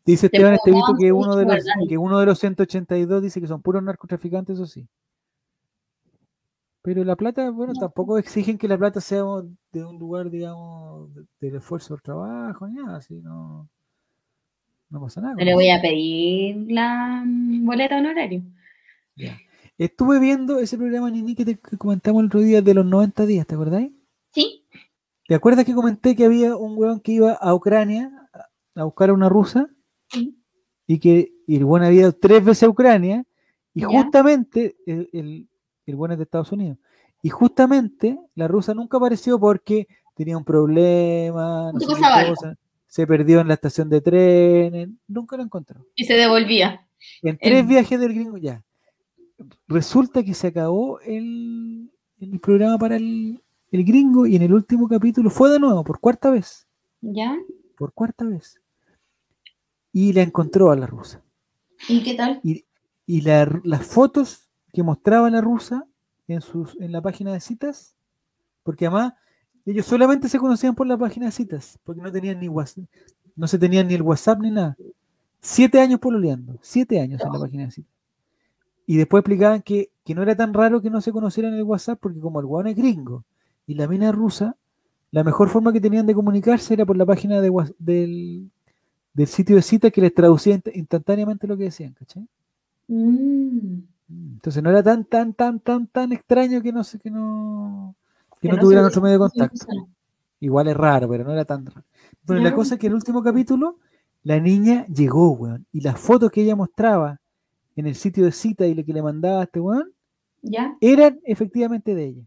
Dice 0.06 0.30
Te 0.30 0.38
Esteban 0.38 0.56
Estevito 0.56 0.95
que 0.98 1.11
un 1.11 1.24
uno, 1.25 1.35
de 1.35 1.45
los, 1.45 1.66
que 1.88 1.98
uno 1.98 2.19
de 2.19 2.25
los 2.25 2.40
182 2.40 3.22
dice 3.22 3.40
que 3.40 3.48
son 3.48 3.61
puros 3.61 3.83
narcotraficantes, 3.83 4.56
eso 4.56 4.66
sí. 4.66 4.88
Pero 6.82 7.03
la 7.03 7.16
plata, 7.16 7.51
bueno, 7.51 7.74
tampoco 7.74 8.17
exigen 8.17 8.57
que 8.57 8.67
la 8.67 8.77
plata 8.77 9.01
sea 9.01 9.24
de 9.72 9.85
un 9.85 9.99
lugar, 9.99 10.30
digamos, 10.32 11.14
de- 11.14 11.25
del 11.41 11.56
esfuerzo 11.57 11.93
del 11.93 12.01
trabajo, 12.01 12.67
ni 12.67 12.75
nada, 12.75 12.98
así, 12.98 13.16
no, 13.22 13.69
no 14.90 15.01
pasa 15.01 15.22
nada. 15.22 15.35
No 15.35 15.43
le 15.43 15.53
voy 15.53 15.69
a 15.69 15.82
pedir 15.82 16.72
la 16.72 17.24
mm, 17.25 17.66
boleta 17.66 17.98
honorario. 17.98 18.41
Ya. 19.18 19.38
Estuve 19.78 20.20
viendo 20.20 20.60
ese 20.60 20.78
programa, 20.78 21.10
Nini, 21.12 21.36
que 21.36 21.46
te 21.46 21.56
que 21.60 21.78
comentamos 21.78 22.22
el 22.22 22.28
otro 22.28 22.40
día 22.40 22.62
de 22.62 22.74
los 22.74 22.86
90 22.86 23.26
días, 23.26 23.46
¿te 23.46 23.56
acordáis? 23.56 23.92
¿Sí? 24.32 24.64
¿Te 25.28 25.36
acuerdas 25.36 25.66
que 25.66 25.74
comenté 25.74 26.16
que 26.16 26.26
había 26.26 26.56
un 26.56 26.78
weón 26.78 27.00
que 27.02 27.12
iba 27.12 27.34
a 27.34 27.54
Ucrania 27.54 28.12
a- 28.76 28.84
buscar 28.86 29.10
a 29.10 29.14
una 29.14 29.30
rusa? 29.30 29.68
Sí. 30.10 30.38
y 30.88 31.00
que 31.00 31.34
y 31.46 31.58
el 31.58 31.66
buen 31.66 31.84
había 31.84 32.02
ido 32.02 32.14
tres 32.14 32.44
veces 32.46 32.64
a 32.64 32.70
Ucrania 32.70 33.26
y 33.74 33.82
Ya. 33.82 33.88
justamente 33.90 34.78
el, 34.86 35.10
el, 35.12 35.50
el 35.86 35.96
buen 35.98 36.12
es 36.14 36.18
de 36.18 36.24
Estados 36.24 36.52
Unidos 36.54 36.78
y 37.22 37.28
justamente 37.30 38.18
la 38.36 38.48
rusa 38.48 38.74
nunca 38.74 38.96
apareció 38.98 39.38
porque 39.40 39.88
tenía 40.16 40.38
un 40.38 40.46
problema, 40.46 41.72
no 41.74 41.80
sé 41.80 41.86
qué 41.88 42.30
cosa, 42.30 42.56
se 42.88 43.06
perdió 43.06 43.42
en 43.42 43.50
la 43.50 43.56
estación 43.56 43.90
de 43.90 44.00
trenes, 44.02 44.90
nunca 45.08 45.36
lo 45.38 45.44
encontró. 45.44 45.86
Y 45.96 46.06
se 46.06 46.14
devolvía. 46.14 46.88
En 47.22 47.38
tres 47.38 47.60
El- 47.62 47.68
viajes 47.68 48.00
del 48.00 48.14
gringo 48.14 48.38
ya. 48.38 48.64
Resulta 49.67 50.24
que 50.24 50.33
se 50.33 50.48
acabó 50.48 50.99
el, 51.01 51.91
el 52.19 52.40
programa 52.40 52.77
para 52.77 52.95
el, 52.95 53.41
el 53.72 53.83
gringo 53.83 54.25
y 54.25 54.35
en 54.35 54.41
el 54.41 54.53
último 54.53 54.88
capítulo 54.88 55.30
fue 55.30 55.51
de 55.51 55.59
nuevo, 55.59 55.83
por 55.83 55.99
cuarta 55.99 56.30
vez, 56.32 56.67
¿Ya? 57.01 57.38
por 57.77 57.93
cuarta 57.93 58.25
vez. 58.25 58.59
Y 59.93 60.14
la 60.14 60.22
encontró 60.22 60.72
a 60.72 60.75
la 60.75 60.88
rusa. 60.88 61.22
¿Y 61.88 62.03
qué 62.03 62.14
tal? 62.16 62.40
y 63.09 63.22
la- 63.22 63.61
las 63.64 63.85
fotos 63.85 64.49
que 64.74 64.83
mostraba 64.83 65.30
la 65.30 65.40
rusa 65.40 65.85
en, 66.27 66.41
sus, 66.41 66.75
en 66.82 66.91
la 66.91 67.01
página 67.01 67.32
de 67.32 67.40
citas, 67.40 67.95
porque 68.64 68.85
además 68.88 69.14
ellos 69.66 69.85
solamente 69.85 70.27
se 70.27 70.40
conocían 70.40 70.75
por 70.75 70.88
la 70.88 70.98
página 70.98 71.27
de 71.27 71.32
citas, 71.32 71.80
porque 71.85 72.01
no 72.01 72.11
tenían 72.11 72.40
ni 72.40 72.49
WhatsApp, 72.49 72.83
no 73.35 73.48
se 73.48 73.57
tenían 73.57 73.88
ni 73.88 73.93
el 73.93 74.01
WhatsApp 74.01 74.40
ni 74.41 74.51
nada. 74.51 74.75
Siete 75.40 75.80
años 75.80 75.99
pololeando, 76.01 76.57
siete 76.61 76.99
años 76.99 77.22
en 77.22 77.32
la 77.32 77.40
página 77.40 77.64
de 77.66 77.72
citas. 77.72 77.93
Y 78.88 78.98
después 78.98 79.22
explicaban 79.22 79.61
que, 79.61 79.91
que 80.03 80.16
no 80.16 80.24
era 80.24 80.35
tan 80.35 80.53
raro 80.53 80.82
que 80.82 80.90
no 80.90 81.01
se 81.01 81.11
conocieran 81.11 81.53
en 81.53 81.59
el 81.59 81.66
WhatsApp, 81.66 81.99
porque 82.01 82.19
como 82.19 82.40
el 82.40 82.48
guano 82.48 82.69
es 82.69 82.75
gringo 82.75 83.25
y 83.67 83.75
la 83.75 83.88
mina 83.88 84.09
es 84.09 84.16
rusa, 84.16 84.56
la 85.11 85.24
mejor 85.24 85.49
forma 85.49 85.72
que 85.74 85.82
tenían 85.82 86.07
de 86.07 86.16
comunicarse 86.16 86.74
era 86.74 86.85
por 86.85 86.98
la 86.98 87.06
página 87.06 87.40
de, 87.41 87.51
del, 87.77 88.49
del 89.14 89.27
sitio 89.27 89.57
de 89.57 89.61
citas 89.61 89.91
que 89.91 90.01
les 90.01 90.14
traducía 90.14 90.56
inst- 90.57 90.72
instantáneamente 90.74 91.48
lo 91.48 91.57
que 91.57 91.66
decían, 91.66 91.93
¿cachai? 91.93 92.25
Mm. 92.88 93.80
Entonces 94.35 94.64
no 94.64 94.69
era 94.69 94.82
tan, 94.82 95.03
tan, 95.03 95.33
tan, 95.33 95.59
tan, 95.59 95.88
tan 95.88 96.14
extraño 96.14 96.61
que 96.61 96.72
no 96.72 96.82
sé, 96.85 96.98
que 96.98 97.11
no, 97.11 97.93
que 98.40 98.48
Que 98.48 98.48
no 98.48 98.56
no 98.56 98.61
tuvieran 98.61 98.85
otro 98.85 99.01
medio 99.01 99.16
de 99.16 99.19
contacto. 99.19 99.66
Igual 100.40 100.69
es 100.69 100.77
raro, 100.77 101.09
pero 101.09 101.25
no 101.25 101.33
era 101.33 101.43
tan 101.43 101.66
raro. 101.66 101.83
Bueno, 102.25 102.41
la 102.41 102.53
cosa 102.56 102.75
es 102.75 102.80
que 102.80 102.88
en 102.88 102.91
el 102.91 102.95
último 102.95 103.22
capítulo, 103.22 103.80
la 104.24 104.40
niña 104.40 104.85
llegó, 104.88 105.32
weón. 105.32 105.66
Y 105.74 105.82
las 105.82 105.99
fotos 105.99 106.32
que 106.32 106.43
ella 106.43 106.56
mostraba 106.56 107.19
en 107.78 107.88
el 107.88 107.96
sitio 107.96 108.26
de 108.26 108.32
cita 108.34 108.68
y 108.68 108.74
lo 108.74 108.84
que 108.84 108.92
le 108.94 109.02
mandaba 109.02 109.42
a 109.42 109.44
este 109.46 109.60
weón, 109.62 109.92
¿Ya? 110.42 110.76
eran 110.82 111.20
efectivamente 111.24 111.96
de 111.96 112.06
ella. 112.08 112.24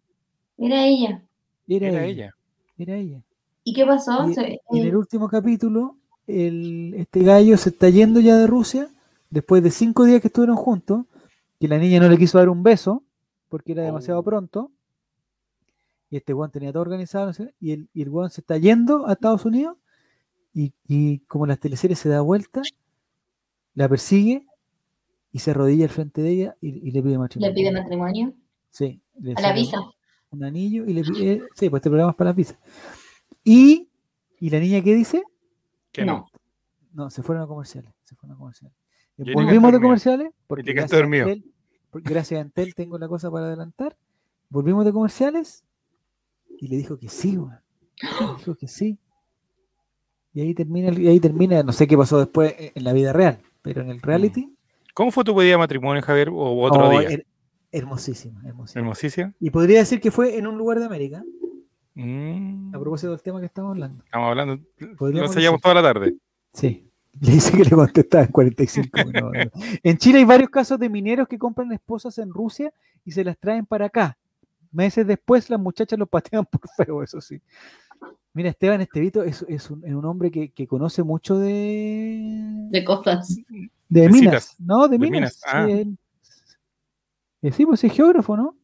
Era 0.56 0.86
ella. 0.86 1.22
Era, 1.68 1.88
Era 1.88 2.04
ella. 2.06 2.24
ella. 2.24 2.34
Era 2.78 2.96
ella. 2.96 3.22
¿Y 3.64 3.74
qué 3.74 3.84
pasó? 3.84 4.28
Y, 4.28 4.34
Se- 4.34 4.60
y 4.70 4.80
en 4.80 4.86
el 4.86 4.96
último 4.96 5.28
capítulo, 5.28 5.96
el, 6.26 6.94
este 6.96 7.22
gallo 7.22 7.56
se 7.58 7.68
está 7.70 7.88
yendo 7.90 8.20
ya 8.20 8.36
de 8.36 8.46
Rusia, 8.46 8.88
después 9.28 9.62
de 9.62 9.70
cinco 9.70 10.04
días 10.04 10.20
que 10.20 10.28
estuvieron 10.28 10.56
juntos, 10.56 11.04
que 11.60 11.68
la 11.68 11.78
niña 11.78 12.00
no 12.00 12.08
le 12.08 12.16
quiso 12.16 12.38
dar 12.38 12.48
un 12.48 12.62
beso, 12.62 13.02
porque 13.48 13.72
era 13.72 13.82
demasiado 13.82 14.20
Oh. 14.20 14.24
pronto, 14.24 14.70
y 16.10 16.16
este 16.16 16.32
weón 16.34 16.50
tenía 16.50 16.72
todo 16.72 16.82
organizado, 16.82 17.26
no 17.26 17.32
sé, 17.32 17.54
y 17.60 17.72
el, 17.72 17.88
y 17.92 18.02
el 18.02 18.08
weón 18.08 18.30
se 18.30 18.40
está 18.40 18.56
yendo 18.58 19.06
a 19.06 19.12
Estados 19.12 19.44
Unidos, 19.44 19.76
y, 20.54 20.72
y 20.88 21.18
como 21.20 21.46
las 21.46 21.60
teleseries 21.60 21.98
se 21.98 22.08
da 22.08 22.20
vuelta, 22.22 22.62
la 23.74 23.88
persigue, 23.88 24.46
y 25.32 25.38
se 25.38 25.52
arrodilla 25.52 25.84
al 25.84 25.90
frente 25.90 26.22
de 26.22 26.30
ella, 26.30 26.56
y, 26.60 26.88
y 26.88 26.90
le 26.90 27.02
pide 27.02 27.18
matrimonio. 27.18 27.48
le 27.48 27.54
pide 27.54 27.72
matrimonio. 27.72 28.34
Sí, 28.70 29.00
le 29.20 29.34
A 29.34 29.40
la 29.40 29.52
visa. 29.52 29.78
Un 30.30 30.44
anillo, 30.44 30.84
y 30.86 30.92
le 30.92 31.02
pide, 31.02 31.42
sí, 31.54 31.68
pues 31.70 31.80
este 31.80 31.90
programa 31.90 32.10
es 32.10 32.16
para 32.16 32.30
las 32.30 32.36
visas. 32.36 32.58
Y, 33.44 33.88
y 34.38 34.50
la 34.50 34.60
niña, 34.60 34.82
¿qué 34.82 34.94
dice? 34.94 35.22
Que 35.92 36.04
no. 36.04 36.26
No, 36.92 37.10
se 37.10 37.22
fueron 37.22 37.44
a 37.44 37.46
comerciales. 37.46 37.92
Se 38.04 38.14
fueron 38.16 38.36
a 38.36 38.38
comerciales. 38.38 38.76
Yo 39.16 39.34
Volvimos 39.34 39.68
a 39.70 39.72
de 39.72 39.80
comerciales. 39.80 40.30
Porque 40.46 40.72
gracias, 40.72 40.92
a 40.92 40.96
dormido. 40.96 41.28
Entel, 41.28 41.52
porque 41.90 42.10
gracias 42.10 42.38
a 42.38 42.42
Entel 42.42 42.74
tengo 42.74 42.98
la 42.98 43.08
cosa 43.08 43.30
para 43.30 43.46
adelantar. 43.46 43.96
Volvimos 44.48 44.84
de 44.84 44.92
comerciales 44.92 45.64
y 46.58 46.68
le 46.68 46.76
dijo 46.76 46.98
que 46.98 47.08
sí, 47.08 47.36
weón. 47.36 47.60
Le 48.02 48.36
dijo 48.38 48.54
que 48.56 48.68
sí. 48.68 48.98
Y 50.32 50.40
ahí 50.40 50.54
termina, 50.54 50.92
y 50.92 51.08
ahí 51.08 51.20
termina, 51.20 51.62
no 51.62 51.72
sé 51.72 51.86
qué 51.86 51.96
pasó 51.96 52.18
después 52.18 52.54
en 52.58 52.72
en 52.74 52.84
la 52.84 52.92
vida 52.92 53.12
real, 53.12 53.40
pero 53.62 53.82
en 53.82 53.90
el 53.90 54.00
reality, 54.00 54.54
¿Cómo 55.00 55.10
fue 55.10 55.24
tu 55.24 55.34
pedida 55.34 55.52
de 55.52 55.56
matrimonio, 55.56 56.02
Javier? 56.02 56.28
¿O 56.28 56.60
otro 56.60 56.90
oh, 56.90 56.90
día? 56.90 57.08
her- 57.08 57.26
hermosísima, 57.72 58.42
hermosísima. 58.44 58.80
Hermosísima. 58.82 59.34
Y 59.40 59.48
podría 59.48 59.78
decir 59.78 59.98
que 59.98 60.10
fue 60.10 60.36
en 60.36 60.46
un 60.46 60.58
lugar 60.58 60.78
de 60.78 60.84
América, 60.84 61.24
Mm, 61.94 62.74
a 62.74 62.78
propósito 62.78 63.10
del 63.10 63.22
tema 63.22 63.40
que 63.40 63.46
estamos 63.46 63.70
hablando. 63.70 64.04
Estamos 64.04 64.28
hablando. 64.28 64.58
Podríamos 64.98 65.34
Lo 65.34 65.58
toda 65.58 65.74
la 65.74 65.82
tarde. 65.82 66.16
Sí. 66.52 66.86
Le 67.20 67.32
dice 67.32 67.56
que 67.56 67.64
le 67.64 67.70
contestaba 67.70 68.24
en 68.24 68.30
45 68.30 68.98
minutos. 69.06 69.32
En 69.82 69.96
Chile 69.96 70.18
hay 70.18 70.24
varios 70.26 70.50
casos 70.50 70.78
de 70.78 70.90
mineros 70.90 71.26
que 71.26 71.38
compran 71.38 71.72
esposas 71.72 72.18
en 72.18 72.30
Rusia 72.30 72.70
y 73.02 73.12
se 73.12 73.24
las 73.24 73.38
traen 73.38 73.64
para 73.64 73.86
acá. 73.86 74.18
Meses 74.70 75.06
después 75.06 75.48
las 75.48 75.58
muchachas 75.58 75.98
los 75.98 76.10
patean 76.10 76.44
por 76.44 76.60
feo, 76.76 77.02
eso 77.02 77.22
sí. 77.22 77.40
Mira, 78.34 78.50
Esteban 78.50 78.82
Estevito 78.82 79.22
es, 79.24 79.46
es 79.48 79.70
un, 79.70 79.82
es 79.82 79.94
un 79.94 80.04
hombre 80.04 80.30
que, 80.30 80.50
que 80.50 80.66
conoce 80.66 81.02
mucho 81.02 81.38
de, 81.38 82.68
De 82.70 82.84
cosas. 82.84 83.34
De 83.90 84.00
de 84.02 84.08
minas, 84.08 84.44
citas. 84.44 84.56
¿no? 84.58 84.88
De, 84.88 84.96
De 84.96 84.98
minas. 84.98 85.12
minas, 85.20 85.34
sí, 85.34 85.42
ah. 85.52 85.66
él- 85.68 85.98
eh, 87.42 87.52
sí, 87.52 87.66
pues 87.66 87.82
es 87.84 87.92
geógrafo, 87.92 88.36
¿no? 88.36 88.54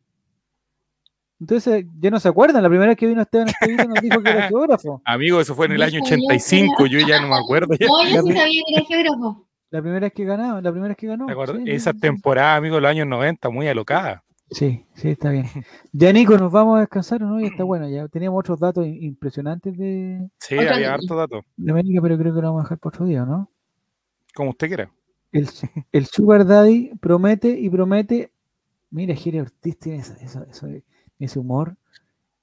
Entonces, 1.39 1.85
ya 2.01 2.11
no 2.11 2.19
se 2.19 2.29
acuerdan, 2.29 2.63
la 2.63 2.69
primera 2.69 2.89
vez 2.89 2.97
que 2.97 3.07
vino 3.07 3.21
Esteban 3.21 3.49
Estevito 3.49 3.85
nos 3.89 4.01
dijo 4.01 4.23
que 4.23 4.31
era 4.31 4.43
geógrafo. 4.49 5.03
Amigo, 5.05 5.41
eso 5.41 5.55
fue 5.55 5.67
en 5.67 5.73
el 5.73 5.83
año 5.83 6.01
sabía 6.05 6.17
que 6.29 6.35
85, 6.35 6.87
yo 6.87 6.99
ya 7.07 7.21
no 7.21 7.29
me 7.29 7.37
acuerdo. 7.37 7.75
No, 7.79 8.05
yo 8.09 8.17
La 8.17 8.23
sí 8.23 8.33
sabía 8.33 8.63
que 8.67 8.75
era 8.75 8.85
geógrafo. 8.87 9.47
La 9.71 9.81
primera 9.83 10.01
vez 10.01 10.13
que 10.15 10.25
ganaba, 10.25 10.63
la 10.63 10.71
primera 10.71 10.89
vez 10.89 10.97
que 10.97 11.07
ganó. 11.09 11.27
Sí, 11.29 11.63
Esa 11.67 11.93
sí, 11.93 11.99
temporada, 12.01 12.57
amigo, 12.57 12.77
de 12.77 12.81
los 12.83 12.91
años 12.91 13.07
90, 13.07 13.51
muy 13.51 13.69
alocada. 13.69 14.23
Sí, 14.51 14.87
sí, 14.95 15.09
está 15.11 15.31
bien. 15.31 15.47
Ya, 15.93 16.13
Nico, 16.13 16.39
nos 16.39 16.53
vamos 16.53 16.77
a 16.77 16.81
descansar, 16.81 17.23
¿o 17.23 17.27
¿no? 17.27 17.41
Ya 17.41 17.49
está 17.49 17.65
bueno, 17.65 17.89
ya 17.89 18.07
teníamos 18.09 18.39
otros 18.39 18.61
datos 18.61 18.87
impresionantes 18.87 19.77
de, 19.77 20.31
Sí, 20.39 20.57
había 20.57 20.77
día. 20.79 20.95
harto 20.95 21.17
dato. 21.17 21.45
de 21.57 21.73
América, 21.73 22.01
pero 22.01 22.17
creo 22.17 22.33
que 22.35 22.41
lo 22.41 22.47
vamos 22.49 22.61
a 22.61 22.65
dejar 22.65 22.79
para 22.79 22.95
otro 22.95 23.07
día, 23.07 23.25
¿no? 23.25 23.51
Como 24.35 24.51
usted 24.51 24.69
quiera. 24.69 24.91
El, 25.33 25.49
el 25.93 26.07
Sugar 26.07 26.47
Daddy 26.47 26.93
promete 27.01 27.49
y 27.59 27.69
promete. 27.71 28.31
Mira, 28.91 29.15
Jere 29.15 29.43
Ortiz 29.43 29.79
tiene 29.79 29.99
eso- 29.99 30.45
eso- 30.51 30.69
ese 31.19 31.39
humor. 31.39 31.77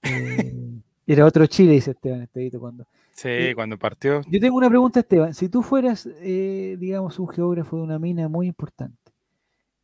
eh, 0.04 0.80
era 1.08 1.26
otro 1.26 1.46
Chile, 1.48 1.74
dice 1.74 1.92
Esteban 1.92 2.22
Estevito 2.22 2.60
cuando. 2.60 2.86
Sí, 3.12 3.28
Eh, 3.30 3.52
cuando 3.56 3.78
partió. 3.78 4.22
Yo 4.28 4.40
tengo 4.40 4.58
una 4.58 4.70
pregunta, 4.70 5.00
Esteban. 5.02 5.34
Si 5.34 5.48
tú 5.50 5.62
fueras, 5.62 6.08
eh, 6.22 6.78
digamos, 6.80 7.20
un 7.20 7.28
geógrafo 7.30 7.78
de 7.78 7.84
una 7.84 8.00
mina 8.00 8.28
muy 8.28 8.48
importante 8.48 8.98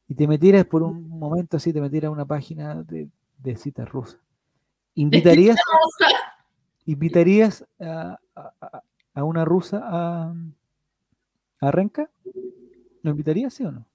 y 0.08 0.16
te 0.16 0.28
metieras 0.28 0.66
por 0.66 0.82
un 0.84 1.08
momento 1.08 1.58
así, 1.58 1.72
te 1.72 1.80
metieras 1.82 2.10
a 2.10 2.11
una 2.11 2.26
página 2.26 2.82
de, 2.84 3.08
de 3.38 3.56
citas 3.56 3.88
rusas, 3.88 4.19
¿invitarías, 4.95 5.58
invitarías 6.86 7.66
a, 7.80 8.18
a- 8.36 8.53
a- 8.61 8.84
a 9.14 9.24
una 9.24 9.45
rusa 9.45 9.82
a, 9.84 10.34
a 11.61 11.72
Renca? 11.72 12.10
¿Lo 13.02 13.11
invitarías, 13.11 13.53
sí 13.53 13.64
o 13.64 13.72
no? 13.72 13.86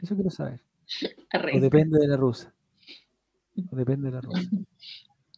Eso 0.00 0.14
quiero 0.14 0.30
saber. 0.30 0.60
O 1.54 1.60
depende 1.60 2.00
de 2.00 2.08
la 2.08 2.16
rusa. 2.16 2.52
O 3.70 3.76
depende 3.76 4.10
de 4.10 4.14
la 4.14 4.20
rusa. 4.20 4.42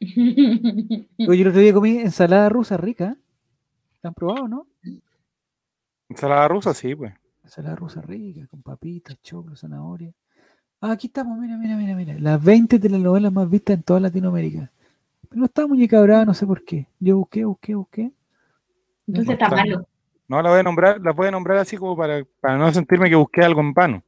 Oye, 1.29 1.43
el 1.43 1.49
otro 1.49 1.61
día 1.61 1.75
comí 1.75 1.99
ensalada 1.99 2.49
rusa 2.49 2.79
rica. 2.79 3.17
¿La 4.01 4.09
han 4.09 4.15
probado, 4.15 4.49
no? 4.49 4.67
Ensalada 6.09 6.49
rusa, 6.49 6.73
sí, 6.73 6.95
pues. 6.95 7.13
Ensalada 7.45 7.77
rusa 7.77 8.01
rica, 8.01 8.47
con 8.47 8.63
papitas, 8.63 9.21
choclo, 9.23 9.55
zanahoria. 9.55 10.15
Ah, 10.81 10.93
aquí 10.93 11.07
estamos, 11.09 11.39
mira, 11.39 11.57
mira, 11.57 11.77
mira, 11.77 11.95
mira. 11.95 12.19
Las 12.19 12.43
20 12.43 12.79
telenovelas 12.79 13.33
más 13.33 13.49
vistas 13.49 13.77
en 13.77 13.83
toda 13.83 14.01
Latinoamérica. 14.01 14.73
Pero 15.29 15.41
no 15.41 15.45
está 15.45 15.67
muñeca 15.67 16.01
brava, 16.01 16.25
no 16.25 16.35
sé 16.35 16.47
por 16.47 16.65
qué. 16.65 16.89
Yo 16.99 17.19
busqué, 17.19 17.45
busqué, 17.45 17.75
busqué. 17.75 18.13
Entonces 19.07 19.35
está 19.35 19.49
malo. 19.49 19.87
No 20.33 20.41
la 20.41 20.49
voy 20.49 20.61
a 20.61 20.63
nombrar, 20.63 20.99
la 20.99 21.13
voy 21.13 21.29
a 21.29 21.31
nombrar 21.31 21.59
así 21.59 21.77
como 21.77 21.95
para, 21.95 22.25
para 22.41 22.57
no 22.57 22.73
sentirme 22.73 23.11
que 23.11 23.17
busqué 23.17 23.43
algo 23.43 23.61
en 23.61 23.75
vano. 23.75 24.03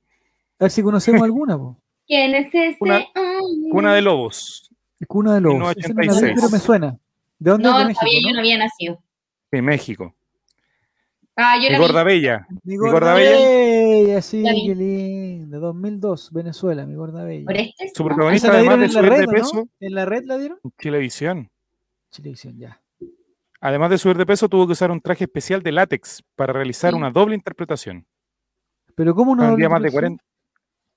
A 0.58 0.64
ver 0.64 0.70
si 0.70 0.82
conocemos 0.82 1.20
alguna, 1.20 1.58
po. 1.58 1.76
¿Quién 2.06 2.34
es 2.34 2.46
hombre? 2.80 3.08
Cuna 3.70 3.92
de 3.94 4.00
Lobos, 4.00 4.70
Cuna 5.06 5.34
de 5.34 5.42
Lobos. 5.42 5.76
Esa 5.76 5.88
no 5.92 5.94
la 5.96 6.00
vi, 6.00 6.08
1986. 6.08 6.32
pero 6.34 6.48
me 6.48 6.58
suena. 6.58 6.98
¿De 7.38 7.50
dónde? 7.50 7.68
No, 7.68 7.72
es 7.78 7.78
de 7.78 7.84
México, 7.88 8.00
todavía 8.00 8.20
yo 8.26 8.32
¿no? 8.32 8.38
había 8.40 8.56
nacido. 8.56 9.02
de 9.52 9.60
México. 9.60 10.14
Ah, 11.36 11.56
yo 11.56 11.64
Mi 11.64 11.68
la 11.72 11.78
vi. 11.78 11.84
gorda 11.84 12.02
bella. 12.04 12.46
Mi 12.62 12.76
gorda 12.78 12.92
gorda 12.92 13.14
bella. 13.16 13.36
bella, 13.36 14.22
sí, 14.22 14.42
qué 14.66 14.74
lindo. 14.74 15.60
2002, 15.60 16.32
Venezuela, 16.32 16.86
mi 16.86 16.94
gorda 16.94 17.22
bella. 17.24 17.44
¿Por 17.44 17.56
este? 17.58 17.90
Su 17.94 18.02
¿no? 18.02 18.08
protagonista, 18.08 18.48
¿Esa 18.48 18.52
la 18.54 18.58
además 18.60 18.78
de 18.78 18.84
en 18.86 18.94
la 18.94 18.98
subir 19.00 19.10
red, 19.12 19.20
de 19.20 19.26
peso, 19.28 19.56
no? 19.56 19.68
¿En 19.78 19.94
la 19.94 20.04
red 20.06 20.24
la 20.24 20.38
dieron? 20.38 20.58
Chilevisión. 20.80 21.50
Chilevisión, 22.10 22.56
ya. 22.56 22.80
Además 23.66 23.88
de 23.88 23.96
subir 23.96 24.18
de 24.18 24.26
peso, 24.26 24.46
tuvo 24.46 24.66
que 24.66 24.72
usar 24.72 24.90
un 24.90 25.00
traje 25.00 25.24
especial 25.24 25.62
de 25.62 25.72
látex 25.72 26.22
para 26.36 26.52
realizar 26.52 26.90
Sí. 26.92 26.96
una 26.98 27.10
doble 27.10 27.34
interpretación. 27.34 28.06
Pero 28.94 29.14
¿cómo 29.14 29.34
no? 29.34 29.42
Tendría 29.42 29.70
más 29.70 29.80
de 29.82 29.90
40. 29.90 30.22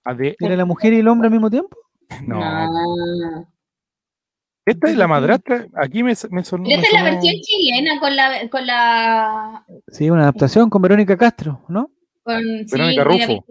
Ah, 0.03 0.13
de- 0.13 0.35
¿Era 0.37 0.55
la 0.57 0.65
mujer 0.65 0.91
y 0.91 0.99
el 0.99 1.07
hombre 1.07 1.27
al 1.27 1.31
mismo 1.31 1.49
tiempo? 1.49 1.77
no. 2.25 2.37
No. 2.39 3.47
Esta 4.65 4.89
es 4.89 4.97
la 4.97 5.07
madrastra. 5.07 5.65
Aquí 5.75 6.03
me, 6.03 6.13
me 6.29 6.43
sonó. 6.43 6.65
Pero 6.65 6.81
esta 6.81 6.87
es 6.87 6.93
la 6.93 7.03
versión 7.03 7.35
chilena 7.41 7.99
con 8.01 8.15
la, 8.17 8.49
con 8.49 8.65
la, 8.67 9.65
Sí, 9.87 10.09
una 10.09 10.23
adaptación 10.23 10.69
con 10.69 10.81
Verónica 10.81 11.15
Castro, 11.17 11.61
¿no? 11.69 11.89
con, 12.23 12.35
Verónica 12.69 13.03
sí, 13.03 13.27
Rufo. 13.27 13.45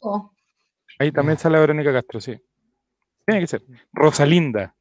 Rufo. 0.00 0.32
Ahí 1.00 1.10
también 1.10 1.38
sale 1.38 1.58
Verónica 1.58 1.92
Castro, 1.92 2.20
sí. 2.20 2.36
Tiene 3.26 3.40
que 3.40 3.46
ser. 3.48 3.62
Rosalinda. 3.92 4.76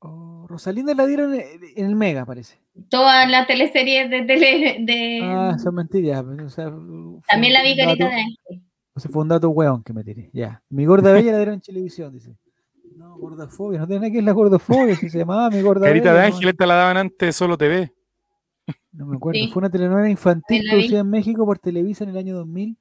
Oh, 0.00 0.33
Rosalinda 0.48 0.94
la 0.94 1.06
dieron 1.06 1.34
en 1.34 1.86
el 1.86 1.94
Mega, 1.96 2.24
parece. 2.24 2.58
Todas 2.88 3.28
las 3.30 3.46
teleseries 3.46 4.10
de 4.10 4.22
tele, 4.22 4.76
de, 4.80 5.20
Ah, 5.22 5.56
son 5.58 5.74
mentiras. 5.74 6.24
o 6.24 6.48
sea, 6.48 6.70
fue 6.70 7.20
también 7.28 7.52
la 7.52 7.62
vi 7.62 7.76
Carita 7.76 8.08
de 8.08 8.14
Ángel. 8.14 8.62
o 8.94 9.00
sea, 9.00 9.10
fue 9.10 9.22
un 9.22 9.28
dato 9.28 9.48
hueón 9.50 9.82
que 9.82 9.92
me 9.92 10.04
tiré. 10.04 10.30
Ya. 10.32 10.62
Mi 10.70 10.84
gorda 10.86 11.12
bella 11.12 11.32
la 11.32 11.38
dieron 11.38 11.54
en 11.54 11.60
televisión, 11.60 12.12
dice. 12.12 12.36
No, 12.96 13.16
gordofobia, 13.18 13.80
no 13.80 13.86
tiene 13.86 14.00
nada 14.00 14.10
que 14.10 14.18
ver 14.18 14.24
la 14.24 14.32
gordofobia, 14.32 14.94
si 14.96 15.08
se 15.10 15.18
llamaba 15.18 15.50
mi 15.50 15.60
gorda 15.62 15.86
Carita 15.86 16.12
bella. 16.12 16.22
de 16.24 16.28
no- 16.30 16.34
Ángel, 16.36 16.48
esta 16.50 16.66
la 16.66 16.74
daban 16.74 16.96
antes 16.96 17.26
de 17.28 17.32
Solo 17.32 17.58
TV. 17.58 17.92
No 18.92 19.06
me 19.06 19.16
acuerdo. 19.16 19.40
Sí. 19.40 19.48
Fue 19.52 19.60
una 19.60 19.70
telenovela 19.70 20.08
infantil 20.08 20.62
producida 20.70 21.00
en 21.00 21.10
México 21.10 21.44
por 21.44 21.58
Televisa 21.58 22.04
en 22.04 22.10
el 22.10 22.16
año 22.16 22.36
2000, 22.36 22.76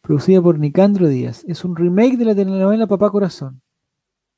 producida 0.00 0.40
por 0.40 0.58
Nicandro 0.58 1.06
Díaz. 1.08 1.44
Es 1.46 1.64
un 1.64 1.76
remake 1.76 2.16
de 2.16 2.24
la 2.24 2.34
telenovela 2.34 2.86
Papá 2.86 3.10
Corazón. 3.10 3.60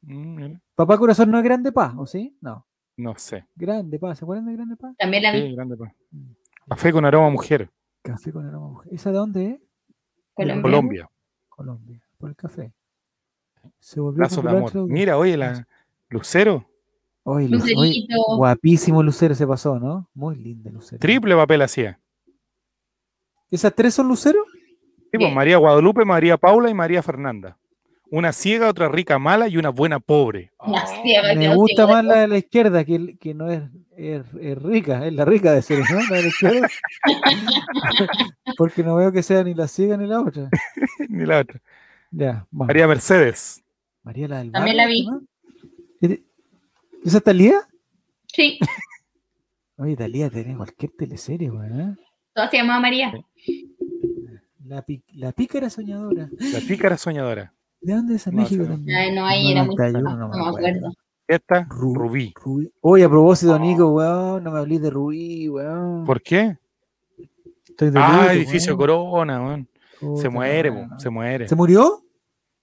Mm. 0.02 0.54
Papá 0.74 0.98
Corazón 0.98 1.30
no 1.30 1.38
es 1.38 1.44
Grande 1.44 1.70
Paz, 1.72 1.94
¿o 1.96 2.06
sí? 2.06 2.34
No. 2.40 2.66
No 3.00 3.14
sé. 3.16 3.44
Grande 3.56 3.98
Paz, 3.98 4.18
¿se 4.18 4.24
acuerdan 4.24 4.46
de 4.46 4.52
Grande 4.54 4.76
Paz? 4.76 4.94
También 4.98 5.22
la 5.22 5.32
vi 5.32 5.40
Sí, 5.42 5.54
grande, 5.54 5.76
pa. 5.76 5.92
Café 6.68 6.92
con 6.92 7.04
aroma 7.04 7.26
a 7.28 7.30
mujer. 7.30 7.70
Café 8.02 8.32
con 8.32 8.46
aroma 8.46 8.66
a 8.66 8.70
mujer. 8.70 8.94
¿Esa 8.94 9.10
de 9.10 9.16
dónde 9.16 9.46
es? 9.50 9.60
Colombia. 10.34 10.62
Colombia. 10.62 11.10
Colombia, 11.48 12.00
por 12.18 12.30
el 12.30 12.36
café. 12.36 12.72
Se 13.78 14.00
volvió 14.00 14.22
Lazo 14.22 14.40
de 14.42 14.48
amor. 14.50 14.72
Mira, 14.88 15.18
oye, 15.18 15.36
la 15.36 15.66
Lucero. 16.08 16.66
Oye, 17.24 17.48
Lu- 17.48 17.58
oye, 17.58 17.74
Lucerito. 17.74 18.16
guapísimo 18.36 19.02
Lucero 19.02 19.34
se 19.34 19.46
pasó, 19.46 19.78
¿no? 19.78 20.08
Muy 20.14 20.36
linda 20.36 20.70
Lucero. 20.70 20.98
Triple 20.98 21.34
papel 21.36 21.62
hacía. 21.62 22.00
¿Esas 23.50 23.74
tres 23.74 23.94
son 23.94 24.08
Lucero? 24.08 24.44
Sí, 25.12 25.18
pues. 25.18 25.34
María 25.34 25.58
Guadalupe, 25.58 26.04
María 26.04 26.36
Paula 26.38 26.70
y 26.70 26.74
María 26.74 27.02
Fernanda. 27.02 27.58
Una 28.12 28.32
ciega, 28.32 28.68
otra 28.68 28.88
rica 28.88 29.18
mala 29.18 29.46
y 29.48 29.56
una 29.56 29.68
buena 29.70 30.00
pobre. 30.00 30.50
La 30.66 30.84
ciega, 30.86 31.34
Me 31.34 31.54
gusta 31.54 31.86
más 31.86 32.04
la 32.04 32.20
de 32.22 32.28
la 32.28 32.38
izquierda, 32.38 32.84
que, 32.84 33.16
que 33.18 33.34
no 33.34 33.50
es, 33.50 33.62
es, 33.96 34.22
es 34.40 34.58
rica, 34.60 35.06
es 35.06 35.12
la 35.12 35.24
rica 35.24 35.52
de 35.52 35.62
ser, 35.62 35.78
¿no? 35.90 36.00
La 36.10 36.16
de 36.16 36.22
la 36.22 36.28
izquierda. 36.28 36.68
Porque 38.56 38.82
no 38.82 38.96
veo 38.96 39.12
que 39.12 39.22
sea 39.22 39.44
ni 39.44 39.54
la 39.54 39.68
ciega 39.68 39.96
ni 39.96 40.06
la 40.06 40.20
otra. 40.20 40.48
Ni 41.08 41.24
la 41.24 41.38
otra. 41.40 41.60
Ya. 42.10 42.46
María 42.50 42.86
Mercedes. 42.88 43.62
María 44.02 44.28
la 44.28 44.38
del 44.38 44.52
También 44.52 44.76
barrio, 44.76 44.88
la 44.88 44.92
vi. 44.92 45.06
¿no? 45.06 45.22
¿Es- 46.00 46.20
¿Esa 47.04 47.18
es 47.18 47.24
Talía? 47.24 47.60
Sí, 48.26 48.58
Oye, 49.76 49.96
Talía 49.96 50.28
tiene 50.30 50.56
cualquier 50.56 50.92
teleserie, 50.98 51.50
weón. 51.50 51.80
¿eh? 51.80 51.96
toda 52.34 52.50
se 52.50 52.58
llamaba 52.58 52.80
María. 52.80 53.12
La, 54.64 54.82
pi- 54.82 55.02
la 55.14 55.32
pícara 55.32 55.70
soñadora. 55.70 56.28
La 56.52 56.60
pícara 56.60 56.96
soñadora. 56.98 57.52
¿De 57.80 57.94
dónde 57.94 58.14
es? 58.16 58.26
No, 58.26 58.32
México 58.32 58.64
también. 58.64 58.96
Ay, 58.96 59.14
no, 59.14 59.24
ahí 59.26 59.52
era 59.52 59.64
muy 59.64 59.74
91, 59.76 60.16
no, 60.16 60.28
no 60.28 60.36
me 60.44 60.48
acuerdo. 60.48 60.92
Esta, 61.26 61.64
Ru- 61.68 61.94
Rubí. 61.94 62.34
Rubí. 62.42 62.72
Oye, 62.80 63.04
a 63.04 63.08
propósito, 63.08 63.54
Oh. 63.54 63.58
Nico, 63.58 63.88
weón, 63.92 64.42
no 64.44 64.50
me 64.50 64.58
hablís 64.58 64.82
de 64.82 64.90
Rubí, 64.90 65.48
weón. 65.48 66.04
¿Por 66.04 66.20
qué? 66.20 66.56
Estoy 67.68 67.90
de 67.90 67.98
Ah, 68.00 68.32
edificio 68.32 68.76
weón. 68.76 68.78
Corona, 68.78 69.40
weón. 69.42 69.68
Se 70.20 70.28
muere, 70.28 70.70
no. 70.70 70.98
se 70.98 71.10
muere. 71.10 71.46
¿Se 71.48 71.54
murió? 71.54 72.02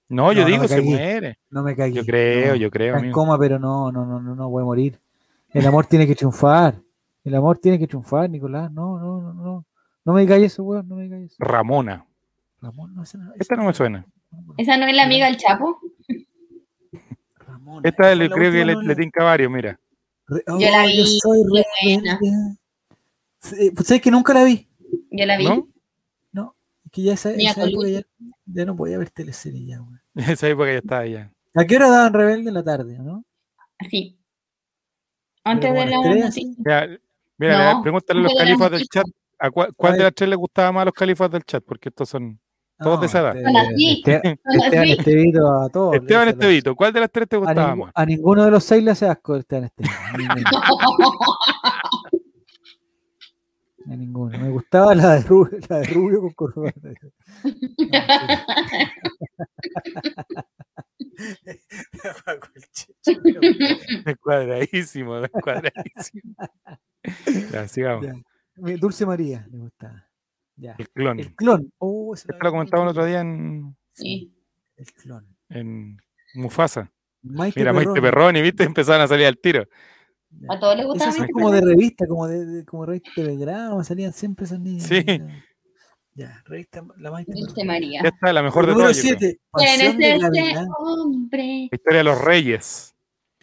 No, 0.09 0.31
yo 0.33 0.41
No, 0.41 0.47
digo, 0.47 0.67
se 0.67 0.81
muere. 0.81 1.37
No 1.49 1.63
me 1.63 1.75
cagué. 1.75 1.93
Yo 1.93 2.05
creo, 2.05 2.49
no. 2.51 2.55
yo 2.55 2.71
creo, 2.71 2.95
Está 2.95 3.05
en 3.05 3.11
coma, 3.11 3.37
pero 3.37 3.59
no, 3.59 3.91
no, 3.91 4.05
no, 4.05 4.19
no, 4.21 4.35
no 4.35 4.49
voy 4.49 4.61
a 4.61 4.65
morir. 4.65 4.99
El 5.51 5.65
amor 5.65 5.85
tiene 5.85 6.05
que 6.07 6.15
triunfar. 6.15 6.75
El 7.23 7.35
amor 7.35 7.57
tiene 7.59 7.77
que 7.79 7.87
triunfar, 7.87 8.29
Nicolás. 8.29 8.71
No, 8.71 8.97
no, 8.99 9.21
no, 9.21 9.33
no. 9.33 9.65
No 10.05 10.13
me 10.13 10.21
digáis 10.21 10.45
eso, 10.45 10.63
weón. 10.63 10.87
No 10.87 10.95
me 10.95 11.03
digáis 11.03 11.31
eso. 11.33 11.35
Ramona. 11.39 12.05
Ramón, 12.61 12.95
no, 12.95 13.03
esa 13.03 13.17
no, 13.17 13.31
Esta 13.37 13.55
no 13.55 13.63
me 13.65 13.73
suena. 13.73 14.05
¿Esa 14.57 14.77
no 14.77 14.85
es 14.87 14.95
la 14.95 15.03
amiga 15.03 15.27
del 15.27 15.37
Chapo? 15.37 15.79
Ramón. 17.39 17.85
Esta 17.85 18.15
la 18.15 18.29
creo 18.29 18.51
que 18.51 18.65
le, 18.65 18.75
le 18.75 18.95
tinca 18.95 19.23
varios, 19.23 19.51
mira. 19.51 19.79
Re- 20.27 20.43
Yo 20.47 20.69
la 20.69 20.83
Oh, 20.83 20.87
vi, 20.87 20.97
Yo 20.97 21.05
soy 21.05 21.39
buena. 21.47 22.19
Sí, 23.39 23.71
Pues 23.75 23.87
sabes 23.87 24.01
que 24.01 24.11
nunca 24.11 24.33
la 24.33 24.43
vi. 24.43 24.67
Yo 25.11 25.25
la 25.25 25.37
vi. 25.37 25.45
¿No? 25.45 25.67
No, 26.33 26.55
es 26.85 26.91
que 26.91 27.03
ya 27.03 27.13
esa, 27.13 27.29
Mira, 27.29 27.51
esa 27.51 27.65
época 27.65 27.87
ya, 27.87 28.01
ya 28.45 28.65
no 28.65 28.75
podía 28.75 28.97
ver 28.97 29.09
teleseries 29.09 29.67
ya, 29.67 29.81
weón. 29.81 30.01
Esa 30.15 30.47
época 30.47 30.71
ya 30.71 30.79
está 30.79 31.05
ya. 31.05 31.31
¿A 31.55 31.65
qué 31.65 31.75
hora 31.77 31.89
daban 31.89 32.13
Rebelde 32.13 32.49
en 32.49 32.53
la 32.55 32.63
tarde, 32.63 32.97
no? 32.99 33.23
Así. 33.79 34.17
Antes 35.43 35.69
Pero 35.71 35.81
de 35.81 35.89
la 35.91 36.25
noticia. 36.25 36.43
Mira, 36.57 36.99
mira, 37.37 37.73
No, 37.73 37.81
pregúntale 37.81 38.19
a 38.19 38.23
los 38.23 38.33
califas 38.35 38.71
del 38.71 38.87
chat. 38.87 39.05
¿A 39.39 39.51
cuál, 39.51 39.73
cuál 39.75 39.93
de 39.97 40.03
las 40.03 40.13
tres 40.13 40.29
les 40.29 40.37
gustaba 40.37 40.71
más 40.71 40.81
a 40.81 40.85
los 40.85 40.93
califas 40.93 41.29
del 41.31 41.43
chat? 41.43 41.63
Porque 41.63 41.89
estos 41.89 42.09
son 42.09 42.39
todos 42.77 43.01
de 43.01 43.07
son 43.07 43.37
Esteban. 43.37 44.39
Estevito 44.87 45.61
a 45.61 45.69
todos. 45.69 45.95
Esteban 45.95 46.29
Estevito, 46.29 46.75
¿cuál 46.75 46.93
de 46.93 46.99
las 46.99 47.11
tres 47.11 47.27
te 47.27 47.37
gustaba 47.37 47.75
más? 47.75 47.91
a 47.93 48.05
ninguno 48.05 48.45
de 48.45 48.51
los 48.51 48.63
seis 48.63 48.83
le 48.83 48.91
hace 48.91 49.07
asco 49.07 49.35
Esteban 49.35 49.65
Estevito. 49.65 49.95
A 50.13 50.17
ninguno. 50.17 50.41
A 53.89 53.95
ninguno. 53.95 54.37
Me 54.37 54.49
gustaba 54.49 54.93
la 54.93 55.15
de 55.15 55.21
Rubio, 55.21 55.59
la 55.69 55.77
de 55.77 55.85
Rubio 55.85 56.19
con 56.19 56.31
corbata. 56.31 56.89
No, 56.89 57.49
sí. 62.71 62.93
Descuadradísimo, 64.05 65.21
descuadradísimo. 65.21 66.35
Ya, 67.53 67.65
sigamos. 67.69 68.05
Ya. 68.05 68.15
Dulce 68.77 69.05
María, 69.05 69.47
le 69.49 69.59
gustaba. 69.59 70.06
Ya. 70.57 70.75
El 70.77 70.89
clon. 70.89 71.19
El 71.19 71.35
clon. 71.35 71.71
Oh, 71.77 72.13
ese 72.13 72.27
Esto 72.31 72.43
lo 72.43 72.51
comentaba 72.51 72.83
el 72.83 72.89
otro 72.89 73.05
día 73.05 73.21
en, 73.21 73.75
Sí. 73.93 74.33
El 74.75 74.85
clon. 74.93 75.25
en 75.49 75.97
Mufasa. 76.35 76.91
Maite 77.21 77.59
Mira, 77.59 77.73
Maite 77.73 77.89
Perroni. 77.93 78.01
Perroni, 78.01 78.41
¿viste? 78.41 78.63
Empezaron 78.63 79.01
a 79.01 79.07
salir 79.07 79.25
al 79.27 79.37
tiro. 79.37 79.63
A 80.49 80.59
todos 80.59 80.75
les 80.77 80.85
gustaba 80.85 81.13
como 81.31 81.51
de 81.51 81.59
Perroni. 81.61 81.75
revista, 81.75 82.05
como 82.07 82.27
de, 82.27 82.45
de- 82.45 82.65
como 82.65 82.85
revista 82.85 83.11
de 83.15 83.23
Belgrano, 83.27 83.83
salían 83.83 84.13
siempre 84.13 84.45
esas 84.45 84.59
niñas. 84.59 84.83
Sí. 84.83 85.03
Ya, 86.13 86.41
revista 86.45 86.83
La 86.97 87.11
Maite 87.11 87.31
Dulce 87.33 87.53
Perroni. 87.53 87.67
María. 87.67 88.01
Esta 88.03 88.27
es 88.27 88.33
la 88.33 88.41
mejor 88.43 88.65
de 88.67 88.73
todas. 88.73 88.97
yo 88.97 89.03
creo. 89.15 89.17
7. 89.19 89.39
¿Quién 89.53 89.81
es 89.81 89.87
este 89.93 90.67
hombre? 90.79 91.67
La 91.71 91.75
historia 91.75 91.97
de 91.99 92.03
los 92.03 92.21
reyes. 92.21 92.95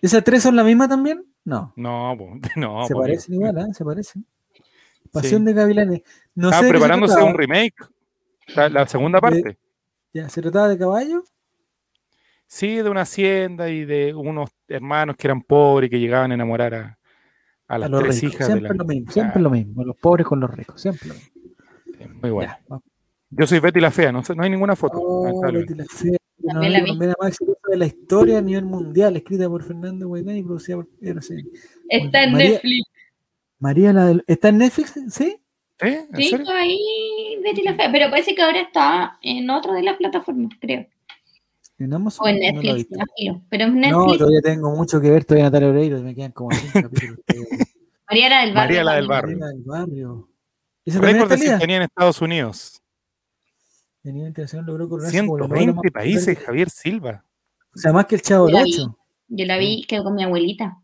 ¿Esas 0.03 0.25
tres 0.25 0.43
son 0.43 0.57
la 0.57 0.65
misma 0.65 0.89
también? 0.89 1.25
No. 1.45 1.73
No, 1.77 2.17
no. 2.57 2.87
se 2.87 2.95
parecen 2.95 3.35
igual, 3.35 3.59
¿ah? 3.59 3.67
Se 3.73 3.85
parecen. 3.85 4.27
Pasión 5.15 5.45
de 5.45 5.53
Gavilanes. 5.53 6.03
No 6.35 6.49
Estaba 6.49 6.61
sé 6.61 6.67
de 6.67 6.71
preparándose 6.73 7.23
un 7.23 7.35
remake. 7.35 7.75
La, 8.55 8.69
la 8.69 8.87
segunda 8.87 9.21
parte. 9.21 9.59
Ya, 10.13 10.29
¿se 10.29 10.43
trataba 10.43 10.69
de 10.69 10.77
caballo? 10.79 11.25
Sí, 12.47 12.77
de 12.77 12.89
una 12.91 13.01
hacienda 13.03 13.71
y 13.71 13.85
de 13.85 14.15
unos 14.15 14.51
hermanos 14.69 15.17
que 15.17 15.27
eran 15.27 15.41
pobres 15.43 15.89
y 15.89 15.91
que 15.91 15.99
llegaban 15.99 16.31
a 16.31 16.35
enamorar 16.35 16.75
a, 16.75 16.99
a 17.67 17.79
las 17.79 17.87
a 17.89 17.91
los 17.91 18.03
tres 18.03 18.21
ricos. 18.21 18.35
hijas 18.35 18.49
de 18.49 18.53
Siempre 18.55 18.69
la. 18.69 18.75
lo 18.77 18.85
mismo, 18.85 19.13
siempre 19.13 19.43
lo 19.43 19.51
mismo. 19.51 19.85
Los 19.85 19.97
pobres 19.97 20.27
con 20.27 20.41
los 20.41 20.51
ricos, 20.51 20.81
siempre 20.81 21.09
lo 21.09 21.15
mismo. 21.15 21.31
Muy 22.21 22.31
bueno. 22.31 22.53
Ya. 22.69 22.79
Yo 23.31 23.47
soy 23.47 23.59
Betty 23.59 23.81
la 23.81 23.91
Fea, 23.91 24.13
no, 24.13 24.23
hay 24.39 24.51
ninguna 24.51 24.77
foto. 24.77 24.99
Oh. 25.01 25.41
Betty 25.51 25.75
la 25.75 25.85
Fea, 25.87 26.17
la 26.43 26.53
novela 26.55 26.81
colombiana 26.83 27.15
más 27.19 27.31
exitosa 27.31 27.61
de 27.71 27.77
la 27.79 27.87
historia 27.87 28.39
a 28.39 28.43
nivel 28.43 28.65
mundial, 28.67 29.17
escrita 29.17 29.49
por 29.49 29.63
Fernando 29.65 30.07
Guaidán 30.07 30.37
y 30.37 30.43
producida 30.45 30.77
por 30.77 30.87
Ceni. 31.23 31.43
Está 31.89 32.25
en 32.25 32.33
María- 32.33 32.51
Netflix. 32.51 32.89
María 33.65 33.95
la 33.95 34.05
del... 34.05 34.25
¿Está 34.27 34.51
en 34.51 34.59
Netflix? 34.59 34.93
¿Sí? 34.93 35.09
¿Sí? 35.11 35.39
¿En 35.81 36.07
Sí, 36.17 36.29
serio? 36.29 36.47
ahí 36.51 36.79
Betty 37.43 37.63
la 37.63 37.75
Fea. 37.75 37.91
Pero 37.91 38.11
parece 38.11 38.35
que 38.35 38.43
ahora 38.43 38.61
está 38.61 39.19
en 39.23 39.49
otra 39.49 39.73
de 39.73 39.83
las 39.83 39.97
plataformas, 39.97 40.53
creo. 40.61 40.87
¿En 41.79 41.95
Amazon? 41.95 42.27
O 42.27 42.29
en 42.29 42.37
No 42.41 42.43
la 42.45 42.53
Netflix, 42.53 42.93
imagino. 42.93 43.45
Pero 43.49 43.65
en 43.65 43.75
No, 43.75 43.81
Netflix, 43.81 44.19
todavía 44.19 44.41
tengo 44.43 44.77
mucho 44.77 45.01
que 45.01 45.11
ver, 45.11 45.25
todavía 45.25 45.45
Natalia 45.47 45.69
Oreiro, 45.69 46.03
me 46.03 46.15
quedan 46.15 46.33
como 46.33 46.51
cinco 46.53 46.73
capítulos. 46.91 47.19
María 48.07 48.29
la 48.29 48.41
del 48.43 48.53
barrio. 48.55 48.77
María 48.77 48.85
la 48.85 48.95
del 48.97 49.07
barrio. 49.09 49.39
María 49.39 49.53
del 49.55 49.63
barrio. 49.65 50.29
¿Esa 50.85 51.01
también 51.01 51.17
Récord 51.17 51.31
de 51.33 51.39
sintonía 51.39 51.77
en 51.77 51.83
Estados 51.85 52.21
Unidos. 52.21 52.83
A 54.05 54.09
nivel 54.11 54.29
internacional 54.29 54.67
logró 54.67 54.89
coronarse 54.91 55.19
como 55.21 55.39
la 55.39 55.49
novela 55.49 55.63
120 55.73 55.91
más 55.91 55.93
países, 56.05 56.39
Javier 56.39 56.69
Silva. 56.69 57.25
O 57.75 57.79
sea, 57.79 57.93
más 57.95 58.05
que 58.05 58.17
el 58.17 58.21
Chavo 58.23 58.45
del 58.47 58.55
La 58.57 58.63
vi. 58.65 58.75
8. 58.75 58.99
Yo 59.29 59.47
la 59.47 59.57
vi, 59.57 59.85
quedó 59.89 60.05
con 60.05 60.15
mi 60.15 60.23
abuelita. 60.23 60.83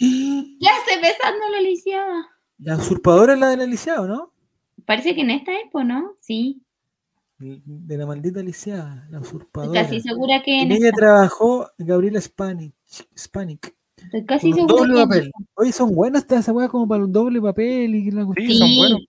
¿Qué 0.60 0.66
hace 0.66 1.00
besando 1.00 1.48
la 1.52 1.60
lisiada? 1.60 2.28
La 2.58 2.76
usurpadora 2.76 3.34
es 3.34 3.38
la 3.38 3.48
de 3.50 3.56
la 3.58 3.66
lisiada, 3.66 4.06
¿no? 4.06 4.32
Parece 4.86 5.14
que 5.14 5.20
en 5.22 5.30
esta 5.30 5.52
época, 5.60 5.84
¿no? 5.84 6.14
Sí. 6.20 6.62
De 7.38 7.96
la 7.96 8.04
maldita 8.06 8.42
lisiada, 8.42 9.06
la 9.10 9.20
usurpadora. 9.20 9.80
Estoy 9.80 9.98
casi 9.98 10.08
segura 10.08 10.42
que 10.42 10.60
en 10.60 10.70
En 10.70 10.72
ella 10.76 10.86
esta. 10.88 10.96
trabajó 10.98 11.66
Gabriela 11.78 12.20
Spanik. 12.20 12.74
Spanik 13.18 13.74
Estoy 13.96 14.24
casi 14.26 14.50
con 14.50 14.60
un 14.62 14.68
segura 14.68 14.80
doble 14.82 14.94
que 14.94 15.00
en 15.02 15.08
papel. 15.08 15.26
esta. 15.26 15.38
Oye, 15.54 15.72
son 15.72 15.94
buenas 15.94 16.22
estas 16.22 16.40
esas 16.40 16.54
weas 16.54 16.70
como 16.70 16.86
para 16.88 17.04
un 17.04 17.12
doble 17.12 17.40
papel 17.40 17.94
y 17.94 18.04
que 18.06 18.12
la 18.12 18.22
Sí, 18.22 18.26
cuestión. 18.26 18.58
son 18.58 18.68
Sí. 18.68 18.76
buenos. 18.78 19.00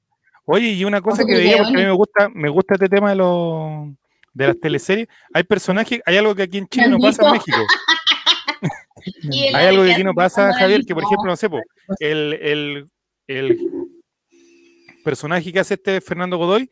Oye, 0.45 0.71
y 0.73 0.83
una 0.85 1.01
cosa 1.01 1.23
que 1.25 1.35
veía, 1.35 1.57
porque 1.57 1.73
a 1.73 1.77
mí 1.77 1.83
me 1.85 1.91
gusta, 1.91 2.29
me 2.33 2.49
gusta 2.49 2.73
este 2.75 2.89
tema 2.89 3.09
de 3.09 3.15
los 3.17 3.89
de 4.33 4.47
las 4.47 4.59
teleseries. 4.61 5.07
Hay 5.33 5.43
personajes, 5.43 6.01
hay 6.05 6.17
algo 6.17 6.33
que 6.35 6.43
aquí 6.43 6.57
en 6.57 6.67
Chile 6.67 6.87
no 6.89 6.99
pasa 6.99 7.25
en 7.25 7.31
México. 7.33 7.57
Hay 9.53 9.65
algo 9.67 9.83
que 9.83 9.93
aquí 9.93 10.03
no 10.03 10.11
hace 10.11 10.15
pasa, 10.15 10.53
Javier, 10.53 10.81
que 10.85 10.93
por 10.93 11.03
ejemplo, 11.03 11.25
no 11.31 11.35
sé, 11.35 11.49
po, 11.49 11.59
el, 11.99 12.33
el, 12.33 12.89
el 13.27 13.59
personaje 15.03 15.51
que 15.51 15.59
hace 15.59 15.75
este 15.75 16.01
Fernando 16.01 16.37
Godoy 16.37 16.69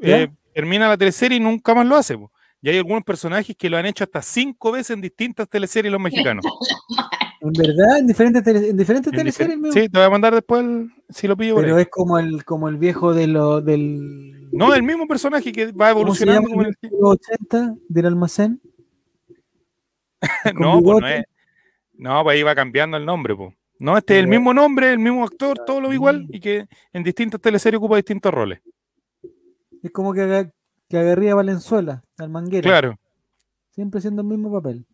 eh, 0.00 0.28
termina 0.52 0.88
la 0.88 0.96
teleserie 0.98 1.38
y 1.38 1.40
nunca 1.40 1.74
más 1.74 1.86
lo 1.86 1.96
hace. 1.96 2.16
po. 2.16 2.30
Y 2.60 2.70
hay 2.70 2.78
algunos 2.78 3.04
personajes 3.04 3.54
que 3.56 3.68
lo 3.68 3.76
han 3.76 3.86
hecho 3.86 4.04
hasta 4.04 4.22
cinco 4.22 4.72
veces 4.72 4.90
en 4.94 5.00
distintas 5.02 5.48
teleseries 5.48 5.92
los 5.92 6.00
mexicanos. 6.00 6.44
En 7.40 7.52
verdad, 7.52 7.98
en 7.98 8.06
diferentes, 8.06 8.42
tele- 8.42 8.70
en 8.70 8.76
diferentes 8.78 9.12
En 9.12 9.18
teleseries 9.18 9.58
difer- 9.58 9.60
mismo. 9.60 9.72
sí, 9.78 9.86
te 9.90 9.98
voy 9.98 10.06
a 10.06 10.08
mandar 10.08 10.32
después 10.34 10.62
el- 10.64 10.90
si 11.10 11.28
lo 11.28 11.36
pillo 11.36 11.56
Pero 11.56 11.78
es 11.78 11.88
como 11.90 12.18
el, 12.18 12.42
como 12.42 12.70
el 12.70 12.78
viejo 12.78 13.12
de 13.12 13.26
lo, 13.26 13.60
del. 13.60 14.48
No, 14.50 14.72
el 14.72 14.82
mismo 14.82 15.06
personaje 15.06 15.52
que 15.52 15.66
va 15.66 15.92
¿Cómo 15.92 16.14
se 16.14 16.24
evolucionando 16.24 16.40
llama 16.40 16.48
como 16.48 16.62
en 16.62 16.68
el 16.68 16.74
el 16.80 16.88
de 16.90 16.96
los 16.98 17.10
80 17.10 17.74
del 17.90 18.06
almacén? 18.06 18.62
No, 20.54 20.80
pues 20.82 21.00
no 21.00 21.08
es. 21.08 21.24
No, 21.96 22.22
pues 22.24 22.44
va 22.44 22.54
cambiando 22.54 22.96
el 22.96 23.06
nombre, 23.06 23.34
pues. 23.36 23.54
No, 23.78 23.96
este 23.98 24.14
es 24.16 24.20
el 24.20 24.28
mismo 24.28 24.54
nombre, 24.54 24.92
el 24.92 24.98
mismo 24.98 25.24
actor, 25.24 25.58
todo 25.66 25.80
lo 25.80 25.92
igual, 25.92 26.26
y 26.30 26.40
que 26.40 26.66
en 26.92 27.02
distintas 27.02 27.40
teleseries 27.40 27.78
ocupa 27.78 27.96
distintos 27.96 28.32
roles. 28.32 28.60
Es 29.82 29.90
como 29.90 30.12
que, 30.12 30.22
aga- 30.22 30.50
que 30.88 30.96
agarría 30.98 31.32
a 31.32 31.36
Valenzuela, 31.36 32.02
al 32.18 32.30
manguera. 32.30 32.62
Claro. 32.62 32.98
Siempre 33.70 33.98
haciendo 33.98 34.22
el 34.22 34.28
mismo 34.28 34.52
papel. 34.52 34.86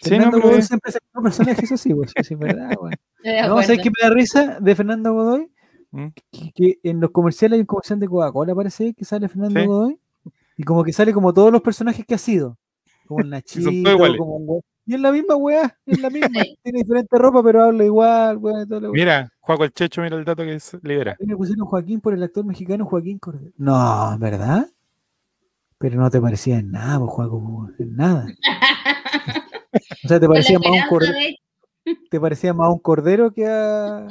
Sí, 0.00 0.10
Fernando 0.10 0.38
no, 0.38 0.42
Godoy 0.44 0.58
es- 0.58 0.66
siempre 0.68 0.90
es 0.90 0.96
el 0.96 1.02
mismo 1.08 1.22
personaje, 1.22 1.64
eso 1.64 1.76
sí, 1.76 1.94
pues, 1.94 2.12
sí, 2.26 2.34
verdad, 2.34 2.70
No. 3.48 3.62
¿sabes 3.62 3.78
qué 3.80 3.90
me 3.90 4.08
da 4.08 4.10
risa 4.10 4.58
de 4.60 4.74
Fernando 4.74 5.12
Godoy? 5.12 5.50
¿Mm? 5.92 6.06
Que, 6.30 6.52
que 6.52 6.78
en 6.82 7.00
los 7.00 7.10
comerciales 7.10 7.56
hay 7.56 7.60
un 7.60 7.66
comercial 7.66 8.00
de 8.00 8.08
Coca-Cola, 8.08 8.54
parece 8.54 8.94
que 8.94 9.04
sale 9.04 9.28
Fernando 9.28 9.60
Sí. 9.60 9.66
Godoy. 9.66 9.98
Y 10.56 10.64
como 10.64 10.82
que 10.84 10.92
sale 10.92 11.12
como 11.12 11.32
todos 11.32 11.52
los 11.52 11.62
personajes 11.62 12.04
que 12.04 12.14
ha 12.14 12.18
sido. 12.18 12.58
Como 13.12 13.24
el 13.24 13.30
Nachito, 13.30 13.70
como 14.18 14.36
un 14.36 14.44
we- 14.48 14.60
Y 14.86 14.94
es 14.94 15.00
la 15.00 15.12
misma 15.12 15.36
weá, 15.36 15.78
es 15.86 16.00
la 16.00 16.10
misma. 16.10 16.28
Tiene 16.62 16.78
diferente 16.80 17.18
ropa, 17.18 17.42
pero 17.42 17.64
habla 17.64 17.84
igual, 17.84 18.36
weá, 18.38 18.66
todo 18.66 18.80
lo 18.80 18.92
Mira, 18.92 19.30
Juaco 19.40 19.64
el 19.64 19.72
Checho, 19.72 20.02
mira 20.02 20.16
el 20.16 20.24
dato 20.24 20.44
que 20.44 20.58
se 20.60 20.78
libera. 20.82 21.16
Le 21.20 21.36
pusieron 21.36 21.66
Joaquín 21.66 22.00
por 22.00 22.14
el 22.14 22.22
actor 22.22 22.44
mexicano 22.44 22.84
Joaquín 22.86 23.18
Cordero. 23.18 23.52
No, 23.56 24.16
¿verdad? 24.18 24.66
Pero 25.78 26.00
no 26.00 26.10
te 26.10 26.20
parecía 26.20 26.58
en 26.58 26.70
nada, 26.70 26.98
pues, 27.00 27.10
Joaco, 27.10 27.68
en 27.78 27.96
nada. 27.96 28.26
O 30.04 30.08
sea, 30.08 30.20
te 30.20 30.28
parecía 30.28 30.58
más 30.58 30.68
un 30.70 30.88
cordero, 30.88 31.12
de- 31.14 31.38
te 32.10 32.20
parecía 32.20 32.52
más 32.52 32.66
a 32.66 32.70
un 32.72 32.78
cordero 32.78 33.32
que 33.32 33.46
a, 33.46 34.06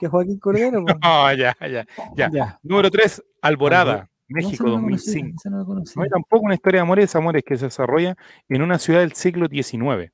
que 0.00 0.06
a 0.06 0.08
Joaquín 0.10 0.38
Cordero. 0.38 0.82
pues. 0.84 0.96
No, 1.02 1.32
ya, 1.34 1.54
ya. 1.60 1.84
ya. 2.16 2.30
Ya. 2.32 2.58
Número 2.62 2.90
3, 2.90 3.22
Alborada, 3.42 4.08
México 4.28 4.64
no 4.64 4.70
la 4.76 4.80
conocía, 4.80 5.22
2005. 5.22 5.36
esa 5.38 5.50
no. 5.50 5.64
No 5.96 6.02
hay 6.02 6.08
tampoco 6.08 6.44
una 6.44 6.54
historia 6.54 6.78
de 6.78 6.82
amor 6.82 6.98
y 6.98 7.02
desamores 7.02 7.42
que 7.44 7.56
se 7.56 7.66
desarrolla 7.66 8.16
en 8.48 8.62
una 8.62 8.78
ciudad 8.78 9.00
del 9.00 9.12
siglo 9.12 9.48
XIX, 9.48 10.12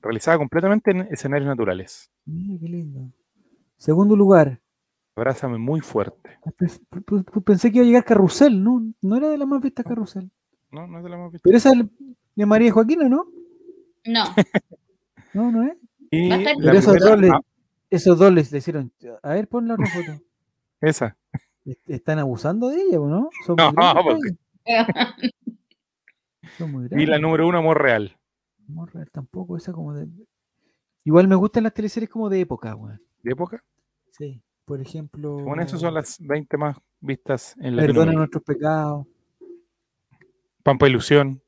realizada 0.00 0.38
completamente 0.38 0.90
en 0.92 1.00
escenarios 1.10 1.48
naturales. 1.48 2.10
Mira 2.24 2.58
qué 2.60 2.68
lindo. 2.68 3.10
Segundo 3.76 4.14
lugar, 4.16 4.60
Abrázame 5.16 5.58
muy 5.58 5.80
fuerte. 5.80 6.38
pe- 6.56 6.66
pe- 7.02 7.22
pe- 7.22 7.40
pensé 7.42 7.70
que 7.70 7.78
iba 7.78 7.84
a 7.84 7.86
llegar 7.86 8.04
Carrusel, 8.04 8.62
¿no? 8.62 8.80
No 9.02 9.16
era 9.16 9.28
de 9.28 9.36
la 9.36 9.44
más 9.44 9.60
vista 9.60 9.82
Carrusel. 9.84 10.30
No, 10.70 10.86
no 10.86 10.98
es 10.98 11.04
de 11.04 11.10
la 11.10 11.18
más 11.18 11.32
vista. 11.32 11.42
Pero 11.44 11.56
esa 11.58 11.72
es 11.72 11.84
de 12.36 12.46
María 12.46 12.70
Joaquina, 12.72 13.08
¿no? 13.08 13.26
No, 14.06 14.24
No, 15.34 15.50
no 15.50 15.64
es. 15.64 15.76
Y 16.10 16.28
Pero 16.28 16.72
esos 16.72 16.92
primera- 16.94 17.10
dos, 17.10 17.20
le, 17.20 17.28
ah, 17.30 17.40
esos 17.90 18.18
dos 18.18 18.32
les 18.32 18.50
le 18.52 18.58
hicieron. 18.58 18.92
A 19.22 19.34
ver, 19.34 19.46
pon 19.48 19.68
la 19.68 19.74
otra 19.74 19.86
foto. 19.86 20.22
esa. 20.80 21.16
Est- 21.64 21.90
Están 21.90 22.18
abusando 22.18 22.68
de 22.68 22.80
ella, 22.82 23.00
¿o 23.00 23.08
¿no? 23.08 23.30
Son 23.46 23.56
No, 23.56 23.72
muy 23.72 24.02
porque- 24.04 24.36
Son 26.58 26.70
muy 26.72 26.88
Y 26.90 27.06
la 27.06 27.18
número 27.18 27.46
uno, 27.46 27.58
Amor 27.58 27.80
Real. 27.82 28.16
No, 28.66 28.86
real 28.86 29.10
tampoco, 29.10 29.56
esa 29.56 29.72
como 29.72 29.94
de. 29.94 30.08
Igual 31.04 31.26
me 31.28 31.34
gustan 31.34 31.64
las 31.64 31.74
teleseries 31.74 32.10
como 32.10 32.28
de 32.28 32.40
época, 32.40 32.74
weón. 32.76 33.00
¿De 33.22 33.32
época? 33.32 33.62
Sí. 34.10 34.42
Por 34.64 34.80
ejemplo. 34.80 35.38
Según 35.38 35.60
eso 35.60 35.78
son 35.78 35.94
las 35.94 36.18
20 36.20 36.56
más 36.56 36.76
vistas 37.00 37.56
en 37.58 37.76
la 37.76 37.82
Perdona 37.82 38.12
nuestros 38.12 38.44
pecados. 38.44 39.06
Pampa 40.62 40.88
Ilusión. 40.88 41.42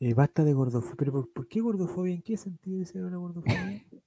Eh, 0.00 0.14
basta 0.14 0.42
de 0.44 0.52
gordofobia. 0.52 0.96
¿Pero 0.98 1.12
por, 1.12 1.32
por 1.32 1.46
qué 1.48 1.60
gordofobia? 1.60 2.14
¿En 2.14 2.22
qué 2.22 2.36
sentido 2.36 2.78
dice 2.78 2.98
la 2.98 3.16
gordofobia? 3.16 3.84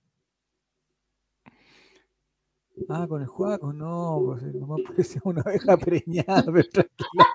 Ah, 2.88 3.06
con 3.08 3.22
el 3.22 3.28
juego, 3.28 3.74
no, 3.74 4.22
pues 4.26 4.44
eh, 4.44 4.52
nomás 4.54 4.80
parecía 4.88 5.22
una 5.26 5.42
abeja 5.42 5.76
preñada, 5.78 6.44
pero 6.46 6.70
tranquila. 6.70 7.26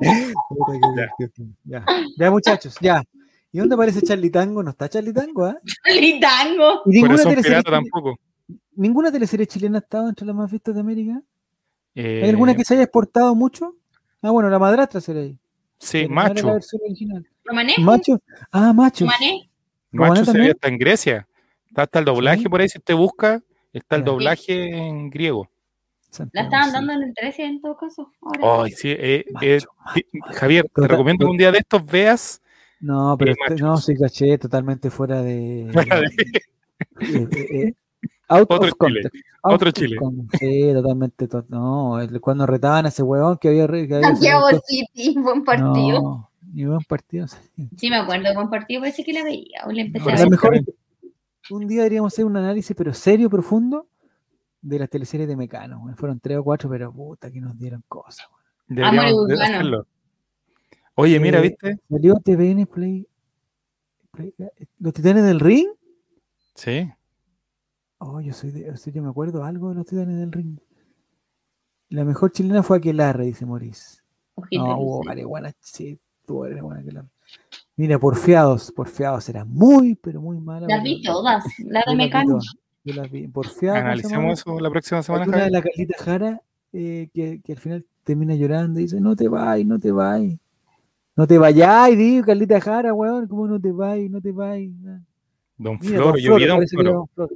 Ya. 1.64 1.84
ya, 2.16 2.30
muchachos, 2.30 2.76
ya. 2.80 3.02
¿Y 3.50 3.58
dónde 3.58 3.74
aparece 3.74 4.00
Charlie 4.02 4.30
Tango? 4.30 4.62
No 4.62 4.70
está 4.70 4.88
Charlie 4.88 5.12
Tango, 5.12 5.44
¿ah? 5.46 5.58
Charlie 5.86 6.20
Tango. 6.20 6.82
¿Y 6.86 7.00
Por 7.00 7.10
ninguna 7.10 7.24
teleserie, 7.24 7.62
tampoco. 7.62 8.16
ninguna 8.76 9.10
teleserie 9.12 9.46
chilena 9.46 9.78
ha 9.78 9.80
estado 9.80 10.08
entre 10.08 10.26
las 10.26 10.36
más 10.36 10.50
vistas 10.50 10.74
de 10.74 10.80
América? 10.80 11.20
Eh, 11.94 12.20
¿Hay 12.22 12.30
alguna 12.30 12.54
que 12.54 12.64
se 12.64 12.74
haya 12.74 12.84
exportado 12.84 13.34
mucho? 13.34 13.74
Ah, 14.22 14.30
bueno, 14.30 14.48
la 14.50 14.58
madrastra 14.58 15.00
será 15.00 15.20
ahí. 15.20 15.36
Sí, 15.78 16.02
pero 16.02 16.14
no 16.14 16.20
era 16.20 16.28
Macho. 16.34 16.46
la 16.46 16.52
versión 16.54 16.80
original. 16.84 17.26
Romané. 17.44 17.74
¿Macho? 17.78 18.20
Ah, 18.52 18.72
macho. 18.72 19.04
Romané. 19.06 19.50
¿Romané 19.92 20.20
Macho 20.20 20.32
se 20.32 20.38
ve 20.38 20.50
hasta 20.50 20.68
en 20.68 20.78
Grecia. 20.78 21.28
Está 21.68 21.82
hasta 21.82 21.98
el 21.98 22.04
doblaje 22.04 22.42
Sí. 22.42 22.48
por 22.48 22.60
ahí, 22.60 22.68
si 22.68 22.78
usted 22.78 22.94
busca, 22.94 23.42
está 23.72 23.96
el 23.96 24.04
doblaje 24.04 24.76
en 24.76 25.10
griego. 25.10 25.48
La 26.32 26.42
estaban 26.42 26.72
dando 26.72 26.92
en 26.94 27.02
el 27.02 27.14
13 27.14 27.44
en 27.44 27.60
todo 27.60 27.76
caso. 27.76 28.10
Ahora. 28.22 28.64
Ay, 28.64 28.72
sí, 28.72 28.88
eh, 28.90 28.98
eh, 29.18 29.24
macho, 29.30 29.68
sí, 29.94 30.04
macho. 30.12 30.38
Javier, 30.38 30.70
te 30.74 30.88
recomiendo 30.88 31.26
que 31.26 31.30
un 31.30 31.36
día 31.36 31.52
de 31.52 31.58
estos 31.58 31.84
veas 31.84 32.40
No, 32.80 33.16
pero 33.18 33.32
Eh, 33.32 33.36
este- 33.48 33.62
no, 33.62 33.76
sí 33.76 33.94
caché, 33.96 34.38
totalmente 34.38 34.88
fuera 34.90 35.20
de. 35.20 35.68
Fuera 35.72 36.00
de- 36.00 36.06
eh, 36.06 37.28
eh, 37.32 37.46
eh, 37.66 37.74
out 38.28 38.50
Otro 38.50 38.68
of 38.68 38.74
Chile. 38.88 39.00
Out 39.42 39.54
otro 39.54 39.68
of 39.70 39.74
Chile. 39.74 39.96
Sí, 40.38 40.70
totalmente. 40.72 41.26
to- 41.28 41.44
no, 41.48 42.00
el- 42.00 42.20
cuando 42.20 42.46
retaban 42.46 42.86
a 42.86 42.88
ese 42.90 43.02
huevón 43.02 43.36
que 43.38 43.48
había. 43.48 43.66
Que 43.66 43.94
había 43.96 44.02
Santiago 44.02 44.46
City, 44.64 45.14
buen 45.18 45.42
partido. 45.44 46.00
No, 46.00 46.30
ni 46.54 46.64
buen 46.66 46.80
partido. 46.88 47.26
sí. 47.26 47.36
Sí, 47.76 47.90
me 47.90 47.96
acuerdo, 47.96 48.32
buen 48.32 48.48
partido, 48.48 48.80
parece 48.80 49.02
que 49.04 49.12
la 49.12 49.24
veía. 49.24 49.64
O 49.66 49.72
le 49.72 49.82
empecé 49.82 50.04
No, 50.06 50.10
a 50.12 50.16
ver. 50.16 50.30
mejor 50.30 50.60
un 51.50 51.66
día 51.66 51.78
deberíamos 51.82 52.12
hacer 52.12 52.24
un 52.24 52.36
análisis, 52.36 52.74
pero 52.76 52.92
serio, 52.94 53.28
profundo, 53.30 53.88
de 54.60 54.78
las 54.78 54.88
teleseries 54.90 55.28
de 55.28 55.36
Mecano. 55.36 55.84
Fueron 55.96 56.18
tres 56.20 56.38
o 56.38 56.44
cuatro, 56.44 56.68
pero 56.68 56.92
puta 56.92 57.30
que 57.30 57.40
nos 57.40 57.58
dieron 57.58 57.82
cosas. 57.88 58.26
güey. 58.30 58.80
Deberíamos 58.80 59.26
de 59.28 59.34
hacerlo. 59.34 59.86
Oye, 60.94 61.20
mira, 61.20 61.38
Eh, 61.38 61.42
¿viste? 61.42 61.78
Salió 61.88 62.14
TVN 62.16 62.66
Play, 62.66 63.06
Play- 64.10 64.34
¿Los 64.80 64.92
Titanes 64.92 65.22
del 65.24 65.38
Ring? 65.40 65.68
Sí. 66.54 66.90
Oh, 67.98 68.20
yo 68.20 68.32
soy 68.32 68.50
de, 68.50 68.70
o 68.70 68.76
sea, 68.76 68.92
yo 68.92 69.02
me 69.02 69.08
acuerdo 69.08 69.44
algo 69.44 69.68
de 69.70 69.76
los 69.76 69.86
Titanes 69.86 70.16
del 70.18 70.32
Ring. 70.32 70.58
La 71.90 72.04
mejor 72.04 72.32
chilena 72.32 72.62
fue 72.62 72.78
Aquelarre, 72.78 73.24
dice 73.26 73.46
Maurice. 73.46 74.02
Ojito, 74.34 74.66
No, 74.66 74.78
hubo 74.78 75.02
sí, 75.60 76.00
tuvo 76.26 76.40
varias 76.40 76.62
buenas 76.62 76.82
Aquelarre. 76.82 77.08
Mira, 77.78 77.96
Porfiados, 77.96 78.72
Porfiados 78.72 79.28
era 79.28 79.44
muy, 79.44 79.94
pero 79.94 80.20
muy 80.20 80.40
mala. 80.40 80.66
Las 80.66 80.82
vi 80.82 81.00
todas, 81.00 81.44
la 81.60 81.84
de 81.86 82.10
todas, 82.10 82.56
Yo 82.82 82.94
las 82.94 83.08
vi. 83.08 83.28
Porfiados. 83.28 83.78
Analicemos 83.78 84.40
eso 84.40 84.58
la 84.58 84.68
próxima 84.68 85.00
semana, 85.00 85.26
una 85.26 85.44
de 85.44 85.50
la 85.52 85.62
Carlita 85.62 85.96
Jara 85.96 86.42
eh, 86.72 87.08
que, 87.14 87.40
que 87.40 87.52
al 87.52 87.58
final 87.58 87.86
termina 88.02 88.34
llorando 88.34 88.80
y 88.80 88.82
dice, 88.82 89.00
no 89.00 89.14
te 89.14 89.28
vayas, 89.28 89.64
no 89.64 89.78
te 89.78 89.92
vayas. 89.92 90.40
No 91.14 91.28
te 91.28 91.38
vayas, 91.38 91.96
digo, 91.96 92.26
Carlita 92.26 92.60
Jara, 92.60 92.92
weón, 92.92 93.28
¿cómo 93.28 93.46
no 93.46 93.60
te 93.60 93.70
vayas, 93.70 94.10
no 94.10 94.20
te 94.20 94.32
vayas? 94.32 94.72
Don 95.56 95.78
Mira, 95.80 95.98
Floro, 95.98 96.12
Don 96.12 96.20
yo 96.20 96.34
vi 96.34 96.46
Don 96.46 96.56
parece 96.56 96.76
que 96.76 96.82
era 96.82 96.92
Floro. 97.14 97.30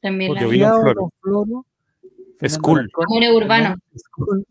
También 0.00 0.34
la 0.34 0.46
vi. 0.46 0.60
Don 0.60 0.68
Porfiado, 0.70 0.80
Floro. 0.82 0.94
Don 0.94 1.10
Floro, 1.20 1.66
Fernando 2.36 2.48
School. 2.48 2.90
Amores 3.08 3.30
urbanos. 3.34 3.78
School. 3.96 4.46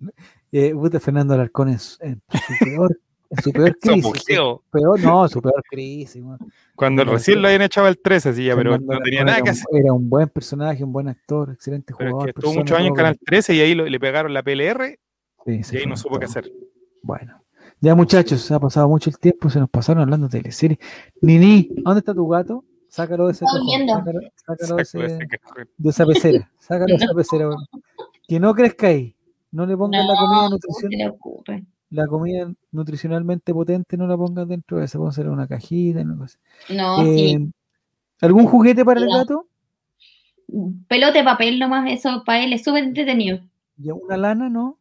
Eh, 0.52 1.00
Fernando 1.00 1.34
Alarcón 1.34 1.70
en 1.70 1.80
su 1.80 2.66
peor, 2.66 3.00
en 3.38 3.44
su 3.44 3.52
peor 3.52 3.78
crisis. 3.80 4.24
su 4.26 4.62
peor, 4.72 5.00
no, 5.02 5.28
su 5.28 5.42
peor 5.42 5.64
crisis. 5.70 6.24
Cuando 6.76 7.04
Mira, 7.04 7.14
recién 7.14 7.42
lo 7.42 7.48
habían 7.48 7.62
echado 7.62 7.88
al 7.88 7.98
13, 7.98 8.34
sí, 8.34 8.46
ya, 8.46 8.56
pero 8.56 8.78
no 8.78 9.00
tenía 9.02 9.24
nada 9.24 9.42
que 9.42 9.52
hacer. 9.52 9.66
Era 9.72 9.94
un 9.94 10.10
buen 10.10 10.30
personaje, 10.30 10.84
un 10.84 10.92
buen 10.94 11.08
actor, 11.10 11.52
excelente 11.52 11.94
Pero 11.98 12.10
es 12.10 12.14
jugador. 12.14 12.34
que 12.34 12.40
estuvo 12.40 12.54
muchos 12.60 12.78
años 12.78 12.90
en 12.90 12.96
Canal 12.96 13.20
13 13.24 13.56
y 13.56 13.60
ahí 13.62 13.76
lo- 13.76 13.86
le 13.86 14.00
pegaron 14.00 14.34
la 14.34 14.42
PLR 14.44 14.98
sí, 15.46 15.62
y 15.74 15.78
ahí 15.78 15.86
no 15.86 15.96
supo 15.98 16.18
qué 16.20 16.26
hacer. 16.26 16.52
Bueno, 17.04 17.42
ya 17.80 17.96
muchachos, 17.96 18.42
se 18.42 18.54
ha 18.54 18.60
pasado 18.60 18.88
mucho 18.90 19.10
el 19.10 19.18
tiempo, 19.20 19.50
se 19.50 19.60
nos 19.60 19.70
pasaron 19.70 20.02
hablando 20.04 20.28
de 20.28 20.40
teleseries. 20.40 20.80
Nini, 21.22 21.70
¿dónde 21.84 22.00
está 22.00 22.14
tu 22.14 22.28
gato? 22.28 22.64
Sácalo 22.88 23.28
de 23.28 23.34
ese 23.34 23.46
Está 23.46 23.58
cajón, 23.58 23.68
durmiendo. 23.68 23.94
sácalo, 23.94 24.20
sácalo 24.36 24.76
de, 24.78 24.86
Saco 24.86 25.04
ese- 25.06 25.16
ese 25.16 25.28
cajón. 25.28 25.70
de 25.78 25.90
esa 25.90 26.06
pecera, 26.06 26.52
sácalo 26.60 26.98
de 26.98 27.04
esa 27.06 27.14
pecera. 27.14 27.48
weón. 27.48 27.66
Que 28.28 28.40
no 28.40 28.54
crezca 28.56 28.88
ahí, 28.88 29.16
no 29.52 29.66
le 29.68 29.78
pongas 29.78 30.06
la 30.06 30.14
comida 30.16 30.26
No, 30.26 30.38
¿cómo 30.40 30.50
nutrición, 30.50 30.92
se 30.92 30.98
le 30.98 31.10
ocurre? 31.10 31.64
La 31.92 32.08
comida 32.08 32.52
nutricionalmente 32.72 33.54
potente, 33.54 33.98
no 33.98 34.08
la 34.08 34.18
pongas 34.18 34.48
dentro 34.48 34.78
de 34.78 34.86
esa, 34.86 34.98
vamos 34.98 35.18
a 35.18 35.22
hacer 35.22 35.30
una 35.32 35.48
cajita, 35.48 36.02
una 36.02 36.18
cosa. 36.18 36.40
No, 36.70 37.02
Eh, 37.04 37.38
sí. 37.38 37.52
¿Algún 38.22 38.46
juguete 38.46 38.84
para 38.84 39.00
el 39.02 39.08
gato? 39.08 39.48
Pelote 40.88 41.20
de 41.20 41.24
papel 41.24 41.60
nomás, 41.60 41.90
eso 41.92 42.24
para 42.26 42.44
él 42.44 42.54
es 42.54 42.64
súper 42.64 42.84
entretenido. 42.84 43.40
¿Y 43.78 43.92
una 43.92 44.18
lana, 44.18 44.50
no? 44.50 44.78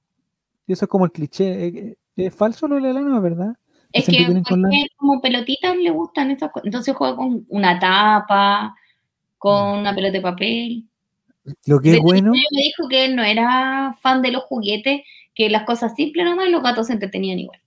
Y 0.66 0.72
eso 0.72 0.84
es 0.84 0.88
como 0.88 1.04
el 1.04 1.12
cliché. 1.12 1.66
eh, 1.66 1.66
eh, 1.76 1.96
¿Es 2.16 2.34
falso 2.34 2.66
lo 2.66 2.76
de 2.76 2.80
la 2.82 2.92
lana, 2.92 3.20
verdad? 3.20 3.54
Es 3.92 4.06
que 4.06 4.26
porque 4.48 4.86
como 4.96 5.20
pelotitas 5.20 5.76
le 5.76 5.90
gustan 5.90 6.30
esas 6.30 6.50
cosas. 6.50 6.66
Entonces 6.66 6.94
juega 6.94 7.16
con 7.16 7.46
una 7.48 7.78
tapa, 7.78 8.74
con 9.38 9.78
una 9.78 9.94
pelota 9.94 10.12
de 10.12 10.20
papel. 10.20 10.84
Lo 11.66 11.80
que 11.80 11.94
es 11.94 12.02
bueno, 12.02 12.32
me 12.32 12.62
dijo 12.62 12.88
que 12.88 13.06
él 13.06 13.16
no 13.16 13.22
era 13.22 13.96
fan 14.02 14.20
de 14.20 14.32
los 14.32 14.42
juguetes, 14.42 15.00
que 15.38 15.48
las 15.48 15.62
cosas 15.62 15.94
simples 15.94 16.26
nomás 16.26 16.50
los 16.50 16.62
gatos 16.62 16.88
se 16.88 16.94
entretenían 16.94 17.38
igual. 17.38 17.60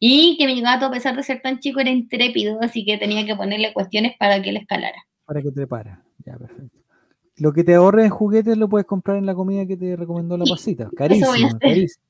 Y 0.00 0.36
que 0.38 0.46
mi 0.46 0.60
gato, 0.62 0.86
a 0.86 0.90
pesar 0.90 1.14
de 1.14 1.22
ser 1.22 1.42
tan 1.42 1.60
chico, 1.60 1.78
era 1.78 1.90
intrépido, 1.90 2.58
así 2.62 2.84
que 2.84 2.96
tenía 2.98 3.24
que 3.26 3.36
ponerle 3.36 3.72
cuestiones 3.74 4.14
para 4.18 4.40
que 4.42 4.48
él 4.50 4.56
escalara. 4.56 5.04
para 5.26 5.42
que 5.42 5.52
te 5.52 5.66
para. 5.66 6.02
Ya, 6.24 6.36
perfecto. 6.38 6.78
Lo 7.36 7.52
que 7.52 7.62
te 7.62 7.74
ahorres 7.74 8.06
en 8.06 8.10
juguetes 8.10 8.56
lo 8.58 8.68
puedes 8.68 8.86
comprar 8.86 9.18
en 9.18 9.26
la 9.26 9.34
comida 9.34 9.64
que 9.66 9.76
te 9.76 9.94
recomendó 9.96 10.36
la 10.36 10.44
Sí, 10.46 10.50
pasita. 10.50 10.90
Carísima, 10.96 11.58
carísima. 11.60 12.04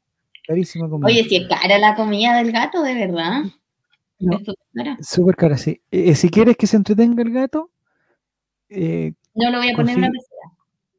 Carísima 0.47 0.89
comida. 0.89 1.07
Oye, 1.07 1.25
si 1.25 1.37
es 1.37 1.49
cara 1.49 1.79
la 1.79 1.95
comida 1.97 2.37
del 2.39 2.51
gato, 2.53 2.83
de 2.83 2.95
verdad. 2.95 3.43
No. 4.21 4.37
Es 4.39 4.45
súper 4.47 4.65
cara. 4.75 4.99
Súper 5.03 5.37
cara, 5.37 5.59
sí. 5.59 5.81
Eh, 5.91 6.15
si 6.15 6.31
quieres 6.31 6.57
que 6.57 6.67
se 6.67 6.77
entretenga 6.77 7.23
el 7.23 7.31
gato, 7.33 7.71
eh, 8.69 9.13
No 9.35 9.51
lo 9.51 9.59
voy 9.59 9.71
a 9.71 9.77
poner 9.77 9.93
en 9.97 10.05
una 10.05 10.11
pecera. 10.13 10.53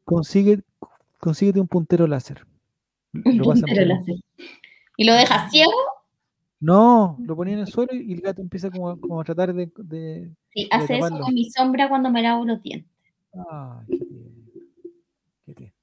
consigue, 0.06 0.60
consíguete 1.20 1.60
un 1.60 1.68
puntero 1.68 2.06
láser. 2.08 2.46
Lo. 3.14 3.54
Y 4.98 5.04
lo 5.06 5.14
dejas 5.14 5.52
ciego, 5.52 5.72
No, 6.60 7.18
lo 7.24 7.36
ponía 7.36 7.56
en 7.56 7.62
el 7.62 7.68
suelo 7.68 7.94
y 7.94 8.14
el 8.14 8.22
gato 8.22 8.42
empieza 8.42 8.70
como, 8.70 8.90
a- 8.90 9.00
como 9.00 9.20
a 9.20 9.24
tratar 9.24 9.54
de, 9.54 9.72
de- 9.78 10.32
sí, 10.54 10.64
de 10.64 10.68
hace 10.72 10.94
eso 10.98 11.06
taparlo. 11.06 11.26
con 11.26 11.34
mi 11.34 11.50
sombra 11.50 11.90
cuando 11.90 12.10
me 12.12 12.22
lavo 12.22 12.46
los 12.46 12.62
dientes. 12.62 12.92
Ay, 13.50 13.86
qué 13.88 14.06
tierno. 15.56 15.74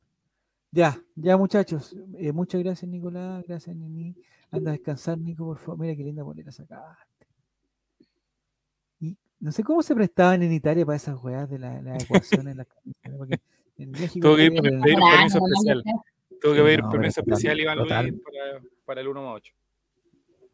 Ya, 0.71 1.01
ya 1.17 1.37
muchachos. 1.37 1.97
eh, 2.19 2.31
muchas 2.33 2.63
gracias, 2.63 2.89
Nicolás. 2.91 3.43
Gracias, 3.49 3.75
Nini. 3.75 4.15
Anda 4.51 4.71
a 4.71 4.75
descansar, 4.75 5.19
Nico, 5.19 5.47
por 5.47 5.59
favor. 5.59 5.79
Mira 5.81 5.97
qué 5.97 6.05
linda 6.05 6.23
bolera 6.23 6.53
sacaste. 6.53 7.27
Y 9.01 9.17
no 9.41 9.51
sé 9.51 9.65
cómo 9.65 9.83
se 9.83 9.95
prestaban 9.95 10.43
en 10.43 10.53
Italia 10.53 10.85
para 10.87 10.97
esas 10.97 11.23
weas 11.25 11.49
de 11.49 11.59
la- 11.59 11.81
las 11.83 12.05
ecuaciones. 12.05 12.55
las 12.55 12.67
camisas, 12.85 13.15
porque 13.17 13.41
en 13.79 13.91
México 13.93 14.29
Tuvo 14.29 14.37
que 14.37 14.45
ir 14.45 14.53
pedir 14.61 14.99
Ah, 15.03 15.11
permiso 15.17 15.39
especial. 15.39 15.83
Tuvo 16.41 16.55
que 16.55 16.63
pedir 16.63 16.83
no, 16.83 16.91
permiso 16.91 17.21
especial 17.21 17.59
Iván 17.61 17.79
total- 17.79 18.07
Luis 18.09 18.23
para, 18.23 18.61
para 18.85 19.01
el 19.01 19.09
1 19.09 19.23
más 19.23 19.35
8. 19.37 19.53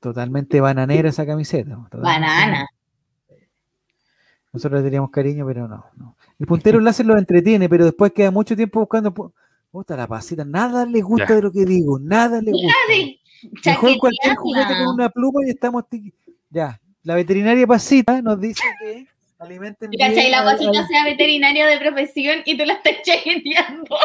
totalmente 0.00 0.60
bananera 0.60 1.08
esa 1.08 1.24
camiseta. 1.26 1.76
Banana. 1.92 2.66
Nosotros 4.52 4.80
le 4.80 4.84
teníamos 4.84 5.10
cariño, 5.10 5.44
pero 5.46 5.66
no, 5.66 5.84
no. 5.96 6.16
El 6.38 6.46
puntero 6.46 6.78
láser 6.80 7.06
lo 7.06 7.18
entretiene, 7.18 7.68
pero 7.68 7.84
después 7.84 8.12
queda 8.12 8.30
mucho 8.30 8.54
tiempo 8.54 8.80
buscando. 8.80 9.12
pu- 9.12 9.32
Puta 9.70 9.96
la 9.96 10.06
pasita, 10.06 10.44
nada 10.44 10.86
le 10.86 11.00
gusta 11.02 11.26
Ya. 11.30 11.34
de 11.34 11.42
lo 11.42 11.50
que 11.50 11.64
digo, 11.64 11.98
nada 11.98 12.40
le 12.40 12.52
gusta. 12.52 12.68
Mejor 13.66 13.98
cualquier 13.98 14.36
juguete 14.36 14.68
con 14.78 14.94
una 14.94 15.08
pluma 15.08 15.40
y 15.44 15.50
estamos. 15.50 15.82
Ya, 16.48 16.80
la 17.02 17.16
veterinaria 17.16 17.66
pasita 17.66 18.22
nos 18.22 18.40
dice 18.40 18.62
que 18.80 19.08
alimenten 19.40 19.92
¿Y 19.92 19.98
¿Cachai? 19.98 20.30
La 20.30 20.48
al- 20.48 20.58
sea 20.86 21.04
veterinaria 21.04 21.66
de 21.66 21.78
profesión 21.78 22.38
y 22.44 22.56
tú 22.56 22.64
la 22.64 22.74
estás 22.74 22.92
chaqueteando. 23.04 23.96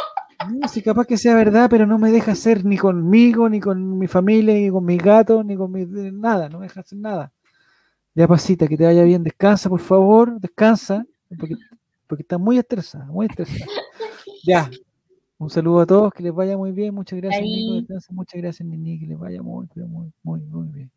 No, 0.48 0.68
si 0.70 0.82
capaz 0.82 1.06
que 1.06 1.18
sea 1.18 1.36
verdad, 1.36 1.70
pero 1.70 1.86
no 1.86 1.98
me 1.98 2.12
deja 2.12 2.32
hacer 2.32 2.64
ni 2.64 2.78
conmigo, 2.78 3.50
ni 3.50 3.60
con 3.60 3.98
mi 3.98 4.08
familia, 4.08 4.54
ni 4.54 4.70
con 4.70 4.86
mis 4.86 5.02
gatos, 5.02 5.46
ni 5.46 5.56
con 5.58 5.72
mi 5.72 5.86
nada, 5.86 6.48
no 6.48 6.60
me 6.60 6.68
deja 6.68 6.80
hacer 6.80 6.98
nada. 6.98 7.32
Ya 8.16 8.28
pasita, 8.28 8.68
que 8.68 8.78
te 8.78 8.86
vaya 8.86 9.04
bien, 9.04 9.24
descansa, 9.24 9.70
por 9.70 9.82
favor, 9.82 10.40
descansa, 10.40 11.06
porque, 11.38 11.56
porque 12.08 12.24
está 12.24 12.38
muy 12.38 12.58
estresada, 12.58 13.06
muy 13.06 13.26
estresada. 13.28 13.66
Ya, 14.44 14.70
un 15.38 15.50
saludo 15.50 15.82
a 15.82 15.86
todos, 15.86 16.14
que 16.14 16.24
les 16.24 16.34
vaya 16.34 16.58
muy 16.58 16.72
bien, 16.72 16.96
muchas 16.96 17.20
gracias, 17.20 17.44
Nico, 17.44 17.86
muchas 18.12 18.42
gracias, 18.42 18.68
Nini, 18.68 19.00
que 19.00 19.08
les 19.08 19.20
vaya 19.20 19.42
muy, 19.42 19.68
muy, 19.76 20.12
muy, 20.24 20.42
muy 20.42 20.68
bien. 20.70 20.92